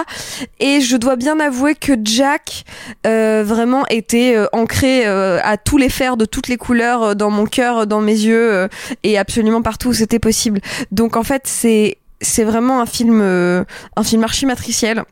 Et 0.60 0.82
je 0.82 0.98
dois 0.98 1.16
bien 1.16 1.40
avouer 1.40 1.76
que 1.76 1.94
Jack 2.04 2.64
euh, 3.06 3.44
vraiment 3.46 3.86
était 3.90 4.36
euh, 4.36 4.48
ancré 4.54 5.08
euh, 5.08 5.40
à 5.44 5.58
tous 5.58 5.78
les 5.78 5.90
fers 5.90 6.18
de 6.18 6.26
toutes 6.26 6.48
les 6.48 6.58
couleurs 6.58 7.04
euh, 7.04 7.14
dans 7.16 7.30
mon 7.30 7.46
cœur, 7.46 7.88
dans 7.88 8.02
mes 8.02 8.14
yeux 8.14 8.52
euh, 8.54 8.68
et 9.04 9.18
absolument 9.18 9.62
partout 9.62 9.90
où 9.90 9.94
c'était 9.94 10.20
possible. 10.20 10.62
Donc 10.92 11.16
en 11.16 11.24
fait 11.24 11.44
c'est 11.46 11.98
c'est 12.22 12.44
vraiment 12.44 12.82
un 12.82 12.86
film 12.86 13.20
euh, 13.22 13.64
un 13.96 14.04
film 14.04 14.24
archi 14.24 14.46
matriciel. 14.46 15.04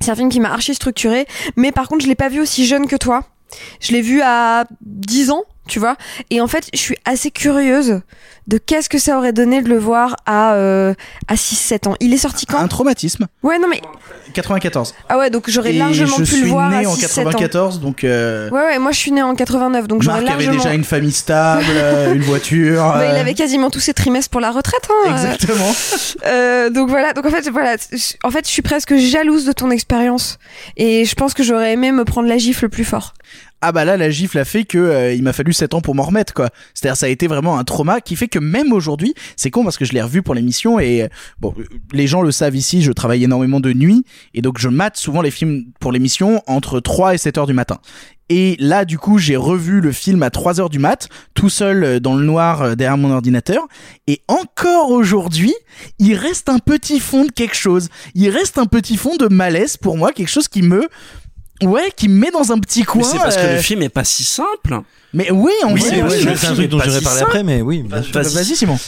C'est 0.00 0.10
un 0.10 0.16
film 0.16 0.28
qui 0.28 0.40
m'a 0.40 0.52
archi 0.52 0.74
structuré, 0.74 1.26
mais 1.56 1.72
par 1.72 1.88
contre 1.88 2.04
je 2.04 2.08
l'ai 2.08 2.14
pas 2.14 2.28
vu 2.28 2.40
aussi 2.40 2.66
jeune 2.66 2.86
que 2.86 2.96
toi. 2.96 3.24
Je 3.80 3.92
l'ai 3.92 4.02
vu 4.02 4.20
à 4.22 4.64
10 4.82 5.30
ans, 5.30 5.44
tu 5.68 5.78
vois. 5.78 5.96
Et 6.30 6.40
en 6.40 6.46
fait, 6.48 6.68
je 6.72 6.78
suis 6.78 6.96
assez 7.04 7.30
curieuse 7.30 8.00
de 8.48 8.56
qu'est-ce 8.58 8.88
que 8.88 8.98
ça 8.98 9.18
aurait 9.18 9.34
donné 9.34 9.60
de 9.62 9.68
le 9.68 9.78
voir 9.78 10.16
à, 10.24 10.54
euh, 10.54 10.94
à 11.28 11.34
6-7 11.34 11.86
ans. 11.88 11.94
Il 12.00 12.14
est 12.14 12.18
sorti 12.18 12.46
quand? 12.46 12.58
Un 12.58 12.66
traumatisme. 12.68 13.26
Ouais, 13.42 13.58
non 13.58 13.68
mais... 13.68 13.80
94. 14.34 14.94
Ah 15.08 15.18
ouais, 15.18 15.30
donc 15.30 15.48
j'aurais 15.48 15.74
Et 15.74 15.78
largement 15.78 16.16
je 16.18 16.22
pu 16.22 16.26
suis 16.26 16.42
le 16.42 16.48
voir 16.48 16.70
né 16.70 16.84
à 16.84 16.88
en 16.90 16.94
6-7 16.94 17.20
ans. 17.20 17.30
94, 17.30 17.80
donc 17.80 18.04
euh, 18.04 18.48
Ouais, 18.50 18.60
ouais, 18.60 18.78
moi 18.78 18.92
je 18.92 18.98
suis 18.98 19.10
née 19.12 19.22
en 19.22 19.34
89, 19.34 19.86
donc 19.88 20.02
j'aurais 20.02 20.20
Marc 20.22 20.32
avait 20.34 20.44
largement... 20.44 20.62
déjà 20.62 20.74
une 20.74 20.84
famille 20.84 21.12
stable, 21.12 21.64
euh, 21.70 22.14
une 22.14 22.22
voiture. 22.22 22.82
Bah, 22.84 23.06
il 23.06 23.16
euh, 23.16 23.20
avait 23.20 23.34
quasiment 23.34 23.70
tous 23.70 23.80
ses 23.80 23.94
trimestres 23.94 24.30
pour 24.30 24.40
la 24.40 24.50
retraite. 24.50 24.86
Hein. 24.90 25.10
Exactement. 25.12 25.72
Donc 26.74 26.88
voilà, 26.90 27.12
donc 27.12 27.24
en 27.26 27.30
fait 27.30 27.48
voilà, 27.50 27.76
je- 27.92 28.14
en 28.22 28.30
fait 28.30 28.46
je 28.46 28.50
suis 28.50 28.62
presque 28.62 28.94
jalouse 28.96 29.44
de 29.44 29.52
ton 29.52 29.70
expérience 29.70 30.38
et 30.76 31.04
je 31.04 31.14
pense 31.14 31.32
que 31.34 31.42
j'aurais 31.42 31.72
aimé 31.72 31.92
me 31.92 32.04
prendre 32.04 32.28
la 32.28 32.38
gifle 32.38 32.68
plus 32.68 32.84
fort. 32.84 33.14
Ah 33.60 33.72
bah 33.72 33.84
là 33.84 33.96
la 33.96 34.08
gifle 34.08 34.38
a 34.38 34.44
fait 34.44 34.64
que 34.64 34.78
euh, 34.78 35.12
il 35.12 35.22
m'a 35.24 35.32
fallu 35.32 35.52
7 35.52 35.74
ans 35.74 35.80
pour 35.80 35.96
m'en 35.96 36.04
remettre 36.04 36.32
quoi. 36.32 36.50
C'est-à-dire 36.74 36.96
ça 36.96 37.06
a 37.06 37.08
été 37.08 37.26
vraiment 37.26 37.58
un 37.58 37.64
trauma 37.64 38.00
qui 38.00 38.14
fait 38.14 38.28
que 38.28 38.38
même 38.38 38.72
aujourd'hui, 38.72 39.14
c'est 39.36 39.50
con 39.50 39.64
parce 39.64 39.76
que 39.76 39.84
je 39.84 39.92
l'ai 39.92 40.02
revu 40.02 40.22
pour 40.22 40.36
l'émission 40.36 40.78
et 40.78 41.02
euh, 41.02 41.08
bon 41.40 41.52
les 41.92 42.06
gens 42.06 42.22
le 42.22 42.30
savent 42.30 42.54
ici, 42.54 42.82
je 42.82 42.92
travaille 42.92 43.24
énormément 43.24 43.58
de 43.58 43.72
nuit 43.72 44.04
et 44.32 44.42
donc 44.42 44.58
je 44.58 44.68
mate 44.68 44.96
souvent 44.96 45.22
les 45.22 45.32
films 45.32 45.64
pour 45.80 45.90
l'émission 45.90 46.40
entre 46.46 46.78
3 46.78 47.14
et 47.14 47.18
7 47.18 47.38
heures 47.38 47.46
du 47.46 47.52
matin. 47.52 47.78
Et 48.30 48.56
là, 48.60 48.84
du 48.84 48.98
coup, 48.98 49.16
j'ai 49.16 49.36
revu 49.36 49.80
le 49.80 49.90
film 49.90 50.22
à 50.22 50.28
3 50.28 50.60
heures 50.60 50.68
du 50.68 50.78
mat, 50.78 51.08
tout 51.32 51.48
seul 51.48 51.82
euh, 51.82 51.98
dans 51.98 52.14
le 52.14 52.24
noir 52.24 52.76
derrière 52.76 52.98
mon 52.98 53.10
ordinateur. 53.10 53.66
Et 54.06 54.20
encore 54.28 54.90
aujourd'hui, 54.90 55.54
il 55.98 56.14
reste 56.14 56.48
un 56.48 56.58
petit 56.58 57.00
fond 57.00 57.24
de 57.24 57.32
quelque 57.32 57.56
chose. 57.56 57.88
Il 58.14 58.28
reste 58.28 58.58
un 58.58 58.66
petit 58.66 58.98
fond 58.98 59.16
de 59.16 59.26
malaise 59.26 59.78
pour 59.78 59.96
moi, 59.96 60.12
quelque 60.12 60.28
chose 60.28 60.46
qui 60.46 60.62
me, 60.62 60.88
ouais, 61.62 61.90
qui 61.96 62.08
me 62.08 62.18
met 62.18 62.30
dans 62.30 62.52
un 62.52 62.58
petit 62.58 62.82
coin. 62.82 63.02
Mais 63.02 63.08
c'est 63.08 63.18
parce 63.18 63.36
que 63.36 63.42
euh, 63.42 63.56
le 63.56 63.62
film 63.62 63.82
est 63.82 63.88
pas 63.88 64.04
si 64.04 64.24
simple. 64.24 64.80
Mais 65.14 65.30
oui, 65.30 65.52
en 65.64 65.72
Oui, 65.72 65.80
vrai, 65.80 66.36
c'est 66.36 66.46
un 66.46 66.54
truc 66.54 66.68
dont 66.68 66.78
si 66.80 66.86
parlé 66.86 67.00
simple. 67.00 67.22
après, 67.22 67.42
mais 67.44 67.62
oui. 67.62 67.84
Vas-y, 67.88 68.56
Simon. 68.56 68.78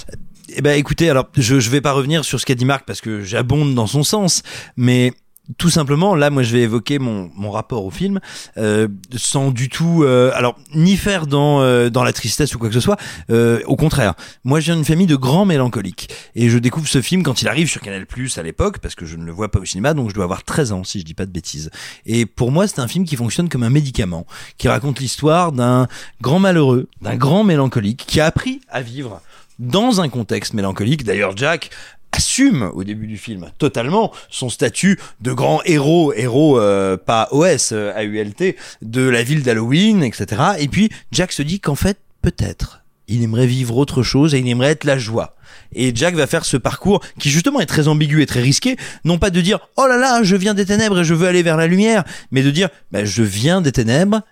Eh 0.57 0.63
ben, 0.63 0.77
écoutez, 0.79 1.09
alors, 1.09 1.29
je, 1.37 1.61
je 1.61 1.71
vais 1.71 1.81
pas 1.81 1.93
revenir 1.93 2.25
sur 2.25 2.41
ce 2.41 2.45
qu'a 2.47 2.55
dit 2.57 2.65
Marc 2.65 2.85
parce 2.85 3.01
que 3.01 3.23
j'abonde 3.23 3.75
dans 3.75 3.87
son 3.87 4.03
sens, 4.03 4.43
mais 4.77 5.13
tout 5.59 5.71
simplement, 5.71 6.15
là, 6.15 6.31
moi, 6.31 6.43
je 6.43 6.53
vais 6.53 6.63
évoquer 6.63 6.99
mon, 6.99 7.31
mon 7.35 7.51
rapport 7.51 7.85
au 7.85 7.91
film, 7.91 8.21
euh, 8.57 8.89
sans 9.17 9.51
du 9.51 9.69
tout, 9.69 10.03
euh, 10.05 10.31
alors, 10.35 10.57
ni 10.75 10.97
faire 10.97 11.27
dans, 11.27 11.61
euh, 11.63 11.91
dans 11.91 12.05
la 12.05 12.13
tristesse 12.13 12.55
ou 12.55 12.59
quoi 12.59 12.69
que 12.69 12.75
ce 12.75 12.81
soit. 12.81 12.97
euh, 13.31 13.61
au 13.67 13.77
contraire, 13.77 14.15
moi, 14.45 14.61
viens 14.61 14.77
d'une 14.77 14.85
famille 14.85 15.07
de 15.07 15.17
grands 15.17 15.45
mélancoliques 15.45 16.09
et 16.35 16.49
je 16.49 16.59
découvre 16.59 16.89
ce 16.89 17.01
film 17.03 17.23
quand 17.23 17.43
il 17.43 17.49
arrive 17.49 17.69
sur 17.69 17.81
Canal 17.81 18.07
Plus 18.07 18.39
à 18.39 18.43
l'époque, 18.43 18.79
parce 18.79 18.95
que 18.95 19.07
je 19.07 19.17
ne 19.17 19.25
le 19.25 19.33
vois 19.33 19.51
pas 19.51 19.59
au 19.61 19.65
cinéma, 19.65 19.95
donc 19.95 20.11
je 20.11 20.15
dois 20.15 20.25
avoir 20.25 20.45
13 20.45 20.73
ans 20.73 20.85
si 20.85 21.01
je 21.01 21.05
dis 21.05 21.15
pas 21.15 21.27
de 21.27 21.33
bêtises. 21.33 21.71
Et 22.07 22.27
pour 22.27 22.53
moi, 22.53 22.67
c'est 22.67 22.81
un 22.81 22.89
film 22.89 23.05
qui 23.05 23.17
fonctionne 23.17 23.49
comme 23.49 23.63
un 23.63 23.71
médicament, 23.71 24.27
qui 24.59 24.69
raconte 24.69 25.01
l'histoire 25.01 25.53
d'un 25.53 25.89
grand 26.21 26.39
malheureux, 26.39 26.89
d'un 27.03 27.17
grand 27.17 27.45
mélancolique 27.45 28.05
qui 28.07 28.21
a 28.21 28.27
appris 28.27 28.61
à 28.69 28.83
vivre 28.83 29.21
dans 29.59 30.01
un 30.01 30.09
contexte 30.09 30.55
mélancolique. 30.55 31.05
D'ailleurs, 31.05 31.37
Jack 31.37 31.71
assume 32.13 32.71
au 32.75 32.85
début 32.85 33.07
du 33.07 33.17
film 33.17 33.51
totalement 33.59 34.13
son 34.29 34.49
statut 34.49 34.99
de 35.21 35.33
grand 35.33 35.61
héros, 35.65 36.13
héros 36.15 36.59
euh, 36.59 36.97
pas 36.97 37.29
OS, 37.31 37.71
euh, 37.73 37.93
AULT, 37.97 38.57
de 38.83 39.09
la 39.09 39.23
ville 39.23 39.43
d'Halloween, 39.43 40.03
etc. 40.03 40.43
Et 40.59 40.69
puis 40.69 40.91
Jack 41.13 41.33
se 41.33 41.43
dit 41.43 41.61
qu'en 41.61 41.75
fait, 41.75 41.99
peut-être, 42.23 42.85
il 43.09 43.23
aimerait 43.23 43.47
vivre 43.47 43.77
autre 43.77 44.03
chose 44.03 44.35
et 44.35 44.39
il 44.39 44.49
aimerait 44.49 44.71
être 44.71 44.85
la 44.85 44.99
joie. 44.99 45.37
Et 45.73 45.93
Jack 45.95 46.15
va 46.15 46.27
faire 46.27 46.45
ce 46.45 46.57
parcours 46.57 47.01
qui 47.19 47.31
justement 47.31 47.61
est 47.61 47.67
très 47.67 47.89
ambigu 47.89 48.23
et 48.23 48.27
très 48.27 48.41
risqué, 48.41 48.77
non 49.05 49.19
pas 49.19 49.31
de 49.31 49.41
dire 49.41 49.59
oh 49.77 49.87
là 49.87 49.97
là, 49.97 50.23
je 50.23 50.37
viens 50.37 50.55
des 50.55 50.67
ténèbres 50.67 51.01
et 51.01 51.05
je 51.05 51.15
veux 51.15 51.27
aller 51.27 51.43
vers 51.43 51.57
la 51.57 51.67
lumière, 51.67 52.05
mais 52.31 52.43
de 52.43 52.51
dire 52.51 52.69
bah, 52.93 53.05
je 53.05 53.23
viens 53.23 53.61
des 53.61 53.73
ténèbres, 53.73 54.23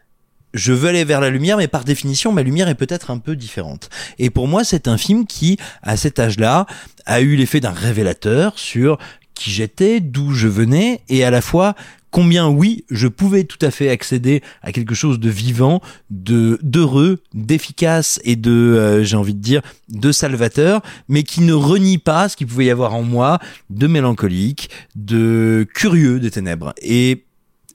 je 0.54 0.72
veux 0.72 0.88
aller 0.88 1.04
vers 1.04 1.20
la 1.20 1.30
lumière, 1.30 1.56
mais 1.56 1.68
par 1.68 1.84
définition, 1.84 2.32
ma 2.32 2.42
lumière 2.42 2.68
est 2.68 2.74
peut-être 2.74 3.10
un 3.10 3.18
peu 3.18 3.36
différente. 3.36 3.90
Et 4.18 4.30
pour 4.30 4.48
moi, 4.48 4.64
c'est 4.64 4.88
un 4.88 4.96
film 4.96 5.26
qui, 5.26 5.58
à 5.82 5.96
cet 5.96 6.18
âge-là, 6.18 6.66
a 7.06 7.20
eu 7.20 7.36
l'effet 7.36 7.60
d'un 7.60 7.72
révélateur 7.72 8.58
sur 8.58 8.98
qui 9.34 9.50
j'étais, 9.50 10.00
d'où 10.00 10.32
je 10.32 10.48
venais, 10.48 11.02
et 11.08 11.24
à 11.24 11.30
la 11.30 11.40
fois 11.40 11.74
combien, 12.10 12.48
oui, 12.48 12.84
je 12.90 13.06
pouvais 13.06 13.44
tout 13.44 13.58
à 13.62 13.70
fait 13.70 13.90
accéder 13.90 14.42
à 14.62 14.72
quelque 14.72 14.94
chose 14.94 15.20
de 15.20 15.30
vivant, 15.30 15.80
de 16.10 16.58
d'heureux, 16.62 17.22
d'efficace 17.34 18.20
et 18.24 18.36
de, 18.36 18.50
euh, 18.50 19.04
j'ai 19.04 19.16
envie 19.16 19.34
de 19.34 19.40
dire, 19.40 19.62
de 19.88 20.12
salvateur, 20.12 20.80
mais 21.08 21.22
qui 21.22 21.42
ne 21.42 21.52
renie 21.52 21.98
pas 21.98 22.28
ce 22.28 22.36
qu'il 22.36 22.46
pouvait 22.46 22.66
y 22.66 22.70
avoir 22.70 22.94
en 22.94 23.02
moi 23.02 23.38
de 23.70 23.86
mélancolique, 23.86 24.70
de 24.96 25.66
curieux 25.74 26.18
des 26.18 26.30
ténèbres. 26.30 26.74
Et 26.82 27.24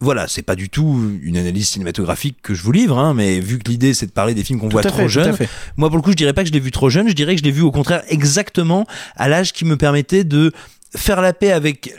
voilà, 0.04 0.28
c'est 0.28 0.42
pas 0.42 0.56
du 0.56 0.70
tout 0.70 1.18
une 1.22 1.38
analyse 1.38 1.70
cinématographique 1.70 2.38
que 2.42 2.54
je 2.54 2.62
vous 2.62 2.72
livre, 2.72 2.98
hein, 3.00 3.14
mais 3.14 3.40
vu 3.40 3.58
que 3.60 3.70
l'idée 3.70 3.94
c'est 3.94 4.06
de 4.06 4.12
parler 4.12 4.34
des 4.34 4.44
films 4.44 4.60
qu'on 4.60 4.70
voit 4.70 4.84
trop 4.84 5.08
jeunes, 5.08 5.36
moi 5.78 5.90
pour 5.90 5.98
le 5.98 6.04
coup 6.04 6.12
je 6.12 6.16
dirais 6.16 6.34
pas 6.34 6.44
que 6.44 6.50
je 6.50 6.54
l'ai 6.54 6.60
vu 6.60 6.72
trop 6.72 6.90
jeune, 6.90 7.08
je 7.08 7.14
dirais 7.14 7.36
que 7.36 7.40
je 7.40 7.46
l'ai 7.46 7.52
vu 7.52 7.62
au 7.62 7.72
contraire 7.72 8.04
exactement 8.10 8.86
à 9.16 9.28
l'âge 9.30 9.54
qui 9.54 9.66
me 9.66 9.78
permettait 9.78 10.24
de 10.24 10.52
faire 10.96 11.22
la 11.22 11.34
paix 11.34 11.52
avec 11.52 11.94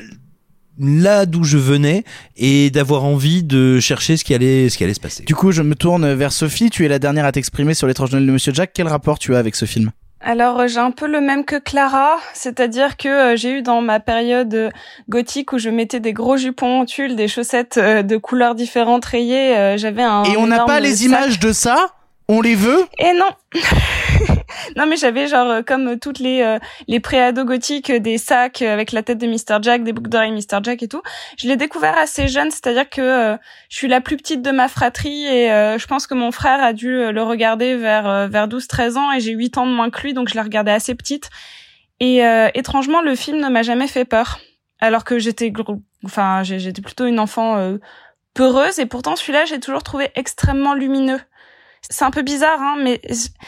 là 0.79 1.27
d'où 1.27 1.45
je 1.45 1.59
venais 1.59 2.05
et 2.37 2.71
d'avoir 2.71 3.05
envie 3.05 3.43
de 3.43 3.81
chercher 3.81 4.17
ce 4.17 4.25
qui 4.25 4.35
allait 4.35 4.69
ce 4.69 4.77
qui 4.77 4.85
allait 4.85 4.95
se 4.95 5.01
passer. 5.01 5.25
Du 5.25 5.35
coup, 5.35 5.53
je 5.53 5.63
me 5.63 5.75
tourne 5.75 6.13
vers 6.15 6.33
Sophie. 6.33 6.71
Tu 6.71 6.85
es 6.85 6.89
la 6.89 6.99
dernière 6.99 7.25
à 7.25 7.33
t'exprimer 7.33 7.75
sur 7.75 7.87
l'étrange 7.87 8.11
Noël 8.13 8.27
de 8.27 8.33
Monsieur 8.33 8.53
Jack. 8.53 8.73
Quel 8.75 8.89
rapport 8.89 9.19
tu 9.19 9.35
as 9.35 9.39
avec 9.39 9.55
ce 9.55 9.67
film? 9.67 9.93
Alors 10.27 10.59
euh, 10.61 10.67
j'ai 10.69 10.79
un 10.81 10.91
peu 10.91 11.07
le 11.07 11.21
même 11.21 11.45
que 11.45 11.57
Clara, 11.57 12.17
c'est-à-dire 12.33 12.97
que 12.97 13.09
euh, 13.09 13.37
j'ai 13.37 13.51
eu 13.59 13.63
dans 13.63 13.83
ma 13.83 14.01
période 14.01 14.55
euh, 14.55 14.71
gothique 15.11 15.53
où 15.53 15.59
je 15.59 15.69
mettais 15.69 16.01
des 16.01 16.15
gros 16.15 16.39
jupons 16.39 16.81
en 16.81 16.85
tulle, 16.87 17.15
des 17.15 17.29
chaussettes 17.29 17.77
euh, 17.77 18.03
de 18.03 18.17
couleurs 18.17 18.55
différentes 18.55 19.05
rayées, 19.05 19.75
j'avais 19.77 20.03
un 20.03 20.25
Et 20.25 20.39
on 20.39 20.47
n'a 20.47 20.65
pas 20.65 20.81
les 20.81 20.97
sac. 20.97 21.07
images 21.07 21.39
de 21.39 21.53
ça? 21.53 21.77
On 22.27 22.41
les 22.41 22.55
veut? 22.55 22.87
Et 22.99 23.13
non. 23.13 23.27
non 24.77 24.87
mais 24.87 24.97
j'avais 24.97 25.27
genre 25.27 25.49
euh, 25.49 25.63
comme 25.63 25.99
toutes 25.99 26.19
les 26.19 26.43
euh, 26.43 26.59
les 26.89 27.01
préados 27.01 27.45
gothiques 27.45 27.91
euh, 27.91 27.99
des 27.99 28.19
sacs 28.19 28.63
euh, 28.63 28.73
avec 28.73 28.93
la 28.93 29.03
tête 29.03 29.19
de 29.19 29.27
Mr 29.27 29.63
Jack, 29.63 29.85
des 29.85 29.93
boucles 29.93 30.11
d'oreilles 30.11 30.33
Mr 30.33 30.63
Jack 30.63 30.83
et 30.83 30.89
tout. 30.89 31.03
Je 31.39 31.49
l'ai 31.49 31.57
découvert 31.57 31.97
assez 31.97 32.29
jeune, 32.29 32.51
c'est-à-dire 32.51 32.89
que 32.89 33.01
euh, 33.01 33.37
je 33.69 33.77
suis 33.77 33.89
la 33.89 34.01
plus 34.01 34.17
petite 34.17 34.43
de 34.43 34.51
ma 34.51 34.69
fratrie 34.69 35.25
et 35.27 35.53
euh, 35.53 35.79
je 35.79 35.87
pense 35.87 36.07
que 36.07 36.15
mon 36.15 36.31
frère 36.33 36.63
a 36.63 36.73
dû 36.73 36.95
euh, 36.95 37.13
le 37.13 37.23
regarder 37.23 37.77
vers 37.77 38.09
euh, 38.09 38.27
vers 38.29 38.49
12 38.49 38.67
13 38.67 38.97
ans 38.97 39.13
et 39.13 39.21
j'ai 39.21 39.33
8 39.33 39.59
ans 39.59 39.67
de 39.67 39.73
moins 39.73 39.91
que 39.91 40.01
lui 40.03 40.15
donc 40.15 40.29
je 40.29 40.35
l'ai 40.35 40.41
regardé 40.41 40.71
assez 40.71 40.95
petite. 40.95 41.31
Et 42.01 42.25
euh, 42.27 42.49
étrangement 42.55 43.03
le 43.03 43.15
film 43.15 43.39
ne 43.39 43.49
m'a 43.49 43.63
jamais 43.63 43.89
fait 43.89 44.05
peur 44.05 44.41
alors 44.81 45.05
que 45.05 45.19
j'étais 45.19 45.53
enfin 46.05 46.43
j'étais 46.43 46.83
plutôt 46.83 47.07
une 47.07 47.21
enfant 47.21 47.57
euh, 47.57 47.79
peureuse 48.35 48.79
et 48.79 48.87
pourtant 48.87 49.17
celui-là 49.17 49.45
j'ai 49.45 49.61
toujours 49.61 49.83
trouvé 49.83 50.11
extrêmement 50.15 50.75
lumineux. 50.75 51.21
C'est 51.91 52.05
un 52.05 52.11
peu 52.11 52.23
bizarre, 52.23 52.61
hein, 52.61 52.77
mais 52.83 53.01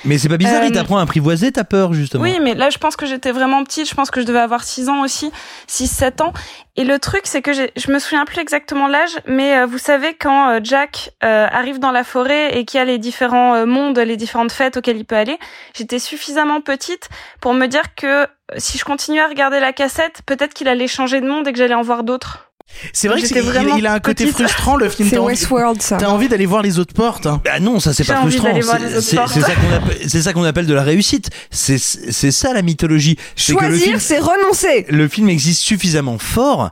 Mais 0.04 0.18
c'est 0.18 0.28
pas 0.28 0.36
bizarre, 0.36 0.62
Euh, 0.62 0.66
il 0.66 0.72
t'apprend 0.72 0.98
à 0.98 1.02
apprivoiser 1.02 1.52
ta 1.52 1.64
peur, 1.64 1.94
justement. 1.94 2.22
oui, 2.22 2.38
mais 2.42 2.54
là, 2.54 2.68
je 2.68 2.76
pense 2.78 2.94
que 2.94 3.06
j'étais 3.06 3.32
vraiment 3.32 3.64
petite. 3.64 3.88
Je 3.88 3.94
pense 3.94 4.10
que 4.10 4.20
je 4.20 4.26
devais 4.26 4.40
avoir 4.40 4.62
6 4.62 4.88
ans 4.90 5.00
aussi, 5.02 5.30
6, 5.66 5.86
7 5.86 6.20
ans. 6.20 6.32
Et 6.76 6.84
le 6.84 6.98
truc, 6.98 7.22
c'est 7.24 7.40
que 7.40 7.52
je 7.54 7.90
me 7.90 7.98
souviens 7.98 8.26
plus 8.26 8.38
exactement 8.40 8.88
l'âge, 8.88 9.16
mais 9.26 9.56
euh, 9.56 9.66
vous 9.66 9.78
savez, 9.78 10.12
quand 10.14 10.50
euh, 10.50 10.60
Jack 10.62 11.12
euh, 11.24 11.46
arrive 11.50 11.78
dans 11.78 11.92
la 11.92 12.04
forêt 12.04 12.58
et 12.58 12.66
qu'il 12.66 12.76
y 12.78 12.80
a 12.80 12.84
les 12.84 12.98
différents 12.98 13.54
euh, 13.54 13.64
mondes, 13.64 13.98
les 13.98 14.18
différentes 14.18 14.52
fêtes 14.52 14.76
auxquelles 14.76 14.98
il 14.98 15.06
peut 15.06 15.16
aller, 15.16 15.38
j'étais 15.74 15.98
suffisamment 15.98 16.60
petite 16.60 17.08
pour 17.40 17.54
me 17.54 17.66
dire 17.66 17.94
que 17.94 18.26
si 18.58 18.76
je 18.76 18.84
continuais 18.84 19.20
à 19.20 19.26
regarder 19.28 19.58
la 19.60 19.72
cassette, 19.72 20.20
peut-être 20.26 20.52
qu'il 20.52 20.68
allait 20.68 20.86
changer 20.88 21.20
de 21.22 21.26
monde 21.26 21.48
et 21.48 21.52
que 21.52 21.58
j'allais 21.58 21.74
en 21.74 21.82
voir 21.82 22.04
d'autres. 22.04 22.45
C'est 22.93 23.09
vrai 23.09 23.22
qu'il 23.22 23.40
vraiment 23.40 23.76
il 23.76 23.86
a 23.86 23.94
un 23.94 24.01
côté 24.01 24.24
petite. 24.24 24.36
frustrant 24.36 24.76
le 24.76 24.88
film. 24.88 25.09
C'est 25.09 25.18
Westworld, 25.18 25.80
ça. 25.80 25.97
T'as 25.97 26.09
envie 26.09 26.28
d'aller 26.28 26.47
voir 26.47 26.62
les 26.62 26.78
autres 26.78 26.93
portes. 26.94 27.26
hein. 27.26 27.40
Bah 27.44 27.59
non, 27.60 27.80
ça 27.80 27.94
c'est 27.94 28.05
pas 28.05 28.16
frustrant. 28.16 28.48
C'est 28.60 30.20
ça 30.22 30.32
qu'on 30.32 30.43
appelle, 30.44 30.64
ça 30.64 30.68
de 30.68 30.74
la 30.74 30.82
réussite. 30.82 31.30
C'est 31.51 31.78
ça 31.78 32.52
la 32.52 32.62
mythologie. 32.62 33.16
Choisir, 33.36 33.72
film, 33.86 33.98
c'est 34.01 34.18
renoncer. 34.18 34.86
le 34.90 35.09
film 35.09 35.28
existe 35.28 35.62
suffisamment 35.62 36.18
fort, 36.18 36.70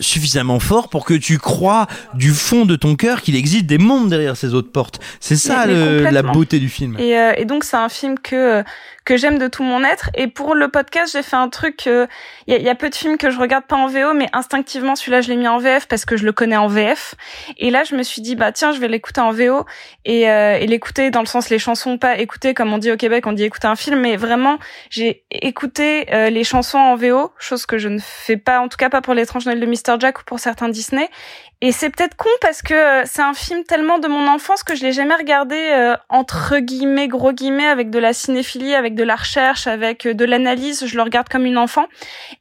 suffisamment 0.00 0.60
fort 0.60 0.88
pour 0.88 1.04
que 1.04 1.14
tu 1.14 1.38
crois 1.38 1.86
du 2.14 2.32
fond 2.32 2.66
de 2.66 2.76
ton 2.76 2.96
cœur 2.96 3.22
qu'il 3.22 3.36
existe 3.36 3.66
des 3.66 3.78
mondes 3.78 4.10
derrière 4.10 4.36
ces 4.36 4.52
autres 4.54 4.70
portes. 4.72 5.00
C'est 5.20 5.36
ça 5.36 5.64
Mais- 5.66 5.74
mais 5.74 5.98
le- 6.02 6.10
la 6.10 6.22
beauté 6.22 6.58
du 6.58 6.68
film. 6.68 6.96
Et, 6.98 7.18
euh, 7.18 7.32
et 7.36 7.44
donc 7.44 7.64
c'est 7.64 7.76
un 7.76 7.88
film 7.88 8.18
que 8.18 8.62
que 9.04 9.16
j'aime 9.16 9.38
de 9.38 9.46
tout 9.46 9.62
mon 9.62 9.84
être. 9.84 10.10
Et 10.16 10.26
pour 10.26 10.56
le 10.56 10.66
podcast, 10.68 11.12
j'ai 11.12 11.22
fait 11.22 11.36
un 11.36 11.48
truc. 11.48 11.84
euh, 11.86 12.08
Il 12.48 12.52
y, 12.52 12.56
a, 12.56 12.58
il 12.58 12.64
y 12.64 12.68
a 12.68 12.74
peu 12.74 12.90
de 12.90 12.94
films 12.94 13.16
que 13.18 13.30
je 13.30 13.38
regarde 13.38 13.64
pas 13.64 13.76
en 13.76 13.86
VO, 13.86 14.14
mais 14.14 14.26
instinctivement 14.32 14.96
celui-là 14.96 15.20
je 15.20 15.28
l'ai 15.28 15.35
mis 15.36 15.48
en 15.48 15.58
VF 15.58 15.86
parce 15.86 16.04
que 16.04 16.16
je 16.16 16.24
le 16.24 16.32
connais 16.32 16.56
en 16.56 16.68
VF. 16.68 17.14
Et 17.58 17.70
là 17.70 17.84
je 17.84 17.94
me 17.94 18.02
suis 18.02 18.22
dit 18.22 18.36
bah 18.36 18.52
tiens 18.52 18.72
je 18.72 18.78
vais 18.78 18.88
l'écouter 18.88 19.20
en 19.20 19.32
VO 19.32 19.64
et, 20.04 20.28
euh, 20.30 20.58
et 20.58 20.66
l'écouter 20.66 21.10
dans 21.10 21.20
le 21.20 21.26
sens 21.26 21.48
les 21.50 21.58
chansons 21.58 21.98
pas 21.98 22.18
écouter 22.18 22.54
comme 22.54 22.72
on 22.72 22.78
dit 22.78 22.90
au 22.90 22.96
Québec 22.96 23.26
on 23.26 23.32
dit 23.32 23.44
écouter 23.44 23.68
un 23.68 23.76
film, 23.76 24.00
mais 24.00 24.16
vraiment 24.16 24.58
j'ai 24.90 25.24
écouté 25.30 26.06
euh, 26.12 26.30
les 26.30 26.44
chansons 26.44 26.78
en 26.78 26.96
VO, 26.96 27.32
chose 27.38 27.66
que 27.66 27.78
je 27.78 27.88
ne 27.88 27.98
fais 28.00 28.36
pas 28.36 28.60
en 28.60 28.68
tout 28.68 28.76
cas 28.76 28.88
pas 28.88 29.00
pour 29.00 29.14
l'étrange 29.14 29.46
Noël 29.46 29.60
de 29.60 29.66
Mr 29.66 30.00
Jack 30.00 30.20
ou 30.20 30.24
pour 30.24 30.40
certains 30.40 30.68
Disney. 30.68 31.08
Et 31.62 31.72
c'est 31.72 31.88
peut-être 31.88 32.16
con 32.16 32.28
parce 32.42 32.60
que 32.60 32.74
euh, 32.74 33.02
c'est 33.06 33.22
un 33.22 33.32
film 33.32 33.64
tellement 33.64 33.98
de 33.98 34.08
mon 34.08 34.28
enfance 34.28 34.62
que 34.62 34.74
je 34.74 34.82
l'ai 34.82 34.92
jamais 34.92 35.14
regardé 35.14 35.56
euh, 35.56 35.96
entre 36.10 36.58
guillemets, 36.58 37.08
gros 37.08 37.32
guillemets, 37.32 37.66
avec 37.66 37.88
de 37.88 37.98
la 37.98 38.12
cinéphilie, 38.12 38.74
avec 38.74 38.94
de 38.94 39.02
la 39.02 39.16
recherche, 39.16 39.66
avec 39.66 40.06
euh, 40.06 40.12
de 40.12 40.24
l'analyse. 40.26 40.84
Je 40.86 40.96
le 40.96 41.02
regarde 41.02 41.30
comme 41.30 41.46
une 41.46 41.56
enfant. 41.56 41.86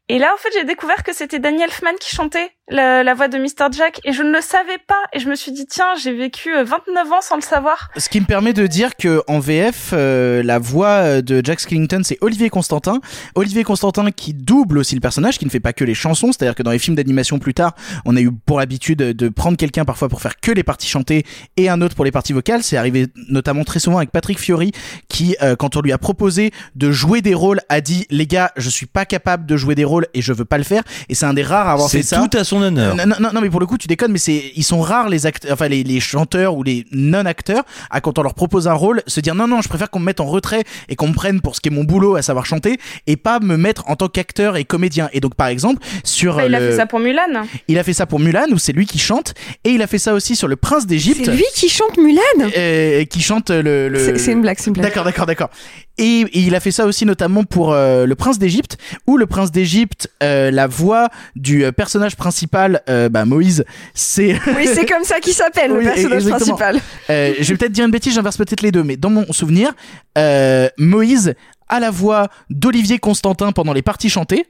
Et 0.10 0.20
là, 0.20 0.34
en 0.34 0.38
fait, 0.38 0.50
j'ai 0.54 0.66
découvert 0.66 1.04
que 1.04 1.14
c'était 1.14 1.40
Daniel 1.40 1.70
Elfman 1.70 1.96
qui 1.98 2.14
chantait 2.14 2.52
la, 2.70 3.04
la 3.04 3.14
voix 3.14 3.28
de 3.28 3.38
Mr. 3.38 3.72
Jack 3.72 4.02
et 4.04 4.14
je 4.14 4.24
ne 4.24 4.32
le 4.32 4.42
savais 4.42 4.78
pas. 4.88 4.96
Et 5.14 5.20
je 5.20 5.30
me 5.30 5.36
suis 5.36 5.52
dit, 5.52 5.66
tiens, 5.66 5.96
j'ai 6.02 6.14
vécu 6.14 6.56
euh, 6.56 6.64
29 6.64 7.12
ans 7.12 7.22
sans 7.22 7.36
le 7.36 7.42
savoir. 7.42 7.90
Ce 7.98 8.10
qui 8.10 8.20
me 8.20 8.26
permet 8.26 8.54
de 8.54 8.66
dire 8.68 8.96
que 8.96 9.22
en 9.28 9.40
VF, 9.40 9.92
euh, 9.94 10.42
la 10.44 10.60
voix 10.60 11.22
de 11.22 11.42
Jack 11.44 11.60
Skellington, 11.60 12.02
c'est 12.04 12.18
Olivier 12.22 12.50
Constantin. 12.50 13.00
Olivier 13.36 13.64
Constantin 13.64 14.10
qui 14.12 14.34
double 14.34 14.78
aussi 14.78 14.96
le 14.96 15.02
personnage, 15.02 15.38
qui 15.38 15.46
ne 15.46 15.50
fait 15.50 15.60
pas 15.60 15.74
que 15.74 15.84
les 15.84 15.94
chansons. 15.94 16.32
C'est-à-dire 16.32 16.56
que 16.56 16.64
dans 16.64 16.72
les 16.72 16.80
films 16.80 16.96
d'animation 16.96 17.40
plus 17.40 17.54
tard, 17.54 17.74
on 18.06 18.16
a 18.16 18.22
eu 18.22 18.32
pour 18.32 18.60
l'habitude 18.60 18.98
de 18.98 19.30
prendre 19.30 19.58
quelqu'un 19.58 19.86
parfois 19.86 20.10
pour 20.10 20.22
faire 20.22 20.40
que 20.40 20.52
les 20.52 20.64
parties 20.64 20.88
chantées 20.88 21.24
et 21.58 21.70
un 21.70 21.82
autre 21.82 21.96
pour 21.96 22.06
les 22.06 22.12
parties 22.12 22.34
vocales. 22.34 22.64
C'est 22.64 22.78
arrivé 22.78 23.08
notamment 23.30 23.64
très 23.64 23.80
souvent 23.80 23.98
avec 23.98 24.12
Patrick 24.12 24.40
Fiori, 24.40 24.72
qui, 25.08 25.36
euh, 25.42 25.56
quand 25.56 25.76
on 25.76 25.82
lui 25.82 25.92
a 25.92 25.98
proposé 25.98 26.52
de 26.76 26.92
jouer 26.92 27.22
des 27.22 27.34
rôles, 27.34 27.62
a 27.70 27.82
dit 27.82 28.06
les 28.10 28.28
gars, 28.28 28.52
je 28.58 28.70
suis 28.70 28.86
pas 28.86 29.06
capable 29.06 29.46
de 29.46 29.58
jouer 29.58 29.76
des 29.76 29.84
rôles 29.84 30.08
et 30.14 30.22
je 30.22 30.34
veux 30.34 30.46
pas 30.46 30.58
le 30.58 30.64
faire. 30.64 30.84
Et 31.10 31.16
c'est 31.16 31.26
un 31.26 31.34
des 31.34 31.44
rares 31.44 31.68
à 31.68 31.74
avoir 31.74 31.90
fait 31.90 32.04
ça. 32.04 32.18
tout 32.18 32.38
à 32.38 32.44
son 32.44 32.55
honneur. 32.62 32.96
Non, 32.96 33.06
non, 33.06 33.16
non, 33.20 33.30
non, 33.34 33.42
mais 33.42 33.50
pour 33.50 33.60
le 33.60 33.66
coup, 33.66 33.78
tu 33.78 33.88
déconnes, 33.88 34.12
mais 34.12 34.18
c'est, 34.20 34.52
ils 34.56 34.64
sont 34.64 34.82
rares 34.82 35.10
les 35.10 35.26
acteurs, 35.26 35.52
enfin 35.54 35.68
les, 35.68 35.84
les 35.84 36.00
chanteurs 36.00 36.56
ou 36.56 36.64
les 36.64 36.86
non-acteurs 36.92 37.64
à 37.90 38.02
quand 38.02 38.20
on 38.20 38.24
leur 38.24 38.34
propose 38.34 38.68
un 38.68 38.74
rôle, 38.74 39.02
se 39.08 39.20
dire 39.20 39.36
non, 39.36 39.48
non, 39.48 39.62
je 39.62 39.70
préfère 39.70 39.90
qu'on 39.90 40.00
me 40.00 40.06
mette 40.06 40.20
en 40.20 40.26
retrait 40.26 40.64
et 40.90 40.96
qu'on 40.96 41.08
me 41.10 41.14
prenne 41.14 41.42
pour 41.42 41.56
ce 41.56 41.62
qui 41.62 41.70
est 41.70 41.72
mon 41.72 41.84
boulot, 41.84 42.16
à 42.16 42.22
savoir 42.22 42.46
chanter, 42.46 42.78
et 43.08 43.18
pas 43.18 43.40
me 43.40 43.58
mettre 43.58 43.84
en 43.90 43.96
tant 43.96 44.08
qu'acteur 44.08 44.58
et 44.58 44.66
comédien. 44.66 45.10
Et 45.14 45.20
donc, 45.20 45.36
par 45.36 45.48
exemple, 45.48 45.84
sur 46.04 46.36
Bah, 46.38 46.46
il 46.48 46.56
a 46.56 46.60
fait 46.60 46.76
ça 46.78 46.86
pour 46.86 47.00
Mulan. 47.00 47.22
il 47.68 47.78
a 47.80 47.84
fait 47.84 47.94
ça 47.94 48.06
pour 48.06 48.20
Mulan 48.20 48.46
où 48.52 48.58
c'est 48.58 48.74
lui 48.74 48.86
qui 48.86 49.00
chante, 49.00 49.34
et 49.64 49.70
il 49.72 49.82
a 49.82 49.88
fait 49.88 50.00
ça 50.00 50.14
aussi 50.14 50.36
sur 50.36 50.48
le 50.48 50.56
Prince 50.56 50.86
d'Égypte. 50.88 51.22
C'est 51.26 51.32
lui 51.36 51.46
qui 51.54 51.70
chante 51.70 51.98
Mulan? 51.98 52.22
Euh, 52.58 53.06
qui 53.06 53.22
chante 53.22 53.50
le. 53.50 53.90
le- 53.90 54.00
C'est- 54.06 54.18
c'est 54.18 54.32
une 54.32 54.42
blague, 54.42 54.58
c'est 54.60 54.68
une 54.68 54.74
blague. 54.74 54.86
D'accord, 54.88 55.04
d'accord, 55.06 55.26
d'accord. 55.26 55.50
Et, 55.98 56.22
et 56.22 56.40
il 56.40 56.56
a 56.56 56.60
fait 56.60 56.72
ça 56.72 56.86
aussi 56.86 57.06
notamment 57.06 57.44
pour 57.44 57.72
euh, 57.72 58.06
le 58.06 58.16
Prince 58.16 58.38
d'Égypte, 58.38 58.78
où 59.08 59.18
le 59.18 59.26
Prince 59.26 59.52
d'Égypte, 59.52 60.10
euh, 60.22 60.52
la 60.52 60.68
voix 60.68 61.10
du 61.36 61.64
euh, 61.64 61.72
personnage 61.72 62.16
principal, 62.16 62.82
euh, 62.90 63.08
bah 63.10 63.26
Moïse, 63.26 63.64
c'est. 63.94 64.36
Oui, 64.56 64.68
c'est 64.74 64.86
comme 64.86 65.04
ça 65.04 65.20
qu'il 65.20 65.34
s'appelle, 65.34 65.72
le 65.72 65.82
personnage 65.82 66.24
exactement. 66.26 66.58
principal. 66.58 66.82
Euh, 67.10 67.34
je 67.40 67.52
vais 67.54 67.58
peut-être 67.58 67.72
dire 67.72 67.86
une 67.86 67.92
bêtise, 67.92 68.14
j'inverse 68.14 68.38
peut-être 68.38 68.62
les 68.62 68.72
deux, 68.72 68.84
mais 68.84 68.98
dans 68.98 69.10
mon 69.10 69.32
souvenir, 69.32 69.74
euh, 70.18 70.68
Moïse 70.78 71.34
a 71.70 71.80
la 71.80 71.92
voix 71.92 72.28
d'Olivier 72.50 73.00
Constantin 73.00 73.52
pendant 73.52 73.74
les 73.74 73.82
parties 73.82 74.10
chantées 74.10 74.46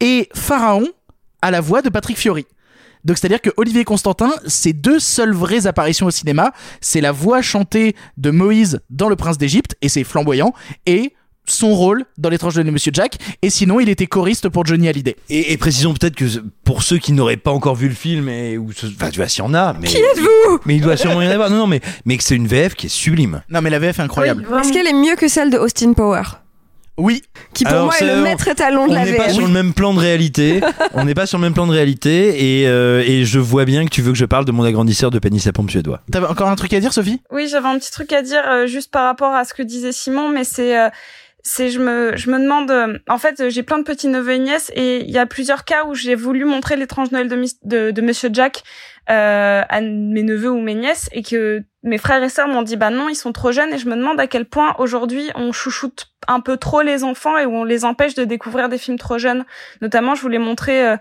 et 0.00 0.28
Pharaon 0.34 0.86
a 1.42 1.50
la 1.50 1.60
voix 1.60 1.82
de 1.82 1.88
Patrick 1.88 2.16
Fiori. 2.18 2.46
Donc 3.06 3.16
c'est-à-dire 3.16 3.40
que 3.40 3.50
Olivier 3.56 3.84
Constantin, 3.84 4.30
ses 4.46 4.74
deux 4.74 4.98
seules 4.98 5.32
vraies 5.32 5.66
apparitions 5.66 6.06
au 6.06 6.10
cinéma, 6.10 6.52
c'est 6.82 7.00
la 7.00 7.12
voix 7.12 7.40
chantée 7.40 7.94
de 8.18 8.30
Moïse 8.30 8.80
dans 8.90 9.08
Le 9.08 9.16
Prince 9.16 9.38
d'Égypte 9.38 9.76
et 9.80 9.88
c'est 9.88 10.04
flamboyant 10.04 10.52
et 10.84 11.14
son 11.48 11.72
rôle 11.76 12.04
dans 12.18 12.28
l'étrange 12.28 12.54
de 12.56 12.62
Monsieur 12.68 12.90
Jack 12.92 13.18
et 13.40 13.50
sinon 13.50 13.78
il 13.78 13.88
était 13.88 14.08
choriste 14.08 14.48
pour 14.48 14.66
Johnny 14.66 14.88
Hallyday. 14.88 15.14
Et, 15.30 15.52
et 15.52 15.56
précisons 15.56 15.94
peut-être 15.94 16.16
que 16.16 16.24
pour 16.64 16.82
ceux 16.82 16.98
qui 16.98 17.12
n'auraient 17.12 17.36
pas 17.36 17.52
encore 17.52 17.76
vu 17.76 17.86
le 17.88 17.94
film, 17.94 18.28
et, 18.28 18.58
ou 18.58 18.72
ce- 18.72 18.86
enfin 18.86 19.10
tu 19.10 19.20
vois 19.20 19.28
s'il 19.28 19.44
y 19.44 19.46
en 19.46 19.54
a, 19.54 19.72
mais 19.80 19.86
Qui 19.86 19.98
êtes-vous? 19.98 20.58
mais 20.66 20.74
il 20.74 20.82
doit 20.82 20.96
sûrement 20.96 21.22
y 21.22 21.28
en 21.28 21.30
avoir. 21.30 21.48
Non, 21.48 21.58
non, 21.58 21.66
mais 21.68 21.80
mais 22.04 22.16
que 22.16 22.24
c'est 22.24 22.34
une 22.34 22.48
VF 22.48 22.74
qui 22.74 22.86
est 22.86 22.88
sublime. 22.88 23.42
Non 23.48 23.60
mais 23.62 23.70
la 23.70 23.78
VF 23.78 24.00
est 24.00 24.02
incroyable. 24.02 24.44
Est-ce 24.60 24.72
qu'elle 24.72 24.88
est 24.88 24.92
mieux 24.92 25.14
que 25.14 25.28
celle 25.28 25.50
de 25.50 25.56
Austin 25.58 25.92
Power? 25.92 26.22
Oui. 26.98 27.22
Qui 27.52 27.64
pour 27.64 27.72
Alors, 27.72 27.86
moi 27.86 27.94
est 28.00 28.06
le 28.16 28.22
maître 28.22 28.48
étalon 28.48 28.86
de 28.86 28.92
On 28.92 28.94
la 28.94 29.04
n'est 29.04 29.16
pas 29.16 29.28
sur 29.30 29.46
le 29.46 29.52
même 29.52 29.74
plan 29.74 29.92
de 29.94 29.98
réalité. 29.98 30.60
on 30.94 31.04
n'est 31.04 31.14
pas 31.14 31.26
sur 31.26 31.38
le 31.38 31.42
même 31.42 31.54
plan 31.54 31.66
de 31.66 31.72
réalité, 31.72 32.60
et, 32.62 32.68
euh, 32.68 33.02
et 33.06 33.24
je 33.24 33.38
vois 33.38 33.64
bien 33.64 33.84
que 33.84 33.90
tu 33.90 34.02
veux 34.02 34.12
que 34.12 34.18
je 34.18 34.24
parle 34.24 34.44
de 34.44 34.52
mon 34.52 34.64
agrandisseur 34.64 35.10
de 35.10 35.18
pénis 35.18 35.46
à 35.46 35.52
pompe 35.52 35.70
suédois. 35.70 36.00
T'avais 36.10 36.26
encore 36.26 36.48
un 36.48 36.56
truc 36.56 36.72
à 36.72 36.80
dire 36.80 36.92
Sophie? 36.92 37.20
Oui, 37.30 37.48
j'avais 37.48 37.68
un 37.68 37.78
petit 37.78 37.90
truc 37.92 38.12
à 38.12 38.22
dire 38.22 38.42
euh, 38.48 38.66
juste 38.66 38.90
par 38.90 39.04
rapport 39.04 39.32
à 39.34 39.44
ce 39.44 39.52
que 39.54 39.62
disait 39.62 39.92
Simon, 39.92 40.28
mais 40.30 40.44
c'est 40.44 40.78
euh, 40.78 40.88
c'est 41.42 41.68
je 41.70 41.78
me 41.78 42.16
je 42.16 42.28
me 42.30 42.38
demande 42.40 42.70
euh, 42.70 42.98
en 43.08 43.18
fait 43.18 43.50
j'ai 43.50 43.62
plein 43.62 43.78
de 43.78 43.84
petits 43.84 44.08
neveux 44.08 44.32
et 44.32 44.38
nièces 44.38 44.72
et 44.74 45.02
il 45.04 45.10
y 45.10 45.18
a 45.18 45.26
plusieurs 45.26 45.64
cas 45.64 45.84
où 45.86 45.94
j'ai 45.94 46.16
voulu 46.16 46.44
montrer 46.44 46.76
l'étrange 46.76 47.12
Noël 47.12 47.28
de, 47.28 47.40
de 47.64 47.90
de 47.92 48.02
Monsieur 48.02 48.30
Jack 48.32 48.64
euh, 49.10 49.62
à 49.68 49.80
mes 49.80 50.24
neveux 50.24 50.50
ou 50.50 50.60
mes 50.60 50.74
nièces 50.74 51.08
et 51.12 51.22
que 51.22 51.62
mes 51.86 51.98
frères 51.98 52.22
et 52.22 52.28
sœurs 52.28 52.48
m'ont 52.48 52.62
dit 52.62 52.76
bah 52.76 52.90
non 52.90 53.08
ils 53.08 53.14
sont 53.14 53.32
trop 53.32 53.52
jeunes 53.52 53.72
et 53.72 53.78
je 53.78 53.88
me 53.88 53.96
demande 53.96 54.20
à 54.20 54.26
quel 54.26 54.44
point 54.44 54.74
aujourd'hui 54.78 55.30
on 55.36 55.52
chouchoute 55.52 56.08
un 56.28 56.40
peu 56.40 56.56
trop 56.56 56.82
les 56.82 57.04
enfants 57.04 57.38
et 57.38 57.46
où 57.46 57.54
on 57.54 57.62
les 57.62 57.84
empêche 57.84 58.14
de 58.14 58.24
découvrir 58.24 58.68
des 58.68 58.78
films 58.78 58.98
trop 58.98 59.16
jeunes. 59.16 59.44
Notamment, 59.80 60.16
je 60.16 60.22
voulais 60.22 60.40
montrer 60.40 60.84
euh, 60.84 60.96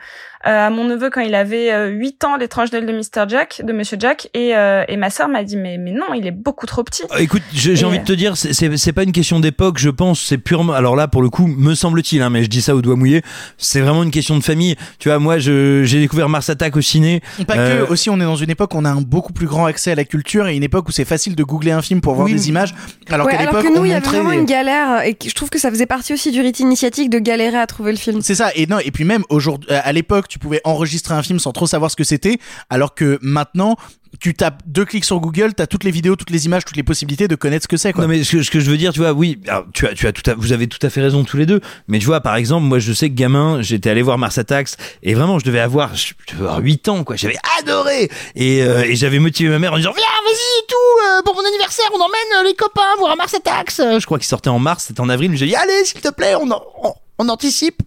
euh, 0.45 0.67
à 0.67 0.69
mon 0.69 0.83
neveu 0.83 1.09
quand 1.09 1.21
il 1.21 1.33
avait 1.33 1.71
euh, 1.73 1.87
8 1.87 2.23
ans 2.25 2.37
l'étrange 2.37 2.71
Noël 2.71 2.85
de 2.85 2.91
Mr. 2.93 3.27
Jack, 3.27 3.63
de 3.65 3.73
Monsieur 3.73 3.97
Jack, 3.99 4.29
et, 4.35 4.55
euh, 4.55 4.83
et 4.87 4.97
ma 4.97 5.09
sœur 5.09 5.27
m'a 5.27 5.43
dit 5.43 5.57
mais 5.57 5.79
mais 5.79 5.89
non, 5.93 6.13
il 6.15 6.27
est 6.27 6.31
beaucoup 6.31 6.67
trop 6.67 6.83
petit. 6.83 7.01
Euh, 7.11 7.17
Écoute, 7.17 7.41
j'ai 7.51 7.83
envie 7.85 7.97
de 7.97 8.03
te 8.03 8.13
dire, 8.13 8.37
c'est- 8.37 8.53
c'est 8.53 8.77
c'est 8.77 8.93
pas 8.93 9.01
une 9.01 9.13
question 9.13 9.39
d'époque, 9.39 9.79
je 9.79 9.89
pense, 9.89 10.21
c'est 10.21 10.37
purement. 10.37 10.73
Alors 10.73 10.95
là, 10.95 11.07
pour 11.07 11.23
le 11.23 11.31
coup, 11.31 11.47
me 11.47 11.73
semble-t-il, 11.73 12.21
hein, 12.21 12.29
mais 12.29 12.43
je 12.43 12.49
dis 12.49 12.61
ça 12.61 12.75
au 12.75 12.83
doigt 12.83 12.95
mouillé, 12.95 13.23
c'est 13.57 13.81
vraiment 13.81 14.03
une 14.03 14.11
question 14.11 14.37
de 14.37 14.43
famille. 14.43 14.75
Tu 14.99 15.09
vois, 15.09 15.17
moi, 15.17 15.39
j'ai 15.39 15.85
découvert 15.99 16.29
Mars 16.29 16.47
Attack 16.51 16.75
au 16.77 16.81
ciné. 16.81 17.21
Pas 17.47 17.55
Euh, 17.57 17.85
que, 17.87 17.91
aussi 17.91 18.11
on 18.11 18.17
est 18.17 18.25
dans 18.25 18.35
une 18.35 18.51
époque 18.51 18.75
où 18.75 18.77
on 18.77 18.85
a 18.85 18.91
un 18.91 19.01
beaucoup 19.01 19.33
plus 19.33 19.47
grand 19.47 19.65
accès 19.65 19.91
à 19.91 19.95
la 19.95 20.03
culture 20.05 20.45
et 20.47 20.55
une 20.55 20.61
époque 20.61 20.74
où 20.87 20.91
c'est 20.91 21.05
facile 21.05 21.35
de 21.35 21.43
googler 21.43 21.71
un 21.71 21.81
film 21.81 22.01
pour 22.01 22.13
voir 22.15 22.25
Oui. 22.25 22.33
des 22.33 22.49
images. 22.49 22.73
Alors 23.09 23.27
Ouais, 23.27 23.33
qu'à 23.33 23.41
l'époque, 23.45 23.63
que 23.63 23.67
nous, 23.73 23.81
on 23.81 23.85
il 23.85 23.89
y 23.89 23.91
avait 23.91 23.99
montrait 24.01 24.17
vraiment 24.17 24.31
des- 24.31 24.37
une 24.37 24.45
galère 24.45 25.01
et 25.03 25.13
que 25.13 25.29
je 25.29 25.33
trouve 25.35 25.49
que 25.49 25.59
ça 25.59 25.69
faisait 25.69 25.85
partie 25.85 26.13
aussi 26.13 26.31
du 26.31 26.41
rite 26.41 26.59
initiatique 26.59 27.09
de 27.09 27.19
galérer 27.19 27.57
à 27.57 27.67
trouver 27.67 27.91
le 27.91 27.97
film. 27.97 28.21
C'est 28.21 28.35
ça, 28.35 28.51
et 28.55 28.67
non, 28.67 28.79
et 28.79 28.91
puis 28.91 29.03
même 29.05 29.23
aujourd'hui, 29.29 29.69
à 29.71 29.91
l'époque, 29.93 30.27
tu 30.27 30.39
pouvais 30.39 30.61
enregistrer 30.63 31.13
un 31.13 31.23
film 31.23 31.39
sans 31.39 31.51
trop 31.51 31.67
savoir 31.67 31.89
ce 31.91 31.95
que 31.95 32.03
c'était, 32.03 32.37
alors 32.69 32.95
que 32.95 33.17
maintenant, 33.21 33.75
tu 34.19 34.33
tapes 34.33 34.61
deux 34.65 34.85
clics 34.85 35.05
sur 35.05 35.19
Google, 35.19 35.53
t'as 35.53 35.67
toutes 35.67 35.83
les 35.83 35.91
vidéos, 35.91 36.15
toutes 36.15 36.29
les 36.29 36.45
images, 36.45 36.65
toutes 36.65 36.77
les 36.77 36.83
possibilités 36.83 37.27
de 37.27 37.35
connaître 37.35 37.63
ce 37.63 37.67
que 37.67 37.77
c'est. 37.77 37.95
Non 37.95 38.07
mais 38.07 38.23
ce 38.23 38.31
que, 38.37 38.43
ce 38.43 38.51
que 38.51 38.59
je 38.59 38.69
veux 38.69 38.77
dire, 38.77 38.93
tu 38.93 38.99
vois, 38.99 39.13
oui, 39.13 39.39
tu 39.73 39.87
as, 39.87 39.93
tu 39.93 40.07
as 40.07 40.11
tout 40.11 40.29
à, 40.29 40.33
vous 40.35 40.51
avez 40.53 40.67
tout 40.67 40.85
à 40.85 40.89
fait 40.89 41.01
raison 41.01 41.23
tous 41.23 41.37
les 41.37 41.45
deux. 41.45 41.61
Mais 41.87 41.99
tu 41.99 42.05
vois, 42.05 42.21
par 42.21 42.35
exemple, 42.35 42.65
moi, 42.65 42.79
je 42.79 42.93
sais 42.93 43.09
que 43.09 43.15
gamin, 43.15 43.61
j'étais 43.61 43.89
allé 43.89 44.01
voir 44.01 44.17
Mars 44.17 44.37
Attacks 44.37 44.69
et 45.03 45.13
vraiment, 45.13 45.39
je 45.39 45.45
devais 45.45 45.59
avoir, 45.59 45.95
je 45.95 46.13
devais 46.31 46.43
avoir 46.43 46.59
8 46.59 46.89
ans, 46.89 47.03
quoi. 47.03 47.15
J'avais 47.15 47.37
adoré 47.59 48.09
et, 48.35 48.63
euh, 48.63 48.83
et 48.83 48.95
j'avais 48.95 49.19
motivé 49.19 49.49
ma 49.49 49.59
mère 49.59 49.73
en 49.73 49.77
disant, 49.77 49.93
viens, 49.95 50.03
vas-y 50.03 50.67
tout, 50.67 50.75
euh, 51.07 51.21
pour 51.23 51.35
mon 51.35 51.47
anniversaire, 51.47 51.85
on 51.93 51.97
emmène 51.97 52.39
euh, 52.39 52.43
les 52.47 52.53
copains 52.55 52.81
voir 52.99 53.15
Mars 53.17 53.33
Attacks. 53.33 53.75
Je 53.77 54.05
crois 54.05 54.17
qu'il 54.17 54.27
sortait 54.27 54.49
en 54.49 54.59
mars, 54.59 54.85
c'était 54.87 55.01
en 55.01 55.09
avril. 55.09 55.35
J'ai 55.35 55.47
dit, 55.47 55.55
allez, 55.55 55.85
s'il 55.85 56.01
te 56.01 56.09
plaît, 56.09 56.35
on, 56.35 56.49
on, 56.51 56.93
on 57.17 57.29
anticipe. 57.29 57.81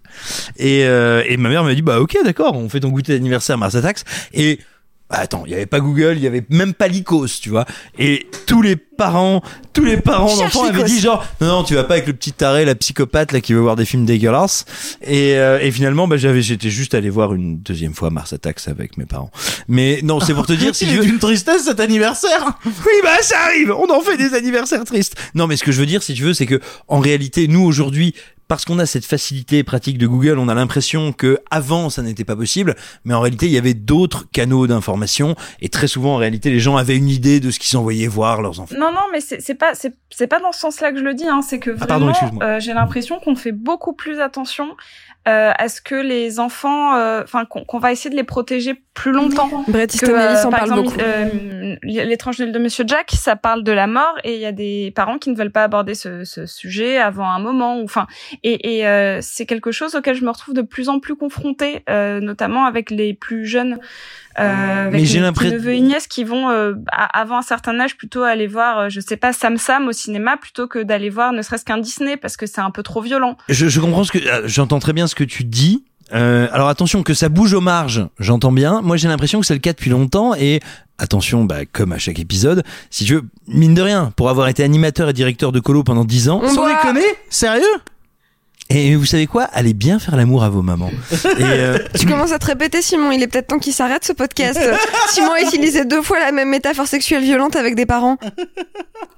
Et, 0.56 0.84
euh, 0.84 1.22
et 1.26 1.36
ma 1.36 1.48
mère 1.48 1.64
m'a 1.64 1.74
dit, 1.74 1.82
bah 1.82 2.00
ok, 2.00 2.16
d'accord, 2.24 2.54
on 2.54 2.68
fait 2.68 2.80
ton 2.80 2.88
goûter 2.88 3.12
d'anniversaire 3.12 3.58
Mars 3.58 3.74
Attacks 3.74 4.00
et 4.32 4.58
Attends, 5.10 5.44
il 5.46 5.52
y 5.52 5.54
avait 5.54 5.64
pas 5.66 5.80
Google, 5.80 6.14
il 6.16 6.22
y 6.22 6.26
avait 6.26 6.44
même 6.50 6.74
pas 6.74 6.86
l'ICOS, 6.86 7.40
tu 7.40 7.48
vois. 7.48 7.64
Et 7.98 8.26
tous 8.46 8.60
les 8.60 8.76
parents, 8.76 9.42
tous 9.72 9.84
les 9.84 9.96
parents 9.96 10.36
d'enfants 10.36 10.64
avaient 10.64 10.84
dit 10.84 11.00
genre, 11.00 11.24
non, 11.40 11.46
non, 11.46 11.64
tu 11.64 11.74
vas 11.74 11.84
pas 11.84 11.94
avec 11.94 12.06
le 12.06 12.12
petit 12.12 12.32
taré, 12.32 12.66
la 12.66 12.74
psychopathe 12.74 13.32
là 13.32 13.40
qui 13.40 13.54
veut 13.54 13.60
voir 13.60 13.74
des 13.74 13.86
films 13.86 14.04
dégueulasses. 14.04 14.66
Et, 15.00 15.36
euh, 15.36 15.60
et 15.62 15.70
finalement, 15.70 16.06
bah, 16.08 16.18
j'avais, 16.18 16.42
j'étais 16.42 16.68
juste 16.68 16.94
allé 16.94 17.08
voir 17.08 17.32
une 17.32 17.58
deuxième 17.60 17.94
fois 17.94 18.10
Mars 18.10 18.34
Attacks 18.34 18.68
avec 18.68 18.98
mes 18.98 19.06
parents. 19.06 19.30
Mais 19.66 20.00
non, 20.02 20.20
c'est 20.20 20.34
pour 20.34 20.46
te 20.46 20.52
dire 20.52 20.74
si 20.74 20.86
tu 20.88 20.96
veux. 20.96 21.04
d'une 21.04 21.18
tristesse 21.18 21.64
cet 21.64 21.80
anniversaire. 21.80 22.58
Oui, 22.88 22.94
bah 23.02 23.16
ça 23.22 23.36
arrive. 23.40 23.72
On 23.72 23.90
en 23.90 24.00
fait 24.00 24.16
des 24.16 24.34
anniversaires 24.34 24.84
tristes. 24.84 25.14
Non, 25.34 25.46
mais 25.46 25.56
ce 25.56 25.64
que 25.64 25.72
je 25.72 25.80
veux 25.80 25.86
dire, 25.86 26.02
si 26.02 26.14
tu 26.14 26.22
veux, 26.22 26.32
c'est 26.32 26.46
que 26.46 26.60
en 26.86 27.00
réalité, 27.00 27.48
nous 27.48 27.62
aujourd'hui, 27.62 28.14
parce 28.48 28.64
qu'on 28.64 28.78
a 28.78 28.86
cette 28.86 29.04
facilité 29.04 29.62
pratique 29.62 29.98
de 29.98 30.06
Google, 30.06 30.38
on 30.38 30.48
a 30.48 30.54
l'impression 30.54 31.12
que 31.12 31.38
avant 31.50 31.90
ça 31.90 32.02
n'était 32.02 32.24
pas 32.24 32.36
possible, 32.36 32.74
mais 33.04 33.14
en 33.14 33.20
réalité 33.20 33.46
il 33.46 33.52
y 33.52 33.58
avait 33.58 33.74
d'autres 33.74 34.26
canaux 34.32 34.66
d'information 34.66 35.36
et 35.60 35.68
très 35.68 35.86
souvent 35.86 36.14
en 36.14 36.16
réalité 36.16 36.50
les 36.50 36.60
gens 36.60 36.76
avaient 36.76 36.96
une 36.96 37.08
idée 37.08 37.40
de 37.40 37.50
ce 37.50 37.58
qu'ils 37.58 37.76
envoyaient 37.78 38.08
voir 38.08 38.42
leurs 38.42 38.60
enfants. 38.60 38.74
Non, 38.78 38.90
non, 38.92 39.02
mais 39.12 39.20
c'est 39.20 39.54
pas 39.54 39.72
c'est 39.74 40.26
pas 40.26 40.40
dans 40.40 40.52
ce 40.52 40.60
sens-là 40.60 40.92
que 40.92 40.98
je 40.98 41.04
le 41.04 41.14
dis. 41.14 41.28
Hein. 41.28 41.42
C'est 41.42 41.58
que 41.58 41.76
Ah, 41.80 41.86
vraiment, 41.86 42.12
euh, 42.42 42.58
j'ai 42.58 42.72
l'impression 42.72 43.20
qu'on 43.20 43.36
fait 43.36 43.52
beaucoup 43.52 43.92
plus 43.92 44.20
attention 44.20 44.76
à 45.26 45.68
ce 45.68 45.82
que 45.82 45.94
les 45.94 46.40
enfants, 46.40 46.94
euh, 46.94 47.22
enfin 47.22 47.44
qu'on 47.44 47.62
qu'on 47.64 47.78
va 47.78 47.92
essayer 47.92 48.08
de 48.08 48.16
les 48.16 48.24
protéger 48.24 48.82
plus 48.94 49.12
longtemps. 49.12 49.50
Bret 49.68 49.84
Easton 49.84 50.16
Ellis 50.16 50.46
en 50.46 50.50
par 50.50 50.60
parle 50.60 50.70
exemple, 50.70 50.84
beaucoup. 50.84 51.00
euh, 51.00 51.76
L'étrange 51.82 52.38
de 52.38 52.58
Monsieur 52.58 52.84
Jack, 52.86 53.10
ça 53.12 53.36
parle 53.36 53.62
de 53.62 53.70
la 53.72 53.86
mort 53.86 54.16
et 54.24 54.34
il 54.34 54.40
y 54.40 54.46
a 54.46 54.52
des 54.52 54.90
parents 54.96 55.18
qui 55.18 55.30
ne 55.30 55.36
veulent 55.36 55.52
pas 55.52 55.64
aborder 55.64 55.94
ce, 55.94 56.24
ce 56.24 56.46
sujet 56.46 56.96
avant 56.96 57.28
un 57.30 57.38
moment. 57.40 57.78
Enfin, 57.82 58.06
et, 58.42 58.78
et 58.78 58.86
euh, 58.86 59.18
c'est 59.20 59.44
quelque 59.44 59.70
chose 59.70 59.94
auquel 59.94 60.16
je 60.16 60.24
me 60.24 60.30
retrouve 60.30 60.54
de 60.54 60.62
plus 60.62 60.88
en 60.88 60.98
plus 60.98 61.14
confrontée, 61.14 61.82
euh, 61.90 62.20
notamment 62.20 62.64
avec 62.64 62.90
les 62.90 63.12
plus 63.12 63.44
jeunes. 63.46 63.78
Euh, 64.40 64.86
avec 64.88 65.00
Mais 65.00 65.06
j'ai 65.06 65.18
mes 65.18 65.24
l'impression- 65.26 65.50
petits 65.56 65.62
neveux 65.64 65.74
et 65.74 65.80
nièces 65.80 66.06
qui 66.06 66.24
vont 66.24 66.48
euh, 66.50 66.74
avant 66.92 67.38
un 67.38 67.42
certain 67.42 67.78
âge 67.80 67.96
plutôt 67.96 68.22
aller 68.22 68.46
voir, 68.46 68.78
euh, 68.78 68.88
je 68.88 69.00
sais 69.00 69.16
pas, 69.16 69.32
Sam 69.32 69.56
Sam 69.56 69.88
au 69.88 69.92
cinéma 69.92 70.36
plutôt 70.36 70.66
que 70.68 70.78
d'aller 70.82 71.10
voir 71.10 71.32
ne 71.32 71.42
serait-ce 71.42 71.64
qu'un 71.64 71.78
Disney 71.78 72.16
parce 72.16 72.36
que 72.36 72.46
c'est 72.46 72.60
un 72.60 72.70
peu 72.70 72.82
trop 72.82 73.00
violent. 73.02 73.36
Je, 73.48 73.68
je 73.68 73.80
comprends 73.80 74.04
ce 74.04 74.12
que 74.12 74.18
j'entends 74.46 74.78
très 74.78 74.92
bien 74.92 75.06
ce 75.06 75.14
que 75.14 75.24
tu 75.24 75.44
dis. 75.44 75.84
Euh, 76.14 76.48
alors 76.52 76.68
attention 76.68 77.02
que 77.02 77.12
ça 77.12 77.28
bouge 77.28 77.52
aux 77.52 77.60
marges, 77.60 78.06
j'entends 78.18 78.52
bien. 78.52 78.80
Moi 78.80 78.96
j'ai 78.96 79.08
l'impression 79.08 79.40
que 79.40 79.46
c'est 79.46 79.54
le 79.54 79.60
cas 79.60 79.72
depuis 79.72 79.90
longtemps 79.90 80.34
et 80.34 80.60
attention, 80.98 81.44
bah, 81.44 81.66
comme 81.70 81.92
à 81.92 81.98
chaque 81.98 82.18
épisode, 82.18 82.64
si 82.90 83.04
tu 83.04 83.14
veux, 83.14 83.22
mine 83.46 83.74
de 83.74 83.82
rien, 83.82 84.12
pour 84.16 84.30
avoir 84.30 84.48
été 84.48 84.62
animateur 84.64 85.10
et 85.10 85.12
directeur 85.12 85.52
de 85.52 85.60
colo 85.60 85.84
pendant 85.84 86.04
10 86.04 86.28
ans, 86.30 86.40
On 86.42 86.48
Sans 86.48 86.66
déconner 86.66 87.04
Sérieux? 87.28 87.62
Et 88.70 88.94
vous 88.96 89.06
savez 89.06 89.26
quoi? 89.26 89.44
Allez 89.44 89.72
bien 89.74 89.98
faire 89.98 90.14
l'amour 90.16 90.44
à 90.44 90.48
vos 90.50 90.62
mamans. 90.62 90.90
Et, 91.12 91.16
euh, 91.42 91.78
Tu 91.98 92.06
commences 92.06 92.32
à 92.32 92.38
te 92.38 92.46
répéter, 92.46 92.82
Simon. 92.82 93.10
Il 93.12 93.22
est 93.22 93.26
peut-être 93.26 93.46
temps 93.48 93.58
qu'il 93.58 93.72
s'arrête 93.72 94.04
ce 94.04 94.12
podcast. 94.12 94.58
Simon 95.10 95.32
a 95.32 95.40
utilisé 95.42 95.84
deux 95.84 96.02
fois 96.02 96.18
la 96.20 96.32
même 96.32 96.50
métaphore 96.50 96.86
sexuelle 96.86 97.22
violente 97.22 97.56
avec 97.56 97.74
des 97.74 97.86
parents. 97.86 98.18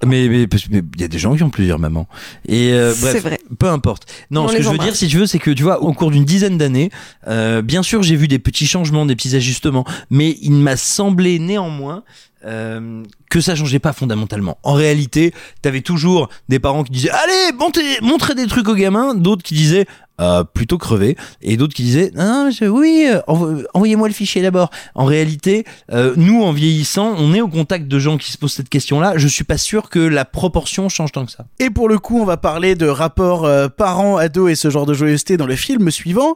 mais 0.05 0.27
mais 0.29 0.47
parce- 0.47 0.69
mais 0.69 0.81
il 0.95 1.01
y 1.01 1.03
a 1.03 1.07
des 1.07 1.19
gens 1.19 1.35
qui 1.35 1.43
ont 1.43 1.49
plusieurs 1.49 1.79
mamans. 1.79 2.07
Et 2.47 2.71
euh, 2.73 2.93
bref, 2.99 3.13
C'est 3.13 3.19
vrai. 3.19 3.39
peu 3.59 3.67
importe. 3.67 4.03
Non, 4.31 4.43
On 4.45 4.47
ce 4.47 4.55
que 4.57 4.63
je 4.63 4.69
veux 4.69 4.77
dire, 4.77 4.95
si 4.95 5.07
tu 5.07 5.17
veux, 5.17 5.25
c'est 5.25 5.39
que 5.39 5.51
tu 5.51 5.63
vois, 5.63 5.81
au 5.83 5.93
cours 5.93 6.11
d'une 6.11 6.25
dizaine 6.25 6.57
d'années, 6.57 6.89
euh, 7.27 7.61
bien 7.61 7.83
sûr, 7.83 8.03
j'ai 8.03 8.15
vu 8.15 8.27
des 8.27 8.39
petits 8.39 8.67
changements, 8.67 9.05
des 9.05 9.15
petits 9.15 9.35
ajustements, 9.35 9.85
mais 10.09 10.37
il 10.41 10.53
m'a 10.53 10.77
semblé 10.77 11.39
néanmoins 11.39 12.03
euh, 12.45 13.03
que 13.29 13.41
ça 13.41 13.55
changeait 13.55 13.79
pas 13.79 13.93
fondamentalement. 13.93 14.57
En 14.63 14.73
réalité, 14.73 15.33
t'avais 15.61 15.81
toujours 15.81 16.29
des 16.49 16.59
parents 16.59 16.83
qui 16.83 16.91
disaient 16.91 17.09
allez, 17.11 17.57
montez, 17.57 17.81
montrez 18.01 18.35
des 18.35 18.47
trucs 18.47 18.67
aux 18.67 18.75
gamins, 18.75 19.13
d'autres 19.15 19.43
qui 19.43 19.53
disaient 19.53 19.85
euh, 20.19 20.43
plutôt 20.43 20.77
crever, 20.77 21.17
et 21.41 21.57
d'autres 21.57 21.73
qui 21.73 21.81
disaient 21.81 22.11
non, 22.13 22.51
je- 22.51 22.65
oui, 22.65 23.07
euh, 23.09 23.21
envo- 23.27 23.63
envoyez-moi 23.73 24.07
le 24.07 24.13
fichier 24.13 24.41
d'abord. 24.43 24.69
En 24.93 25.05
réalité, 25.05 25.65
euh, 25.91 26.13
nous, 26.15 26.43
en 26.43 26.51
vieillissant, 26.51 27.15
on 27.17 27.33
est 27.33 27.41
au 27.41 27.47
contact 27.47 27.87
de 27.87 27.97
gens 27.99 28.17
qui 28.17 28.31
se 28.31 28.37
posent 28.37 28.53
cette 28.53 28.69
question-là. 28.69 29.13
Je 29.15 29.27
suis 29.27 29.43
pas 29.45 29.57
sûr 29.57 29.89
que 29.89 29.97
la 29.99 30.25
proportion 30.25 30.89
change 30.89 31.11
tant 31.11 31.25
que 31.25 31.31
ça. 31.31 31.45
Et 31.59 31.71
pour 31.71 31.89
le 31.89 31.97
coup, 31.97 32.19
on 32.21 32.25
va 32.25 32.37
parler 32.37 32.75
de 32.75 32.85
rapport 32.87 33.45
euh, 33.45 33.67
parents-ados 33.67 34.51
et 34.51 34.55
ce 34.55 34.69
genre 34.69 34.85
de 34.85 34.93
joyeuseté 34.93 35.37
dans 35.37 35.47
le 35.47 35.55
film 35.55 35.89
suivant, 35.89 36.35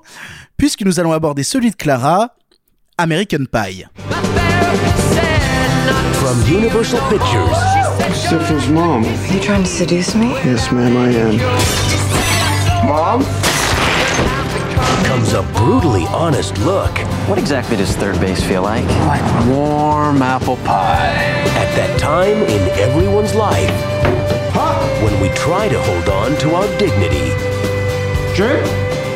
puisque 0.57 0.81
nous 0.81 0.99
allons 0.99 1.11
aborder 1.11 1.43
celui 1.43 1.69
de 1.69 1.75
Clara, 1.75 2.29
American 2.97 3.45
Pie. 3.51 3.85
From 6.19 6.41
Universal 6.51 6.99
Pictures. 7.09 7.57
Stifler's 8.15 8.67
mom. 8.69 9.05
Are 9.05 9.33
you 9.33 9.39
trying 9.39 9.63
to 9.63 9.69
seduce 9.69 10.15
me? 10.15 10.29
Yes, 10.29 10.71
ma'am, 10.71 10.97
I 10.97 11.09
am. 11.09 11.37
Mom? 12.87 13.23
Comes 15.05 15.33
a 15.33 15.43
brutally 15.53 16.05
honest 16.07 16.57
look 16.59 16.97
What 17.29 17.37
exactly 17.37 17.77
does 17.77 17.95
third 17.95 18.19
base 18.19 18.43
feel 18.43 18.63
like? 18.63 18.85
Like 19.07 19.47
warm 19.47 20.21
apple 20.21 20.57
pie. 20.57 21.13
at 21.55 21.75
that 21.75 21.99
time 21.99 22.37
in 22.43 22.69
everyone's 22.79 23.35
life 23.35 23.95
when 25.05 25.21
we 25.21 25.29
try 25.35 25.67
to 25.67 25.79
hold 25.79 26.09
on 26.09 26.37
to 26.39 26.55
our 26.55 26.67
dignity. 26.79 27.29
Drink? 28.35 28.65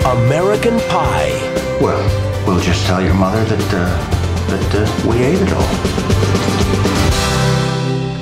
American 0.05 0.79
Pie. 0.89 1.31
Well, 1.81 2.03
we'll 2.45 2.59
just 2.59 2.85
tell 2.85 3.01
your 3.01 3.13
mother 3.15 3.43
that, 3.45 3.73
uh, 3.73 4.18
uh. 4.49 4.79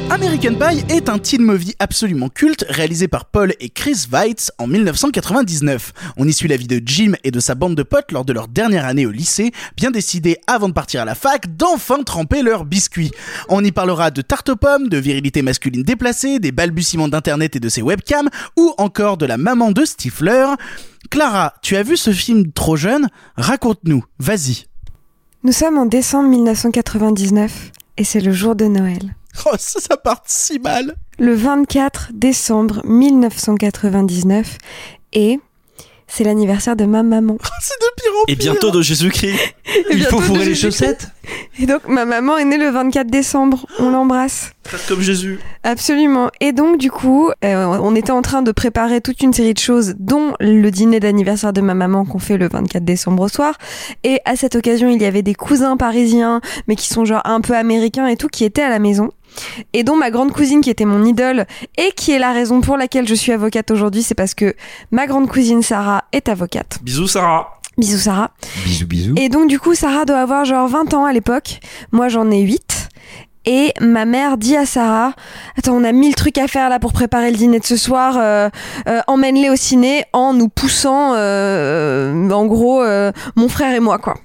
American 0.10 0.56
Pie 0.56 0.84
est 0.90 1.10
un 1.10 1.20
teen 1.20 1.42
movie 1.42 1.76
absolument 1.80 2.28
culte 2.28 2.66
réalisé 2.70 3.08
par 3.08 3.26
Paul 3.26 3.54
et 3.60 3.70
Chris 3.70 4.08
Weitz 4.12 4.52
en 4.58 4.68
1999. 4.68 5.94
On 6.18 6.28
y 6.28 6.34
suit 6.34 6.48
la 6.48 6.58
vie 6.58 6.68
de 6.68 6.82
Jim 6.84 7.14
et 7.24 7.32
de 7.32 7.40
sa 7.40 7.56
bande 7.56 7.76
de 7.76 7.84
potes 7.84 8.12
lors 8.12 8.26
de 8.26 8.34
leur 8.34 8.48
dernière 8.48 8.86
année 8.86 9.06
au 9.06 9.12
lycée, 9.12 9.52
bien 9.78 9.92
décidés 9.92 10.38
avant 10.48 10.70
de 10.70 10.74
partir 10.74 11.02
à 11.02 11.06
la 11.06 11.16
fac 11.16 11.56
d'enfin 11.56 12.04
tremper 12.04 12.42
leurs 12.42 12.66
biscuits. 12.66 13.12
On 13.48 13.64
y 13.64 13.72
parlera 13.72 14.12
de 14.12 14.22
tarte 14.22 14.50
aux 14.50 14.56
pommes, 14.56 14.90
de 14.90 14.98
virilité 14.98 15.42
masculine 15.42 15.84
déplacée, 15.84 16.40
des 16.40 16.52
balbutiements 16.52 17.08
d'internet 17.08 17.56
et 17.56 17.60
de 17.60 17.70
ses 17.70 17.82
webcams, 17.82 18.30
ou 18.58 18.74
encore 18.78 19.18
de 19.18 19.26
la 19.26 19.38
maman 19.38 19.72
de 19.72 19.86
Stifler. 19.86 20.48
Clara, 21.10 21.54
tu 21.62 21.78
as 21.78 21.84
vu 21.84 21.96
ce 21.96 22.12
film 22.12 22.52
trop 22.52 22.76
jeune? 22.76 23.08
Raconte-nous, 23.38 24.04
vas-y. 24.20 24.66
Nous 25.44 25.52
sommes 25.52 25.78
en 25.78 25.86
décembre 25.86 26.30
1999 26.30 27.72
et 27.98 28.04
c'est 28.04 28.20
le 28.20 28.32
jour 28.32 28.56
de 28.56 28.66
Noël. 28.66 29.16
Oh, 29.46 29.56
ça, 29.60 29.80
ça 29.80 29.96
part 29.96 30.24
si 30.26 30.58
mal. 30.58 30.96
Le 31.20 31.36
24 31.36 32.10
décembre 32.14 32.82
1999 32.86 34.58
et 35.14 35.40
c'est 36.08 36.24
l'anniversaire 36.24 36.76
de 36.76 36.86
ma 36.86 37.04
maman. 37.04 37.38
C'est 37.62 37.80
de 37.80 38.02
pire 38.02 38.12
en 38.12 38.24
Et 38.32 38.36
bientôt 38.36 38.72
de 38.72 38.82
Jésus-Christ. 38.82 39.38
Il 39.92 40.04
faut 40.04 40.20
fourrer 40.20 40.46
les 40.46 40.56
chaussettes 40.56 41.10
Et 41.60 41.66
donc 41.66 41.88
ma 41.88 42.06
maman 42.06 42.38
est 42.38 42.46
née 42.46 42.58
le 42.58 42.70
24 42.70 43.08
décembre. 43.08 43.66
On 43.80 43.90
l'embrasse. 43.90 44.52
Comme 44.88 45.02
Jésus. 45.02 45.40
Absolument. 45.64 46.30
Et 46.40 46.54
donc 46.54 46.78
du 46.78 46.92
coup, 46.92 47.30
euh, 47.44 47.66
on 47.66 47.96
était 47.96 48.12
en 48.12 48.22
train 48.22 48.42
de 48.42 48.52
préparer 48.52 49.02
toute 49.02 49.22
une 49.22 49.34
série 49.34 49.54
de 49.54 49.60
choses, 49.60 49.96
dont 50.00 50.34
le 50.40 50.70
dîner 50.70 51.00
d'anniversaire 51.00 51.54
de 51.54 51.62
ma 51.62 51.74
maman 51.74 52.06
qu'on 52.06 52.20
fait 52.20 52.38
le 52.38 52.48
24 52.48 52.84
décembre 52.84 53.24
au 53.24 53.28
soir. 53.28 53.56
Et 54.04 54.20
à 54.26 54.36
cette 54.36 54.56
occasion, 54.56 54.90
il 54.90 55.02
y 55.02 55.06
avait 55.06 55.24
des 55.24 55.36
cousins 55.36 55.78
parisiens, 55.78 56.42
mais 56.68 56.76
qui 56.76 56.88
sont 56.88 57.06
genre 57.06 57.22
un 57.26 57.42
peu 57.42 57.56
américains 57.56 58.08
et 58.08 58.18
tout, 58.18 58.28
qui 58.28 58.46
étaient 58.46 58.62
à 58.62 58.70
la 58.70 58.80
maison. 58.80 59.12
Et 59.74 59.84
dont 59.84 59.96
ma 59.96 60.12
grande 60.12 60.32
cousine 60.32 60.62
qui 60.62 60.70
était 60.70 60.86
mon 60.86 61.04
idole 61.06 61.46
et 61.78 61.92
qui 61.96 62.12
est 62.12 62.20
la 62.20 62.32
raison 62.32 62.62
pour 62.62 62.78
laquelle 62.78 63.08
je 63.08 63.16
suis 63.16 63.32
avocate 63.32 63.72
aujourd'hui, 63.72 64.04
c'est 64.04 64.16
parce 64.16 64.34
que 64.34 64.56
ma 64.92 65.08
grande 65.08 65.28
cousine 65.28 65.62
Sarah 65.62 66.04
est 66.12 66.30
avocate. 66.30 66.80
Bisous 66.82 67.08
Sarah. 67.08 67.60
Bisous 67.78 68.00
Sarah. 68.00 68.32
Bisous, 68.66 68.88
bisous. 68.88 69.16
Et 69.18 69.30
donc 69.30 69.48
du 69.50 69.60
coup, 69.60 69.76
Sarah 69.76 70.06
doit 70.06 70.20
avoir 70.20 70.46
genre 70.46 70.68
20 70.68 70.94
ans 70.94 71.06
à 71.06 71.14
l'époque. 71.14 71.60
Moi, 71.92 72.08
j'en 72.10 72.32
ai 72.32 72.40
8. 72.42 72.90
Et 73.50 73.72
ma 73.80 74.04
mère 74.04 74.38
dit 74.38 74.58
à 74.58 74.66
Sarah, 74.66 75.14
attends, 75.58 75.74
on 75.76 75.84
a 75.86 75.94
mille 75.94 76.16
trucs 76.16 76.38
à 76.38 76.50
faire 76.50 76.70
là 76.70 76.80
pour 76.80 76.92
préparer 76.92 77.32
le 77.32 77.38
dîner 77.38 77.60
de 77.60 77.66
ce 77.66 77.78
soir. 77.78 78.16
euh, 78.18 78.50
euh, 78.90 79.00
Emmène-les 79.08 79.50
au 79.50 79.56
ciné 79.56 80.04
en 80.12 80.34
nous 80.34 80.50
poussant, 80.50 81.14
euh, 81.16 82.30
en 82.30 82.46
gros, 82.46 82.82
euh, 82.82 83.14
mon 83.38 83.48
frère 83.48 83.74
et 83.74 83.80
moi, 83.80 84.00
quoi. 84.00 84.16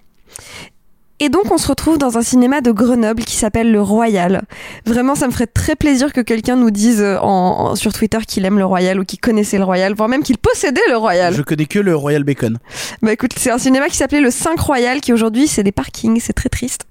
Et 1.24 1.28
donc 1.28 1.53
on 1.53 1.57
se 1.59 1.69
retrouve 1.69 1.99
dans 1.99 2.19
un 2.19 2.23
cinéma 2.23 2.61
de 2.62 2.73
Grenoble 2.73 3.23
qui 3.23 3.36
s'appelle 3.36 3.70
le 3.70 3.81
Royal. 3.81 4.43
Vraiment, 4.86 5.15
ça 5.15 5.28
me 5.28 5.32
ferait 5.32 5.47
très 5.47 5.77
plaisir 5.77 6.12
que 6.12 6.20
quelqu'un 6.20 6.57
nous 6.57 6.73
dise 6.73 7.01
euh, 7.01 7.16
en, 7.20 7.27
en- 7.70 7.77
sur 7.77 7.93
Twitter 7.93 8.19
qu'il 8.27 8.44
aime 8.44 8.59
le 8.59 8.65
Royal 8.65 8.99
ou 8.99 9.05
qu'il 9.05 9.20
connaissait 9.20 9.57
le 9.59 9.62
Royal, 9.62 9.94
voire 9.94 10.09
même 10.09 10.24
qu'il 10.24 10.36
possédait 10.36 10.81
le 10.89 10.97
Royal. 10.97 11.32
Je 11.32 11.43
connais 11.43 11.66
que 11.66 11.78
le 11.78 11.94
Royal 11.94 12.24
Bacon. 12.24 12.59
Bah 13.03 13.12
écoute, 13.12 13.35
c'est 13.36 13.53
un 13.53 13.59
cinéma 13.59 13.86
qui 13.89 13.97
s'appelait 13.97 14.20
le 14.20 14.32
5 14.32 14.59
Royal, 14.59 15.01
qui 15.01 15.12
aujourd'hui 15.12 15.47
c'est 15.47 15.62
des 15.62 15.70
parkings, 15.70 16.19
c'est 16.20 16.32
très 16.32 16.49
triste. 16.49 16.86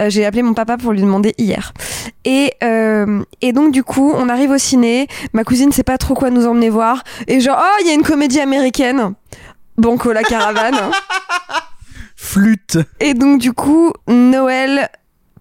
Euh, 0.00 0.08
J'ai 0.08 0.24
appelé 0.24 0.42
mon 0.42 0.54
papa 0.54 0.78
pour 0.78 0.92
lui 0.92 1.02
demander 1.02 1.34
hier. 1.36 1.74
Et, 2.24 2.54
euh, 2.64 3.22
et 3.42 3.52
donc 3.52 3.70
du 3.72 3.82
coup, 3.84 4.14
on 4.16 4.30
arrive 4.30 4.50
au 4.50 4.56
ciné, 4.58 5.08
ma 5.34 5.44
cousine 5.44 5.72
sait 5.72 5.82
pas 5.82 5.98
trop 5.98 6.14
quoi 6.14 6.30
nous 6.30 6.46
emmener 6.46 6.70
voir, 6.70 7.04
et 7.26 7.38
genre, 7.40 7.58
oh, 7.60 7.76
il 7.82 7.86
y 7.86 7.90
a 7.90 7.92
une 7.92 8.02
comédie 8.02 8.40
américaine. 8.40 9.12
Banco 9.76 10.10
la 10.12 10.22
caravane. 10.22 10.74
Flûte. 12.20 12.78
Et 12.98 13.14
donc 13.14 13.40
du 13.40 13.52
coup, 13.52 13.92
Noël, 14.08 14.90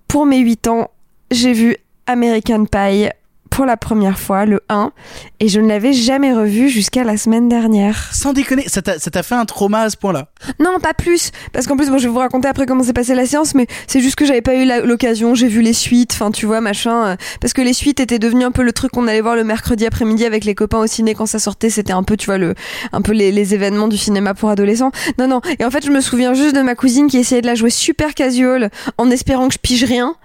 pour 0.08 0.28
mes 0.28 0.38
8 0.38 0.68
ans, 0.68 0.91
j'ai 1.32 1.52
vu 1.52 1.76
American 2.06 2.66
Pie 2.66 3.10
pour 3.49 3.65
la 3.65 3.78
première 3.78 4.19
fois, 4.19 4.45
le 4.45 4.61
1, 4.69 4.91
et 5.40 5.48
je 5.48 5.60
ne 5.60 5.68
l'avais 5.68 5.94
jamais 5.94 6.34
revu 6.34 6.69
jusqu'à 6.69 7.03
la 7.03 7.18
semaine 7.18 7.49
dernière. 7.49 8.10
Sans 8.14 8.34
déconner, 8.34 8.65
ça 8.68 8.82
t'a 8.82 9.24
fait 9.24 9.36
un 9.36 9.45
trauma 9.45 9.82
à 9.82 9.90
ce 9.90 9.98
point-là? 9.98 10.28
Non, 10.60 10.80
pas 10.82 10.94
plus, 10.94 11.32
parce 11.53 11.68
qu'en 11.68 11.78
plus, 11.78 11.90
bon, 11.90 11.98
je 11.98 12.03
vais 12.03 12.14
vous 12.14 12.19
raconter 12.19 12.48
après 12.48 12.65
comment 12.65 12.84
s'est 12.84 12.94
passée 12.94 13.15
la 13.15 13.26
séance, 13.26 13.56
mais 13.56 13.68
c'est 13.88 14.02
juste 14.02 14.15
que 14.15 14.26
j'avais 14.26 14.41
pas 14.41 14.56
eu 14.56 14.65
l'occasion, 14.86 15.36
j'ai 15.36 15.48
vu 15.48 15.61
les 15.61 15.74
suites, 15.74 16.14
enfin, 16.14 16.32
tu 16.32 16.45
vois, 16.45 16.61
machin, 16.61 17.06
euh, 17.06 17.15
parce 17.41 17.53
que 17.53 17.61
les 17.61 17.74
suites 17.74 17.99
étaient 17.99 18.19
devenues 18.19 18.45
un 18.45 18.52
peu 18.52 18.64
le 18.64 18.72
truc 18.72 18.91
qu'on 18.91 19.07
allait 19.07 19.22
voir 19.22 19.36
le 19.36 19.44
mercredi 19.44 19.86
après-midi 19.86 20.26
avec 20.26 20.45
les 20.45 20.56
copains 20.56 20.80
au 20.80 20.88
ciné 20.88 21.14
quand 21.14 21.26
ça 21.26 21.40
sortait, 21.40 21.69
c'était 21.69 21.94
un 21.94 22.03
peu, 22.03 22.18
tu 22.18 22.26
vois, 22.28 22.38
le, 22.38 22.56
un 22.91 23.02
peu 23.02 23.11
les, 23.11 23.32
les 23.32 23.53
événements 23.53 23.88
du 23.88 23.98
cinéma 23.98 24.34
pour 24.34 24.49
adolescents. 24.49 24.91
Non, 25.19 25.28
non, 25.28 25.41
et 25.60 25.65
en 25.65 25.72
fait, 25.72 25.86
je 25.86 25.91
me 25.91 26.02
souviens 26.02 26.34
juste 26.34 26.56
de 26.56 26.61
ma 26.61 26.76
cousine 26.76 27.07
qui 27.07 27.18
essayait 27.18 27.41
de 27.41 27.48
la 27.48 27.56
jouer 27.56 27.69
super 27.69 28.14
casual, 28.14 28.69
en 28.98 29.10
espérant 29.10 29.48
que 29.48 29.53
je 29.53 29.60
pige 29.60 29.84
rien, 29.84 30.15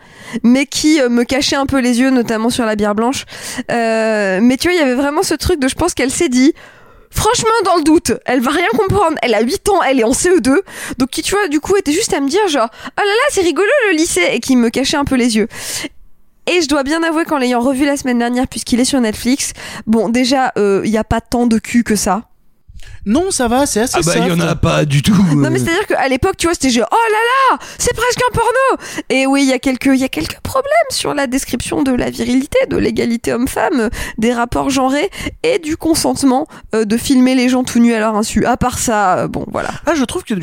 mais 0.42 0.66
qui 0.66 1.00
euh, 1.00 1.08
me 1.08 1.24
cachait 1.24 1.56
un 1.56 1.66
peu 1.66 1.80
les 1.80 2.00
yeux, 2.00 2.10
notamment 2.10 2.50
sur 2.50 2.64
la 2.64 2.76
bière 2.76 2.94
blanche. 2.94 3.24
Euh, 3.70 4.40
mais 4.42 4.56
tu 4.56 4.68
vois, 4.68 4.74
il 4.74 4.78
y 4.78 4.82
avait 4.82 4.94
vraiment 4.94 5.22
ce 5.22 5.34
truc 5.34 5.60
de, 5.60 5.68
je 5.68 5.74
pense 5.74 5.94
qu'elle 5.94 6.10
s'est 6.10 6.28
dit, 6.28 6.52
Franchement, 7.14 7.50
dans 7.66 7.76
le 7.76 7.82
doute, 7.82 8.12
elle 8.24 8.40
va 8.40 8.52
rien 8.52 8.68
comprendre. 8.74 9.18
Elle 9.20 9.34
a 9.34 9.42
8 9.42 9.68
ans, 9.68 9.82
elle 9.82 10.00
est 10.00 10.04
en 10.04 10.12
CE2. 10.12 10.60
Donc, 10.96 11.10
qui, 11.10 11.20
tu 11.20 11.34
vois, 11.34 11.46
du 11.48 11.60
coup, 11.60 11.76
était 11.76 11.92
juste 11.92 12.14
à 12.14 12.20
me 12.20 12.28
dire, 12.28 12.48
genre, 12.48 12.70
oh 12.72 12.90
là 12.96 13.04
là, 13.04 13.28
c'est 13.28 13.42
rigolo 13.42 13.68
le 13.90 13.98
lycée, 13.98 14.26
et 14.32 14.40
qui 14.40 14.56
me 14.56 14.70
cachait 14.70 14.96
un 14.96 15.04
peu 15.04 15.16
les 15.16 15.36
yeux. 15.36 15.46
Et 16.50 16.62
je 16.62 16.68
dois 16.68 16.84
bien 16.84 17.02
avouer 17.02 17.26
qu'en 17.26 17.36
l'ayant 17.36 17.60
revu 17.60 17.84
la 17.84 17.98
semaine 17.98 18.18
dernière, 18.18 18.48
puisqu'il 18.48 18.80
est 18.80 18.86
sur 18.86 18.98
Netflix, 18.98 19.52
bon, 19.86 20.08
déjà, 20.08 20.52
il 20.56 20.90
n'y 20.90 20.96
a 20.96 21.04
pas 21.04 21.20
tant 21.20 21.46
de 21.46 21.58
cul 21.58 21.84
que 21.84 21.96
ça. 21.96 22.31
Non, 23.04 23.30
ça 23.30 23.48
va, 23.48 23.66
c'est 23.66 23.80
assez 23.80 23.96
Ah 23.98 24.00
bah 24.04 24.12
il 24.18 24.28
y 24.28 24.30
en 24.30 24.40
a 24.40 24.54
pas 24.54 24.84
du 24.84 25.02
tout. 25.02 25.12
Non 25.34 25.50
mais 25.50 25.58
c'est 25.58 25.70
à 25.70 25.74
dire 25.74 25.86
qu'à 25.86 26.08
l'époque 26.08 26.36
tu 26.36 26.46
vois 26.46 26.54
c'était 26.54 26.70
genre 26.70 26.88
oh 26.90 26.96
là 27.10 27.56
là 27.56 27.58
c'est 27.78 27.94
presque 27.94 28.20
un 28.28 28.32
porno. 28.32 28.84
Et 29.08 29.26
oui 29.26 29.42
il 29.42 29.48
y 29.48 29.52
a 29.52 29.58
quelques 29.58 29.86
il 29.86 29.96
y 29.96 30.04
a 30.04 30.08
quelques 30.08 30.38
problèmes 30.40 30.72
sur 30.90 31.12
la 31.14 31.26
description 31.26 31.82
de 31.82 31.92
la 31.92 32.10
virilité 32.10 32.58
de 32.68 32.76
l'égalité 32.76 33.32
homme-femme 33.32 33.80
euh, 33.80 33.88
des 34.18 34.32
rapports 34.32 34.70
genrés 34.70 35.10
et 35.42 35.58
du 35.58 35.76
consentement 35.76 36.46
euh, 36.74 36.84
de 36.84 36.96
filmer 36.96 37.34
les 37.34 37.48
gens 37.48 37.64
tout 37.64 37.80
nus 37.80 37.94
à 37.94 37.98
leur 37.98 38.16
insu. 38.16 38.44
À 38.44 38.56
part 38.56 38.78
ça 38.78 39.18
euh, 39.18 39.28
bon 39.28 39.44
voilà. 39.50 39.70
Ah, 39.86 39.94
je 39.94 40.04
trouve 40.04 40.22
que 40.22 40.34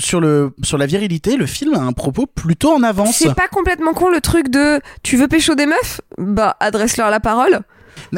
sur 0.00 0.20
le 0.20 0.52
sur 0.62 0.78
la 0.78 0.86
virilité, 0.86 1.36
le 1.36 1.46
film 1.46 1.74
a 1.74 1.80
un 1.80 1.92
propos 1.92 2.26
plutôt 2.26 2.72
en 2.72 2.82
avance. 2.82 3.16
c'est 3.16 3.34
pas 3.34 3.48
complètement 3.48 3.92
con 3.92 4.08
le 4.08 4.20
truc 4.20 4.48
de 4.48 4.80
tu 5.02 5.16
veux 5.16 5.28
pécho 5.28 5.54
des 5.54 5.66
meufs? 5.66 6.00
Bah 6.18 6.56
adresse-leur 6.58 7.10
la 7.10 7.20
parole 7.20 7.60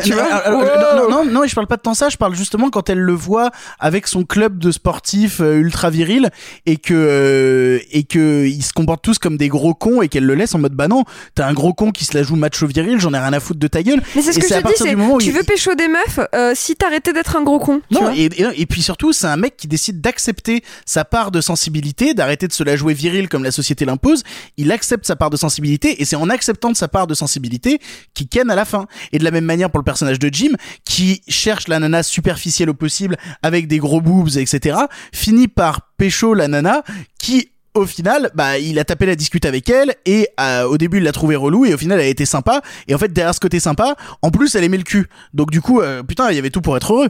Tu 0.04 0.12
vois 0.12 0.22
alors, 0.24 0.60
Wow. 0.60 0.66
non, 0.66 1.08
non, 1.08 1.24
non, 1.24 1.30
non, 1.42 1.46
je 1.46 1.54
parle 1.54 1.66
pas 1.66 1.76
de 1.76 1.82
tant 1.82 1.94
ça, 1.94 2.08
je 2.08 2.16
parle 2.16 2.34
justement 2.34 2.70
quand 2.70 2.88
elle 2.90 2.98
le 3.00 3.12
voit 3.12 3.50
avec 3.78 4.06
son 4.06 4.24
club 4.24 4.58
de 4.58 4.70
sportifs 4.70 5.40
euh, 5.40 5.54
ultra 5.58 5.90
viril 5.90 6.30
et 6.66 6.76
que 6.76 6.94
euh, 6.94 7.78
et 7.90 8.04
que 8.04 8.44
ils 8.46 8.62
se 8.62 8.72
comportent 8.72 9.02
tous 9.02 9.18
comme 9.18 9.36
des 9.36 9.48
gros 9.48 9.74
cons 9.74 10.02
et 10.02 10.08
qu'elle 10.08 10.24
le 10.26 10.34
laisse 10.34 10.54
en 10.54 10.58
mode 10.58 10.74
bah 10.74 10.88
non, 10.88 11.04
t'as 11.34 11.46
un 11.46 11.52
gros 11.52 11.72
con 11.74 11.90
qui 11.90 12.04
se 12.04 12.16
la 12.16 12.22
joue 12.22 12.36
macho 12.36 12.66
viril, 12.66 13.00
j'en 13.00 13.12
ai 13.14 13.18
rien 13.18 13.32
à 13.32 13.40
foutre 13.40 13.60
de 13.60 13.66
ta 13.66 13.82
gueule. 13.82 14.00
mais 14.14 14.22
c'est 14.22 14.32
ce 14.32 14.38
Et 14.38 14.40
que 14.42 14.48
je 14.48 14.54
dis 14.54 14.72
c'est 14.76 14.94
tu 15.18 15.24
il- 15.26 15.32
veux 15.32 15.42
pécho 15.42 15.74
des 15.74 15.88
meufs 15.88 16.20
euh, 16.34 16.52
si 16.54 16.76
t'arrêtais 16.76 17.12
d'être 17.12 17.36
un 17.36 17.42
gros 17.42 17.58
con 17.58 17.80
Non, 17.90 18.00
vois 18.00 18.14
et, 18.16 18.24
et, 18.26 18.46
et 18.62 18.66
puis 18.66 18.82
surtout, 18.82 19.12
c'est 19.12 19.26
un 19.26 19.36
mec 19.36 19.56
qui 19.56 19.66
décide 19.68 20.00
d'accepter 20.00 20.62
sa 20.86 21.04
part 21.04 21.30
de 21.30 21.40
sensibilité, 21.40 22.14
d'arrêter 22.14 22.46
de 22.48 22.52
se 22.52 22.62
la 22.64 22.76
jouer 22.76 22.94
viril 22.94 23.28
comme 23.28 23.44
la 23.44 23.50
société 23.50 23.84
l'impose. 23.84 24.22
Il 24.56 24.70
accepte 24.72 25.06
sa 25.06 25.16
part 25.16 25.30
de 25.30 25.36
sensibilité, 25.36 26.00
et 26.00 26.04
c'est 26.04 26.16
en 26.16 26.28
acceptant 26.30 26.70
de 26.70 26.76
sa 26.76 26.88
part 26.88 27.06
de 27.06 27.14
sensibilité 27.14 27.78
qu'il 28.14 28.28
ken 28.28 28.50
à 28.50 28.54
la 28.54 28.64
fin. 28.64 28.86
Et 29.12 29.18
de 29.18 29.24
la 29.24 29.30
même 29.30 29.44
manière 29.44 29.70
pour 29.70 29.79
le 29.80 29.84
personnage 29.84 30.18
de 30.18 30.28
Jim, 30.32 30.52
qui 30.84 31.22
cherche 31.28 31.68
la 31.68 31.78
nana 31.78 32.02
superficielle 32.02 32.70
au 32.70 32.74
possible, 32.74 33.16
avec 33.42 33.66
des 33.66 33.78
gros 33.78 34.00
boobs, 34.00 34.36
etc., 34.36 34.78
finit 35.12 35.48
par 35.48 35.92
pécho 35.96 36.34
la 36.34 36.48
nana, 36.48 36.82
qui 37.18 37.50
au 37.74 37.86
final, 37.86 38.30
bah, 38.34 38.58
il 38.58 38.78
a 38.78 38.84
tapé 38.84 39.06
la 39.06 39.14
discute 39.14 39.44
avec 39.44 39.70
elle 39.70 39.94
et 40.04 40.28
euh, 40.40 40.64
au 40.64 40.76
début 40.76 40.98
il 40.98 41.04
l'a 41.04 41.12
trouvé 41.12 41.36
relou 41.36 41.64
et 41.64 41.74
au 41.74 41.78
final 41.78 42.00
elle 42.00 42.08
été 42.08 42.26
sympa 42.26 42.62
et 42.88 42.94
en 42.94 42.98
fait 42.98 43.12
derrière 43.12 43.34
ce 43.34 43.40
côté 43.40 43.60
sympa, 43.60 43.94
en 44.22 44.30
plus 44.30 44.54
elle 44.54 44.64
aimait 44.64 44.76
le 44.76 44.82
cul. 44.82 45.08
Donc 45.34 45.50
du 45.50 45.60
coup, 45.60 45.80
euh, 45.80 46.02
putain, 46.02 46.30
il 46.30 46.36
y 46.36 46.38
avait 46.38 46.50
tout 46.50 46.62
pour 46.62 46.76
être 46.76 46.92
heureux. 46.92 47.08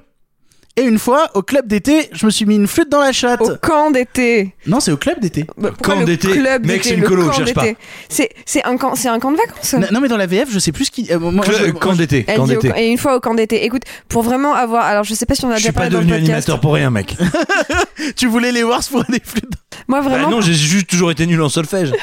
Et 0.77 0.83
une 0.83 0.99
fois, 0.99 1.29
au 1.35 1.43
club 1.43 1.67
d'été, 1.67 2.09
je 2.13 2.25
me 2.25 2.31
suis 2.31 2.47
mis 2.47 2.55
une 2.55 2.67
flûte 2.69 2.89
dans 2.89 3.01
la 3.01 3.13
chatte. 3.13 3.41
Au 3.43 3.57
camp 3.61 3.91
d'été. 3.91 4.55
Non, 4.67 4.79
c'est 4.81 4.93
au 4.93 4.97
club 4.97 5.21
d'été. 5.21 5.45
Bah, 5.59 5.71
pourquoi 5.77 5.97
le 5.97 6.17
club 6.17 6.65
d'été, 6.65 6.97
le 6.97 7.07
camp 7.09 7.43
d'été 7.45 7.77
C'est 8.09 8.31
c'est 8.47 8.65
un 8.65 8.77
camp 8.77 8.95
c'est 8.95 9.09
un 9.09 9.19
camp 9.19 9.33
de 9.33 9.37
vacances. 9.37 9.75
Non, 9.75 9.87
non, 9.93 10.01
mais 10.01 10.09
dans 10.09 10.17
la 10.17 10.27
VF, 10.27 10.49
je 10.51 10.59
sais 10.59 10.73
plus 10.73 10.87
ce 10.87 10.91
qui. 10.91 11.09
euh, 11.13 11.19
moi, 11.19 11.45
Cl- 11.45 11.67
je- 11.67 11.71
camp 11.73 11.95
d'été, 11.95 12.25
Elle 12.29 12.37
camp 12.37 12.47
dit 12.47 12.57
au- 12.57 12.61
d'été. 12.63 12.81
et 12.81 12.89
une 12.89 12.99
fois 12.99 13.17
au 13.17 13.21
camp 13.21 13.35
d'été. 13.35 13.65
Écoute, 13.65 13.83
pour 14.09 14.23
vraiment 14.23 14.55
avoir, 14.55 14.85
alors 14.85 15.05
je 15.05 15.13
sais 15.13 15.27
pas 15.27 15.35
si 15.35 15.45
on 15.45 15.49
a 15.51 15.55
Je 15.55 15.57
déjà 15.57 15.69
suis 15.69 15.73
pas 15.75 15.81
parlé 15.81 15.91
dans 15.93 15.99
le 15.99 16.05
devenu 16.05 16.21
podcast. 16.21 16.31
animateur 16.49 16.61
pour 16.61 16.75
rien, 16.75 16.91
mec. 16.91 17.17
tu 18.17 18.27
voulais 18.29 18.53
les 18.53 18.63
voir 18.63 18.83
se 18.83 18.91
pour 18.91 19.05
des 19.05 19.21
flûtes. 19.23 19.53
Moi 19.89 20.01
Bah 20.01 20.09
vraiment, 20.09 20.31
non, 20.31 20.41
j'ai 20.41 20.55
juste 20.55 20.89
toujours 20.89 21.11
été 21.11 21.27
nul 21.27 21.43
en 21.43 21.49
solfège. 21.49 21.93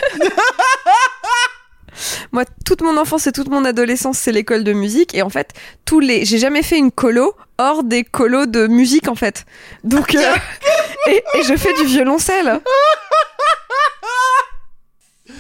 moi 2.32 2.44
toute 2.66 2.82
mon 2.82 2.98
enfance 2.98 3.28
et 3.28 3.32
toute 3.32 3.50
mon 3.50 3.66
adolescence 3.66 4.18
c'est 4.18 4.32
l'école 4.32 4.64
de 4.64 4.74
musique 4.74 5.16
et 5.16 5.22
en 5.22 5.30
fait 5.30 5.54
tous 5.86 6.00
les, 6.00 6.26
j'ai 6.26 6.38
jamais 6.38 6.64
fait 6.64 6.78
une 6.78 6.92
colo 6.92 7.36
hors 7.58 7.84
des 7.84 8.04
colos 8.04 8.46
de 8.46 8.68
musique 8.68 9.08
en 9.08 9.16
fait. 9.16 9.46
Donc 9.84 10.16
euh, 10.16 10.36
et, 11.08 11.24
et 11.36 11.44
je 11.44 11.56
fais 11.56 11.74
du 11.74 11.86
violoncelle. 11.86 12.60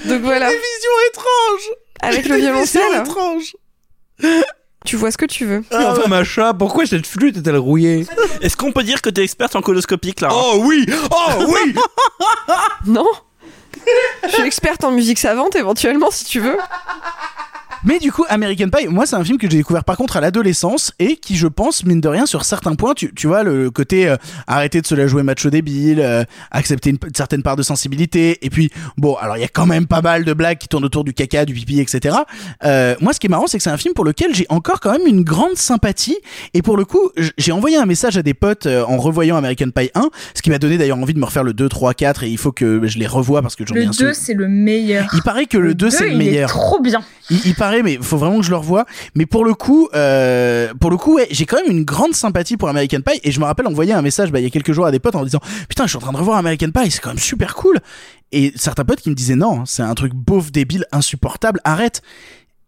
Donc 0.05 0.21
voilà. 0.21 0.49
Des 0.49 0.55
visions 0.55 0.91
étranges. 1.09 1.75
Avec 2.01 2.27
le 2.27 2.35
violoncelle. 2.37 3.01
étranges. 3.01 3.55
Tu 4.85 4.95
vois 4.95 5.11
ce 5.11 5.17
que 5.17 5.25
tu 5.25 5.45
veux. 5.45 5.63
Mais 5.71 5.85
enfin, 5.85 6.07
ma 6.07 6.23
chat, 6.23 6.53
pourquoi 6.53 6.85
cette 6.85 7.05
flûte 7.07 7.37
est-elle 7.37 7.57
rouillée 7.57 8.05
Est-ce 8.41 8.55
qu'on 8.55 8.71
peut 8.71 8.83
dire 8.83 9.01
que 9.01 9.09
t'es 9.09 9.23
experte 9.23 9.55
en 9.55 9.61
coloscopie, 9.61 10.13
Clara 10.13 10.33
Oh 10.35 10.61
oui 10.63 10.85
Oh 11.11 11.45
oui 11.49 11.75
Non. 12.85 13.07
Je 14.23 14.29
suis 14.29 14.43
experte 14.43 14.83
en 14.83 14.91
musique 14.91 15.19
savante 15.19 15.55
éventuellement 15.55 16.11
si 16.11 16.25
tu 16.25 16.39
veux. 16.39 16.57
Mais 17.83 17.99
du 17.99 18.11
coup, 18.11 18.25
American 18.29 18.69
Pie, 18.69 18.87
moi, 18.87 19.05
c'est 19.05 19.15
un 19.15 19.23
film 19.23 19.37
que 19.37 19.49
j'ai 19.49 19.57
découvert 19.57 19.83
par 19.83 19.95
contre 19.97 20.17
à 20.17 20.21
l'adolescence 20.21 20.91
et 20.99 21.15
qui, 21.15 21.35
je 21.37 21.47
pense, 21.47 21.85
mine 21.85 22.01
de 22.01 22.07
rien, 22.07 22.25
sur 22.25 22.43
certains 22.43 22.75
points, 22.75 22.93
tu, 22.95 23.13
tu 23.13 23.27
vois, 23.27 23.43
le 23.43 23.69
côté 23.71 24.09
euh, 24.09 24.17
arrêter 24.47 24.81
de 24.81 24.87
se 24.87 24.95
la 24.95 25.07
jouer 25.07 25.23
macho 25.23 25.49
débile, 25.49 25.99
euh, 26.01 26.23
accepter 26.51 26.89
une, 26.89 26.97
certaine 27.15 27.43
part 27.43 27.55
de 27.55 27.63
sensibilité, 27.63 28.39
et 28.45 28.49
puis, 28.49 28.71
bon, 28.97 29.15
alors 29.15 29.37
il 29.37 29.41
y 29.41 29.45
a 29.45 29.47
quand 29.47 29.65
même 29.67 29.85
pas 29.85 30.01
mal 30.01 30.25
de 30.25 30.33
blagues 30.33 30.57
qui 30.57 30.67
tournent 30.67 30.85
autour 30.85 31.03
du 31.03 31.13
caca, 31.13 31.45
du 31.45 31.53
pipi, 31.53 31.79
etc. 31.79 32.17
Euh, 32.65 32.95
moi, 32.99 33.13
ce 33.13 33.19
qui 33.19 33.27
est 33.27 33.29
marrant, 33.29 33.47
c'est 33.47 33.57
que 33.57 33.63
c'est 33.63 33.69
un 33.69 33.77
film 33.77 33.93
pour 33.93 34.05
lequel 34.05 34.33
j'ai 34.33 34.45
encore 34.49 34.79
quand 34.79 34.91
même 34.91 35.05
une 35.07 35.23
grande 35.23 35.55
sympathie, 35.55 36.17
et 36.53 36.61
pour 36.61 36.77
le 36.77 36.83
coup, 36.85 37.11
j'ai 37.37 37.51
envoyé 37.51 37.77
un 37.77 37.85
message 37.85 38.17
à 38.17 38.23
des 38.23 38.33
potes 38.33 38.65
en 38.65 38.97
revoyant 38.97 39.37
American 39.37 39.69
Pie 39.69 39.91
1, 39.93 40.09
ce 40.33 40.41
qui 40.41 40.49
m'a 40.49 40.57
donné 40.59 40.77
d'ailleurs 40.77 40.97
envie 40.97 41.13
de 41.13 41.19
me 41.19 41.25
refaire 41.25 41.43
le 41.43 41.53
2, 41.53 41.69
3, 41.69 41.93
4, 41.93 42.23
et 42.23 42.29
il 42.29 42.37
faut 42.37 42.51
que 42.51 42.87
je 42.87 42.97
les 42.97 43.07
revoie 43.07 43.41
parce 43.41 43.55
que 43.55 43.65
j'en 43.65 43.75
ai 43.75 43.81
Le 43.81 43.87
un 43.87 43.91
2, 43.91 44.13
sou- 44.13 44.19
c'est 44.25 44.33
le 44.33 44.47
meilleur. 44.47 45.07
il 45.13 45.21
paraît 45.21 45.45
que 45.45 45.57
le 45.57 45.75
2 45.75 45.89
c'est 45.91 46.05
le 46.05 46.11
il 46.13 46.17
meilleur. 46.17 46.49
est 46.49 46.53
trop 46.53 46.81
bien. 46.81 47.01
Il, 47.29 47.39
il 47.45 47.55
paraît, 47.55 47.66
mais 47.83 47.97
faut 48.01 48.17
vraiment 48.17 48.39
que 48.39 48.45
je 48.45 48.49
le 48.49 48.57
revoie. 48.57 48.85
Mais 49.15 49.25
pour 49.25 49.45
le 49.45 49.53
coup, 49.53 49.89
euh, 49.95 50.73
pour 50.79 50.89
le 50.89 50.97
coup, 50.97 51.15
ouais, 51.15 51.27
j'ai 51.31 51.45
quand 51.45 51.57
même 51.57 51.71
une 51.71 51.83
grande 51.83 52.13
sympathie 52.13 52.57
pour 52.57 52.69
American 52.69 53.01
Pie. 53.01 53.19
Et 53.23 53.31
je 53.31 53.39
me 53.39 53.45
rappelle 53.45 53.67
envoyer 53.67 53.93
un 53.93 54.01
message 54.01 54.31
bah, 54.31 54.39
il 54.39 54.43
y 54.43 54.47
a 54.47 54.49
quelques 54.49 54.73
jours 54.73 54.85
à 54.85 54.91
des 54.91 54.99
potes 54.99 55.15
en 55.15 55.23
disant 55.23 55.41
Putain, 55.69 55.83
je 55.83 55.89
suis 55.89 55.97
en 55.97 56.01
train 56.01 56.13
de 56.13 56.17
revoir 56.17 56.37
American 56.37 56.71
Pie, 56.71 56.91
c'est 56.91 56.99
quand 56.99 57.09
même 57.09 57.19
super 57.19 57.55
cool. 57.55 57.79
Et 58.31 58.51
certains 58.55 58.85
potes 58.85 59.01
qui 59.01 59.09
me 59.09 59.15
disaient 59.15 59.35
Non, 59.35 59.65
c'est 59.65 59.83
un 59.83 59.93
truc 59.93 60.13
beauf, 60.13 60.51
débile, 60.51 60.85
insupportable, 60.91 61.59
arrête. 61.63 62.01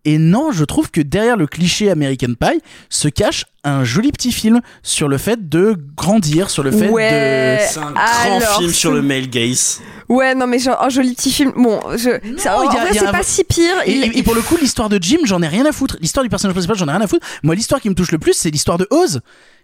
Et 0.06 0.18
non, 0.18 0.52
je 0.52 0.64
trouve 0.64 0.92
que 0.92 1.02
derrière 1.02 1.36
le 1.36 1.46
cliché 1.46 1.90
American 1.92 2.34
Pie 2.40 2.62
se 2.90 3.10
cache 3.10 3.46
un 3.66 3.84
joli 3.84 4.12
petit 4.12 4.32
film 4.32 4.62
sur 4.82 5.10
le 5.10 5.18
fait 5.18 5.50
de 5.50 5.76
grandir, 5.96 6.50
sur 6.50 6.64
le 6.64 6.72
fait 6.72 6.90
Ouais. 6.90 7.60
C'est 7.70 7.80
un 7.80 7.92
grand 7.92 8.40
film 8.58 8.72
sur 8.72 8.94
le 8.94 9.02
male 9.02 9.30
gaze. 9.30 9.82
Ouais, 10.10 10.34
non, 10.36 10.48
mais 10.48 10.60
genre, 10.60 10.82
un 10.84 10.90
joli 10.90 11.14
petit 11.14 11.32
film. 11.32 11.54
Bon, 11.56 11.80
je, 11.96 12.10
ça, 12.38 12.58
en 12.58 12.66
vrai, 12.66 12.78
c'est 12.94 13.06
un- 13.08 13.12
pas 13.12 13.24
si 13.24 13.44
pire. 13.44 13.76
Et, 13.86 13.92
Il- 13.92 14.04
et- 14.06 14.18
et 14.20 14.24
pour 14.24 14.34
le 14.36 14.42
coup, 14.42 14.58
l'histoire 14.60 14.90
de 14.90 14.98
Jim, 15.02 15.20
j'en 15.26 15.42
ai 15.42 15.48
rien 15.48 15.66
à 15.66 15.72
foutre. 15.72 15.98
L'histoire 16.02 16.24
du 16.24 16.30
personnage 16.30 16.54
principal, 16.56 16.78
j'en 16.78 16.88
ai 16.88 16.92
rien 16.92 17.02
à 17.02 17.08
foutre. 17.08 17.26
Moi, 17.44 17.54
l'histoire 17.56 17.80
qui 17.80 17.90
me 17.90 17.96
touche 17.96 18.12
le 18.12 18.18
plus, 18.18 18.34
c'est 18.34 18.50
l'histoire 18.50 18.78
de 18.80 18.88
Oz. 18.90 19.22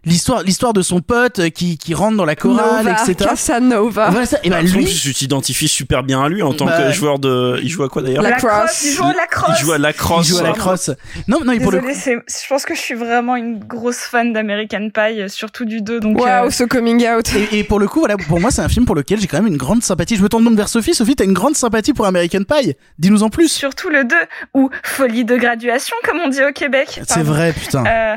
L'histoire, 0.07 0.43
l'histoire 0.43 0.73
de 0.73 0.83
son 0.83 0.99
pote 1.01 1.39
euh, 1.39 1.49
qui, 1.49 1.79
qui 1.79 1.95
rentre 1.95 2.15
dans 2.15 2.25
la 2.25 2.35
chorale, 2.35 2.85
Nova, 2.85 2.91
etc. 2.91 3.27
Casanova. 3.27 4.11
Voilà 4.11 4.27
ça. 4.27 4.37
Et 4.43 4.51
contre, 4.51 4.61
lui, 4.77 4.85
tu 4.85 5.13
t'identifies 5.15 5.67
super 5.67 6.03
bien 6.03 6.23
à 6.23 6.29
lui 6.29 6.43
en 6.43 6.53
tant 6.53 6.65
Bah, 6.65 6.77
que 6.77 6.91
joueur 6.93 7.17
de. 7.17 7.59
Il 7.63 7.69
joue 7.69 7.81
à 7.81 7.89
quoi 7.89 8.03
d'ailleurs? 8.03 8.21
La 8.21 8.29
La 8.29 8.35
crosse. 8.35 8.51
crosse, 8.51 8.83
il 8.83 8.91
joue 8.91 9.03
à 9.03 9.13
la 9.13 9.25
crosse. 9.25 9.55
Il 9.59 9.65
joue 9.65 9.71
à 9.71 9.77
la 9.79 9.93
crosse. 9.93 10.27
il 10.27 10.29
joue 10.29 10.37
à 10.37 10.43
la 10.43 10.51
crosse. 10.53 10.91
Non, 11.27 11.39
non, 11.43 11.57
pour 11.57 11.71
le 11.71 11.81
c'est, 11.95 12.13
je 12.13 12.47
pense 12.47 12.65
que 12.65 12.75
je 12.75 12.79
suis 12.81 12.93
vraiment 12.93 13.35
une 13.35 13.57
grosse 13.57 13.97
fan 13.97 14.31
d'American 14.31 14.89
Pie, 14.93 15.21
euh, 15.21 15.27
surtout 15.27 15.65
du 15.65 15.81
2. 15.81 15.99
Donc, 16.01 16.19
Waouh, 16.21 16.45
euh, 16.47 16.51
ce 16.51 16.65
coming 16.65 17.03
out. 17.07 17.27
Et, 17.51 17.57
et 17.59 17.63
pour 17.63 17.79
le 17.79 17.87
coup, 17.87 17.99
voilà, 17.99 18.15
pour 18.17 18.39
moi, 18.39 18.51
c'est 18.51 18.61
un 18.61 18.69
film 18.69 18.85
pour 18.85 18.93
lequel 18.95 19.19
j'ai 19.19 19.25
quand 19.25 19.37
même 19.37 19.47
une 19.51 19.57
grande 19.57 19.81
sympathie. 19.81 20.17
Je 20.17 20.21
me 20.21 20.29
tourne 20.35 20.43
donc 20.43 20.57
vers 20.57 20.67
Sophie. 20.67 20.93
Sophie, 20.93 21.15
t'as 21.15 21.23
une 21.23 21.33
grande 21.33 21.55
sympathie 21.55 21.93
pour 21.93 22.05
American 22.05 22.43
Pie. 22.43 22.75
Dis-nous 22.99 23.23
en 23.23 23.29
plus. 23.29 23.47
surtout 23.47 23.89
le 23.89 24.03
2, 24.03 24.15
ou 24.53 24.69
folie 24.83 25.23
de 25.23 25.37
graduation, 25.37 25.95
comme 26.03 26.19
on 26.19 26.27
dit 26.27 26.43
au 26.43 26.51
Québec. 26.51 26.99
C'est 27.07 27.23
vrai, 27.23 27.53
putain. 27.53 27.85
Euh, 27.85 28.15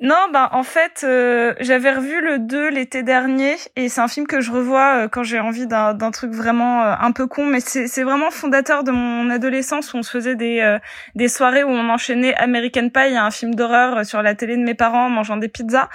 non, 0.00 0.16
ben 0.32 0.48
en 0.50 0.64
fait, 0.64 1.02
euh, 1.04 1.54
j'avais 1.60 1.92
revu 1.92 2.20
le 2.20 2.40
2 2.40 2.70
l'été 2.70 3.04
dernier 3.04 3.54
et 3.76 3.88
c'est 3.88 4.00
un 4.00 4.08
film 4.08 4.26
que 4.26 4.40
je 4.40 4.50
revois 4.50 5.04
euh, 5.04 5.08
quand 5.08 5.22
j'ai 5.22 5.38
envie 5.38 5.68
d'un 5.68 6.10
truc 6.10 6.32
vraiment 6.32 6.82
euh, 6.82 6.94
un 7.00 7.12
peu 7.12 7.28
con, 7.28 7.46
mais 7.46 7.60
c'est 7.60 8.02
vraiment 8.02 8.32
fondateur 8.32 8.82
de 8.82 8.90
mon 8.90 9.30
adolescence 9.30 9.94
où 9.94 9.98
on 9.98 10.02
se 10.02 10.10
faisait 10.10 10.34
des 10.34 10.58
euh, 10.58 10.80
des 11.14 11.28
soirées 11.28 11.62
où 11.62 11.68
on 11.68 11.88
enchaînait 11.88 12.34
American 12.34 12.88
Pie, 12.88 13.16
un 13.16 13.30
film 13.30 13.54
d'horreur 13.54 13.98
euh, 13.98 14.04
sur 14.04 14.20
la 14.22 14.34
télé 14.34 14.56
de 14.56 14.62
mes 14.62 14.74
parents 14.74 15.06
en 15.06 15.10
mangeant 15.10 15.36
des 15.36 15.48
pizzas 15.48 15.88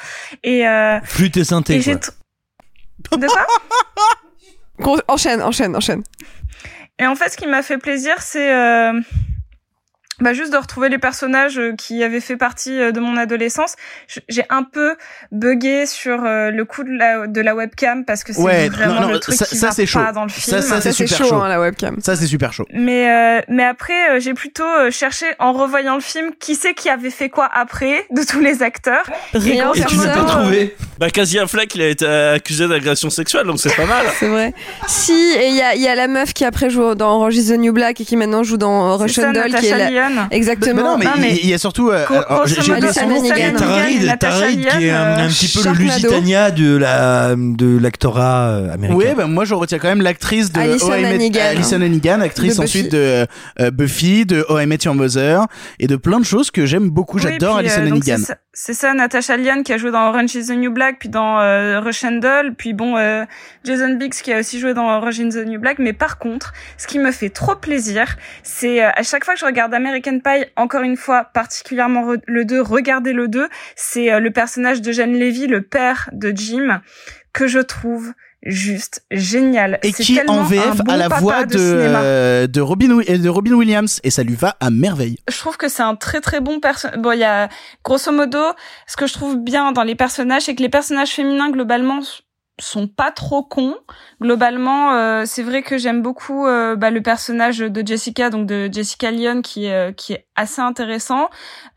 et 0.43 0.65
euh, 0.65 1.01
Flûte 1.03 1.35
et 1.35 1.43
synthé, 1.43 1.75
et 1.75 3.17
de 3.17 3.27
quoi? 3.27 3.45
enchaîne, 5.07 5.41
enchaîne, 5.41 5.75
enchaîne. 5.75 6.03
Et 6.99 7.05
en 7.05 7.15
fait, 7.15 7.29
ce 7.29 7.37
qui 7.37 7.47
m'a 7.47 7.61
fait 7.61 7.77
plaisir, 7.77 8.21
c'est 8.21 8.53
euh, 8.53 8.99
bah 10.19 10.33
juste 10.33 10.51
de 10.53 10.57
retrouver 10.57 10.89
les 10.89 10.97
personnages 10.97 11.57
euh, 11.59 11.73
qui 11.75 12.03
avaient 12.03 12.21
fait 12.21 12.37
partie 12.37 12.79
euh, 12.79 12.91
de 12.91 12.99
mon 12.99 13.17
adolescence. 13.17 13.75
J'ai 14.29 14.43
un 14.49 14.63
peu 14.63 14.95
bugué 15.31 15.85
sur 15.85 16.23
euh, 16.23 16.51
le 16.51 16.63
coup 16.65 16.83
de 16.83 16.91
la, 16.91 17.27
de 17.27 17.41
la 17.41 17.55
webcam 17.55 18.05
parce 18.05 18.23
que 18.23 18.31
c'est 18.33 18.41
Ouais, 18.41 18.69
vraiment 18.69 18.95
non, 18.95 19.01
non, 19.07 19.13
le 19.13 19.19
truc 19.19 19.35
ça, 19.35 19.45
qui 19.45 19.57
ça 19.57 19.67
va 19.67 19.71
c'est 19.73 19.85
chaud. 19.85 19.99
pas 19.99 20.11
dans 20.11 20.23
le 20.23 20.29
film. 20.29 20.55
Ça, 20.55 20.61
ça, 20.61 20.81
c'est 20.81 20.91
super 20.93 21.17
chaud. 21.17 21.35
hein, 21.35 21.47
la 21.49 21.59
webcam. 21.59 21.97
Ça 22.01 22.15
c'est 22.15 22.27
super 22.27 22.53
chaud. 22.53 22.65
Mais 22.73 23.09
euh, 23.09 23.41
mais 23.49 23.63
après 23.65 24.19
j'ai 24.21 24.33
plutôt 24.33 24.63
cherché 24.91 25.25
en 25.39 25.53
revoyant 25.53 25.95
le 25.95 26.01
film 26.01 26.31
qui 26.39 26.55
c'est 26.55 26.73
qui 26.73 26.89
avait 26.89 27.09
fait 27.09 27.29
quoi 27.29 27.49
après 27.53 28.05
de 28.11 28.23
tous 28.23 28.39
les 28.39 28.63
acteurs. 28.63 29.03
Rien, 29.33 29.71
Et 29.75 29.79
Et 29.79 29.85
tu 29.85 29.95
l'as 29.97 30.13
pas 30.13 30.23
trouvé 30.23 30.75
Bah, 30.99 31.09
Casey 31.09 31.39
Affleck, 31.39 31.73
il 31.75 31.81
a 31.81 31.87
été 31.87 32.05
accusé 32.07 32.67
d'agression 32.67 33.09
sexuelle, 33.09 33.45
donc 33.45 33.59
c'est 33.59 33.75
pas 33.75 33.85
mal. 33.85 34.05
C'est 34.17 34.27
vrai. 34.27 34.53
Si, 34.87 35.11
et 35.37 35.47
il 35.49 35.55
y 35.55 35.61
a, 35.61 35.75
il 35.75 35.81
y 35.81 35.87
a 35.87 35.95
la 35.95 36.07
meuf 36.07 36.33
qui 36.33 36.45
après 36.45 36.69
joue 36.69 36.95
dans 36.95 37.15
Orange 37.17 37.35
is 37.35 37.49
the 37.53 37.57
New 37.57 37.73
Black 37.73 37.99
et 38.01 38.05
qui 38.05 38.15
maintenant 38.15 38.43
joue 38.43 38.57
dans 38.57 38.95
Russian 38.97 39.31
Doll, 39.31 39.53
qui 39.55 39.67
est 39.67 39.77
la... 39.77 40.04
Lyon. 40.09 40.27
Exactement. 40.31 40.83
Non, 40.83 40.97
mais 40.97 41.05
Non, 41.05 41.11
mais- 41.19 41.39
il 41.41 41.49
y 41.49 41.53
a 41.53 41.57
surtout. 41.57 41.89
euh, 41.89 42.05
Tarid, 42.07 44.19
Tarid 44.19 44.67
qui 44.67 44.85
est 44.85 44.91
un, 44.91 45.27
petit 45.27 45.47
peu 45.47 45.69
le. 45.69 45.75
Lusitania 45.75 46.51
de 46.51 46.77
la 46.77 47.35
de 47.35 47.77
l'actorat 47.77 48.49
euh, 48.49 48.73
américain. 48.73 48.97
Oui, 48.97 49.05
bah, 49.15 49.27
moi 49.27 49.45
je 49.45 49.53
retiens 49.53 49.79
quand 49.79 49.87
même 49.87 50.01
l'actrice 50.01 50.51
de 50.51 50.59
Alison 50.59 50.91
Hannigan. 51.81 52.21
Actrice 52.21 52.59
ensuite 52.59 52.91
de 52.91 53.25
euh, 53.59 53.71
Buffy, 53.71 54.25
de 54.25 54.45
I 54.49 54.65
Met 54.65 54.79
Your 54.85 54.95
Mother 54.95 55.45
et 55.79 55.87
de 55.87 55.95
plein 55.95 56.19
de 56.19 56.25
choses 56.25 56.51
que 56.51 56.65
j'aime 56.65 56.89
beaucoup. 56.89 57.19
J'adore 57.19 57.57
Alison 57.57 57.81
euh, 57.81 57.87
Hannigan. 57.87 58.17
C'est 58.57 58.73
ça- 58.73 58.93
Natasha 58.93 59.35
Lyon 59.37 59.61
qui 59.63 59.73
a 59.73 59.77
joué 59.77 59.91
dans 59.91 60.07
Orange 60.07 60.33
is 60.33 60.47
the 60.47 60.51
New 60.57 60.71
Black, 60.71 60.97
puis 60.97 61.09
dans 61.09 61.39
euh, 61.39 61.79
Russian 61.81 62.13
Doll, 62.13 62.55
puis 62.55 62.73
bon, 62.73 62.97
euh, 62.97 63.25
Jason 63.65 63.95
Biggs 63.95 64.13
qui 64.13 64.31
a 64.33 64.39
aussi 64.39 64.59
joué 64.59 64.73
dans 64.73 64.87
Orange 64.97 65.19
is 65.19 65.29
the 65.29 65.45
New 65.45 65.59
Black. 65.59 65.77
Mais 65.77 65.91
par 65.93 66.17
contre, 66.17 66.53
ce 66.77 66.87
qui 66.87 66.97
me 66.97 67.11
fait 67.11 67.29
trop 67.29 67.55
plaisir, 67.55 68.15
c'est 68.43 68.81
euh, 68.83 68.89
à 68.95 69.03
chaque 69.03 69.25
fois 69.25 69.33
que 69.33 69.39
je 69.41 69.45
regarde 69.45 69.73
American 69.73 70.19
Pie, 70.19 70.45
encore 70.55 70.81
une 70.83 70.95
fois, 70.97 71.25
particulièrement 71.25 72.13
re- 72.15 72.21
le 72.25 72.45
2, 72.45 72.61
regardez 72.61 73.11
le 73.13 73.27
2, 73.27 73.49
c'est 73.75 74.11
euh, 74.11 74.19
le 74.19 74.31
personnage 74.31 74.81
de 74.81 74.91
Jeanne 74.91 75.13
Levy, 75.19 75.47
le 75.47 75.61
père 75.61 76.09
de 76.13 76.31
Jim, 76.33 76.81
que 77.33 77.47
je 77.47 77.59
trouve 77.59 78.13
juste 78.45 79.03
génial. 79.11 79.79
Et 79.83 79.91
qui 79.91 80.19
en 80.27 80.43
VF 80.43 80.77
bon 80.77 80.93
a 80.93 80.97
la 80.97 81.07
voix 81.07 81.45
de, 81.45 81.57
cinéma. 81.57 82.01
euh, 82.01 82.47
de, 82.47 82.61
Robin, 82.61 82.97
de 82.97 83.29
Robin 83.29 83.53
Williams 83.53 83.99
et 84.03 84.11
ça 84.11 84.23
lui 84.23 84.35
va 84.35 84.55
à 84.59 84.69
merveille. 84.69 85.17
je 85.29 85.37
trouve 85.37 85.57
que 85.57 85.67
c'est 85.67 85.83
un 85.83 85.95
très 85.95 86.21
très 86.21 86.41
bon 86.41 86.59
personnage. 86.59 86.99
Bon, 86.99 87.11
il 87.11 87.19
y 87.19 87.23
a 87.23 87.49
grosso 87.83 88.11
modo, 88.11 88.39
ce 88.87 88.95
que 88.95 89.07
je 89.07 89.13
trouve 89.13 89.37
bien 89.37 89.71
dans 89.71 89.83
les 89.83 89.95
personnages, 89.95 90.43
c'est 90.43 90.55
que 90.55 90.61
les 90.61 90.69
personnages 90.69 91.09
féminins 91.09 91.49
globalement 91.49 92.01
sont 92.59 92.87
pas 92.87 93.11
trop 93.11 93.43
cons. 93.43 93.75
Globalement, 94.21 94.93
euh, 94.93 95.23
c'est 95.25 95.43
vrai 95.43 95.61
que 95.61 95.77
j'aime 95.77 96.01
beaucoup 96.01 96.47
euh, 96.47 96.75
bah, 96.75 96.89
le 96.89 97.01
personnage 97.01 97.59
de 97.59 97.85
Jessica, 97.85 98.29
donc 98.29 98.47
de 98.47 98.69
Jessica 98.71 99.11
Lyon, 99.11 99.41
qui 99.41 99.65
est 99.65 99.93
qui 99.95 100.13
est 100.13 100.27
assez 100.35 100.61
intéressant. 100.61 101.29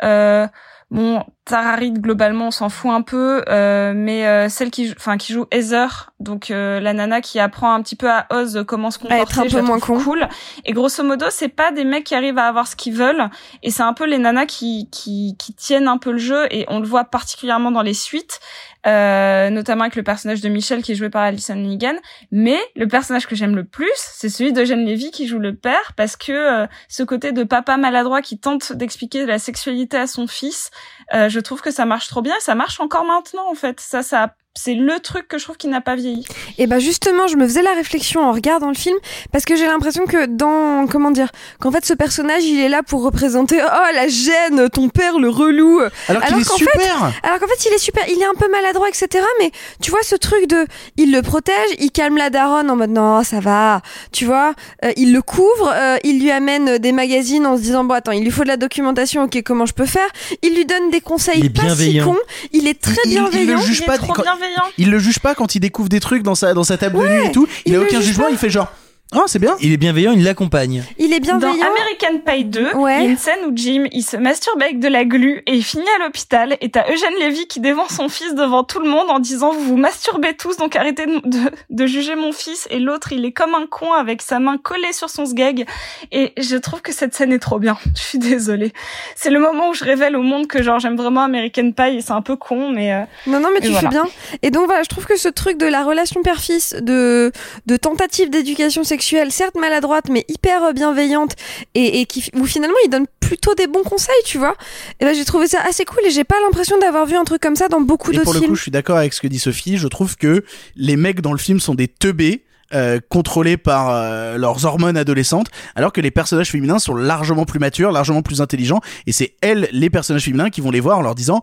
Euh, 0.02 0.46
Bon, 0.90 1.22
Tara 1.44 1.76
Reid, 1.76 2.00
globalement, 2.00 2.46
on 2.46 2.50
s'en 2.50 2.70
fout 2.70 2.90
un 2.90 3.02
peu, 3.02 3.42
euh, 3.48 3.92
mais 3.94 4.26
euh, 4.26 4.48
celle 4.48 4.70
qui, 4.70 4.86
joue- 4.86 4.94
enfin, 4.96 5.18
qui 5.18 5.34
joue 5.34 5.44
Heather, 5.50 6.10
donc 6.18 6.50
euh, 6.50 6.80
la 6.80 6.94
nana 6.94 7.20
qui 7.20 7.38
apprend 7.38 7.74
un 7.74 7.82
petit 7.82 7.94
peu 7.94 8.10
à 8.10 8.26
Oz 8.30 8.64
comment 8.66 8.90
se 8.90 8.98
comporter, 8.98 9.20
être 9.22 9.38
un 9.40 9.44
je 9.44 9.50
peu 9.50 9.56
la 9.56 9.62
moins 9.64 9.80
con. 9.80 9.98
cool. 10.00 10.26
Et 10.64 10.72
grosso 10.72 11.02
modo, 11.04 11.26
c'est 11.28 11.48
pas 11.50 11.72
des 11.72 11.84
mecs 11.84 12.04
qui 12.04 12.14
arrivent 12.14 12.38
à 12.38 12.46
avoir 12.48 12.66
ce 12.66 12.74
qu'ils 12.74 12.94
veulent, 12.94 13.28
et 13.62 13.70
c'est 13.70 13.82
un 13.82 13.92
peu 13.92 14.06
les 14.06 14.16
nanas 14.16 14.46
qui, 14.46 14.88
qui 14.90 15.36
qui 15.38 15.52
tiennent 15.52 15.88
un 15.88 15.98
peu 15.98 16.10
le 16.12 16.18
jeu, 16.18 16.46
et 16.50 16.64
on 16.68 16.80
le 16.80 16.86
voit 16.86 17.04
particulièrement 17.04 17.70
dans 17.70 17.82
les 17.82 17.92
suites, 17.94 18.40
euh, 18.88 19.50
notamment 19.50 19.82
avec 19.82 19.96
le 19.96 20.02
personnage 20.02 20.40
de 20.40 20.48
Michelle 20.48 20.82
qui 20.82 20.92
est 20.92 20.94
joué 20.94 21.10
par 21.10 21.22
Alison 21.22 21.54
Hannigan. 21.54 21.94
Mais 22.32 22.58
le 22.74 22.88
personnage 22.88 23.26
que 23.26 23.36
j'aime 23.36 23.54
le 23.54 23.64
plus, 23.64 23.90
c'est 23.94 24.28
celui 24.28 24.52
d'Eugène 24.52 24.86
Levy 24.86 25.10
qui 25.10 25.26
joue 25.26 25.38
le 25.38 25.54
père, 25.54 25.92
parce 25.96 26.16
que 26.16 26.32
euh, 26.32 26.66
ce 26.88 27.02
côté 27.02 27.32
de 27.32 27.44
papa 27.44 27.76
maladroit 27.76 28.22
qui 28.22 28.38
tente 28.38 28.72
d'expliquer 28.72 29.26
la 29.26 29.38
sexualité 29.38 29.98
à 29.98 30.06
son 30.06 30.26
fils, 30.26 30.70
euh, 31.14 31.28
je 31.28 31.40
trouve 31.40 31.60
que 31.60 31.70
ça 31.70 31.84
marche 31.84 32.08
trop 32.08 32.22
bien, 32.22 32.34
ça 32.40 32.54
marche 32.54 32.80
encore 32.80 33.04
maintenant 33.04 33.50
en 33.50 33.54
fait. 33.54 33.80
Ça, 33.80 34.02
ça, 34.02 34.34
c'est 34.62 34.74
le 34.74 34.98
truc 35.00 35.28
que 35.28 35.38
je 35.38 35.44
trouve 35.44 35.56
qui 35.56 35.68
n'a 35.68 35.80
pas 35.80 35.94
vieilli. 35.96 36.26
Et 36.58 36.66
bah 36.66 36.78
justement, 36.78 37.26
je 37.28 37.36
me 37.36 37.46
faisais 37.46 37.62
la 37.62 37.72
réflexion 37.74 38.20
en 38.22 38.32
regardant 38.32 38.68
le 38.68 38.74
film 38.74 38.96
parce 39.32 39.44
que 39.44 39.54
j'ai 39.56 39.66
l'impression 39.66 40.04
que 40.06 40.26
dans 40.26 40.86
comment 40.86 41.10
dire 41.10 41.28
qu'en 41.60 41.70
fait 41.70 41.84
ce 41.84 41.94
personnage 41.94 42.44
il 42.44 42.58
est 42.60 42.68
là 42.68 42.82
pour 42.82 43.02
représenter 43.02 43.60
oh 43.62 43.94
la 43.94 44.08
gêne, 44.08 44.68
ton 44.70 44.88
père 44.88 45.18
le 45.18 45.28
relou. 45.28 45.80
Alors 46.08 46.22
qu'il 46.24 46.38
est 46.40 46.44
qu'en 46.48 46.56
super. 46.56 46.72
Fait, 47.12 47.26
alors 47.26 47.38
qu'en 47.38 47.46
fait 47.46 47.66
il 47.68 47.72
est 47.74 47.78
super, 47.78 48.04
il 48.08 48.20
est 48.20 48.24
un 48.26 48.34
peu 48.34 48.50
maladroit 48.50 48.88
etc. 48.88 49.24
Mais 49.40 49.50
tu 49.80 49.90
vois 49.90 50.02
ce 50.02 50.16
truc 50.16 50.46
de 50.48 50.66
il 50.96 51.12
le 51.12 51.22
protège, 51.22 51.70
il 51.78 51.90
calme 51.90 52.16
la 52.16 52.30
daronne 52.30 52.70
en 52.70 52.76
mode 52.76 52.90
non 52.90 53.22
ça 53.22 53.40
va, 53.40 53.80
tu 54.12 54.24
vois, 54.24 54.54
euh, 54.84 54.92
il 54.96 55.12
le 55.12 55.22
couvre, 55.22 55.72
euh, 55.72 55.96
il 56.04 56.20
lui 56.20 56.30
amène 56.30 56.78
des 56.78 56.92
magazines 56.92 57.46
en 57.46 57.56
se 57.56 57.62
disant 57.62 57.84
bon 57.84 57.94
attends 57.94 58.12
il 58.12 58.24
lui 58.24 58.30
faut 58.30 58.42
de 58.42 58.48
la 58.48 58.56
documentation 58.56 59.24
ok 59.24 59.42
comment 59.44 59.66
je 59.66 59.74
peux 59.74 59.86
faire, 59.86 60.08
il 60.42 60.54
lui 60.54 60.64
donne 60.64 60.90
des 60.90 61.00
conseils 61.00 61.38
Il 61.38 61.46
est 61.46 61.50
pas 61.50 61.60
si 61.62 61.66
bienveillant. 61.66 62.04
cons, 62.06 62.18
il 62.52 62.66
est 62.66 62.80
très 62.80 62.92
Il- 63.04 63.12
il 63.12 63.14
le 63.22 63.28
bienveillant. 63.30 63.60
juge 63.60 63.80
Il 63.80 63.86
pas 63.86 63.94
est 63.94 63.98
trop 63.98 64.12
quand- 64.12 64.22
bienveillant. 64.48 64.72
Il 64.78 64.90
le 64.90 64.98
juge 64.98 65.18
pas 65.18 65.34
quand 65.34 65.54
il 65.54 65.60
découvre 65.60 65.88
des 65.88 66.00
trucs 66.00 66.22
dans 66.22 66.34
sa 66.34 66.54
dans 66.54 66.64
sa 66.64 66.76
table 66.78 66.98
de 66.98 67.06
nuit 67.08 67.26
et 67.26 67.32
tout. 67.32 67.46
Il, 67.66 67.72
il 67.72 67.76
a 67.76 67.80
aucun 67.80 67.98
juge 67.98 68.08
jugement. 68.08 68.24
pas. 68.24 68.30
Il 68.30 68.38
fait 68.38 68.50
genre 68.50 68.68
ah 69.12 69.22
c'est 69.26 69.38
bien. 69.38 69.56
Il 69.60 69.72
est 69.72 69.76
bienveillant, 69.78 70.12
il 70.12 70.22
l'accompagne. 70.22 70.82
Il 70.98 71.14
est 71.14 71.20
Dans 71.20 71.38
bienveillant. 71.38 71.64
American 71.66 72.18
Pie 72.26 72.44
2, 72.44 72.68
il 72.72 72.76
Ouais. 72.78 72.98
y 73.04 73.06
a 73.06 73.10
une 73.10 73.16
scène 73.16 73.38
où 73.46 73.52
Jim, 73.54 73.86
il 73.92 74.02
se 74.02 74.16
masturbe 74.18 74.60
avec 74.60 74.80
de 74.80 74.88
la 74.88 75.04
glu 75.06 75.42
et 75.46 75.54
il 75.54 75.64
finit 75.64 75.86
à 75.98 76.04
l'hôpital 76.04 76.56
et 76.60 76.70
t'as 76.70 76.84
Eugène 76.92 77.14
Levy 77.20 77.46
qui 77.46 77.60
dévance 77.60 77.92
son 77.96 78.08
fils 78.10 78.34
devant 78.34 78.64
tout 78.64 78.80
le 78.80 78.88
monde 78.88 79.08
en 79.08 79.18
disant 79.18 79.52
vous 79.52 79.62
vous 79.64 79.76
masturbez 79.78 80.34
tous 80.34 80.58
donc 80.58 80.76
arrêtez 80.76 81.06
de, 81.06 81.20
de, 81.26 81.38
de 81.70 81.86
juger 81.86 82.16
mon 82.16 82.32
fils 82.32 82.68
et 82.70 82.78
l'autre 82.80 83.12
il 83.12 83.24
est 83.24 83.32
comme 83.32 83.54
un 83.54 83.66
con 83.66 83.92
avec 83.94 84.20
sa 84.20 84.40
main 84.40 84.58
collée 84.58 84.92
sur 84.92 85.08
son 85.08 85.24
sgeg 85.24 85.66
et 86.12 86.32
je 86.36 86.56
trouve 86.56 86.82
que 86.82 86.92
cette 86.92 87.14
scène 87.14 87.32
est 87.32 87.38
trop 87.38 87.58
bien. 87.58 87.78
Je 87.96 88.02
suis 88.02 88.18
désolée. 88.18 88.72
C'est 89.16 89.30
le 89.30 89.40
moment 89.40 89.70
où 89.70 89.74
je 89.74 89.84
révèle 89.84 90.16
au 90.16 90.22
monde 90.22 90.46
que 90.46 90.62
genre 90.62 90.78
j'aime 90.80 90.96
vraiment 90.96 91.22
American 91.22 91.72
Pie 91.72 91.96
et 91.96 92.00
c'est 92.02 92.12
un 92.12 92.22
peu 92.22 92.36
con 92.36 92.70
mais 92.70 92.92
euh, 92.92 93.00
Non, 93.26 93.40
non, 93.40 93.48
mais 93.52 93.58
Et 93.58 93.62
tu 93.62 93.68
voilà. 93.68 93.80
fais 93.80 93.94
bien. 93.94 94.04
Et 94.42 94.50
donc 94.50 94.66
voilà, 94.66 94.82
je 94.82 94.88
trouve 94.88 95.06
que 95.06 95.16
ce 95.16 95.28
truc 95.28 95.56
de 95.56 95.66
la 95.66 95.82
relation 95.82 96.22
père-fils, 96.22 96.74
de, 96.80 97.32
de 97.66 97.76
tentative 97.78 98.28
d'éducation 98.30 98.84
sexuelle, 98.84 98.97
certes 99.00 99.56
maladroite, 99.56 100.06
mais 100.10 100.24
hyper 100.28 100.62
euh, 100.64 100.72
bienveillante, 100.72 101.34
et, 101.74 102.00
et 102.00 102.06
qui, 102.06 102.30
où 102.34 102.46
finalement 102.46 102.76
il 102.84 102.90
donne 102.90 103.06
plutôt 103.20 103.54
des 103.54 103.66
bons 103.66 103.82
conseils, 103.82 104.14
tu 104.24 104.38
vois. 104.38 104.56
Et 105.00 105.04
ben 105.04 105.14
j'ai 105.14 105.24
trouvé 105.24 105.46
ça 105.46 105.60
assez 105.68 105.84
cool, 105.84 106.00
et 106.06 106.10
j'ai 106.10 106.24
pas 106.24 106.36
l'impression 106.44 106.78
d'avoir 106.78 107.06
vu 107.06 107.16
un 107.16 107.24
truc 107.24 107.42
comme 107.42 107.56
ça 107.56 107.68
dans 107.68 107.80
beaucoup 107.80 108.12
d'autres 108.12 108.24
pour 108.24 108.32
le 108.34 108.40
films. 108.40 108.50
coup, 108.52 108.56
je 108.56 108.62
suis 108.62 108.70
d'accord 108.70 108.96
avec 108.96 109.12
ce 109.12 109.20
que 109.20 109.28
dit 109.28 109.38
Sophie. 109.38 109.76
Je 109.76 109.88
trouve 109.88 110.16
que 110.16 110.44
les 110.76 110.96
mecs 110.96 111.20
dans 111.20 111.32
le 111.32 111.38
film 111.38 111.60
sont 111.60 111.74
des 111.74 111.88
teubés. 111.88 112.44
euh, 112.74 113.00
contrôlés 113.08 113.56
par 113.56 113.88
euh, 113.88 114.36
leurs 114.36 114.66
hormones 114.66 114.96
adolescentes, 114.98 115.48
alors 115.74 115.90
que 115.92 116.02
les 116.02 116.10
personnages 116.10 116.50
féminins 116.50 116.78
sont 116.78 116.94
largement 116.94 117.46
plus 117.46 117.58
matures, 117.58 117.92
largement 117.92 118.20
plus 118.20 118.42
intelligents, 118.42 118.80
et 119.06 119.12
c'est 119.12 119.36
elles, 119.40 119.68
les 119.72 119.88
personnages 119.88 120.24
féminins, 120.24 120.50
qui 120.50 120.60
vont 120.60 120.70
les 120.70 120.80
voir 120.80 120.98
en 120.98 121.02
leur 121.02 121.14
disant 121.14 121.40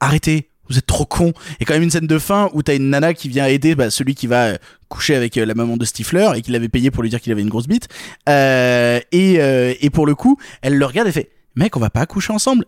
arrêtez, 0.00 0.50
vous 0.68 0.78
êtes 0.78 0.86
trop 0.86 1.04
cons. 1.04 1.32
Et 1.60 1.64
quand 1.64 1.74
même 1.74 1.82
une 1.82 1.90
scène 1.90 2.06
de 2.06 2.18
fin 2.18 2.50
où 2.52 2.62
t'as 2.62 2.76
une 2.76 2.90
nana 2.90 3.14
qui 3.14 3.28
vient 3.28 3.46
aider 3.46 3.74
bah, 3.74 3.90
celui 3.90 4.14
qui 4.14 4.26
va 4.26 4.44
euh, 4.44 4.56
coucher 4.88 5.14
avec 5.14 5.36
euh, 5.36 5.46
la 5.46 5.54
maman 5.54 5.76
de 5.76 5.84
Stifler 5.84 6.30
et 6.36 6.42
qui 6.42 6.50
l'avait 6.50 6.68
payé 6.68 6.90
pour 6.90 7.02
lui 7.02 7.10
dire 7.10 7.20
qu'il 7.20 7.32
avait 7.32 7.42
une 7.42 7.48
grosse 7.48 7.68
bite. 7.68 7.88
Euh, 8.28 9.00
et, 9.12 9.36
euh, 9.40 9.74
pour 9.92 10.06
le 10.06 10.14
coup, 10.14 10.38
elle 10.62 10.76
le 10.76 10.84
regarde 10.84 11.08
et 11.08 11.12
fait 11.12 11.30
mec, 11.56 11.76
on 11.76 11.80
va 11.80 11.90
pas 11.90 12.06
coucher 12.06 12.32
ensemble. 12.32 12.64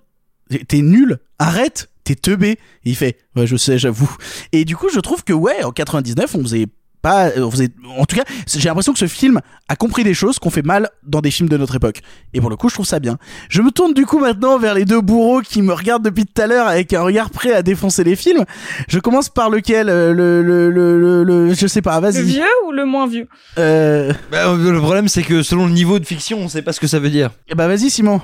T'es 0.67 0.83
nul, 0.83 1.19
arrête, 1.39 1.91
t'es 2.03 2.17
teubé. 2.17 2.59
Il 2.85 2.97
fait 2.97 3.19
je 3.37 3.57
sais, 3.57 3.79
j'avoue. 3.79 4.11
Et 4.53 4.65
du 4.65 4.77
coup, 4.77 4.89
je 4.93 5.01
trouve 5.01 5.23
que 5.23 5.33
ouais, 5.33 5.63
en 5.63 5.71
99, 5.71 6.35
on 6.35 6.43
faisait 6.43 6.67
pas, 7.03 7.29
euh, 7.29 7.43
on 7.45 7.51
faisait, 7.51 7.69
en 7.99 8.05
tout 8.05 8.17
cas, 8.17 8.25
j'ai 8.47 8.69
l'impression 8.69 8.93
que 8.93 8.99
ce 8.99 9.07
film 9.07 9.41
a 9.69 9.77
compris 9.77 10.05
des 10.05 10.15
choses 10.15 10.39
qu'on 10.39 10.51
fait 10.51 10.65
mal 10.65 10.89
dans 11.05 11.21
des 11.21 11.31
films 11.31 11.49
de 11.49 11.57
notre 11.57 11.77
époque. 11.77 12.01
Et 12.35 12.41
pour 12.41 12.51
le 12.51 12.57
coup, 12.57 12.69
je 12.69 12.75
trouve 12.75 12.87
ça 12.87 13.01
bien. 13.01 13.17
Je 13.49 13.63
me 13.63 13.71
tourne 13.71 13.95
du 13.95 14.07
coup 14.07 14.19
maintenant 14.19 14.59
vers 14.59 14.75
les 14.75 14.85
deux 14.85 15.01
bourreaux 15.01 15.41
qui 15.41 15.63
me 15.63 15.73
regardent 15.73 16.05
depuis 16.05 16.27
tout 16.27 16.43
à 16.43 16.47
l'heure 16.47 16.67
avec 16.67 16.93
un 16.93 17.03
regard 17.03 17.31
prêt 17.31 17.53
à 17.53 17.63
défoncer 17.63 18.05
les 18.05 18.17
films. 18.17 18.45
Je 18.89 18.99
commence 18.99 19.29
par 19.29 19.51
lequel, 19.51 19.89
euh, 19.89 20.13
le, 20.13 20.43
le, 20.43 20.71
le, 20.71 20.99
le, 21.01 21.25
le- 21.25 21.55
je 21.55 21.67
sais 21.67 21.83
pas, 21.83 22.01
le 22.01 22.11
vas-y. 22.11 22.23
vieux 22.23 22.43
ou 22.67 22.73
le 22.73 22.85
moins 22.85 23.07
vieux? 23.09 23.29
Euh, 23.59 24.13
Bah, 24.31 24.55
le 24.55 24.79
problème, 24.81 25.09
c'est 25.09 25.23
que 25.23 25.43
selon 25.43 25.67
le 25.67 25.73
niveau 25.73 25.99
de 25.99 26.05
fiction, 26.05 26.39
on 26.39 26.49
sait 26.49 26.63
pas 26.63 26.73
ce 26.73 26.81
que 26.81 26.87
ça 26.87 26.99
veut 26.99 27.11
dire. 27.11 27.31
eh 27.49 27.55
bah 27.55 27.67
vas-y 27.69 27.91
Simon. 27.91 28.21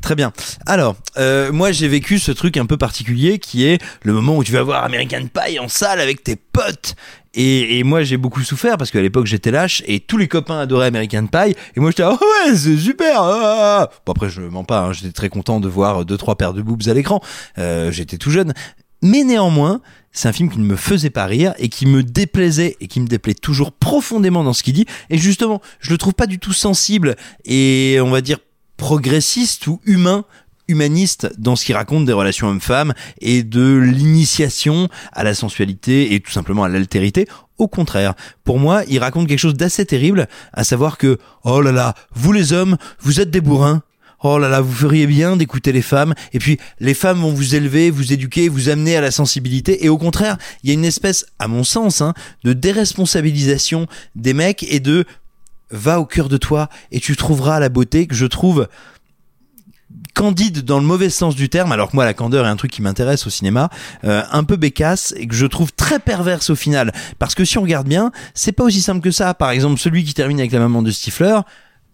Très 0.00 0.14
bien. 0.14 0.32
Alors, 0.64 0.94
euh, 1.16 1.50
moi 1.50 1.72
j'ai 1.72 1.88
vécu 1.88 2.20
ce 2.20 2.30
truc 2.30 2.56
un 2.56 2.66
peu 2.66 2.76
particulier 2.76 3.40
qui 3.40 3.66
est 3.66 3.82
le 4.04 4.12
moment 4.12 4.36
où 4.36 4.44
tu 4.44 4.52
vas 4.52 4.62
voir 4.62 4.84
American 4.84 5.22
Pie 5.26 5.58
en 5.58 5.66
salle 5.68 5.98
avec 5.98 6.22
tes 6.22 6.36
potes. 6.36 6.94
Et, 7.40 7.78
et 7.78 7.84
moi 7.84 8.02
j'ai 8.02 8.16
beaucoup 8.16 8.42
souffert 8.42 8.76
parce 8.76 8.90
qu'à 8.90 9.00
l'époque 9.00 9.26
j'étais 9.26 9.52
lâche 9.52 9.84
et 9.86 10.00
tous 10.00 10.16
les 10.16 10.26
copains 10.26 10.58
adoraient 10.58 10.88
American 10.88 11.28
Pie 11.28 11.54
et 11.76 11.80
moi 11.80 11.90
j'étais 11.90 12.02
ah 12.02 12.12
ouais 12.12 12.56
c'est 12.56 12.76
super. 12.76 13.22
ah, 13.22 13.38
ah, 13.40 13.78
ah. 13.82 13.90
Bon 14.04 14.12
après 14.12 14.28
je 14.28 14.40
mens 14.42 14.64
pas, 14.64 14.80
hein, 14.80 14.92
j'étais 14.92 15.12
très 15.12 15.28
content 15.28 15.60
de 15.60 15.68
voir 15.68 16.04
deux 16.04 16.16
trois 16.16 16.34
paires 16.36 16.52
de 16.52 16.62
boobs 16.62 16.88
à 16.88 16.94
l'écran. 16.94 17.20
Euh, 17.58 17.92
j'étais 17.92 18.18
tout 18.18 18.32
jeune. 18.32 18.52
Mais 19.02 19.22
néanmoins, 19.22 19.80
c'est 20.10 20.26
un 20.26 20.32
film 20.32 20.50
qui 20.50 20.58
ne 20.58 20.64
me 20.64 20.74
faisait 20.74 21.10
pas 21.10 21.26
rire 21.26 21.54
et 21.58 21.68
qui 21.68 21.86
me 21.86 22.02
déplaisait 22.02 22.76
et 22.80 22.88
qui 22.88 22.98
me 22.98 23.06
déplaît 23.06 23.34
toujours 23.34 23.70
profondément 23.70 24.42
dans 24.42 24.52
ce 24.52 24.64
qu'il 24.64 24.74
dit. 24.74 24.86
Et 25.08 25.18
justement, 25.18 25.60
je 25.78 25.92
le 25.92 25.98
trouve 25.98 26.14
pas 26.14 26.26
du 26.26 26.40
tout 26.40 26.52
sensible 26.52 27.14
et 27.44 27.98
on 28.02 28.10
va 28.10 28.20
dire 28.20 28.38
progressiste 28.76 29.68
ou 29.68 29.80
humain 29.84 30.24
humaniste 30.68 31.28
dans 31.38 31.56
ce 31.56 31.64
qu'il 31.64 31.74
raconte 31.74 32.04
des 32.04 32.12
relations 32.12 32.48
hommes-femmes 32.48 32.92
et 33.20 33.42
de 33.42 33.78
l'initiation 33.78 34.88
à 35.12 35.24
la 35.24 35.34
sensualité 35.34 36.14
et 36.14 36.20
tout 36.20 36.30
simplement 36.30 36.64
à 36.64 36.68
l'altérité. 36.68 37.26
Au 37.56 37.66
contraire, 37.66 38.14
pour 38.44 38.58
moi, 38.58 38.82
il 38.88 38.98
raconte 39.00 39.26
quelque 39.26 39.38
chose 39.38 39.54
d'assez 39.54 39.84
terrible, 39.84 40.28
à 40.52 40.62
savoir 40.62 40.96
que, 40.96 41.18
oh 41.42 41.60
là 41.60 41.72
là, 41.72 41.94
vous 42.14 42.32
les 42.32 42.52
hommes, 42.52 42.76
vous 43.00 43.20
êtes 43.20 43.30
des 43.30 43.40
bourrins. 43.40 43.82
oh 44.22 44.38
là 44.38 44.48
là, 44.48 44.60
vous 44.60 44.72
feriez 44.72 45.06
bien 45.06 45.36
d'écouter 45.36 45.72
les 45.72 45.82
femmes. 45.82 46.14
Et 46.32 46.38
puis, 46.38 46.58
les 46.78 46.94
femmes 46.94 47.20
vont 47.20 47.32
vous 47.32 47.56
élever, 47.56 47.90
vous 47.90 48.12
éduquer, 48.12 48.48
vous 48.48 48.68
amener 48.68 48.96
à 48.96 49.00
la 49.00 49.10
sensibilité. 49.10 49.84
Et 49.84 49.88
au 49.88 49.98
contraire, 49.98 50.36
il 50.62 50.68
y 50.68 50.70
a 50.70 50.74
une 50.74 50.84
espèce, 50.84 51.26
à 51.38 51.48
mon 51.48 51.64
sens, 51.64 52.00
hein, 52.00 52.14
de 52.44 52.52
déresponsabilisation 52.52 53.86
des 54.14 54.34
mecs 54.34 54.64
et 54.68 54.80
de 54.80 55.04
va 55.70 56.00
au 56.00 56.06
cœur 56.06 56.28
de 56.28 56.36
toi 56.36 56.68
et 56.92 57.00
tu 57.00 57.16
trouveras 57.16 57.60
la 57.60 57.68
beauté 57.68 58.06
que 58.06 58.14
je 58.14 58.26
trouve 58.26 58.68
candide 60.14 60.62
dans 60.64 60.78
le 60.78 60.84
mauvais 60.84 61.10
sens 61.10 61.34
du 61.34 61.48
terme, 61.48 61.72
alors 61.72 61.90
que 61.90 61.96
moi 61.96 62.04
la 62.04 62.14
candeur 62.14 62.44
est 62.46 62.48
un 62.48 62.56
truc 62.56 62.70
qui 62.70 62.82
m'intéresse 62.82 63.26
au 63.26 63.30
cinéma, 63.30 63.70
euh, 64.04 64.22
un 64.32 64.44
peu 64.44 64.56
bécasse 64.56 65.14
et 65.16 65.26
que 65.26 65.34
je 65.34 65.46
trouve 65.46 65.72
très 65.72 65.98
perverse 65.98 66.50
au 66.50 66.56
final. 66.56 66.92
Parce 67.18 67.34
que 67.34 67.44
si 67.44 67.58
on 67.58 67.62
regarde 67.62 67.88
bien, 67.88 68.10
c'est 68.34 68.52
pas 68.52 68.64
aussi 68.64 68.80
simple 68.80 69.00
que 69.00 69.10
ça. 69.10 69.34
Par 69.34 69.50
exemple, 69.50 69.78
celui 69.78 70.04
qui 70.04 70.14
termine 70.14 70.40
avec 70.40 70.52
la 70.52 70.60
maman 70.60 70.82
de 70.82 70.90
Stifler, 70.90 71.40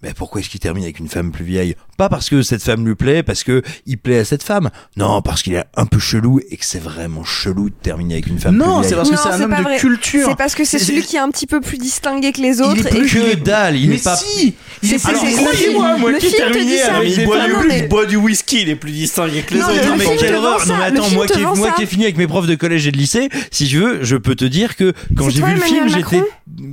mais 0.05 0.13
pourquoi 0.15 0.41
est-ce 0.41 0.51
qu'il 0.51 0.61
termine 0.61 0.85
avec 0.85 0.99
une 1.01 1.09
femme 1.09 1.33
plus 1.33 1.45
vieille? 1.45 1.75
Pas 1.97 2.09
parce 2.09 2.29
que 2.29 2.43
cette 2.43 2.63
femme 2.63 2.87
lui 2.87 2.95
plaît, 2.95 3.23
parce 3.23 3.43
que 3.43 3.63
il 3.87 3.99
plaît 3.99 4.19
à 4.19 4.25
cette 4.25 4.43
femme. 4.43 4.71
Non, 4.97 5.23
parce 5.23 5.43
qu'il 5.43 5.55
est 5.55 5.65
un 5.77 5.87
peu 5.87 5.99
chelou 5.99 6.41
et 6.51 6.57
que 6.57 6.65
c'est 6.65 6.79
vraiment 6.83 7.25
chelou 7.25 7.71
de 7.71 7.75
terminer 7.75 8.15
avec 8.15 8.27
une 8.27 8.39
femme 8.39 8.57
Non, 8.57 8.81
plus 8.81 8.89
c'est 8.91 8.95
vieille. 8.95 8.97
parce 8.99 9.11
que 9.11 9.15
Non, 9.15 9.21
c'est 9.23 9.29
un 9.29 9.45
homme 9.45 9.51
pas 9.51 9.57
de 9.59 9.63
vrai. 9.63 9.77
culture. 9.79 10.29
C'est 10.29 10.37
parce 10.37 10.55
que 10.55 10.65
c'est 10.65 10.79
celui 10.79 11.03
qui 11.03 11.17
est 11.17 11.21
un 11.21 11.31
petit 11.31 11.47
peu 11.47 11.61
plus 11.61 11.79
distingué 11.79 12.33
que 12.33 12.41
les 12.41 12.57
Il 12.59 12.63
autres. 12.63 12.87
est 12.87 12.91
plus 12.91 13.19
et 13.19 13.37
que 13.37 13.41
dalle, 13.45 13.77
il 13.77 13.89
Mais 13.89 13.97
est 13.97 14.05
pas. 14.05 14.17
si 14.17 14.55
il 14.83 14.93
est 14.95 14.99
C'est- 14.99 15.09
c'est- 15.09 15.15
c'est- 15.17 15.43
Croyez-moi, 15.43 15.97
moi 15.97 16.11
Le 16.13 16.19
qui 16.19 16.31
terminé 16.33 16.83
avec 16.83 17.25
bois 17.25 17.39
non, 17.39 17.45
du, 17.47 17.53
non, 17.53 17.59
mais- 17.69 17.79
il 17.81 17.89
boit 17.89 18.07
du 18.07 18.17
whisky, 18.17 18.63
il 18.63 18.69
est 18.69 18.77
plus 18.77 18.93
distingué 18.93 19.43
que 19.43 19.55
les 19.55 19.61
Non, 19.61 19.67
autres. 19.69 19.97
mais 19.97 20.05
Non 20.05 20.11
quelle 20.19 20.35
horreur 20.35 20.67
Non 20.67 20.77
mais 20.77 20.85
attends, 20.85 21.11
moi 21.11 21.27
qui, 21.27 21.41
moi 21.41 21.71
qui 21.73 21.83
ai 21.83 21.87
fini 21.87 22.05
avec 22.05 22.17
mes 22.19 22.27
profs 22.27 22.47
de 22.47 22.55
collège 22.55 22.87
et 22.87 22.93
de 22.93 22.97
lycée, 22.99 23.29
si 23.51 23.67
je 23.67 23.79
veux, 23.79 24.05
je 24.05 24.17
peux 24.17 24.35
te 24.35 24.45
dire 24.45 24.77
que 24.77 24.93
quand 25.17 25.25
C'est 25.31 25.37
j'ai 25.37 25.43
vu 25.43 25.55
le 25.55 25.61
film, 25.61 25.89
j'étais... 25.89 26.19
Macron? 26.19 26.25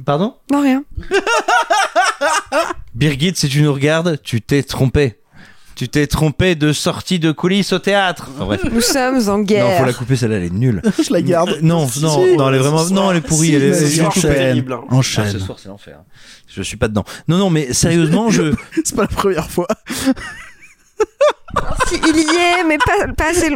Pardon? 0.05 0.35
Non, 0.51 0.61
rien. 0.61 0.83
Birgit, 3.01 3.33
si 3.35 3.49
tu 3.49 3.63
nous 3.63 3.73
regardes, 3.73 4.21
tu 4.21 4.41
t'es 4.43 4.61
trompé. 4.61 5.15
Tu 5.73 5.89
t'es 5.89 6.05
trompé 6.05 6.53
de 6.53 6.71
sortie 6.71 7.17
de 7.17 7.31
coulisses 7.31 7.73
au 7.73 7.79
théâtre. 7.79 8.29
Enfin, 8.35 8.45
bref. 8.45 8.61
Nous 8.71 8.81
sommes 8.81 9.27
en 9.27 9.39
guerre. 9.39 9.65
Non, 9.67 9.77
faut 9.79 9.85
la 9.85 9.93
couper, 9.93 10.15
celle-là, 10.15 10.35
elle 10.37 10.43
est 10.43 10.49
nulle. 10.53 10.83
Je 11.03 11.11
la 11.11 11.23
garde. 11.23 11.57
Non, 11.63 11.87
Si, 11.87 11.99
non, 12.03 12.23
si. 12.23 12.35
non, 12.37 12.49
elle 12.49 12.55
est 12.55 12.59
vraiment, 12.59 12.85
non, 12.91 13.09
elle 13.09 13.17
est 13.17 13.21
pourrie, 13.21 13.47
Si, 13.47 13.55
elle 13.55 13.63
est, 13.63 14.01
enchaîne. 14.05 14.33
terrible, 14.35 14.73
hein. 14.73 14.81
Ah, 14.87 14.93
Enchaîne. 14.93 15.31
ce 15.31 15.39
soir, 15.39 15.57
c'est 15.57 15.69
l'enfer. 15.69 16.01
Je 16.47 16.61
suis 16.61 16.77
pas 16.77 16.89
dedans. 16.89 17.03
Non, 17.27 17.39
non, 17.39 17.49
mais 17.49 17.73
sérieusement, 17.73 18.29
je, 18.29 18.53
C'est 18.85 18.95
pas 18.95 19.01
la 19.03 19.07
première 19.07 19.49
fois. 19.49 19.65
Il 21.91 22.15
y 22.15 22.21
est, 22.21 22.63
mais 22.65 22.77
pas, 22.77 23.11
pas 23.13 23.31
assez 23.31 23.49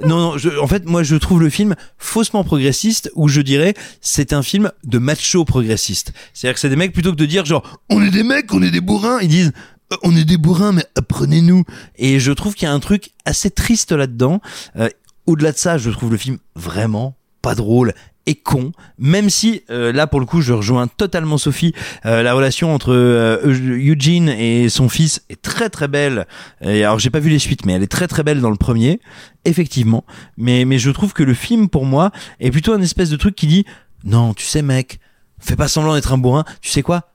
non, 0.00 0.18
non, 0.18 0.38
je, 0.38 0.50
en 0.58 0.66
fait, 0.66 0.84
moi, 0.84 1.02
je 1.02 1.16
trouve 1.16 1.40
le 1.40 1.48
film 1.48 1.74
faussement 1.96 2.44
progressiste, 2.44 3.10
ou 3.14 3.28
je 3.28 3.40
dirais, 3.40 3.74
c'est 4.00 4.32
un 4.32 4.42
film 4.42 4.70
de 4.84 4.98
macho 4.98 5.44
progressiste. 5.44 6.12
C'est-à-dire 6.34 6.54
que 6.54 6.60
c'est 6.60 6.68
des 6.68 6.76
mecs, 6.76 6.92
plutôt 6.92 7.12
que 7.12 7.16
de 7.16 7.24
dire 7.26 7.44
genre, 7.46 7.80
on 7.88 8.02
est 8.02 8.10
des 8.10 8.22
mecs, 8.22 8.52
on 8.52 8.62
est 8.62 8.70
des 8.70 8.82
bourrins, 8.82 9.18
ils 9.22 9.28
disent, 9.28 9.52
Euh, 9.92 9.96
on 10.02 10.16
est 10.16 10.24
des 10.24 10.38
bourrins, 10.38 10.72
mais 10.72 10.84
apprenez-nous. 10.96 11.64
Et 11.96 12.18
je 12.20 12.32
trouve 12.32 12.54
qu'il 12.54 12.66
y 12.66 12.70
a 12.70 12.74
un 12.74 12.80
truc 12.80 13.10
assez 13.24 13.50
triste 13.50 13.92
là-dedans. 13.92 14.40
Euh, 14.76 14.88
au-delà 15.26 15.52
de 15.52 15.58
ça, 15.58 15.78
je 15.78 15.90
trouve 15.90 16.10
le 16.10 16.16
film 16.16 16.38
vraiment 16.54 17.16
pas 17.42 17.54
drôle 17.54 17.92
et 18.26 18.34
con, 18.34 18.72
même 18.98 19.28
si 19.30 19.62
euh, 19.70 19.92
là 19.92 20.06
pour 20.06 20.20
le 20.20 20.26
coup 20.26 20.40
je 20.40 20.52
rejoins 20.52 20.86
totalement 20.86 21.38
Sophie, 21.38 21.74
euh, 22.06 22.22
la 22.22 22.34
relation 22.34 22.74
entre 22.74 22.92
euh, 22.92 23.38
Eugene 23.44 24.28
et 24.28 24.68
son 24.68 24.88
fils 24.88 25.22
est 25.28 25.40
très 25.40 25.68
très 25.68 25.88
belle. 25.88 26.26
Et 26.62 26.84
alors 26.84 26.98
j'ai 26.98 27.10
pas 27.10 27.20
vu 27.20 27.30
les 27.30 27.38
suites, 27.38 27.66
mais 27.66 27.74
elle 27.74 27.82
est 27.82 27.90
très 27.90 28.08
très 28.08 28.22
belle 28.22 28.40
dans 28.40 28.50
le 28.50 28.56
premier, 28.56 29.00
effectivement. 29.44 30.04
Mais 30.36 30.64
mais 30.64 30.78
je 30.78 30.90
trouve 30.90 31.12
que 31.12 31.22
le 31.22 31.34
film 31.34 31.68
pour 31.68 31.84
moi 31.84 32.12
est 32.40 32.50
plutôt 32.50 32.72
un 32.72 32.80
espèce 32.80 33.10
de 33.10 33.16
truc 33.16 33.34
qui 33.34 33.46
dit 33.46 33.64
non, 34.04 34.34
tu 34.34 34.44
sais 34.44 34.62
mec, 34.62 34.98
fais 35.38 35.56
pas 35.56 35.68
semblant 35.68 35.94
d'être 35.94 36.12
un 36.12 36.18
bourrin. 36.18 36.44
Tu 36.60 36.70
sais 36.70 36.82
quoi? 36.82 37.10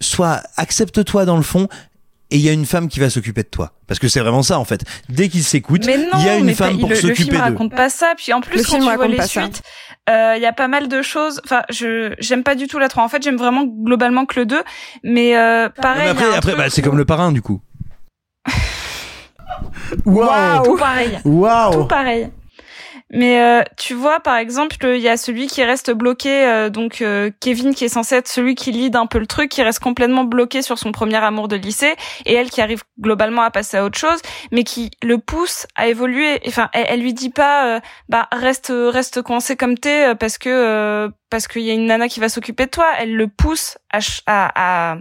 Soit 0.00 0.42
accepte-toi 0.56 1.24
dans 1.24 1.36
le 1.36 1.42
fond. 1.42 1.68
Et 2.30 2.36
il 2.36 2.42
y 2.42 2.48
a 2.50 2.52
une 2.52 2.66
femme 2.66 2.88
qui 2.88 3.00
va 3.00 3.08
s'occuper 3.08 3.42
de 3.42 3.48
toi. 3.48 3.72
Parce 3.86 3.98
que 3.98 4.06
c'est 4.08 4.20
vraiment 4.20 4.42
ça, 4.42 4.58
en 4.58 4.64
fait. 4.64 4.82
Dès 5.08 5.30
qu'ils 5.30 5.42
s'écoutent, 5.44 5.86
il 5.86 6.24
y 6.24 6.28
a 6.28 6.36
une 6.36 6.44
mais 6.44 6.54
femme 6.54 6.74
pas- 6.74 6.80
pour 6.80 6.88
le, 6.90 6.94
le 6.94 7.00
s'occuper 7.00 7.22
film 7.22 7.36
d'eux. 7.36 7.42
raconte 7.42 7.74
pas 7.74 7.88
ça. 7.88 8.12
Puis 8.18 8.34
en 8.34 8.42
plus, 8.42 8.58
Le 8.58 8.64
quand 8.64 8.70
film 8.72 8.86
tu 8.90 8.94
vois 8.96 9.06
les 9.08 9.22
suites, 9.22 9.62
euh, 10.10 10.34
il 10.36 10.42
y 10.42 10.46
a 10.46 10.52
pas 10.52 10.68
mal 10.68 10.88
de 10.88 11.00
choses. 11.00 11.40
Enfin, 11.44 11.62
je 11.70 12.14
j'aime 12.18 12.42
pas 12.42 12.54
du 12.54 12.66
tout 12.66 12.78
la 12.78 12.88
3. 12.88 13.02
En 13.02 13.08
fait, 13.08 13.22
j'aime 13.22 13.36
vraiment 13.38 13.64
globalement 13.64 14.26
que 14.26 14.40
le 14.40 14.44
2. 14.46 14.62
Mais 15.04 15.38
euh, 15.38 15.70
pareil. 15.70 16.02
mais 16.04 16.08
après, 16.10 16.36
après 16.36 16.54
bah, 16.54 16.68
c'est 16.68 16.82
comme 16.82 16.98
le 16.98 17.06
parrain, 17.06 17.32
du 17.32 17.40
coup. 17.40 17.62
Waouh 20.04 20.64
Tout 20.64 20.76
pareil. 20.76 21.18
Waouh 21.24 21.72
Tout 21.72 21.84
pareil. 21.86 22.28
Mais 23.10 23.40
euh, 23.40 23.62
tu 23.78 23.94
vois, 23.94 24.20
par 24.20 24.36
exemple, 24.36 24.76
il 24.82 25.00
y 25.00 25.08
a 25.08 25.16
celui 25.16 25.46
qui 25.46 25.64
reste 25.64 25.90
bloqué, 25.90 26.44
euh, 26.44 26.68
donc 26.68 27.00
euh, 27.00 27.30
Kevin 27.40 27.74
qui 27.74 27.84
est 27.84 27.88
censé 27.88 28.16
être 28.16 28.28
celui 28.28 28.54
qui 28.54 28.70
lead 28.70 28.96
un 28.96 29.06
peu 29.06 29.18
le 29.18 29.26
truc, 29.26 29.50
qui 29.50 29.62
reste 29.62 29.78
complètement 29.78 30.24
bloqué 30.24 30.60
sur 30.60 30.78
son 30.78 30.92
premier 30.92 31.16
amour 31.16 31.48
de 31.48 31.56
lycée, 31.56 31.94
et 32.26 32.34
elle 32.34 32.50
qui 32.50 32.60
arrive 32.60 32.82
globalement 33.00 33.42
à 33.42 33.50
passer 33.50 33.78
à 33.78 33.84
autre 33.84 33.98
chose, 33.98 34.20
mais 34.52 34.62
qui 34.62 34.90
le 35.02 35.18
pousse 35.18 35.66
à 35.74 35.88
évoluer. 35.88 36.40
Enfin, 36.46 36.68
elle, 36.74 36.86
elle 36.88 37.00
lui 37.00 37.14
dit 37.14 37.30
pas, 37.30 37.80
bah 38.08 38.28
reste 38.30 38.72
reste 38.72 39.22
coincé 39.22 39.56
comme 39.56 39.78
t'es 39.78 40.14
parce 40.14 40.36
que 40.36 41.10
parce 41.30 41.48
qu'il 41.48 41.62
y 41.62 41.70
a 41.70 41.74
une 41.74 41.86
nana 41.86 42.08
qui 42.08 42.20
va 42.20 42.28
s'occuper 42.28 42.66
de 42.66 42.70
toi. 42.70 42.86
Elle 42.98 43.14
le 43.14 43.28
pousse 43.28 43.78
à 43.90 44.00
à, 44.26 44.92
à 44.92 44.98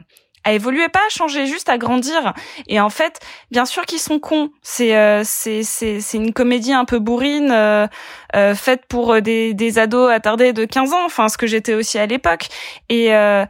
à 0.47 0.53
évoluer, 0.53 0.87
pas 0.87 1.01
à 1.05 1.09
changer, 1.09 1.45
juste 1.45 1.67
à 1.67 1.77
grandir. 1.77 2.33
Et 2.69 2.79
en 2.79 2.89
fait, 2.89 3.19
bien 3.51 3.65
sûr 3.65 3.85
qu'ils 3.85 3.99
sont 3.99 4.17
cons. 4.17 4.49
C'est 4.61 4.95
euh, 4.95 5.21
c'est 5.25 5.61
c'est 5.63 5.99
c'est 5.99 6.15
une 6.17 6.31
comédie 6.31 6.71
un 6.71 6.85
peu 6.85 6.99
bourrine 6.99 7.51
euh, 7.51 7.85
euh, 8.33 8.55
faite 8.55 8.85
pour 8.87 9.11
euh, 9.11 9.19
des 9.19 9.53
des 9.53 9.77
ados 9.77 10.09
attardés 10.09 10.53
de 10.53 10.63
15 10.63 10.93
ans, 10.93 11.03
enfin 11.05 11.27
ce 11.27 11.37
que 11.37 11.47
j'étais 11.47 11.73
aussi 11.73 11.99
à 11.99 12.05
l'époque. 12.05 12.47
Et 12.87 13.13
euh, 13.13 13.45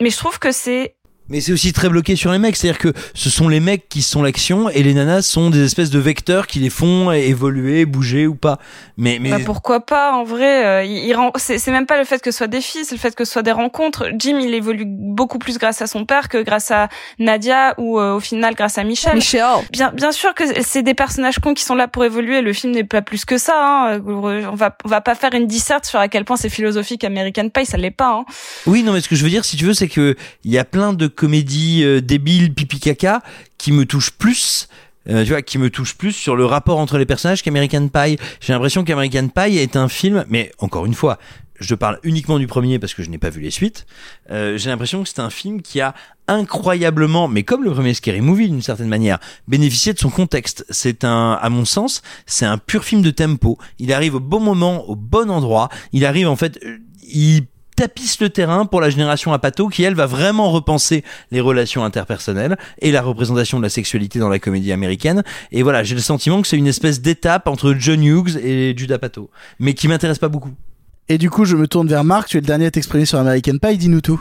mais 0.00 0.10
je 0.10 0.16
trouve 0.16 0.38
que 0.38 0.52
c'est 0.52 0.94
Mais 1.28 1.40
c'est 1.40 1.52
aussi 1.52 1.72
très 1.72 1.88
bloqué 1.88 2.16
sur 2.16 2.32
les 2.32 2.38
mecs, 2.38 2.56
c'est-à-dire 2.56 2.78
que 2.78 2.92
ce 3.14 3.28
sont 3.30 3.48
les 3.48 3.60
mecs 3.60 3.88
qui 3.88 4.02
sont 4.02 4.22
l'action 4.22 4.68
et 4.70 4.82
les 4.82 4.94
nanas 4.94 5.22
sont 5.22 5.50
des 5.50 5.64
espèces 5.64 5.90
de 5.90 5.98
vecteurs 5.98 6.46
qui 6.46 6.58
les 6.58 6.70
font 6.70 7.12
évoluer, 7.12 7.84
bouger 7.84 8.26
ou 8.26 8.34
pas. 8.34 8.58
Mais 8.96 9.18
mais 9.20 9.30
Bah 9.30 9.38
pourquoi 9.44 9.84
pas 9.84 10.12
en 10.12 10.24
vrai 10.24 10.64
euh, 10.66 10.84
il, 10.84 11.04
il 11.06 11.14
rend- 11.14 11.32
c'est 11.36 11.58
c'est 11.58 11.70
même 11.70 11.86
pas 11.86 11.98
le 11.98 12.04
fait 12.04 12.20
que 12.20 12.30
ce 12.30 12.38
soit 12.38 12.46
des 12.46 12.60
filles 12.60 12.84
c'est 12.84 12.94
le 12.94 13.00
fait 13.00 13.14
que 13.14 13.24
ce 13.24 13.32
soit 13.32 13.42
des 13.42 13.52
rencontres 13.52 14.08
Jim 14.18 14.38
il 14.40 14.54
évolue 14.54 14.84
beaucoup 14.86 15.38
plus 15.38 15.58
grâce 15.58 15.82
à 15.82 15.86
son 15.86 16.04
père 16.04 16.28
que 16.28 16.42
grâce 16.42 16.70
à 16.70 16.88
Nadia 17.18 17.74
ou 17.78 17.98
euh, 18.00 18.14
au 18.14 18.20
final 18.20 18.54
grâce 18.54 18.78
à 18.78 18.84
Michel 18.84 19.14
Michel. 19.16 19.42
bien 19.70 19.92
bien 19.92 20.12
sûr 20.12 20.34
que 20.34 20.44
c'est 20.62 20.82
des 20.82 20.94
personnages 20.94 21.38
cons 21.38 21.54
qui 21.54 21.62
sont 21.64 21.74
là 21.74 21.88
pour 21.88 22.04
évoluer 22.04 22.40
le 22.40 22.52
film 22.52 22.72
n'est 22.72 22.84
pas 22.84 23.02
plus 23.02 23.24
que 23.24 23.38
ça 23.38 23.54
hein. 23.56 24.00
on 24.06 24.54
va 24.54 24.76
on 24.84 24.88
va 24.88 25.00
pas 25.00 25.14
faire 25.14 25.34
une 25.34 25.46
disserte 25.46 25.84
sur 25.84 25.98
à 26.00 26.08
quel 26.08 26.24
point 26.24 26.36
c'est 26.36 26.48
philosophique 26.48 27.04
American 27.04 27.48
Pie 27.50 27.66
ça 27.66 27.76
l'est 27.76 27.90
pas 27.90 28.10
hein. 28.10 28.24
oui, 28.66 28.82
non, 28.82 28.92
mais 28.92 29.00
ce 29.00 29.08
que 29.08 29.16
je 29.16 29.24
veux 29.24 29.30
dire, 29.30 29.44
si 29.44 29.56
tu 29.56 29.64
veux, 29.64 29.74
c'est 29.74 29.88
que 29.88 30.16
il 30.44 30.50
y 30.52 30.58
a 30.58 30.64
plein 30.64 30.92
de 30.92 31.06
comédies 31.18 31.82
euh, 31.84 32.00
débiles, 32.00 32.54
pipi 32.54 32.78
caca, 32.78 33.22
qui 33.58 33.72
me 33.72 33.84
touchent 33.84 34.12
plus. 34.12 34.68
euh, 35.10 35.24
tu 35.24 35.30
vois, 35.30 35.42
qui 35.42 35.58
me 35.58 35.68
touchent 35.68 35.96
plus 35.96 36.12
sur 36.12 36.36
le 36.36 36.44
rapport 36.46 36.78
entre 36.78 36.96
les 36.98 37.06
personnages 37.06 37.42
qu'American 37.42 37.88
Pie. 37.88 38.16
J'ai 38.40 38.52
l'impression 38.52 38.84
qu'American 38.84 39.28
Pie 39.28 39.58
est 39.58 39.74
un 39.76 39.88
film, 39.88 40.24
mais 40.28 40.52
encore 40.58 40.86
une 40.86 40.94
fois, 40.94 41.18
je 41.60 41.74
parle 41.74 41.98
uniquement 42.04 42.38
du 42.38 42.46
premier 42.46 42.78
parce 42.78 42.94
que 42.94 43.02
je 43.02 43.10
n'ai 43.10 43.18
pas 43.18 43.30
vu 43.30 43.40
les 43.40 43.50
suites. 43.50 43.84
Euh, 44.30 44.56
J'ai 44.58 44.70
l'impression 44.70 45.02
que 45.02 45.08
c'est 45.08 45.18
un 45.20 45.30
film 45.30 45.60
qui 45.60 45.80
a 45.80 45.92
incroyablement, 46.28 47.26
mais 47.26 47.42
comme 47.42 47.64
le 47.64 47.72
premier 47.72 47.94
Scary 47.94 48.20
Movie 48.20 48.48
d'une 48.48 48.62
certaine 48.62 48.88
manière, 48.88 49.18
bénéficié 49.48 49.92
de 49.92 49.98
son 49.98 50.10
contexte. 50.10 50.64
C'est 50.70 51.02
un, 51.04 51.32
à 51.40 51.48
mon 51.48 51.64
sens, 51.64 52.02
c'est 52.26 52.46
un 52.46 52.58
pur 52.58 52.84
film 52.84 53.02
de 53.02 53.10
tempo. 53.10 53.58
Il 53.80 53.92
arrive 53.92 54.14
au 54.16 54.20
bon 54.20 54.40
moment, 54.40 54.84
au 54.88 54.94
bon 54.94 55.30
endroit. 55.30 55.68
Il 55.92 56.04
arrive 56.04 56.28
en 56.28 56.36
fait, 56.36 56.60
il 57.02 57.46
tapisse 57.78 58.20
le 58.20 58.28
terrain 58.28 58.66
pour 58.66 58.80
la 58.80 58.90
génération 58.90 59.32
Apato 59.32 59.68
qui 59.68 59.84
elle 59.84 59.94
va 59.94 60.06
vraiment 60.06 60.50
repenser 60.50 61.04
les 61.30 61.40
relations 61.40 61.84
interpersonnelles 61.84 62.58
et 62.80 62.90
la 62.90 63.02
représentation 63.02 63.58
de 63.58 63.62
la 63.62 63.68
sexualité 63.68 64.18
dans 64.18 64.28
la 64.28 64.40
comédie 64.40 64.72
américaine 64.72 65.22
et 65.52 65.62
voilà 65.62 65.84
j'ai 65.84 65.94
le 65.94 66.00
sentiment 66.00 66.42
que 66.42 66.48
c'est 66.48 66.56
une 66.56 66.66
espèce 66.66 67.00
d'étape 67.00 67.46
entre 67.46 67.76
John 67.78 68.02
Hughes 68.02 68.36
et 68.42 68.74
Judah 68.76 68.98
Pato 68.98 69.30
mais 69.60 69.74
qui 69.74 69.86
m'intéresse 69.86 70.18
pas 70.18 70.28
beaucoup 70.28 70.50
Et 71.08 71.18
du 71.18 71.30
coup, 71.30 71.44
je 71.44 71.54
me 71.54 71.68
tourne 71.68 71.86
vers 71.86 72.02
Marc, 72.02 72.28
tu 72.28 72.36
es 72.36 72.40
le 72.40 72.46
dernier 72.46 72.66
à 72.66 72.70
t'exprimer 72.72 73.06
sur 73.06 73.18
American 73.18 73.58
Pie, 73.62 73.78
dis-nous 73.78 74.00
tout. 74.00 74.20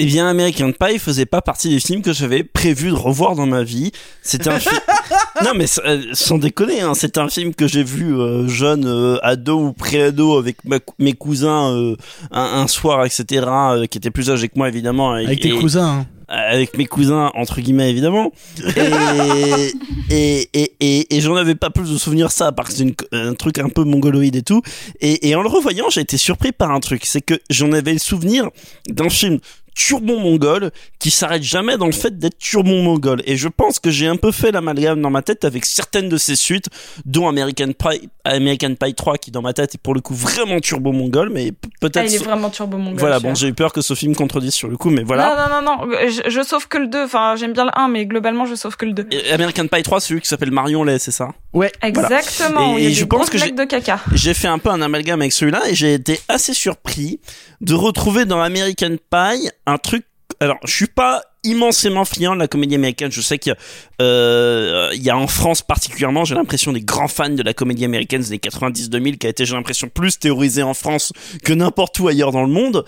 Eh 0.00 0.06
bien, 0.06 0.28
American 0.28 0.70
Pie 0.72 0.98
faisait 1.00 1.26
pas 1.26 1.42
partie 1.42 1.68
des 1.70 1.80
films 1.80 2.02
que 2.02 2.12
j'avais 2.12 2.44
prévu 2.44 2.90
de 2.90 2.94
revoir 2.94 3.34
dans 3.34 3.46
ma 3.46 3.64
vie. 3.64 3.90
C'était 4.22 4.48
un 4.48 4.60
film. 4.60 4.76
non, 5.44 5.50
mais 5.56 5.66
euh, 5.84 6.02
sans 6.12 6.38
déconner, 6.38 6.80
hein, 6.82 6.94
c'était 6.94 7.18
un 7.18 7.28
film 7.28 7.52
que 7.52 7.66
j'ai 7.66 7.82
vu 7.82 8.14
euh, 8.16 8.46
jeune, 8.46 8.84
euh, 8.86 9.18
ado 9.22 9.58
ou 9.58 9.72
pré-ado 9.72 10.38
avec 10.38 10.64
ma- 10.64 10.78
mes 11.00 11.14
cousins 11.14 11.72
euh, 11.74 11.96
un, 12.30 12.42
un 12.62 12.68
soir, 12.68 13.04
etc., 13.06 13.24
euh, 13.48 13.86
qui 13.86 13.98
étaient 13.98 14.12
plus 14.12 14.30
âgés 14.30 14.48
que 14.48 14.56
moi 14.56 14.68
évidemment. 14.68 15.16
et- 15.18 15.26
Avec 15.26 15.40
tes 15.40 15.48
et- 15.48 15.58
cousins, 15.58 16.00
hein. 16.02 16.06
avec 16.28 16.78
mes 16.78 16.86
cousins 16.86 17.32
entre 17.34 17.60
guillemets 17.60 17.90
évidemment 17.90 18.30
et 18.76 19.72
et 20.10 20.48
et, 20.52 20.72
et, 20.80 21.16
et 21.16 21.20
j'en 21.22 21.36
avais 21.36 21.54
pas 21.54 21.70
plus 21.70 21.90
de 21.90 21.96
souvenirs 21.96 22.30
ça 22.30 22.52
parce 22.52 22.70
que 22.70 22.76
c'est 22.76 22.94
un 23.12 23.34
truc 23.34 23.58
un 23.58 23.68
peu 23.70 23.82
mongoloïde 23.84 24.36
et 24.36 24.42
tout 24.42 24.60
et, 25.00 25.28
et 25.28 25.34
en 25.34 25.40
le 25.42 25.48
revoyant 25.48 25.88
j'ai 25.90 26.02
été 26.02 26.18
surpris 26.18 26.52
par 26.52 26.70
un 26.70 26.80
truc 26.80 27.06
c'est 27.06 27.22
que 27.22 27.34
j'en 27.48 27.72
avais 27.72 27.94
le 27.94 27.98
souvenir 27.98 28.50
d'un 28.88 29.08
film 29.08 29.38
turbo-mongol 29.78 30.70
qui 30.98 31.10
s'arrête 31.10 31.42
jamais 31.42 31.76
dans 31.76 31.86
le 31.86 31.92
fait 31.92 32.18
d'être 32.18 32.36
turbo-mongol. 32.38 33.22
Et 33.26 33.36
je 33.36 33.48
pense 33.48 33.78
que 33.78 33.90
j'ai 33.90 34.06
un 34.08 34.16
peu 34.16 34.32
fait 34.32 34.50
l'amalgame 34.50 35.00
dans 35.00 35.10
ma 35.10 35.22
tête 35.22 35.44
avec 35.44 35.64
certaines 35.64 36.08
de 36.08 36.16
ces 36.16 36.34
suites, 36.36 36.66
dont 37.04 37.28
American 37.28 37.72
Pie, 37.72 38.08
American 38.24 38.74
Pie 38.74 38.94
3, 38.94 39.18
qui 39.18 39.30
dans 39.30 39.40
ma 39.42 39.52
tête 39.52 39.76
est 39.76 39.78
pour 39.78 39.94
le 39.94 40.00
coup 40.00 40.14
vraiment 40.14 40.58
turbo-mongol, 40.60 41.30
mais 41.30 41.52
peut-être... 41.80 41.96
Ah, 41.98 42.04
il 42.06 42.14
est 42.14 42.18
vraiment 42.24 42.50
turbo 42.50 42.76
mongol. 42.76 42.98
Voilà, 42.98 43.20
bon, 43.20 43.34
j'ai 43.34 43.48
eu 43.48 43.54
peur 43.54 43.72
que 43.72 43.80
Sophie 43.80 44.08
me 44.08 44.14
contredise 44.14 44.52
sur 44.54 44.68
le 44.68 44.76
coup, 44.76 44.90
mais 44.90 45.04
voilà. 45.04 45.34
Non, 45.48 45.62
non, 45.62 45.62
non, 45.62 45.86
non. 45.86 45.96
Je, 46.08 46.28
je 46.28 46.42
sauve 46.42 46.66
que 46.68 46.78
le 46.78 46.88
2. 46.88 47.04
Enfin, 47.04 47.36
j'aime 47.36 47.52
bien 47.52 47.64
le 47.64 47.70
1, 47.74 47.88
mais 47.88 48.04
globalement, 48.06 48.46
je 48.46 48.56
sauve 48.56 48.76
que 48.76 48.84
le 48.84 48.92
2. 48.92 49.06
Et 49.12 49.30
American 49.32 49.66
Pie 49.68 49.82
3, 49.82 50.00
celui 50.00 50.20
qui 50.20 50.28
s'appelle 50.28 50.50
Marion 50.50 50.82
Lay, 50.84 50.98
c'est 50.98 51.12
ça? 51.12 51.28
Ouais. 51.52 51.72
Exactement. 51.82 52.76
Et- 52.76 52.92
je 52.92 53.04
pense 53.04 53.30
que 53.30 53.38
de 53.38 53.64
caca. 53.64 54.00
J'ai 54.12 54.34
fait 54.34 54.48
un 54.48 54.58
peu 54.58 54.70
un 54.70 54.82
amalgame 54.82 55.20
avec 55.20 55.32
celui-là 55.32 55.62
et 55.68 55.74
j'ai 55.74 55.94
été 55.94 56.20
assez 56.28 56.52
surpris 56.52 57.20
de 57.60 57.74
retrouver 57.74 58.24
dans 58.24 58.40
American 58.40 58.96
Pie 59.10 59.48
un 59.68 59.78
truc. 59.78 60.04
Alors, 60.40 60.58
je 60.64 60.72
suis 60.72 60.86
pas 60.86 61.22
immensément 61.44 62.04
friand 62.04 62.34
de 62.34 62.40
la 62.40 62.48
comédie 62.48 62.74
américaine. 62.74 63.10
Je 63.10 63.20
sais 63.20 63.38
qu'il 63.38 63.56
euh, 64.00 64.90
y 64.94 65.10
a 65.10 65.16
en 65.16 65.26
France 65.26 65.62
particulièrement, 65.62 66.24
j'ai 66.24 66.34
l'impression 66.34 66.72
des 66.72 66.80
grands 66.80 67.08
fans 67.08 67.30
de 67.30 67.42
la 67.42 67.54
comédie 67.54 67.84
américaine 67.84 68.22
des 68.22 68.38
90-2000 68.38 69.18
qui 69.18 69.26
a 69.26 69.30
été, 69.30 69.46
j'ai 69.46 69.54
l'impression, 69.54 69.88
plus 69.88 70.18
théorisée 70.18 70.62
en 70.62 70.74
France 70.74 71.12
que 71.44 71.52
n'importe 71.52 71.98
où 72.00 72.08
ailleurs 72.08 72.32
dans 72.32 72.42
le 72.42 72.52
monde. 72.52 72.84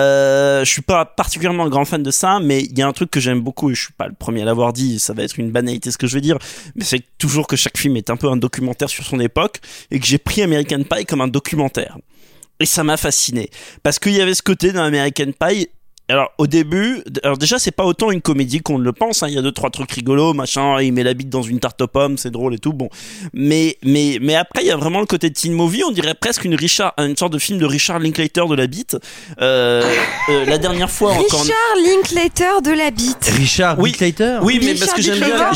Euh, 0.00 0.64
je 0.64 0.70
suis 0.70 0.82
pas 0.82 1.04
particulièrement 1.04 1.68
grand 1.68 1.84
fan 1.84 2.02
de 2.02 2.10
ça, 2.10 2.38
mais 2.40 2.62
il 2.62 2.78
y 2.78 2.82
a 2.82 2.86
un 2.86 2.92
truc 2.92 3.10
que 3.10 3.20
j'aime 3.20 3.40
beaucoup 3.40 3.70
et 3.70 3.74
je 3.74 3.84
suis 3.84 3.92
pas 3.92 4.08
le 4.08 4.14
premier 4.14 4.42
à 4.42 4.44
l'avoir 4.44 4.72
dit. 4.72 4.98
Ça 4.98 5.12
va 5.12 5.22
être 5.22 5.38
une 5.38 5.50
banalité 5.50 5.90
ce 5.90 5.98
que 5.98 6.06
je 6.06 6.14
vais 6.14 6.20
dire, 6.20 6.38
mais 6.74 6.84
c'est 6.84 7.02
toujours 7.18 7.46
que 7.46 7.56
chaque 7.56 7.78
film 7.78 7.96
est 7.96 8.10
un 8.10 8.16
peu 8.16 8.28
un 8.28 8.36
documentaire 8.36 8.90
sur 8.90 9.04
son 9.04 9.20
époque 9.20 9.60
et 9.90 9.98
que 9.98 10.06
j'ai 10.06 10.18
pris 10.18 10.42
American 10.42 10.82
Pie 10.82 11.06
comme 11.06 11.20
un 11.20 11.28
documentaire. 11.28 11.98
Et 12.60 12.66
ça 12.66 12.84
m'a 12.84 12.96
fasciné 12.96 13.50
parce 13.82 13.98
qu'il 13.98 14.12
y 14.12 14.20
avait 14.20 14.34
ce 14.34 14.42
côté 14.42 14.72
dans 14.72 14.82
American 14.82 15.32
Pie. 15.38 15.68
Alors 16.08 16.30
au 16.36 16.46
début, 16.46 17.02
alors 17.22 17.38
déjà 17.38 17.58
c'est 17.58 17.70
pas 17.70 17.84
autant 17.84 18.10
une 18.10 18.20
comédie 18.20 18.60
qu'on 18.60 18.78
ne 18.78 18.84
le 18.84 18.92
pense. 18.92 19.22
hein. 19.22 19.28
Il 19.28 19.34
y 19.34 19.38
a 19.38 19.42
deux 19.42 19.52
trois 19.52 19.70
trucs 19.70 19.90
rigolos, 19.92 20.34
machin. 20.34 20.80
Il 20.82 20.92
met 20.92 21.04
la 21.04 21.14
bite 21.14 21.30
dans 21.30 21.42
une 21.42 21.58
tarte 21.60 21.80
aux 21.80 21.86
pommes, 21.86 22.18
c'est 22.18 22.30
drôle 22.30 22.54
et 22.54 22.58
tout. 22.58 22.72
Bon, 22.72 22.88
mais 23.32 23.78
mais 23.84 24.18
mais 24.20 24.34
après 24.34 24.62
il 24.62 24.66
y 24.66 24.70
a 24.70 24.76
vraiment 24.76 25.00
le 25.00 25.06
côté 25.06 25.30
teen 25.30 25.52
movie. 25.54 25.82
On 25.86 25.92
dirait 25.92 26.14
presque 26.14 26.44
une 26.44 26.54
Richard, 26.54 26.92
une 26.98 27.16
sorte 27.16 27.32
de 27.32 27.38
film 27.38 27.58
de 27.58 27.64
Richard 27.66 27.98
Linklater 28.00 28.46
de 28.46 28.54
la 28.54 28.66
bite. 28.66 28.96
Euh, 29.40 29.82
euh, 30.28 30.44
la 30.44 30.58
dernière 30.58 30.90
fois 30.90 31.12
encore. 31.12 31.40
Richard 31.42 31.56
Linklater 31.86 32.60
de 32.62 32.72
la 32.72 32.90
bite. 32.90 33.30
Richard 33.36 33.78
Oui. 33.78 33.90
Linklater 33.92 34.40
Oui, 34.42 34.58
mais 34.60 34.72
Richard 34.72 34.86
parce 34.88 34.96
que 34.96 35.02
j'aime 35.02 35.18
bien. 35.18 35.50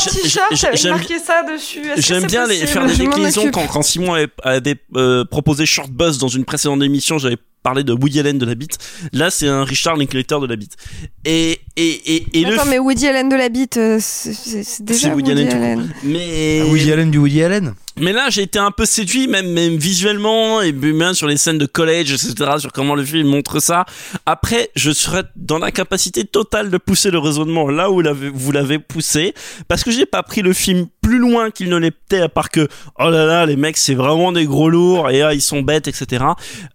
J'aime- 0.74 0.90
marqué 0.92 1.18
ça 1.18 1.42
dessus. 1.42 1.82
J'aime 1.98 2.24
bien 2.26 2.46
les, 2.46 2.66
faire 2.66 2.86
des 2.86 2.96
déclinaisons 2.96 3.50
quand, 3.50 3.66
quand 3.66 3.82
Simon 3.82 4.14
avait, 4.14 4.28
avait, 4.42 4.76
euh, 4.94 5.24
proposé 5.24 5.66
Short 5.66 5.90
Buzz 5.90 6.18
dans 6.18 6.28
une 6.28 6.44
précédente 6.44 6.82
émission, 6.82 7.18
j'avais 7.18 7.36
parlé 7.62 7.82
de 7.82 7.92
Woody 7.92 8.20
Allen 8.20 8.38
de 8.38 8.46
la 8.46 8.54
bite. 8.54 8.78
Là, 9.12 9.28
c'est 9.28 9.48
un 9.48 9.64
Richard 9.64 9.96
Linklater 9.96 10.35
de 10.40 10.46
la 10.46 10.56
bite. 10.56 10.76
Et, 11.24 11.58
et, 11.76 12.16
et, 12.16 12.26
et 12.40 12.44
le 12.44 12.54
Attends, 12.54 12.66
mais 12.66 12.78
Woody 12.78 13.06
Allen 13.06 13.28
de 13.28 13.36
la 13.36 13.48
bite, 13.48 13.76
euh, 13.76 13.98
c'est 14.00 14.82
déjà 14.82 15.08
c'est 15.08 15.14
Woody, 15.14 15.32
Woody, 15.32 15.48
Allen. 15.48 15.92
Mais, 16.04 16.60
Ah, 16.62 16.66
Woody 16.66 16.92
Allen 16.92 17.10
du 17.10 17.18
Woody 17.18 17.42
Allen 17.42 17.74
mais 17.98 18.12
là, 18.12 18.28
j'ai 18.30 18.42
été 18.42 18.58
un 18.58 18.70
peu 18.70 18.84
séduit, 18.84 19.26
même, 19.26 19.50
même 19.52 19.76
visuellement, 19.76 20.60
et 20.60 20.72
même 20.72 21.14
sur 21.14 21.26
les 21.26 21.36
scènes 21.36 21.58
de 21.58 21.66
college, 21.66 22.12
etc., 22.12 22.34
sur 22.58 22.72
comment 22.72 22.94
le 22.94 23.04
film 23.04 23.26
montre 23.28 23.60
ça. 23.60 23.84
Après, 24.26 24.70
je 24.76 24.90
serais 24.90 25.24
dans 25.36 25.58
la 25.58 25.72
capacité 25.72 26.24
totale 26.24 26.70
de 26.70 26.78
pousser 26.78 27.10
le 27.10 27.18
raisonnement 27.18 27.68
là 27.68 27.90
où 27.90 28.02
vous 28.34 28.52
l'avez 28.52 28.78
poussé, 28.78 29.34
parce 29.68 29.84
que 29.84 29.90
j'ai 29.90 30.06
pas 30.06 30.22
pris 30.22 30.42
le 30.42 30.52
film 30.52 30.86
plus 31.00 31.18
loin 31.18 31.50
qu'il 31.50 31.68
ne 31.68 31.76
l'était, 31.76 32.20
à 32.20 32.28
part 32.28 32.50
que, 32.50 32.68
oh 32.98 33.10
là 33.10 33.26
là, 33.26 33.46
les 33.46 33.56
mecs, 33.56 33.76
c'est 33.76 33.94
vraiment 33.94 34.32
des 34.32 34.44
gros 34.44 34.68
lourds, 34.68 35.10
et 35.10 35.22
ah, 35.22 35.34
ils 35.34 35.42
sont 35.42 35.62
bêtes, 35.62 35.88
etc. 35.88 36.24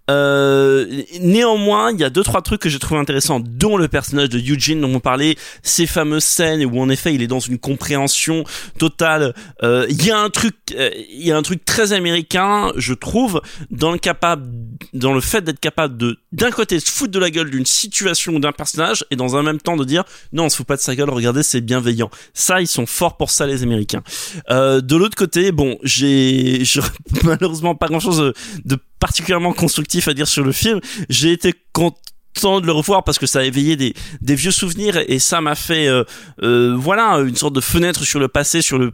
Euh, 0.10 1.04
néanmoins, 1.22 1.92
il 1.92 2.00
y 2.00 2.04
a 2.04 2.10
deux, 2.10 2.24
trois 2.24 2.42
trucs 2.42 2.62
que 2.62 2.70
j'ai 2.70 2.80
trouvé 2.80 3.00
intéressants, 3.00 3.42
dont 3.42 3.78
le 3.78 3.88
personnage 3.88 4.30
de 4.30 4.40
Eugene 4.40 4.82
dont 4.82 4.96
on 4.96 5.00
parlait, 5.00 5.36
ces 5.64 5.86
fameuses 5.86 6.24
scènes 6.24 6.66
où 6.66 6.80
en 6.82 6.90
effet, 6.90 7.14
il 7.14 7.22
est 7.22 7.28
dans 7.28 7.40
une 7.40 7.60
compréhension 7.60 8.44
totale. 8.78 9.34
Euh, 9.64 9.86
Il 9.90 10.06
y 10.06 10.12
a 10.12 10.18
un 10.18 10.30
truc, 10.30 10.56
euh, 10.76 10.90
il 11.14 11.28
y 11.28 11.32
a 11.32 11.38
un 11.38 11.42
truc 11.42 11.66
très 11.66 11.94
américain, 11.94 12.72
je 12.78 12.94
trouve, 12.94 13.42
dans 13.70 13.92
le 13.92 13.98
capable, 13.98 14.50
dans 14.94 15.14
le 15.14 15.22
fait 15.22 15.42
d'être 15.42 15.60
capable 15.60 15.98
de, 15.98 16.20
d'un 16.32 16.52
côté, 16.52 16.80
se 16.80 16.90
foutre 16.90 17.12
de 17.12 17.20
la 17.20 17.30
gueule 17.30 17.50
d'une 17.50 17.66
situation 17.66 18.34
ou 18.34 18.40
d'un 18.40 18.52
personnage, 18.52 19.06
et 19.12 19.16
dans 19.16 19.36
un 19.36 19.44
même 19.44 19.60
temps 19.60 19.76
de 19.76 19.84
dire, 19.84 20.04
non, 20.32 20.46
on 20.46 20.50
se 20.50 20.58
fout 20.58 20.66
pas 20.66 20.78
de 20.78 20.82
sa 20.82 20.96
gueule, 20.96 21.10
regardez, 21.10 21.44
c'est 21.44 21.62
bienveillant. 21.62 22.10
Ça, 22.34 22.62
ils 22.62 22.68
sont 22.68 22.86
forts 22.86 23.18
pour 23.18 23.30
ça, 23.30 23.46
les 23.46 23.64
Américains. 23.64 24.04
Euh, 24.50 24.82
de 24.82 24.96
l'autre 24.96 25.16
côté, 25.16 25.52
bon, 25.52 25.78
j'ai, 25.84 26.64
malheureusement 27.24 27.76
pas 27.76 27.88
grand 27.88 28.00
chose 28.00 28.20
de, 28.20 28.34
de 28.66 28.78
particulièrement 29.00 29.54
constructif 29.54 30.08
à 30.08 30.14
dire 30.14 30.28
sur 30.28 30.44
le 30.44 30.52
film. 30.52 30.80
J'ai 31.10 31.32
été 31.32 31.54
content 31.74 32.62
de 32.62 32.66
le 32.66 32.72
revoir 32.72 33.04
parce 33.04 33.20
que 33.20 33.26
ça 33.26 33.40
a 33.40 33.44
éveillé 33.44 33.76
des, 33.76 33.94
des 34.22 34.36
vieux 34.36 34.52
souvenirs 34.52 34.96
et, 34.98 35.06
et 35.10 35.20
ça 35.20 35.42
m'a 35.42 35.56
fait, 35.56 35.88
euh, 35.88 36.04
euh, 36.42 36.76
voilà, 36.78 37.18
une 37.20 37.36
sorte 37.36 37.54
de 37.54 37.62
fenêtre 37.62 38.06
sur 38.06 38.20
le 38.20 38.30
passé, 38.30 38.62
sur 38.62 38.78
le 38.78 38.92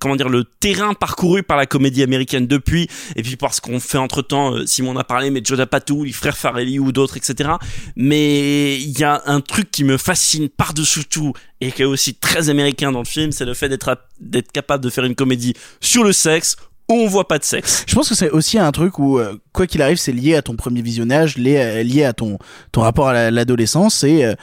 comment 0.00 0.16
dire 0.16 0.28
le 0.28 0.44
terrain 0.44 0.94
parcouru 0.94 1.42
par 1.42 1.56
la 1.56 1.66
comédie 1.66 2.02
américaine 2.02 2.46
depuis 2.46 2.88
et 3.16 3.22
puis 3.22 3.36
parce 3.36 3.60
qu'on 3.60 3.80
fait 3.80 3.98
entre 3.98 4.22
temps 4.22 4.54
Simon 4.66 4.90
en 4.92 4.96
a 4.96 5.04
parlé 5.04 5.30
mais 5.30 5.40
Joe 5.44 5.64
Patou 5.66 6.04
les 6.04 6.12
frères 6.12 6.36
Farelli 6.36 6.78
ou 6.78 6.92
d'autres 6.92 7.16
etc 7.16 7.50
mais 7.96 8.76
il 8.80 8.98
y 8.98 9.04
a 9.04 9.22
un 9.26 9.40
truc 9.40 9.70
qui 9.70 9.84
me 9.84 9.96
fascine 9.96 10.48
par 10.48 10.74
dessous 10.74 11.04
tout 11.08 11.32
et 11.60 11.72
qui 11.72 11.82
est 11.82 11.86
aussi 11.86 12.14
très 12.14 12.48
américain 12.50 12.92
dans 12.92 13.00
le 13.00 13.04
film 13.06 13.32
c'est 13.32 13.44
le 13.44 13.54
fait 13.54 13.68
d'être 13.68 13.98
d'être 14.20 14.52
capable 14.52 14.84
de 14.84 14.90
faire 14.90 15.04
une 15.04 15.14
comédie 15.14 15.54
sur 15.80 16.04
le 16.04 16.12
sexe 16.12 16.56
où 16.88 16.94
on 16.94 17.08
voit 17.08 17.26
pas 17.26 17.40
de 17.40 17.42
sexe. 17.42 17.84
Je 17.88 17.96
pense 17.96 18.08
que 18.08 18.14
c'est 18.14 18.30
aussi 18.30 18.60
un 18.60 18.70
truc 18.70 19.00
où, 19.00 19.18
euh, 19.18 19.34
quoi 19.52 19.66
qu'il 19.66 19.82
arrive, 19.82 19.96
c'est 19.96 20.12
lié 20.12 20.36
à 20.36 20.42
ton 20.42 20.54
premier 20.54 20.82
visionnage, 20.82 21.36
lié, 21.36 22.04
à- 22.04 22.12
ton, 22.12 22.38
ton 22.70 22.82
rapport 22.82 23.08
à 23.08 23.12
la- 23.12 23.30
l'adolescence. 23.32 24.04
Et 24.04 24.24
euh, 24.24 24.34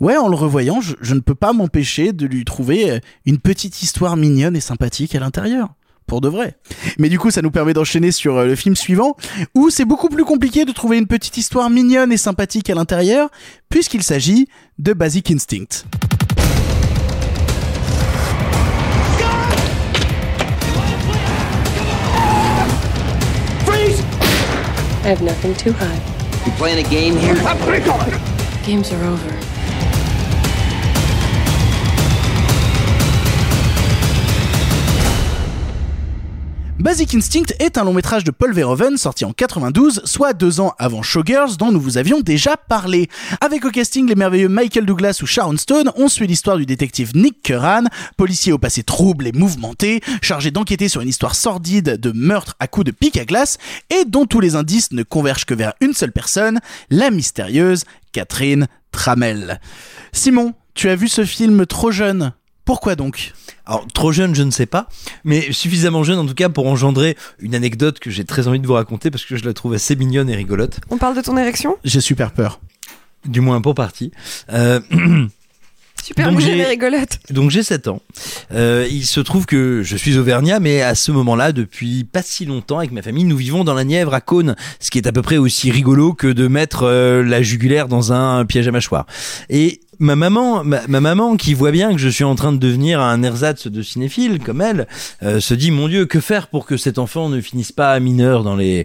ouais, 0.00 0.16
en 0.16 0.28
le 0.28 0.36
revoyant, 0.36 0.80
je, 0.80 0.94
je 1.00 1.14
ne 1.14 1.20
peux 1.20 1.34
pas 1.34 1.52
m'empêcher 1.52 2.12
de 2.12 2.26
lui 2.26 2.44
trouver 2.44 2.90
euh, 2.90 2.98
une 3.26 3.38
petite 3.38 3.82
histoire 3.82 4.16
mignonne 4.16 4.56
et 4.56 4.60
sympathique 4.60 5.14
à 5.14 5.20
l'intérieur. 5.20 5.74
Pour 6.06 6.20
de 6.20 6.28
vrai. 6.28 6.58
Mais 6.98 7.08
du 7.08 7.18
coup, 7.18 7.30
ça 7.30 7.40
nous 7.40 7.50
permet 7.50 7.72
d'enchaîner 7.72 8.10
sur 8.10 8.36
euh, 8.36 8.44
le 8.44 8.56
film 8.56 8.76
suivant, 8.76 9.16
où 9.54 9.70
c'est 9.70 9.86
beaucoup 9.86 10.10
plus 10.10 10.24
compliqué 10.24 10.66
de 10.66 10.72
trouver 10.72 10.98
une 10.98 11.06
petite 11.06 11.38
histoire 11.38 11.70
mignonne 11.70 12.12
et 12.12 12.18
sympathique 12.18 12.68
à 12.68 12.74
l'intérieur, 12.74 13.30
puisqu'il 13.70 14.02
s'agit 14.02 14.46
de 14.78 14.92
Basic 14.92 15.30
Instinct. 15.30 15.86
Freeze! 23.64 24.00
I 25.04 25.08
have 25.08 25.22
nothing 25.22 25.54
to 25.54 25.72
hide. 25.72 26.02
You 26.44 26.52
playing 26.58 26.84
a 26.84 26.88
game 26.90 27.16
here? 27.16 27.34
Games 28.66 28.92
are 28.92 29.04
over. 29.04 29.53
Basic 36.84 37.14
Instinct 37.14 37.54
est 37.60 37.78
un 37.78 37.84
long 37.84 37.94
métrage 37.94 38.24
de 38.24 38.30
Paul 38.30 38.52
Verhoeven 38.52 38.98
sorti 38.98 39.24
en 39.24 39.32
92, 39.32 40.02
soit 40.04 40.34
deux 40.34 40.60
ans 40.60 40.74
avant 40.78 41.00
Showgirls 41.00 41.56
dont 41.56 41.72
nous 41.72 41.80
vous 41.80 41.96
avions 41.96 42.20
déjà 42.20 42.58
parlé. 42.58 43.08
Avec 43.40 43.64
au 43.64 43.70
casting 43.70 44.06
les 44.06 44.14
merveilleux 44.14 44.50
Michael 44.50 44.84
Douglas 44.84 45.18
ou 45.22 45.26
Sharon 45.26 45.56
Stone, 45.56 45.90
on 45.96 46.08
suit 46.08 46.26
l'histoire 46.26 46.58
du 46.58 46.66
détective 46.66 47.16
Nick 47.16 47.40
Curran, 47.42 47.84
policier 48.18 48.52
au 48.52 48.58
passé 48.58 48.82
trouble 48.82 49.26
et 49.26 49.32
mouvementé, 49.32 50.02
chargé 50.20 50.50
d'enquêter 50.50 50.90
sur 50.90 51.00
une 51.00 51.08
histoire 51.08 51.36
sordide 51.36 51.98
de 51.98 52.12
meurtre 52.12 52.54
à 52.60 52.66
coups 52.66 52.84
de 52.84 52.90
pic 52.90 53.16
à 53.16 53.24
glace 53.24 53.56
et 53.88 54.04
dont 54.04 54.26
tous 54.26 54.40
les 54.40 54.54
indices 54.54 54.92
ne 54.92 55.04
convergent 55.04 55.46
que 55.46 55.54
vers 55.54 55.72
une 55.80 55.94
seule 55.94 56.12
personne, 56.12 56.60
la 56.90 57.10
mystérieuse 57.10 57.84
Catherine 58.12 58.66
Tramell. 58.92 59.58
Simon, 60.12 60.52
tu 60.74 60.90
as 60.90 60.96
vu 60.96 61.08
ce 61.08 61.24
film 61.24 61.64
trop 61.64 61.92
jeune? 61.92 62.34
Pourquoi 62.64 62.96
donc? 62.96 63.32
Alors, 63.66 63.86
trop 63.92 64.12
jeune, 64.12 64.34
je 64.34 64.42
ne 64.42 64.50
sais 64.50 64.66
pas, 64.66 64.88
mais 65.24 65.52
suffisamment 65.52 66.02
jeune 66.02 66.18
en 66.18 66.26
tout 66.26 66.34
cas 66.34 66.48
pour 66.48 66.66
engendrer 66.66 67.16
une 67.38 67.54
anecdote 67.54 67.98
que 67.98 68.10
j'ai 68.10 68.24
très 68.24 68.48
envie 68.48 68.60
de 68.60 68.66
vous 68.66 68.74
raconter 68.74 69.10
parce 69.10 69.24
que 69.24 69.36
je 69.36 69.44
la 69.44 69.52
trouve 69.52 69.74
assez 69.74 69.96
mignonne 69.96 70.28
et 70.30 70.36
rigolote. 70.36 70.80
On 70.90 70.98
parle 70.98 71.16
de 71.16 71.22
ton 71.22 71.36
érection? 71.36 71.76
J'ai 71.84 72.00
super 72.00 72.32
peur. 72.32 72.60
Du 73.26 73.40
moins 73.40 73.60
pour 73.60 73.74
partie. 73.74 74.12
Euh, 74.52 74.80
Super 76.04 76.30
Donc, 76.30 76.40
j'ai- 76.40 76.62
rigolote. 76.64 77.18
Donc 77.30 77.50
j'ai 77.50 77.62
7 77.62 77.88
ans. 77.88 78.02
Euh, 78.52 78.86
il 78.90 79.06
se 79.06 79.20
trouve 79.20 79.46
que 79.46 79.80
je 79.82 79.96
suis 79.96 80.18
auvergnat, 80.18 80.60
mais 80.60 80.82
à 80.82 80.94
ce 80.94 81.10
moment-là, 81.12 81.52
depuis 81.52 82.04
pas 82.04 82.20
si 82.20 82.44
longtemps, 82.44 82.76
avec 82.76 82.92
ma 82.92 83.00
famille, 83.00 83.24
nous 83.24 83.38
vivons 83.38 83.64
dans 83.64 83.72
la 83.72 83.84
Nièvre 83.84 84.12
à 84.12 84.20
Cône, 84.20 84.54
ce 84.80 84.90
qui 84.90 84.98
est 84.98 85.06
à 85.06 85.12
peu 85.12 85.22
près 85.22 85.38
aussi 85.38 85.70
rigolo 85.70 86.12
que 86.12 86.26
de 86.26 86.46
mettre 86.46 86.82
euh, 86.82 87.22
la 87.22 87.40
jugulaire 87.40 87.88
dans 87.88 88.12
un 88.12 88.44
piège 88.44 88.68
à 88.68 88.70
mâchoire. 88.70 89.06
Et 89.48 89.80
ma 89.98 90.14
maman, 90.14 90.62
ma, 90.62 90.86
ma 90.88 91.00
maman, 91.00 91.38
qui 91.38 91.54
voit 91.54 91.70
bien 91.70 91.92
que 91.92 91.98
je 91.98 92.10
suis 92.10 92.24
en 92.24 92.34
train 92.34 92.52
de 92.52 92.58
devenir 92.58 93.00
un 93.00 93.22
ersatz 93.22 93.68
de 93.68 93.80
cinéphile 93.80 94.40
comme 94.40 94.60
elle, 94.60 94.86
euh, 95.22 95.40
se 95.40 95.54
dit 95.54 95.70
mon 95.70 95.88
Dieu, 95.88 96.04
que 96.04 96.20
faire 96.20 96.48
pour 96.48 96.66
que 96.66 96.76
cet 96.76 96.98
enfant 96.98 97.30
ne 97.30 97.40
finisse 97.40 97.72
pas 97.72 97.98
mineur 97.98 98.42
dans 98.44 98.56
les 98.56 98.84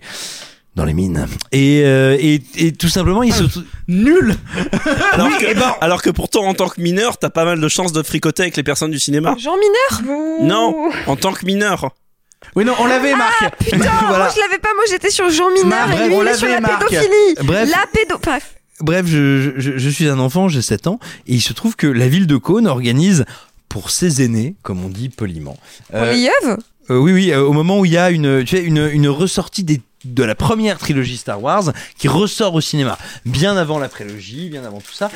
dans 0.79 0.85
les 0.85 0.93
mines. 0.93 1.27
Et, 1.51 1.81
euh, 1.83 2.15
et, 2.19 2.41
et 2.55 2.71
tout 2.71 2.87
simplement, 2.87 3.21
il 3.21 3.33
se 3.33 3.43
nul. 3.89 4.35
Alors, 5.11 5.27
Oui, 5.27 5.33
que, 5.39 5.45
eh 5.49 5.53
ben- 5.53 5.75
alors 5.81 6.01
que 6.01 6.09
pourtant, 6.09 6.45
en 6.45 6.53
tant 6.53 6.69
que 6.69 6.79
mineur, 6.79 7.17
t'as 7.17 7.29
pas 7.29 7.43
mal 7.43 7.59
de 7.59 7.67
chances 7.67 7.91
de 7.91 8.01
fricoter 8.01 8.43
avec 8.43 8.55
les 8.55 8.63
personnes 8.63 8.91
du 8.91 8.97
cinéma. 8.99 9.35
Jean 9.37 9.55
Mineur 9.57 10.41
Non, 10.47 10.89
en 11.07 11.15
tant 11.17 11.33
que 11.33 11.45
mineur. 11.45 11.89
Oui, 12.55 12.63
non, 12.63 12.73
on 12.79 12.85
l'avait, 12.85 13.13
Marc. 13.13 13.53
Putain, 13.59 13.77
moi 13.77 14.29
je 14.33 14.39
l'avais 14.39 14.59
pas, 14.59 14.69
moi 14.73 14.85
j'étais 14.89 15.09
sur 15.09 15.29
Jean 15.29 15.49
Mineur 15.49 15.67
Marc, 15.67 15.89
et 15.89 15.91
bref, 15.95 16.07
lui 16.07 16.15
on 16.15 16.21
il 16.23 16.27
est 16.29 16.33
sur 16.35 16.47
la 16.47 16.61
Marc. 16.61 16.87
pédophilie. 16.87 17.35
Bref. 17.43 17.69
La 17.69 17.85
pédo... 17.93 18.15
Bref. 18.23 18.55
bref, 18.79 19.05
je, 19.05 19.51
je- 19.57 19.77
je 19.77 19.89
suis 19.89 20.07
un 20.07 20.19
enfant, 20.19 20.47
j'ai 20.47 20.61
7 20.61 20.87
ans, 20.87 20.99
et 21.27 21.33
il 21.33 21.41
se 21.41 21.51
trouve 21.51 21.75
que 21.75 21.87
la 21.87 22.07
ville 22.07 22.25
de 22.27 22.37
Cône 22.37 22.67
organise 22.67 23.25
pour 23.67 23.89
ses 23.91 24.23
aînés, 24.23 24.55
comme 24.63 24.83
on 24.85 24.87
dit 24.89 25.09
poliment. 25.09 25.57
euh, 25.93 26.13
les 26.13 26.19
yeux 26.21 26.29
euh, 26.89 26.97
oui, 26.97 27.11
oui, 27.11 27.31
euh, 27.31 27.41
au 27.41 27.51
moment 27.53 27.79
où 27.79 27.85
il 27.85 27.91
y 27.91 27.97
a 27.97 28.09
une, 28.09 28.43
tu 28.45 28.55
sais, 28.55 28.63
une, 28.63 28.89
une 28.91 29.09
ressortie 29.09 29.63
des 29.65 29.81
de 30.05 30.23
la 30.23 30.35
première 30.35 30.77
trilogie 30.77 31.17
Star 31.17 31.41
Wars 31.41 31.73
qui 31.97 32.07
ressort 32.07 32.53
au 32.53 32.61
cinéma 32.61 32.97
bien 33.25 33.57
avant 33.57 33.79
la 33.79 33.89
prélogie, 33.89 34.49
bien 34.49 34.63
avant 34.63 34.79
tout 34.79 34.93
ça. 34.93 35.11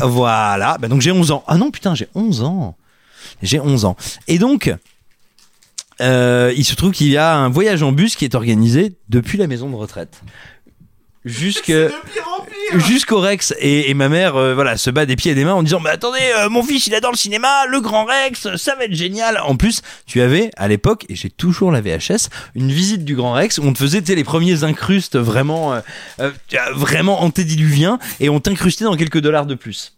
Voilà, 0.00 0.76
bah 0.78 0.88
donc 0.88 1.00
j'ai 1.00 1.12
11 1.12 1.30
ans. 1.30 1.44
Ah 1.46 1.56
non, 1.56 1.70
putain, 1.70 1.94
j'ai 1.94 2.08
11 2.14 2.42
ans. 2.42 2.76
J'ai 3.42 3.60
11 3.60 3.84
ans. 3.84 3.96
Et 4.28 4.38
donc, 4.38 4.72
euh, 6.00 6.52
il 6.56 6.64
se 6.64 6.74
trouve 6.74 6.92
qu'il 6.92 7.08
y 7.08 7.16
a 7.16 7.34
un 7.34 7.48
voyage 7.48 7.82
en 7.82 7.92
bus 7.92 8.16
qui 8.16 8.24
est 8.24 8.34
organisé 8.34 8.94
depuis 9.08 9.38
la 9.38 9.46
maison 9.46 9.70
de 9.70 9.76
retraite. 9.76 10.22
Jusque 11.24 11.72
jusqu'au 12.74 13.20
Rex. 13.20 13.54
Et, 13.58 13.90
et 13.90 13.94
ma 13.94 14.08
mère 14.08 14.36
euh, 14.36 14.54
voilà 14.54 14.76
se 14.76 14.90
bat 14.90 15.06
des 15.06 15.16
pieds 15.16 15.32
et 15.32 15.34
des 15.34 15.44
mains 15.44 15.54
en 15.54 15.62
disant 15.62 15.80
mais 15.80 15.90
attendez 15.90 16.18
euh, 16.36 16.48
mon 16.48 16.62
fils 16.62 16.86
il 16.86 16.94
adore 16.94 17.12
le 17.12 17.16
cinéma 17.16 17.66
le 17.66 17.80
grand 17.80 18.04
Rex 18.04 18.56
ça 18.56 18.74
va 18.74 18.84
être 18.84 18.94
génial. 18.94 19.38
En 19.44 19.56
plus 19.56 19.82
tu 20.06 20.20
avais 20.20 20.50
à 20.56 20.68
l'époque 20.68 21.04
et 21.08 21.14
j'ai 21.14 21.30
toujours 21.30 21.70
la 21.70 21.80
VHS 21.80 22.28
une 22.54 22.72
visite 22.72 23.04
du 23.04 23.14
grand 23.14 23.32
Rex 23.32 23.58
où 23.58 23.62
on 23.64 23.72
te 23.72 23.78
faisait 23.78 24.00
tu 24.00 24.08
sais, 24.08 24.14
les 24.14 24.24
premiers 24.24 24.64
incrustes 24.64 25.16
vraiment 25.16 25.74
euh, 25.74 25.80
euh, 26.20 26.30
vraiment 26.74 27.22
antédiluviens 27.22 27.98
et 28.20 28.28
on 28.28 28.40
t'incrustait 28.40 28.84
dans 28.84 28.96
quelques 28.96 29.20
dollars 29.20 29.46
de 29.46 29.54
plus 29.54 29.94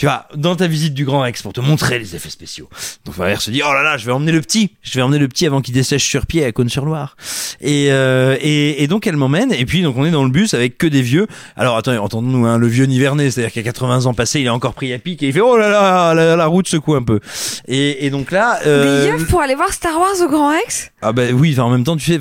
tu 0.00 0.06
vois, 0.06 0.24
dans 0.34 0.56
ta 0.56 0.66
visite 0.66 0.94
du 0.94 1.04
Grand 1.04 1.20
Rex 1.20 1.42
pour 1.42 1.52
te 1.52 1.60
montrer 1.60 1.98
les 1.98 2.16
effets 2.16 2.30
spéciaux. 2.30 2.70
Donc 3.04 3.18
ma 3.18 3.26
mère 3.26 3.42
se 3.42 3.50
dit, 3.50 3.60
oh 3.62 3.70
là 3.70 3.82
là, 3.82 3.98
je 3.98 4.06
vais 4.06 4.12
emmener 4.12 4.32
le 4.32 4.40
petit, 4.40 4.70
je 4.80 4.94
vais 4.94 5.02
emmener 5.02 5.18
le 5.18 5.28
petit 5.28 5.44
avant 5.44 5.60
qu'il 5.60 5.74
dessèche 5.74 6.02
sur 6.08 6.24
pied 6.24 6.42
à 6.42 6.52
Cône-sur-Loire. 6.52 7.18
Et, 7.60 7.88
euh, 7.90 8.34
et, 8.40 8.82
et 8.82 8.86
donc 8.86 9.06
elle 9.06 9.18
m'emmène, 9.18 9.52
et 9.52 9.66
puis 9.66 9.82
donc 9.82 9.98
on 9.98 10.06
est 10.06 10.10
dans 10.10 10.24
le 10.24 10.30
bus 10.30 10.54
avec 10.54 10.78
que 10.78 10.86
des 10.86 11.02
vieux. 11.02 11.26
Alors 11.54 11.76
attendez, 11.76 11.98
entendons-nous, 11.98 12.46
hein, 12.46 12.56
le 12.56 12.66
vieux 12.66 12.86
Nivernais, 12.86 13.30
c'est-à-dire 13.30 13.52
qu'à 13.52 13.62
80 13.62 14.06
ans 14.06 14.14
passés, 14.14 14.40
il 14.40 14.48
a 14.48 14.54
encore 14.54 14.72
pris 14.72 14.90
à 14.94 14.98
pic 14.98 15.22
et 15.22 15.26
il 15.26 15.32
fait, 15.34 15.42
oh 15.42 15.58
là 15.58 15.68
là, 15.68 16.14
la, 16.14 16.34
la 16.34 16.46
route 16.46 16.66
secoue 16.66 16.94
un 16.94 17.02
peu. 17.02 17.20
Et, 17.68 18.06
et 18.06 18.08
donc 18.08 18.30
là... 18.30 18.58
euh, 18.66 19.04
Des 19.12 19.20
yeux 19.20 19.26
pour 19.26 19.42
aller 19.42 19.54
voir 19.54 19.70
Star 19.74 20.00
Wars 20.00 20.14
au 20.22 20.28
Grand 20.30 20.48
Rex? 20.48 20.92
Ah 21.02 21.12
bah 21.12 21.24
oui, 21.34 21.60
en 21.60 21.68
même 21.68 21.84
temps 21.84 21.96
tu 21.98 22.06
sais, 22.10 22.18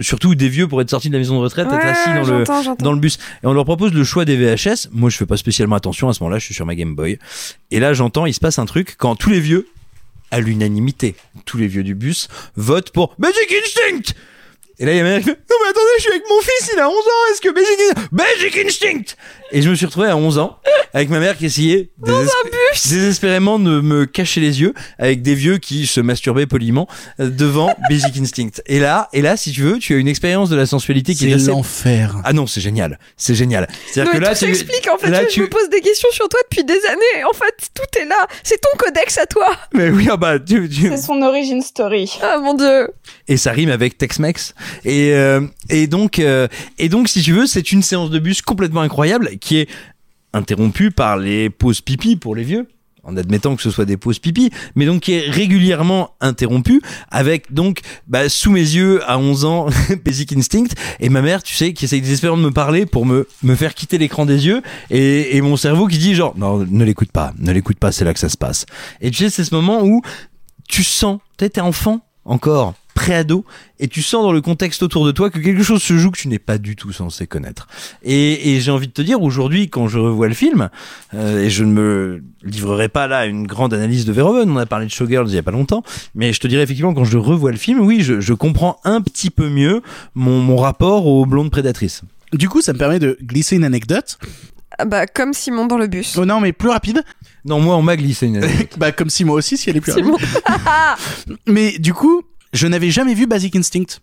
surtout 0.00 0.34
des 0.34 0.48
vieux 0.48 0.66
pour 0.66 0.80
être 0.80 0.88
sortis 0.88 1.08
de 1.08 1.12
la 1.12 1.18
maison 1.18 1.36
de 1.36 1.42
retraite, 1.42 1.66
être 1.66 1.84
assis 1.84 2.08
dans 2.08 2.38
le 2.38 2.82
dans 2.82 2.92
le 2.92 2.98
bus. 2.98 3.18
Et 3.42 3.46
on 3.46 3.52
leur 3.52 3.66
propose 3.66 3.92
le 3.92 4.04
choix 4.04 4.24
des 4.24 4.36
VHS. 4.36 4.88
Moi 4.92 5.10
je 5.10 5.18
fais 5.18 5.26
pas 5.26 5.36
spécialement 5.36 5.76
attention 5.76 6.08
à 6.08 6.14
ce 6.14 6.22
moment-là, 6.22 6.38
je 6.38 6.46
suis 6.46 6.54
sur 6.54 6.64
ma 6.64 6.74
Game 6.74 6.94
Boy. 6.94 7.17
Et 7.70 7.80
là 7.80 7.94
j'entends, 7.94 8.26
il 8.26 8.34
se 8.34 8.40
passe 8.40 8.58
un 8.58 8.66
truc 8.66 8.96
quand 8.98 9.16
tous 9.16 9.30
les 9.30 9.40
vieux, 9.40 9.68
à 10.30 10.40
l'unanimité, 10.40 11.14
tous 11.46 11.56
les 11.56 11.66
vieux 11.66 11.82
du 11.82 11.94
bus 11.94 12.28
votent 12.56 12.90
pour 12.90 13.14
Basic 13.18 13.52
Instinct. 13.64 14.14
Et 14.78 14.86
là 14.86 14.92
il 14.92 14.98
y 14.98 15.00
a 15.00 15.18
qui 15.18 15.24
fait 15.24 15.30
non 15.30 15.56
mais 15.62 15.68
attendez, 15.70 15.90
je 15.96 16.02
suis 16.02 16.10
avec 16.10 16.24
mon 16.28 16.40
fils, 16.40 16.70
il 16.72 16.78
a 16.78 16.88
11 16.88 16.94
ans, 16.94 17.32
est-ce 17.32 17.40
que 17.40 17.48
Instinct 17.48 18.08
Basic 18.12 18.56
Instinct 18.58 19.16
Et 19.52 19.62
je 19.62 19.70
me 19.70 19.74
suis 19.74 19.86
retrouvé 19.86 20.08
à 20.08 20.16
11 20.16 20.38
ans 20.38 20.58
avec 20.94 21.10
ma 21.10 21.20
mère 21.20 21.36
qui 21.36 21.44
essayait 21.46 21.90
désespé- 22.02 22.88
désespérément 22.90 23.58
de 23.58 23.80
me 23.80 24.06
cacher 24.06 24.40
les 24.40 24.60
yeux 24.60 24.72
avec 24.98 25.22
des 25.22 25.34
vieux 25.34 25.58
qui 25.58 25.86
se 25.86 26.00
masturbaient 26.00 26.46
poliment 26.46 26.86
euh, 27.20 27.28
devant 27.30 27.74
Basic 27.90 28.16
Instinct. 28.18 28.60
Et 28.66 28.78
là, 28.80 29.08
et 29.12 29.20
là, 29.22 29.36
si 29.36 29.52
tu 29.52 29.62
veux, 29.62 29.78
tu 29.78 29.94
as 29.94 29.98
une 29.98 30.08
expérience 30.08 30.48
de 30.50 30.56
la 30.56 30.66
sensualité 30.66 31.14
qui 31.14 31.26
est 31.26 31.28
C'est 31.30 31.34
assez... 31.34 31.46
l'enfer. 31.50 32.16
Ah 32.24 32.32
non, 32.32 32.46
c'est 32.46 32.60
génial, 32.60 32.98
c'est 33.16 33.34
génial. 33.34 33.68
C'est-à-dire 33.90 34.12
que 34.12 34.18
mais 34.18 34.24
là, 34.24 34.34
tu 34.34 34.46
s'explique 34.46 34.88
en 34.92 34.96
fait. 34.98 35.10
là, 35.10 35.22
je 35.24 35.28
tu- 35.28 35.40
me 35.42 35.48
pose 35.48 35.68
des 35.70 35.80
questions 35.80 36.08
sur 36.12 36.28
toi 36.28 36.40
depuis 36.50 36.64
des 36.64 36.78
années. 36.90 37.24
En 37.28 37.34
fait, 37.34 37.68
tout 37.74 37.98
est 38.00 38.06
là. 38.06 38.26
C'est 38.42 38.60
ton 38.60 38.76
codex 38.78 39.18
à 39.18 39.26
toi. 39.26 39.46
Mais 39.74 39.90
oui, 39.90 40.08
ah 40.10 40.16
bah, 40.16 40.38
tu, 40.38 40.68
tu- 40.68 40.88
C'est 40.88 40.96
son 40.96 41.20
origin 41.22 41.60
story. 41.62 42.18
Ah 42.22 42.38
mon 42.42 42.54
dieu. 42.54 42.88
et 43.28 43.36
ça 43.36 43.52
rime 43.52 43.70
avec 43.70 43.98
Tex-Mex. 43.98 44.54
Et 44.84 45.12
euh, 45.14 45.40
et 45.68 45.86
donc 45.86 46.18
euh, 46.18 46.48
et 46.78 46.88
donc 46.88 47.08
si 47.08 47.22
tu 47.22 47.32
veux, 47.32 47.46
c'est 47.46 47.72
une 47.72 47.82
séance 47.82 48.10
de 48.10 48.18
bus 48.18 48.42
complètement 48.42 48.80
incroyable 48.80 49.28
qui 49.40 49.58
est 49.58 49.68
interrompue 50.32 50.90
par 50.90 51.16
les 51.16 51.50
pauses 51.50 51.80
pipi 51.80 52.16
pour 52.16 52.34
les 52.34 52.44
vieux. 52.44 52.68
En 53.04 53.16
admettant 53.16 53.56
que 53.56 53.62
ce 53.62 53.70
soit 53.70 53.86
des 53.86 53.96
pauses 53.96 54.18
pipi, 54.18 54.50
mais 54.74 54.84
donc 54.84 55.02
qui 55.02 55.12
est 55.12 55.30
régulièrement 55.30 56.10
interrompue 56.20 56.82
avec 57.10 57.54
donc 57.54 57.80
bah, 58.06 58.28
sous 58.28 58.50
mes 58.50 58.60
yeux 58.60 59.00
à 59.08 59.18
11 59.18 59.44
ans 59.46 59.66
Basic 60.04 60.34
Instinct 60.34 60.74
et 61.00 61.08
ma 61.08 61.22
mère 61.22 61.42
tu 61.42 61.54
sais 61.54 61.72
qui 61.72 61.86
essaye 61.86 62.02
désespérément 62.02 62.36
de 62.36 62.42
me 62.42 62.50
parler 62.50 62.84
pour 62.84 63.06
me 63.06 63.26
me 63.42 63.54
faire 63.54 63.74
quitter 63.74 63.96
l'écran 63.96 64.26
des 64.26 64.46
yeux 64.46 64.60
et, 64.90 65.40
mon 65.40 65.56
cerveau 65.56 65.86
qui 65.86 65.96
dit 65.96 66.14
genre 66.14 66.36
non 66.36 66.58
ne 66.68 66.84
l'écoute 66.84 67.10
pas 67.10 67.32
ne 67.38 67.50
l'écoute 67.50 67.78
pas 67.78 67.92
c'est 67.92 68.04
là 68.04 68.12
que 68.12 68.20
ça 68.20 68.28
se 68.28 68.36
passe 68.36 68.66
et 69.00 69.10
tu 69.10 69.16
sais 69.16 69.30
c'est 69.30 69.44
ce 69.44 69.54
moment 69.54 69.82
où 69.84 70.02
tu 70.68 70.84
sens, 70.84 71.20
t'es 71.38 71.48
t'es 71.48 71.62
enfant 71.62 72.02
encore, 72.28 72.74
pré-ado, 72.98 73.44
et 73.78 73.86
tu 73.86 74.02
sens 74.02 74.24
dans 74.24 74.32
le 74.32 74.40
contexte 74.40 74.82
autour 74.82 75.06
de 75.06 75.12
toi 75.12 75.30
que 75.30 75.38
quelque 75.38 75.62
chose 75.62 75.80
se 75.80 75.96
joue 75.96 76.10
que 76.10 76.18
tu 76.18 76.26
n'es 76.26 76.40
pas 76.40 76.58
du 76.58 76.74
tout 76.74 76.90
censé 76.92 77.28
connaître. 77.28 77.68
Et, 78.02 78.54
et 78.56 78.60
j'ai 78.60 78.72
envie 78.72 78.88
de 78.88 78.92
te 78.92 79.02
dire, 79.02 79.22
aujourd'hui, 79.22 79.70
quand 79.70 79.86
je 79.86 80.00
revois 80.00 80.26
le 80.26 80.34
film, 80.34 80.68
euh, 81.14 81.44
et 81.44 81.48
je 81.48 81.62
ne 81.62 81.70
me 81.72 82.24
livrerai 82.42 82.88
pas 82.88 83.06
là 83.06 83.18
à 83.18 83.26
une 83.26 83.46
grande 83.46 83.72
analyse 83.72 84.04
de 84.04 84.10
Verhoeven, 84.12 84.50
on 84.50 84.56
a 84.56 84.66
parlé 84.66 84.86
de 84.86 84.90
Showgirls 84.90 85.28
il 85.28 85.34
y 85.36 85.38
a 85.38 85.44
pas 85.44 85.52
longtemps, 85.52 85.84
mais 86.16 86.32
je 86.32 86.40
te 86.40 86.48
dirais 86.48 86.64
effectivement, 86.64 86.92
quand 86.92 87.04
je 87.04 87.18
revois 87.18 87.52
le 87.52 87.56
film, 87.56 87.78
oui, 87.78 88.00
je, 88.00 88.20
je 88.20 88.32
comprends 88.34 88.80
un 88.82 89.00
petit 89.00 89.30
peu 89.30 89.48
mieux 89.48 89.80
mon, 90.16 90.40
mon 90.40 90.56
rapport 90.56 91.06
aux 91.06 91.24
blondes 91.24 91.52
prédatrices. 91.52 92.02
Du 92.32 92.48
coup, 92.48 92.62
ça 92.62 92.72
me 92.72 92.78
permet 92.78 92.98
de 92.98 93.16
glisser 93.22 93.54
une 93.54 93.64
anecdote. 93.64 94.18
Ah 94.76 94.84
Bah 94.84 95.06
comme 95.06 95.32
Simon 95.32 95.66
dans 95.66 95.78
le 95.78 95.86
bus. 95.86 96.16
Oh 96.18 96.24
non, 96.26 96.40
mais 96.40 96.52
plus 96.52 96.68
rapide. 96.68 97.02
Non, 97.44 97.60
moi, 97.60 97.76
on 97.76 97.82
m'a 97.82 97.96
glissé 97.96 98.26
une 98.26 98.36
anecdote. 98.38 98.74
bah 98.76 98.90
comme 98.92 99.08
Simon 99.08 99.34
aussi, 99.34 99.56
si 99.56 99.70
elle 99.70 99.76
est 99.76 99.80
plus 99.80 99.92
Simon. 99.92 100.16
rapide. 100.16 101.36
Mais 101.46 101.78
du 101.78 101.94
coup, 101.94 102.22
je 102.52 102.66
n'avais 102.66 102.90
jamais 102.90 103.14
vu 103.14 103.26
Basic 103.26 103.54
Instinct. 103.56 104.00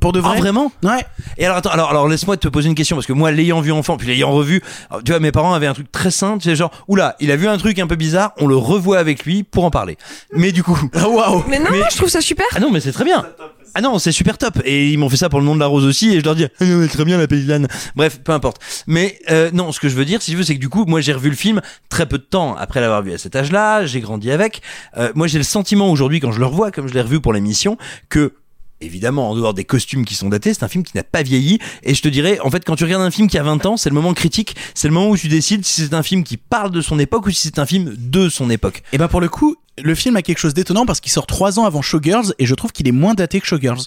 Pour 0.00 0.12
de 0.12 0.20
vrai. 0.20 0.34
Ah, 0.36 0.40
vraiment? 0.40 0.72
Ouais. 0.82 1.04
Et 1.36 1.44
alors 1.44 1.58
attends, 1.58 1.70
alors, 1.70 1.90
alors 1.90 2.08
laisse-moi 2.08 2.36
te 2.36 2.48
poser 2.48 2.68
une 2.68 2.74
question 2.74 2.96
parce 2.96 3.06
que 3.06 3.12
moi 3.12 3.30
l'ayant 3.30 3.60
vu 3.60 3.72
enfant 3.72 3.96
puis 3.96 4.06
l'ayant 4.06 4.30
revu, 4.30 4.62
alors, 4.90 5.02
tu 5.02 5.12
vois 5.12 5.20
mes 5.20 5.32
parents 5.32 5.54
avaient 5.54 5.66
un 5.66 5.74
truc 5.74 5.90
très 5.90 6.10
simple, 6.10 6.42
c'est 6.42 6.54
genre 6.56 6.70
oula, 6.86 7.16
il 7.20 7.30
a 7.30 7.36
vu 7.36 7.48
un 7.48 7.58
truc 7.58 7.78
un 7.78 7.86
peu 7.86 7.96
bizarre, 7.96 8.32
on 8.38 8.46
le 8.46 8.56
revoit 8.56 8.98
avec 8.98 9.24
lui 9.24 9.42
pour 9.42 9.64
en 9.64 9.70
parler. 9.70 9.96
Mais 10.32 10.52
du 10.52 10.62
coup, 10.62 10.78
waouh. 10.94 11.44
Mais 11.48 11.58
non, 11.58 11.70
moi 11.70 11.86
je 11.90 11.96
trouve 11.96 12.08
ça 12.08 12.20
super. 12.20 12.46
Ah 12.54 12.60
non, 12.60 12.70
mais 12.70 12.80
c'est 12.80 12.92
très 12.92 13.04
bien. 13.04 13.26
Ah 13.74 13.80
non, 13.80 13.98
c'est 13.98 14.12
super 14.12 14.38
top. 14.38 14.60
Et 14.64 14.88
ils 14.88 14.98
m'ont 14.98 15.08
fait 15.08 15.16
ça 15.16 15.28
pour 15.28 15.40
le 15.40 15.46
nom 15.46 15.54
de 15.54 15.60
la 15.60 15.66
rose 15.66 15.84
aussi. 15.84 16.14
Et 16.14 16.20
je 16.20 16.24
leur 16.24 16.34
dis, 16.34 16.44
ah 16.44 16.64
non, 16.64 16.78
mais 16.78 16.88
très 16.88 17.04
bien 17.04 17.18
la 17.18 17.26
paysanne. 17.26 17.68
Bref, 17.94 18.20
peu 18.24 18.32
importe. 18.32 18.60
Mais 18.86 19.18
euh, 19.30 19.50
non, 19.52 19.72
ce 19.72 19.80
que 19.80 19.88
je 19.88 19.94
veux 19.94 20.04
dire, 20.04 20.22
si 20.22 20.30
tu 20.30 20.36
veux, 20.36 20.42
c'est 20.42 20.54
que 20.54 20.60
du 20.60 20.68
coup, 20.68 20.84
moi, 20.86 21.00
j'ai 21.00 21.12
revu 21.12 21.30
le 21.30 21.36
film 21.36 21.60
très 21.88 22.06
peu 22.06 22.18
de 22.18 22.22
temps 22.22 22.56
après 22.56 22.80
l'avoir 22.80 23.02
vu 23.02 23.12
à 23.12 23.18
cet 23.18 23.36
âge-là. 23.36 23.86
J'ai 23.86 24.00
grandi 24.00 24.30
avec. 24.30 24.62
Euh, 24.96 25.12
moi, 25.14 25.26
j'ai 25.26 25.38
le 25.38 25.44
sentiment 25.44 25.90
aujourd'hui, 25.90 26.20
quand 26.20 26.32
je 26.32 26.40
le 26.40 26.46
revois, 26.46 26.70
comme 26.70 26.88
je 26.88 26.94
l'ai 26.94 27.02
revu 27.02 27.20
pour 27.20 27.32
l'émission, 27.32 27.76
que 28.08 28.32
Évidemment, 28.80 29.30
en 29.30 29.34
dehors 29.34 29.54
des 29.54 29.64
costumes 29.64 30.04
qui 30.04 30.14
sont 30.14 30.28
datés, 30.28 30.54
c'est 30.54 30.62
un 30.62 30.68
film 30.68 30.84
qui 30.84 30.96
n'a 30.96 31.02
pas 31.02 31.22
vieilli. 31.22 31.58
Et 31.82 31.94
je 31.94 32.02
te 32.02 32.08
dirais, 32.08 32.38
en 32.40 32.50
fait, 32.50 32.64
quand 32.64 32.76
tu 32.76 32.84
regardes 32.84 33.02
un 33.02 33.10
film 33.10 33.28
qui 33.28 33.36
a 33.36 33.42
20 33.42 33.66
ans, 33.66 33.76
c'est 33.76 33.88
le 33.88 33.94
moment 33.94 34.14
critique. 34.14 34.54
C'est 34.74 34.86
le 34.86 34.94
moment 34.94 35.10
où 35.10 35.16
tu 35.16 35.26
décides 35.26 35.64
si 35.64 35.82
c'est 35.82 35.94
un 35.94 36.04
film 36.04 36.22
qui 36.22 36.36
parle 36.36 36.70
de 36.70 36.80
son 36.80 36.98
époque 36.98 37.26
ou 37.26 37.30
si 37.30 37.48
c'est 37.48 37.58
un 37.58 37.66
film 37.66 37.94
de 37.98 38.28
son 38.28 38.50
époque. 38.50 38.84
Et 38.92 38.98
bah 38.98 39.08
pour 39.08 39.20
le 39.20 39.28
coup, 39.28 39.56
le 39.82 39.94
film 39.96 40.14
a 40.16 40.22
quelque 40.22 40.38
chose 40.38 40.54
d'étonnant 40.54 40.86
parce 40.86 41.00
qu'il 41.00 41.10
sort 41.10 41.26
trois 41.26 41.58
ans 41.58 41.64
avant 41.64 41.82
Showgirls 41.82 42.34
et 42.38 42.46
je 42.46 42.54
trouve 42.54 42.70
qu'il 42.70 42.86
est 42.86 42.92
moins 42.92 43.14
daté 43.14 43.40
que 43.40 43.46
Showgirls. 43.46 43.86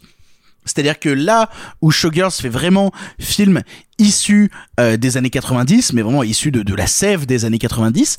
C'est-à-dire 0.65 0.99
que 0.99 1.09
là 1.09 1.49
où 1.81 1.89
Showgirls 1.91 2.31
fait 2.31 2.49
vraiment 2.49 2.91
film 3.19 3.61
issu 3.97 4.51
euh, 4.79 4.97
des 4.97 5.17
années 5.17 5.29
90, 5.29 5.93
mais 5.93 6.01
vraiment 6.01 6.23
issu 6.23 6.51
de, 6.51 6.63
de 6.63 6.75
la 6.75 6.85
sève 6.85 7.25
des 7.25 7.45
années 7.45 7.57
90, 7.57 8.17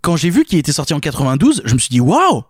quand 0.00 0.16
j'ai 0.16 0.30
vu 0.30 0.44
qu'il 0.44 0.58
était 0.58 0.72
sorti 0.72 0.94
en 0.94 1.00
92, 1.00 1.62
je 1.64 1.74
me 1.74 1.78
suis 1.78 1.90
dit 1.90 2.00
waouh 2.00 2.44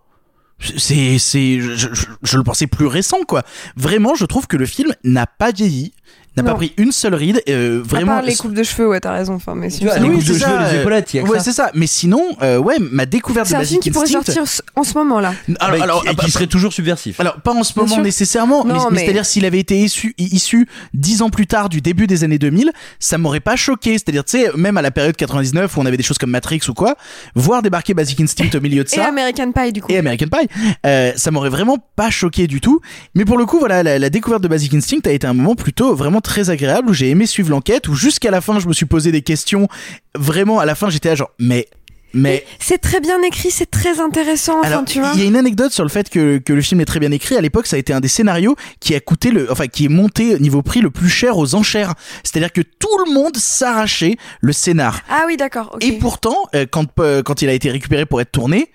c'est 0.77 1.17
c'est 1.17 1.59
je, 1.59 1.75
je, 1.93 2.05
je 2.21 2.37
le 2.37 2.43
pensais 2.43 2.67
plus 2.67 2.85
récent 2.85 3.23
quoi. 3.27 3.43
Vraiment, 3.75 4.15
je 4.15 4.25
trouve 4.25 4.47
que 4.47 4.57
le 4.57 4.65
film 4.65 4.93
n'a 5.03 5.25
pas 5.25 5.51
vieilli, 5.51 5.93
n'a 6.37 6.43
pas 6.43 6.53
pris 6.55 6.73
une 6.77 6.91
seule 6.91 7.15
ride. 7.15 7.41
euh, 7.49 7.81
À 7.81 7.87
vraiment. 7.87 8.13
part 8.13 8.21
les 8.21 8.35
coupes 8.35 8.53
de 8.53 8.63
cheveux, 8.63 8.87
ouais, 8.87 8.99
t'as 8.99 9.13
raison. 9.13 9.33
Enfin, 9.33 9.55
mais 9.55 9.69
Tu 9.69 9.83
vois, 9.83 9.95
sinon, 9.95 10.09
les 10.09 10.15
Oui, 10.15 10.19
coupes 10.19 10.27
de 10.27 10.33
c'est 10.33 10.39
cheveux, 10.39 10.51
ça, 10.57 10.71
les 10.71 10.77
euh, 10.77 10.81
épaulettes, 10.81 11.13
y 11.13 11.19
a 11.19 11.23
que 11.23 11.27
ouais, 11.29 11.37
ça. 11.39 11.43
c'est 11.43 11.51
ça. 11.51 11.71
Mais 11.73 11.87
sinon, 11.87 12.23
euh, 12.41 12.57
ouais, 12.57 12.75
ma 12.79 13.05
découverte 13.05 13.47
de 13.47 13.49
c'est 13.49 13.55
un 13.55 13.59
Basic 13.59 13.71
film 13.73 13.81
qui 13.83 13.91
pourrait 13.91 14.05
Instinct- 14.05 14.23
sortir 14.25 14.43
s- 14.43 14.61
en 14.75 14.83
ce 14.83 14.93
moment 14.97 15.19
là. 15.19 15.29
Alors, 15.29 15.57
Ah, 15.59 15.71
mais 15.71 15.81
alors, 15.81 16.01
qui- 16.03 16.07
et 16.07 16.11
ah, 16.17 16.23
qui 16.25 16.31
serait 16.31 16.47
toujours 16.47 16.71
subversif. 16.73 17.19
Alors 17.19 17.41
pas 17.41 17.51
en 17.51 17.63
ce 17.63 17.73
Bien 17.73 17.83
moment 17.83 17.95
sûr. 17.95 18.03
nécessairement, 18.03 18.63
mais, 18.63 18.73
Non, 18.73 18.85
mais 18.85 18.95
mais- 18.97 19.03
c'est-à-dire 19.05 19.25
s'il 19.25 19.45
avait 19.45 19.59
été 19.59 19.77
issu, 19.79 20.13
issu 20.17 20.67
dix 20.93 21.21
ans 21.21 21.29
plus 21.29 21.47
tard 21.47 21.69
du 21.69 21.81
début 21.81 22.07
des 22.07 22.23
années 22.23 22.37
2000, 22.39 22.71
ça 22.99 23.17
m'aurait 23.17 23.39
pas 23.39 23.55
choqué. 23.55 23.93
C'est-à-dire 23.93 24.23
tu 24.23 24.39
sais 24.39 24.51
même 24.55 24.77
à 24.77 24.81
la 24.81 24.91
période 24.91 25.15
99 25.15 25.75
où 25.77 25.81
on 25.81 25.85
avait 25.85 25.97
des 25.97 26.03
choses 26.03 26.17
comme 26.17 26.31
Matrix 26.31 26.61
ou 26.69 26.73
quoi, 26.73 26.95
voir 27.35 27.61
débarquer 27.61 27.93
Basic 27.93 28.19
Instinct 28.21 28.49
au 28.55 28.61
milieu 28.61 28.83
de 28.83 28.89
Et 28.89 28.95
ça. 28.95 29.07
American 29.07 29.51
Pie 29.51 29.71
du 29.73 29.81
coup. 29.81 29.91
Et 29.91 29.97
American 29.97 30.27
Pie, 30.27 30.47
euh, 30.85 31.11
ça 31.15 31.31
m'aurait 31.31 31.49
vraiment 31.49 31.77
pas 31.95 32.09
choqué 32.09 32.47
du 32.47 32.61
tout. 32.61 32.79
Mais 33.15 33.25
pour 33.25 33.37
le 33.37 33.45
coup, 33.45 33.59
voilà, 33.59 33.83
la, 33.83 33.99
la 33.99 34.09
découverte 34.09 34.41
de 34.43 34.47
Basic 34.47 34.73
Instinct 34.73 35.01
a 35.05 35.11
été 35.11 35.25
un 35.27 35.33
moment 35.33 35.55
plutôt 35.55 35.95
vraiment 35.95 36.18
très 36.21 36.49
agréable 36.49 36.89
où 36.89 36.93
j'ai 36.93 37.09
aimé 37.09 37.25
suivre 37.25 37.49
l'enquête, 37.49 37.87
où 37.87 37.95
jusqu'à 37.95 38.31
la 38.31 38.41
fin 38.41 38.59
je 38.59 38.67
me 38.67 38.73
suis 38.73 38.85
posé 38.85 39.11
des 39.11 39.21
questions. 39.21 39.67
Vraiment, 40.15 40.59
à 40.59 40.65
la 40.65 40.75
fin 40.75 40.89
j'étais 40.89 41.09
là 41.09 41.15
genre, 41.15 41.31
mais, 41.39 41.67
mais 42.13 42.45
C'est 42.59 42.79
très 42.79 42.99
bien 42.99 43.21
écrit, 43.21 43.51
c'est 43.51 43.69
très 43.69 43.99
intéressant. 43.99 44.59
Enfin, 44.59 44.67
alors, 44.67 44.85
tu 44.85 44.99
vois. 44.99 45.11
il 45.13 45.19
y 45.19 45.23
a 45.23 45.27
une 45.27 45.35
anecdote 45.35 45.71
sur 45.71 45.83
le 45.83 45.89
fait 45.89 46.09
que, 46.09 46.37
que 46.39 46.53
le 46.53 46.61
film 46.61 46.81
est 46.81 46.85
très 46.85 46.99
bien 46.99 47.11
écrit. 47.11 47.35
À 47.35 47.41
l'époque, 47.41 47.67
ça 47.67 47.75
a 47.75 47.79
été 47.79 47.93
un 47.93 47.99
des 47.99 48.07
scénarios 48.07 48.55
qui 48.79 48.95
a 48.95 48.99
coûté 48.99 49.31
le, 49.31 49.51
enfin, 49.51 49.67
qui 49.67 49.85
est 49.85 49.89
monté 49.89 50.39
niveau 50.39 50.61
prix 50.61 50.81
le 50.81 50.89
plus 50.89 51.09
cher 51.09 51.37
aux 51.37 51.53
enchères. 51.55 51.93
C'est-à-dire 52.23 52.51
que 52.51 52.61
tout 52.61 52.97
le 53.05 53.13
monde 53.13 53.37
s'arrachait 53.37 54.17
le 54.41 54.53
scénar. 54.53 55.01
Ah 55.09 55.23
oui, 55.27 55.37
d'accord. 55.37 55.77
Et 55.81 55.93
pourtant, 55.93 56.37
euh, 56.55 56.65
quand, 56.69 56.87
euh, 56.99 57.21
quand 57.21 57.41
il 57.41 57.49
a 57.49 57.53
été 57.53 57.69
récupéré 57.69 58.05
pour 58.05 58.21
être 58.21 58.31
tourné, 58.31 58.71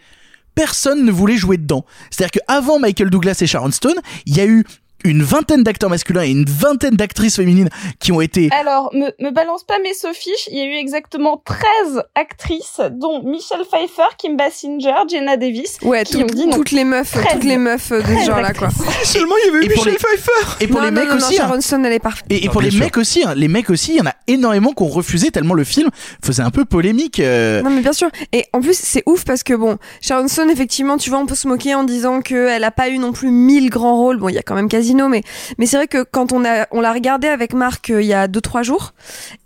personne 0.55 1.05
ne 1.05 1.11
voulait 1.11 1.37
jouer 1.37 1.57
dedans. 1.57 1.85
C'est-à-dire 2.11 2.41
qu'avant 2.41 2.79
Michael 2.79 3.11
Douglas 3.11 3.39
et 3.41 3.47
Sharon 3.47 3.73
Stone, 3.73 3.97
il 4.27 4.37
y 4.37 4.41
a 4.41 4.47
eu 4.47 4.65
une 5.05 5.23
vingtaine 5.23 5.63
d'acteurs 5.63 5.91
masculins 5.91 6.23
et 6.23 6.31
une 6.31 6.45
vingtaine 6.45 6.97
d'actrices 6.97 7.37
féminines 7.37 7.69
qui 8.01 8.13
ont 8.13 8.21
été 8.21 8.49
Alors, 8.53 8.91
me, 8.95 9.07
me 9.23 9.31
balance 9.31 9.65
pas 9.65 9.79
mes 9.79 9.95
sophiches, 9.95 10.49
il 10.51 10.59
y 10.59 10.61
a 10.61 10.65
eu 10.65 10.75
exactement 10.77 11.43
13 11.45 12.03
actrices, 12.15 12.81
dont 12.93 13.23
Michelle 13.23 13.65
Pfeiffer, 13.71 14.09
Kim 14.19 14.37
Basinger, 14.37 14.95
Jenna 15.09 15.37
Davis, 15.37 15.79
Ouais, 15.83 16.05
qui 16.05 16.15
tout- 16.15 16.23
ont 16.23 16.27
dit 16.27 16.47
non. 16.47 16.57
toutes 16.57 16.71
les 16.71 16.85
meufs, 16.85 17.11
13. 17.13 17.27
toutes 17.35 17.45
les 17.45 17.59
meufs 17.59 17.91
de 17.91 17.97
ce 17.99 18.03
13 18.03 18.27
genre-là, 18.27 18.53
quoi. 18.55 18.69
Seulement, 19.05 19.35
il 19.45 19.53
y 19.53 19.57
avait 19.57 19.67
Et 19.67 19.69
pour 19.69 19.85
Michel 19.85 19.93
les- 19.93 19.99
Pfeiffer 19.99 20.31
et 20.65 20.67
pour 20.69 20.81
non, 20.81 20.85
les 20.87 20.91
non, 20.91 21.01
mecs 21.01 21.11
non, 21.11 21.17
non, 21.17 21.27
aussi. 21.27 21.35
hein. 21.41 21.47
Sharon 21.49 21.61
Stone, 21.61 21.87
elle 21.87 21.93
est 21.93 21.99
parfaite. 21.99 22.25
Et, 22.31 22.49
pour 22.49 22.61
les 22.63 22.71
sûr. 22.71 22.81
mecs 22.81 22.97
aussi, 22.97 23.23
hein, 23.25 23.35
les 23.37 23.49
mecs 23.49 23.71
aussi, 23.71 23.93
il 23.93 23.97
y 23.99 24.01
en 24.01 24.07
a 24.07 24.15
énormément 24.27 24.73
qui 24.73 24.83
ont 24.83 24.89
refusé 24.89 25.31
tellement 25.31 25.55
le 25.55 25.65
film 25.65 25.91
faisait 26.25 26.43
un 26.43 26.51
peu 26.51 26.65
polémique. 26.65 27.21
euh. 27.21 27.63
Non 27.63 27.71
mais 27.71 27.81
bien 27.83 27.93
sûr. 27.93 28.09
Et 28.33 28.47
en 28.53 28.61
plus 28.61 28.77
c'est 28.79 29.03
ouf 29.07 29.25
parce 29.25 29.43
que 29.43 29.55
bon, 29.55 29.79
Sharon 30.01 30.29
Stone 30.29 30.51
effectivement, 30.51 30.97
tu 30.97 31.11
vois, 31.11 31.19
on 31.19 31.27
peut 31.27 31.35
se 31.35 31.47
moquer 31.49 31.75
en 31.75 31.85
disant 31.85 32.21
qu'elle 32.21 32.65
a 32.65 32.71
pas 32.71 32.89
eu 32.89 32.99
non 32.99 33.13
plus 33.13 33.31
mille 33.31 33.71
grands 33.71 33.97
rôles. 33.97 34.19
Bon, 34.19 34.29
il 34.29 34.35
y 34.35 34.39
a 34.39 34.43
quand 34.43 34.55
même 34.55 34.69
Mais 34.95 35.23
mais 35.59 35.67
c'est 35.67 35.77
vrai 35.77 35.89
que 35.89 36.03
quand 36.03 36.33
on 36.33 36.45
a 36.45 36.67
on 36.71 36.81
l'a 36.81 36.93
regardé 36.93 37.29
avec 37.29 37.53
Marc 37.53 37.91
euh, 37.91 38.03
il 38.03 38.07
y 38.09 38.15
a 38.15 38.29
deux 38.29 38.41
trois 38.41 38.63
jours, 38.63 38.95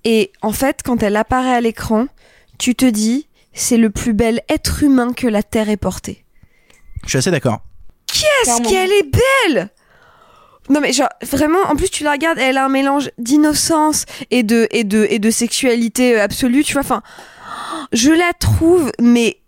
et 0.05 0.33
en 0.43 0.53
fait 0.53 0.83
quand 0.85 1.03
elle 1.03 1.17
apparaît 1.17 1.55
à 1.55 1.61
l'écran, 1.61 2.07
tu 2.59 2.75
te 2.75 2.85
dis 2.85 3.29
c'est 3.53 3.77
le 3.77 3.91
plus 3.91 4.13
bel 4.13 4.43
être 4.49 4.83
humain 4.83 5.13
que 5.13 5.27
la 5.27 5.43
terre 5.43 5.69
ait 5.69 5.77
porté. 5.77 6.25
Je 7.05 7.11
suis 7.11 7.19
assez 7.19 7.31
d'accord. 7.31 7.61
Qu'est-ce 8.07 8.63
qu'elle 8.63 8.93
est 8.93 9.11
belle 9.11 9.71
non 10.71 10.81
mais 10.81 10.93
genre 10.93 11.09
vraiment 11.23 11.61
en 11.69 11.77
plus 11.77 11.89
tu 11.89 12.05
la 12.05 12.13
regardes 12.13 12.39
elle 12.39 12.59
a 12.59 12.65
un 12.67 12.69
mélange 12.69 13.11
d'innocence 13.17 14.05
et 14.31 14.43
de 14.43 14.69
et 14.71 14.85
de 14.85 15.07
et 15.09 15.19
de 15.19 15.31
sexualité 15.31 16.21
absolue 16.21 16.63
tu 16.63 16.75
vois 16.75 16.83
enfin 16.83 17.03
je 17.93 18.11
la 18.11 18.33
trouve 18.39 18.93
mais 19.01 19.39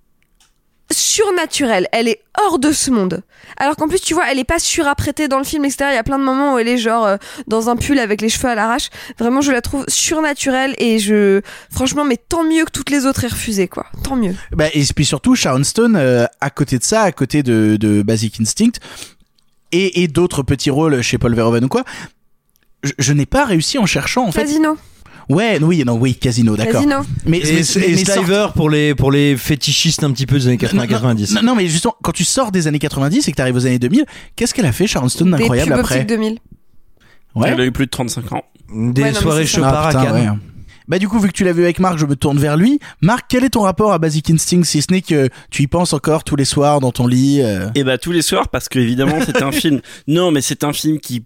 surnaturelle. 0.91 1.87
Elle 1.93 2.09
est 2.09 2.21
hors 2.39 2.59
de 2.59 2.73
ce 2.73 2.91
monde. 2.91 3.23
Alors 3.57 3.77
qu'en 3.77 3.89
plus 3.89 4.01
tu 4.01 4.15
vois 4.15 4.25
elle 4.31 4.39
est 4.39 4.45
pas 4.45 4.59
surapprêtée 4.59 5.29
dans 5.29 5.39
le 5.39 5.45
film 5.45 5.65
etc 5.65 5.87
il 5.91 5.95
y 5.95 5.99
a 5.99 6.03
plein 6.03 6.19
de 6.19 6.25
moments 6.25 6.55
où 6.55 6.59
elle 6.59 6.69
est 6.69 6.79
genre 6.79 7.05
euh, 7.05 7.17
dans 7.47 7.69
un 7.69 7.77
pull 7.77 7.99
avec 7.99 8.21
les 8.21 8.29
cheveux 8.29 8.49
à 8.49 8.55
l'arrache. 8.55 8.89
Vraiment 9.19 9.41
je 9.41 9.53
la 9.53 9.61
trouve 9.61 9.85
surnaturelle 9.89 10.75
et 10.79 10.99
je 10.99 11.41
franchement 11.71 12.05
mais 12.05 12.17
tant 12.17 12.45
mieux 12.45 12.65
que 12.65 12.71
toutes 12.71 12.91
les 12.91 13.07
autres 13.07 13.25
aient 13.25 13.29
refusé 13.29 13.69
quoi. 13.69 13.87
Tant 14.05 14.17
mieux. 14.17 14.35
Bah, 14.53 14.67
et 14.73 14.85
puis 14.95 15.05
surtout, 15.05 15.35
Sharon 15.35 15.65
Stone, 15.65 15.97
euh, 15.97 16.27
à 16.41 16.51
côté 16.51 16.79
de 16.79 16.85
ça, 16.85 17.03
à 17.03 17.13
côté 17.13 17.43
de, 17.43 17.77
de 17.79 18.03
Basic 18.03 18.41
Instinct, 18.41 18.79
et, 19.73 20.03
et 20.03 20.09
d'autres 20.09 20.43
petits 20.43 20.71
rôles 20.71 21.03
chez 21.03 21.19
Paul 21.19 21.35
Verhoeven 21.35 21.65
ou 21.65 21.69
quoi, 21.69 21.85
je, 22.83 22.93
je 22.99 23.13
n'ai 23.13 23.27
pas 23.27 23.45
réussi 23.45 23.79
en 23.79 23.87
cherchant, 23.87 24.27
en 24.27 24.33
fait. 24.33 24.47
Ouais, 25.29 25.59
oui, 25.63 25.83
non, 25.87 25.95
oui, 25.97 26.15
Casino, 26.15 26.57
d'accord. 26.57 26.75
Casino 26.83 26.97
Mais, 27.27 27.39
Et, 27.39 27.43
mais- 27.43 27.85
et 27.85 27.95
mais 27.95 28.05
Sliver 28.05 28.49
pour 28.55 28.71
les 28.71 28.95
pour 28.95 29.13
les 29.13 29.37
fétichistes 29.37 30.03
un 30.03 30.11
petit 30.13 30.27
peu 30.27 30.39
des 30.39 30.47
années 30.49 30.57
80-90. 30.57 31.35
Non, 31.35 31.43
non, 31.43 31.55
mais 31.55 31.67
justement, 31.69 31.95
quand 32.03 32.13
tu 32.13 32.25
sors 32.25 32.51
des 32.53 32.67
années 32.67 32.79
90 32.79 33.29
et 33.29 33.31
que 33.33 33.37
t'arrives 33.37 33.57
aux 33.57 33.67
années 33.67 33.79
2000, 33.79 34.05
qu'est-ce 34.37 34.55
qu'elle 34.55 34.67
a 34.67 34.73
fait, 34.73 34.87
Sharon 34.87 35.09
Stone, 35.09 35.31
d'incroyable 35.31 35.73
après 35.75 35.97
optiques 35.97 36.09
2000 36.09 36.39
Ouais. 37.37 37.51
Elle 37.53 37.61
a 37.61 37.65
eu 37.65 37.73
plus 37.73 37.87
de 37.87 37.91
35 37.91 38.33
ans. 38.33 38.43
Des 38.73 39.03
Ouais, 39.03 39.09
non, 39.13 39.15
mais 39.17 39.21
soirées 39.21 39.47
c'est 39.47 39.53
ça. 39.53 39.57
Chopard 39.59 39.87
Ah, 39.87 39.89
à 39.89 39.93
Cannes. 40.05 40.15
ouais. 40.15 40.39
Bah 40.89 40.99
du 40.99 41.07
coup, 41.09 41.21
vu 41.21 41.29
que 41.29 41.33
tu 41.33 41.45
l'as 41.45 41.53
vu 41.53 41.63
avec 41.63 41.79
Marc, 41.79 41.99
je 41.99 42.07
me 42.07 42.17
tourne 42.17 42.37
vers 42.39 42.57
lui. 42.57 42.81
Marc, 43.01 43.27
quel 43.29 43.45
est 43.45 43.51
ton 43.51 43.61
rapport 43.61 43.93
à 43.93 43.99
Basic 44.01 44.29
Instinct, 44.31 44.65
si 44.65 44.83
ce 44.83 44.93
n'est 44.93 45.03
que 45.03 45.29
tu 45.49 45.63
y 45.63 45.67
penses 45.69 45.93
encore 45.93 46.25
tous 46.25 46.35
les 46.35 46.45
soirs 46.45 46.81
dans 46.81 46.91
ton 46.91 47.07
lit 47.07 47.41
euh 47.43 47.69
Et 47.77 47.85
bah 47.85 47.97
tous 47.97 48.11
les 48.11 48.23
soirs 48.23 48.49
parce 48.49 48.69
que 48.69 48.81
évidemment 48.81 49.19
c'est 49.25 49.41
un 49.41 49.53
film. 49.53 49.81
Non 50.09 50.33
mais 50.33 50.41
c'est 50.41 50.65
un 50.65 50.73
film 50.73 50.99
qui 50.99 51.23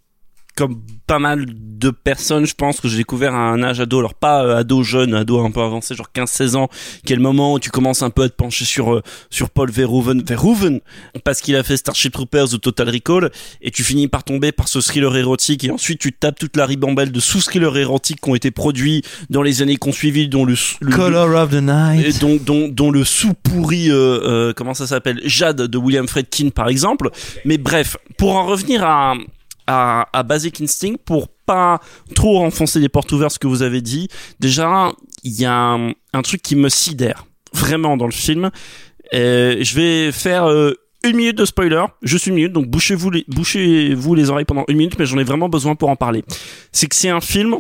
comme 0.56 0.81
pas 1.06 1.18
mal 1.18 1.47
de 1.48 1.90
personnes, 1.90 2.47
je 2.47 2.55
pense 2.55 2.81
que 2.81 2.89
j'ai 2.89 2.97
découvert 2.98 3.35
à 3.35 3.51
un 3.51 3.62
âge 3.62 3.81
ado, 3.81 3.98
alors 3.98 4.14
pas 4.14 4.44
euh, 4.44 4.56
ado 4.56 4.82
jeune, 4.82 5.12
ado 5.14 5.44
un 5.44 5.51
peu 5.51 5.60
avancé, 5.60 5.94
genre 5.94 6.09
15-16 6.14 6.56
ans, 6.56 6.68
qui 7.05 7.12
est 7.12 7.16
le 7.16 7.22
moment 7.22 7.55
où 7.55 7.59
tu 7.59 7.70
commences 7.70 8.02
un 8.02 8.10
peu 8.10 8.22
à 8.22 8.28
te 8.28 8.35
pencher 8.35 8.64
sur 8.64 8.94
euh, 8.94 9.02
sur 9.31 9.51
Paul 9.51 9.70
Verhoeven, 9.70 10.22
Verhoeven, 10.22 10.81
parce 11.24 11.40
qu'il 11.40 11.56
a 11.56 11.62
fait 11.62 11.76
Starship 11.76 12.12
Troopers 12.12 12.55
ou 12.55 12.59
Total 12.59 12.89
Recall, 12.89 13.31
et 13.62 13.70
tu 13.70 13.82
finis 13.85 14.09
par 14.09 14.24
tomber 14.24 14.52
par 14.52 14.68
ce 14.68 14.81
thriller 14.81 15.14
érotique, 15.16 15.64
et 15.64 15.70
ensuite 15.70 15.98
tu 15.98 16.12
tapes 16.12 16.39
toute 16.39 16.56
la 16.56 16.66
ribambelle 16.66 17.12
de 17.12 17.20
sous-thrillers 17.20 17.76
érotiques 17.76 18.20
qui 18.22 18.31
ont 18.31 18.35
été 18.35 18.51
produits 18.51 19.02
dans 19.31 19.43
les 19.43 19.60
années 19.60 19.76
qui 19.76 19.89
ont 19.89 19.93
suivi, 19.93 20.28
dont 20.28 20.44
le, 20.44 20.55
le- 20.81 20.93
Color 20.97 21.35
of 21.43 21.51
the 21.51 21.55
Night. 21.62 22.20
dont, 22.20 22.39
dont, 22.40 22.68
dont 22.68 22.90
le 22.90 23.05
sous 23.05 23.35
pourri 23.35 23.90
euh, 23.90 23.94
euh, 24.22 24.52
comment 24.55 24.74
ça 24.74 24.86
s'appelle 24.86 25.20
Jade 25.24 25.62
de 25.62 25.78
William 25.78 26.06
Friedkin 26.09 26.51
par 26.51 26.68
exemple 26.68 27.10
mais 27.44 27.59
bref 27.59 27.97
pour 28.16 28.36
en 28.36 28.47
revenir 28.47 28.85
à 28.85 29.14
à, 29.66 30.22
Basic 30.24 30.60
Instinct 30.60 30.96
pour 31.04 31.28
pas 31.28 31.80
trop 32.14 32.44
enfoncer 32.44 32.80
les 32.80 32.88
portes 32.88 33.12
ouvertes 33.12 33.34
ce 33.34 33.38
que 33.38 33.46
vous 33.46 33.62
avez 33.62 33.80
dit. 33.80 34.08
Déjà 34.40 34.92
il 35.22 35.32
y 35.32 35.44
a 35.44 35.78
un, 36.12 36.22
truc 36.22 36.42
qui 36.42 36.56
me 36.56 36.68
sidère 36.68 37.26
vraiment 37.52 37.96
dans 37.96 38.06
le 38.06 38.12
film. 38.12 38.50
Je 39.12 39.74
vais 39.74 40.12
faire 40.12 40.46
euh, 40.46 40.72
une 41.04 41.16
minute 41.16 41.36
de 41.36 41.44
spoiler, 41.44 41.84
juste 42.02 42.26
une 42.26 42.34
minute, 42.34 42.52
donc 42.52 42.66
bouchez-vous 42.66 43.10
les, 43.10 43.24
bouchez-vous 43.28 44.14
les 44.14 44.30
oreilles 44.30 44.46
pendant 44.46 44.64
une 44.68 44.76
minute, 44.76 44.98
mais 44.98 45.06
j'en 45.06 45.18
ai 45.18 45.24
vraiment 45.24 45.48
besoin 45.48 45.74
pour 45.74 45.90
en 45.90 45.96
parler. 45.96 46.24
C'est 46.72 46.86
que 46.86 46.96
c'est 46.96 47.10
un 47.10 47.20
film 47.20 47.58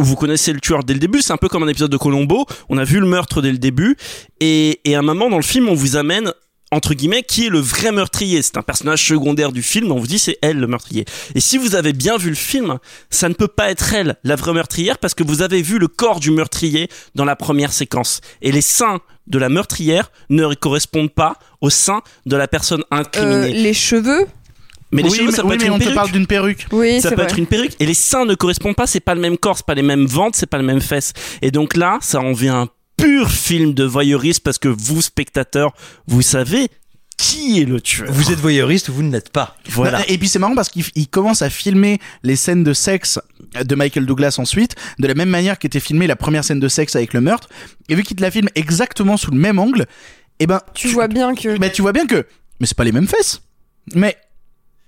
vous 0.00 0.16
connaissez 0.16 0.52
le 0.52 0.60
tueur 0.60 0.82
dès 0.82 0.94
le 0.94 0.98
début, 0.98 1.22
c'est 1.22 1.32
un 1.32 1.36
peu 1.36 1.48
comme 1.48 1.62
un 1.62 1.68
épisode 1.68 1.90
de 1.90 1.96
Colombo, 1.96 2.44
on 2.68 2.76
a 2.76 2.84
vu 2.84 2.98
le 2.98 3.06
meurtre 3.06 3.40
dès 3.40 3.52
le 3.52 3.58
début, 3.58 3.96
et, 4.40 4.80
et 4.84 4.96
à 4.96 4.98
un 4.98 5.02
moment 5.02 5.30
dans 5.30 5.36
le 5.36 5.42
film, 5.42 5.68
on 5.68 5.74
vous 5.74 5.96
amène 5.96 6.32
entre 6.72 6.94
guillemets, 6.94 7.22
qui 7.22 7.46
est 7.46 7.48
le 7.48 7.60
vrai 7.60 7.92
meurtrier. 7.92 8.42
C'est 8.42 8.56
un 8.56 8.62
personnage 8.62 9.06
secondaire 9.06 9.52
du 9.52 9.62
film, 9.62 9.92
on 9.92 9.98
vous 9.98 10.06
dit 10.06 10.18
c'est 10.18 10.38
elle 10.42 10.58
le 10.58 10.66
meurtrier. 10.66 11.04
Et 11.34 11.40
si 11.40 11.58
vous 11.58 11.74
avez 11.76 11.92
bien 11.92 12.16
vu 12.18 12.28
le 12.28 12.34
film, 12.34 12.78
ça 13.10 13.28
ne 13.28 13.34
peut 13.34 13.48
pas 13.48 13.70
être 13.70 13.94
elle, 13.94 14.16
la 14.24 14.36
vraie 14.36 14.52
meurtrière, 14.52 14.98
parce 14.98 15.14
que 15.14 15.22
vous 15.22 15.42
avez 15.42 15.62
vu 15.62 15.78
le 15.78 15.88
corps 15.88 16.20
du 16.20 16.30
meurtrier 16.30 16.88
dans 17.14 17.24
la 17.24 17.36
première 17.36 17.72
séquence. 17.72 18.20
Et 18.42 18.50
les 18.52 18.60
seins 18.62 18.98
de 19.26 19.38
la 19.38 19.48
meurtrière 19.48 20.10
ne 20.30 20.54
correspondent 20.54 21.12
pas 21.12 21.36
aux 21.60 21.70
seins 21.70 22.02
de 22.26 22.36
la 22.36 22.48
personne 22.48 22.82
Euh, 22.92 22.96
incriminée. 22.96 23.52
les 23.52 23.74
cheveux? 23.74 24.26
Mais 24.92 25.02
les 25.02 25.08
oui, 25.10 25.16
cheveux, 25.16 25.26
mais, 25.30 25.32
ça 25.36 25.42
peut 25.42 25.48
oui, 25.48 25.54
être 25.56 25.60
mais 25.62 25.66
une 25.66 25.72
on 25.72 25.78
te 25.78 25.82
perruque. 25.82 25.94
parle 25.96 26.10
d'une 26.12 26.26
perruque. 26.28 26.66
Oui, 26.70 27.00
ça 27.00 27.08
c'est 27.08 27.16
peut 27.16 27.22
vrai. 27.22 27.30
être 27.30 27.38
une 27.38 27.46
perruque 27.46 27.72
et 27.80 27.86
les 27.86 27.94
seins 27.94 28.24
ne 28.24 28.34
correspondent 28.36 28.76
pas 28.76 28.86
c'est 28.86 29.00
pas 29.00 29.16
le 29.16 29.20
même 29.20 29.36
corps 29.36 29.56
c'est 29.56 29.66
pas 29.66 29.74
les 29.74 29.82
mêmes 29.82 30.06
ventres 30.06 30.38
c'est 30.38 30.46
pas 30.46 30.58
les 30.58 30.64
mêmes 30.64 30.80
fesses 30.80 31.12
et 31.42 31.50
donc 31.50 31.76
là 31.76 31.98
ça 32.00 32.20
en 32.20 32.32
vient 32.32 32.62
un 32.62 32.68
pur 32.96 33.30
film 33.30 33.74
de 33.74 33.84
voyeurisme 33.84 34.40
parce 34.42 34.58
que 34.58 34.68
vous 34.68 35.02
spectateurs 35.02 35.74
vous 36.06 36.22
savez 36.22 36.68
qui 37.18 37.60
est 37.60 37.64
le 37.64 37.80
tueur 37.80 38.12
Vous 38.12 38.30
êtes 38.30 38.38
voyeuriste 38.38 38.90
ou 38.90 38.92
vous 38.92 39.02
ne 39.02 39.10
l'êtes 39.10 39.30
pas. 39.30 39.56
voilà 39.70 40.02
Et 40.10 40.18
puis 40.18 40.28
c'est 40.28 40.38
marrant 40.38 40.54
parce 40.54 40.68
qu'il 40.68 40.84
il 40.94 41.08
commence 41.08 41.40
à 41.40 41.48
filmer 41.48 41.98
les 42.22 42.36
scènes 42.36 42.62
de 42.62 42.74
sexe 42.74 43.18
de 43.54 43.74
Michael 43.74 44.04
Douglas 44.04 44.36
ensuite, 44.38 44.74
de 44.98 45.06
la 45.06 45.14
même 45.14 45.30
manière 45.30 45.58
qu'était 45.58 45.80
filmée 45.80 46.06
la 46.06 46.16
première 46.16 46.44
scène 46.44 46.60
de 46.60 46.68
sexe 46.68 46.94
avec 46.94 47.14
le 47.14 47.22
meurtre. 47.22 47.48
Et 47.88 47.94
vu 47.94 48.02
qu'il 48.02 48.16
te 48.16 48.22
la 48.22 48.30
filme 48.30 48.50
exactement 48.54 49.16
sous 49.16 49.30
le 49.30 49.38
même 49.38 49.58
angle, 49.58 49.86
et 50.40 50.46
ben 50.46 50.60
Tu 50.74 50.88
vois 50.88 51.08
bien 51.08 51.34
que. 51.34 51.56
bah, 51.56 51.70
tu 51.70 51.80
vois 51.80 51.92
bien 51.92 52.06
que 52.06 52.26
mais 52.60 52.66
c'est 52.66 52.76
pas 52.76 52.84
les 52.84 52.92
mêmes 52.92 53.08
fesses. 53.08 53.42
Mais 53.94 54.16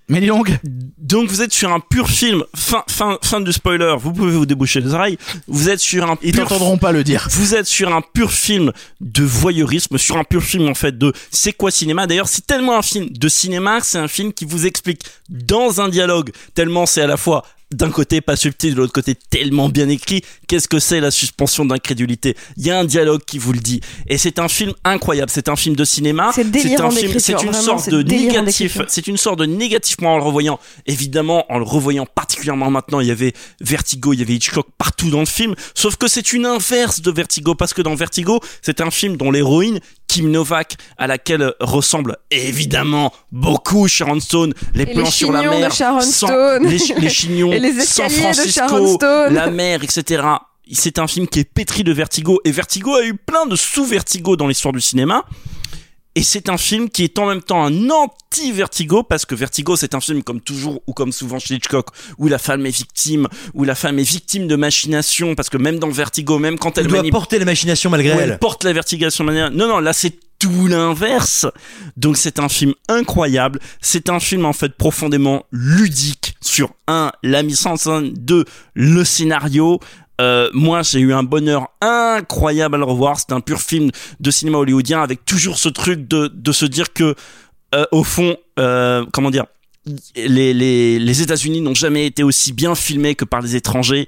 mais 0.09 0.21
dis 0.21 0.27
donc. 0.27 0.51
donc 0.99 1.29
vous 1.29 1.43
êtes 1.43 1.53
sur 1.53 1.73
un 1.73 1.81
pur 1.81 2.09
film 2.09 2.45
fin 2.55 2.83
fin 2.89 3.19
fin 3.23 3.41
du 3.41 3.53
spoiler 3.53 3.95
vous 3.99 4.13
pouvez 4.13 4.33
vous 4.33 4.47
déboucher 4.47 4.81
les 4.81 4.95
oreilles 4.95 5.19
vous 5.47 5.69
êtes 5.69 5.81
sur 5.81 6.09
un 6.11 6.19
Ils 6.23 6.35
t'entendront 6.35 6.79
pas 6.79 6.93
le 6.93 7.05
dire. 7.05 7.29
Vous 7.31 7.55
êtes 7.55 7.67
sur 7.67 7.95
un 7.95 8.01
pur 8.01 8.31
film 8.31 8.73
de 9.01 9.25
voyeurisme, 9.25 9.99
sur 9.99 10.17
un 10.17 10.25
pur 10.25 10.43
film 10.43 10.69
en 10.69 10.75
fait 10.75 10.97
de 10.97 11.13
c'est 11.31 11.53
quoi 11.53 11.71
cinéma? 11.71 12.07
D'ailleurs, 12.07 12.29
c'est 12.29 12.47
tellement 12.47 12.77
un 12.79 12.83
film 12.83 13.09
de 13.11 13.29
cinéma, 13.29 13.81
c'est 13.83 13.99
un 13.99 14.09
film 14.09 14.33
qui 14.33 14.45
vous 14.45 14.67
explique 14.67 15.03
dans 15.29 15.81
un 15.81 15.89
dialogue, 15.89 16.31
tellement 16.55 16.87
c'est 16.87 17.03
à 17.03 17.07
la 17.07 17.17
fois 17.17 17.45
d'un 17.73 17.91
côté 17.91 18.21
pas 18.21 18.37
subtil, 18.37 18.75
de 18.75 18.79
l'autre 18.79 18.93
côté 18.93 19.15
tellement 19.15 19.69
bien 19.69 19.89
écrit, 19.89 20.23
qu'est-ce 20.47 20.69
que 20.69 20.79
c'est 20.79 21.01
la 21.01 21.11
suspension 21.11 21.65
d'incrédulité? 21.65 22.37
Il 22.57 22.67
y 22.67 22.71
a 22.71 22.79
un 22.79 22.85
dialogue 22.85 23.23
qui 23.27 23.39
vous 23.39 23.53
le 23.53 23.61
dit. 23.61 23.81
Et 24.07 24.19
c'est 24.19 24.39
un 24.39 24.49
film 24.49 24.73
incroyable, 24.85 25.31
c'est 25.31 25.49
un 25.49 25.57
film 25.57 25.77
de 25.77 25.85
cinéma. 25.85 26.31
C'est 26.35 26.81
un 26.81 26.91
film, 26.91 27.19
c'est 27.19 27.43
une 27.43 27.53
sorte 27.53 27.91
de 27.91 28.03
négatif, 28.03 28.79
c'est 28.89 29.07
une 29.07 29.17
sorte 29.17 29.39
de 29.41 29.47
négatif 29.47 29.97
moi 30.01 30.13
en 30.13 30.17
le 30.17 30.23
revoyant. 30.23 30.59
Évidemment, 30.87 31.45
en 31.51 31.59
le 31.59 31.65
revoyant 31.65 32.07
particulièrement 32.07 32.71
maintenant, 32.71 33.01
il 33.01 33.09
y 33.09 33.11
avait 33.11 33.35
Vertigo, 33.61 34.13
il 34.13 34.21
y 34.21 34.23
avait 34.23 34.35
Hitchcock 34.35 34.67
partout 34.79 35.11
dans 35.11 35.21
le 35.21 35.27
film, 35.27 35.55
sauf 35.75 35.97
que 35.97 36.09
c'est 36.09 36.33
une 36.33 36.47
inverse 36.47 37.01
de 37.01 37.11
Vertigo 37.11 37.55
parce 37.55 37.75
que 37.75 37.83
dans 37.83 37.95
Vertigo, 37.95 38.41
c'est 38.63 38.81
un 38.81 38.91
film 38.91 39.17
dont 39.17 39.31
l'héroïne 39.31 39.81
Kim 40.09 40.31
Novak, 40.31 40.77
à 40.97 41.07
laquelle 41.07 41.53
ressemble 41.61 42.17
évidemment 42.31 43.13
beaucoup 43.31 43.87
Sharon 43.87 44.19
Stone, 44.21 44.55
les 44.75 44.83
Et 44.85 44.87
plans 44.87 45.05
les 45.05 45.11
sur 45.11 45.31
la 45.31 45.41
chignons 45.41 45.55
de 45.55 45.61
mer, 45.61 45.73
Sharon 45.73 46.01
sans- 46.01 46.27
Stone. 46.27 46.67
les, 46.67 46.79
chi- 46.79 46.95
les 46.99 47.11
chignons, 47.11 47.53
Et 47.53 47.61
les 47.61 47.73
San 47.85 48.09
de 48.09 48.13
Francisco, 48.15 48.51
Sharon 48.69 48.95
Stone. 48.97 49.35
la 49.35 49.51
mer, 49.51 49.81
etc. 49.85 50.23
C'est 50.73 50.99
un 50.99 51.07
film 51.07 51.29
qui 51.29 51.41
est 51.41 51.45
pétri 51.45 51.85
de 51.85 51.93
vertigo 51.93 52.41
et 52.45 52.51
Vertigo 52.51 52.95
a 52.97 53.05
eu 53.05 53.15
plein 53.15 53.47
de 53.47 53.55
sous-vertigo 53.57 54.37
dans 54.37 54.47
l'histoire 54.47 54.73
du 54.75 54.81
cinéma. 54.81 55.25
Et 56.19 56.23
c'est 56.23 56.49
un 56.49 56.59
film 56.59 56.91
qui 56.91 57.05
est 57.05 57.17
en 57.21 57.27
même 57.27 57.43
temps 57.43 57.65
un 57.65 57.91
anti-Vertigo 57.91 59.05
parce 59.05 59.25
que 59.25 59.37
Vertigo 59.37 59.77
c'est 59.77 59.95
un 59.95 60.01
film 60.01 60.25
comme 60.25 60.41
toujours 60.41 60.83
ou 60.89 60.93
comme 60.93 61.13
souvent 61.13 61.39
chez 61.39 61.55
Hitchcock 61.55 61.91
où 62.19 62.27
la 62.27 62.39
femme 62.39 62.67
est 62.67 62.77
victime, 62.77 63.29
où 63.55 63.63
la 63.63 63.77
femme 63.77 64.01
est 64.01 64.03
victime 64.03 64.49
de 64.49 64.57
machination 64.57 65.37
parce 65.37 65.49
que 65.49 65.59
même 65.59 65.79
dans 65.79 65.91
Vertigo, 65.91 66.41
même 66.41 66.59
quand 66.59 66.77
elle 66.77 66.87
Elle 66.87 66.91
doit 66.91 67.11
porter 67.13 67.39
les 67.39 67.45
machinations 67.45 67.89
malgré 67.89 68.15
elle. 68.15 68.31
elle 68.33 68.39
porte 68.41 68.65
la 68.65 68.73
vertigation 68.73 69.23
manière. 69.23 69.53
Non, 69.53 69.69
non, 69.69 69.79
là 69.79 69.93
c'est 69.93 70.19
tout 70.41 70.67
l'inverse. 70.67 71.47
Donc 71.97 72.17
c'est 72.17 72.41
un 72.41 72.49
film 72.49 72.75
incroyable. 72.89 73.61
C'est 73.81 74.09
un 74.09 74.19
film 74.19 74.45
en 74.45 74.53
fait 74.53 74.73
profondément 74.75 75.45
ludique 75.53 76.35
sur 76.41 76.73
un 76.89 77.13
la 77.23 77.45
mise 77.45 77.65
en 77.65 77.77
scène, 77.77 78.13
deux 78.13 78.45
le 78.75 79.05
scénario. 79.05 79.79
Euh, 80.21 80.51
moi, 80.53 80.83
j'ai 80.83 81.01
eu 81.01 81.13
un 81.13 81.23
bonheur 81.23 81.69
incroyable 81.81 82.75
à 82.77 82.79
le 82.79 82.85
revoir. 82.85 83.19
C'est 83.19 83.33
un 83.33 83.41
pur 83.41 83.61
film 83.61 83.91
de 84.21 84.31
cinéma 84.31 84.59
hollywoodien 84.59 85.03
avec 85.03 85.25
toujours 85.25 85.59
ce 85.59 85.69
truc 85.69 86.09
de 86.09 86.29
de 86.29 86.53
se 86.53 86.67
dire 86.67 86.93
que 86.93 87.15
euh, 87.75 87.85
au 87.93 88.03
fond, 88.03 88.37
euh, 88.59 89.05
comment 89.13 89.31
dire, 89.31 89.45
les, 90.17 90.55
les, 90.55 90.99
les 90.99 91.23
États-Unis 91.23 91.61
n'ont 91.61 91.75
jamais 91.75 92.07
été 92.07 92.23
aussi 92.23 92.53
bien 92.53 92.75
filmés 92.75 93.15
que 93.15 93.25
par 93.25 93.41
les 93.41 93.57
étrangers. 93.57 94.07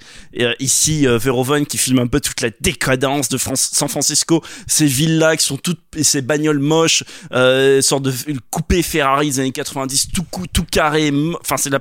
Ici, 0.59 1.07
euh, 1.07 1.19
Verhoeven 1.19 1.67
qui 1.67 1.79
filme 1.79 1.99
un 1.99 2.07
peu 2.07 2.21
toute 2.21 2.41
la 2.41 2.51
décadence 2.61 3.29
de 3.29 3.39
San 3.39 3.89
Francisco, 3.89 4.43
ces 4.67 4.87
villas 4.87 5.37
qui 5.37 5.45
sont 5.45 5.57
toutes, 5.57 5.81
ces 6.03 6.23
bagnoles 6.23 6.59
moches, 6.59 7.05
euh, 7.33 7.81
sorte 7.83 8.05
de 8.05 8.13
coupé 8.51 8.83
Ferrari 8.83 9.29
des 9.29 9.41
années 9.41 9.53
90, 9.53 10.09
tout 10.13 10.25
tout 10.53 10.65
carré. 10.71 11.13
Enfin, 11.41 11.57
c'est 11.57 11.71
la. 11.71 11.81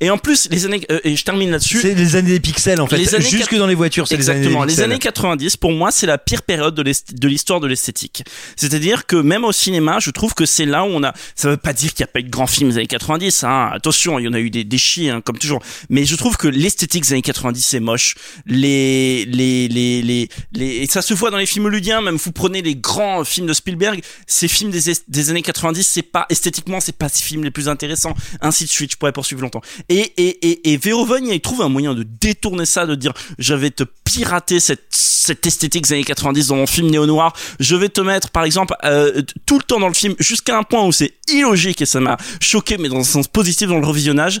Et 0.00 0.10
en 0.10 0.18
plus, 0.18 0.48
les 0.50 0.66
années 0.66 0.80
euh, 0.90 1.00
et 1.04 1.16
je 1.16 1.24
termine 1.24 1.50
là-dessus. 1.50 1.80
C'est 1.80 1.94
les 1.94 2.16
années 2.16 2.30
des 2.30 2.40
pixels 2.40 2.80
en 2.80 2.86
fait. 2.86 2.96
Les 2.96 3.14
années 3.14 3.28
Jusque 3.28 3.54
dans 3.56 3.66
les 3.66 3.74
voitures, 3.74 4.08
c'est 4.08 4.16
les 4.16 4.30
années 4.30 4.38
Exactement. 4.38 4.64
Les 4.64 4.80
années 4.80 4.98
90, 4.98 5.56
pour 5.56 5.72
moi, 5.72 5.90
c'est 5.90 6.06
la 6.06 6.18
pire 6.18 6.42
période 6.42 6.74
de 6.74 7.28
l'histoire 7.28 7.60
de 7.60 7.66
l'esthétique. 7.66 8.24
C'est-à-dire 8.56 9.06
que 9.06 9.16
même 9.16 9.44
au 9.44 9.52
cinéma, 9.52 9.98
je 10.00 10.10
trouve 10.10 10.34
que 10.34 10.46
c'est 10.46 10.66
là 10.66 10.84
où 10.84 10.88
on 10.88 11.02
a. 11.02 11.12
Ça 11.34 11.48
veut 11.50 11.56
pas 11.56 11.72
dire 11.72 11.94
qu'il 11.94 12.04
n'y 12.04 12.10
a 12.10 12.12
pas 12.12 12.20
eu 12.20 12.24
de 12.24 12.30
grands 12.30 12.46
films 12.46 12.70
des 12.70 12.76
années 12.76 12.86
90. 12.86 13.44
Hein. 13.44 13.70
Attention, 13.72 14.18
il 14.18 14.24
y 14.24 14.28
en 14.28 14.32
a 14.32 14.40
eu 14.40 14.50
des 14.50 14.64
déchets, 14.64 15.10
hein, 15.10 15.20
comme 15.20 15.38
toujours. 15.38 15.62
Mais 15.90 16.04
je 16.04 16.16
trouve 16.16 16.36
que 16.36 16.48
l'esthétique 16.48 17.04
des 17.04 17.12
années 17.12 17.22
90 17.22 17.60
c'est 17.62 17.80
moche. 17.80 18.14
Les, 18.46 19.24
les, 19.26 19.68
les, 19.68 20.02
les, 20.02 20.28
les, 20.52 20.66
et 20.66 20.86
ça 20.86 21.02
se 21.02 21.14
voit 21.14 21.30
dans 21.30 21.38
les 21.38 21.46
films 21.46 21.66
hollywoodiens. 21.66 22.00
Même 22.00 22.16
vous 22.16 22.32
prenez 22.32 22.62
les 22.62 22.76
grands 22.76 23.24
films 23.24 23.46
de 23.46 23.52
Spielberg, 23.52 24.02
ces 24.26 24.48
films 24.48 24.70
des, 24.70 24.80
des 25.08 25.30
années 25.30 25.42
90, 25.42 25.86
c'est 25.86 26.02
pas 26.02 26.26
esthétiquement, 26.28 26.80
c'est 26.80 26.96
pas 26.96 27.08
ces 27.08 27.22
films 27.22 27.44
les 27.44 27.50
plus 27.50 27.68
intéressants. 27.68 28.14
Ainsi 28.40 28.64
de 28.64 28.70
suite. 28.70 28.92
Je 28.92 28.96
pourrais 28.96 29.12
poursuivre 29.12 29.42
longtemps. 29.42 29.57
Et, 29.88 30.12
et, 30.16 30.48
et, 30.50 30.72
et 30.72 30.80
il 30.86 31.40
trouve 31.40 31.62
un 31.62 31.68
moyen 31.68 31.94
de 31.94 32.02
détourner 32.02 32.66
ça, 32.66 32.86
de 32.86 32.94
dire, 32.94 33.12
je 33.38 33.54
vais 33.54 33.70
te 33.70 33.84
pirater 34.04 34.60
cette, 34.60 34.86
cette 34.90 35.46
esthétique 35.46 35.84
des 35.84 35.94
années 35.94 36.04
90 36.04 36.48
dans 36.48 36.56
mon 36.56 36.66
film 36.66 36.90
néo-noir. 36.90 37.32
Je 37.60 37.76
vais 37.76 37.88
te 37.88 38.00
mettre, 38.00 38.30
par 38.30 38.44
exemple, 38.44 38.74
euh, 38.84 39.22
tout 39.46 39.58
le 39.58 39.64
temps 39.64 39.80
dans 39.80 39.88
le 39.88 39.94
film, 39.94 40.14
jusqu'à 40.18 40.56
un 40.56 40.62
point 40.62 40.84
où 40.84 40.92
c'est 40.92 41.14
illogique 41.28 41.82
et 41.82 41.86
ça 41.86 42.00
m'a 42.00 42.16
choqué, 42.40 42.78
mais 42.78 42.88
dans 42.88 42.98
un 42.98 43.04
sens 43.04 43.28
positif 43.28 43.68
dans 43.68 43.78
le 43.78 43.86
revisionnage. 43.86 44.40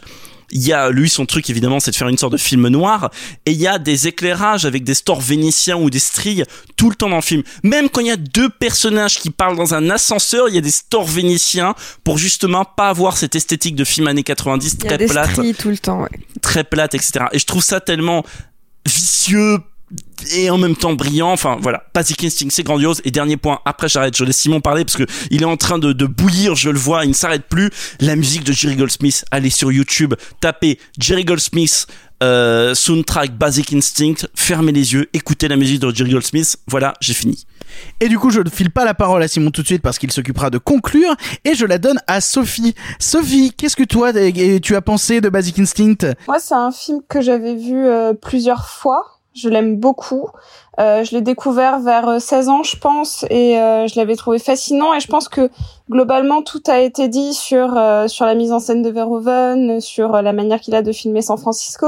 Il 0.50 0.66
y 0.66 0.72
a, 0.72 0.90
lui, 0.90 1.10
son 1.10 1.26
truc, 1.26 1.50
évidemment, 1.50 1.80
c'est 1.80 1.90
de 1.90 1.96
faire 1.96 2.08
une 2.08 2.16
sorte 2.16 2.32
de 2.32 2.38
film 2.38 2.68
noir. 2.68 3.10
Et 3.44 3.52
il 3.52 3.58
y 3.58 3.66
a 3.66 3.78
des 3.78 4.08
éclairages 4.08 4.64
avec 4.64 4.84
des 4.84 4.94
stores 4.94 5.20
vénitiens 5.20 5.76
ou 5.76 5.90
des 5.90 5.98
stries 5.98 6.42
tout 6.76 6.88
le 6.88 6.96
temps 6.96 7.08
dans 7.10 7.16
le 7.16 7.22
film. 7.22 7.42
Même 7.62 7.88
quand 7.90 8.00
il 8.00 8.06
y 8.06 8.10
a 8.10 8.16
deux 8.16 8.48
personnages 8.48 9.18
qui 9.18 9.30
parlent 9.30 9.56
dans 9.56 9.74
un 9.74 9.90
ascenseur, 9.90 10.48
il 10.48 10.54
y 10.54 10.58
a 10.58 10.62
des 10.62 10.70
stores 10.70 11.06
vénitiens 11.06 11.74
pour 12.04 12.18
justement 12.18 12.64
pas 12.64 12.88
avoir 12.88 13.16
cette 13.16 13.36
esthétique 13.36 13.76
de 13.76 13.84
film 13.84 14.06
années 14.06 14.22
90 14.22 14.76
Il 14.78 14.84
y 14.84 14.88
a 14.88 14.96
très 14.96 15.06
plate 15.06 15.56
tout 15.58 15.68
le 15.68 15.78
temps, 15.78 16.02
ouais. 16.02 16.08
très 16.40 16.64
plate, 16.64 16.94
etc. 16.94 17.26
Et 17.32 17.38
je 17.38 17.46
trouve 17.46 17.62
ça 17.62 17.80
tellement 17.80 18.24
vicieux 18.86 19.58
et 20.34 20.50
en 20.50 20.58
même 20.58 20.76
temps 20.76 20.92
brillant. 20.92 21.32
Enfin 21.32 21.58
voilà, 21.60 21.84
Basic 21.94 22.24
Instinct, 22.24 22.48
c'est 22.50 22.62
grandiose. 22.62 23.00
Et 23.04 23.10
dernier 23.10 23.36
point, 23.36 23.60
après 23.64 23.88
j'arrête, 23.88 24.16
je 24.16 24.24
laisse 24.24 24.36
Simon 24.36 24.60
parler 24.60 24.84
parce 24.84 24.96
que 24.96 25.06
il 25.30 25.42
est 25.42 25.46
en 25.46 25.56
train 25.56 25.78
de, 25.78 25.92
de 25.92 26.06
bouillir, 26.06 26.54
je 26.54 26.70
le 26.70 26.78
vois, 26.78 27.04
il 27.04 27.10
ne 27.10 27.14
s'arrête 27.14 27.46
plus. 27.48 27.70
La 28.00 28.16
musique 28.16 28.44
de 28.44 28.52
Jerry 28.52 28.76
Goldsmith, 28.76 29.24
allez 29.30 29.50
sur 29.50 29.72
YouTube, 29.72 30.14
tapez 30.40 30.78
Jerry 30.98 31.24
Goldsmith. 31.24 31.86
Euh, 32.20 32.74
soundtrack 32.74 33.38
Basic 33.38 33.72
Instinct, 33.72 34.26
fermez 34.34 34.72
les 34.72 34.92
yeux, 34.92 35.08
écoutez 35.12 35.46
la 35.46 35.54
musique 35.54 35.78
de 35.78 35.94
Jerry 35.94 36.10
Goldsmith. 36.10 36.56
Voilà, 36.66 36.94
j'ai 37.00 37.14
fini. 37.14 37.46
Et 38.00 38.08
du 38.08 38.18
coup, 38.18 38.30
je 38.30 38.40
ne 38.40 38.50
file 38.50 38.70
pas 38.70 38.84
la 38.84 38.94
parole 38.94 39.22
à 39.22 39.28
Simon 39.28 39.52
tout 39.52 39.62
de 39.62 39.66
suite 39.66 39.82
parce 39.82 40.00
qu'il 40.00 40.10
s'occupera 40.10 40.50
de 40.50 40.58
conclure 40.58 41.14
et 41.44 41.54
je 41.54 41.64
la 41.64 41.78
donne 41.78 42.00
à 42.08 42.20
Sophie. 42.20 42.74
Sophie, 42.98 43.52
qu'est-ce 43.56 43.76
que 43.76 43.84
toi 43.84 44.12
tu 44.60 44.74
as 44.74 44.82
pensé 44.82 45.20
de 45.20 45.28
Basic 45.28 45.60
Instinct? 45.60 46.14
Moi, 46.26 46.40
c'est 46.40 46.54
un 46.54 46.72
film 46.72 47.00
que 47.08 47.20
j'avais 47.20 47.54
vu 47.54 47.86
euh, 47.86 48.14
plusieurs 48.14 48.68
fois. 48.68 49.17
Je 49.38 49.48
l'aime 49.48 49.76
beaucoup. 49.76 50.28
Euh, 50.80 51.02
je 51.02 51.12
l'ai 51.14 51.22
découvert 51.22 51.80
vers 51.80 52.08
euh, 52.08 52.18
16 52.20 52.48
ans, 52.48 52.62
je 52.62 52.76
pense, 52.76 53.24
et 53.30 53.58
euh, 53.58 53.88
je 53.88 53.98
l'avais 53.98 54.14
trouvé 54.14 54.38
fascinant. 54.38 54.94
Et 54.94 55.00
je 55.00 55.08
pense 55.08 55.28
que 55.28 55.50
globalement, 55.90 56.42
tout 56.42 56.62
a 56.68 56.78
été 56.78 57.08
dit 57.08 57.34
sur 57.34 57.76
euh, 57.76 58.06
sur 58.06 58.26
la 58.26 58.34
mise 58.34 58.52
en 58.52 58.60
scène 58.60 58.82
de 58.82 58.90
Verhoeven, 58.90 59.80
sur 59.80 60.14
euh, 60.14 60.22
la 60.22 60.32
manière 60.32 60.60
qu'il 60.60 60.74
a 60.76 60.82
de 60.82 60.92
filmer 60.92 61.20
San 61.20 61.36
Francisco. 61.36 61.86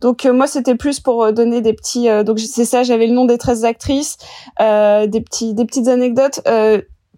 Donc 0.00 0.24
euh, 0.24 0.32
moi, 0.32 0.46
c'était 0.46 0.76
plus 0.76 1.00
pour 1.00 1.24
euh, 1.24 1.32
donner 1.32 1.60
des 1.60 1.72
petits. 1.72 2.08
euh, 2.08 2.22
donc 2.22 2.38
c'est 2.38 2.64
ça, 2.64 2.84
j'avais 2.84 3.06
le 3.08 3.14
nom 3.14 3.24
des 3.24 3.38
13 3.38 3.64
actrices, 3.64 4.18
euh, 4.60 5.06
des 5.08 5.20
petits 5.20 5.54
des 5.54 5.64
petites 5.64 5.88
anecdotes. 5.88 6.40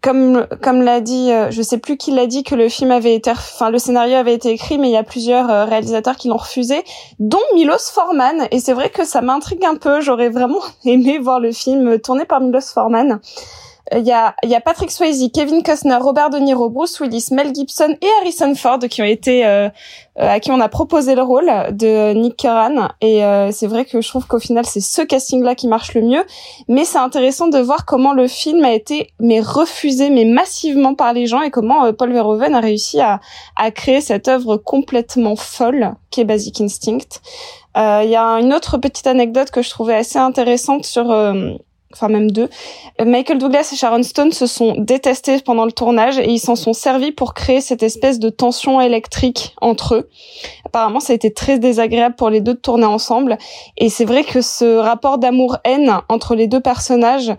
Comme 0.03 0.47
comme 0.63 0.83
l'a 0.83 1.01
dit, 1.01 1.31
euh, 1.31 1.51
je 1.51 1.61
sais 1.61 1.79
plus 1.79 1.97
qui 1.97 2.11
l'a 2.11 2.27
dit 2.27 2.43
que 2.43 2.55
le 2.55 2.69
film 2.69 2.91
avait 2.91 3.15
été, 3.15 3.31
enfin 3.31 3.71
le 3.71 3.79
scénario 3.79 4.17
avait 4.17 4.35
été 4.35 4.51
écrit, 4.51 4.79
mais 4.79 4.89
il 4.89 4.93
y 4.93 4.97
a 4.97 5.03
plusieurs 5.03 5.51
euh, 5.51 5.65
réalisateurs 5.67 6.17
qui 6.17 6.29
l'ont 6.29 6.39
refusé, 6.39 6.83
dont 7.19 7.39
Milos 7.55 7.91
Forman. 7.93 8.49
Et 8.51 8.61
c'est 8.61 8.73
vrai 8.73 8.89
que 8.89 9.05
ça 9.05 9.21
m'intrigue 9.21 9.65
un 9.65 9.77
peu. 9.77 10.01
J'aurais 10.01 10.31
vraiment 10.31 10.61
aimé 10.85 11.19
voir 11.19 11.41
le 11.41 11.53
film 11.53 11.99
tourné 11.99 12.25
par 12.25 12.41
Milos 12.41 12.73
Forman. 12.73 13.21
Euh, 13.93 13.99
Il 13.99 14.07
y 14.07 14.13
a, 14.13 14.35
y 14.45 14.55
a 14.55 14.61
Patrick 14.61 14.91
Swayze, 14.91 15.31
Kevin 15.33 15.63
Costner, 15.63 15.99
Robert 16.01 16.31
De 16.31 16.39
Niro, 16.39 16.71
Bruce 16.71 17.01
Willis, 17.01 17.29
Mel 17.33 17.55
Gibson 17.55 17.97
et 18.01 18.09
Harrison 18.21 18.55
Ford 18.55 18.79
qui 18.79 19.03
ont 19.03 19.07
été 19.07 19.45
euh, 19.47 19.69
euh, 20.19 20.29
à 20.29 20.41
qui 20.41 20.51
on 20.51 20.61
a 20.61 20.69
proposé 20.69 21.15
le 21.15 21.23
rôle 21.23 21.51
de 21.73 22.13
Nick 22.15 22.37
Curran. 22.37 22.89
Et 23.01 23.25
euh, 23.25 23.51
c'est 23.53 23.67
vrai 23.67 23.85
que 23.85 24.01
je 24.01 24.09
trouve 24.09 24.27
qu'au 24.27 24.39
final 24.39 24.65
c'est 24.67 24.81
ce 24.81 25.03
casting-là 25.03 25.55
qui 25.55 25.69
marche 25.69 25.95
le 25.95 26.03
mieux. 26.03 26.25
Mais 26.69 26.85
c'est 26.85 26.99
intéressant 26.99 27.49
de 27.49 27.59
voir 27.59 27.85
comment 27.85 28.13
le 28.13 28.29
film 28.29 28.65
a 28.65 28.73
été 28.73 29.11
mais 29.19 29.41
refusé 29.41 30.11
mais 30.11 30.25
massivement 30.25 30.95
par 30.95 31.13
les 31.13 31.27
gens 31.27 31.43
et 31.43 31.51
comment 31.51 31.85
euh, 31.85 31.93
Paul 31.93 32.13
Verhoeven 32.13 32.55
a 32.55 32.61
réussi 32.61 33.01
à, 33.01 33.21
à 33.57 33.71
créer 33.71 34.01
cette 34.01 34.29
œuvre 34.29 34.57
complètement 34.57 35.37
folle 35.37 35.93
qui 36.11 36.21
est 36.21 36.25
Basic 36.25 36.61
Instinct. 36.61 37.21
Euh, 37.77 38.03
Il 38.05 38.11
y 38.11 38.17
a 38.17 38.25
une 38.41 38.53
autre 38.53 38.79
petite 38.79 39.07
anecdote 39.07 39.51
que 39.51 39.63
je 39.63 39.71
trouvais 39.71 39.95
assez 39.95 40.19
intéressante 40.19 40.85
sur 40.85 41.11
euh, 41.11 41.53
enfin 41.93 42.09
même 42.09 42.31
deux. 42.31 42.49
Euh, 43.01 43.05
Michael 43.05 43.39
Douglas 43.39 43.71
et 43.73 43.77
Sharon 43.77 44.03
Stone 44.03 44.33
se 44.33 44.47
sont 44.47 44.75
détestés 44.79 45.41
pendant 45.41 45.65
le 45.65 45.73
tournage 45.73 46.19
et 46.19 46.31
ils 46.31 46.39
s'en 46.39 46.57
sont 46.57 46.73
servis 46.73 47.13
pour 47.13 47.35
créer 47.35 47.61
cette 47.61 47.83
espèce 47.83 48.19
de 48.19 48.31
tension 48.31 48.81
électrique 48.81 49.55
entre 49.61 49.97
eux. 49.97 50.09
Apparemment, 50.65 51.01
ça 51.01 51.13
a 51.13 51.17
été 51.17 51.33
très 51.33 51.59
désagréable 51.59 52.15
pour 52.15 52.31
les 52.31 52.41
deux 52.41 52.55
de 52.55 52.61
tourner 52.61 52.87
ensemble 52.87 53.39
et 53.77 53.89
c'est 53.89 54.05
vrai 54.05 54.25
que 54.25 54.41
ce 54.41 54.77
rapport 54.77 55.19
d'amour-haine 55.19 56.01
entre 56.09 56.35
les 56.35 56.47
deux 56.47 56.61
personnages, 56.61 57.33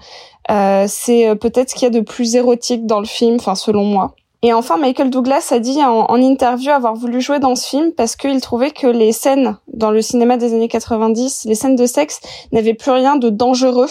euh, 0.49 0.85
c'est 0.88 1.27
euh, 1.27 1.35
peut-être 1.35 1.69
ce 1.69 1.75
qu'il 1.75 1.83
y 1.83 1.88
a 1.88 1.89
de 1.89 2.01
plus 2.01 2.35
érotique 2.35 2.85
dans 2.85 2.99
le 2.99 3.05
film, 3.05 3.35
enfin 3.35 3.55
selon 3.55 3.83
moi. 3.83 4.15
Et 4.43 4.53
enfin, 4.53 4.77
Michael 4.77 5.11
Douglas 5.11 5.49
a 5.51 5.59
dit 5.59 5.83
en, 5.83 6.07
en 6.09 6.15
interview 6.19 6.71
avoir 6.71 6.95
voulu 6.95 7.21
jouer 7.21 7.38
dans 7.38 7.55
ce 7.55 7.69
film 7.69 7.91
parce 7.91 8.15
qu'il 8.15 8.41
trouvait 8.41 8.71
que 8.71 8.88
les 8.88 9.11
scènes 9.11 9.57
dans 9.71 9.91
le 9.91 10.01
cinéma 10.01 10.38
des 10.38 10.55
années 10.55 10.67
90, 10.67 11.45
les 11.45 11.53
scènes 11.53 11.75
de 11.75 11.85
sexe, 11.85 12.19
n'avaient 12.51 12.73
plus 12.73 12.89
rien 12.89 13.17
de 13.17 13.30
dangereux 13.30 13.88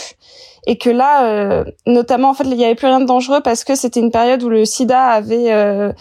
et 0.70 0.78
que 0.78 0.88
là, 0.88 1.24
euh, 1.24 1.64
notamment 1.86 2.30
en 2.30 2.34
fait, 2.34 2.44
il 2.44 2.54
y 2.54 2.64
avait 2.64 2.76
plus 2.76 2.86
rien 2.86 3.00
de 3.00 3.04
dangereux 3.14 3.40
parce 3.42 3.64
que 3.64 3.74
c'était 3.74 3.98
une 3.98 4.12
période 4.12 4.40
où 4.44 4.48
le 4.48 4.64
SIDA 4.64 5.02
avait 5.02 5.52
euh, 5.52 5.92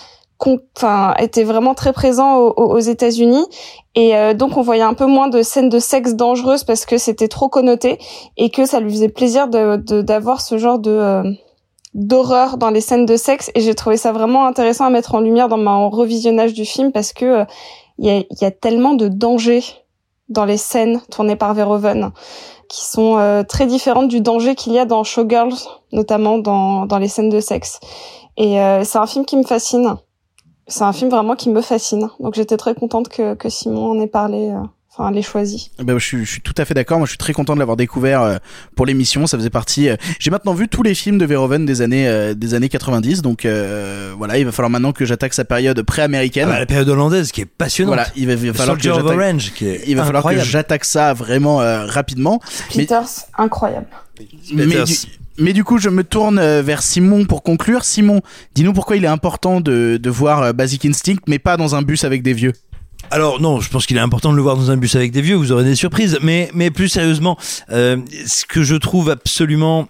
était 1.20 1.44
vraiment 1.44 1.74
très 1.74 1.92
présent 1.92 2.38
au- 2.38 2.54
au- 2.56 2.72
aux 2.76 2.80
États-Unis. 2.80 3.46
Et 3.96 4.16
euh, 4.16 4.34
donc 4.36 4.58
on 4.58 4.62
voyait 4.62 4.84
un 4.84 4.94
peu 4.94 5.08
moins 5.08 5.28
de 5.28 5.42
scènes 5.42 5.70
de 5.70 5.80
sexe 5.80 6.14
dangereuses 6.14 6.64
parce 6.64 6.86
que 6.86 6.98
c'était 7.00 7.28
trop 7.28 7.50
connoté 7.50 7.98
et 8.38 8.50
que 8.52 8.66
ça 8.66 8.80
lui 8.80 8.92
faisait 8.92 9.10
plaisir 9.10 9.48
de 9.48 9.78
de- 9.78 10.02
d'avoir 10.04 10.40
ce 10.42 10.58
genre 10.60 10.78
de 10.78 10.92
euh, 10.92 11.24
d'horreur 11.96 12.58
dans 12.58 12.70
les 12.70 12.82
scènes 12.82 13.08
de 13.08 13.16
sexe. 13.18 13.50
Et 13.56 13.62
j'ai 13.62 13.74
trouvé 13.74 13.98
ça 13.98 14.12
vraiment 14.12 14.46
intéressant 14.46 14.86
à 14.86 14.92
mettre 14.92 15.16
en 15.16 15.20
lumière 15.20 15.50
dans 15.50 15.58
mon 15.58 15.90
revisionnage 15.90 16.54
du 16.54 16.66
film 16.66 16.92
parce 16.92 17.12
que 17.12 17.26
euh, 17.26 17.46
il 17.98 18.06
y, 18.06 18.12
a, 18.12 18.24
y 18.40 18.46
a 18.46 18.52
tellement 18.52 18.94
de 18.94 19.08
dangers 19.08 19.64
dans 20.30 20.46
les 20.46 20.58
scènes 20.58 21.02
tournées 21.12 21.36
par 21.36 21.54
Verhoeven 21.56 22.12
qui 22.70 22.86
sont 22.86 23.18
euh, 23.18 23.44
très 23.44 23.66
différentes 23.66 24.08
du 24.08 24.22
danger 24.22 24.56
qu'il 24.56 24.72
y 24.72 24.80
a 24.80 24.86
dans 24.86 25.04
Showgirls, 25.04 25.56
notamment 25.92 26.38
dans, 26.38 26.86
dans 26.86 27.00
les 27.00 27.10
scènes 27.10 27.30
de 27.30 27.42
sexe. 27.42 27.80
Et 28.38 28.62
euh, 28.62 28.84
c'est 28.86 29.00
un 29.00 29.08
film 29.08 29.26
qui 29.26 29.36
me 29.36 29.44
fascine. 29.44 29.98
C'est 30.68 30.84
un 30.84 30.94
film 30.94 31.10
vraiment 31.10 31.36
qui 31.36 31.50
me 31.50 31.62
fascine. 31.62 32.10
Donc 32.20 32.36
j'étais 32.36 32.58
très 32.58 32.76
contente 32.76 33.10
que, 33.10 33.34
que 33.34 33.50
Simon 33.50 33.92
en 33.92 34.00
ait 34.00 34.08
parlé, 34.08 34.52
euh, 34.52 34.62
enfin 35.00 35.12
l'ait 35.12 35.22
choisi. 35.22 35.72
Ben, 35.82 35.98
je, 35.98 36.06
suis, 36.06 36.26
je 36.26 36.32
suis 36.32 36.42
tout 36.42 36.54
à 36.58 36.66
fait 36.66 36.74
d'accord. 36.74 36.98
Moi, 36.98 37.06
je 37.06 37.12
suis 37.12 37.18
très 37.18 37.32
content 37.34 37.54
de 37.54 37.60
l'avoir 37.60 37.78
découvert 37.78 38.22
euh, 38.22 38.38
pour 38.76 38.86
l'émission. 38.86 39.26
Ça 39.28 39.38
faisait 39.38 39.50
partie. 39.50 39.90
euh, 39.90 39.96
J'ai 40.20 40.30
maintenant 40.30 40.54
vu 40.54 40.68
tous 40.68 40.84
les 40.84 40.94
films 40.94 41.18
de 41.18 41.26
Verhoeven 41.26 41.66
des 41.66 41.82
années 41.82 42.08
euh, 42.08 42.34
des 42.34 42.54
années 42.54 42.70
90. 42.70 43.22
Donc 43.22 43.46
euh, 43.46 44.14
voilà, 44.18 44.38
il 44.38 44.46
va 44.46 44.52
falloir 44.52 44.70
maintenant 44.70 44.92
que 44.92 45.06
j'attaque 45.06 45.34
sa 45.34 45.46
période 45.46 45.82
pré-américaine. 45.84 46.50
Ah 46.52 46.60
la 46.60 46.66
période 46.66 46.90
hollandaise 46.90 47.32
qui 47.32 47.42
est 47.42 47.46
passionnante. 47.46 47.96
Voilà, 47.96 48.10
il 48.16 48.28
va, 48.28 48.34
il 48.34 48.48
va 48.52 48.54
falloir 48.54 48.78
que 48.78 48.84
Soldier 48.84 49.02
j'attaque. 49.02 49.18
Orange 49.20 49.54
qui 49.56 49.66
est 49.68 49.84
il 49.88 49.96
va 49.96 50.04
falloir 50.04 50.24
que 50.24 50.28
incroyable. 50.30 50.50
j'attaque 50.50 50.86
ça 50.86 51.14
vraiment 51.14 51.62
euh, 51.62 51.86
rapidement. 51.86 52.42
Mais- 52.76 52.84
Peters, 52.84 53.08
incroyable. 53.38 53.88
mais, 54.54 54.66
du, 54.66 54.94
mais 55.38 55.54
du 55.54 55.64
coup, 55.64 55.78
je 55.78 55.88
me 55.90 56.04
tourne 56.04 56.40
vers 56.60 56.82
Simon 56.82 57.26
pour 57.26 57.42
conclure. 57.44 57.86
Simon, 57.86 58.22
dis-nous 58.56 58.74
pourquoi 58.74 58.98
il 58.98 59.06
est 59.06 59.08
important 59.08 59.62
de, 59.62 59.98
de 60.02 60.10
voir 60.10 60.54
Basic 60.54 60.86
Instinct, 60.86 61.16
mais 61.28 61.40
pas 61.40 61.56
dans 61.56 61.76
un 61.76 61.82
bus 61.82 62.04
avec 62.04 62.22
des 62.22 62.34
vieux. 62.34 62.52
Alors 63.12 63.42
non, 63.42 63.60
je 63.60 63.70
pense 63.70 63.88
qu'il 63.88 63.98
est 63.98 64.02
important 64.02 64.32
de 64.32 64.36
le 64.36 64.42
voir 64.42 64.56
dans 64.56 64.70
un 64.70 64.78
bus 64.78 64.96
avec 64.96 65.12
des 65.12 65.22
vieux, 65.22 65.36
vous 65.36 65.52
aurez 65.52 65.64
des 65.64 65.76
surprises. 65.76 66.20
Mais, 66.22 66.50
mais 66.54 66.70
plus 66.70 66.90
sérieusement, 66.90 67.38
euh, 67.72 67.98
ce 68.28 68.46
que 68.46 68.64
je 68.64 68.76
trouve 68.76 69.10
absolument 69.10 69.90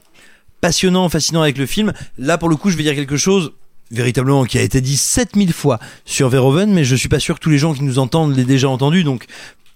passionnant, 0.61 1.09
fascinant 1.09 1.41
avec 1.41 1.57
le 1.57 1.65
film, 1.65 1.93
là 2.17 2.37
pour 2.37 2.49
le 2.49 2.55
coup 2.55 2.69
je 2.69 2.77
vais 2.77 2.83
dire 2.83 2.95
quelque 2.95 3.17
chose 3.17 3.53
véritablement 3.91 4.45
qui 4.45 4.57
a 4.57 4.61
été 4.61 4.81
dit 4.81 4.97
7000 4.97 5.53
fois 5.53 5.79
sur 6.05 6.29
Verhoeven, 6.29 6.71
mais 6.71 6.83
je 6.83 6.95
suis 6.95 7.09
pas 7.09 7.19
sûr 7.19 7.35
que 7.35 7.39
tous 7.39 7.49
les 7.49 7.57
gens 7.57 7.73
qui 7.73 7.83
nous 7.83 7.99
entendent 7.99 8.35
l'aient 8.35 8.43
déjà 8.43 8.69
entendu, 8.69 9.03
donc 9.03 9.25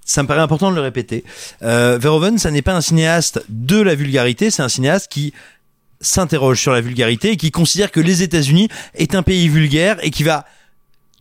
ça 0.06 0.24
me 0.24 0.28
paraît 0.28 0.42
important 0.42 0.70
de 0.70 0.76
le 0.76 0.82
répéter. 0.82 1.24
Euh, 1.64 1.98
Verhoeven, 2.00 2.38
ça 2.38 2.52
n'est 2.52 2.62
pas 2.62 2.76
un 2.76 2.82
cinéaste 2.82 3.44
de 3.50 3.82
la 3.82 3.96
vulgarité, 3.96 4.52
c'est 4.52 4.62
un 4.62 4.70
cinéaste 4.70 5.12
qui 5.12 5.34
s'interroge 6.00 6.60
sur 6.60 6.74
la 6.74 6.82
vulgarité 6.82 7.32
et 7.32 7.38
qui 7.38 7.52
considère 7.52 7.92
que 7.92 8.02
les 8.02 8.22
États-Unis 8.24 8.68
est 8.94 9.16
un 9.16 9.24
pays 9.24 9.48
vulgaire 9.48 9.98
et 10.02 10.12
qui 10.12 10.24
va 10.24 10.46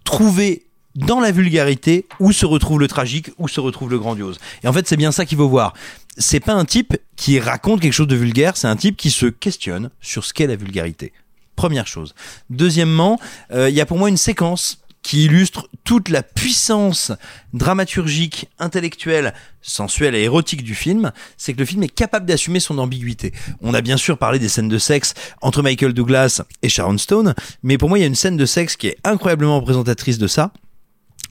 trouver 0.05 0.67
dans 0.95 1.21
la 1.21 1.31
vulgarité 1.31 2.07
où 2.21 2.33
se 2.33 2.47
retrouve 2.47 2.81
le 2.81 2.89
tragique, 2.89 3.31
où 3.39 3.49
se 3.49 3.61
retrouve 3.61 3.91
le 3.91 3.99
grandiose. 3.99 4.39
Et 4.63 4.69
en 4.69 4.73
fait, 4.73 4.87
c'est 4.87 4.97
bien 4.97 5.13
ça 5.13 5.25
qu'il 5.25 5.39
faut 5.39 5.49
voir. 5.49 5.75
C'est 6.19 6.41
pas 6.41 6.53
un 6.53 6.65
type 6.65 6.97
qui 7.17 7.41
raconte 7.41 7.81
quelque 7.81 7.93
chose 7.93 8.09
de 8.09 8.17
vulgaire, 8.17 8.57
c'est 8.57 8.69
un 8.69 8.77
type 8.77 8.97
qui 8.97 9.11
se 9.11 9.27
questionne 9.27 9.91
sur 10.01 10.25
ce 10.25 10.35
qu'est 10.35 10.47
la 10.47 10.57
vulgarité. 10.57 11.13
Première 11.57 11.87
chose. 11.87 12.15
Deuxièmement, 12.51 13.19
euh, 13.53 13.71
il 13.71 13.75
y 13.75 13.81
a 13.81 13.87
pour 13.87 13.99
moi 13.99 14.09
une 14.09 14.17
séquence 14.17 14.83
qui 15.03 15.25
illustre 15.25 15.69
toute 15.85 16.09
la 16.09 16.23
puissance 16.23 17.13
dramaturgique, 17.53 18.49
intellectuelle, 18.59 19.35
sensuelle 19.61 20.15
et 20.15 20.23
érotique 20.23 20.63
du 20.63 20.75
film, 20.75 21.13
c'est 21.37 21.55
que 21.55 21.59
le 21.59 21.65
film 21.65 21.83
est 21.83 21.89
capable 21.89 22.25
d'assumer 22.25 22.61
son 22.61 22.79
ambiguïté. 22.79 23.33
On 23.61 23.75
a 23.75 23.81
bien 23.81 23.97
sûr 23.97 24.17
parlé 24.17 24.39
des 24.39 24.49
scènes 24.49 24.69
de 24.69 24.79
sexe 24.79 25.15
entre 25.41 25.63
Michael 25.63 25.93
Douglas 25.93 26.43
et 26.63 26.69
Sharon 26.69 26.99
Stone, 26.99 27.35
mais 27.63 27.79
pour 27.79 27.89
moi 27.89 27.99
il 27.99 28.03
y 28.03 28.05
a 28.05 28.09
une 28.09 28.15
scène 28.15 28.37
de 28.37 28.47
sexe 28.47 28.77
qui 28.77 28.87
est 28.87 28.99
incroyablement 29.03 29.59
représentatrice 29.59 30.19
de 30.19 30.29
ça. 30.29 30.53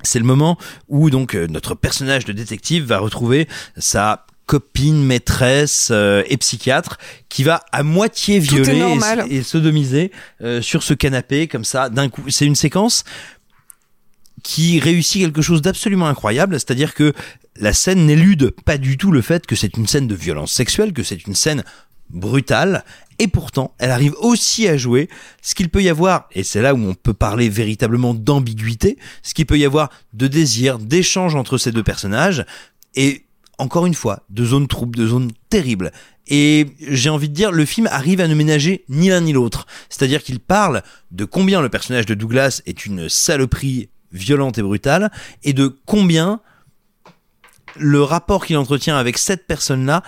C'est 0.03 0.19
le 0.19 0.25
moment 0.25 0.57
où 0.88 1.09
donc 1.09 1.35
euh, 1.35 1.47
notre 1.47 1.75
personnage 1.75 2.25
de 2.25 2.33
détective 2.33 2.85
va 2.85 2.99
retrouver 2.99 3.47
sa 3.77 4.25
copine, 4.51 5.01
maîtresse 5.05 5.89
euh, 5.91 6.23
et 6.27 6.35
psychiatre 6.35 6.97
qui 7.30 7.43
va 7.43 7.61
à 7.71 7.83
moitié 7.83 8.39
violer 8.39 8.97
et 9.30 9.43
sodomiser 9.43 10.11
euh, 10.41 10.61
sur 10.61 10.83
ce 10.83 10.93
canapé 10.93 11.47
comme 11.47 11.63
ça 11.63 11.89
d'un 11.89 12.09
coup. 12.09 12.23
C'est 12.27 12.45
une 12.45 12.55
séquence 12.55 13.05
qui 14.43 14.80
réussit 14.80 15.21
quelque 15.21 15.41
chose 15.41 15.61
d'absolument 15.61 16.07
incroyable, 16.07 16.55
c'est-à-dire 16.55 16.93
que 16.93 17.13
la 17.55 17.71
scène 17.71 18.05
n'élude 18.05 18.53
pas 18.65 18.77
du 18.77 18.97
tout 18.97 19.11
le 19.11 19.21
fait 19.21 19.45
que 19.45 19.55
c'est 19.55 19.77
une 19.77 19.88
scène 19.88 20.07
de 20.07 20.15
violence 20.15 20.51
sexuelle, 20.51 20.91
que 20.91 21.03
c'est 21.03 21.25
une 21.27 21.35
scène 21.35 21.63
brutale, 22.09 22.83
et 23.22 23.27
pourtant 23.27 23.75
elle 23.77 23.91
arrive 23.91 24.16
aussi 24.19 24.67
à 24.67 24.75
jouer 24.77 25.08
ce 25.43 25.53
qu'il 25.53 25.69
peut 25.69 25.83
y 25.83 25.90
avoir, 25.90 26.27
et 26.32 26.43
c'est 26.43 26.61
là 26.61 26.74
où 26.74 26.80
on 26.80 26.95
peut 26.95 27.14
parler 27.14 27.50
véritablement 27.50 28.16
d'ambiguïté, 28.16 28.98
ce 29.22 29.35
qu'il 29.35 29.45
peut 29.45 29.59
y 29.59 29.66
avoir 29.66 29.91
de 30.14 30.27
désir, 30.27 30.80
d'échange 30.80 31.35
entre 31.35 31.59
ces 31.59 31.72
deux 31.72 31.83
personnages, 31.83 32.45
et 32.95 33.25
encore 33.59 33.85
une 33.85 33.93
fois, 33.93 34.24
de 34.30 34.43
zones 34.43 34.67
troubles, 34.67 34.98
de 34.98 35.06
zones 35.06 35.32
terribles. 35.50 35.91
Et 36.27 36.66
j'ai 36.80 37.11
envie 37.11 37.30
de 37.30 37.35
dire, 37.35 37.51
le 37.51 37.64
film 37.64 37.88
arrive 37.91 38.19
à 38.19 38.27
ne 38.27 38.33
ménager 38.33 38.85
ni 38.90 39.09
l'un 39.09 39.22
ni 39.22 39.33
l'autre. 39.33 39.67
C'est-à-dire 39.88 40.24
qu'il 40.24 40.40
parle 40.40 40.82
de 41.11 41.25
combien 41.25 41.61
le 41.61 41.69
personnage 41.69 42.08
de 42.08 42.16
Douglas 42.16 42.64
est 42.66 42.88
une 42.88 43.08
saloperie 43.08 43.90
violente 44.11 44.58
et 44.58 44.64
brutale, 44.64 45.11
et 45.43 45.53
de 45.53 45.77
combien 45.85 46.41
le 47.77 48.01
rapport 48.01 48.45
qu'il 48.45 48.58
entretient 48.58 48.98
avec 48.98 49.19
cette 49.19 49.45
personne-là 49.45 50.01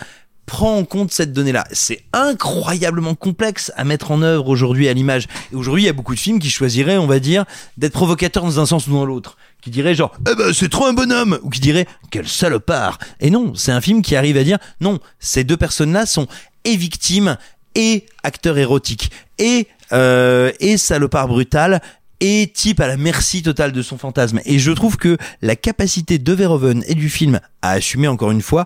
prend 0.45 0.77
en 0.77 0.85
compte 0.85 1.11
cette 1.11 1.33
donnée-là. 1.33 1.65
C'est 1.71 2.03
incroyablement 2.11 3.15
complexe 3.15 3.71
à 3.75 3.83
mettre 3.83 4.11
en 4.11 4.21
œuvre 4.21 4.49
aujourd'hui 4.49 4.87
à 4.87 4.93
l'image. 4.93 5.27
Et 5.51 5.55
aujourd'hui, 5.55 5.83
il 5.83 5.85
y 5.85 5.89
a 5.89 5.93
beaucoup 5.93 6.15
de 6.15 6.19
films 6.19 6.39
qui 6.39 6.49
choisiraient, 6.49 6.97
on 6.97 7.07
va 7.07 7.19
dire, 7.19 7.45
d'être 7.77 7.93
provocateurs 7.93 8.43
dans 8.43 8.59
un 8.59 8.65
sens 8.65 8.87
ou 8.87 8.93
dans 8.93 9.05
l'autre. 9.05 9.37
Qui 9.61 9.69
diraient 9.69 9.95
genre, 9.95 10.13
eh 10.29 10.35
ben, 10.35 10.51
c'est 10.53 10.69
trop 10.69 10.85
un 10.85 10.93
bonhomme! 10.93 11.39
Ou 11.43 11.49
qui 11.49 11.61
diraient, 11.61 11.87
quel 12.11 12.27
salopard! 12.27 12.99
Et 13.21 13.29
non, 13.29 13.53
c'est 13.55 13.71
un 13.71 13.79
film 13.79 14.01
qui 14.01 14.15
arrive 14.15 14.37
à 14.37 14.43
dire, 14.43 14.57
non, 14.81 14.99
ces 15.19 15.45
deux 15.45 15.57
personnes-là 15.57 16.05
sont 16.05 16.27
et 16.65 16.75
victimes, 16.75 17.37
et 17.75 18.05
acteurs 18.23 18.57
érotiques, 18.57 19.11
et, 19.37 19.67
euh, 19.93 20.51
et 20.59 20.77
salopard 20.77 21.27
brutal, 21.27 21.81
et 22.19 22.51
type 22.53 22.79
à 22.79 22.87
la 22.87 22.95
merci 22.95 23.43
totale 23.43 23.73
de 23.73 23.81
son 23.81 23.97
fantasme. 23.97 24.39
Et 24.45 24.59
je 24.59 24.71
trouve 24.71 24.97
que 24.97 25.17
la 25.41 25.55
capacité 25.55 26.19
de 26.19 26.33
Verhoeven 26.33 26.83
et 26.87 26.95
du 26.95 27.09
film 27.09 27.41
à 27.61 27.71
assumer 27.71 28.07
encore 28.07 28.31
une 28.31 28.41
fois 28.41 28.65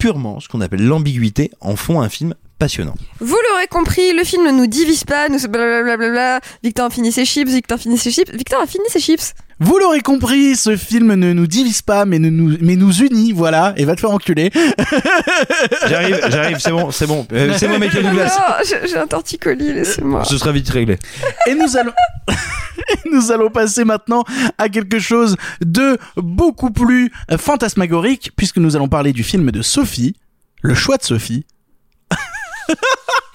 purement 0.00 0.40
ce 0.40 0.48
qu'on 0.48 0.62
appelle 0.62 0.84
l'ambiguïté 0.84 1.50
en 1.60 1.76
font 1.76 2.00
un 2.00 2.08
film 2.08 2.34
passionnant. 2.60 2.94
Vous 3.18 3.36
l'aurez 3.50 3.66
compris, 3.66 4.12
le 4.12 4.22
film 4.22 4.44
ne 4.46 4.52
nous 4.52 4.66
divise 4.68 5.02
pas, 5.04 5.28
nous 5.28 5.40
blablabla. 5.48 6.40
Victor 6.62 6.86
a 6.86 6.90
fini 6.90 7.10
ses 7.10 7.24
chips, 7.24 7.50
Victor 7.50 7.76
a 7.76 7.80
fini 7.80 7.98
ses 7.98 8.12
chips, 8.12 8.30
Victor 8.32 8.60
a 8.62 8.66
fini 8.66 8.84
ses 8.88 9.00
chips. 9.00 9.32
Vous 9.62 9.76
l'aurez 9.78 10.00
compris, 10.00 10.56
ce 10.56 10.76
film 10.76 11.14
ne 11.14 11.32
nous 11.32 11.46
divise 11.46 11.82
pas, 11.82 12.04
mais, 12.06 12.18
ne 12.18 12.30
nous, 12.30 12.56
mais 12.60 12.76
nous 12.76 12.92
unit, 13.02 13.32
voilà, 13.32 13.74
et 13.76 13.84
va 13.84 13.94
te 13.94 14.00
faire 14.00 14.10
enculer. 14.10 14.50
J'arrive, 15.88 16.20
j'arrive, 16.30 16.58
c'est 16.60 16.70
bon, 16.70 16.90
c'est 16.90 17.06
bon. 17.06 17.26
Euh, 17.32 17.54
c'est 17.58 17.68
moi, 17.68 17.78
Michael 17.78 18.04
Douglas. 18.08 18.36
Non, 18.38 18.54
j'ai- 18.66 18.88
j'ai 18.88 18.96
un 18.96 19.06
torticolis, 19.06 19.72
laissez-moi. 19.74 20.24
Ce 20.24 20.38
sera 20.38 20.52
vite 20.52 20.68
réglé. 20.70 20.98
Et 21.46 21.54
nous 21.54 21.76
allons, 21.76 21.92
nous 23.12 23.30
allons 23.32 23.50
passer 23.50 23.84
maintenant 23.84 24.24
à 24.58 24.68
quelque 24.68 24.98
chose 24.98 25.36
de 25.64 25.98
beaucoup 26.16 26.70
plus 26.70 27.10
fantasmagorique, 27.38 28.30
puisque 28.36 28.58
nous 28.58 28.76
allons 28.76 28.88
parler 28.88 29.12
du 29.12 29.24
film 29.24 29.50
de 29.50 29.62
Sophie, 29.62 30.16
le 30.62 30.74
choix 30.74 30.96
de 30.96 31.02
Sophie. 31.02 31.44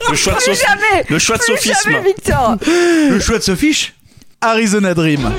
Le 0.09 0.15
choix 0.15 0.33
de 0.33 0.39
Sophie. 0.39 0.65
Le 1.09 1.19
choix 1.19 1.38
de 1.38 1.43
sophisme. 1.43 1.97
Victor 2.03 2.57
Le 3.09 3.19
choix 3.19 3.38
de 3.38 3.43
Sophie 3.43 3.91
Arizona 4.41 4.93
Dream. 4.93 5.31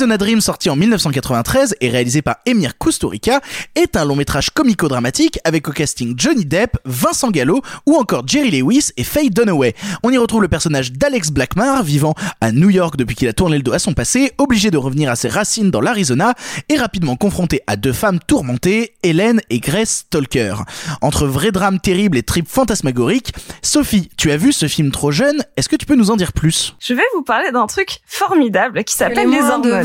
Arizona 0.00 0.16
Dream, 0.16 0.40
sorti 0.40 0.70
en 0.70 0.76
1993 0.76 1.74
et 1.82 1.90
réalisé 1.90 2.22
par 2.22 2.36
Emir 2.46 2.78
Kusturica, 2.78 3.42
est 3.74 3.98
un 3.98 4.06
long 4.06 4.16
métrage 4.16 4.48
comico-dramatique 4.48 5.38
avec 5.44 5.68
au 5.68 5.72
casting 5.72 6.14
Johnny 6.16 6.46
Depp, 6.46 6.78
Vincent 6.86 7.30
Gallo 7.30 7.60
ou 7.84 7.96
encore 7.96 8.26
Jerry 8.26 8.62
Lewis 8.62 8.92
et 8.96 9.04
Faye 9.04 9.28
Dunaway. 9.28 9.74
On 10.02 10.10
y 10.10 10.16
retrouve 10.16 10.40
le 10.40 10.48
personnage 10.48 10.92
d'Alex 10.92 11.32
Blackmar, 11.32 11.82
vivant 11.82 12.14
à 12.40 12.50
New 12.50 12.70
York 12.70 12.96
depuis 12.96 13.14
qu'il 13.14 13.28
a 13.28 13.34
tourné 13.34 13.58
le 13.58 13.62
dos 13.62 13.74
à 13.74 13.78
son 13.78 13.92
passé, 13.92 14.32
obligé 14.38 14.70
de 14.70 14.78
revenir 14.78 15.10
à 15.10 15.16
ses 15.16 15.28
racines 15.28 15.70
dans 15.70 15.82
l'Arizona 15.82 16.32
et 16.70 16.78
rapidement 16.78 17.16
confronté 17.16 17.60
à 17.66 17.76
deux 17.76 17.92
femmes 17.92 18.20
tourmentées, 18.26 18.94
Hélène 19.02 19.42
et 19.50 19.60
Grace 19.60 20.06
Stalker. 20.06 20.54
Entre 21.02 21.26
vrai 21.26 21.52
drame 21.52 21.78
terrible 21.78 22.16
et 22.16 22.22
trip 22.22 22.48
fantasmagorique, 22.48 23.34
Sophie, 23.60 24.08
tu 24.16 24.30
as 24.30 24.38
vu 24.38 24.54
ce 24.54 24.66
film 24.66 24.92
trop 24.92 25.10
jeune, 25.10 25.44
est-ce 25.58 25.68
que 25.68 25.76
tu 25.76 25.84
peux 25.84 25.94
nous 25.94 26.10
en 26.10 26.16
dire 26.16 26.32
plus? 26.32 26.74
Je 26.80 26.94
vais 26.94 27.02
vous 27.14 27.22
parler 27.22 27.50
d'un 27.52 27.66
truc 27.66 27.98
formidable 28.06 28.82
qui 28.84 28.94
s'appelle 28.94 29.28
les. 29.28 29.40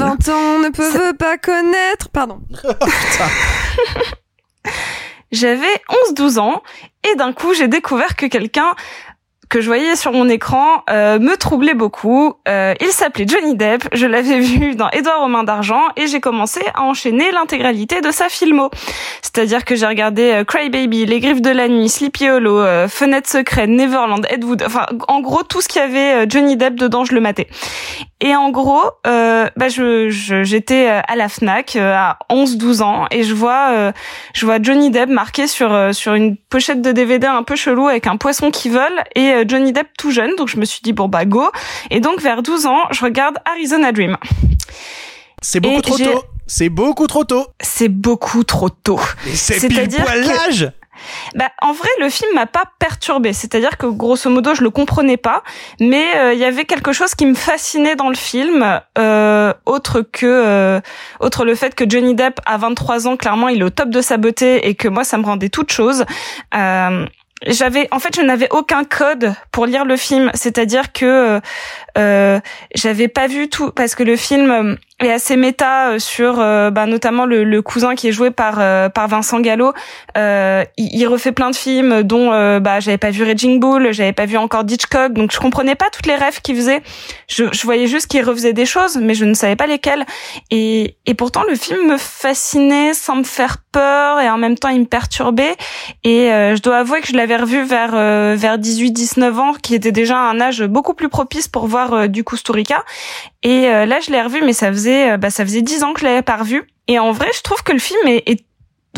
20 0.05 0.29
ans 0.29 0.59
ne 0.59 0.69
peuvent 0.69 1.13
pas 1.17 1.37
connaître. 1.37 2.09
Pardon. 2.09 2.41
J'avais 5.31 5.81
11-12 6.13 6.39
ans 6.39 6.61
et 7.03 7.15
d'un 7.15 7.33
coup 7.33 7.53
j'ai 7.53 7.67
découvert 7.67 8.15
que 8.15 8.27
quelqu'un 8.27 8.73
que 9.49 9.61
je 9.61 9.67
voyais 9.67 9.95
sur 9.95 10.11
mon 10.11 10.27
écran 10.29 10.83
euh, 10.89 11.19
me 11.19 11.35
troublait 11.37 11.73
beaucoup. 11.73 12.33
Euh, 12.47 12.73
il 12.81 12.87
s'appelait 12.87 13.25
Johnny 13.27 13.55
Depp, 13.55 13.87
je 13.93 14.05
l'avais 14.05 14.39
vu 14.39 14.75
dans 14.75 14.89
Édouard 14.89 15.23
aux 15.23 15.27
mains 15.27 15.43
d'argent 15.43 15.83
et 15.95 16.07
j'ai 16.07 16.19
commencé 16.19 16.61
à 16.73 16.83
enchaîner 16.83 17.31
l'intégralité 17.31 18.01
de 18.01 18.11
sa 18.11 18.29
filmo. 18.29 18.69
C'est-à-dire 19.21 19.65
que 19.65 19.75
j'ai 19.75 19.85
regardé 19.85 20.31
euh, 20.31 20.43
Cry 20.45 20.69
Baby, 20.69 21.05
Les 21.05 21.19
Griffes 21.19 21.41
de 21.41 21.49
la 21.49 21.67
Nuit, 21.67 21.89
Sleepy 21.89 22.29
Hollow, 22.29 22.59
euh, 22.59 22.87
Fenêtre 22.87 23.29
secrète, 23.29 23.69
Neverland, 23.69 24.25
Ed 24.29 24.43
Wood, 24.43 24.63
enfin 24.65 24.85
en 25.07 25.19
gros 25.19 25.43
tout 25.43 25.61
ce 25.61 25.67
qu'il 25.67 25.81
y 25.81 25.83
avait 25.83 26.23
euh, 26.23 26.25
Johnny 26.29 26.55
Depp 26.55 26.75
dedans, 26.75 27.03
je 27.03 27.13
le 27.13 27.19
matais. 27.19 27.47
Et 28.21 28.33
en 28.33 28.49
gros, 28.49 28.81
euh, 29.05 29.49
bah 29.57 29.67
je 29.67 30.09
j'étais 30.43 30.87
à 30.87 31.15
la 31.17 31.27
Fnac 31.27 31.75
à 31.75 32.17
11-12 32.31 32.81
ans 32.81 33.07
et 33.11 33.23
je 33.23 33.33
vois 33.33 33.91
je 34.33 34.45
vois 34.45 34.57
Johnny 34.61 34.89
Depp 34.89 35.09
marqué 35.09 35.47
sur 35.47 35.93
sur 35.93 36.13
une 36.13 36.37
pochette 36.37 36.81
de 36.81 36.93
DVD 36.93 37.27
un 37.27 37.43
peu 37.43 37.57
chelou 37.57 37.87
avec 37.87 38.07
un 38.07 38.15
poisson 38.15 38.51
qui 38.51 38.69
vole 38.69 39.03
et 39.15 39.34
euh, 39.41 39.45
Johnny 39.47 39.73
Depp 39.73 39.87
tout 39.97 40.11
jeune. 40.11 40.35
Donc 40.37 40.47
je 40.47 40.57
me 40.57 40.65
suis 40.65 40.81
dit 40.81 40.93
bon 40.93 41.07
bah 41.07 41.25
go. 41.25 41.49
Et 41.91 41.99
donc 41.99 42.21
vers 42.21 42.41
12 42.43 42.65
ans, 42.65 42.83
je 42.91 43.03
regarde 43.03 43.37
Arizona 43.45 43.91
Dream. 43.91 44.17
C'est 45.41 45.59
beaucoup 45.59 45.81
trop 45.81 45.97
tôt. 45.97 46.23
C'est 46.47 46.69
beaucoup 46.69 47.07
trop 47.07 47.23
tôt. 47.23 47.47
C'est 47.59 47.89
beaucoup 47.89 48.43
trop 48.43 48.69
tôt. 48.69 48.99
c'est 49.33 49.67
pile 49.67 49.89
poil 49.89 50.21
l'âge. 50.21 50.71
Bah, 51.35 51.49
en 51.61 51.73
vrai, 51.73 51.89
le 51.99 52.09
film 52.09 52.33
m'a 52.35 52.45
pas 52.45 52.63
perturbé. 52.79 53.33
C'est-à-dire 53.33 53.77
que 53.77 53.85
grosso 53.87 54.29
modo, 54.29 54.55
je 54.55 54.63
le 54.63 54.69
comprenais 54.69 55.17
pas, 55.17 55.43
mais 55.79 56.15
euh, 56.15 56.33
il 56.33 56.39
y 56.39 56.45
avait 56.45 56.65
quelque 56.65 56.93
chose 56.93 57.15
qui 57.15 57.25
me 57.25 57.35
fascinait 57.35 57.95
dans 57.95 58.09
le 58.09 58.15
film, 58.15 58.81
euh, 58.97 59.53
autre 59.65 60.01
que 60.01 60.25
euh, 60.25 60.79
autre 61.19 61.45
le 61.45 61.55
fait 61.55 61.75
que 61.75 61.85
Johnny 61.87 62.15
Depp 62.15 62.39
à 62.45 62.57
23 62.57 63.07
ans, 63.07 63.17
clairement, 63.17 63.49
il 63.49 63.61
est 63.61 63.65
au 63.65 63.69
top 63.69 63.89
de 63.89 64.01
sa 64.01 64.17
beauté 64.17 64.67
et 64.67 64.75
que 64.75 64.87
moi, 64.87 65.03
ça 65.03 65.17
me 65.17 65.25
rendait 65.25 65.49
toute 65.49 65.71
chose. 65.71 66.05
J'avais 67.45 67.87
en 67.91 67.99
fait 67.99 68.15
je 68.15 68.21
n'avais 68.21 68.47
aucun 68.51 68.83
code 68.83 69.33
pour 69.51 69.65
lire 69.65 69.85
le 69.85 69.97
film. 69.97 70.31
C'est-à-dire 70.33 70.91
que 70.93 71.39
euh, 71.97 72.39
j'avais 72.73 73.07
pas 73.07 73.27
vu 73.27 73.49
tout 73.49 73.71
parce 73.71 73.95
que 73.95 74.03
le 74.03 74.15
film 74.15 74.77
est 75.01 75.11
assez 75.11 75.35
méta 75.35 75.89
euh, 75.89 75.99
sur 75.99 76.39
euh, 76.39 76.71
bah, 76.71 76.85
notamment 76.85 77.25
le, 77.25 77.43
le 77.43 77.61
cousin 77.61 77.95
qui 77.95 78.07
est 78.07 78.13
joué 78.13 78.31
par 78.31 78.55
euh, 78.59 78.87
par 78.87 79.09
Vincent 79.09 79.41
Gallo. 79.41 79.73
Euh, 80.17 80.63
il, 80.77 80.95
il 80.95 81.05
refait 81.07 81.33
plein 81.33 81.49
de 81.49 81.55
films 81.55 82.03
dont 82.03 82.31
euh, 82.31 82.61
bah 82.61 82.79
j'avais 82.79 82.97
pas 82.97 83.09
vu 83.11 83.23
Raging 83.23 83.59
Bull, 83.59 83.91
j'avais 83.91 84.13
pas 84.13 84.25
vu 84.25 84.37
encore 84.37 84.63
Hitchcock, 84.67 85.11
donc 85.11 85.33
je 85.33 85.39
comprenais 85.39 85.75
pas 85.75 85.89
toutes 85.91 86.05
les 86.05 86.15
rêves 86.15 86.39
qu'il 86.41 86.55
faisait. 86.55 86.81
Je, 87.27 87.43
je 87.51 87.63
voyais 87.63 87.87
juste 87.87 88.07
qu'il 88.07 88.23
refaisait 88.23 88.53
des 88.53 88.65
choses, 88.65 88.95
mais 88.95 89.15
je 89.15 89.25
ne 89.25 89.33
savais 89.33 89.57
pas 89.57 89.67
lesquelles. 89.67 90.05
Et 90.49 90.95
et 91.05 91.13
pourtant 91.13 91.43
le 91.43 91.55
film 91.55 91.91
me 91.91 91.97
fascinait 91.97 92.93
sans 92.93 93.17
me 93.17 93.23
faire 93.23 93.57
peur 93.73 94.21
et 94.21 94.29
en 94.29 94.37
même 94.37 94.57
temps 94.57 94.69
il 94.69 94.79
me 94.79 94.85
perturbait. 94.85 95.57
Et 96.05 96.31
euh, 96.31 96.55
je 96.55 96.61
dois 96.61 96.77
avouer 96.77 97.01
que 97.01 97.07
je 97.07 97.17
l'avais 97.17 97.35
revu 97.35 97.63
vers 97.63 97.91
vers 98.35 98.57
18-19 98.57 99.33
ans, 99.35 99.53
qui 99.61 99.75
était 99.75 99.91
déjà 99.91 100.17
un 100.17 100.39
âge 100.39 100.63
beaucoup 100.63 100.93
plus 100.93 101.09
propice 101.09 101.49
pour 101.49 101.67
voir 101.67 102.07
du 102.07 102.23
Kusturica. 102.23 102.85
Et 103.43 103.61
là, 103.69 103.99
je 103.99 104.11
l'ai 104.11 104.21
revu, 104.23 104.41
mais 104.43 104.53
ça 104.53 104.71
faisait, 104.71 104.84
euh, 104.87 105.17
bah, 105.17 105.29
ça 105.29 105.45
faisait 105.45 105.61
dix 105.61 105.83
ans 105.83 105.93
que 105.93 106.01
je 106.01 106.05
l'avais 106.05 106.21
pas 106.21 106.37
revu. 106.37 106.63
Et 106.87 106.99
en 106.99 107.11
vrai, 107.11 107.29
je 107.35 107.41
trouve 107.41 107.63
que 107.63 107.71
le 107.71 107.79
film 107.79 107.99
est, 108.07 108.43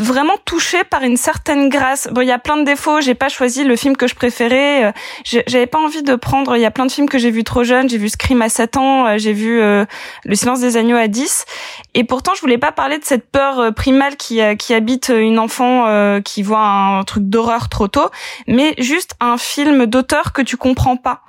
vraiment 0.00 0.36
touché 0.44 0.84
par 0.84 1.02
une 1.02 1.16
certaine 1.16 1.68
grâce. 1.68 2.06
Bon, 2.12 2.20
il 2.20 2.28
y 2.28 2.32
a 2.32 2.38
plein 2.38 2.56
de 2.56 2.62
défauts. 2.62 3.00
J'ai 3.00 3.16
pas 3.16 3.28
choisi 3.28 3.64
le 3.64 3.74
film 3.74 3.96
que 3.96 4.06
je 4.06 4.14
préférais. 4.14 4.84
Euh, 4.84 4.92
J'avais 5.24 5.66
pas 5.66 5.80
envie 5.80 6.04
de 6.04 6.14
prendre. 6.14 6.54
Il 6.54 6.60
y 6.60 6.64
a 6.64 6.70
plein 6.70 6.86
de 6.86 6.92
films 6.92 7.08
que 7.08 7.18
j'ai 7.18 7.32
vus 7.32 7.42
trop 7.42 7.64
jeunes. 7.64 7.88
J'ai 7.88 7.98
vu 7.98 8.08
Scream 8.08 8.40
à 8.40 8.48
7 8.48 8.76
ans. 8.76 9.06
euh, 9.06 9.18
J'ai 9.18 9.32
vu 9.32 9.58
Le 9.58 10.34
Silence 10.34 10.60
des 10.60 10.76
agneaux 10.76 10.96
à 10.96 11.08
10. 11.08 11.46
Et 11.94 12.04
pourtant, 12.04 12.32
je 12.36 12.40
voulais 12.40 12.58
pas 12.58 12.70
parler 12.70 12.98
de 12.98 13.04
cette 13.04 13.28
peur 13.28 13.74
primale 13.74 14.16
qui, 14.16 14.40
habite 14.40 15.08
une 15.08 15.40
enfant 15.40 16.20
qui 16.22 16.44
voit 16.44 16.64
un 16.64 17.02
truc 17.02 17.24
d'horreur 17.24 17.68
trop 17.68 17.88
tôt, 17.88 18.08
mais 18.46 18.74
juste 18.78 19.16
un 19.18 19.36
film 19.36 19.86
d'auteur 19.86 20.32
que 20.32 20.42
tu 20.42 20.56
comprends 20.56 20.96
pas. 20.96 21.22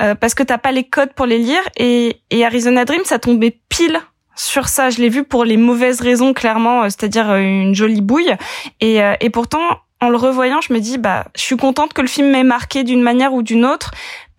Euh, 0.00 0.14
parce 0.14 0.34
que 0.34 0.42
t'as 0.42 0.58
pas 0.58 0.72
les 0.72 0.84
codes 0.84 1.12
pour 1.12 1.26
les 1.26 1.38
lire. 1.38 1.62
Et, 1.76 2.20
et 2.30 2.44
Arizona 2.44 2.84
Dream 2.84 3.02
ça 3.04 3.18
tombait 3.18 3.58
pile 3.68 4.00
sur 4.36 4.68
ça. 4.68 4.90
Je 4.90 4.98
l'ai 4.98 5.08
vu 5.08 5.24
pour 5.24 5.44
les 5.44 5.56
mauvaises 5.56 6.00
raisons 6.00 6.32
clairement 6.32 6.82
euh, 6.82 6.84
c'est-à-dire 6.84 7.30
euh, 7.30 7.38
une 7.38 7.74
jolie 7.74 8.00
bouille. 8.00 8.34
Et, 8.80 9.00
et 9.20 9.30
pourtant 9.30 9.60
en 10.00 10.08
le 10.08 10.16
revoyant 10.16 10.60
je 10.60 10.72
me 10.72 10.80
dis 10.80 10.98
bah 10.98 11.26
je 11.36 11.42
suis 11.42 11.56
contente 11.56 11.92
que 11.92 12.00
le 12.00 12.08
film 12.08 12.30
m'ait 12.30 12.44
marqué 12.44 12.84
d'une 12.84 13.02
manière 13.02 13.34
ou 13.34 13.42
d'une 13.42 13.64
autre 13.64 13.90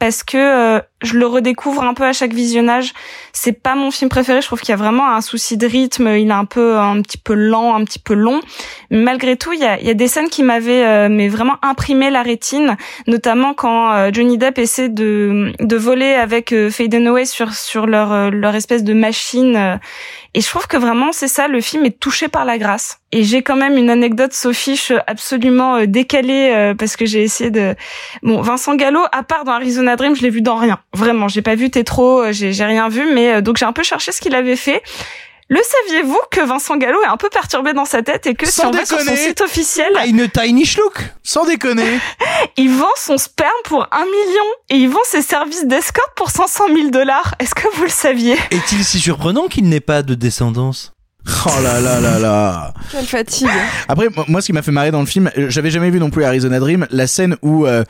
parce 0.02 0.24
que 0.24 0.36
euh, 0.36 0.80
je 1.04 1.16
le 1.16 1.28
redécouvre 1.28 1.84
un 1.84 1.94
peu 1.94 2.06
à 2.06 2.12
chaque 2.12 2.34
visionnage. 2.34 2.94
C'est 3.34 3.52
pas 3.52 3.76
mon 3.76 3.92
film 3.92 4.10
préféré. 4.10 4.42
Je 4.42 4.48
trouve 4.48 4.60
qu'il 4.60 4.70
y 4.70 4.74
a 4.74 4.76
vraiment 4.76 5.08
un 5.14 5.22
souci 5.22 5.58
de 5.58 5.68
rythme. 5.68 6.08
Il 6.18 6.30
est 6.30 6.32
un 6.32 6.46
peu 6.46 6.80
un 6.80 7.04
petit 7.04 7.20
peu 7.20 7.36
lent 7.36 7.76
un 7.76 7.84
petit 7.84 8.00
peu 8.00 8.16
long. 8.16 8.42
Mais 8.90 8.98
malgré 8.98 9.38
tout 9.38 9.54
il 9.54 9.60
y 9.60 9.64
a, 9.64 9.80
y 9.80 9.92
a 9.92 9.94
des 9.94 10.08
scènes 10.08 10.30
qui 10.30 10.42
m'avaient 10.42 10.84
euh, 10.88 11.08
mais 11.08 11.28
vraiment 11.28 11.58
imprimé 11.62 12.10
la 12.10 12.24
rétine 12.24 12.78
notamment 13.06 13.54
quand 13.54 13.94
euh, 13.94 14.10
Johnny 14.12 14.40
Depp 14.40 14.58
essaie 14.58 14.90
de 14.90 15.54
de 15.60 15.76
voler 15.76 16.14
avec 16.14 16.52
euh, 16.52 16.72
Faye 16.72 16.90
Dunaway 16.90 17.26
sur 17.26 17.54
sur 17.54 17.86
leur 17.86 18.12
euh, 18.12 18.32
leur 18.32 18.56
espèce 18.56 18.84
de 18.84 18.94
machine 18.94 19.56
euh, 19.56 19.76
et 20.34 20.42
je 20.42 20.48
trouve 20.48 20.68
que 20.68 20.78
vraiment 20.78 21.12
c'est 21.12 21.28
ça 21.28 21.48
le 21.48 21.60
film 21.60 21.86
est 21.86 22.00
touché 22.00 22.28
par 22.28 22.46
la 22.46 22.58
grâce. 22.58 23.00
Et 23.12 23.24
j'ai 23.24 23.42
quand 23.42 23.58
même 23.58 23.78
une 23.78 23.90
anecdote 23.90 24.32
Sophie 24.32 24.80
absolument 25.06 25.76
euh, 25.76 25.86
décalée 25.86 26.52
euh, 26.54 26.74
parce 26.74 26.96
que 26.96 27.06
j'ai 27.06 27.24
essayé 27.24 27.52
de 27.52 27.76
bon 28.24 28.42
Vincent 28.42 28.76
Gallo 28.76 29.02
à 29.12 29.24
part 29.24 29.44
dans 29.44 29.52
Arizona 29.52 29.96
Dream 29.98 30.16
je 30.16 30.22
l'ai 30.22 30.30
vu 30.30 30.42
dans 30.42 30.56
rien. 30.56 30.80
Vraiment 30.94 31.28
j'ai 31.28 31.42
pas 31.42 31.56
vu 31.56 31.70
Tétro 31.70 32.22
euh, 32.22 32.32
j'ai 32.32 32.64
rien 32.64 32.88
vu 32.88 33.14
mais 33.14 33.42
donc 33.42 33.58
j'ai 33.58 33.66
un 33.66 33.74
peu 33.74 33.84
cherché 33.84 34.12
ce 34.12 34.22
qu'il 34.22 34.36
avait 34.36 34.56
fait 34.56 34.82
le 35.52 35.60
saviez-vous 35.62 36.18
que 36.32 36.40
Vincent 36.40 36.78
Gallo 36.78 36.98
est 37.04 37.08
un 37.08 37.18
peu 37.18 37.28
perturbé 37.30 37.74
dans 37.74 37.84
sa 37.84 38.02
tête 38.02 38.26
et 38.26 38.36
que 38.36 38.50
si 38.50 38.66
on 38.66 38.72
va 38.72 38.86
sur 38.86 39.02
son 39.02 39.16
site 39.18 39.42
officiel, 39.42 39.92
Ah, 39.98 40.06
une 40.06 40.30
tiny 40.30 40.66
schlook. 40.66 41.04
Sans 41.24 41.44
déconner. 41.44 42.00
il 42.58 42.72
vend 42.74 42.88
son 42.96 43.18
sperme 43.18 43.50
pour 43.66 43.86
un 43.92 44.06
million 44.06 44.46
et 44.70 44.78
il 44.78 44.88
vend 44.88 45.04
ses 45.04 45.22
services 45.22 45.66
d'escorte 45.66 46.14
pour 46.16 46.30
500 46.30 46.68
000 46.74 46.90
dollars. 46.90 47.36
Est-ce 47.40 47.54
que 47.54 47.68
vous 47.76 47.84
le 47.84 47.90
saviez? 47.90 48.38
Est-il 48.50 48.86
si 48.86 49.02
surprenant 49.02 49.50
qu'il 49.50 49.68
n'ait 49.68 49.82
pas 49.82 50.04
de 50.04 50.14
descendance? 50.16 50.94
Oh 51.46 51.62
là 51.64 51.80
là 51.80 52.00
là 52.00 52.20
là. 52.20 52.74
Quelle 52.92 53.06
fatigue. 53.06 53.48
Après, 53.88 54.10
mo- 54.10 54.26
moi, 54.28 54.42
ce 54.42 54.48
qui 54.48 54.54
m'a 54.54 54.62
fait 54.62 54.72
marrer 54.72 54.92
dans 54.92 55.00
le 55.00 55.06
film, 55.06 55.30
j'avais 55.36 55.72
jamais 55.72 55.90
vu 55.90 56.00
non 56.00 56.10
plus 56.10 56.24
Arizona 56.24 56.60
Dream, 56.60 56.88
la 56.92 57.08
scène 57.08 57.36
où 57.42 57.66
euh, 57.66 57.84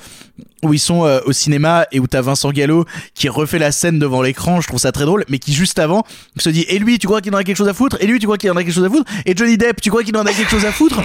où 0.63 0.73
ils 0.73 0.79
sont 0.79 1.05
euh, 1.05 1.19
au 1.25 1.31
cinéma 1.31 1.85
et 1.91 1.99
où 1.99 2.07
t'as 2.07 2.21
Vincent 2.21 2.51
Gallo 2.51 2.85
qui 3.13 3.29
refait 3.29 3.59
la 3.59 3.71
scène 3.71 3.99
devant 3.99 4.21
l'écran, 4.21 4.61
je 4.61 4.67
trouve 4.67 4.79
ça 4.79 4.91
très 4.91 5.05
drôle, 5.05 5.25
mais 5.29 5.39
qui 5.39 5.53
juste 5.53 5.79
avant 5.79 6.03
se 6.37 6.49
dit 6.49 6.65
et 6.69 6.77
lui, 6.79 6.99
tu 6.99 7.07
crois 7.07 7.21
qu'il 7.21 7.33
en 7.33 7.37
a 7.37 7.43
quelque 7.43 7.57
chose 7.57 7.67
à 7.69 7.73
foutre? 7.73 7.97
Et 8.01 8.05
lui, 8.07 8.19
tu 8.19 8.25
crois 8.25 8.37
qu'il 8.37 8.51
en 8.51 8.55
a 8.57 8.63
quelque 8.63 8.73
chose 8.73 8.85
à 8.85 8.89
foutre? 8.89 9.09
Et 9.25 9.35
Johnny 9.35 9.57
Depp, 9.57 9.81
tu 9.81 9.89
crois 9.89 10.03
qu'il 10.03 10.15
en 10.17 10.25
a 10.25 10.31
quelque 10.33 10.49
chose 10.51 10.65
à 10.65 10.71
foutre? 10.71 11.01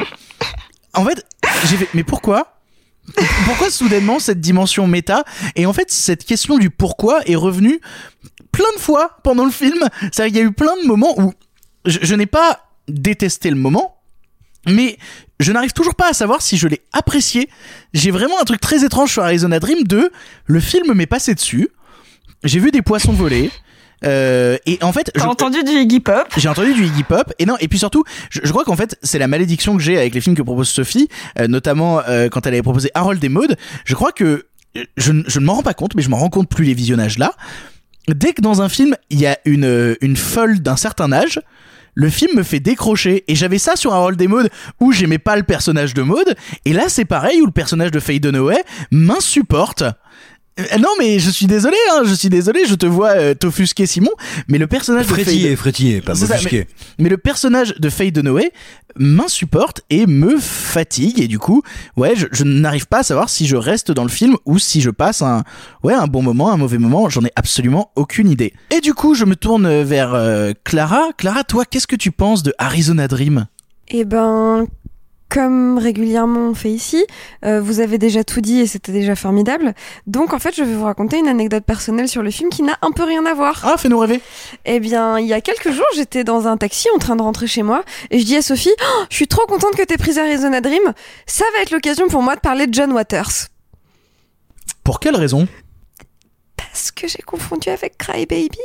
En 0.94 1.04
fait, 1.04 1.24
j'ai 1.68 1.76
fait 1.76 1.88
mais 1.94 2.04
pourquoi? 2.04 2.52
Pourquoi 3.44 3.70
soudainement 3.70 4.18
cette 4.18 4.40
dimension 4.40 4.86
méta? 4.88 5.22
Et 5.54 5.64
en 5.66 5.72
fait, 5.72 5.90
cette 5.92 6.24
question 6.24 6.58
du 6.58 6.70
pourquoi 6.70 7.20
est 7.26 7.36
revenue 7.36 7.80
plein 8.50 8.64
de 8.76 8.80
fois 8.80 9.10
pendant 9.22 9.44
le 9.44 9.50
film. 9.52 9.78
C'est-à-dire 10.12 10.26
qu'il 10.26 10.36
y 10.36 10.40
a 10.40 10.44
eu 10.44 10.52
plein 10.52 10.74
de 10.82 10.86
moments 10.88 11.14
où 11.20 11.32
je, 11.86 11.98
je 12.02 12.14
n'ai 12.14 12.26
pas 12.26 12.60
détesté 12.88 13.50
le 13.50 13.56
moment, 13.56 13.96
mais 14.66 14.98
je 15.40 15.52
n'arrive 15.52 15.72
toujours 15.72 15.94
pas 15.94 16.10
à 16.10 16.12
savoir 16.12 16.42
si 16.42 16.56
je 16.56 16.66
l'ai 16.68 16.82
apprécié. 16.92 17.48
J'ai 17.94 18.10
vraiment 18.10 18.40
un 18.40 18.44
truc 18.44 18.60
très 18.60 18.84
étrange 18.84 19.12
sur 19.12 19.22
Arizona 19.22 19.60
Dream 19.60 19.84
2. 19.84 20.10
Le 20.46 20.60
film 20.60 20.92
m'est 20.94 21.06
passé 21.06 21.34
dessus. 21.34 21.68
J'ai 22.44 22.58
vu 22.60 22.70
des 22.70 22.82
poissons 22.82 23.12
voler. 23.12 23.50
Euh, 24.04 24.58
et 24.66 24.78
en 24.82 24.92
fait, 24.92 25.10
je- 25.14 25.22
entendu 25.22 25.62
du 25.64 25.70
Iggy 25.72 26.00
Pop? 26.00 26.26
J'ai 26.36 26.48
entendu 26.48 26.74
du 26.74 26.84
Iggy 26.84 27.02
Pop 27.02 27.32
et 27.38 27.46
non 27.46 27.56
et 27.60 27.66
puis 27.68 27.78
surtout 27.78 28.04
je, 28.28 28.40
je 28.44 28.50
crois 28.50 28.62
qu'en 28.64 28.76
fait 28.76 28.98
c'est 29.02 29.18
la 29.18 29.26
malédiction 29.26 29.74
que 29.74 29.82
j'ai 29.82 29.96
avec 29.96 30.14
les 30.14 30.20
films 30.20 30.36
que 30.36 30.42
propose 30.42 30.68
Sophie 30.68 31.08
euh, 31.38 31.48
notamment 31.48 32.02
euh, 32.06 32.28
quand 32.28 32.46
elle 32.46 32.52
avait 32.52 32.62
proposé 32.62 32.90
Harold 32.94 33.24
et 33.24 33.30
Maud 33.30 33.56
je 33.86 33.94
crois 33.94 34.12
que 34.12 34.48
je, 34.98 35.12
ne- 35.12 35.22
je 35.26 35.40
ne 35.40 35.46
m'en 35.46 35.54
rends 35.54 35.62
pas 35.62 35.72
compte 35.72 35.94
mais 35.94 36.02
je 36.02 36.10
m'en 36.10 36.18
rends 36.18 36.28
compte 36.28 36.50
plus 36.50 36.66
les 36.66 36.74
visionnages 36.74 37.16
là 37.16 37.32
dès 38.06 38.34
que 38.34 38.42
dans 38.42 38.60
un 38.60 38.68
film 38.68 38.94
il 39.08 39.18
y 39.18 39.26
a 39.26 39.38
une 39.46 39.96
une 40.02 40.16
folle 40.18 40.60
d'un 40.60 40.76
certain 40.76 41.10
âge 41.10 41.40
le 41.96 42.10
film 42.10 42.36
me 42.36 42.44
fait 42.44 42.60
décrocher. 42.60 43.24
Et 43.26 43.34
j'avais 43.34 43.58
ça 43.58 43.74
sur 43.74 43.92
Harold 43.92 44.20
et 44.20 44.28
Maud 44.28 44.48
où 44.80 44.92
j'aimais 44.92 45.18
pas 45.18 45.34
le 45.36 45.42
personnage 45.42 45.94
de 45.94 46.02
Maud 46.02 46.36
et 46.64 46.72
là 46.72 46.84
c'est 46.88 47.04
pareil 47.04 47.40
où 47.40 47.46
le 47.46 47.52
personnage 47.52 47.90
de 47.90 47.98
Faye 47.98 48.20
Dunaway 48.20 48.62
m'insupporte 48.92 49.82
non 50.78 50.88
mais 50.98 51.18
je 51.18 51.30
suis 51.30 51.46
désolé, 51.46 51.76
hein, 51.92 52.02
je 52.04 52.14
suis 52.14 52.28
désolé, 52.28 52.64
je 52.66 52.74
te 52.74 52.86
vois 52.86 53.10
euh, 53.10 53.34
t'offusquer 53.34 53.86
Simon, 53.86 54.10
mais 54.48 54.58
le 54.58 54.66
personnage 54.66 55.06
Frétiller, 55.06 55.42
de 55.42 55.46
Faye... 55.48 55.56
frétiller, 55.56 56.00
pas 56.00 56.14
ça, 56.14 56.36
mais, 56.50 56.66
mais 56.98 57.08
le 57.08 57.18
personnage 57.18 57.74
de 57.78 57.90
Faye 57.90 58.10
Dunaway 58.12 58.52
m'insupporte 58.98 59.82
et 59.90 60.06
me 60.06 60.38
fatigue 60.38 61.20
et 61.20 61.28
du 61.28 61.38
coup, 61.38 61.62
ouais, 61.96 62.14
je, 62.16 62.26
je 62.32 62.44
n'arrive 62.44 62.86
pas 62.86 63.00
à 63.00 63.02
savoir 63.02 63.28
si 63.28 63.46
je 63.46 63.56
reste 63.56 63.90
dans 63.90 64.04
le 64.04 64.08
film 64.08 64.36
ou 64.46 64.58
si 64.58 64.80
je 64.80 64.90
passe 64.90 65.22
un, 65.22 65.44
ouais, 65.82 65.94
un 65.94 66.06
bon 66.06 66.22
moment, 66.22 66.50
un 66.50 66.56
mauvais 66.56 66.78
moment, 66.78 67.08
j'en 67.08 67.24
ai 67.24 67.32
absolument 67.36 67.90
aucune 67.96 68.30
idée. 68.30 68.54
Et 68.70 68.80
du 68.80 68.94
coup, 68.94 69.14
je 69.14 69.24
me 69.24 69.36
tourne 69.36 69.82
vers 69.82 70.14
euh, 70.14 70.52
Clara. 70.64 71.10
Clara, 71.16 71.44
toi, 71.44 71.64
qu'est-ce 71.64 71.86
que 71.86 71.96
tu 71.96 72.10
penses 72.10 72.42
de 72.42 72.54
Arizona 72.58 73.08
Dream? 73.08 73.46
Eh 73.88 74.04
ben, 74.04 74.66
comme 75.28 75.78
régulièrement 75.78 76.50
on 76.50 76.54
fait 76.54 76.70
ici, 76.70 77.04
euh, 77.44 77.60
vous 77.60 77.80
avez 77.80 77.98
déjà 77.98 78.24
tout 78.24 78.40
dit 78.40 78.60
et 78.60 78.66
c'était 78.66 78.92
déjà 78.92 79.16
formidable. 79.16 79.74
Donc 80.06 80.32
en 80.32 80.38
fait, 80.38 80.54
je 80.54 80.62
vais 80.62 80.74
vous 80.74 80.84
raconter 80.84 81.18
une 81.18 81.28
anecdote 81.28 81.64
personnelle 81.64 82.08
sur 82.08 82.22
le 82.22 82.30
film 82.30 82.50
qui 82.50 82.62
n'a 82.62 82.76
un 82.82 82.92
peu 82.92 83.02
rien 83.02 83.26
à 83.26 83.34
voir. 83.34 83.62
Ah, 83.64 83.76
fais-nous 83.76 83.98
rêver. 83.98 84.20
Eh 84.64 84.80
bien, 84.80 85.18
il 85.18 85.26
y 85.26 85.32
a 85.32 85.40
quelques 85.40 85.72
jours, 85.72 85.86
j'étais 85.94 86.24
dans 86.24 86.46
un 86.46 86.56
taxi 86.56 86.88
en 86.94 86.98
train 86.98 87.16
de 87.16 87.22
rentrer 87.22 87.46
chez 87.46 87.62
moi 87.62 87.84
et 88.10 88.18
je 88.18 88.24
dis 88.24 88.36
à 88.36 88.42
Sophie, 88.42 88.74
Oh, 88.80 89.04
je 89.10 89.16
suis 89.16 89.28
trop 89.28 89.46
contente 89.46 89.74
que 89.74 89.82
t'aies 89.82 89.96
pris 89.96 90.18
Arizona 90.18 90.60
Dream. 90.60 90.92
Ça 91.26 91.44
va 91.54 91.62
être 91.62 91.70
l'occasion 91.70 92.08
pour 92.08 92.22
moi 92.22 92.36
de 92.36 92.40
parler 92.40 92.66
de 92.66 92.74
John 92.74 92.92
Waters. 92.92 93.48
Pour 94.84 95.00
quelle 95.00 95.16
raison? 95.16 95.48
Parce 96.56 96.90
que 96.92 97.08
j'ai 97.08 97.22
confondu 97.22 97.68
avec 97.68 97.98
Cry 97.98 98.26
Baby. 98.26 98.58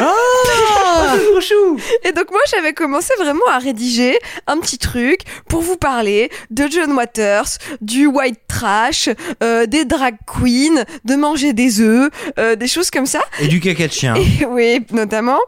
Ah 0.00 1.16
Et 2.04 2.12
donc 2.12 2.30
moi 2.30 2.40
j'avais 2.50 2.72
commencé 2.72 3.12
vraiment 3.18 3.46
à 3.50 3.58
rédiger 3.58 4.18
un 4.46 4.58
petit 4.58 4.78
truc 4.78 5.20
pour 5.48 5.60
vous 5.60 5.76
parler 5.76 6.30
de 6.50 6.66
John 6.70 6.92
Waters, 6.92 7.58
du 7.80 8.06
white 8.06 8.40
trash, 8.48 9.08
euh, 9.42 9.66
des 9.66 9.84
drag 9.84 10.16
queens, 10.26 10.84
de 11.04 11.14
manger 11.14 11.52
des 11.52 11.80
œufs, 11.80 12.10
euh, 12.38 12.56
des 12.56 12.68
choses 12.68 12.90
comme 12.90 13.06
ça. 13.06 13.20
Et 13.40 13.48
du 13.48 13.60
caca 13.60 13.86
de 13.86 13.92
chien. 13.92 14.14
Et, 14.14 14.46
oui, 14.48 14.84
notamment. 14.90 15.38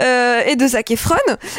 Euh, 0.00 0.42
et 0.46 0.56
de 0.56 0.66
Zac 0.66 0.90
Efron. 0.90 1.16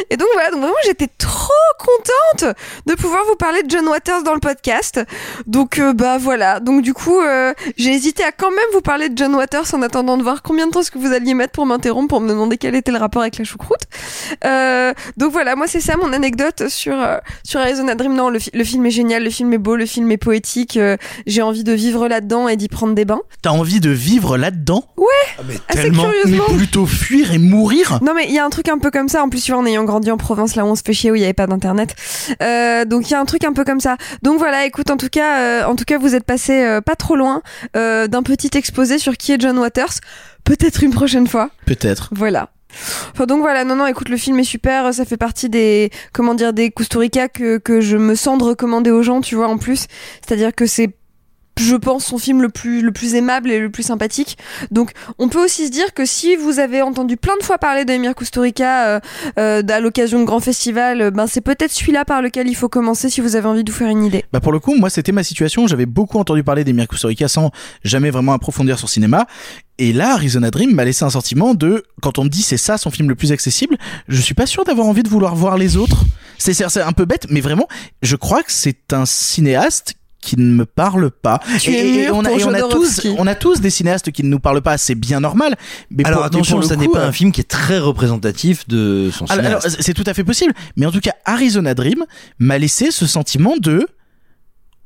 Et 0.10 0.18
donc 0.18 0.28
voilà, 0.34 0.52
donc 0.52 0.62
vraiment 0.62 0.76
j'étais 0.86 1.10
trop 1.18 1.54
contente 1.80 2.56
de 2.86 2.94
pouvoir 2.96 3.24
vous 3.26 3.36
parler 3.36 3.64
de 3.64 3.70
John 3.70 3.88
Waters 3.88 4.24
dans 4.24 4.34
le 4.34 4.40
podcast. 4.40 5.00
Donc 5.46 5.80
euh, 5.80 5.94
bah 5.94 6.18
voilà, 6.18 6.60
donc 6.60 6.82
du 6.82 6.94
coup 6.94 7.20
euh, 7.20 7.54
j'ai 7.78 7.92
hésité 7.92 8.24
à 8.24 8.32
quand 8.32 8.52
même 8.52 8.60
vous 8.74 8.82
parler 8.82 9.10
de 9.10 9.18
John 9.18 9.34
Waters 9.36 9.74
en 9.74 9.82
attendant 9.82 10.18
de 10.18 10.24
voir 10.24 10.42
combien 10.42 10.68
de 10.68 10.72
temps 10.72 10.82
est-ce 10.82 10.92
que 10.92 10.98
vous 10.98 11.14
alliez 11.14 11.34
mettre 11.34 11.54
pour 11.54 11.66
m'interrompre 11.66 12.17
pour 12.18 12.24
me 12.26 12.30
demander 12.32 12.58
quel 12.58 12.74
était 12.74 12.92
le 12.92 12.98
rapport 12.98 13.22
avec 13.22 13.38
la 13.38 13.46
choucroute. 13.46 13.82
Euh, 14.44 14.92
donc 15.18 15.32
voilà, 15.32 15.56
moi 15.56 15.68
c'est 15.68 15.80
ça 15.80 15.98
mon 15.98 16.12
anecdote 16.14 16.68
sur 16.68 17.00
euh, 17.00 17.18
sur 17.44 17.60
Arizona 17.60 17.94
Dream. 17.94 18.16
Non, 18.16 18.30
le, 18.32 18.40
fi- 18.40 18.50
le 18.56 18.64
film 18.64 18.88
est 18.88 18.92
génial, 18.92 19.24
le 19.24 19.30
film 19.30 19.54
est 19.54 19.60
beau, 19.60 19.76
le 19.76 19.86
film 19.86 20.12
est 20.12 20.18
poétique. 20.18 20.78
euh, 20.78 20.98
j'ai 21.28 21.44
envie 21.44 21.64
de 21.64 21.74
vivre 21.74 22.08
là-dedans 22.08 22.48
et 22.48 22.56
d'y 22.56 22.70
prendre 22.70 22.96
des 22.96 23.06
bains. 23.06 23.22
T'as 23.44 23.52
envie 23.52 23.80
de 23.80 23.92
vivre 23.92 24.36
là-dedans? 24.36 24.84
Ouais, 24.98 25.06
Assez 25.70 25.80
assez 25.80 25.92
curieusement. 25.92 26.46
Mais 26.50 26.56
plutôt 26.58 26.88
fuir 26.88 27.34
et 27.34 27.38
mourir? 27.38 28.00
Non 28.02 28.16
mais 28.16 28.26
il 28.26 28.34
y 28.34 28.40
a 28.40 28.46
un 28.46 28.50
truc 28.50 28.68
un 28.70 28.80
peu 28.80 28.90
comme 28.90 29.10
ça. 29.10 29.22
En 29.22 29.30
plus, 29.30 29.44
tu 29.44 29.52
vois, 29.52 29.62
en 29.62 29.66
ayant 29.68 29.84
grandi 29.84 30.10
en 30.10 30.18
province, 30.18 30.56
là 30.56 30.66
où 30.66 30.70
on 30.70 30.76
se 30.76 30.82
fait 30.84 30.94
chier, 30.94 31.12
où 31.12 31.16
il 31.16 31.20
n'y 31.20 31.26
avait 31.26 31.34
pas 31.34 31.46
d'internet. 31.46 31.94
Euh, 32.42 32.84
donc 32.86 33.10
il 33.10 33.12
y 33.12 33.16
a 33.16 33.20
un 33.20 33.26
truc 33.26 33.44
un 33.44 33.54
peu 33.54 33.64
comme 33.64 33.80
ça. 33.80 33.96
Donc 34.24 34.40
voilà, 34.40 34.66
écoute, 34.66 34.90
en 34.90 34.98
tout 34.98 35.10
cas, 35.12 35.40
euh, 35.40 35.66
en 35.66 35.76
tout 35.76 35.86
cas, 35.86 36.00
vous 36.00 36.16
êtes 36.16 36.24
passé 36.26 36.64
euh, 36.64 36.82
pas 36.82 36.96
trop 36.96 37.16
loin 37.16 37.44
euh, 37.76 38.08
d'un 38.08 38.24
petit 38.24 38.50
exposé 38.58 38.98
sur 38.98 39.16
qui 39.18 39.34
est 39.34 39.40
John 39.40 39.60
Waters. 39.60 40.00
Peut-être 40.48 40.82
une 40.82 40.92
prochaine 40.92 41.28
fois. 41.28 41.50
Peut-être. 41.66 42.10
Voilà. 42.14 42.50
Enfin 43.12 43.26
donc 43.26 43.42
voilà, 43.42 43.64
non 43.64 43.76
non, 43.76 43.86
écoute, 43.86 44.10
le 44.10 44.18
film 44.18 44.40
est 44.40 44.44
super, 44.46 44.94
ça 44.94 45.06
fait 45.06 45.18
partie 45.18 45.50
des 45.50 45.90
comment 46.14 46.34
dire 46.36 46.54
des 46.54 46.72
Kusturica 46.72 47.28
que 47.28 47.58
que 47.58 47.82
je 47.82 47.98
me 47.98 48.16
sens 48.16 48.38
de 48.38 48.44
recommander 48.44 48.92
aux 48.92 49.04
gens, 49.04 49.22
tu 49.22 49.36
vois 49.36 49.48
en 49.48 49.58
plus. 49.58 49.88
C'est-à-dire 50.26 50.54
que 50.56 50.66
c'est 50.66 50.90
je 51.58 51.76
pense 51.76 52.06
son 52.06 52.18
film 52.18 52.42
le 52.42 52.50
plus 52.50 52.82
le 52.82 52.92
plus 52.92 53.16
aimable 53.16 53.52
et 53.52 53.60
le 53.60 53.70
plus 53.70 53.84
sympathique. 53.84 54.38
Donc 54.72 54.92
on 55.18 55.30
peut 55.30 55.44
aussi 55.44 55.68
se 55.68 55.72
dire 55.72 55.94
que 55.94 56.06
si 56.06 56.36
vous 56.36 56.60
avez 56.60 56.82
entendu 56.82 57.18
plein 57.18 57.36
de 57.40 57.44
fois 57.44 57.58
parler 57.58 57.86
d'Emir 57.86 58.16
Kusturica 58.16 58.88
euh, 58.88 59.00
euh, 59.40 59.64
à 59.68 59.80
l'occasion 59.80 60.20
de 60.20 60.26
grands 60.26 60.40
festivals, 60.40 61.02
euh, 61.02 61.12
ben 61.12 61.28
c'est 61.28 61.42
peut-être 61.42 61.72
celui-là 61.72 62.06
par 62.06 62.22
lequel 62.22 62.48
il 62.48 62.56
faut 62.56 62.70
commencer 62.70 63.10
si 63.10 63.22
vous 63.22 63.36
avez 63.36 63.48
envie 63.48 63.64
de 63.64 63.72
vous 63.72 63.78
faire 63.78 63.90
une 63.90 64.04
idée. 64.04 64.26
Bah 64.32 64.40
pour 64.40 64.52
le 64.52 64.60
coup, 64.60 64.76
moi 64.76 64.90
c'était 64.90 65.12
ma 65.12 65.24
situation. 65.24 65.68
J'avais 65.68 65.86
beaucoup 65.86 66.20
entendu 66.20 66.44
parler 66.44 66.64
d'Emir 66.64 66.88
Kusturica 66.88 67.28
sans 67.28 67.52
jamais 67.84 68.12
vraiment 68.12 68.34
approfondir 68.34 68.80
son 68.80 68.88
cinéma. 68.88 69.28
Et 69.80 69.94
là, 69.94 70.14
Arizona 70.14 70.50
Dream 70.50 70.74
m'a 70.74 70.86
laissé 70.86 71.06
un 71.06 71.12
sentiment 71.12 71.54
de 71.54 71.84
quand 72.02 72.18
on 72.18 72.24
me 72.24 72.30
dit 72.30 72.42
c'est 72.42 72.58
ça 72.58 72.78
son 72.78 72.90
film 72.90 73.10
le 73.10 73.16
plus 73.16 73.32
accessible, 73.32 73.78
je 74.08 74.20
suis 74.20 74.34
pas 74.34 74.48
sûr 74.48 74.64
d'avoir 74.64 74.88
envie 74.88 75.04
de 75.04 75.10
vouloir 75.10 75.36
voir 75.36 75.58
les 75.58 75.78
autres. 75.78 76.04
C'est 76.40 76.82
un 76.82 76.92
peu 76.92 77.06
bête, 77.06 77.28
mais 77.30 77.42
vraiment, 77.42 77.68
je 78.02 78.16
crois 78.16 78.44
que 78.44 78.52
c'est 78.52 78.94
un 78.94 79.06
cinéaste 79.06 79.96
qui 80.22 80.38
ne 80.38 80.52
me 80.54 80.66
parle 80.66 81.12
pas. 81.12 81.40
Tu 81.60 81.72
es 81.72 82.04
et, 82.04 82.10
on 82.12 82.22
a, 82.26 82.30
pour 82.30 82.40
et 82.40 82.44
on 82.46 82.54
a 82.54 82.62
tous, 82.64 83.08
on 83.18 83.28
a 83.28 83.36
tous 83.36 83.62
des 83.62 83.70
cinéastes 83.70 84.12
qui 84.12 84.24
ne 84.24 84.30
nous 84.30 84.40
parlent 84.40 84.62
pas. 84.62 84.78
C'est 84.78 84.96
bien 84.96 85.20
normal. 85.20 85.56
Mais 85.92 86.06
Alors 86.06 86.20
pour- 86.20 86.30
mais 86.32 86.36
attention, 86.36 86.56
pour 86.58 86.62
le 86.64 86.68
ça 86.68 86.76
n'est 86.76 86.88
pas 86.90 87.02
euh, 87.06 87.08
un 87.10 87.12
film 87.12 87.32
qui 87.32 87.42
est 87.42 87.50
très 87.50 87.80
représentatif 87.80 88.68
de 88.68 89.10
son 89.14 89.26
alors, 89.26 89.44
cinéaste. 89.46 89.66
alors, 89.66 89.78
c'est 89.80 89.94
tout 89.94 90.04
à 90.06 90.14
fait 90.14 90.24
possible. 90.24 90.54
Mais 90.76 90.86
en 90.86 90.92
tout 90.92 91.00
cas, 91.00 91.14
Arizona 91.26 91.74
Dream 91.74 92.04
m'a 92.40 92.58
laissé 92.58 92.92
ce 92.92 93.06
sentiment 93.06 93.56
de 93.58 93.88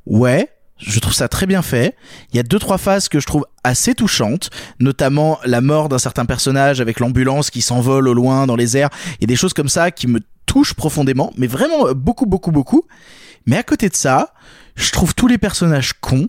ouais. 0.06 0.50
Je 0.82 1.00
trouve 1.00 1.14
ça 1.14 1.27
très 1.27 1.45
bien 1.45 1.61
fait. 1.61 1.95
Il 2.32 2.38
y 2.38 2.40
a 2.40 2.43
deux 2.43 2.60
trois 2.60 2.77
phases 2.77 3.08
que 3.08 3.19
je 3.19 3.26
trouve 3.26 3.45
assez 3.64 3.93
touchantes, 3.93 4.50
notamment 4.80 5.40
la 5.45 5.61
mort 5.61 5.90
d'un 5.90 6.00
certain 6.00 6.26
personnage 6.26 6.82
avec 6.82 7.00
l'ambulance 7.00 7.50
qui 7.51 7.61
s'envole 7.61 8.08
au 8.08 8.14
loin 8.14 8.48
dans 8.48 8.56
les 8.56 8.77
airs. 8.77 8.90
Il 9.19 9.22
y 9.22 9.26
a 9.26 9.27
des 9.27 9.35
choses 9.35 9.53
comme 9.53 9.69
ça 9.69 9.92
qui 9.92 10.08
me 10.08 10.19
touchent 10.48 10.74
profondément, 10.74 11.32
mais 11.38 11.48
vraiment 11.48 11.88
euh, 11.88 11.93
beaucoup 11.93 12.26
beaucoup 12.26 12.51
beaucoup. 12.51 12.84
Mais 13.45 13.58
à 13.58 13.64
côté 13.64 13.90
de 13.90 13.95
ça, 13.95 14.34
je 14.76 14.92
trouve 14.92 15.14
tous 15.14 15.27
les 15.27 15.38
personnages 15.38 15.93
cons. 15.93 16.27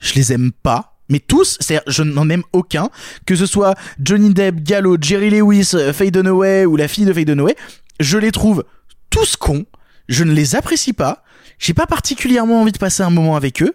Je 0.00 0.14
les 0.14 0.32
aime 0.32 0.52
pas. 0.52 0.98
Mais 1.08 1.18
tous, 1.18 1.58
c'est-à-dire, 1.60 1.84
je 1.86 2.02
n'en 2.02 2.30
aime 2.30 2.44
aucun, 2.52 2.88
que 3.26 3.36
ce 3.36 3.46
soit 3.46 3.74
Johnny 4.00 4.32
Depp, 4.32 4.62
Gallo, 4.62 4.96
Jerry 5.00 5.30
Lewis, 5.30 5.70
euh, 5.74 5.92
Faye 5.92 6.10
Dunaway 6.10 6.64
ou 6.64 6.76
la 6.76 6.88
fille 6.88 7.04
de 7.04 7.12
Faye 7.12 7.26
Dunaway, 7.26 7.56
je 8.00 8.16
les 8.16 8.32
trouve 8.32 8.64
tous 9.10 9.36
cons, 9.36 9.66
je 10.08 10.24
ne 10.24 10.32
les 10.32 10.56
apprécie 10.56 10.92
pas, 10.92 11.23
j'ai 11.58 11.74
pas 11.74 11.86
particulièrement 11.86 12.62
envie 12.62 12.72
de 12.72 12.78
passer 12.78 13.02
un 13.02 13.10
moment 13.10 13.36
avec 13.36 13.62
eux, 13.62 13.74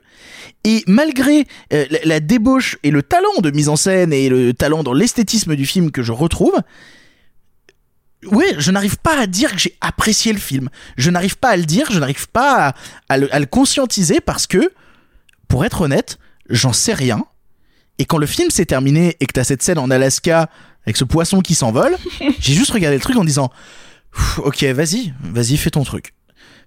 et 0.64 0.84
malgré 0.88 1.48
euh, 1.74 1.86
la, 1.90 2.00
la 2.04 2.20
débauche 2.20 2.78
et 2.84 2.92
le 2.92 3.04
talent 3.04 3.42
de 3.42 3.52
mise 3.52 3.70
en 3.70 3.76
scène 3.76 4.12
et 4.14 4.30
le 4.30 4.54
talent 4.54 4.84
dans 4.84 4.94
l'esthétisme 4.94 5.56
du 5.56 5.66
film 5.66 5.92
que 5.92 6.04
je 6.04 6.12
retrouve, 6.12 6.56
ouais, 8.26 8.56
je 8.58 8.72
n'arrive 8.72 8.98
pas 8.98 9.18
à 9.20 9.28
dire 9.28 9.54
que 9.54 9.60
j'ai 9.60 9.78
apprécié 9.82 10.34
le 10.34 10.40
film. 10.40 10.70
Je 10.98 11.10
n'arrive 11.10 11.38
pas 11.38 11.50
à 11.50 11.58
le 11.58 11.64
dire, 11.64 11.88
je 11.92 12.00
n'arrive 12.00 12.28
pas 12.30 12.70
à, 12.70 12.74
à 13.08 13.18
le, 13.18 13.34
à 13.34 13.40
le 13.40 13.46
conscientiser 13.46 14.20
parce 14.20 14.48
que, 14.48 14.72
pour 15.48 15.66
être 15.66 15.82
honnête, 15.82 16.20
j'en 16.50 16.74
sais 16.74 16.94
rien. 16.94 17.24
Et 17.98 18.06
quand 18.06 18.18
le 18.18 18.28
film 18.28 18.50
s'est 18.50 18.66
terminé 18.66 19.16
et 19.20 19.26
que 19.26 19.34
t'as 19.34 19.44
cette 19.44 19.62
scène 19.62 19.78
en 19.80 19.90
Alaska 19.90 20.50
avec 20.86 20.98
ce 20.98 21.04
poisson 21.04 21.42
qui 21.42 21.56
s'envole, 21.56 21.96
j'ai 22.40 22.54
juste 22.54 22.72
regardé 22.72 22.98
le 22.98 23.02
truc 23.02 23.18
en 23.18 23.24
disant, 23.24 23.52
ok, 24.38 24.64
vas-y, 24.64 25.14
vas-y, 25.22 25.58
fais 25.58 25.70
ton 25.70 25.84
truc. 25.84 26.14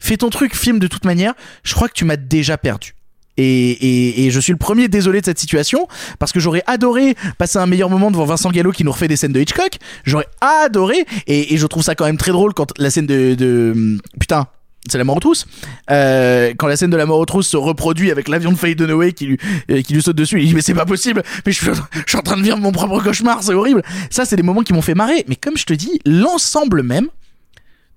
Fais 0.02 0.16
ton 0.16 0.30
truc, 0.30 0.56
film 0.56 0.78
de 0.78 0.88
toute 0.88 1.04
manière, 1.04 1.34
je 1.62 1.74
crois 1.74 1.88
que 1.88 1.94
tu 1.94 2.04
m'as 2.04 2.16
déjà 2.16 2.58
perdu. 2.58 2.94
Et, 3.38 4.26
et, 4.26 4.30
je 4.30 4.40
suis 4.40 4.52
le 4.52 4.58
premier 4.58 4.88
désolé 4.88 5.20
de 5.20 5.24
cette 5.24 5.38
situation 5.38 5.88
parce 6.18 6.32
que 6.32 6.40
j'aurais 6.40 6.62
adoré 6.66 7.14
passer 7.38 7.58
un 7.58 7.66
meilleur 7.66 7.88
moment 7.88 8.10
devant 8.10 8.26
Vincent 8.26 8.50
Gallo 8.50 8.72
qui 8.72 8.84
nous 8.84 8.92
refait 8.92 9.08
des 9.08 9.16
scènes 9.16 9.32
de 9.32 9.40
Hitchcock. 9.40 9.78
J'aurais 10.04 10.26
adoré 10.40 11.06
et, 11.26 11.54
et 11.54 11.56
je 11.56 11.66
trouve 11.66 11.82
ça 11.82 11.94
quand 11.94 12.04
même 12.04 12.18
très 12.18 12.32
drôle 12.32 12.52
quand 12.52 12.72
la 12.78 12.90
scène 12.90 13.06
de, 13.06 13.34
de 13.34 13.98
putain 14.20 14.48
c'est 14.88 14.98
la 14.98 15.04
mort 15.04 15.16
aux 15.16 15.20
trousses. 15.20 15.46
Euh, 15.90 16.52
quand 16.58 16.66
la 16.66 16.76
scène 16.76 16.90
de 16.90 16.96
la 16.96 17.06
mort 17.06 17.18
aux 17.18 17.24
trousses 17.24 17.48
se 17.48 17.56
reproduit 17.56 18.10
avec 18.10 18.28
l'avion 18.28 18.50
de 18.50 18.58
Faye 18.58 18.74
Dunaway 18.74 19.12
qui 19.12 19.26
lui, 19.26 19.38
euh, 19.70 19.80
qui 19.82 19.94
lui 19.94 20.02
saute 20.02 20.16
dessus, 20.16 20.40
il 20.40 20.48
dit 20.48 20.54
mais 20.54 20.62
c'est 20.62 20.74
pas 20.74 20.86
possible, 20.86 21.22
mais 21.46 21.52
je 21.52 21.60
suis 21.60 22.18
en 22.18 22.22
train 22.22 22.36
de 22.36 22.42
vivre 22.42 22.58
mon 22.58 22.72
propre 22.72 23.00
cauchemar, 23.00 23.42
c'est 23.42 23.54
horrible. 23.54 23.82
Ça, 24.10 24.24
c'est 24.24 24.36
des 24.36 24.42
moments 24.42 24.62
qui 24.62 24.72
m'ont 24.72 24.82
fait 24.82 24.94
marrer. 24.94 25.24
Mais 25.28 25.36
comme 25.36 25.56
je 25.56 25.64
te 25.64 25.72
dis, 25.72 26.00
l'ensemble 26.04 26.82
même 26.82 27.08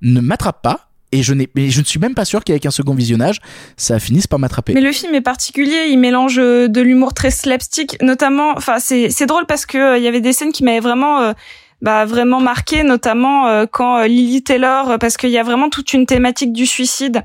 ne 0.02 0.22
m'attrape 0.22 0.62
pas. 0.62 0.92
Et 1.16 1.24
je, 1.24 1.34
n'ai, 1.34 1.48
mais 1.56 1.70
je 1.70 1.80
ne 1.80 1.86
suis 1.86 2.00
même 2.00 2.14
pas 2.14 2.26
sûr 2.26 2.44
qu'avec 2.44 2.66
un 2.66 2.72
second 2.72 2.94
visionnage, 2.94 3.40
ça 3.78 4.00
finisse 4.00 4.28
par 4.28 4.38
m'attraper. 4.38 4.74
Mais 4.74 4.82
le 4.82 4.92
film 4.92 5.16
est 5.16 5.22
particulier, 5.22 5.86
il 5.90 5.98
mélange 5.98 6.38
euh, 6.40 6.68
de 6.68 6.82
l'humour 6.82 7.14
très 7.14 7.32
slapstick, 7.32 7.96
notamment. 8.02 8.52
Enfin, 8.58 8.80
c'est 8.80 9.10
c'est 9.10 9.26
drôle 9.26 9.46
parce 9.46 9.66
que 9.66 9.78
euh, 9.78 9.98
il 9.98 10.04
y 10.04 10.08
avait 10.08 10.22
des 10.22 10.34
scènes 10.34 10.52
qui 10.52 10.64
m'avaient 10.64 10.80
vraiment. 10.82 11.22
euh, 11.22 11.34
bah, 11.82 12.06
vraiment 12.06 12.40
marqué, 12.40 12.84
notamment 12.84 13.48
euh, 13.48 13.66
quand 13.70 13.98
euh, 13.98 14.08
Lily 14.08 14.42
Taylor, 14.44 14.98
parce 14.98 15.18
qu'il 15.18 15.30
y 15.30 15.38
a 15.38 15.44
vraiment 15.44 15.70
toute 15.70 15.92
une 15.94 16.06
thématique 16.06 16.54
du 16.54 16.66
suicide 16.66 17.22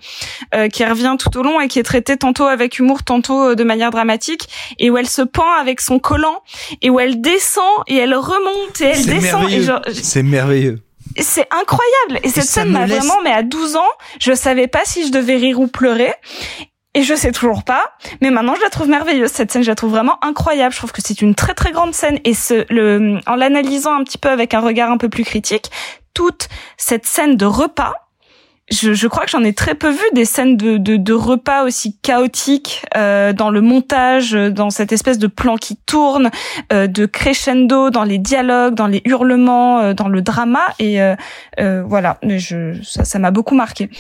euh, 0.55 0.69
qui 0.69 0.85
revient 0.85 1.15
tout 1.19 1.35
au 1.39 1.43
long 1.43 1.60
et 1.60 1.69
qui 1.69 1.78
est 1.78 1.85
traitée 1.85 2.17
tantôt 2.17 2.47
avec 2.47 2.78
humour, 2.81 3.05
tantôt 3.05 3.51
euh, 3.51 3.55
de 3.55 3.62
manière 3.62 3.91
dramatique, 3.93 4.49
et 4.81 4.91
où 4.91 4.99
elle 4.99 5.09
se 5.09 5.23
pend 5.23 5.51
avec 5.60 5.81
son 5.81 6.01
collant, 6.01 6.43
et 6.83 6.91
où 6.91 6.99
elle 6.99 7.20
descend 7.20 7.65
et 7.86 7.97
elle 7.97 8.12
remonte 8.15 8.81
et 8.81 8.86
elle 8.86 9.07
descend. 9.07 9.15
Et 9.15 9.20
merveilleux. 9.23 9.62
genre, 9.62 9.83
C'est 9.94 10.25
merveilleux. 10.25 10.81
C'est 11.18 11.47
incroyable. 11.50 12.20
Et 12.24 12.28
cette 12.30 12.44
ça 12.44 12.62
scène 12.62 12.70
m'a 12.70 12.86
laisse- 12.86 12.98
vraiment, 12.98 13.20
mais 13.22 13.32
à 13.32 13.42
12 13.42 13.76
ans, 13.76 13.89
je 14.20 14.32
savais 14.32 14.66
pas 14.68 14.80
si 14.84 15.06
je 15.06 15.12
devais 15.12 15.36
rire 15.36 15.60
ou 15.60 15.66
pleurer. 15.66 16.14
Et 16.94 17.02
je 17.05 17.14
sais 17.14 17.30
toujours 17.30 17.62
pas, 17.62 17.84
mais 18.20 18.30
maintenant 18.32 18.56
je 18.56 18.62
la 18.62 18.68
trouve 18.68 18.89
merveilleuse 18.89 19.30
cette 19.30 19.52
scène, 19.52 19.62
je 19.62 19.68
la 19.70 19.76
trouve 19.76 19.90
vraiment 19.90 20.18
incroyable. 20.24 20.72
Je 20.72 20.78
trouve 20.78 20.90
que 20.90 21.00
c'est 21.00 21.22
une 21.22 21.36
très 21.36 21.55
très 21.55 21.70
grande 21.70 21.94
scène 21.94 22.18
et 22.24 22.34
ce, 22.34 22.64
le, 22.68 23.20
en 23.28 23.36
l'analysant 23.36 23.94
un 23.94 24.02
petit 24.02 24.18
peu 24.18 24.28
avec 24.28 24.55
un 24.55 24.60
regard 24.60 24.90
un 24.90 24.97
peu 24.97 25.08
plus 25.08 25.22
critique, 25.24 25.70
toute 26.14 26.48
cette 26.76 27.06
scène 27.06 27.36
de 27.36 27.47
repas, 27.47 27.94
je, 28.70 29.07
crois 29.08 29.24
que 29.24 29.31
j'en 29.31 29.42
ai 29.42 29.52
très 29.52 29.74
peu 29.74 29.90
vu 29.90 30.05
des 30.12 30.24
scènes 30.24 30.57
de, 30.57 31.12
repas 31.12 31.65
aussi 31.65 31.97
chaotiques 32.02 32.84
euh, 32.97 33.32
dans 33.32 33.50
le 33.50 33.60
montage, 33.60 34.34
euh, 34.34 34.50
dans 34.50 34.70
cette 34.70 34.92
espèce 34.92 35.18
de 35.18 35.26
plan 35.26 35.57
qui 35.57 35.76
tourne, 35.76 36.31
euh, 36.73 36.86
de 36.86 37.05
crescendo 37.07 37.90
dans 37.90 38.05
les 38.05 38.18
dialogues, 38.18 38.74
dans 38.74 38.86
les 38.86 39.02
hurlements, 39.05 39.92
dans 39.92 40.08
le 40.08 40.23
drama 40.23 40.60
et 40.78 41.00
voilà, 41.58 42.18
Mais 42.23 42.39
je, 42.39 42.81
ça 42.82 43.05
ça 43.05 43.18
m'a 43.18 43.31
beaucoup 43.31 43.55
marqué. 43.55 43.90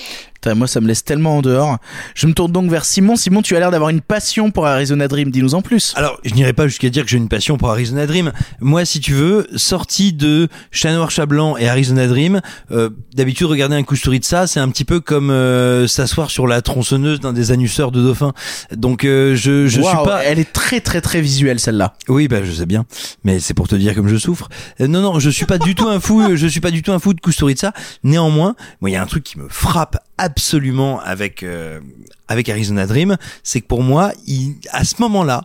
Putain, 0.40 0.54
moi, 0.54 0.66
ça 0.66 0.80
me 0.80 0.86
laisse 0.86 1.04
tellement 1.04 1.36
en 1.36 1.42
dehors. 1.42 1.76
Je 2.14 2.26
me 2.26 2.32
tourne 2.32 2.50
donc 2.50 2.70
vers 2.70 2.86
Simon. 2.86 3.14
Simon, 3.14 3.42
tu 3.42 3.56
as 3.56 3.60
l'air 3.60 3.70
d'avoir 3.70 3.90
une 3.90 4.00
passion 4.00 4.50
pour 4.50 4.66
Arizona 4.66 5.06
Dream. 5.06 5.30
Dis-nous 5.30 5.54
en 5.54 5.60
plus. 5.60 5.92
Alors, 5.96 6.18
je 6.24 6.32
n'irai 6.32 6.54
pas 6.54 6.66
jusqu'à 6.66 6.88
dire 6.88 7.04
que 7.04 7.10
j'ai 7.10 7.18
une 7.18 7.28
passion 7.28 7.58
pour 7.58 7.70
Arizona 7.70 8.06
Dream. 8.06 8.32
Moi, 8.60 8.86
si 8.86 9.00
tu 9.00 9.12
veux, 9.12 9.46
sorti 9.56 10.14
de 10.14 10.48
Chat 10.70 10.94
Noir, 10.94 11.10
Chat 11.10 11.26
Blanc 11.26 11.58
et 11.58 11.68
Arizona 11.68 12.06
Dream, 12.06 12.40
euh, 12.70 12.88
d'habitude, 13.14 13.48
regarder 13.48 13.76
un 13.76 13.82
Kusturica, 13.82 14.46
c'est 14.46 14.60
un 14.60 14.70
petit 14.70 14.86
peu 14.86 15.00
comme 15.00 15.30
euh, 15.30 15.86
s'asseoir 15.86 16.30
sur 16.30 16.46
la 16.46 16.62
tronçonneuse 16.62 17.20
d'un 17.20 17.34
des 17.34 17.52
annusseurs 17.52 17.92
de 17.92 18.00
dauphin. 18.00 18.32
Donc, 18.74 19.04
euh, 19.04 19.36
je, 19.36 19.66
je 19.66 19.82
suis 19.82 19.96
pas... 20.04 20.22
Elle 20.24 20.38
est 20.38 20.52
très 20.52 20.80
très 20.80 21.02
très 21.02 21.20
visuelle 21.20 21.60
celle-là. 21.60 21.92
Oui, 22.08 22.28
bah 22.28 22.42
je 22.42 22.50
sais 22.50 22.66
bien, 22.66 22.86
mais 23.24 23.40
c'est 23.40 23.52
pour 23.52 23.68
te 23.68 23.74
dire 23.74 23.94
comme 23.94 24.08
je 24.08 24.16
souffre. 24.16 24.48
Euh, 24.80 24.86
non, 24.86 25.02
non, 25.02 25.18
je 25.18 25.28
suis 25.28 25.44
pas 25.44 25.58
du 25.58 25.74
tout 25.74 25.88
un 25.88 26.00
fou. 26.00 26.34
Je 26.34 26.46
suis 26.46 26.60
pas 26.60 26.70
du 26.70 26.82
tout 26.82 26.92
un 26.92 26.98
fou 26.98 27.12
de 27.12 27.20
Kusturica. 27.20 27.74
Néanmoins, 28.04 28.54
moi, 28.80 28.88
il 28.88 28.94
y 28.94 28.96
a 28.96 29.02
un 29.02 29.06
truc 29.06 29.24
qui 29.24 29.38
me 29.38 29.48
frappe 29.50 29.98
absolument 30.24 31.00
avec 31.00 31.42
euh, 31.42 31.80
avec 32.28 32.48
Arizona 32.48 32.86
Dream, 32.86 33.16
c'est 33.42 33.60
que 33.60 33.66
pour 33.66 33.82
moi, 33.82 34.12
il, 34.26 34.54
à 34.70 34.84
ce 34.84 34.94
moment-là, 35.00 35.42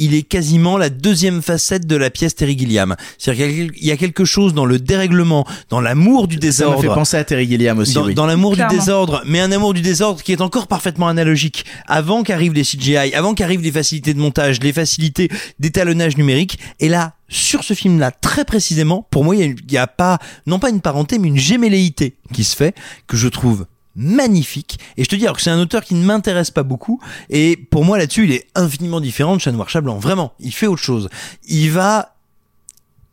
il 0.00 0.14
est 0.14 0.22
quasiment 0.22 0.78
la 0.78 0.90
deuxième 0.90 1.42
facette 1.42 1.84
de 1.84 1.96
la 1.96 2.08
pièce 2.10 2.36
Terry 2.36 2.56
Gilliam. 2.56 2.94
C'est-à-dire 3.18 3.48
qu'il 3.48 3.56
y 3.56 3.62
a 3.62 3.66
quel- 3.66 3.76
il 3.82 3.86
y 3.88 3.90
a 3.90 3.96
quelque 3.96 4.24
chose 4.24 4.54
dans 4.54 4.64
le 4.64 4.78
dérèglement, 4.78 5.44
dans 5.70 5.80
l'amour 5.80 6.28
du 6.28 6.36
Ça 6.36 6.40
désordre. 6.40 6.76
me 6.76 6.82
fait 6.88 6.94
penser 6.94 7.16
à 7.16 7.24
Terry 7.24 7.48
Gilliam 7.48 7.76
aussi. 7.80 7.94
Dans, 7.94 8.04
oui. 8.06 8.14
dans 8.14 8.26
l'amour 8.26 8.54
du 8.54 8.62
désordre, 8.70 9.22
mais 9.26 9.40
un 9.40 9.50
amour 9.50 9.74
du 9.74 9.80
désordre 9.80 10.22
qui 10.22 10.30
est 10.30 10.40
encore 10.40 10.68
parfaitement 10.68 11.08
analogique. 11.08 11.64
Avant 11.88 12.22
qu'arrivent 12.22 12.52
les 12.52 12.62
CGI, 12.62 13.12
avant 13.14 13.34
qu'arrivent 13.34 13.62
les 13.62 13.72
facilités 13.72 14.14
de 14.14 14.20
montage, 14.20 14.60
les 14.62 14.72
facilités 14.72 15.28
d'étalonnage 15.58 16.16
numérique, 16.16 16.60
et 16.78 16.88
là, 16.88 17.14
sur 17.28 17.64
ce 17.64 17.74
film-là, 17.74 18.12
très 18.12 18.44
précisément, 18.44 19.04
pour 19.10 19.24
moi, 19.24 19.34
il 19.34 19.38
y, 19.40 19.42
a 19.42 19.46
une- 19.46 19.56
il 19.66 19.72
y 19.72 19.78
a 19.78 19.88
pas, 19.88 20.20
non 20.46 20.60
pas 20.60 20.70
une 20.70 20.80
parenté, 20.80 21.18
mais 21.18 21.26
une 21.26 21.36
gémelléité 21.38 22.14
qui 22.32 22.44
se 22.44 22.54
fait, 22.54 22.76
que 23.08 23.16
je 23.16 23.26
trouve 23.26 23.66
magnifique. 23.98 24.78
Et 24.96 25.04
je 25.04 25.08
te 25.08 25.16
dis, 25.16 25.24
alors 25.24 25.36
que 25.36 25.42
c'est 25.42 25.50
un 25.50 25.60
auteur 25.60 25.84
qui 25.84 25.94
ne 25.94 26.04
m'intéresse 26.04 26.50
pas 26.50 26.62
beaucoup, 26.62 27.00
et 27.28 27.56
pour 27.70 27.84
moi 27.84 27.98
là-dessus, 27.98 28.24
il 28.24 28.32
est 28.32 28.46
infiniment 28.54 29.00
différent 29.00 29.36
de 29.36 29.40
Chat 29.40 29.52
Noir 29.52 29.68
Chat 29.68 29.80
Blanc. 29.82 29.98
Vraiment, 29.98 30.32
il 30.40 30.52
fait 30.54 30.66
autre 30.66 30.82
chose. 30.82 31.08
Il 31.48 31.70
va 31.72 32.14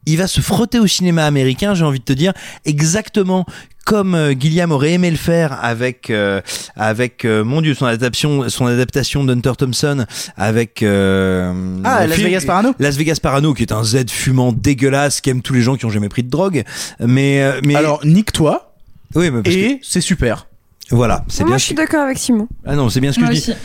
il 0.07 0.17
va 0.19 0.27
se 0.27 0.39
frotter 0.39 0.77
au 0.77 0.85
cinéma 0.85 1.25
américain, 1.25 1.73
j'ai 1.73 1.83
envie 1.83 1.97
de 1.99 2.03
te 2.05 2.13
dire, 2.13 2.31
exactement 2.63 3.43
comme 3.85 4.13
euh, 4.15 4.33
Gilliam 4.39 4.71
aurait 4.71 4.93
aimé 4.93 5.09
le 5.11 5.17
faire 5.17 5.63
avec 5.63 6.09
euh, 6.11 6.41
avec 6.75 7.23
euh, 7.25 7.43
mon 7.43 7.61
dieu 7.61 7.73
son 7.75 7.85
adaptation 7.85 8.47
son 8.49 8.65
adaptation 8.67 9.23
d'Hunter 9.23 9.51
Thompson 9.57 10.05
avec 10.37 10.81
euh, 10.81 11.79
Ah, 11.83 12.05
Las 12.07 12.15
film- 12.17 12.27
Vegas 12.29 12.43
Parano 12.47 12.73
Las 12.79 12.97
Vegas 12.97 13.17
Parano 13.21 13.53
qui 13.53 13.61
est 13.63 13.71
un 13.71 13.83
Z 13.83 14.09
fumant 14.09 14.51
dégueulasse 14.51 15.21
qui 15.21 15.29
aime 15.29 15.41
tous 15.43 15.53
les 15.53 15.61
gens 15.61 15.75
qui 15.75 15.85
ont 15.85 15.91
jamais 15.91 16.09
pris 16.09 16.23
de 16.23 16.29
drogue 16.31 16.63
mais 16.99 17.43
euh, 17.43 17.59
mais 17.63 17.75
Alors, 17.75 18.03
nique-toi. 18.05 18.75
oui 19.13 19.29
mais 19.29 19.43
parce 19.43 19.55
Et 19.55 19.79
c'est 19.83 20.01
super. 20.01 20.47
Voilà 20.91 21.23
c'est 21.27 21.43
Moi, 21.43 21.51
bien 21.51 21.57
je 21.57 21.63
suis 21.65 21.75
d'accord 21.75 22.01
avec 22.03 22.17
Simon. 22.17 22.47
ah 22.65 22.75
non 22.75 22.89
c'est 22.89 22.99
bien 23.01 23.11
ce 23.11 23.17
que 23.19 23.23
Moi 23.25 23.33
je 23.33 23.39
dis 23.39 23.51
aussi. 23.51 23.59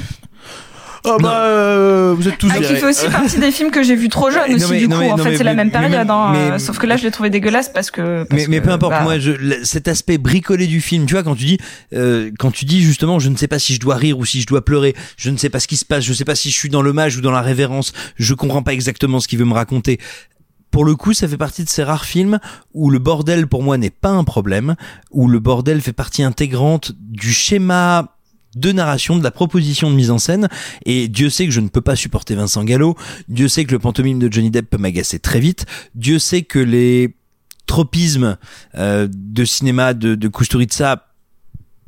Oh 1.05 1.17
bah, 1.19 1.45
euh, 1.45 2.15
vous 2.15 2.29
êtes 2.29 2.37
tous 2.37 2.51
Ah, 2.55 2.59
qui 2.59 2.77
fait 2.77 2.85
aussi 2.85 3.09
partie 3.09 3.39
des 3.39 3.51
films 3.53 3.71
que 3.71 3.83
j'ai 3.83 3.95
vus 3.97 4.11
trop 4.11 4.31
jeune 4.31 4.51
Non, 4.51 4.57
aussi, 4.57 4.71
mais- 4.71 4.79
du 4.81 4.87
coup. 4.89 4.97
mais- 4.99 5.11
en 5.11 5.17
fait, 5.17 5.35
c'est 5.39 5.45
la 5.45 5.55
même 5.55 5.71
période. 5.71 5.93
mais- 5.93 6.13
hein, 6.13 6.31
mais- 6.35 6.39
euh, 6.53 6.59
Sauf 6.59 6.79
que 6.79 6.87
là, 6.87 6.99
je 6.99 7.05
l'ai 7.05 7.11
trouvé 7.11 7.31
dégueulasse 7.31 7.71
parce 7.71 7.91
que. 7.91 8.25
parce 8.25 8.47
mais, 8.49 8.59
que, 8.61 8.65
peu 8.67 8.71
importe, 8.71 8.93
bah, 8.93 9.01
moi, 9.03 9.19
je, 9.19 9.33
cet 9.65 9.89
aspect 9.89 10.19
bricolé 10.19 10.67
du 10.67 10.83
film, 10.83 11.07
tu 11.07 11.15
vois, 11.15 11.23
quand 11.23 11.35
tu 11.37 11.47
dis, 11.47 11.59
euh, 11.95 12.31
quand 12.39 12.51
tu 12.51 12.67
dis 12.67 12.83
justement, 12.83 13.19
je 13.19 13.31
ne 13.31 13.37
sais 13.39 13.49
pas 13.49 13.59
si 13.59 13.73
je 13.73 13.81
dois 13.81 13.97
rire 13.97 14.19
ou 14.19 14.27
si 14.27 14.43
je 14.43 14.47
dois 14.47 14.63
pleurer, 14.63 14.95
je 15.17 15.31
ne 15.31 15.39
sais 15.39 15.49
pas 15.49 15.59
ce 15.59 15.69
qui 15.69 15.79
se 15.79 15.87
passe, 15.87 16.05
je 16.05 16.11
ne 16.11 16.15
sais 16.17 16.27
pas 16.27 16.35
si 16.35 16.51
je 16.51 16.55
suis 16.55 16.69
dans 16.69 16.83
l'hommage 16.83 17.17
ou 17.17 17.23
dans 17.23 17.31
la 17.31 17.41
révérence, 17.41 17.95
je 18.19 18.35
comprends 18.35 18.63
pas 18.63 18.75
exactement 18.75 19.21
ce 19.21 19.29
qu'il 19.29 19.39
veut 19.39 19.47
me 19.47 19.55
raconter. 19.55 19.99
Pour 20.71 20.85
le 20.85 20.95
coup, 20.95 21.13
ça 21.13 21.27
fait 21.27 21.37
partie 21.37 21.65
de 21.65 21.69
ces 21.69 21.83
rares 21.83 22.05
films 22.05 22.39
où 22.75 22.91
le 22.91 22.99
bordel 22.99 23.47
pour 23.47 23.63
moi 23.63 23.77
n'est 23.77 23.91
pas 23.91 24.11
un 24.11 24.25
problème, 24.25 24.77
où 25.11 25.29
le 25.29 25.39
bordel 25.41 25.81
fait 25.81 25.93
partie 25.93 26.23
intégrante 26.23 26.93
du 26.99 27.33
schéma 27.33 28.17
de 28.57 28.73
narration, 28.73 29.17
de 29.17 29.23
la 29.23 29.31
proposition 29.31 29.91
de 29.91 29.97
mise 29.97 30.11
en 30.11 30.19
scène. 30.19 30.49
Et 30.85 31.09
Dieu 31.09 31.31
sait 31.31 31.47
que 31.47 31.53
je 31.53 31.61
ne 31.61 31.69
peux 31.69 31.81
pas 31.81 31.97
supporter 31.97 32.35
Vincent 32.35 32.65
Gallo. 32.65 32.97
Dieu 33.29 33.49
sait 33.49 33.65
que 33.65 33.73
le 33.73 33.79
pantomime 33.79 34.19
de 34.19 34.33
Johnny 34.33 34.51
Depp 34.51 34.71
peut 34.71 34.79
m'agacer 34.79 35.19
très 35.19 35.41
vite. 35.41 35.67
Dieu 35.95 36.19
sait 36.19 36.43
que 36.43 36.59
les 36.59 37.15
tropismes 37.67 38.37
euh, 38.77 39.09
de 39.11 39.45
cinéma 39.45 39.95
de, 39.95 40.17
de 40.17 40.29
Kusturica 40.29 41.07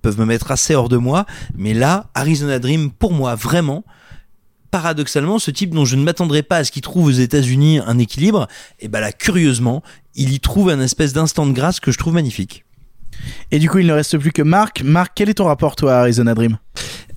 peuvent 0.02 0.18
me 0.18 0.26
mettre 0.26 0.50
assez 0.50 0.74
hors 0.74 0.88
de 0.88 0.96
moi. 0.96 1.26
Mais 1.56 1.74
là, 1.74 2.10
Arizona 2.14 2.58
Dream, 2.58 2.90
pour 2.90 3.12
moi, 3.12 3.34
vraiment, 3.34 3.84
paradoxalement, 4.72 5.38
ce 5.38 5.52
type 5.52 5.70
dont 5.70 5.84
je 5.84 5.94
ne 5.94 6.02
m'attendrais 6.02 6.42
pas 6.42 6.56
à 6.56 6.64
ce 6.64 6.72
qu'il 6.72 6.82
trouve 6.82 7.06
aux 7.06 7.10
États-Unis 7.10 7.78
un 7.86 7.98
équilibre, 7.98 8.48
et 8.80 8.88
ben 8.88 8.98
là, 8.98 9.12
curieusement, 9.12 9.84
il 10.16 10.32
y 10.32 10.40
trouve 10.40 10.70
un 10.70 10.80
espèce 10.80 11.12
d'instant 11.12 11.46
de 11.46 11.52
grâce 11.52 11.78
que 11.78 11.92
je 11.92 11.98
trouve 11.98 12.14
magnifique. 12.14 12.64
Et 13.52 13.60
du 13.60 13.70
coup, 13.70 13.78
il 13.78 13.86
ne 13.86 13.92
reste 13.92 14.18
plus 14.18 14.32
que 14.32 14.42
Marc. 14.42 14.82
Marc, 14.82 15.12
quel 15.14 15.28
est 15.28 15.34
ton 15.34 15.44
rapport, 15.44 15.76
toi, 15.76 15.94
à 15.94 16.00
Arizona 16.00 16.34
Dream? 16.34 16.58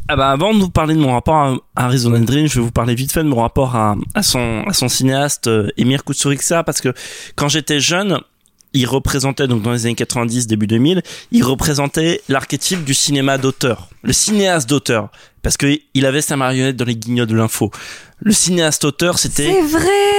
Ah 0.07 0.15
bah 0.15 0.29
avant 0.29 0.53
de 0.53 0.59
vous 0.59 0.69
parler 0.69 0.93
de 0.93 0.99
mon 0.99 1.13
rapport 1.13 1.35
à 1.35 1.57
Arizona 1.75 2.19
Dream, 2.19 2.47
je 2.47 2.59
vais 2.59 2.61
vous 2.61 2.71
parler 2.71 2.93
vite 2.93 3.11
fait 3.11 3.23
de 3.23 3.27
mon 3.27 3.41
rapport 3.41 3.75
à, 3.75 3.95
à 4.13 4.21
son 4.21 4.63
à 4.67 4.73
son 4.73 4.87
cinéaste 4.87 5.47
euh, 5.47 5.69
Emir 5.77 6.03
Kusturica 6.03 6.61
parce 6.63 6.79
que 6.79 6.93
quand 7.35 7.47
j'étais 7.47 7.79
jeune, 7.79 8.19
il 8.75 8.85
représentait 8.85 9.47
donc 9.47 9.61
dans 9.61 9.71
les 9.71 9.85
années 9.85 9.95
90 9.95 10.47
début 10.47 10.67
2000, 10.67 11.01
il 11.31 11.43
représentait 11.43 12.21
l'archétype 12.29 12.83
du 12.83 12.93
cinéma 12.93 13.37
d'auteur, 13.37 13.89
le 14.03 14.13
cinéaste 14.13 14.69
d'auteur 14.69 15.09
parce 15.41 15.57
que 15.57 15.79
il 15.93 16.05
avait 16.07 16.21
sa 16.21 16.37
marionnette 16.37 16.75
dans 16.75 16.85
les 16.85 16.95
guignols 16.95 17.27
de 17.27 17.35
l'info. 17.35 17.69
Le 18.19 18.31
cinéaste 18.31 18.85
auteur, 18.85 19.19
c'était 19.19 19.51
C'est 19.51 19.61
vrai 19.61 20.15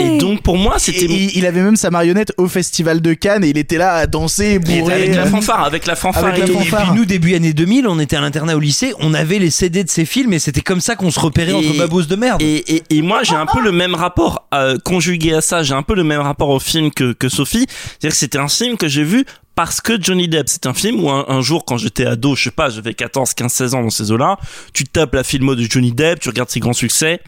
et 0.00 0.18
donc 0.18 0.42
pour 0.42 0.56
moi, 0.56 0.78
c'était 0.78 1.06
il, 1.06 1.36
il 1.36 1.46
avait 1.46 1.60
même 1.60 1.76
sa 1.76 1.90
marionnette 1.90 2.32
au 2.36 2.46
festival 2.48 3.00
de 3.00 3.14
Cannes 3.14 3.44
et 3.44 3.48
il 3.48 3.58
était 3.58 3.78
là 3.78 3.94
à 3.94 4.06
danser, 4.06 4.58
bourré. 4.58 4.94
avec 4.94 5.14
la 5.14 5.26
fanfare, 5.26 5.64
avec 5.64 5.86
la 5.86 5.96
fanfare 5.96 6.26
Avec 6.26 6.38
la 6.38 6.44
et 6.44 6.48
tout. 6.48 6.60
Et 6.60 6.64
puis 6.64 6.94
nous, 6.94 7.04
début 7.04 7.34
année 7.34 7.52
2000, 7.52 7.86
on 7.88 7.98
était 7.98 8.16
à 8.16 8.20
l'internat 8.20 8.56
au 8.56 8.60
lycée, 8.60 8.92
on 9.00 9.14
avait 9.14 9.38
les 9.38 9.50
CD 9.50 9.84
de 9.84 9.90
ces 9.90 10.04
films 10.04 10.32
et 10.32 10.38
c'était 10.38 10.60
comme 10.60 10.80
ça 10.80 10.96
qu'on 10.96 11.10
se 11.10 11.20
repérait 11.20 11.52
entre 11.52 11.76
babos 11.76 12.02
de 12.02 12.16
merde. 12.16 12.40
Et, 12.42 12.76
et, 12.76 12.82
et 12.90 13.02
moi, 13.02 13.22
j'ai 13.22 13.34
un 13.34 13.46
peu 13.46 13.60
le 13.60 13.72
même 13.72 13.94
rapport 13.94 14.48
euh, 14.54 14.76
conjugué 14.84 15.34
à 15.34 15.40
ça. 15.40 15.62
J'ai 15.62 15.74
un 15.74 15.82
peu 15.82 15.94
le 15.94 16.04
même 16.04 16.20
rapport 16.20 16.50
au 16.50 16.60
film 16.60 16.90
que, 16.90 17.12
que 17.12 17.28
Sophie. 17.28 17.66
C'est-à-dire 17.68 18.10
que 18.10 18.16
c'était 18.16 18.38
un 18.38 18.48
film 18.48 18.76
que 18.76 18.88
j'ai 18.88 19.04
vu 19.04 19.24
parce 19.58 19.80
que 19.80 20.00
Johnny 20.00 20.28
Depp. 20.28 20.48
C'est 20.48 20.66
un 20.66 20.72
film 20.72 21.02
où 21.02 21.10
un, 21.10 21.40
jour, 21.40 21.64
quand 21.64 21.78
j'étais 21.78 22.06
ado, 22.06 22.36
je 22.36 22.44
sais 22.44 22.50
pas, 22.52 22.70
j'avais 22.70 22.94
14, 22.94 23.34
15, 23.34 23.52
16 23.52 23.74
ans 23.74 23.82
dans 23.82 23.90
ces 23.90 24.12
eaux-là, 24.12 24.38
tu 24.72 24.84
tapes 24.84 25.16
la 25.16 25.24
filmo 25.24 25.56
de 25.56 25.62
Johnny 25.62 25.90
Depp, 25.90 26.20
tu 26.20 26.28
regardes 26.28 26.48
ses 26.48 26.60
grands 26.60 26.72
succès. 26.72 27.20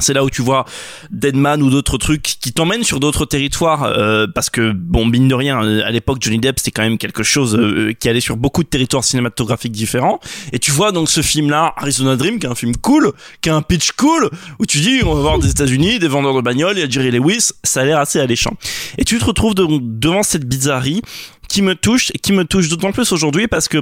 C'est 0.00 0.12
là 0.12 0.24
où 0.24 0.30
tu 0.30 0.42
vois 0.42 0.64
Deadman 1.12 1.62
ou 1.62 1.70
d'autres 1.70 1.98
trucs 1.98 2.22
qui 2.22 2.52
t'emmènent 2.52 2.82
sur 2.82 2.98
d'autres 2.98 3.26
territoires 3.26 3.84
euh, 3.84 4.26
parce 4.26 4.50
que 4.50 4.72
bon 4.72 5.06
mine 5.06 5.28
de 5.28 5.36
rien 5.36 5.62
euh, 5.62 5.82
à 5.84 5.92
l'époque 5.92 6.18
Johnny 6.20 6.38
Depp 6.38 6.58
c'était 6.58 6.72
quand 6.72 6.82
même 6.82 6.98
quelque 6.98 7.22
chose 7.22 7.54
euh, 7.54 7.92
qui 7.92 8.08
allait 8.08 8.18
sur 8.18 8.36
beaucoup 8.36 8.64
de 8.64 8.68
territoires 8.68 9.04
cinématographiques 9.04 9.70
différents 9.70 10.18
et 10.52 10.58
tu 10.58 10.72
vois 10.72 10.90
donc 10.90 11.08
ce 11.08 11.22
film 11.22 11.48
là 11.48 11.74
Arizona 11.76 12.16
Dream 12.16 12.40
qui 12.40 12.46
est 12.46 12.50
un 12.50 12.56
film 12.56 12.74
cool 12.76 13.12
qui 13.40 13.50
a 13.50 13.54
un 13.54 13.62
pitch 13.62 13.92
cool 13.92 14.30
où 14.58 14.66
tu 14.66 14.78
dis 14.78 15.02
on 15.04 15.14
va 15.14 15.20
voir 15.20 15.38
des 15.38 15.50
États-Unis 15.50 16.00
des 16.00 16.08
vendeurs 16.08 16.34
de 16.34 16.40
bagnoles 16.40 16.76
il 16.76 16.84
y 16.84 16.90
Jerry 16.90 17.12
Lewis 17.12 17.50
ça 17.62 17.82
a 17.82 17.84
l'air 17.84 18.00
assez 18.00 18.18
alléchant 18.18 18.56
et 18.98 19.04
tu 19.04 19.16
te 19.20 19.24
retrouves 19.24 19.54
de- 19.54 19.78
devant 19.80 20.24
cette 20.24 20.44
bizarrerie 20.44 21.02
qui 21.48 21.62
me 21.62 21.74
touche 21.74 22.10
et 22.14 22.18
qui 22.18 22.32
me 22.32 22.44
touche 22.44 22.68
d'autant 22.68 22.92
plus 22.92 23.12
aujourd'hui 23.12 23.48
parce 23.48 23.68
que 23.68 23.78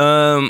euh, 0.00 0.48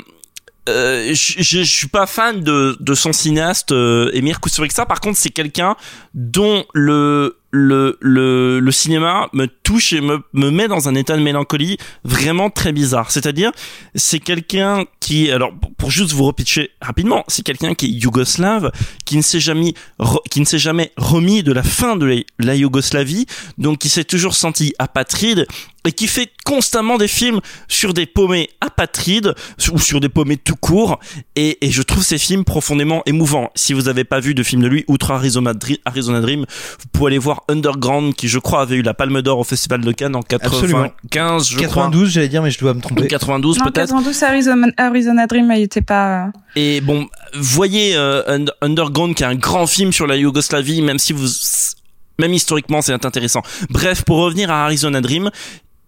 euh, 0.69 1.13
je, 1.13 1.63
suis 1.63 1.87
pas 1.87 2.05
fan 2.05 2.41
de, 2.41 2.77
de 2.79 2.93
son 2.93 3.13
cinéaste 3.13 3.71
euh, 3.71 4.11
Emir 4.13 4.39
Kusturica. 4.39 4.85
Par 4.85 5.01
contre, 5.01 5.17
c'est 5.17 5.31
quelqu'un 5.31 5.75
dont 6.13 6.65
le 6.73 7.40
le, 7.51 7.97
le 7.99 8.59
le 8.59 8.71
cinéma 8.71 9.27
me 9.33 9.45
touche 9.47 9.93
et 9.93 10.01
me 10.01 10.21
me 10.33 10.49
met 10.49 10.67
dans 10.67 10.87
un 10.87 10.95
état 10.95 11.17
de 11.17 11.21
mélancolie 11.21 11.77
vraiment 12.03 12.49
très 12.49 12.71
bizarre. 12.71 13.11
C'est-à-dire, 13.11 13.51
c'est 13.95 14.19
quelqu'un 14.19 14.85
qui, 14.99 15.29
alors 15.31 15.51
pour- 15.77 15.91
juste 15.91 16.13
vous 16.13 16.23
repitcher 16.23 16.71
rapidement, 16.81 17.23
c'est 17.27 17.43
quelqu'un 17.43 17.73
qui 17.73 17.87
est 17.87 17.89
yougoslave, 17.89 18.71
qui 19.05 19.17
ne 19.17 19.21
s'est 19.21 19.39
jamais 19.41 19.73
qui 20.29 20.39
ne 20.39 20.45
s'est 20.45 20.59
jamais 20.59 20.91
remis 20.97 21.43
de 21.43 21.51
la 21.51 21.63
fin 21.63 21.95
de 21.97 22.05
la, 22.05 22.15
la 22.39 22.55
Yougoslavie, 22.55 23.25
donc 23.57 23.79
qui 23.79 23.89
s'est 23.89 24.05
toujours 24.05 24.35
senti 24.35 24.73
apatride 24.79 25.45
et 25.85 25.91
qui 25.91 26.07
fait 26.07 26.29
constamment 26.45 26.97
des 26.99 27.07
films 27.07 27.39
sur 27.67 27.93
des 27.95 28.05
paumés 28.05 28.49
apatrides 28.61 29.33
ou 29.73 29.79
sur 29.79 29.99
des 29.99 30.09
paumés 30.09 30.37
tout 30.37 30.55
court 30.55 30.99
et, 31.35 31.57
et 31.65 31.71
je 31.71 31.81
trouve 31.81 32.03
ces 32.03 32.19
films 32.19 32.43
profondément 32.45 33.01
émouvants. 33.07 33.49
Si 33.55 33.73
vous 33.73 33.83
n'avez 33.83 34.03
pas 34.03 34.19
vu 34.19 34.35
de 34.35 34.43
film 34.43 34.61
de 34.61 34.67
lui, 34.67 34.85
outre 34.87 35.09
Arizona 35.11 35.53
Dream, 35.55 36.45
vous 36.45 36.85
pouvez 36.93 37.07
aller 37.07 37.17
voir 37.17 37.40
Underground 37.49 38.13
qui 38.15 38.27
je 38.27 38.39
crois 38.39 38.61
avait 38.61 38.75
eu 38.75 38.81
la 38.81 38.93
Palme 38.93 39.21
d'Or 39.21 39.39
au 39.39 39.43
Festival 39.43 39.81
de 39.81 39.91
Cannes 39.91 40.15
en 40.15 40.21
95, 40.21 41.49
je 41.49 41.57
92, 41.57 42.09
j'allais 42.09 42.27
dire, 42.29 42.41
mais 42.41 42.51
je 42.51 42.59
dois 42.59 42.73
me 42.73 42.81
tromper. 42.81 43.07
92 43.07 43.57
Non, 43.59 43.65
peut-être. 43.65 43.87
92, 43.89 44.23
Arizona, 44.23 44.67
Arizona 44.77 45.27
Dream, 45.27 45.51
il 45.55 45.61
était 45.63 45.81
pas. 45.81 46.25
euh, 46.25 46.29
Et 46.55 46.81
bon, 46.81 47.07
voyez 47.33 47.95
euh, 47.95 48.23
Und- 48.37 48.51
Underground 48.61 49.15
qui 49.15 49.23
est 49.23 49.27
un 49.27 49.35
grand 49.35 49.67
film 49.67 49.91
sur 49.91 50.07
la 50.07 50.15
Yougoslavie, 50.15 50.81
même 50.81 50.99
si 50.99 51.13
vous, 51.13 51.27
même 52.19 52.33
historiquement, 52.33 52.81
c'est 52.81 52.93
intéressant. 53.05 53.41
Bref, 53.69 54.03
pour 54.03 54.17
revenir 54.17 54.51
à 54.51 54.65
Arizona 54.65 55.01
Dream, 55.01 55.29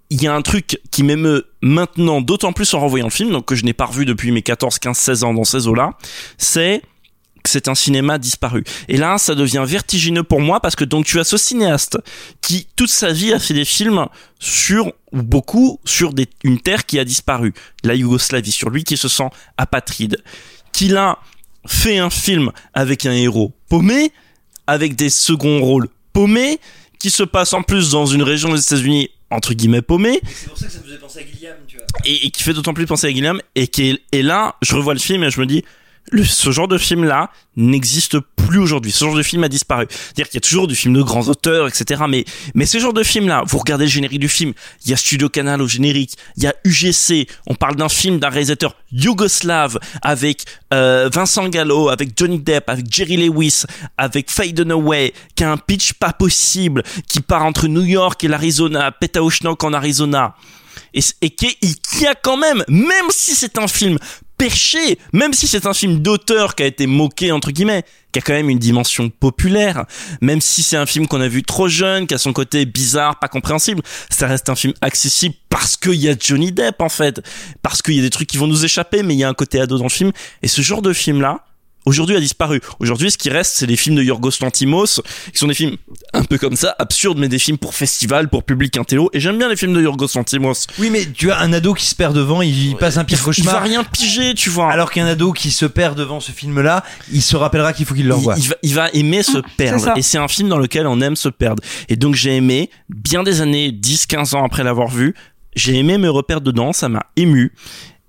il 0.10 0.22
y 0.22 0.28
a 0.28 0.34
un 0.36 0.42
truc 0.42 0.80
qui 0.92 1.02
m'émeut 1.04 1.46
maintenant, 1.62 2.22
d'autant 2.22 2.54
plus 2.54 2.74
en 2.74 2.80
revoyant 2.82 3.06
le 3.08 3.12
film, 3.12 3.32
donc 3.32 3.46
que 3.46 3.56
je 3.56 3.64
n'ai 3.66 3.74
pas 3.74 3.86
revu 3.86 4.06
depuis 4.06 4.32
mes 4.32 4.42
14, 4.42 4.78
15, 4.80 4.98
16 4.98 5.24
ans 5.24 5.34
dans 5.34 5.44
ces 5.44 5.68
eaux-là, 5.68 5.92
c'est 6.38 6.82
que 6.82 6.88
c'est 7.46 7.68
un 7.68 7.76
cinéma 7.76 8.18
disparu. 8.18 8.64
Et 8.88 8.98
là, 8.98 9.18
ça 9.18 9.36
devient 9.36 9.64
vertigineux 9.66 10.24
pour 10.24 10.40
moi 10.42 10.60
parce 10.60 10.76
que 10.76 10.84
donc 10.84 11.06
tu 11.06 11.20
as 11.20 11.24
ce 11.24 11.38
cinéaste 11.38 11.98
qui 12.42 12.68
toute 12.76 12.90
sa 12.90 13.12
vie 13.12 13.34
a 13.34 13.40
fait 13.40 13.54
des 13.54 13.66
films 13.66 14.06
sur 14.40 14.92
ou 15.12 15.22
beaucoup 15.22 15.80
sur 15.86 16.14
des, 16.14 16.28
une 16.44 16.60
terre 16.60 16.86
qui 16.86 17.00
a 17.00 17.06
disparu, 17.06 17.54
la 17.84 17.96
Yougoslavie, 17.96 18.52
sur 18.52 18.70
lui 18.70 18.84
qui 18.84 18.98
se 18.98 19.08
sent 19.08 19.30
apatride, 19.58 20.18
qu'il 20.72 20.98
a 20.98 21.20
fait 21.68 21.98
un 21.98 22.10
film 22.10 22.52
avec 22.74 23.06
un 23.06 23.14
héros 23.14 23.54
paumé, 23.70 24.12
avec 24.68 24.96
des 24.96 25.10
seconds 25.10 25.62
rôles 25.62 25.88
paumés, 26.14 26.60
qui 27.00 27.10
se 27.10 27.24
passe 27.24 27.54
en 27.54 27.64
plus 27.64 27.92
dans 27.92 28.06
une 28.06 28.24
région 28.24 28.54
des 28.54 28.62
États-Unis 28.62 29.10
entre 29.30 29.54
guillemets 29.54 29.82
paumée 29.82 30.22
C'est 30.26 30.48
pour 30.48 30.58
ça 30.58 30.68
que 30.68 30.72
ça 30.72 30.80
me 30.80 30.84
faisait 30.86 30.98
penser 30.98 31.20
à 31.20 31.24
Guillaume, 31.24 31.56
tu 31.68 31.78
vois. 31.78 31.86
et, 32.06 32.26
et 32.26 32.32
qui 32.32 32.44
fait 32.44 32.54
d'autant 32.54 32.74
plus 32.74 32.86
penser 32.86 33.08
à 33.08 33.12
Guillaume 33.12 33.42
et 33.56 33.68
qui 33.68 33.90
est, 33.90 34.02
et 34.12 34.22
là 34.22 34.56
je 34.62 34.76
revois 34.76 34.94
le 34.94 35.00
film 35.00 35.24
et 35.24 35.32
je 35.32 35.40
me 35.40 35.46
dis 35.46 35.64
le, 36.12 36.24
ce 36.24 36.52
genre 36.52 36.68
de 36.68 36.78
film 36.78 37.04
là 37.06 37.32
n'existe 37.56 38.20
plus 38.20 38.60
aujourd'hui. 38.60 38.92
Ce 38.92 39.06
genre 39.06 39.16
de 39.16 39.24
film 39.24 39.44
a 39.44 39.50
disparu. 39.50 39.88
C'est-à-dire 39.90 40.28
qu'il 40.28 40.36
y 40.36 40.38
a 40.38 40.48
toujours 40.48 40.68
du 40.68 40.76
film 40.76 40.94
de 40.94 41.02
grands 41.02 41.28
auteurs 41.28 41.68
etc 41.68 42.04
mais 42.10 42.26
mais 42.56 42.66
ce 42.66 42.78
genre 42.78 42.94
de 42.94 43.04
film 43.04 43.28
là 43.28 43.44
vous 43.46 43.58
regardez 43.58 43.86
le 43.86 43.92
générique 43.92 44.20
du 44.20 44.30
film 44.30 44.54
il 44.86 44.92
y 44.92 44.94
a 44.94 44.98
Studio 44.98 45.30
Canal 45.30 45.62
au 45.62 45.68
générique 45.68 46.18
il 46.38 46.44
y 46.44 46.48
a 46.48 46.54
UGC 46.66 47.28
on 47.48 47.56
parle 47.56 47.76
d'un 47.76 47.90
film 47.90 48.20
d'un 48.20 48.30
réalisateur 48.30 48.76
yougoslave 48.92 49.80
avec 50.02 50.46
euh, 50.74 51.10
Vincent 51.12 51.48
Gallo 51.50 51.90
avec 51.90 52.12
Johnny 52.18 52.40
Depp 52.40 52.70
avec 52.70 52.92
Jerry 52.92 53.18
Lewis 53.18 53.64
avec 53.98 54.30
Faye 54.30 54.54
Dunaway 54.54 55.14
qui 55.36 55.44
a 55.44 55.52
un 55.52 55.58
pitch 55.58 55.94
pas 55.94 56.14
possible 56.14 56.84
qui 57.08 57.22
part 57.22 57.44
entre 57.44 57.68
New 57.68 57.84
York 57.84 58.24
et 58.24 58.28
l'Arizona 58.28 58.92
Petauschnok 58.92 59.64
en 59.64 59.74
Arizona. 59.74 60.36
Et, 60.94 61.02
et 61.22 61.30
qui, 61.32 61.56
qui 61.58 62.06
a 62.06 62.16
quand 62.16 62.38
même, 62.38 62.64
même 62.68 63.10
si 63.10 63.36
c'est 63.36 63.58
un 63.58 63.68
film 63.68 63.98
même 65.14 65.34
si 65.34 65.48
c'est 65.48 65.66
un 65.66 65.74
film 65.74 66.00
d'auteur 66.00 66.56
qui 66.56 66.64
a 66.64 66.66
été 66.66 66.88
moqué 66.88 67.32
entre 67.32 67.52
guillemets, 67.52 67.84
qui 68.12 68.20
a 68.20 68.22
quand 68.22 68.34
même 68.34 68.50
une 68.50 68.60
dimension 68.60 69.10
populaire, 69.10 69.86
même 70.22 70.42
si 70.42 70.64
c'est 70.64 70.78
un 70.78 70.86
film 70.86 71.08
qu'on 71.08 71.22
a 71.22 71.28
vu 71.28 71.44
trop 71.44 71.68
jeune, 71.68 72.08
qui 72.08 72.14
a 72.14 72.18
son 72.18 72.34
côté 72.34 72.66
bizarre, 72.66 73.20
pas 73.20 73.28
compréhensible, 73.28 73.82
ça 74.10 74.28
reste 74.28 74.50
un 74.50 74.56
film 74.56 74.74
accessible 74.82 75.36
parce 75.50 75.78
qu'il 75.78 75.96
y 75.96 76.10
a 76.10 76.16
Johnny 76.18 76.52
Depp 76.52 76.82
en 76.82 76.90
fait, 76.90 77.22
parce 77.62 77.82
qu'il 77.82 77.96
y 77.96 78.00
a 78.00 78.04
des 78.04 78.10
trucs 78.10 78.28
qui 78.28 78.38
vont 78.38 78.48
nous 78.48 78.66
échapper, 78.66 79.04
mais 79.04 79.16
il 79.16 79.20
y 79.20 79.24
a 79.24 79.30
un 79.30 79.34
côté 79.34 79.60
ado 79.60 79.78
dans 79.78 79.86
le 79.86 79.90
film, 79.90 80.12
et 80.42 80.48
ce 80.48 80.62
genre 80.62 80.82
de 80.82 80.94
film 80.94 81.22
là, 81.22 81.46
aujourd'hui 81.86 82.16
a 82.16 82.20
disparu. 82.20 82.62
Aujourd'hui, 82.80 83.12
ce 83.12 83.18
qui 83.18 83.30
reste, 83.30 83.54
c'est 83.56 83.66
les 83.66 83.76
films 83.76 83.96
de 83.96 84.04
Yorgos 84.04 84.32
Lantimos, 84.42 85.02
qui 85.32 85.38
sont 85.38 85.48
des 85.48 85.54
films 85.54 85.78
un 86.14 86.24
peu 86.24 86.38
comme 86.38 86.56
ça, 86.56 86.76
absurdes, 86.80 87.18
mais 87.20 87.30
des 87.30 87.40
films 87.40 87.58
pour 87.58 87.74
festival, 87.74 88.30
pour 88.30 88.44
public 88.44 88.78
intello. 88.78 89.10
Et 89.14 89.20
j'aime 89.20 89.38
bien 89.38 89.50
les 89.50 89.56
films 89.56 89.74
de 89.74 89.82
Yorgos 89.82 90.08
Lantimos. 90.16 90.68
Oui, 90.80 90.90
mais 90.90 91.06
tu 91.06 91.32
as 91.32 91.40
un 91.40 91.54
ado 91.54 91.74
qui 91.74 91.86
se 91.86 91.96
perd 91.96 92.16
devant, 92.16 92.42
il, 92.42 92.70
il 92.70 92.76
passe 92.76 92.98
un 92.98 93.04
pire 93.04 93.18
Il 93.20 93.24
cauchemar. 93.24 93.56
va 93.56 93.60
rien 93.62 93.84
piger, 93.84 94.34
tu 94.34 94.50
vois. 94.50 94.72
Alors 94.72 94.92
qu'un 94.92 95.06
ado 95.06 95.32
qui 95.34 95.52
se 95.52 95.66
perd 95.66 95.98
devant 95.98 96.20
ce 96.20 96.32
film-là, 96.32 96.84
il 97.12 97.22
se 97.22 97.36
rappellera 97.36 97.74
qu'il 97.74 97.86
faut 97.86 97.94
qu'il 97.96 98.08
le 98.08 98.14
revoie. 98.16 98.36
Il, 98.38 98.44
il 98.44 98.50
va, 98.50 98.56
il 98.64 98.74
va 98.74 98.90
aimer 98.94 99.24
se 99.24 99.34
c'est 99.34 99.44
perdre. 99.58 99.98
Et 99.98 100.02
c'est 100.02 100.18
un 100.18 100.28
film 100.28 100.50
dans 100.50 100.58
lequel 100.58 100.88
on 100.88 101.00
aime 101.02 101.16
se 101.16 101.30
perdre. 101.30 101.62
Et 101.90 101.96
donc 101.96 102.16
j'ai 102.16 102.36
aimé, 102.36 102.70
bien 102.90 103.24
des 103.24 103.42
années, 103.42 103.72
10, 103.72 104.06
15 104.08 104.36
ans 104.36 104.46
après 104.46 104.64
l'avoir 104.64 104.90
vu, 104.90 105.14
j'ai 105.56 105.76
aimé 105.78 105.98
me 105.98 106.10
reperdre 106.10 106.46
dedans, 106.46 106.74
ça 106.74 106.90
m'a 106.90 107.04
ému. 107.16 107.54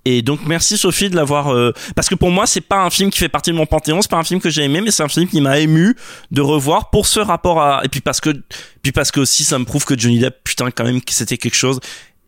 Et 0.05 0.21
donc 0.21 0.41
merci 0.45 0.77
Sophie 0.77 1.09
de 1.09 1.15
l'avoir 1.15 1.51
euh, 1.51 1.73
parce 1.95 2.07
que 2.07 2.15
pour 2.15 2.29
moi 2.29 2.45
c'est 2.45 2.61
pas 2.61 2.83
un 2.83 2.91
film 2.91 3.09
qui 3.09 3.17
fait 3.17 3.29
partie 3.29 3.51
de 3.51 3.55
mon 3.55 3.65
panthéon, 3.65 4.01
c'est 4.03 4.11
pas 4.11 4.17
un 4.17 4.23
film 4.23 4.39
que 4.39 4.51
j'ai 4.51 4.63
aimé, 4.63 4.79
mais 4.81 4.91
c'est 4.91 5.01
un 5.01 5.07
film 5.07 5.27
qui 5.27 5.41
m'a 5.41 5.57
ému 5.59 5.95
de 6.29 6.41
revoir 6.41 6.91
pour 6.91 7.07
ce 7.07 7.19
rapport 7.19 7.59
à 7.59 7.81
et 7.83 7.89
puis 7.89 8.01
parce 8.01 8.21
que 8.21 8.29
puis 8.83 8.91
parce 8.91 9.11
que 9.11 9.19
aussi 9.19 9.43
ça 9.43 9.57
me 9.57 9.65
prouve 9.65 9.83
que 9.83 9.97
Johnny 9.97 10.19
Depp 10.19 10.43
putain 10.43 10.69
quand 10.69 10.83
même 10.83 11.01
que 11.01 11.11
c'était 11.11 11.37
quelque 11.37 11.55
chose. 11.55 11.79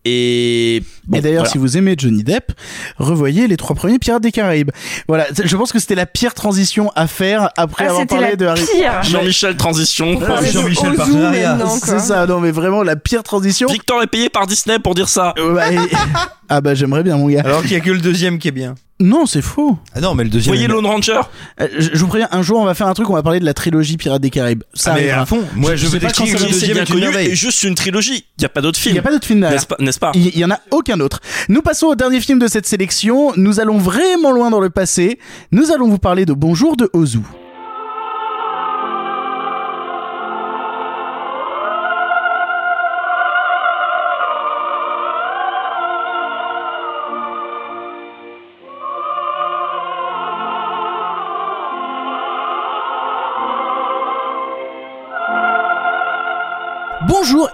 Et, 0.10 0.84
bon, 1.06 1.18
et 1.18 1.22
d'ailleurs, 1.22 1.40
voilà. 1.44 1.52
si 1.52 1.58
vous 1.58 1.78
aimez 1.78 1.96
Johnny 1.98 2.24
Depp, 2.24 2.52
revoyez 2.98 3.48
les 3.48 3.58
trois 3.58 3.76
premiers 3.76 4.00
Pirates 4.00 4.24
des 4.24 4.32
Caraïbes. 4.32 4.72
Voilà, 5.08 5.26
je 5.44 5.58
pense 5.58 5.72
que 5.74 5.80
c'était 5.80 5.96
la 5.96 6.06
pire 6.06 6.34
transition 6.34 6.92
à 6.96 7.08
faire 7.08 7.50
après 7.58 7.86
Ah, 7.88 7.90
avoir 7.92 8.08
parlé 8.08 8.30
la 8.30 8.36
de 8.38 8.46
Harry. 8.46 8.62
Jean-Michel 9.04 9.58
transition. 9.58 10.20
Ah, 10.28 10.40
Jean-Michel 10.44 10.94
Partenariat. 10.96 11.58
quoi. 11.60 11.78
C'est 11.80 12.00
ça, 12.00 12.26
non 12.26 12.40
mais 12.40 12.52
vraiment 12.52 12.84
la 12.84 12.96
pire 12.96 13.24
transition. 13.24 13.68
Victor 13.70 14.02
est 14.04 14.08
payé 14.08 14.30
par 14.30 14.48
Disney 14.48 14.80
pour 14.80 14.96
dire 14.96 15.10
ça. 15.10 15.34
Et- 15.38 15.78
ah 16.50 16.62
bah 16.62 16.74
j'aimerais 16.76 17.04
bien 17.04 17.18
mon 17.18 17.28
gars. 17.28 17.42
Alors 17.44 17.62
qu'il 17.64 17.72
y 17.74 17.76
a 17.76 17.80
que 17.82 17.90
le 17.92 18.00
deuxième 18.00 18.40
qui 18.40 18.48
est 18.48 18.52
bien. 18.52 18.76
Non, 19.00 19.28
c'est 19.28 19.44
faux. 19.44 19.78
Ah 19.94 20.02
non, 20.02 20.16
mais 20.16 20.24
le 20.24 20.30
deuxième. 20.32 20.54
Voyez 20.56 20.66
est- 20.66 20.68
Lone 20.68 20.86
Ranger. 20.88 21.22
Euh, 21.62 21.68
je, 21.78 21.90
je 21.94 21.98
vous 22.00 22.08
préviens, 22.08 22.28
un 22.32 22.42
jour 22.42 22.60
on 22.60 22.66
va 22.66 22.74
faire 22.74 22.88
un 22.88 22.94
truc, 22.96 23.08
on 23.10 23.14
va 23.14 23.22
parler 23.22 23.40
de 23.40 23.46
la 23.46 23.54
trilogie 23.54 23.96
Pirates 23.98 24.22
des 24.22 24.32
Caraïbes. 24.32 24.64
Ça 24.74 24.92
Ah, 24.92 24.94
mais 24.96 25.02
arrivera. 25.02 25.22
à 25.22 25.26
fond. 25.28 25.44
Moi, 25.56 25.76
je, 25.76 25.86
sais 25.86 25.94
veux 25.94 26.00
pas 26.00 26.08
quand 26.12 26.26
ça 26.26 26.38
va- 26.38 26.48
le 26.48 26.52
c'est 26.54 26.74
bien 26.74 26.84
connu 26.86 27.06
et 27.20 27.36
juste 27.36 27.62
une 27.64 27.76
trilogie. 27.76 28.26
Il 28.38 28.42
y 28.42 28.46
a 28.46 28.50
pas 28.50 28.62
d'autres 28.62 28.80
Il 28.80 28.82
films. 28.82 28.94
n'y 28.94 29.00
a 29.00 29.04
pas 29.04 29.12
d'autre 29.12 29.28
film 29.28 29.40
derrière. 29.42 29.56
N'est-ce 29.60 29.68
pas, 29.68 29.76
n'est-ce 29.80 30.00
pas 30.00 30.12
Il 30.16 30.36
y 30.38 30.44
en 30.44 30.50
a 30.52 30.60
aucun 30.72 31.00
autre. 31.00 31.20
Nous 31.48 31.62
passons 31.62 31.88
au 31.88 31.96
dernier 31.96 32.22
film 32.22 32.40
de 32.40 32.48
cette 32.48 32.66
sélection. 32.66 33.34
Nous 33.38 33.60
allons 33.60 33.78
vraiment 33.78 34.32
loin 34.32 34.50
dans 34.50 34.60
le 34.60 34.72
passé. 34.72 35.20
Nous 35.52 35.72
allons 35.72 35.88
vous 35.90 36.00
parler 36.00 36.26
de 36.26 36.34
Bonjour 36.34 36.76
de 36.76 36.90
Ozu. 36.94 37.20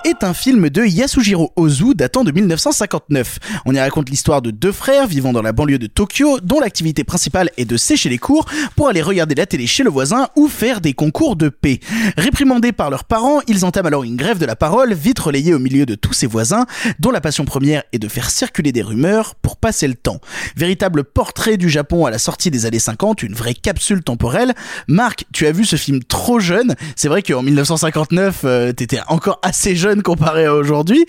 Est 0.03 0.23
un 0.23 0.33
film 0.33 0.69
de 0.69 0.83
Yasujiro 0.83 1.53
Ozu 1.55 1.95
datant 1.95 2.23
de 2.23 2.31
1959. 2.31 3.39
On 3.65 3.73
y 3.73 3.79
raconte 3.79 4.09
l'histoire 4.09 4.41
de 4.41 4.51
deux 4.51 4.71
frères 4.71 5.07
vivant 5.07 5.31
dans 5.31 5.41
la 5.41 5.53
banlieue 5.53 5.79
de 5.79 5.87
Tokyo 5.87 6.39
dont 6.41 6.59
l'activité 6.59 7.03
principale 7.03 7.49
est 7.57 7.65
de 7.65 7.77
sécher 7.77 8.09
les 8.09 8.17
cours 8.17 8.45
pour 8.75 8.89
aller 8.89 9.01
regarder 9.01 9.35
la 9.35 9.45
télé 9.45 9.65
chez 9.65 9.83
le 9.83 9.89
voisin 9.89 10.27
ou 10.35 10.47
faire 10.47 10.81
des 10.81 10.93
concours 10.93 11.35
de 11.35 11.49
paix. 11.49 11.79
Réprimandés 12.17 12.73
par 12.73 12.89
leurs 12.89 13.05
parents, 13.05 13.39
ils 13.47 13.63
entament 13.63 13.87
alors 13.87 14.03
une 14.03 14.17
grève 14.17 14.39
de 14.39 14.45
la 14.45 14.55
parole 14.55 14.93
vite 14.93 15.19
relayée 15.19 15.53
au 15.53 15.59
milieu 15.59 15.85
de 15.85 15.95
tous 15.95 16.13
ces 16.13 16.27
voisins 16.27 16.65
dont 16.99 17.11
la 17.11 17.21
passion 17.21 17.45
première 17.45 17.83
est 17.93 17.99
de 17.99 18.07
faire 18.07 18.29
circuler 18.29 18.71
des 18.71 18.81
rumeurs 18.81 19.35
pour 19.35 19.55
passer 19.57 19.87
le 19.87 19.95
temps. 19.95 20.19
Véritable 20.57 21.03
portrait 21.05 21.57
du 21.57 21.69
Japon 21.69 22.05
à 22.05 22.11
la 22.11 22.19
sortie 22.19 22.51
des 22.51 22.65
années 22.65 22.79
50, 22.79 23.23
une 23.23 23.35
vraie 23.35 23.53
capsule 23.53 24.03
temporelle. 24.03 24.53
Marc, 24.87 25.25
tu 25.31 25.47
as 25.47 25.51
vu 25.51 25.63
ce 25.63 25.77
film 25.77 26.03
trop 26.03 26.39
jeune. 26.39 26.75
C'est 26.95 27.07
vrai 27.07 27.21
qu'en 27.21 27.41
1959, 27.41 28.41
euh, 28.43 28.73
t'étais 28.73 28.99
encore 29.07 29.39
assez 29.43 29.75
jeune 29.75 29.92
comparé 30.01 30.45
à 30.45 30.55
aujourd'hui. 30.55 31.05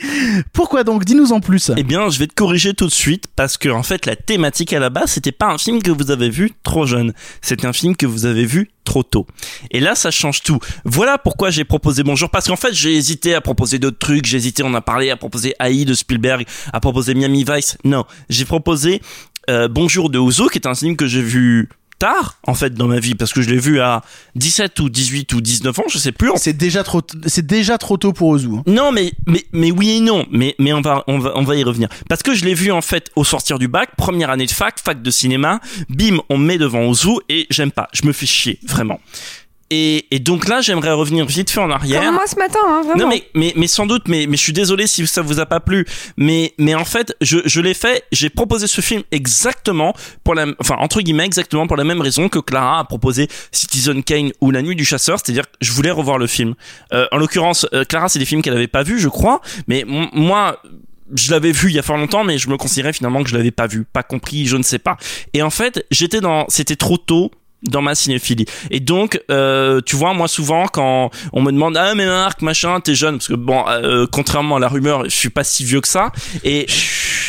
Pourquoi 0.52 0.84
donc 0.84 1.04
Dis-nous 1.04 1.32
en 1.32 1.40
plus. 1.40 1.70
Eh 1.76 1.82
bien, 1.82 2.08
je 2.10 2.18
vais 2.18 2.26
te 2.26 2.34
corriger 2.34 2.74
tout 2.74 2.86
de 2.86 2.92
suite 2.92 3.24
parce 3.34 3.56
que 3.56 3.68
en 3.68 3.82
fait, 3.82 4.06
la 4.06 4.16
thématique 4.16 4.72
à 4.72 4.80
la 4.80 4.90
base, 4.90 5.12
c'était 5.12 5.32
pas 5.32 5.46
un 5.46 5.58
film 5.58 5.82
que 5.82 5.90
vous 5.90 6.10
avez 6.10 6.30
vu 6.30 6.52
trop 6.62 6.86
jeune. 6.86 7.12
C'est 7.40 7.64
un 7.64 7.72
film 7.72 7.96
que 7.96 8.06
vous 8.06 8.26
avez 8.26 8.44
vu 8.44 8.70
trop 8.84 9.02
tôt. 9.02 9.26
Et 9.70 9.80
là, 9.80 9.94
ça 9.94 10.10
change 10.10 10.42
tout. 10.42 10.58
Voilà 10.84 11.18
pourquoi 11.18 11.50
j'ai 11.50 11.64
proposé 11.64 12.02
Bonjour 12.02 12.30
parce 12.30 12.46
qu'en 12.46 12.56
fait, 12.56 12.74
j'ai 12.74 12.94
hésité 12.94 13.34
à 13.34 13.40
proposer 13.40 13.78
d'autres 13.78 13.98
trucs. 13.98 14.26
J'ai 14.26 14.36
hésité, 14.36 14.62
on 14.62 14.74
a 14.74 14.80
parlé, 14.80 15.10
à 15.10 15.16
proposer 15.16 15.54
AI 15.60 15.84
de 15.84 15.94
Spielberg, 15.94 16.46
à 16.72 16.80
proposer 16.80 17.14
Miami 17.14 17.44
Vice. 17.48 17.78
Non, 17.84 18.04
j'ai 18.28 18.44
proposé 18.44 19.00
euh, 19.50 19.68
Bonjour 19.68 20.10
de 20.10 20.18
Ozu, 20.18 20.48
qui 20.50 20.58
est 20.58 20.66
un 20.66 20.74
film 20.74 20.96
que 20.96 21.06
j'ai 21.06 21.22
vu 21.22 21.68
tard 21.98 22.38
en 22.46 22.54
fait 22.54 22.74
dans 22.74 22.86
ma 22.88 22.98
vie 23.00 23.14
parce 23.14 23.32
que 23.32 23.42
je 23.42 23.50
l'ai 23.50 23.58
vu 23.58 23.80
à 23.80 24.02
17 24.36 24.78
ou 24.80 24.88
18 24.88 25.32
ou 25.34 25.40
19 25.40 25.78
ans 25.78 25.84
je 25.88 25.98
sais 25.98 26.12
plus 26.12 26.30
C'est 26.36 26.52
déjà 26.56 26.82
trop, 26.84 27.02
c'est 27.26 27.46
déjà 27.46 27.78
trop 27.78 27.96
tôt 27.96 28.12
pour 28.12 28.28
Ozu. 28.28 28.48
hein. 28.48 28.62
non, 28.66 28.92
mais, 28.92 29.12
mais, 29.26 29.44
mais 29.52 29.70
oui 29.70 29.90
et 29.90 30.00
non. 30.00 30.26
Mais, 30.30 30.54
mais 30.58 30.72
on 30.72 30.80
va, 30.80 31.04
on 31.06 31.18
va, 31.18 31.32
on 31.36 31.42
va 31.44 31.56
y 31.56 31.62
revenir. 31.64 31.88
Parce 32.08 32.22
que 32.22 32.34
je 32.34 32.44
l'ai 32.44 32.54
vu, 32.54 32.70
en 32.72 32.80
fait, 32.82 33.10
au 33.16 33.24
sortir 33.24 33.58
du 33.58 33.68
bac, 33.68 33.90
première 33.96 34.30
année 34.30 34.46
de 34.46 34.50
fac, 34.50 34.78
fac 34.80 35.00
de 35.02 35.10
cinéma. 35.10 35.60
Bim, 35.88 36.18
on 36.28 36.38
me 36.38 36.46
met 36.46 36.58
devant 36.58 36.82
Ozu 36.82 37.10
et 37.28 37.46
j'aime 37.50 37.70
pas. 37.72 37.88
Je 37.92 38.06
me 38.06 38.12
fais 38.12 38.26
chier, 38.26 38.58
vraiment. 38.66 39.00
Et, 39.70 40.06
et 40.14 40.18
donc 40.18 40.48
là, 40.48 40.60
j'aimerais 40.60 40.92
revenir 40.92 41.26
vite 41.26 41.50
fait 41.50 41.60
en 41.60 41.70
arrière. 41.70 42.02
Comme 42.02 42.14
moi 42.14 42.26
ce 42.26 42.36
matin, 42.36 42.58
hein, 42.66 42.82
vraiment. 42.82 43.04
Non 43.04 43.08
mais, 43.08 43.24
mais 43.34 43.52
mais 43.56 43.66
sans 43.66 43.86
doute 43.86 44.04
mais 44.08 44.26
mais 44.28 44.36
je 44.36 44.42
suis 44.42 44.52
désolé 44.52 44.86
si 44.86 45.06
ça 45.06 45.22
vous 45.22 45.40
a 45.40 45.46
pas 45.46 45.60
plu 45.60 45.86
mais 46.16 46.54
mais 46.58 46.74
en 46.74 46.84
fait 46.84 47.16
je 47.20 47.38
je 47.44 47.60
l'ai 47.60 47.74
fait 47.74 48.04
j'ai 48.12 48.30
proposé 48.30 48.66
ce 48.66 48.80
film 48.80 49.02
exactement 49.10 49.94
pour 50.22 50.34
la 50.34 50.46
enfin 50.60 50.76
entre 50.78 51.00
guillemets 51.00 51.24
exactement 51.24 51.66
pour 51.66 51.76
la 51.76 51.84
même 51.84 52.00
raison 52.00 52.28
que 52.28 52.38
Clara 52.38 52.80
a 52.80 52.84
proposé 52.84 53.28
Citizen 53.52 54.02
Kane 54.02 54.32
ou 54.40 54.50
La 54.50 54.62
Nuit 54.62 54.76
du 54.76 54.84
chasseur 54.84 55.18
c'est-à-dire 55.18 55.44
que 55.44 55.56
je 55.60 55.72
voulais 55.72 55.90
revoir 55.90 56.18
le 56.18 56.26
film 56.26 56.54
euh, 56.92 57.06
en 57.12 57.18
l'occurrence 57.18 57.66
euh, 57.72 57.84
Clara 57.84 58.08
c'est 58.08 58.18
des 58.18 58.24
films 58.24 58.42
qu'elle 58.42 58.56
avait 58.56 58.68
pas 58.68 58.82
vus 58.82 58.98
je 58.98 59.08
crois 59.08 59.40
mais 59.66 59.84
moi 59.86 60.60
je 61.14 61.30
l'avais 61.30 61.52
vu 61.52 61.68
il 61.68 61.74
y 61.74 61.78
a 61.78 61.82
fort 61.82 61.98
longtemps, 61.98 62.24
mais 62.24 62.38
je 62.38 62.48
me 62.48 62.56
considérais 62.56 62.94
finalement 62.94 63.22
que 63.22 63.28
je 63.28 63.36
l'avais 63.36 63.50
pas 63.50 63.66
vu, 63.66 63.84
pas 63.84 64.02
compris, 64.02 64.46
je 64.46 64.56
ne 64.56 64.62
sais 64.62 64.78
pas. 64.78 64.96
Et 65.34 65.42
en 65.42 65.50
fait, 65.50 65.84
j'étais 65.90 66.22
dans, 66.22 66.46
c'était 66.48 66.76
trop 66.76 66.96
tôt 66.96 67.30
dans 67.64 67.82
ma 67.82 67.94
cinéphilie. 67.94 68.46
Et 68.70 68.80
donc, 68.80 69.20
euh, 69.30 69.80
tu 69.84 69.96
vois, 69.96 70.12
moi 70.14 70.28
souvent 70.28 70.66
quand 70.66 71.10
on 71.32 71.42
me 71.42 71.50
demande 71.50 71.76
ah 71.76 71.94
mais 71.94 72.06
Marc 72.06 72.42
machin, 72.42 72.80
t'es 72.80 72.94
jeune 72.94 73.18
parce 73.18 73.28
que 73.28 73.34
bon, 73.34 73.64
euh, 73.68 74.06
contrairement 74.10 74.56
à 74.56 74.60
la 74.60 74.68
rumeur, 74.68 75.04
je 75.04 75.10
suis 75.10 75.30
pas 75.30 75.44
si 75.44 75.64
vieux 75.64 75.80
que 75.80 75.88
ça. 75.88 76.12
Et 76.44 76.66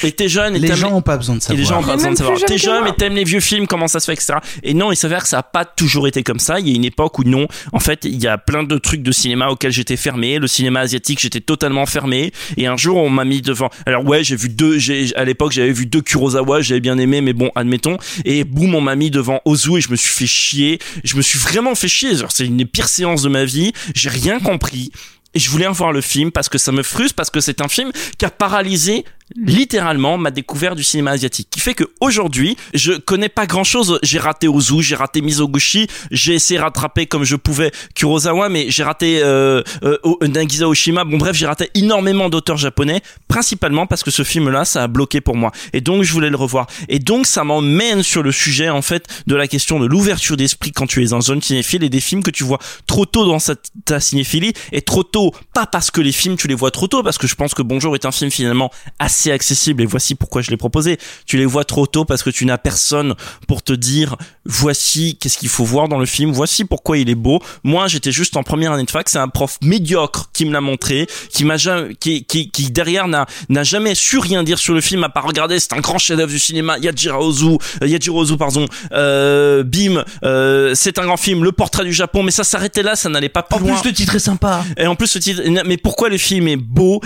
et 0.04 0.12
t'es 0.12 0.28
jeune. 0.30 0.56
Et 0.56 0.60
Les 0.60 0.76
gens 0.76 0.94
ont 0.94 1.02
pas 1.02 1.18
besoin 1.18 1.36
de 1.36 1.40
et 1.40 1.42
savoir. 1.44 1.60
les 1.60 1.66
gens 1.66 1.80
ont 1.80 1.84
pas 1.84 1.96
besoin 1.96 2.12
de 2.12 2.18
savoir. 2.18 2.40
T'es 2.40 2.58
jeune, 2.58 2.84
mais 2.84 2.94
t'aimes 2.94 3.16
les 3.16 3.24
vieux 3.24 3.40
films, 3.40 3.68
comment 3.68 3.88
ça 3.88 4.00
se 4.00 4.06
fait, 4.06 4.14
etc. 4.14 4.34
Et 4.64 4.74
non, 4.74 4.92
il 4.92 4.96
s'avère 4.96 5.24
que 5.24 5.30
ça 5.30 5.40
a 5.40 5.44
pas 5.44 5.66
toujours 5.66 6.08
été 6.08 6.24
comme 6.24 6.40
ça. 6.40 6.60
Il 6.60 6.68
y 6.68 6.72
a 6.72 6.76
une 6.76 6.86
époque 6.86 7.20
où 7.20 7.24
non. 7.24 7.48
En 7.74 7.80
fait, 7.80 8.06
il 8.06 8.22
y 8.22 8.28
a 8.28 8.38
plein 8.38 8.64
de 8.64 8.78
trucs 8.78 9.02
de 9.04 9.12
cinéma 9.12 9.50
auxquels 9.50 9.72
j'étais 9.72 9.98
fermé. 9.98 10.40
Le 10.40 10.48
cinéma 10.48 10.82
asiatique, 10.82 11.20
j'étais 11.20 11.42
totalement 11.42 11.86
fermé. 11.86 12.32
Et 12.58 12.68
un 12.68 12.78
jour, 12.78 12.98
on 12.98 13.10
m'a 13.10 13.26
mis 13.26 13.42
devant. 13.42 13.70
Alors 13.86 14.06
ouais, 14.06 14.24
j'ai 14.24 14.36
vu 14.36 14.50
deux. 14.50 14.78
J'ai 14.78 15.16
à 15.16 15.24
l'époque, 15.26 15.52
j'avais 15.52 15.72
vu 15.72 15.86
deux 15.86 16.02
Kurosawa, 16.02 16.62
j'avais 16.62 16.82
bien 16.82 16.98
aimé, 16.98 17.22
mais 17.22 17.34
bon, 17.34 17.52
admettons. 17.56 17.98
Et 18.26 18.44
boum, 18.44 18.76
on 18.76 18.82
m'a 18.82 18.96
mis 18.96 19.12
devant 19.12 19.42
Ozu 19.46 19.78
et 19.78 19.82
je 19.82 19.90
me 19.92 19.96
suis 19.96 20.14
fait 20.14 20.28
chier. 20.28 20.80
Je 21.04 21.16
me 21.16 21.22
suis 21.22 21.40
vraiment 21.40 21.76
fait 21.76 21.88
chier. 21.88 22.12
C'est 22.30 22.46
une 22.46 22.58
des 22.58 22.66
pires 22.66 22.90
séances 22.90 23.22
de 23.22 23.30
ma 23.30 23.46
vie. 23.46 23.72
J'ai 23.94 24.10
rien 24.10 24.40
compris. 24.40 24.92
Et 25.34 25.40
je 25.40 25.50
voulais 25.50 25.68
revoir 25.68 25.92
le 25.92 26.00
film 26.00 26.32
parce 26.32 26.48
que 26.48 26.58
ça 26.58 26.72
me 26.72 26.82
frustre, 26.82 27.14
parce 27.16 27.30
que 27.30 27.42
c'est 27.42 27.60
un 27.62 27.68
film 27.68 27.92
qui 28.18 28.26
a 28.26 28.30
paralysé 28.30 29.04
littéralement 29.36 30.18
ma 30.18 30.32
découverte 30.32 30.76
du 30.76 30.84
cinéma 30.84 31.12
asiatique. 31.12 31.50
Qui 31.50 31.60
fait 31.60 31.74
que 31.74 31.84
aujourd'hui, 32.00 32.58
je 32.74 32.94
connais 32.94 33.30
pas 33.30 33.46
grand 33.46 33.64
chose. 33.64 34.00
J'ai 34.04 34.20
raté 34.20 34.48
Ozu, 34.48 34.82
j'ai 34.82 34.96
raté 34.96 35.22
Mizoguchi, 35.22 35.88
j'ai 36.12 36.36
essayé 36.36 36.60
de 36.60 36.64
rattraper 36.64 37.06
comme 37.06 37.24
je 37.24 37.36
pouvais 37.36 37.72
Kurosawa, 37.96 38.50
mais 38.50 38.70
j'ai 38.70 38.84
raté 38.84 39.22
euh, 39.24 39.64
euh, 39.84 39.98
Nagisa 40.22 40.68
Oshima. 40.68 41.04
Bon 41.04 41.18
bref, 41.18 41.36
j'ai 41.36 41.48
raté 41.48 41.70
énormément 41.74 42.30
d'auteurs 42.30 42.58
japonais, 42.58 43.02
principalement 43.28 43.88
parce 43.88 44.04
que 44.04 44.12
ce 44.12 44.24
film-là, 44.24 44.66
ça 44.66 44.84
a 44.84 44.88
bloqué 44.88 45.22
pour 45.22 45.36
moi. 45.36 45.52
Et 45.74 45.82
donc 45.82 46.04
je 46.04 46.14
voulais 46.14 46.30
le 46.30 46.38
revoir. 46.38 46.68
Et 46.88 47.00
donc 47.00 47.26
ça 47.26 47.44
m'emmène 47.44 48.04
sur 48.04 48.24
le 48.24 48.32
sujet 48.32 48.70
en 48.70 48.82
fait 48.82 49.08
de 49.28 49.36
la 49.36 49.48
question 49.48 49.80
de 49.80 49.86
l'ouverture 49.86 50.38
d'esprit 50.38 50.72
quand 50.72 50.88
tu 50.88 51.04
es 51.04 51.14
en 51.14 51.22
zone 51.22 51.42
cinéphile 51.42 51.84
et 51.84 51.90
des 51.90 52.00
films 52.00 52.24
que 52.24 52.32
tu 52.32 52.44
vois 52.44 52.60
trop 52.88 53.06
tôt 53.06 53.26
dans 53.26 53.38
ta 53.86 54.00
cinéphilie 54.00 54.54
et 54.72 54.82
trop 54.82 55.04
tôt, 55.04 55.34
pas 55.54 55.66
parce 55.66 55.92
que 55.92 56.02
les 56.02 56.12
films 56.12 56.38
tu 56.38 56.48
les 56.48 56.56
vois 56.56 56.72
trop 56.72 56.88
tôt, 56.88 57.04
parce 57.04 57.18
que 57.18 57.28
je 57.28 57.36
pense 57.36 57.54
que 57.54 57.62
Bonjour 57.66 57.96
est 57.96 58.06
un 58.06 58.12
film 58.12 58.30
finalement 58.30 58.72
assez 59.00 59.15
accessible 59.32 59.82
et 59.84 59.86
voici 59.86 60.16
pourquoi 60.16 60.42
je 60.42 60.52
l'ai 60.52 60.58
proposé. 60.58 60.98
Tu 61.26 61.38
les 61.38 61.46
vois 61.46 61.66
trop 61.66 61.88
tôt 61.88 62.06
parce 62.06 62.24
que 62.24 62.30
tu 62.30 62.46
n'as 62.46 62.58
personne 62.58 63.16
pour 63.48 63.64
te 63.64 63.74
dire 63.74 64.16
voici 64.46 65.18
qu'est-ce 65.20 65.38
qu'il 65.38 65.50
faut 65.50 65.66
voir 65.66 65.88
dans 65.88 66.00
le 66.00 66.06
film, 66.06 66.32
voici 66.32 66.66
pourquoi 66.66 66.98
il 66.98 67.10
est 67.10 67.16
beau. 67.16 67.42
Moi, 67.64 67.88
j'étais 67.88 68.12
juste 68.12 68.38
en 68.38 68.44
première 68.44 68.72
année 68.72 68.84
de 68.84 68.92
fac, 68.92 69.10
c'est 69.10 69.18
un 69.18 69.28
prof 69.28 69.58
médiocre 69.62 70.30
qui 70.34 70.46
me 70.46 70.52
l'a 70.52 70.62
montré, 70.62 71.08
qui 71.30 71.44
m'a 71.46 71.58
jamais, 71.58 71.96
qui, 71.96 72.26
qui, 72.26 72.50
qui 72.52 72.72
derrière 72.72 73.08
n'a, 73.08 73.26
n'a 73.50 73.64
jamais 73.64 73.96
su 73.96 74.20
rien 74.20 74.44
dire 74.44 74.60
sur 74.60 74.74
le 74.74 74.82
film 74.82 75.04
à 75.04 75.10
part 75.10 75.26
regarder, 75.26 75.60
c'est 75.60 75.74
un 75.74 75.80
grand 75.80 75.98
chef-d'œuvre 75.98 76.32
du 76.32 76.40
cinéma, 76.40 76.78
Yajiro 76.78 77.26
Ozu, 77.26 77.58
euh, 77.82 77.88
Yajiro 77.88 78.22
Ozu, 78.22 78.38
pardon, 78.38 78.66
euh, 78.92 79.64
Bim, 79.64 80.04
euh, 80.24 80.74
c'est 80.76 81.00
un 81.00 81.06
grand 81.06 81.18
film, 81.18 81.44
le 81.44 81.52
portrait 81.52 81.86
du 81.86 81.94
Japon, 81.94 82.24
mais 82.24 82.32
ça 82.32 82.44
s'arrêtait 82.44 82.84
là, 82.84 82.96
ça 82.96 83.10
n'allait 83.10 83.30
pas 83.30 83.44
plus 83.44 83.56
En 83.56 83.60
loin. 83.60 83.80
plus, 83.80 83.90
le 83.90 83.96
titre 83.96 84.16
est 84.16 84.20
sympa. 84.20 84.64
Et 84.78 84.88
en 84.88 84.96
plus, 84.96 85.08
ce 85.08 85.20
titre, 85.20 85.42
mais 85.66 85.78
pourquoi 85.78 86.10
le 86.10 86.18
film 86.18 86.48
est 86.48 86.58
beau 86.58 87.02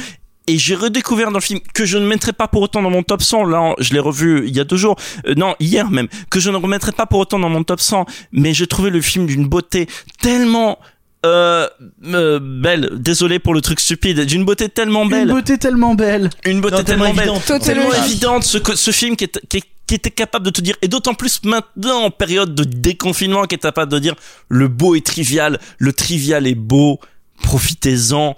et 0.50 0.58
j'ai 0.58 0.76
redécouvert 0.76 1.28
dans 1.32 1.38
le 1.38 1.42
film 1.44 1.60
que 1.74 1.86
je 1.86 1.98
ne 1.98 2.06
mettrai 2.08 2.34
pas 2.34 2.48
pour 2.48 2.62
autant 2.62 2.82
dans 2.82 2.90
mon 2.90 3.04
top 3.04 3.22
100. 3.22 3.46
Là, 3.46 3.74
je 3.80 3.94
l'ai 3.94 4.00
revu 4.00 4.48
il 4.48 4.56
y 4.56 4.60
a 4.60 4.64
deux 4.64 4.78
jours, 4.78 4.96
Euh, 5.28 5.34
non 5.36 5.56
hier 5.60 5.90
même, 5.90 6.08
que 6.30 6.40
je 6.40 6.50
ne 6.50 6.58
remettrai 6.58 6.92
pas 6.92 7.06
pour 7.06 7.20
autant 7.20 7.40
dans 7.40 7.50
mon 7.50 7.64
top 7.64 7.80
100. 7.80 8.06
Mais 8.32 8.54
j'ai 8.54 8.68
trouvé 8.68 8.90
le 8.90 9.02
film 9.02 9.26
d'une 9.28 9.48
beauté 9.48 9.88
tellement 10.22 10.80
euh, 11.26 11.68
euh, 12.06 12.40
belle. 12.42 12.92
Désolé 12.94 13.40
pour 13.40 13.54
le 13.54 13.62
truc 13.62 13.80
stupide. 13.82 14.22
D'une 14.22 14.46
beauté 14.46 14.70
tellement 14.70 15.06
belle. 15.06 15.28
Une 15.28 15.34
beauté 15.36 15.58
tellement 15.58 15.94
belle. 15.96 16.30
Une 16.46 16.62
beauté 16.62 16.78
Non, 16.78 16.84
tellement, 16.84 17.06
tellement 17.06 17.16
belle, 17.22 17.30
évidente. 17.30 17.62
tellement 17.64 17.84
Tautologie. 17.90 18.12
évidente. 18.12 18.44
Ce, 18.44 18.58
ce 18.76 18.92
film 18.92 19.16
qui, 19.18 19.26
est, 19.26 19.40
qui, 19.50 19.58
est- 19.58 19.64
qui 19.86 19.96
était 19.96 20.12
capable 20.12 20.46
de 20.46 20.52
te 20.52 20.62
dire, 20.62 20.76
et 20.84 20.88
d'autant 20.88 21.16
plus 21.16 21.42
maintenant 21.44 22.04
en 22.04 22.12
période 22.12 22.54
de 22.56 22.64
déconfinement, 22.64 23.44
qui 23.46 23.56
est 23.56 23.58
capable 23.58 23.92
de 23.92 23.98
dire 24.00 24.14
le 24.48 24.68
beau 24.68 24.94
est 24.96 25.04
trivial, 25.06 25.60
le 25.80 25.92
trivial 25.94 26.46
est 26.48 26.54
beau, 26.56 27.00
profitez-en. 27.42 28.36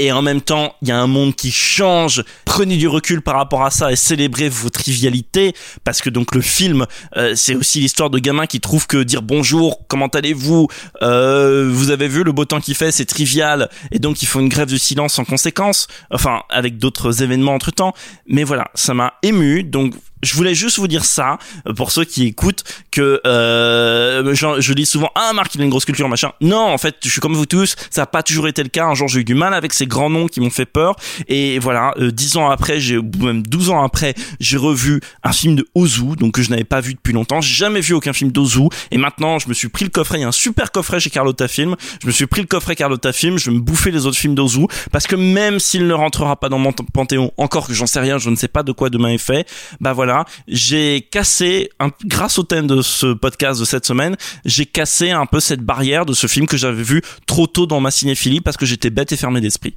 Et 0.00 0.12
en 0.12 0.22
même 0.22 0.40
temps, 0.40 0.74
il 0.80 0.88
y 0.88 0.92
a 0.92 0.98
un 0.98 1.06
monde 1.06 1.34
qui 1.34 1.52
change. 1.52 2.24
Prenez 2.46 2.78
du 2.78 2.88
recul 2.88 3.20
par 3.20 3.34
rapport 3.36 3.62
à 3.62 3.70
ça 3.70 3.92
et 3.92 3.96
célébrez 3.96 4.48
vos 4.48 4.70
trivialités 4.70 5.54
parce 5.84 6.00
que 6.00 6.08
donc 6.08 6.34
le 6.34 6.40
film, 6.40 6.86
euh, 7.18 7.34
c'est 7.36 7.54
aussi 7.54 7.80
l'histoire 7.80 8.08
de 8.08 8.18
gamins 8.18 8.46
qui 8.46 8.60
trouvent 8.60 8.86
que 8.86 9.02
dire 9.02 9.20
bonjour, 9.20 9.86
comment 9.88 10.06
allez-vous, 10.06 10.68
euh, 11.02 11.68
vous 11.70 11.90
avez 11.90 12.08
vu 12.08 12.24
le 12.24 12.32
beau 12.32 12.46
temps 12.46 12.60
qu'il 12.60 12.74
fait, 12.74 12.92
c'est 12.92 13.04
trivial 13.04 13.68
et 13.92 13.98
donc 13.98 14.22
il 14.22 14.26
faut 14.26 14.40
une 14.40 14.48
grève 14.48 14.70
de 14.70 14.78
silence 14.78 15.18
en 15.18 15.24
conséquence. 15.26 15.86
Enfin, 16.10 16.44
avec 16.48 16.78
d'autres 16.78 17.22
événements 17.22 17.54
entre 17.54 17.70
temps. 17.70 17.92
Mais 18.26 18.44
voilà, 18.44 18.70
ça 18.74 18.94
m'a 18.94 19.14
ému. 19.22 19.64
Donc 19.64 19.94
je 20.22 20.34
voulais 20.34 20.54
juste 20.54 20.78
vous 20.78 20.88
dire 20.88 21.04
ça 21.04 21.38
euh, 21.66 21.74
pour 21.74 21.92
ceux 21.92 22.04
qui 22.04 22.26
écoutent 22.26 22.64
que 22.90 23.20
euh, 23.26 24.34
je, 24.34 24.60
je 24.60 24.72
dis 24.72 24.86
souvent 24.86 25.10
ah 25.14 25.32
Marc 25.32 25.54
il 25.54 25.60
a 25.60 25.64
une 25.64 25.70
grosse 25.70 25.84
culture 25.84 26.08
machin. 26.08 26.32
Non 26.40 26.66
en 26.66 26.78
fait 26.78 26.96
je 27.02 27.08
suis 27.08 27.20
comme 27.20 27.34
vous 27.34 27.46
tous 27.46 27.76
ça 27.90 28.02
n'a 28.02 28.06
pas 28.06 28.22
toujours 28.22 28.48
été 28.48 28.62
le 28.62 28.68
cas. 28.68 28.86
Un 28.86 28.94
jour 28.94 29.08
j'ai 29.08 29.20
eu 29.20 29.24
du 29.24 29.34
mal 29.34 29.54
avec 29.54 29.72
ces 29.72 29.86
grands 29.86 30.10
noms 30.10 30.26
qui 30.26 30.40
m'ont 30.40 30.50
fait 30.50 30.66
peur. 30.66 30.96
Et 31.28 31.58
voilà 31.58 31.92
euh, 31.98 32.10
dix 32.10 32.36
ans 32.36 32.50
après 32.50 32.80
j'ai 32.80 33.00
même 33.18 33.42
12 33.42 33.70
ans 33.70 33.82
après 33.82 34.14
j'ai 34.40 34.56
revu 34.56 35.00
un 35.22 35.32
film 35.32 35.56
de 35.56 35.66
Ozu 35.74 36.16
donc 36.18 36.34
que 36.34 36.42
je 36.42 36.50
n'avais 36.50 36.64
pas 36.64 36.80
vu 36.80 36.94
depuis 36.94 37.12
longtemps. 37.12 37.40
J'ai 37.40 37.54
jamais 37.54 37.80
vu 37.80 37.94
aucun 37.94 38.12
film 38.12 38.30
d'Ozu. 38.32 38.68
Et 38.90 38.98
maintenant 38.98 39.38
je 39.38 39.48
me 39.48 39.54
suis 39.54 39.68
pris 39.68 39.84
le 39.84 39.90
coffret. 39.90 40.18
Il 40.18 40.22
y 40.22 40.24
a 40.24 40.28
un 40.28 40.32
super 40.32 40.72
coffret 40.72 41.00
chez 41.00 41.10
Carlotta 41.10 41.48
Film. 41.48 41.76
Je 42.02 42.06
me 42.06 42.12
suis 42.12 42.26
pris 42.26 42.40
le 42.40 42.46
coffret 42.46 42.76
Carlotta 42.76 43.12
Film. 43.12 43.38
Je 43.38 43.50
vais 43.50 43.56
me 43.56 43.60
bouffer 43.60 43.90
les 43.90 44.06
autres 44.06 44.18
films 44.18 44.34
d'Ozu. 44.34 44.66
Parce 44.92 45.06
que 45.06 45.16
même 45.16 45.58
s'il 45.60 45.86
ne 45.86 45.94
rentrera 45.94 46.36
pas 46.36 46.48
dans 46.48 46.58
mon 46.58 46.72
panthéon 46.72 47.32
encore 47.36 47.66
que 47.66 47.74
j'en 47.74 47.86
sais 47.86 48.00
rien 48.00 48.18
je 48.18 48.30
ne 48.30 48.36
sais 48.36 48.48
pas 48.48 48.62
de 48.62 48.72
quoi 48.72 48.90
demain 48.90 49.10
est 49.10 49.18
fait 49.18 49.46
bah 49.80 49.92
voilà 49.92 50.09
j'ai 50.48 51.06
cassé, 51.10 51.70
un, 51.80 51.90
grâce 52.04 52.38
au 52.38 52.42
thème 52.42 52.66
de 52.66 52.82
ce 52.82 53.12
podcast 53.12 53.60
de 53.60 53.64
cette 53.64 53.86
semaine, 53.86 54.16
j'ai 54.44 54.66
cassé 54.66 55.10
un 55.10 55.26
peu 55.26 55.40
cette 55.40 55.60
barrière 55.60 56.06
de 56.06 56.12
ce 56.12 56.26
film 56.26 56.46
que 56.46 56.56
j'avais 56.56 56.82
vu 56.82 57.02
trop 57.26 57.46
tôt 57.46 57.66
dans 57.66 57.80
ma 57.80 57.90
cinéphilie 57.90 58.40
parce 58.40 58.56
que 58.56 58.66
j'étais 58.66 58.90
bête 58.90 59.12
et 59.12 59.16
fermé 59.16 59.40
d'esprit. 59.40 59.74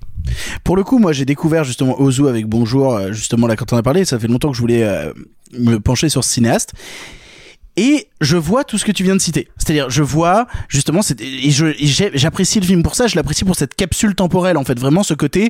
Pour 0.64 0.76
le 0.76 0.84
coup, 0.84 1.00
moi 1.00 1.14
j'ai 1.14 1.26
découvert 1.26 1.64
justement 1.64 2.00
Ozu 2.00 2.28
avec 2.28 2.48
Bonjour, 2.48 2.96
euh, 2.96 3.12
justement 3.12 3.48
là 3.48 3.56
quand 3.56 3.72
on 3.74 3.78
a 3.78 3.84
parlé, 3.84 4.06
ça 4.06 4.20
fait 4.20 4.28
longtemps 4.28 4.50
que 4.50 4.56
je 4.56 4.62
voulais 4.62 4.84
euh, 4.84 5.14
me 5.58 5.78
pencher 5.78 6.10
sur 6.10 6.24
ce 6.24 6.32
cinéaste. 6.32 6.74
Et 7.76 8.10
je 8.22 8.38
vois 8.38 8.64
tout 8.64 8.78
ce 8.78 8.86
que 8.86 8.92
tu 8.92 9.04
viens 9.04 9.16
de 9.16 9.22
citer. 9.22 9.48
C'est-à-dire, 9.58 9.90
je 9.90 10.04
vois 10.04 10.48
justement, 10.68 11.02
et 11.20 11.50
j'apprécie 11.50 12.60
le 12.60 12.66
film 12.68 12.84
pour 12.84 12.94
ça. 12.94 13.08
Je 13.08 13.16
l'apprécie 13.16 13.46
pour 13.46 13.56
cette 13.56 13.74
capsule 13.74 14.14
temporelle, 14.14 14.58
en 14.58 14.64
fait, 14.64 14.80
vraiment 14.80 15.02
ce 15.02 15.16
côté, 15.16 15.50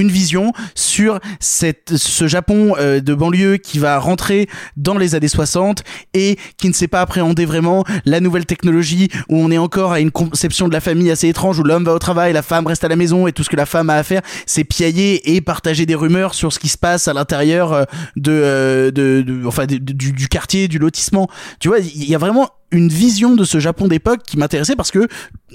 une 0.00 0.10
vision 0.10 0.52
sur 0.74 1.20
ce 1.40 2.26
Japon 2.26 2.74
euh, 2.78 3.00
de 3.00 3.14
banlieue 3.14 3.56
qui 3.56 3.78
va 3.78 3.98
rentrer 3.98 4.48
dans 4.76 4.98
les 4.98 5.14
années 5.14 5.28
60 5.28 5.82
et 6.14 6.38
qui 6.56 6.68
ne 6.68 6.74
sait 6.74 6.88
pas 6.88 7.00
appréhender 7.00 7.44
vraiment 7.44 7.84
la 8.04 8.20
nouvelle 8.20 8.46
technologie 8.46 9.08
où 9.28 9.38
on 9.38 9.50
est 9.50 9.58
encore 9.58 9.92
à 9.92 10.00
une 10.00 10.10
conception 10.10 10.68
de 10.68 10.72
la 10.72 10.80
famille 10.80 11.10
assez 11.10 11.28
étrange 11.28 11.58
où 11.58 11.62
l'homme 11.62 11.84
va 11.84 11.94
au 11.94 11.98
travail, 11.98 12.32
la 12.32 12.42
femme 12.42 12.66
reste 12.66 12.84
à 12.84 12.88
la 12.88 12.96
maison 12.96 13.26
et 13.26 13.32
tout 13.32 13.42
ce 13.42 13.50
que 13.50 13.56
la 13.56 13.66
femme 13.66 13.90
a 13.90 13.94
à 13.94 14.02
faire, 14.02 14.22
c'est 14.46 14.64
piailler 14.64 15.34
et 15.34 15.40
partager 15.40 15.86
des 15.86 15.94
rumeurs 15.94 16.34
sur 16.34 16.52
ce 16.52 16.58
qui 16.58 16.68
se 16.68 16.78
passe 16.78 17.08
à 17.08 17.12
l'intérieur 17.12 17.72
euh, 17.72 17.84
euh, 18.28 18.90
de, 18.90 19.42
enfin, 19.46 19.66
du, 19.66 19.80
du 19.80 20.28
quartier, 20.28 20.68
du 20.68 20.78
lotissement. 20.78 21.28
Tu 21.60 21.68
vois, 21.68 21.78
il 21.78 22.08
y 22.08 22.14
a 22.14 22.18
vraiment 22.18 22.50
une 22.72 22.88
vision 22.88 23.34
de 23.34 23.44
ce 23.44 23.58
Japon 23.58 23.88
d'époque 23.88 24.22
qui 24.26 24.36
m'intéressait 24.38 24.76
parce 24.76 24.90
que 24.90 25.08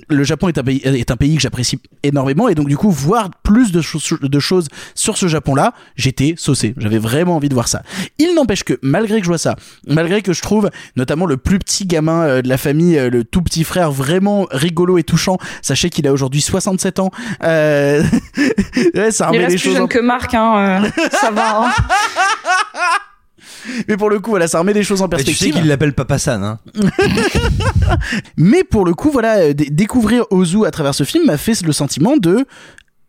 le 0.07 0.23
Japon 0.23 0.47
est 0.47 0.57
un 0.57 0.63
pays, 0.63 0.81
est 0.83 1.11
un 1.11 1.17
pays 1.17 1.35
que 1.35 1.41
j'apprécie 1.41 1.79
énormément 2.03 2.47
et 2.47 2.55
donc 2.55 2.67
du 2.67 2.77
coup 2.77 2.89
voir 2.89 3.29
plus 3.43 3.71
de, 3.71 3.81
de 4.27 4.39
choses 4.39 4.67
sur 4.95 5.17
ce 5.17 5.27
Japon-là, 5.27 5.73
j'étais 5.95 6.35
saucé. 6.37 6.73
J'avais 6.77 6.97
vraiment 6.97 7.35
envie 7.35 7.49
de 7.49 7.53
voir 7.53 7.67
ça. 7.67 7.83
Il 8.17 8.33
n'empêche 8.35 8.63
que 8.63 8.79
malgré 8.81 9.19
que 9.19 9.25
je 9.25 9.29
vois 9.29 9.37
ça, 9.37 9.55
malgré 9.87 10.21
que 10.21 10.33
je 10.33 10.41
trouve 10.41 10.69
notamment 10.95 11.25
le 11.25 11.37
plus 11.37 11.59
petit 11.59 11.85
gamin 11.85 12.23
euh, 12.23 12.41
de 12.41 12.47
la 12.47 12.57
famille, 12.57 12.97
euh, 12.97 13.09
le 13.09 13.23
tout 13.23 13.41
petit 13.41 13.63
frère 13.63 13.91
vraiment 13.91 14.47
rigolo 14.51 14.97
et 14.97 15.03
touchant, 15.03 15.37
sachez 15.61 15.89
qu'il 15.89 16.07
a 16.07 16.13
aujourd'hui 16.13 16.41
67 16.41 16.99
ans. 16.99 17.11
Euh... 17.43 18.03
ouais, 18.95 19.11
ça 19.11 19.27
remet 19.27 19.39
Il 19.39 19.43
reste 19.43 19.51
les 19.51 19.59
plus 19.59 19.69
choses 19.69 19.77
jeune 19.77 19.87
que 19.87 19.99
Marc, 19.99 20.33
hein, 20.33 20.83
euh, 20.85 21.05
ça 21.11 21.31
va. 21.31 21.65
Hein. 21.65 21.71
Mais 23.87 23.97
pour 23.97 24.09
le 24.09 24.19
coup, 24.19 24.31
voilà, 24.31 24.47
ça 24.47 24.59
remet 24.59 24.73
des 24.73 24.83
choses 24.83 25.01
en 25.01 25.09
perspective. 25.09 25.37
tu 25.37 25.53
sais 25.53 25.59
qu'il 25.59 25.67
l'appelle 25.67 25.93
Papa 25.93 26.17
San, 26.17 26.43
hein. 26.43 26.59
Mais 28.37 28.63
pour 28.63 28.85
le 28.85 28.93
coup, 28.93 29.09
voilà, 29.11 29.39
euh, 29.39 29.53
découvrir 29.53 30.25
Ozu 30.31 30.65
à 30.65 30.71
travers 30.71 30.95
ce 30.95 31.03
film 31.03 31.25
m'a 31.25 31.37
fait 31.37 31.61
le 31.61 31.71
sentiment 31.71 32.17
de 32.17 32.45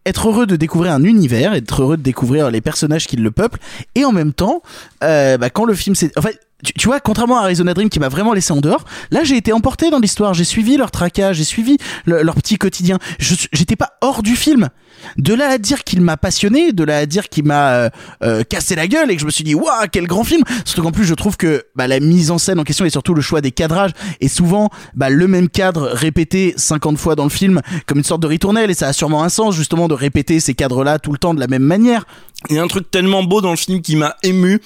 être 0.05 0.29
heureux 0.29 0.47
de 0.47 0.57
découvrir 0.57 0.93
un 0.93 1.05
univers, 1.05 1.55
être 1.55 1.83
heureux 1.83 1.97
de 1.97 2.03
découvrir 2.03 2.51
les 2.51 2.61
personnages 2.61 3.07
qui 3.07 3.17
le 3.17 3.31
peuplent, 3.31 3.61
et 3.95 4.05
en 4.05 4.13
même 4.13 4.33
temps, 4.33 4.63
euh, 5.05 5.39
bah, 5.39 5.51
quand 5.51 5.65
le 5.65 5.75
film 5.75 5.95
s'est... 5.95 6.11
En 6.19 6.23
fait, 6.23 6.41
tu, 6.63 6.87
vois, 6.87 7.01
contrairement 7.01 7.39
à 7.39 7.43
Arizona 7.43 7.75
Dream 7.75 7.89
qui 7.89 7.99
m'a 7.99 8.09
vraiment 8.09 8.33
laissé 8.33 8.53
en 8.53 8.61
dehors, 8.61 8.85
là 9.11 9.25
j'ai 9.25 9.37
été 9.37 9.53
emporté 9.53 9.91
dans 9.91 9.99
l'histoire, 9.99 10.33
j'ai 10.35 10.45
suivi 10.45 10.77
leur 10.77 10.91
traquage, 10.91 11.37
j'ai 11.37 11.45
suivi 11.45 11.79
leur 12.07 12.35
petit 12.37 12.57
quotidien. 12.57 12.99
J'étais 13.19 13.77
pas 13.77 13.93
hors 14.01 14.23
du 14.23 14.37
film. 14.37 14.69
De 15.17 15.35
là 15.35 15.49
à 15.49 15.59
dire 15.59 15.83
qu'il 15.83 16.01
m'a 16.01 16.17
passionné, 16.17 16.73
de 16.73 16.85
là 16.85 16.99
à 16.99 17.07
dire 17.07 17.29
qu'il 17.29 17.45
m'a 17.45 17.73
euh, 17.73 17.91
euh, 18.23 18.45
cassé 18.45 18.77
la 18.77 18.87
gueule 18.87 19.11
et 19.11 19.17
que 19.17 19.21
je 19.21 19.27
me 19.27 19.33
suis 19.33 19.43
dit 19.43 19.55
waouh 19.55 19.87
quel 19.91 20.07
grand 20.07 20.23
film. 20.23 20.43
Surtout 20.65 20.83
qu'en 20.83 20.93
plus 20.93 21.05
je 21.05 21.15
trouve 21.15 21.37
que 21.37 21.65
bah, 21.75 21.89
la 21.89 21.99
mise 21.99 22.31
en 22.31 22.39
scène 22.39 22.61
en 22.61 22.65
question 22.65 22.85
et 22.85 22.91
surtout 22.91 23.15
le 23.15 23.21
choix 23.21 23.41
des 23.41 23.51
cadrages 23.51 23.91
est 24.21 24.29
souvent 24.29 24.71
bah, 24.95 25.11
le 25.11 25.27
même 25.27 25.49
cadre 25.49 25.89
répété 25.89 26.55
50 26.57 26.99
fois 26.99 27.17
dans 27.17 27.25
le 27.25 27.31
film 27.31 27.61
comme 27.87 27.99
une 27.99 28.05
sorte 28.05 28.23
de 28.23 28.29
ritournelle 28.29 28.71
et 28.71 28.75
ça 28.75 28.87
a 28.87 28.93
sûrement 28.93 29.25
un 29.25 29.29
sens 29.29 29.57
justement 29.57 29.89
de 29.89 29.95
répéter 29.95 30.39
ces 30.39 30.55
cadres 30.55 30.85
là 30.85 31.01
tout 31.01 31.11
le 31.11 31.19
temps 31.19 31.35
de 31.35 31.41
la 31.41 31.49
même 31.49 31.65
manière. 31.65 32.05
Il 32.51 32.57
y 32.57 32.59
a 32.59 32.63
un 32.63 32.69
truc 32.69 32.91
tellement 32.91 33.25
beau 33.25 33.41
dans 33.41 33.51
le 33.51 33.57
film 33.57 33.83
qui 33.83 33.97
m'a 33.97 34.17
ému 34.23 34.61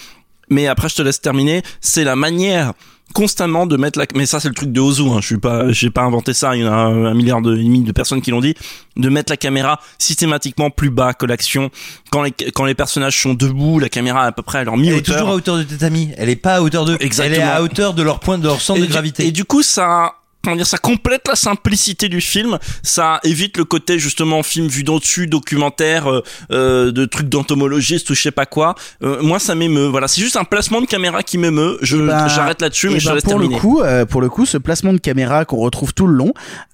mais 0.49 0.67
après 0.67 0.89
je 0.89 0.97
te 0.97 1.03
laisse 1.03 1.21
terminer, 1.21 1.63
c'est 1.81 2.05
la 2.05 2.17
manière 2.17 2.73
constamment 3.15 3.67
de 3.67 3.77
mettre 3.77 3.99
la 3.99 4.07
mais 4.15 4.27
ça 4.27 4.41
c'est 4.41 4.49
le 4.49 4.55
truc 4.55 4.73
de 4.73 4.81
Ozu 4.81 5.03
hein. 5.09 5.19
je 5.21 5.27
suis 5.27 5.39
pas 5.39 5.71
j'ai 5.71 5.91
pas 5.91 6.03
inventé 6.03 6.35
ça. 6.35 6.57
Il 6.57 6.63
y 6.63 6.69
en 6.69 6.73
a 6.73 6.77
un, 6.77 7.15
milliard 7.15 7.41
de 7.41 7.55
demi 7.55 7.81
de 7.81 7.93
personnes 7.93 8.21
qui 8.21 8.31
l'ont 8.31 8.41
dit. 8.41 8.55
De 8.97 9.09
mettre 9.09 9.31
la 9.31 9.37
caméra 9.37 9.81
systématiquement 9.99 10.71
plus 10.71 10.91
bas 10.91 11.15
que 11.15 11.25
l'action. 11.27 11.71
Quand 12.11 12.23
les 12.23 12.33
quand 12.33 12.65
les 12.65 12.75
personnages 12.75 13.21
sont 13.21 13.35
debout 13.35 13.79
la 13.79 13.89
caméra 13.89 14.25
à 14.25 14.33
peu 14.33 14.43
près 14.43 14.59
à 14.59 14.65
leur 14.65 14.77
mi-hauteur 14.77 14.95
elle 14.95 14.99
est 14.99 15.03
toujours 15.03 15.29
à 15.29 15.35
hauteur 15.35 15.59
de 15.59 15.63
tes 15.63 15.85
amis. 15.85 16.11
Elle 16.17 16.29
est 16.29 16.37
pas 16.37 16.57
à 16.57 16.63
hauteur 16.63 16.85
de 16.85 16.97
Exactement. 17.01 17.37
elle 17.37 17.49
est 17.49 17.53
à 17.53 17.63
hauteur 17.63 17.95
de 17.95 18.03
leur 18.03 18.21
point 18.21 18.39
de 18.39 18.45
leur 18.45 18.61
centre 18.61 18.81
de 18.81 18.87
gravité. 18.87 19.27
et 19.27 19.33
du 19.33 19.45
coup 19.45 19.63
ça 19.63 20.15
comment 20.47 20.57
dire, 20.57 20.67
ça 20.67 20.79
complète 20.79 21.27
la 21.27 21.35
simplicité 21.35 22.09
du 22.09 22.21
film, 22.21 22.59
ça 22.85 23.19
évite 23.25 23.57
le 23.57 23.65
côté 23.65 23.99
justement 23.99 24.45
film 24.45 24.69
vu 24.69 24.85
d'au-dessus, 24.85 25.27
documentaire, 25.27 26.09
euh, 26.09 26.23
euh 26.53 26.93
de 26.93 27.05
trucs 27.05 27.29
d'entomologiste 27.29 28.09
ou 28.11 28.15
je 28.15 28.23
sais 28.23 28.31
pas 28.31 28.47
quoi. 28.47 28.77
Euh, 29.03 29.21
moi, 29.23 29.41
ça 29.41 29.57
m'émeut. 29.57 29.89
Voilà, 29.89 30.07
c'est 30.07 30.21
juste 30.21 30.37
un 30.37 30.45
placement 30.45 30.81
de 30.81 30.87
caméra 30.87 31.25
qui 31.25 31.37
m'émeut. 31.37 31.79
Je 31.83 31.97
ben, 31.97 32.29
j'arrête 32.29 32.63
là-dessus, 32.63 32.91
mais 32.91 32.97
eh 32.97 33.01
je 33.01 33.09
ben, 33.09 33.15
laisse 33.15 33.25
pour 33.25 33.33
terminer. 33.33 33.57
Le 33.57 33.61
coup, 33.61 33.81
euh, 33.81 34.05
pour 34.07 34.21
le 34.21 34.29
coup, 34.29 34.47
ce 34.47 34.57
placement 34.57 34.93
de 34.93 34.99
caméra 34.99 35.45
qu'on 35.45 35.57
retrouve 35.57 35.95
tout 35.95 36.07
le 36.07 36.15
long 36.15 36.33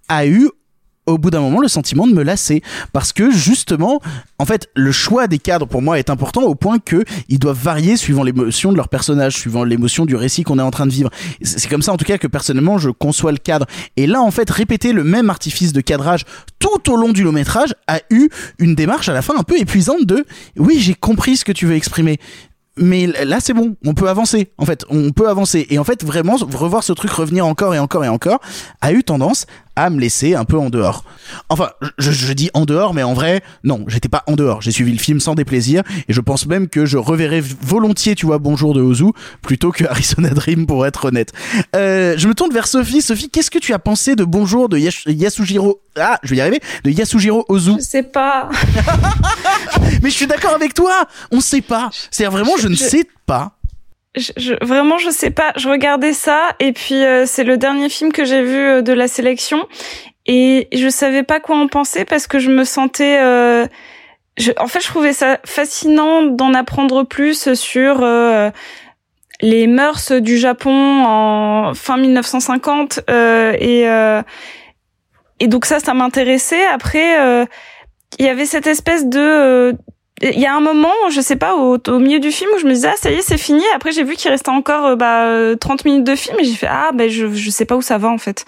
a 0.09 0.27
eu 0.27 0.51
au 1.07 1.19
bout 1.19 1.31
d'un 1.31 1.41
moment 1.41 1.61
le 1.61 1.69
sentiment 1.69 2.07
de 2.07 2.13
me 2.13 2.23
lasser. 2.23 2.63
Parce 2.93 3.13
que 3.13 3.31
justement 3.31 4.01
en 4.39 4.45
fait 4.45 4.69
le 4.75 4.93
choix 4.93 5.27
des 5.27 5.39
cadres 5.39 5.67
pour 5.67 5.83
moi 5.83 5.99
est 5.99 6.11
important 6.11 6.43
au 6.43 6.55
point 6.55 6.79
que 6.79 7.05
ils 7.29 7.39
doivent 7.39 7.61
varier 7.61 7.97
suivant 7.97 8.23
l'émotion 8.23 8.73
de 8.73 8.77
leur 8.77 8.89
personnage 8.89 9.37
suivant 9.37 9.65
l'émotion 9.65 10.07
du 10.07 10.17
récit 10.17 10.45
qu'on 10.45 10.59
est 10.59 10.63
en 10.63 10.71
train 10.71 10.87
de 10.87 10.93
vivre. 10.93 11.11
C'est 11.43 11.69
comme 11.69 11.83
ça 11.83 11.93
en 11.93 11.97
tout 11.97 12.05
cas 12.05 12.19
que 12.19 12.27
personnellement 12.27 12.79
je 12.79 12.91
conçois 12.91 13.33
le 13.33 13.39
cadre. 13.39 13.67
Et 13.97 14.07
là 14.07 14.21
en 14.21 14.31
fait 14.31 14.49
répéter 14.51 14.93
le 14.93 15.05
même 15.05 15.31
artifice 15.31 15.73
de 15.73 15.81
cadrage 15.81 16.25
tout 16.59 16.93
au 16.93 16.97
long 16.97 17.11
du 17.11 17.25
long 17.25 17.33
métrage 17.33 17.75
a 17.87 18.01
eu 18.11 18.29
une 18.59 18.75
démarche 18.75 19.09
à 19.09 19.13
la 19.13 19.23
fin 19.23 19.35
un 19.39 19.43
peu 19.43 19.59
épuisante 19.59 20.05
de 20.05 20.25
oui 20.57 20.79
j'ai 20.79 20.95
compris 20.95 21.37
ce 21.37 21.45
que 21.45 21.53
tu 21.53 21.67
veux 21.67 21.75
exprimer. 21.75 22.19
Mais 22.77 23.07
là 23.07 23.39
c'est 23.41 23.53
bon, 23.53 23.77
on 23.85 23.93
peut 23.93 24.09
avancer. 24.09 24.51
En 24.57 24.65
fait, 24.65 24.87
on 24.89 25.11
peut 25.11 25.29
avancer. 25.29 25.67
Et 25.69 25.79
en 25.79 25.85
fait, 25.85 26.05
vraiment, 26.05 26.37
revoir 26.37 26.83
ce 26.83 26.95
truc 26.95 27.11
revenir 27.11 27.47
encore 27.47 27.75
et 27.75 27.79
encore 27.79 28.05
et 28.05 28.09
encore 28.09 28.41
a 28.81 28.93
eu 28.93 29.05
tendance 29.05 29.47
à 29.77 29.91
me 29.91 30.01
laisser 30.01 30.35
un 30.35 30.45
peu 30.45 30.59
en 30.59 30.71
dehors. 30.71 31.05
Enfin, 31.49 31.71
je, 31.99 32.11
je 32.11 32.33
dis 32.33 32.51
en 32.55 32.65
dehors, 32.65 32.95
mais 32.95 33.03
en 33.03 33.15
vrai, 33.15 33.43
non, 33.65 33.85
j'étais 33.89 34.09
pas 34.09 34.23
en 34.27 34.35
dehors. 34.35 34.61
J'ai 34.63 34.71
suivi 34.71 34.93
le 34.93 34.99
film 34.99 35.21
sans 35.21 35.35
déplaisir 35.35 35.83
et 36.09 36.13
je 36.13 36.21
pense 36.21 36.47
même 36.47 36.69
que 36.69 36.85
je 36.85 36.99
reverrai 36.99 37.41
volontiers, 37.41 38.15
tu 38.15 38.27
vois, 38.27 38.39
Bonjour 38.39 38.75
de 38.75 38.83
Ozu 38.83 39.13
plutôt 39.41 39.73
que 39.73 39.85
Arizona 39.85 40.31
Dream 40.31 40.67
pour 40.67 40.87
être 40.87 41.07
honnête. 41.07 41.33
Euh, 41.77 42.15
je 42.17 42.29
me 42.29 42.35
tourne 42.35 42.53
vers 42.53 42.67
Sophie. 42.67 43.03
Sophie, 43.03 43.31
qu'est-ce 43.31 43.51
que 43.51 43.59
tu 43.59 43.73
as 43.73 43.79
pensé 43.79 44.15
de 44.17 44.25
Bonjour 44.25 44.69
de 44.69 44.79
Yasujiro 44.79 45.81
Ah, 45.99 46.19
je 46.23 46.31
vais 46.31 46.37
y 46.37 46.41
arriver. 46.41 46.61
De 46.85 46.91
Yasujiro 46.91 47.45
Ozu? 47.49 47.73
Je 47.79 47.83
sais 47.83 48.03
pas. 48.03 48.51
mais 50.03 50.11
je 50.11 50.15
suis 50.15 50.27
d'accord 50.27 50.55
avec 50.55 50.75
toi. 50.75 51.07
On 51.31 51.41
sait 51.41 51.61
pas. 51.61 51.91
C'est 52.11 52.25
vraiment, 52.27 52.57
je, 52.57 52.63
je 52.63 52.69
ne 52.69 52.75
sais 52.75 53.07
pas 53.27 53.57
je, 54.17 54.55
vraiment, 54.65 54.99
je 54.99 55.11
sais 55.11 55.31
pas. 55.31 55.53
Je 55.57 55.69
regardais 55.69 56.13
ça 56.13 56.51
et 56.61 56.73
puis 56.73 57.03
euh, 57.05 57.25
c'est 57.27 57.45
le 57.45 57.57
dernier 57.57 57.89
film 57.89 58.13
que 58.13 58.25
j'ai 58.25 58.43
vu 58.43 58.59
euh, 58.59 58.83
de 58.83 58.93
la 58.93 59.09
sélection 59.09 59.67
et 60.27 60.69
je 60.73 60.89
savais 60.89 61.23
pas 61.23 61.41
quoi 61.41 61.57
en 61.57 61.67
penser 61.67 62.05
parce 62.05 62.27
que 62.27 62.39
je 62.39 62.51
me 62.51 62.65
sentais. 62.65 63.19
Euh, 63.21 63.67
je, 64.37 64.53
en 64.59 64.67
fait, 64.67 64.81
je 64.81 64.89
trouvais 64.89 65.13
ça 65.13 65.39
fascinant 65.45 66.23
d'en 66.23 66.55
apprendre 66.55 67.05
plus 67.05 67.55
sur 67.55 68.01
euh, 68.03 68.51
les 69.41 69.67
mœurs 69.67 70.13
du 70.13 70.37
Japon 70.37 71.05
en 71.05 71.75
fin 71.75 71.97
1950 71.97 73.01
et 73.09 73.87
et 75.41 75.49
donc 75.49 75.65
ça, 75.65 75.81
ça 75.81 75.93
m'intéressait. 75.93 76.65
Après, 76.67 77.47
il 78.19 78.25
y 78.25 78.29
avait 78.29 78.47
cette 78.47 78.69
espèce 78.69 79.07
de 79.07 79.75
il 80.23 80.39
y 80.41 80.47
a 80.47 80.55
un 80.55 80.61
moment, 80.61 80.93
je 81.11 81.21
sais 81.21 81.37
pas, 81.37 81.55
au, 81.55 81.79
au 81.89 81.99
milieu 81.99 82.21
du 82.21 82.31
film 82.31 82.51
où 82.55 82.59
je 82.59 82.67
me 82.67 82.73
disais 82.73 82.89
ah 82.93 82.97
ça 82.97 83.11
y 83.11 83.15
est 83.15 83.23
c'est 83.23 83.39
fini. 83.39 83.63
Après 83.75 83.93
j'ai 83.93 84.05
vu 84.05 84.15
qu'il 84.15 84.31
restait 84.31 84.51
encore 84.51 84.87
euh, 84.87 84.97
bah, 84.97 85.25
euh, 85.25 85.57
30 85.57 85.85
minutes 85.85 86.05
de 86.05 86.15
film 86.15 86.37
et 86.41 86.45
j'ai 86.45 86.55
fait 86.55 86.69
ah 86.71 86.91
ben 86.95 87.09
je 87.11 87.33
je 87.33 87.51
sais 87.51 87.65
pas 87.65 87.77
où 87.77 87.83
ça 87.83 87.99
va 87.99 88.09
en 88.09 88.19
fait. 88.19 88.45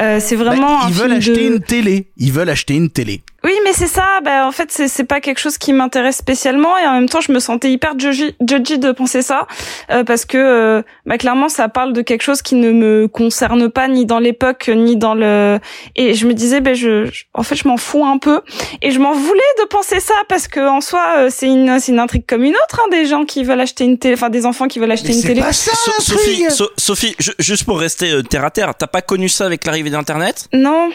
Euh, 0.00 0.18
c'est 0.20 0.36
vraiment 0.36 0.78
Bah, 0.78 0.84
un 0.84 0.88
ils 0.88 0.94
veulent 0.94 1.08
film 1.08 1.18
acheter 1.18 1.48
de- 1.48 1.54
une 1.54 1.60
télé. 1.60 2.06
Ils 2.16 2.32
veulent 2.32 2.48
acheter 2.50 2.74
une 2.74 2.90
télé. 2.90 3.22
Oui, 3.42 3.52
mais 3.64 3.72
c'est 3.72 3.86
ça. 3.86 4.04
Bah, 4.22 4.46
en 4.46 4.52
fait, 4.52 4.70
c'est 4.70 4.86
c'est 4.86 5.04
pas 5.04 5.22
quelque 5.22 5.38
chose 5.38 5.56
qui 5.56 5.72
m'intéresse 5.72 6.18
spécialement, 6.18 6.76
et 6.76 6.86
en 6.86 6.92
même 6.92 7.08
temps, 7.08 7.22
je 7.22 7.32
me 7.32 7.38
sentais 7.38 7.72
hyper 7.72 7.98
judgy, 7.98 8.34
judgy 8.46 8.78
de 8.78 8.92
penser 8.92 9.22
ça, 9.22 9.46
euh, 9.90 10.04
parce 10.04 10.26
que 10.26 10.36
euh, 10.36 10.82
bah, 11.06 11.16
clairement, 11.16 11.48
ça 11.48 11.70
parle 11.70 11.94
de 11.94 12.02
quelque 12.02 12.20
chose 12.20 12.42
qui 12.42 12.54
ne 12.54 12.70
me 12.70 13.08
concerne 13.08 13.70
pas 13.70 13.88
ni 13.88 14.04
dans 14.04 14.18
l'époque 14.18 14.68
ni 14.74 14.96
dans 14.98 15.14
le. 15.14 15.58
Et 15.96 16.12
je 16.12 16.26
me 16.26 16.34
disais, 16.34 16.60
ben 16.60 16.74
je, 16.74 17.06
je- 17.06 17.24
en 17.32 17.42
fait, 17.42 17.54
je 17.54 17.66
m'en 17.66 17.78
fous 17.78 18.04
un 18.04 18.18
peu, 18.18 18.42
et 18.82 18.90
je 18.90 18.98
m'en 19.00 19.12
voulais 19.14 19.40
de 19.60 19.64
penser 19.68 20.00
ça 20.00 20.12
parce 20.28 20.46
que 20.46 20.60
en 20.68 20.82
soi, 20.82 21.00
euh, 21.18 21.28
c'est 21.30 21.46
une 21.46 21.78
c'est 21.80 21.92
une 21.92 21.98
intrigue 21.98 22.24
comme 22.26 22.42
une 22.44 22.54
autre, 22.54 22.80
hein, 22.84 22.88
des 22.90 23.06
gens 23.06 23.24
qui 23.24 23.44
veulent 23.44 23.60
acheter 23.60 23.84
une 23.84 23.98
télé, 23.98 24.14
enfin 24.14 24.30
des 24.30 24.46
enfants 24.46 24.68
qui 24.68 24.78
veulent 24.78 24.90
acheter 24.92 25.12
une 25.12 25.22
télé. 25.22 25.40
So- 25.52 25.92
Sophie, 26.00 26.44
So- 26.50 26.70
Sophie, 26.76 27.14
ju- 27.18 27.32
juste 27.38 27.64
pour 27.64 27.78
rester 27.80 28.10
euh, 28.12 28.22
terre 28.22 28.44
à 28.44 28.50
terre, 28.50 28.74
t'as 28.76 28.86
pas 28.86 29.02
connu 29.02 29.28
ça 29.28 29.46
avec 29.46 29.64
l'arrivée 29.66 29.90
d'Internet? 29.90 30.48
Non. 30.52 30.90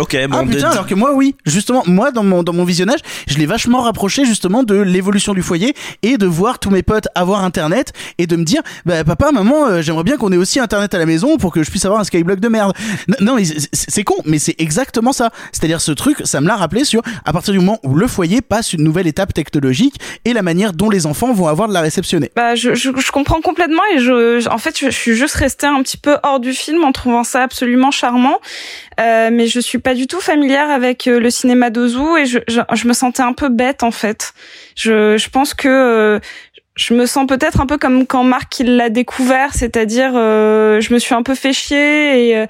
Ok, 0.00 0.16
bon, 0.28 0.38
Ah 0.40 0.44
putain, 0.44 0.70
alors 0.70 0.86
que 0.86 0.94
moi 0.94 1.12
oui, 1.14 1.34
justement, 1.46 1.82
moi 1.86 2.10
dans 2.10 2.22
mon 2.24 2.42
dans 2.42 2.52
mon 2.52 2.64
visionnage, 2.64 3.00
je 3.28 3.36
l'ai 3.38 3.46
vachement 3.46 3.82
rapproché 3.82 4.24
justement 4.24 4.62
de 4.62 4.74
l'évolution 4.74 5.34
du 5.34 5.42
foyer 5.42 5.74
et 6.02 6.16
de 6.16 6.26
voir 6.26 6.58
tous 6.58 6.70
mes 6.70 6.82
potes 6.82 7.08
avoir 7.14 7.44
internet 7.44 7.92
et 8.18 8.26
de 8.26 8.36
me 8.36 8.44
dire 8.44 8.62
bah 8.86 9.04
papa, 9.04 9.30
maman, 9.32 9.66
euh, 9.68 9.82
j'aimerais 9.82 10.04
bien 10.04 10.16
qu'on 10.16 10.32
ait 10.32 10.36
aussi 10.36 10.58
internet 10.60 10.94
à 10.94 10.98
la 10.98 11.06
maison 11.06 11.36
pour 11.36 11.52
que 11.52 11.62
je 11.62 11.70
puisse 11.70 11.84
avoir 11.84 12.00
un 12.00 12.04
skyblock 12.04 12.40
de 12.40 12.48
merde. 12.48 12.72
N- 13.08 13.16
Non, 13.20 13.36
mais 13.36 13.44
c'est- 13.44 14.04
con, 14.04 14.14
mais 14.24 14.38
c'est 14.38 14.54
exactement 14.58 15.12
ça. 15.12 15.30
C'est-à-dire 15.52 15.80
ce 15.80 15.92
truc, 15.92 16.18
ça 16.24 16.40
me 16.40 16.46
l'a 16.48 16.56
rappelé 16.56 16.84
sur 16.84 17.02
à 17.24 17.32
partir 17.32 17.52
du 17.52 17.60
moment 17.60 17.78
où 17.82 17.94
le 17.94 18.06
foyer 18.06 18.40
passe 18.40 18.72
une 18.72 18.82
nouvelle 18.82 19.06
étape 19.06 19.34
technologique 19.34 19.96
et 20.24 20.32
la 20.32 20.42
manière 20.42 20.72
dont 20.72 20.88
les 20.88 21.04
enfants 21.06 21.32
vont 21.32 21.46
avoir 21.48 21.68
de 21.68 21.74
la 21.74 21.80
réceptionner. 21.82 22.30
Bah, 22.34 22.54
je, 22.54 22.74
je, 22.74 22.90
je 22.96 23.10
comprends 23.12 23.40
complètement 23.40 23.82
et 23.94 23.98
je, 23.98 24.40
je- 24.40 24.48
en 24.48 24.58
fait, 24.58 24.78
je, 24.78 24.86
je 24.86 24.96
suis 24.96 25.14
juste 25.14 25.34
restée 25.34 25.66
un 25.66 25.82
petit 25.82 25.96
peu 25.98 26.16
hors 26.22 26.40
du 26.40 26.52
film 26.52 26.82
en 26.84 26.92
trouvant 26.92 27.24
ça 27.24 27.42
absolument 27.42 27.90
charmant. 27.90 28.38
Euh, 29.00 29.30
mais 29.32 29.46
je 29.46 29.60
suis 29.60 29.78
pas 29.78 29.89
du 29.94 30.06
tout 30.06 30.20
familière 30.20 30.70
avec 30.70 31.06
euh, 31.06 31.20
le 31.20 31.30
cinéma 31.30 31.70
d'Ozu 31.70 32.18
et 32.18 32.26
je, 32.26 32.38
je, 32.48 32.60
je 32.72 32.88
me 32.88 32.92
sentais 32.92 33.22
un 33.22 33.32
peu 33.32 33.48
bête 33.48 33.82
en 33.82 33.90
fait. 33.90 34.32
Je, 34.76 35.16
je 35.16 35.28
pense 35.28 35.54
que 35.54 35.68
euh, 35.68 36.20
je 36.76 36.94
me 36.94 37.06
sens 37.06 37.26
peut-être 37.26 37.60
un 37.60 37.66
peu 37.66 37.78
comme 37.78 38.06
quand 38.06 38.24
Marc 38.24 38.60
il 38.60 38.76
l'a 38.76 38.88
découvert, 38.88 39.54
c'est-à-dire 39.54 40.12
euh, 40.14 40.80
je 40.80 40.92
me 40.94 40.98
suis 40.98 41.14
un 41.14 41.22
peu 41.22 41.34
fait 41.34 41.52
chier 41.52 42.28
et 42.28 42.36
euh, 42.36 42.46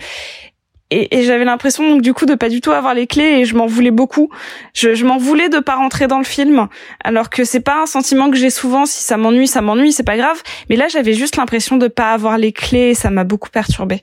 et, 0.90 1.18
et 1.18 1.22
j'avais 1.22 1.44
l'impression 1.44 1.88
donc 1.88 2.02
du 2.02 2.12
coup 2.12 2.26
de 2.26 2.34
pas 2.34 2.48
du 2.48 2.60
tout 2.60 2.72
avoir 2.72 2.94
les 2.94 3.06
clés 3.06 3.38
et 3.40 3.44
je 3.44 3.54
m'en 3.54 3.66
voulais 3.66 3.92
beaucoup. 3.92 4.28
Je, 4.74 4.94
je 4.94 5.04
m'en 5.04 5.18
voulais 5.18 5.48
de 5.48 5.60
pas 5.60 5.76
rentrer 5.76 6.08
dans 6.08 6.18
le 6.18 6.24
film, 6.24 6.66
alors 7.04 7.30
que 7.30 7.44
c'est 7.44 7.60
pas 7.60 7.82
un 7.82 7.86
sentiment 7.86 8.30
que 8.30 8.36
j'ai 8.36 8.50
souvent. 8.50 8.86
Si 8.86 9.02
ça 9.04 9.16
m'ennuie, 9.16 9.46
ça 9.46 9.60
m'ennuie, 9.60 9.92
c'est 9.92 10.02
pas 10.02 10.16
grave. 10.16 10.42
Mais 10.68 10.76
là, 10.76 10.88
j'avais 10.88 11.12
juste 11.12 11.36
l'impression 11.36 11.76
de 11.76 11.86
pas 11.86 12.12
avoir 12.12 12.38
les 12.38 12.52
clés 12.52 12.90
et 12.90 12.94
ça 12.94 13.10
m'a 13.10 13.22
beaucoup 13.22 13.50
perturbée. 13.50 14.02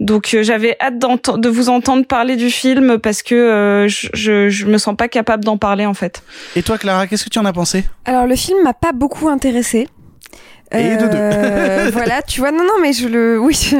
Donc 0.00 0.32
euh, 0.32 0.42
j'avais 0.42 0.76
hâte 0.80 0.98
de 0.98 1.48
vous 1.48 1.68
entendre 1.68 2.06
parler 2.06 2.36
du 2.36 2.50
film 2.50 2.98
parce 2.98 3.22
que 3.22 3.34
euh, 3.34 3.88
je, 3.88 4.08
je, 4.14 4.48
je 4.48 4.66
me 4.66 4.78
sens 4.78 4.96
pas 4.96 5.08
capable 5.08 5.44
d'en 5.44 5.58
parler 5.58 5.84
en 5.84 5.94
fait. 5.94 6.22
Et 6.56 6.62
toi 6.62 6.78
Clara, 6.78 7.06
qu'est-ce 7.06 7.24
que 7.24 7.28
tu 7.28 7.38
en 7.38 7.44
as 7.44 7.52
pensé? 7.52 7.84
Alors 8.06 8.26
le 8.26 8.34
film 8.34 8.62
m'a 8.64 8.72
pas 8.72 8.92
beaucoup 8.92 9.28
intéressé. 9.28 9.88
Et 10.72 10.96
de 10.96 11.08
deux. 11.08 11.90
voilà, 11.92 12.22
tu 12.22 12.38
vois, 12.38 12.52
non, 12.52 12.62
non, 12.62 12.74
mais 12.80 12.92
je 12.92 13.08
le, 13.08 13.40
oui, 13.40 13.54
je, 13.54 13.76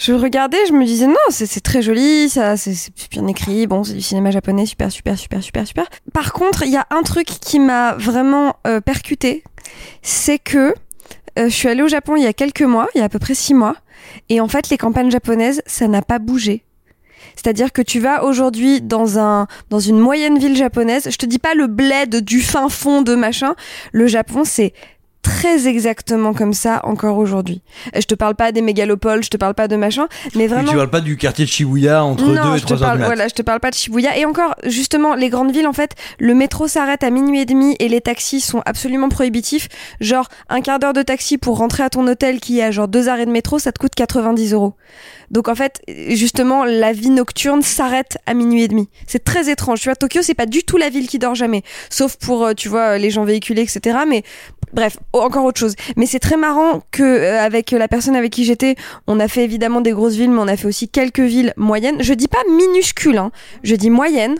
je 0.00 0.12
regardais, 0.12 0.58
je 0.66 0.72
me 0.72 0.84
disais 0.84 1.06
non, 1.06 1.14
c'est 1.28 1.46
c'est 1.46 1.60
très 1.60 1.80
joli, 1.80 2.28
ça, 2.28 2.56
c'est 2.56 2.74
c'est 2.74 2.92
bien 3.12 3.24
écrit, 3.28 3.68
bon, 3.68 3.84
c'est 3.84 3.94
du 3.94 4.02
cinéma 4.02 4.32
japonais, 4.32 4.66
super, 4.66 4.90
super, 4.90 5.16
super, 5.16 5.44
super, 5.44 5.64
super. 5.64 5.86
Par 6.12 6.32
contre, 6.32 6.64
il 6.64 6.72
y 6.72 6.76
a 6.76 6.88
un 6.90 7.02
truc 7.02 7.26
qui 7.26 7.60
m'a 7.60 7.92
vraiment 7.92 8.56
euh, 8.66 8.80
percuté, 8.80 9.44
c'est 10.02 10.40
que 10.40 10.74
euh, 11.38 11.48
je 11.48 11.54
suis 11.54 11.68
allée 11.68 11.82
au 11.82 11.88
Japon 11.88 12.16
il 12.16 12.24
y 12.24 12.26
a 12.26 12.32
quelques 12.32 12.62
mois, 12.62 12.88
il 12.96 12.98
y 12.98 13.00
a 13.00 13.04
à 13.04 13.08
peu 13.08 13.20
près 13.20 13.34
six 13.34 13.54
mois, 13.54 13.76
et 14.28 14.40
en 14.40 14.48
fait, 14.48 14.70
les 14.70 14.78
campagnes 14.78 15.10
japonaises, 15.10 15.62
ça 15.66 15.88
n'a 15.88 16.02
pas 16.02 16.18
bougé. 16.18 16.64
C'est-à-dire 17.36 17.72
que 17.72 17.82
tu 17.82 18.00
vas 18.00 18.24
aujourd'hui 18.24 18.80
dans 18.80 19.18
un 19.18 19.46
dans 19.70 19.80
une 19.80 19.98
moyenne 19.98 20.38
ville 20.38 20.56
japonaise, 20.56 21.08
je 21.10 21.16
te 21.16 21.26
dis 21.26 21.38
pas 21.38 21.54
le 21.54 21.66
bled 21.66 22.16
du 22.16 22.40
fin 22.40 22.68
fond 22.68 23.02
de 23.02 23.14
machin, 23.14 23.54
le 23.92 24.06
Japon 24.06 24.44
c'est 24.44 24.72
très 25.24 25.66
exactement 25.66 26.34
comme 26.34 26.52
ça 26.52 26.80
encore 26.84 27.18
aujourd'hui. 27.18 27.62
Euh, 27.96 28.00
Je 28.00 28.06
te 28.06 28.14
parle 28.14 28.36
pas 28.36 28.52
des 28.52 28.62
mégalopoles, 28.62 29.24
je 29.24 29.30
te 29.30 29.36
parle 29.36 29.54
pas 29.54 29.66
de 29.66 29.74
machin, 29.76 30.06
mais 30.36 30.44
Et 30.44 30.46
vraiment 30.46 30.68
tu 30.70 30.76
parles 30.76 30.90
pas 30.90 31.00
du 31.00 31.16
quartier 31.16 31.44
de 31.46 31.50
Shibuya 31.50 32.04
entre 32.04 32.24
2 32.24 32.32
et 32.32 32.58
je 32.58 32.62
te 32.64 32.66
3 32.66 32.72
heures 32.74 32.80
parle, 32.80 32.96
du 32.98 33.00
mat. 33.00 33.06
voilà, 33.06 33.28
je 33.28 33.34
te 33.34 33.42
parle 33.42 33.58
pas 33.60 33.70
de 33.70 33.74
Shibuya. 33.74 34.16
Et 34.16 34.24
encore, 34.24 34.54
justement, 34.66 35.14
les 35.14 35.30
grandes 35.30 35.50
villes, 35.52 35.66
en 35.66 35.72
fait, 35.72 35.92
le 36.20 36.34
métro 36.34 36.68
s'arrête 36.68 37.02
à 37.02 37.10
minuit 37.10 37.40
et 37.40 37.46
demi 37.46 37.74
et 37.80 37.88
les 37.88 38.00
taxis 38.00 38.40
sont 38.40 38.62
absolument 38.66 39.08
prohibitifs. 39.08 39.68
Genre, 40.00 40.28
un 40.48 40.60
quart 40.60 40.78
d'heure 40.78 40.92
de 40.92 41.02
taxi 41.02 41.38
pour 41.38 41.56
rentrer 41.58 41.82
à 41.82 41.90
ton 41.90 42.06
hôtel 42.06 42.38
qui 42.40 42.60
a 42.62 42.70
genre 42.70 42.86
deux 42.88 43.08
arrêts 43.08 43.26
de 43.26 43.30
métro, 43.32 43.58
ça 43.58 43.72
te 43.72 43.78
coûte 43.78 43.94
90 43.96 44.52
euros. 44.52 44.74
Donc 45.30 45.48
en 45.48 45.54
fait, 45.54 45.80
justement, 46.10 46.64
la 46.64 46.92
vie 46.92 47.10
nocturne 47.10 47.62
s'arrête 47.62 48.18
à 48.26 48.34
minuit 48.34 48.62
et 48.62 48.68
demi. 48.68 48.88
C'est 49.06 49.24
très 49.24 49.50
étrange. 49.50 49.80
Tu 49.80 49.88
vois, 49.88 49.96
Tokyo, 49.96 50.20
c'est 50.22 50.34
pas 50.34 50.46
du 50.46 50.62
tout 50.64 50.76
la 50.76 50.90
ville 50.90 51.08
qui 51.08 51.18
dort 51.18 51.34
jamais, 51.34 51.62
sauf 51.90 52.16
pour, 52.16 52.44
euh, 52.44 52.52
tu 52.54 52.68
vois, 52.68 52.98
les 52.98 53.10
gens 53.10 53.24
véhiculés, 53.24 53.62
etc. 53.62 53.98
Mais 54.06 54.22
bref, 54.74 54.98
encore 55.22 55.44
autre 55.44 55.60
chose. 55.60 55.74
Mais 55.96 56.06
c'est 56.06 56.18
très 56.18 56.36
marrant 56.36 56.82
que 56.90 57.02
euh, 57.02 57.40
avec 57.40 57.70
la 57.70 57.88
personne 57.88 58.16
avec 58.16 58.32
qui 58.32 58.44
j'étais, 58.44 58.76
on 59.06 59.20
a 59.20 59.28
fait 59.28 59.44
évidemment 59.44 59.80
des 59.80 59.92
grosses 59.92 60.14
villes, 60.14 60.30
mais 60.30 60.40
on 60.40 60.48
a 60.48 60.56
fait 60.56 60.66
aussi 60.66 60.88
quelques 60.88 61.20
villes 61.20 61.52
moyennes. 61.56 62.02
Je 62.02 62.14
dis 62.14 62.28
pas 62.28 62.42
minuscules, 62.50 63.18
hein. 63.18 63.30
Je 63.62 63.74
dis 63.74 63.90
moyennes. 63.90 64.36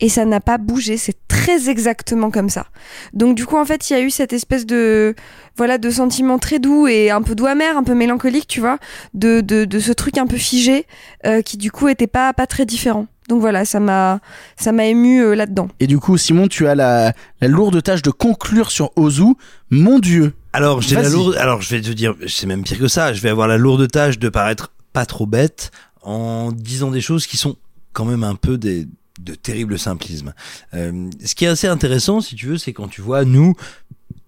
Et 0.00 0.08
ça 0.08 0.24
n'a 0.24 0.40
pas 0.40 0.58
bougé, 0.58 0.96
c'est 0.96 1.16
très 1.26 1.70
exactement 1.70 2.30
comme 2.30 2.50
ça. 2.50 2.66
Donc 3.12 3.34
du 3.34 3.46
coup 3.46 3.56
en 3.56 3.64
fait 3.64 3.88
il 3.88 3.94
y 3.94 3.96
a 3.96 4.00
eu 4.00 4.10
cette 4.10 4.32
espèce 4.32 4.66
de 4.66 5.14
voilà 5.56 5.78
de 5.78 5.88
sentiment 5.90 6.38
très 6.38 6.58
doux 6.58 6.86
et 6.86 7.10
un 7.10 7.22
peu 7.22 7.34
doux 7.34 7.46
amer, 7.46 7.76
un 7.76 7.82
peu 7.82 7.94
mélancolique, 7.94 8.46
tu 8.46 8.60
vois, 8.60 8.78
de, 9.14 9.40
de, 9.40 9.64
de 9.64 9.78
ce 9.78 9.92
truc 9.92 10.18
un 10.18 10.26
peu 10.26 10.36
figé 10.36 10.86
euh, 11.24 11.40
qui 11.40 11.56
du 11.56 11.70
coup 11.70 11.88
était 11.88 12.06
pas 12.06 12.32
pas 12.34 12.46
très 12.46 12.66
différent. 12.66 13.06
Donc 13.28 13.40
voilà, 13.40 13.64
ça 13.64 13.80
m'a 13.80 14.20
ça 14.56 14.70
m'a 14.70 14.84
ému 14.86 15.20
euh, 15.20 15.34
là-dedans. 15.34 15.68
Et 15.80 15.86
du 15.86 15.98
coup, 15.98 16.16
Simon, 16.16 16.46
tu 16.46 16.68
as 16.68 16.74
la, 16.74 17.12
la 17.40 17.48
lourde 17.48 17.82
tâche 17.82 18.02
de 18.02 18.10
conclure 18.10 18.70
sur 18.70 18.90
Ozu. 18.96 19.34
Mon 19.70 19.98
Dieu. 19.98 20.34
Alors, 20.52 20.80
j'ai 20.80 20.94
la 20.94 21.08
lourde. 21.08 21.34
Alors, 21.36 21.60
je 21.60 21.74
vais 21.74 21.80
te 21.80 21.90
dire, 21.90 22.14
c'est 22.28 22.46
même 22.46 22.62
pire 22.62 22.78
que 22.78 22.86
ça. 22.88 23.12
Je 23.12 23.20
vais 23.20 23.28
avoir 23.28 23.48
la 23.48 23.58
lourde 23.58 23.90
tâche 23.90 24.18
de 24.18 24.28
paraître 24.28 24.72
pas 24.92 25.06
trop 25.06 25.26
bête 25.26 25.72
en 26.02 26.52
disant 26.52 26.92
des 26.92 27.00
choses 27.00 27.26
qui 27.26 27.36
sont 27.36 27.56
quand 27.92 28.04
même 28.04 28.22
un 28.22 28.36
peu 28.36 28.58
des 28.58 28.86
de 29.20 29.34
terribles 29.34 29.78
simplismes. 29.78 30.34
Euh, 30.74 31.10
ce 31.24 31.34
qui 31.34 31.44
est 31.44 31.48
assez 31.48 31.66
intéressant, 31.66 32.20
si 32.20 32.34
tu 32.34 32.46
veux, 32.46 32.58
c'est 32.58 32.72
quand 32.72 32.88
tu 32.88 33.00
vois 33.00 33.24
nous 33.24 33.54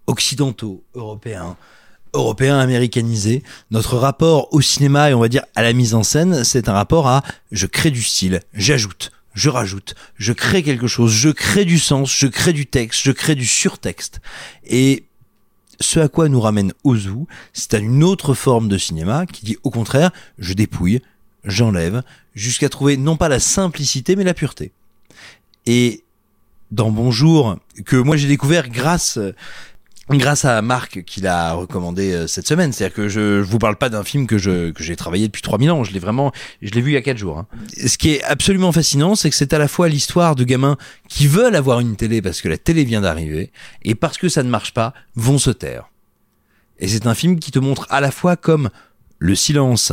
occidentaux, 0.06 0.84
européens, 0.94 1.56
européens 2.14 2.58
américanisés, 2.58 3.42
notre 3.70 3.96
rapport 3.96 4.52
au 4.52 4.60
cinéma 4.60 5.10
et 5.10 5.14
on 5.14 5.20
va 5.20 5.28
dire 5.28 5.44
à 5.54 5.62
la 5.62 5.72
mise 5.72 5.94
en 5.94 6.02
scène, 6.02 6.44
c'est 6.44 6.68
un 6.68 6.72
rapport 6.72 7.06
à 7.06 7.22
je 7.52 7.66
crée 7.66 7.90
du 7.90 8.02
style, 8.02 8.40
j'ajoute, 8.54 9.12
je 9.34 9.50
rajoute, 9.50 9.94
je 10.16 10.32
crée 10.32 10.62
quelque 10.62 10.86
chose, 10.86 11.12
je 11.12 11.28
crée 11.28 11.64
du 11.64 11.78
sens, 11.78 12.12
je 12.16 12.26
crée 12.26 12.52
du 12.52 12.66
texte, 12.66 13.02
je 13.04 13.12
crée 13.12 13.34
du 13.34 13.46
surtexte. 13.46 14.20
Et 14.64 15.04
ce 15.80 16.00
à 16.00 16.08
quoi 16.08 16.28
nous 16.28 16.40
ramène 16.40 16.72
Ozu, 16.84 17.26
c'est 17.52 17.74
à 17.74 17.78
une 17.78 18.02
autre 18.02 18.34
forme 18.34 18.68
de 18.68 18.78
cinéma 18.78 19.26
qui 19.26 19.44
dit 19.44 19.56
au 19.62 19.70
contraire, 19.70 20.10
je 20.38 20.54
dépouille, 20.54 21.00
j'enlève, 21.44 22.02
jusqu'à 22.34 22.68
trouver 22.68 22.96
non 22.96 23.16
pas 23.16 23.28
la 23.28 23.40
simplicité 23.40 24.16
mais 24.16 24.24
la 24.24 24.34
pureté. 24.34 24.72
Et 25.66 26.04
dans 26.70 26.90
Bonjour, 26.90 27.56
que 27.86 27.96
moi 27.96 28.16
j'ai 28.16 28.28
découvert 28.28 28.68
grâce 28.68 29.18
grâce 30.16 30.46
à 30.46 30.62
Marc 30.62 31.02
qui 31.04 31.20
l'a 31.20 31.52
recommandé 31.52 32.12
euh, 32.12 32.26
cette 32.26 32.48
semaine. 32.48 32.72
C'est-à-dire 32.72 32.94
que 32.94 33.08
je, 33.08 33.42
je 33.42 33.46
vous 33.48 33.58
parle 33.58 33.76
pas 33.76 33.90
d'un 33.90 34.04
film 34.04 34.26
que 34.26 34.38
je 34.38 34.70
que 34.70 34.82
j'ai 34.82 34.96
travaillé 34.96 35.26
depuis 35.26 35.42
3000 35.42 35.70
ans. 35.70 35.84
Je 35.84 35.92
l'ai 35.92 35.98
vraiment, 35.98 36.32
je 36.62 36.70
l'ai 36.70 36.80
vu 36.80 36.92
il 36.92 36.94
y 36.94 36.96
a 36.96 37.02
4 37.02 37.18
jours. 37.18 37.38
hein. 37.38 37.46
Ce 37.86 37.98
qui 37.98 38.10
est 38.10 38.22
absolument 38.24 38.72
fascinant, 38.72 39.14
c'est 39.14 39.28
que 39.28 39.36
c'est 39.36 39.52
à 39.52 39.58
la 39.58 39.68
fois 39.68 39.88
l'histoire 39.88 40.34
de 40.34 40.44
gamins 40.44 40.78
qui 41.08 41.26
veulent 41.26 41.56
avoir 41.56 41.80
une 41.80 41.96
télé 41.96 42.22
parce 42.22 42.40
que 42.40 42.48
la 42.48 42.56
télé 42.56 42.84
vient 42.84 43.02
d'arriver 43.02 43.52
et 43.82 43.94
parce 43.94 44.16
que 44.16 44.28
ça 44.28 44.42
ne 44.42 44.48
marche 44.48 44.72
pas, 44.72 44.94
vont 45.14 45.38
se 45.38 45.50
taire. 45.50 45.90
Et 46.78 46.88
c'est 46.88 47.06
un 47.06 47.14
film 47.14 47.38
qui 47.38 47.50
te 47.50 47.58
montre 47.58 47.86
à 47.90 48.00
la 48.00 48.10
fois 48.10 48.36
comme 48.36 48.70
le 49.18 49.34
silence 49.34 49.92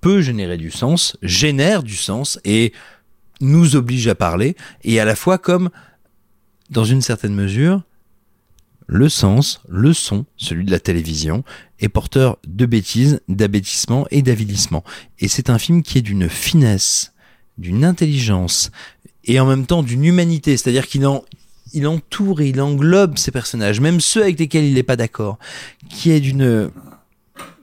peut 0.00 0.20
générer 0.20 0.56
du 0.56 0.70
sens, 0.70 1.16
génère 1.22 1.82
du 1.82 1.96
sens 1.96 2.38
et 2.44 2.72
nous 3.40 3.76
oblige 3.76 4.08
à 4.08 4.14
parler, 4.14 4.56
et 4.82 5.00
à 5.00 5.04
la 5.04 5.16
fois 5.16 5.38
comme, 5.38 5.70
dans 6.70 6.84
une 6.84 7.02
certaine 7.02 7.34
mesure, 7.34 7.82
le 8.86 9.08
sens, 9.08 9.60
le 9.68 9.92
son, 9.92 10.26
celui 10.36 10.64
de 10.64 10.70
la 10.70 10.78
télévision, 10.78 11.44
est 11.80 11.88
porteur 11.88 12.38
de 12.46 12.66
bêtises, 12.66 13.20
d'abêtissement 13.28 14.06
et 14.10 14.22
d'avilissement. 14.22 14.84
Et 15.18 15.28
c'est 15.28 15.50
un 15.50 15.58
film 15.58 15.82
qui 15.82 15.98
est 15.98 16.02
d'une 16.02 16.28
finesse, 16.28 17.12
d'une 17.58 17.84
intelligence, 17.84 18.70
et 19.24 19.40
en 19.40 19.46
même 19.46 19.66
temps 19.66 19.82
d'une 19.82 20.04
humanité, 20.04 20.56
c'est-à-dire 20.56 20.86
qu'il 20.86 21.06
en, 21.06 21.24
il 21.72 21.86
entoure 21.86 22.40
et 22.40 22.48
il 22.48 22.60
englobe 22.60 23.18
ces 23.18 23.32
personnages, 23.32 23.80
même 23.80 24.00
ceux 24.00 24.22
avec 24.22 24.38
lesquels 24.38 24.64
il 24.64 24.74
n'est 24.74 24.82
pas 24.82 24.96
d'accord, 24.96 25.38
qui 25.90 26.10
est 26.10 26.20
d'une, 26.20 26.70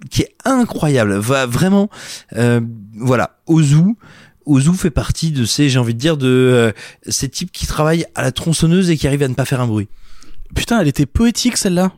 qui 0.09 0.23
est 0.23 0.35
incroyable, 0.43 1.15
va 1.15 1.45
vraiment, 1.45 1.89
euh, 2.35 2.59
voilà, 2.95 3.39
Ozu, 3.47 3.95
Ozu 4.45 4.73
fait 4.73 4.89
partie 4.91 5.31
de 5.31 5.45
ces, 5.45 5.69
j'ai 5.69 5.79
envie 5.79 5.93
de 5.93 5.99
dire, 5.99 6.17
de 6.17 6.27
euh, 6.27 6.71
ces 7.07 7.29
types 7.29 7.51
qui 7.51 7.65
travaillent 7.67 8.05
à 8.15 8.21
la 8.21 8.31
tronçonneuse 8.31 8.89
et 8.89 8.97
qui 8.97 9.07
arrivent 9.07 9.23
à 9.23 9.27
ne 9.27 9.33
pas 9.35 9.45
faire 9.45 9.61
un 9.61 9.67
bruit. 9.67 9.87
Putain, 10.55 10.79
elle 10.79 10.87
était 10.87 11.05
poétique 11.05 11.57
celle-là. 11.57 11.91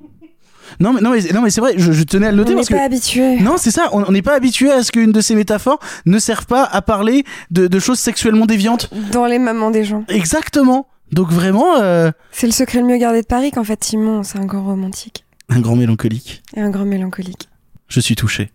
Non 0.80 0.94
mais 0.94 1.02
non 1.02 1.12
mais, 1.12 1.22
non 1.32 1.42
mais 1.44 1.52
c'est 1.52 1.62
vrai, 1.62 1.74
je, 1.78 1.92
je 1.92 2.04
tenais 2.04 2.26
à 2.28 2.32
le 2.32 2.38
noter 2.38 2.50
On 2.50 2.54
n'est 2.54 2.58
parce 2.62 2.70
que 2.70 2.74
pas 2.74 2.84
habitué. 2.84 3.40
non 3.40 3.56
c'est 3.58 3.70
ça, 3.70 3.88
on 3.94 4.04
on 4.04 4.12
n'est 4.12 4.24
pas 4.24 4.34
habitué 4.36 4.72
à 4.72 4.82
ce 4.82 4.92
qu'une 4.92 5.12
de 5.12 5.22
ces 5.22 5.36
métaphores 5.36 5.78
ne 6.08 6.18
serve 6.18 6.48
pas 6.48 6.64
à 6.64 6.82
parler 6.82 7.24
de, 7.52 7.68
de 7.68 7.80
choses 7.80 8.00
sexuellement 8.00 8.48
déviantes. 8.48 8.90
Dans 9.12 9.28
les 9.28 9.38
mamans 9.38 9.70
des 9.70 9.84
gens. 9.84 10.04
Exactement. 10.08 10.88
Donc 11.12 11.30
vraiment 11.32 11.78
euh, 11.82 12.12
C'est 12.32 12.48
le 12.48 12.52
secret 12.52 12.80
le 12.82 12.88
mieux 12.88 12.98
gardé 12.98 13.22
de 13.22 13.28
Paris 13.28 13.52
qu'en 13.52 13.64
fait 13.64 13.84
Simon, 13.84 14.24
c'est 14.24 14.40
un 14.40 14.46
grand 14.46 14.64
romantique 14.66 15.24
un 15.50 15.60
grand 15.62 15.76
mélancolique. 15.76 16.42
et 16.56 16.62
un 16.62 16.72
grand 16.72 16.86
mélancolique. 16.86 17.48
Je 17.88 18.00
suis 18.00 18.16
touché. 18.16 18.52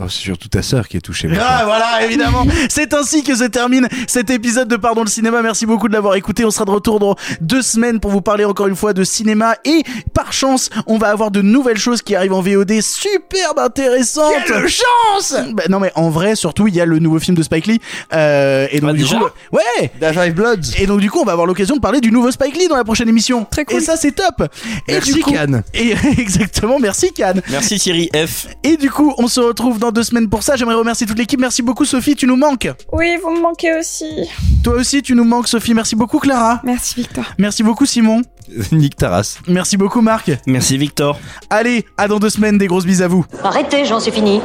Oh, 0.00 0.06
c'est 0.08 0.22
surtout 0.22 0.48
ta 0.48 0.60
sœur 0.60 0.88
qui 0.88 0.96
est 0.96 1.00
touchée. 1.00 1.28
Ah 1.40 1.62
voilà, 1.66 2.04
évidemment. 2.04 2.44
C'est 2.68 2.92
ainsi 2.94 3.22
que 3.22 3.36
se 3.36 3.44
termine 3.44 3.86
cet 4.08 4.28
épisode 4.28 4.66
de 4.66 4.74
Pardon 4.74 5.02
le 5.04 5.08
cinéma. 5.08 5.40
Merci 5.40 5.66
beaucoup 5.66 5.86
de 5.86 5.92
l'avoir 5.92 6.16
écouté. 6.16 6.44
On 6.44 6.50
sera 6.50 6.64
de 6.64 6.70
retour 6.72 6.98
dans 6.98 7.14
deux 7.40 7.62
semaines 7.62 8.00
pour 8.00 8.10
vous 8.10 8.20
parler 8.20 8.44
encore 8.44 8.66
une 8.66 8.74
fois 8.74 8.92
de 8.92 9.04
cinéma 9.04 9.54
et 9.64 9.84
par 10.12 10.32
chance, 10.32 10.68
on 10.88 10.98
va 10.98 11.10
avoir 11.10 11.30
de 11.30 11.42
nouvelles 11.42 11.78
choses 11.78 12.02
qui 12.02 12.16
arrivent 12.16 12.32
en 12.32 12.40
VOD 12.40 12.80
superbe 12.80 13.60
intéressantes. 13.60 14.32
Quelle 14.48 14.66
chance 14.68 15.36
Bah, 15.52 15.62
Non 15.68 15.78
mais 15.78 15.92
en 15.94 16.10
vrai, 16.10 16.34
surtout 16.34 16.66
il 16.66 16.74
y 16.74 16.80
a 16.80 16.86
le 16.86 16.98
nouveau 16.98 17.20
film 17.20 17.36
de 17.36 17.44
Spike 17.44 17.66
Lee 17.68 17.80
euh, 18.12 18.66
et 18.72 18.80
donc 18.80 18.90
Ah, 18.90 18.94
du 18.94 19.02
déjà? 19.04 19.16
Coup, 19.18 19.26
ouais. 19.52 19.92
Da 20.00 20.12
Five 20.12 20.34
Bloods. 20.34 20.74
Et 20.76 20.86
donc 20.86 20.98
du 21.00 21.08
coup, 21.10 21.20
on 21.20 21.24
va 21.24 21.32
avoir 21.32 21.46
l'occasion 21.46 21.76
de 21.76 21.80
parler 21.80 22.00
du 22.00 22.10
nouveau 22.10 22.32
Spike 22.32 22.56
Lee 22.56 22.66
dans 22.66 22.76
la 22.76 22.84
prochaine 22.84 23.08
émission. 23.08 23.44
Très 23.48 23.64
cool. 23.64 23.76
Et 23.76 23.80
ça 23.80 23.96
c'est 23.96 24.10
top. 24.12 24.42
Et 24.88 24.94
Merci, 24.94 25.12
du 25.12 25.20
coup, 25.20 25.30
Cannes. 25.30 25.62
Et 25.72 25.94
exactement, 26.18 26.80
merci 26.80 27.12
Cannes. 27.12 27.42
Merci 27.48 27.78
Thierry 27.78 28.10
F. 28.12 28.48
Et 28.64 28.76
du 28.76 28.90
coup, 28.90 29.14
on 29.18 29.28
se 29.28 29.38
retrouve 29.38 29.78
dans 29.78 29.83
deux 29.92 30.02
semaines 30.02 30.28
pour 30.28 30.42
ça. 30.42 30.56
J'aimerais 30.56 30.74
remercier 30.74 31.06
toute 31.06 31.18
l'équipe. 31.18 31.40
Merci 31.40 31.62
beaucoup 31.62 31.84
Sophie, 31.84 32.16
tu 32.16 32.26
nous 32.26 32.36
manques. 32.36 32.68
Oui, 32.92 33.16
vous 33.22 33.30
me 33.30 33.40
manquez 33.40 33.76
aussi. 33.78 34.28
Toi 34.62 34.74
aussi, 34.74 35.02
tu 35.02 35.14
nous 35.14 35.24
manques 35.24 35.48
Sophie. 35.48 35.74
Merci 35.74 35.96
beaucoup 35.96 36.18
Clara. 36.18 36.60
Merci 36.64 36.94
Victor. 36.96 37.24
Merci 37.38 37.62
beaucoup 37.62 37.86
Simon. 37.86 38.22
Nick 38.72 38.96
Taras. 38.96 39.38
Merci 39.48 39.76
beaucoup 39.76 40.00
Marc. 40.00 40.30
Merci 40.46 40.78
Victor. 40.78 41.18
Allez, 41.50 41.84
à 41.96 42.08
dans 42.08 42.18
deux 42.18 42.30
semaines, 42.30 42.58
des 42.58 42.66
grosses 42.66 42.86
bises 42.86 43.02
à 43.02 43.08
vous. 43.08 43.24
Arrêtez, 43.42 43.84
j'en 43.84 44.00
suis 44.00 44.12
fini. 44.12 44.40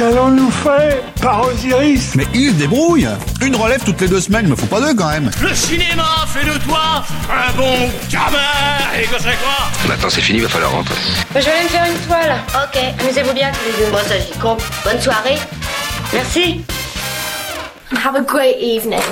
Qu'allons-nous 0.00 0.50
faire 0.50 1.02
par 1.20 1.46
Osiris 1.46 2.14
Mais 2.14 2.26
il 2.32 2.52
se 2.52 2.54
débrouille 2.54 3.06
Une 3.42 3.54
relève 3.54 3.84
toutes 3.84 4.00
les 4.00 4.08
deux 4.08 4.22
semaines, 4.22 4.48
me 4.48 4.56
faut 4.56 4.64
pas 4.64 4.80
deux 4.80 4.94
quand 4.94 5.10
même 5.10 5.30
Le 5.42 5.54
cinéma 5.54 6.24
fait 6.26 6.42
de 6.42 6.56
toi 6.64 7.04
un 7.30 7.52
bon 7.52 7.90
gamin 8.10 8.38
Et 8.98 9.02
que 9.02 9.16
c'est 9.18 9.36
quoi? 9.36 9.68
Maintenant 9.86 10.08
c'est 10.08 10.22
fini, 10.22 10.40
va 10.40 10.48
falloir 10.48 10.72
rentrer. 10.72 10.94
Je 11.34 11.40
vais 11.40 11.50
aller 11.50 11.64
me 11.64 11.68
faire 11.68 11.84
une 11.84 12.06
toile. 12.06 12.34
Ok, 12.54 12.82
amusez-vous 12.98 13.34
bien 13.34 13.52
tous 13.52 13.78
les 13.78 13.84
deux. 13.84 13.92
Bon, 13.92 13.98
ça 13.98 14.18
j'y 14.18 14.38
compte. 14.38 14.62
Bonne 14.84 15.02
soirée. 15.02 15.36
Merci. 16.14 16.64
Have 18.02 18.16
a 18.16 18.22
great 18.22 18.56
evening. 18.58 19.02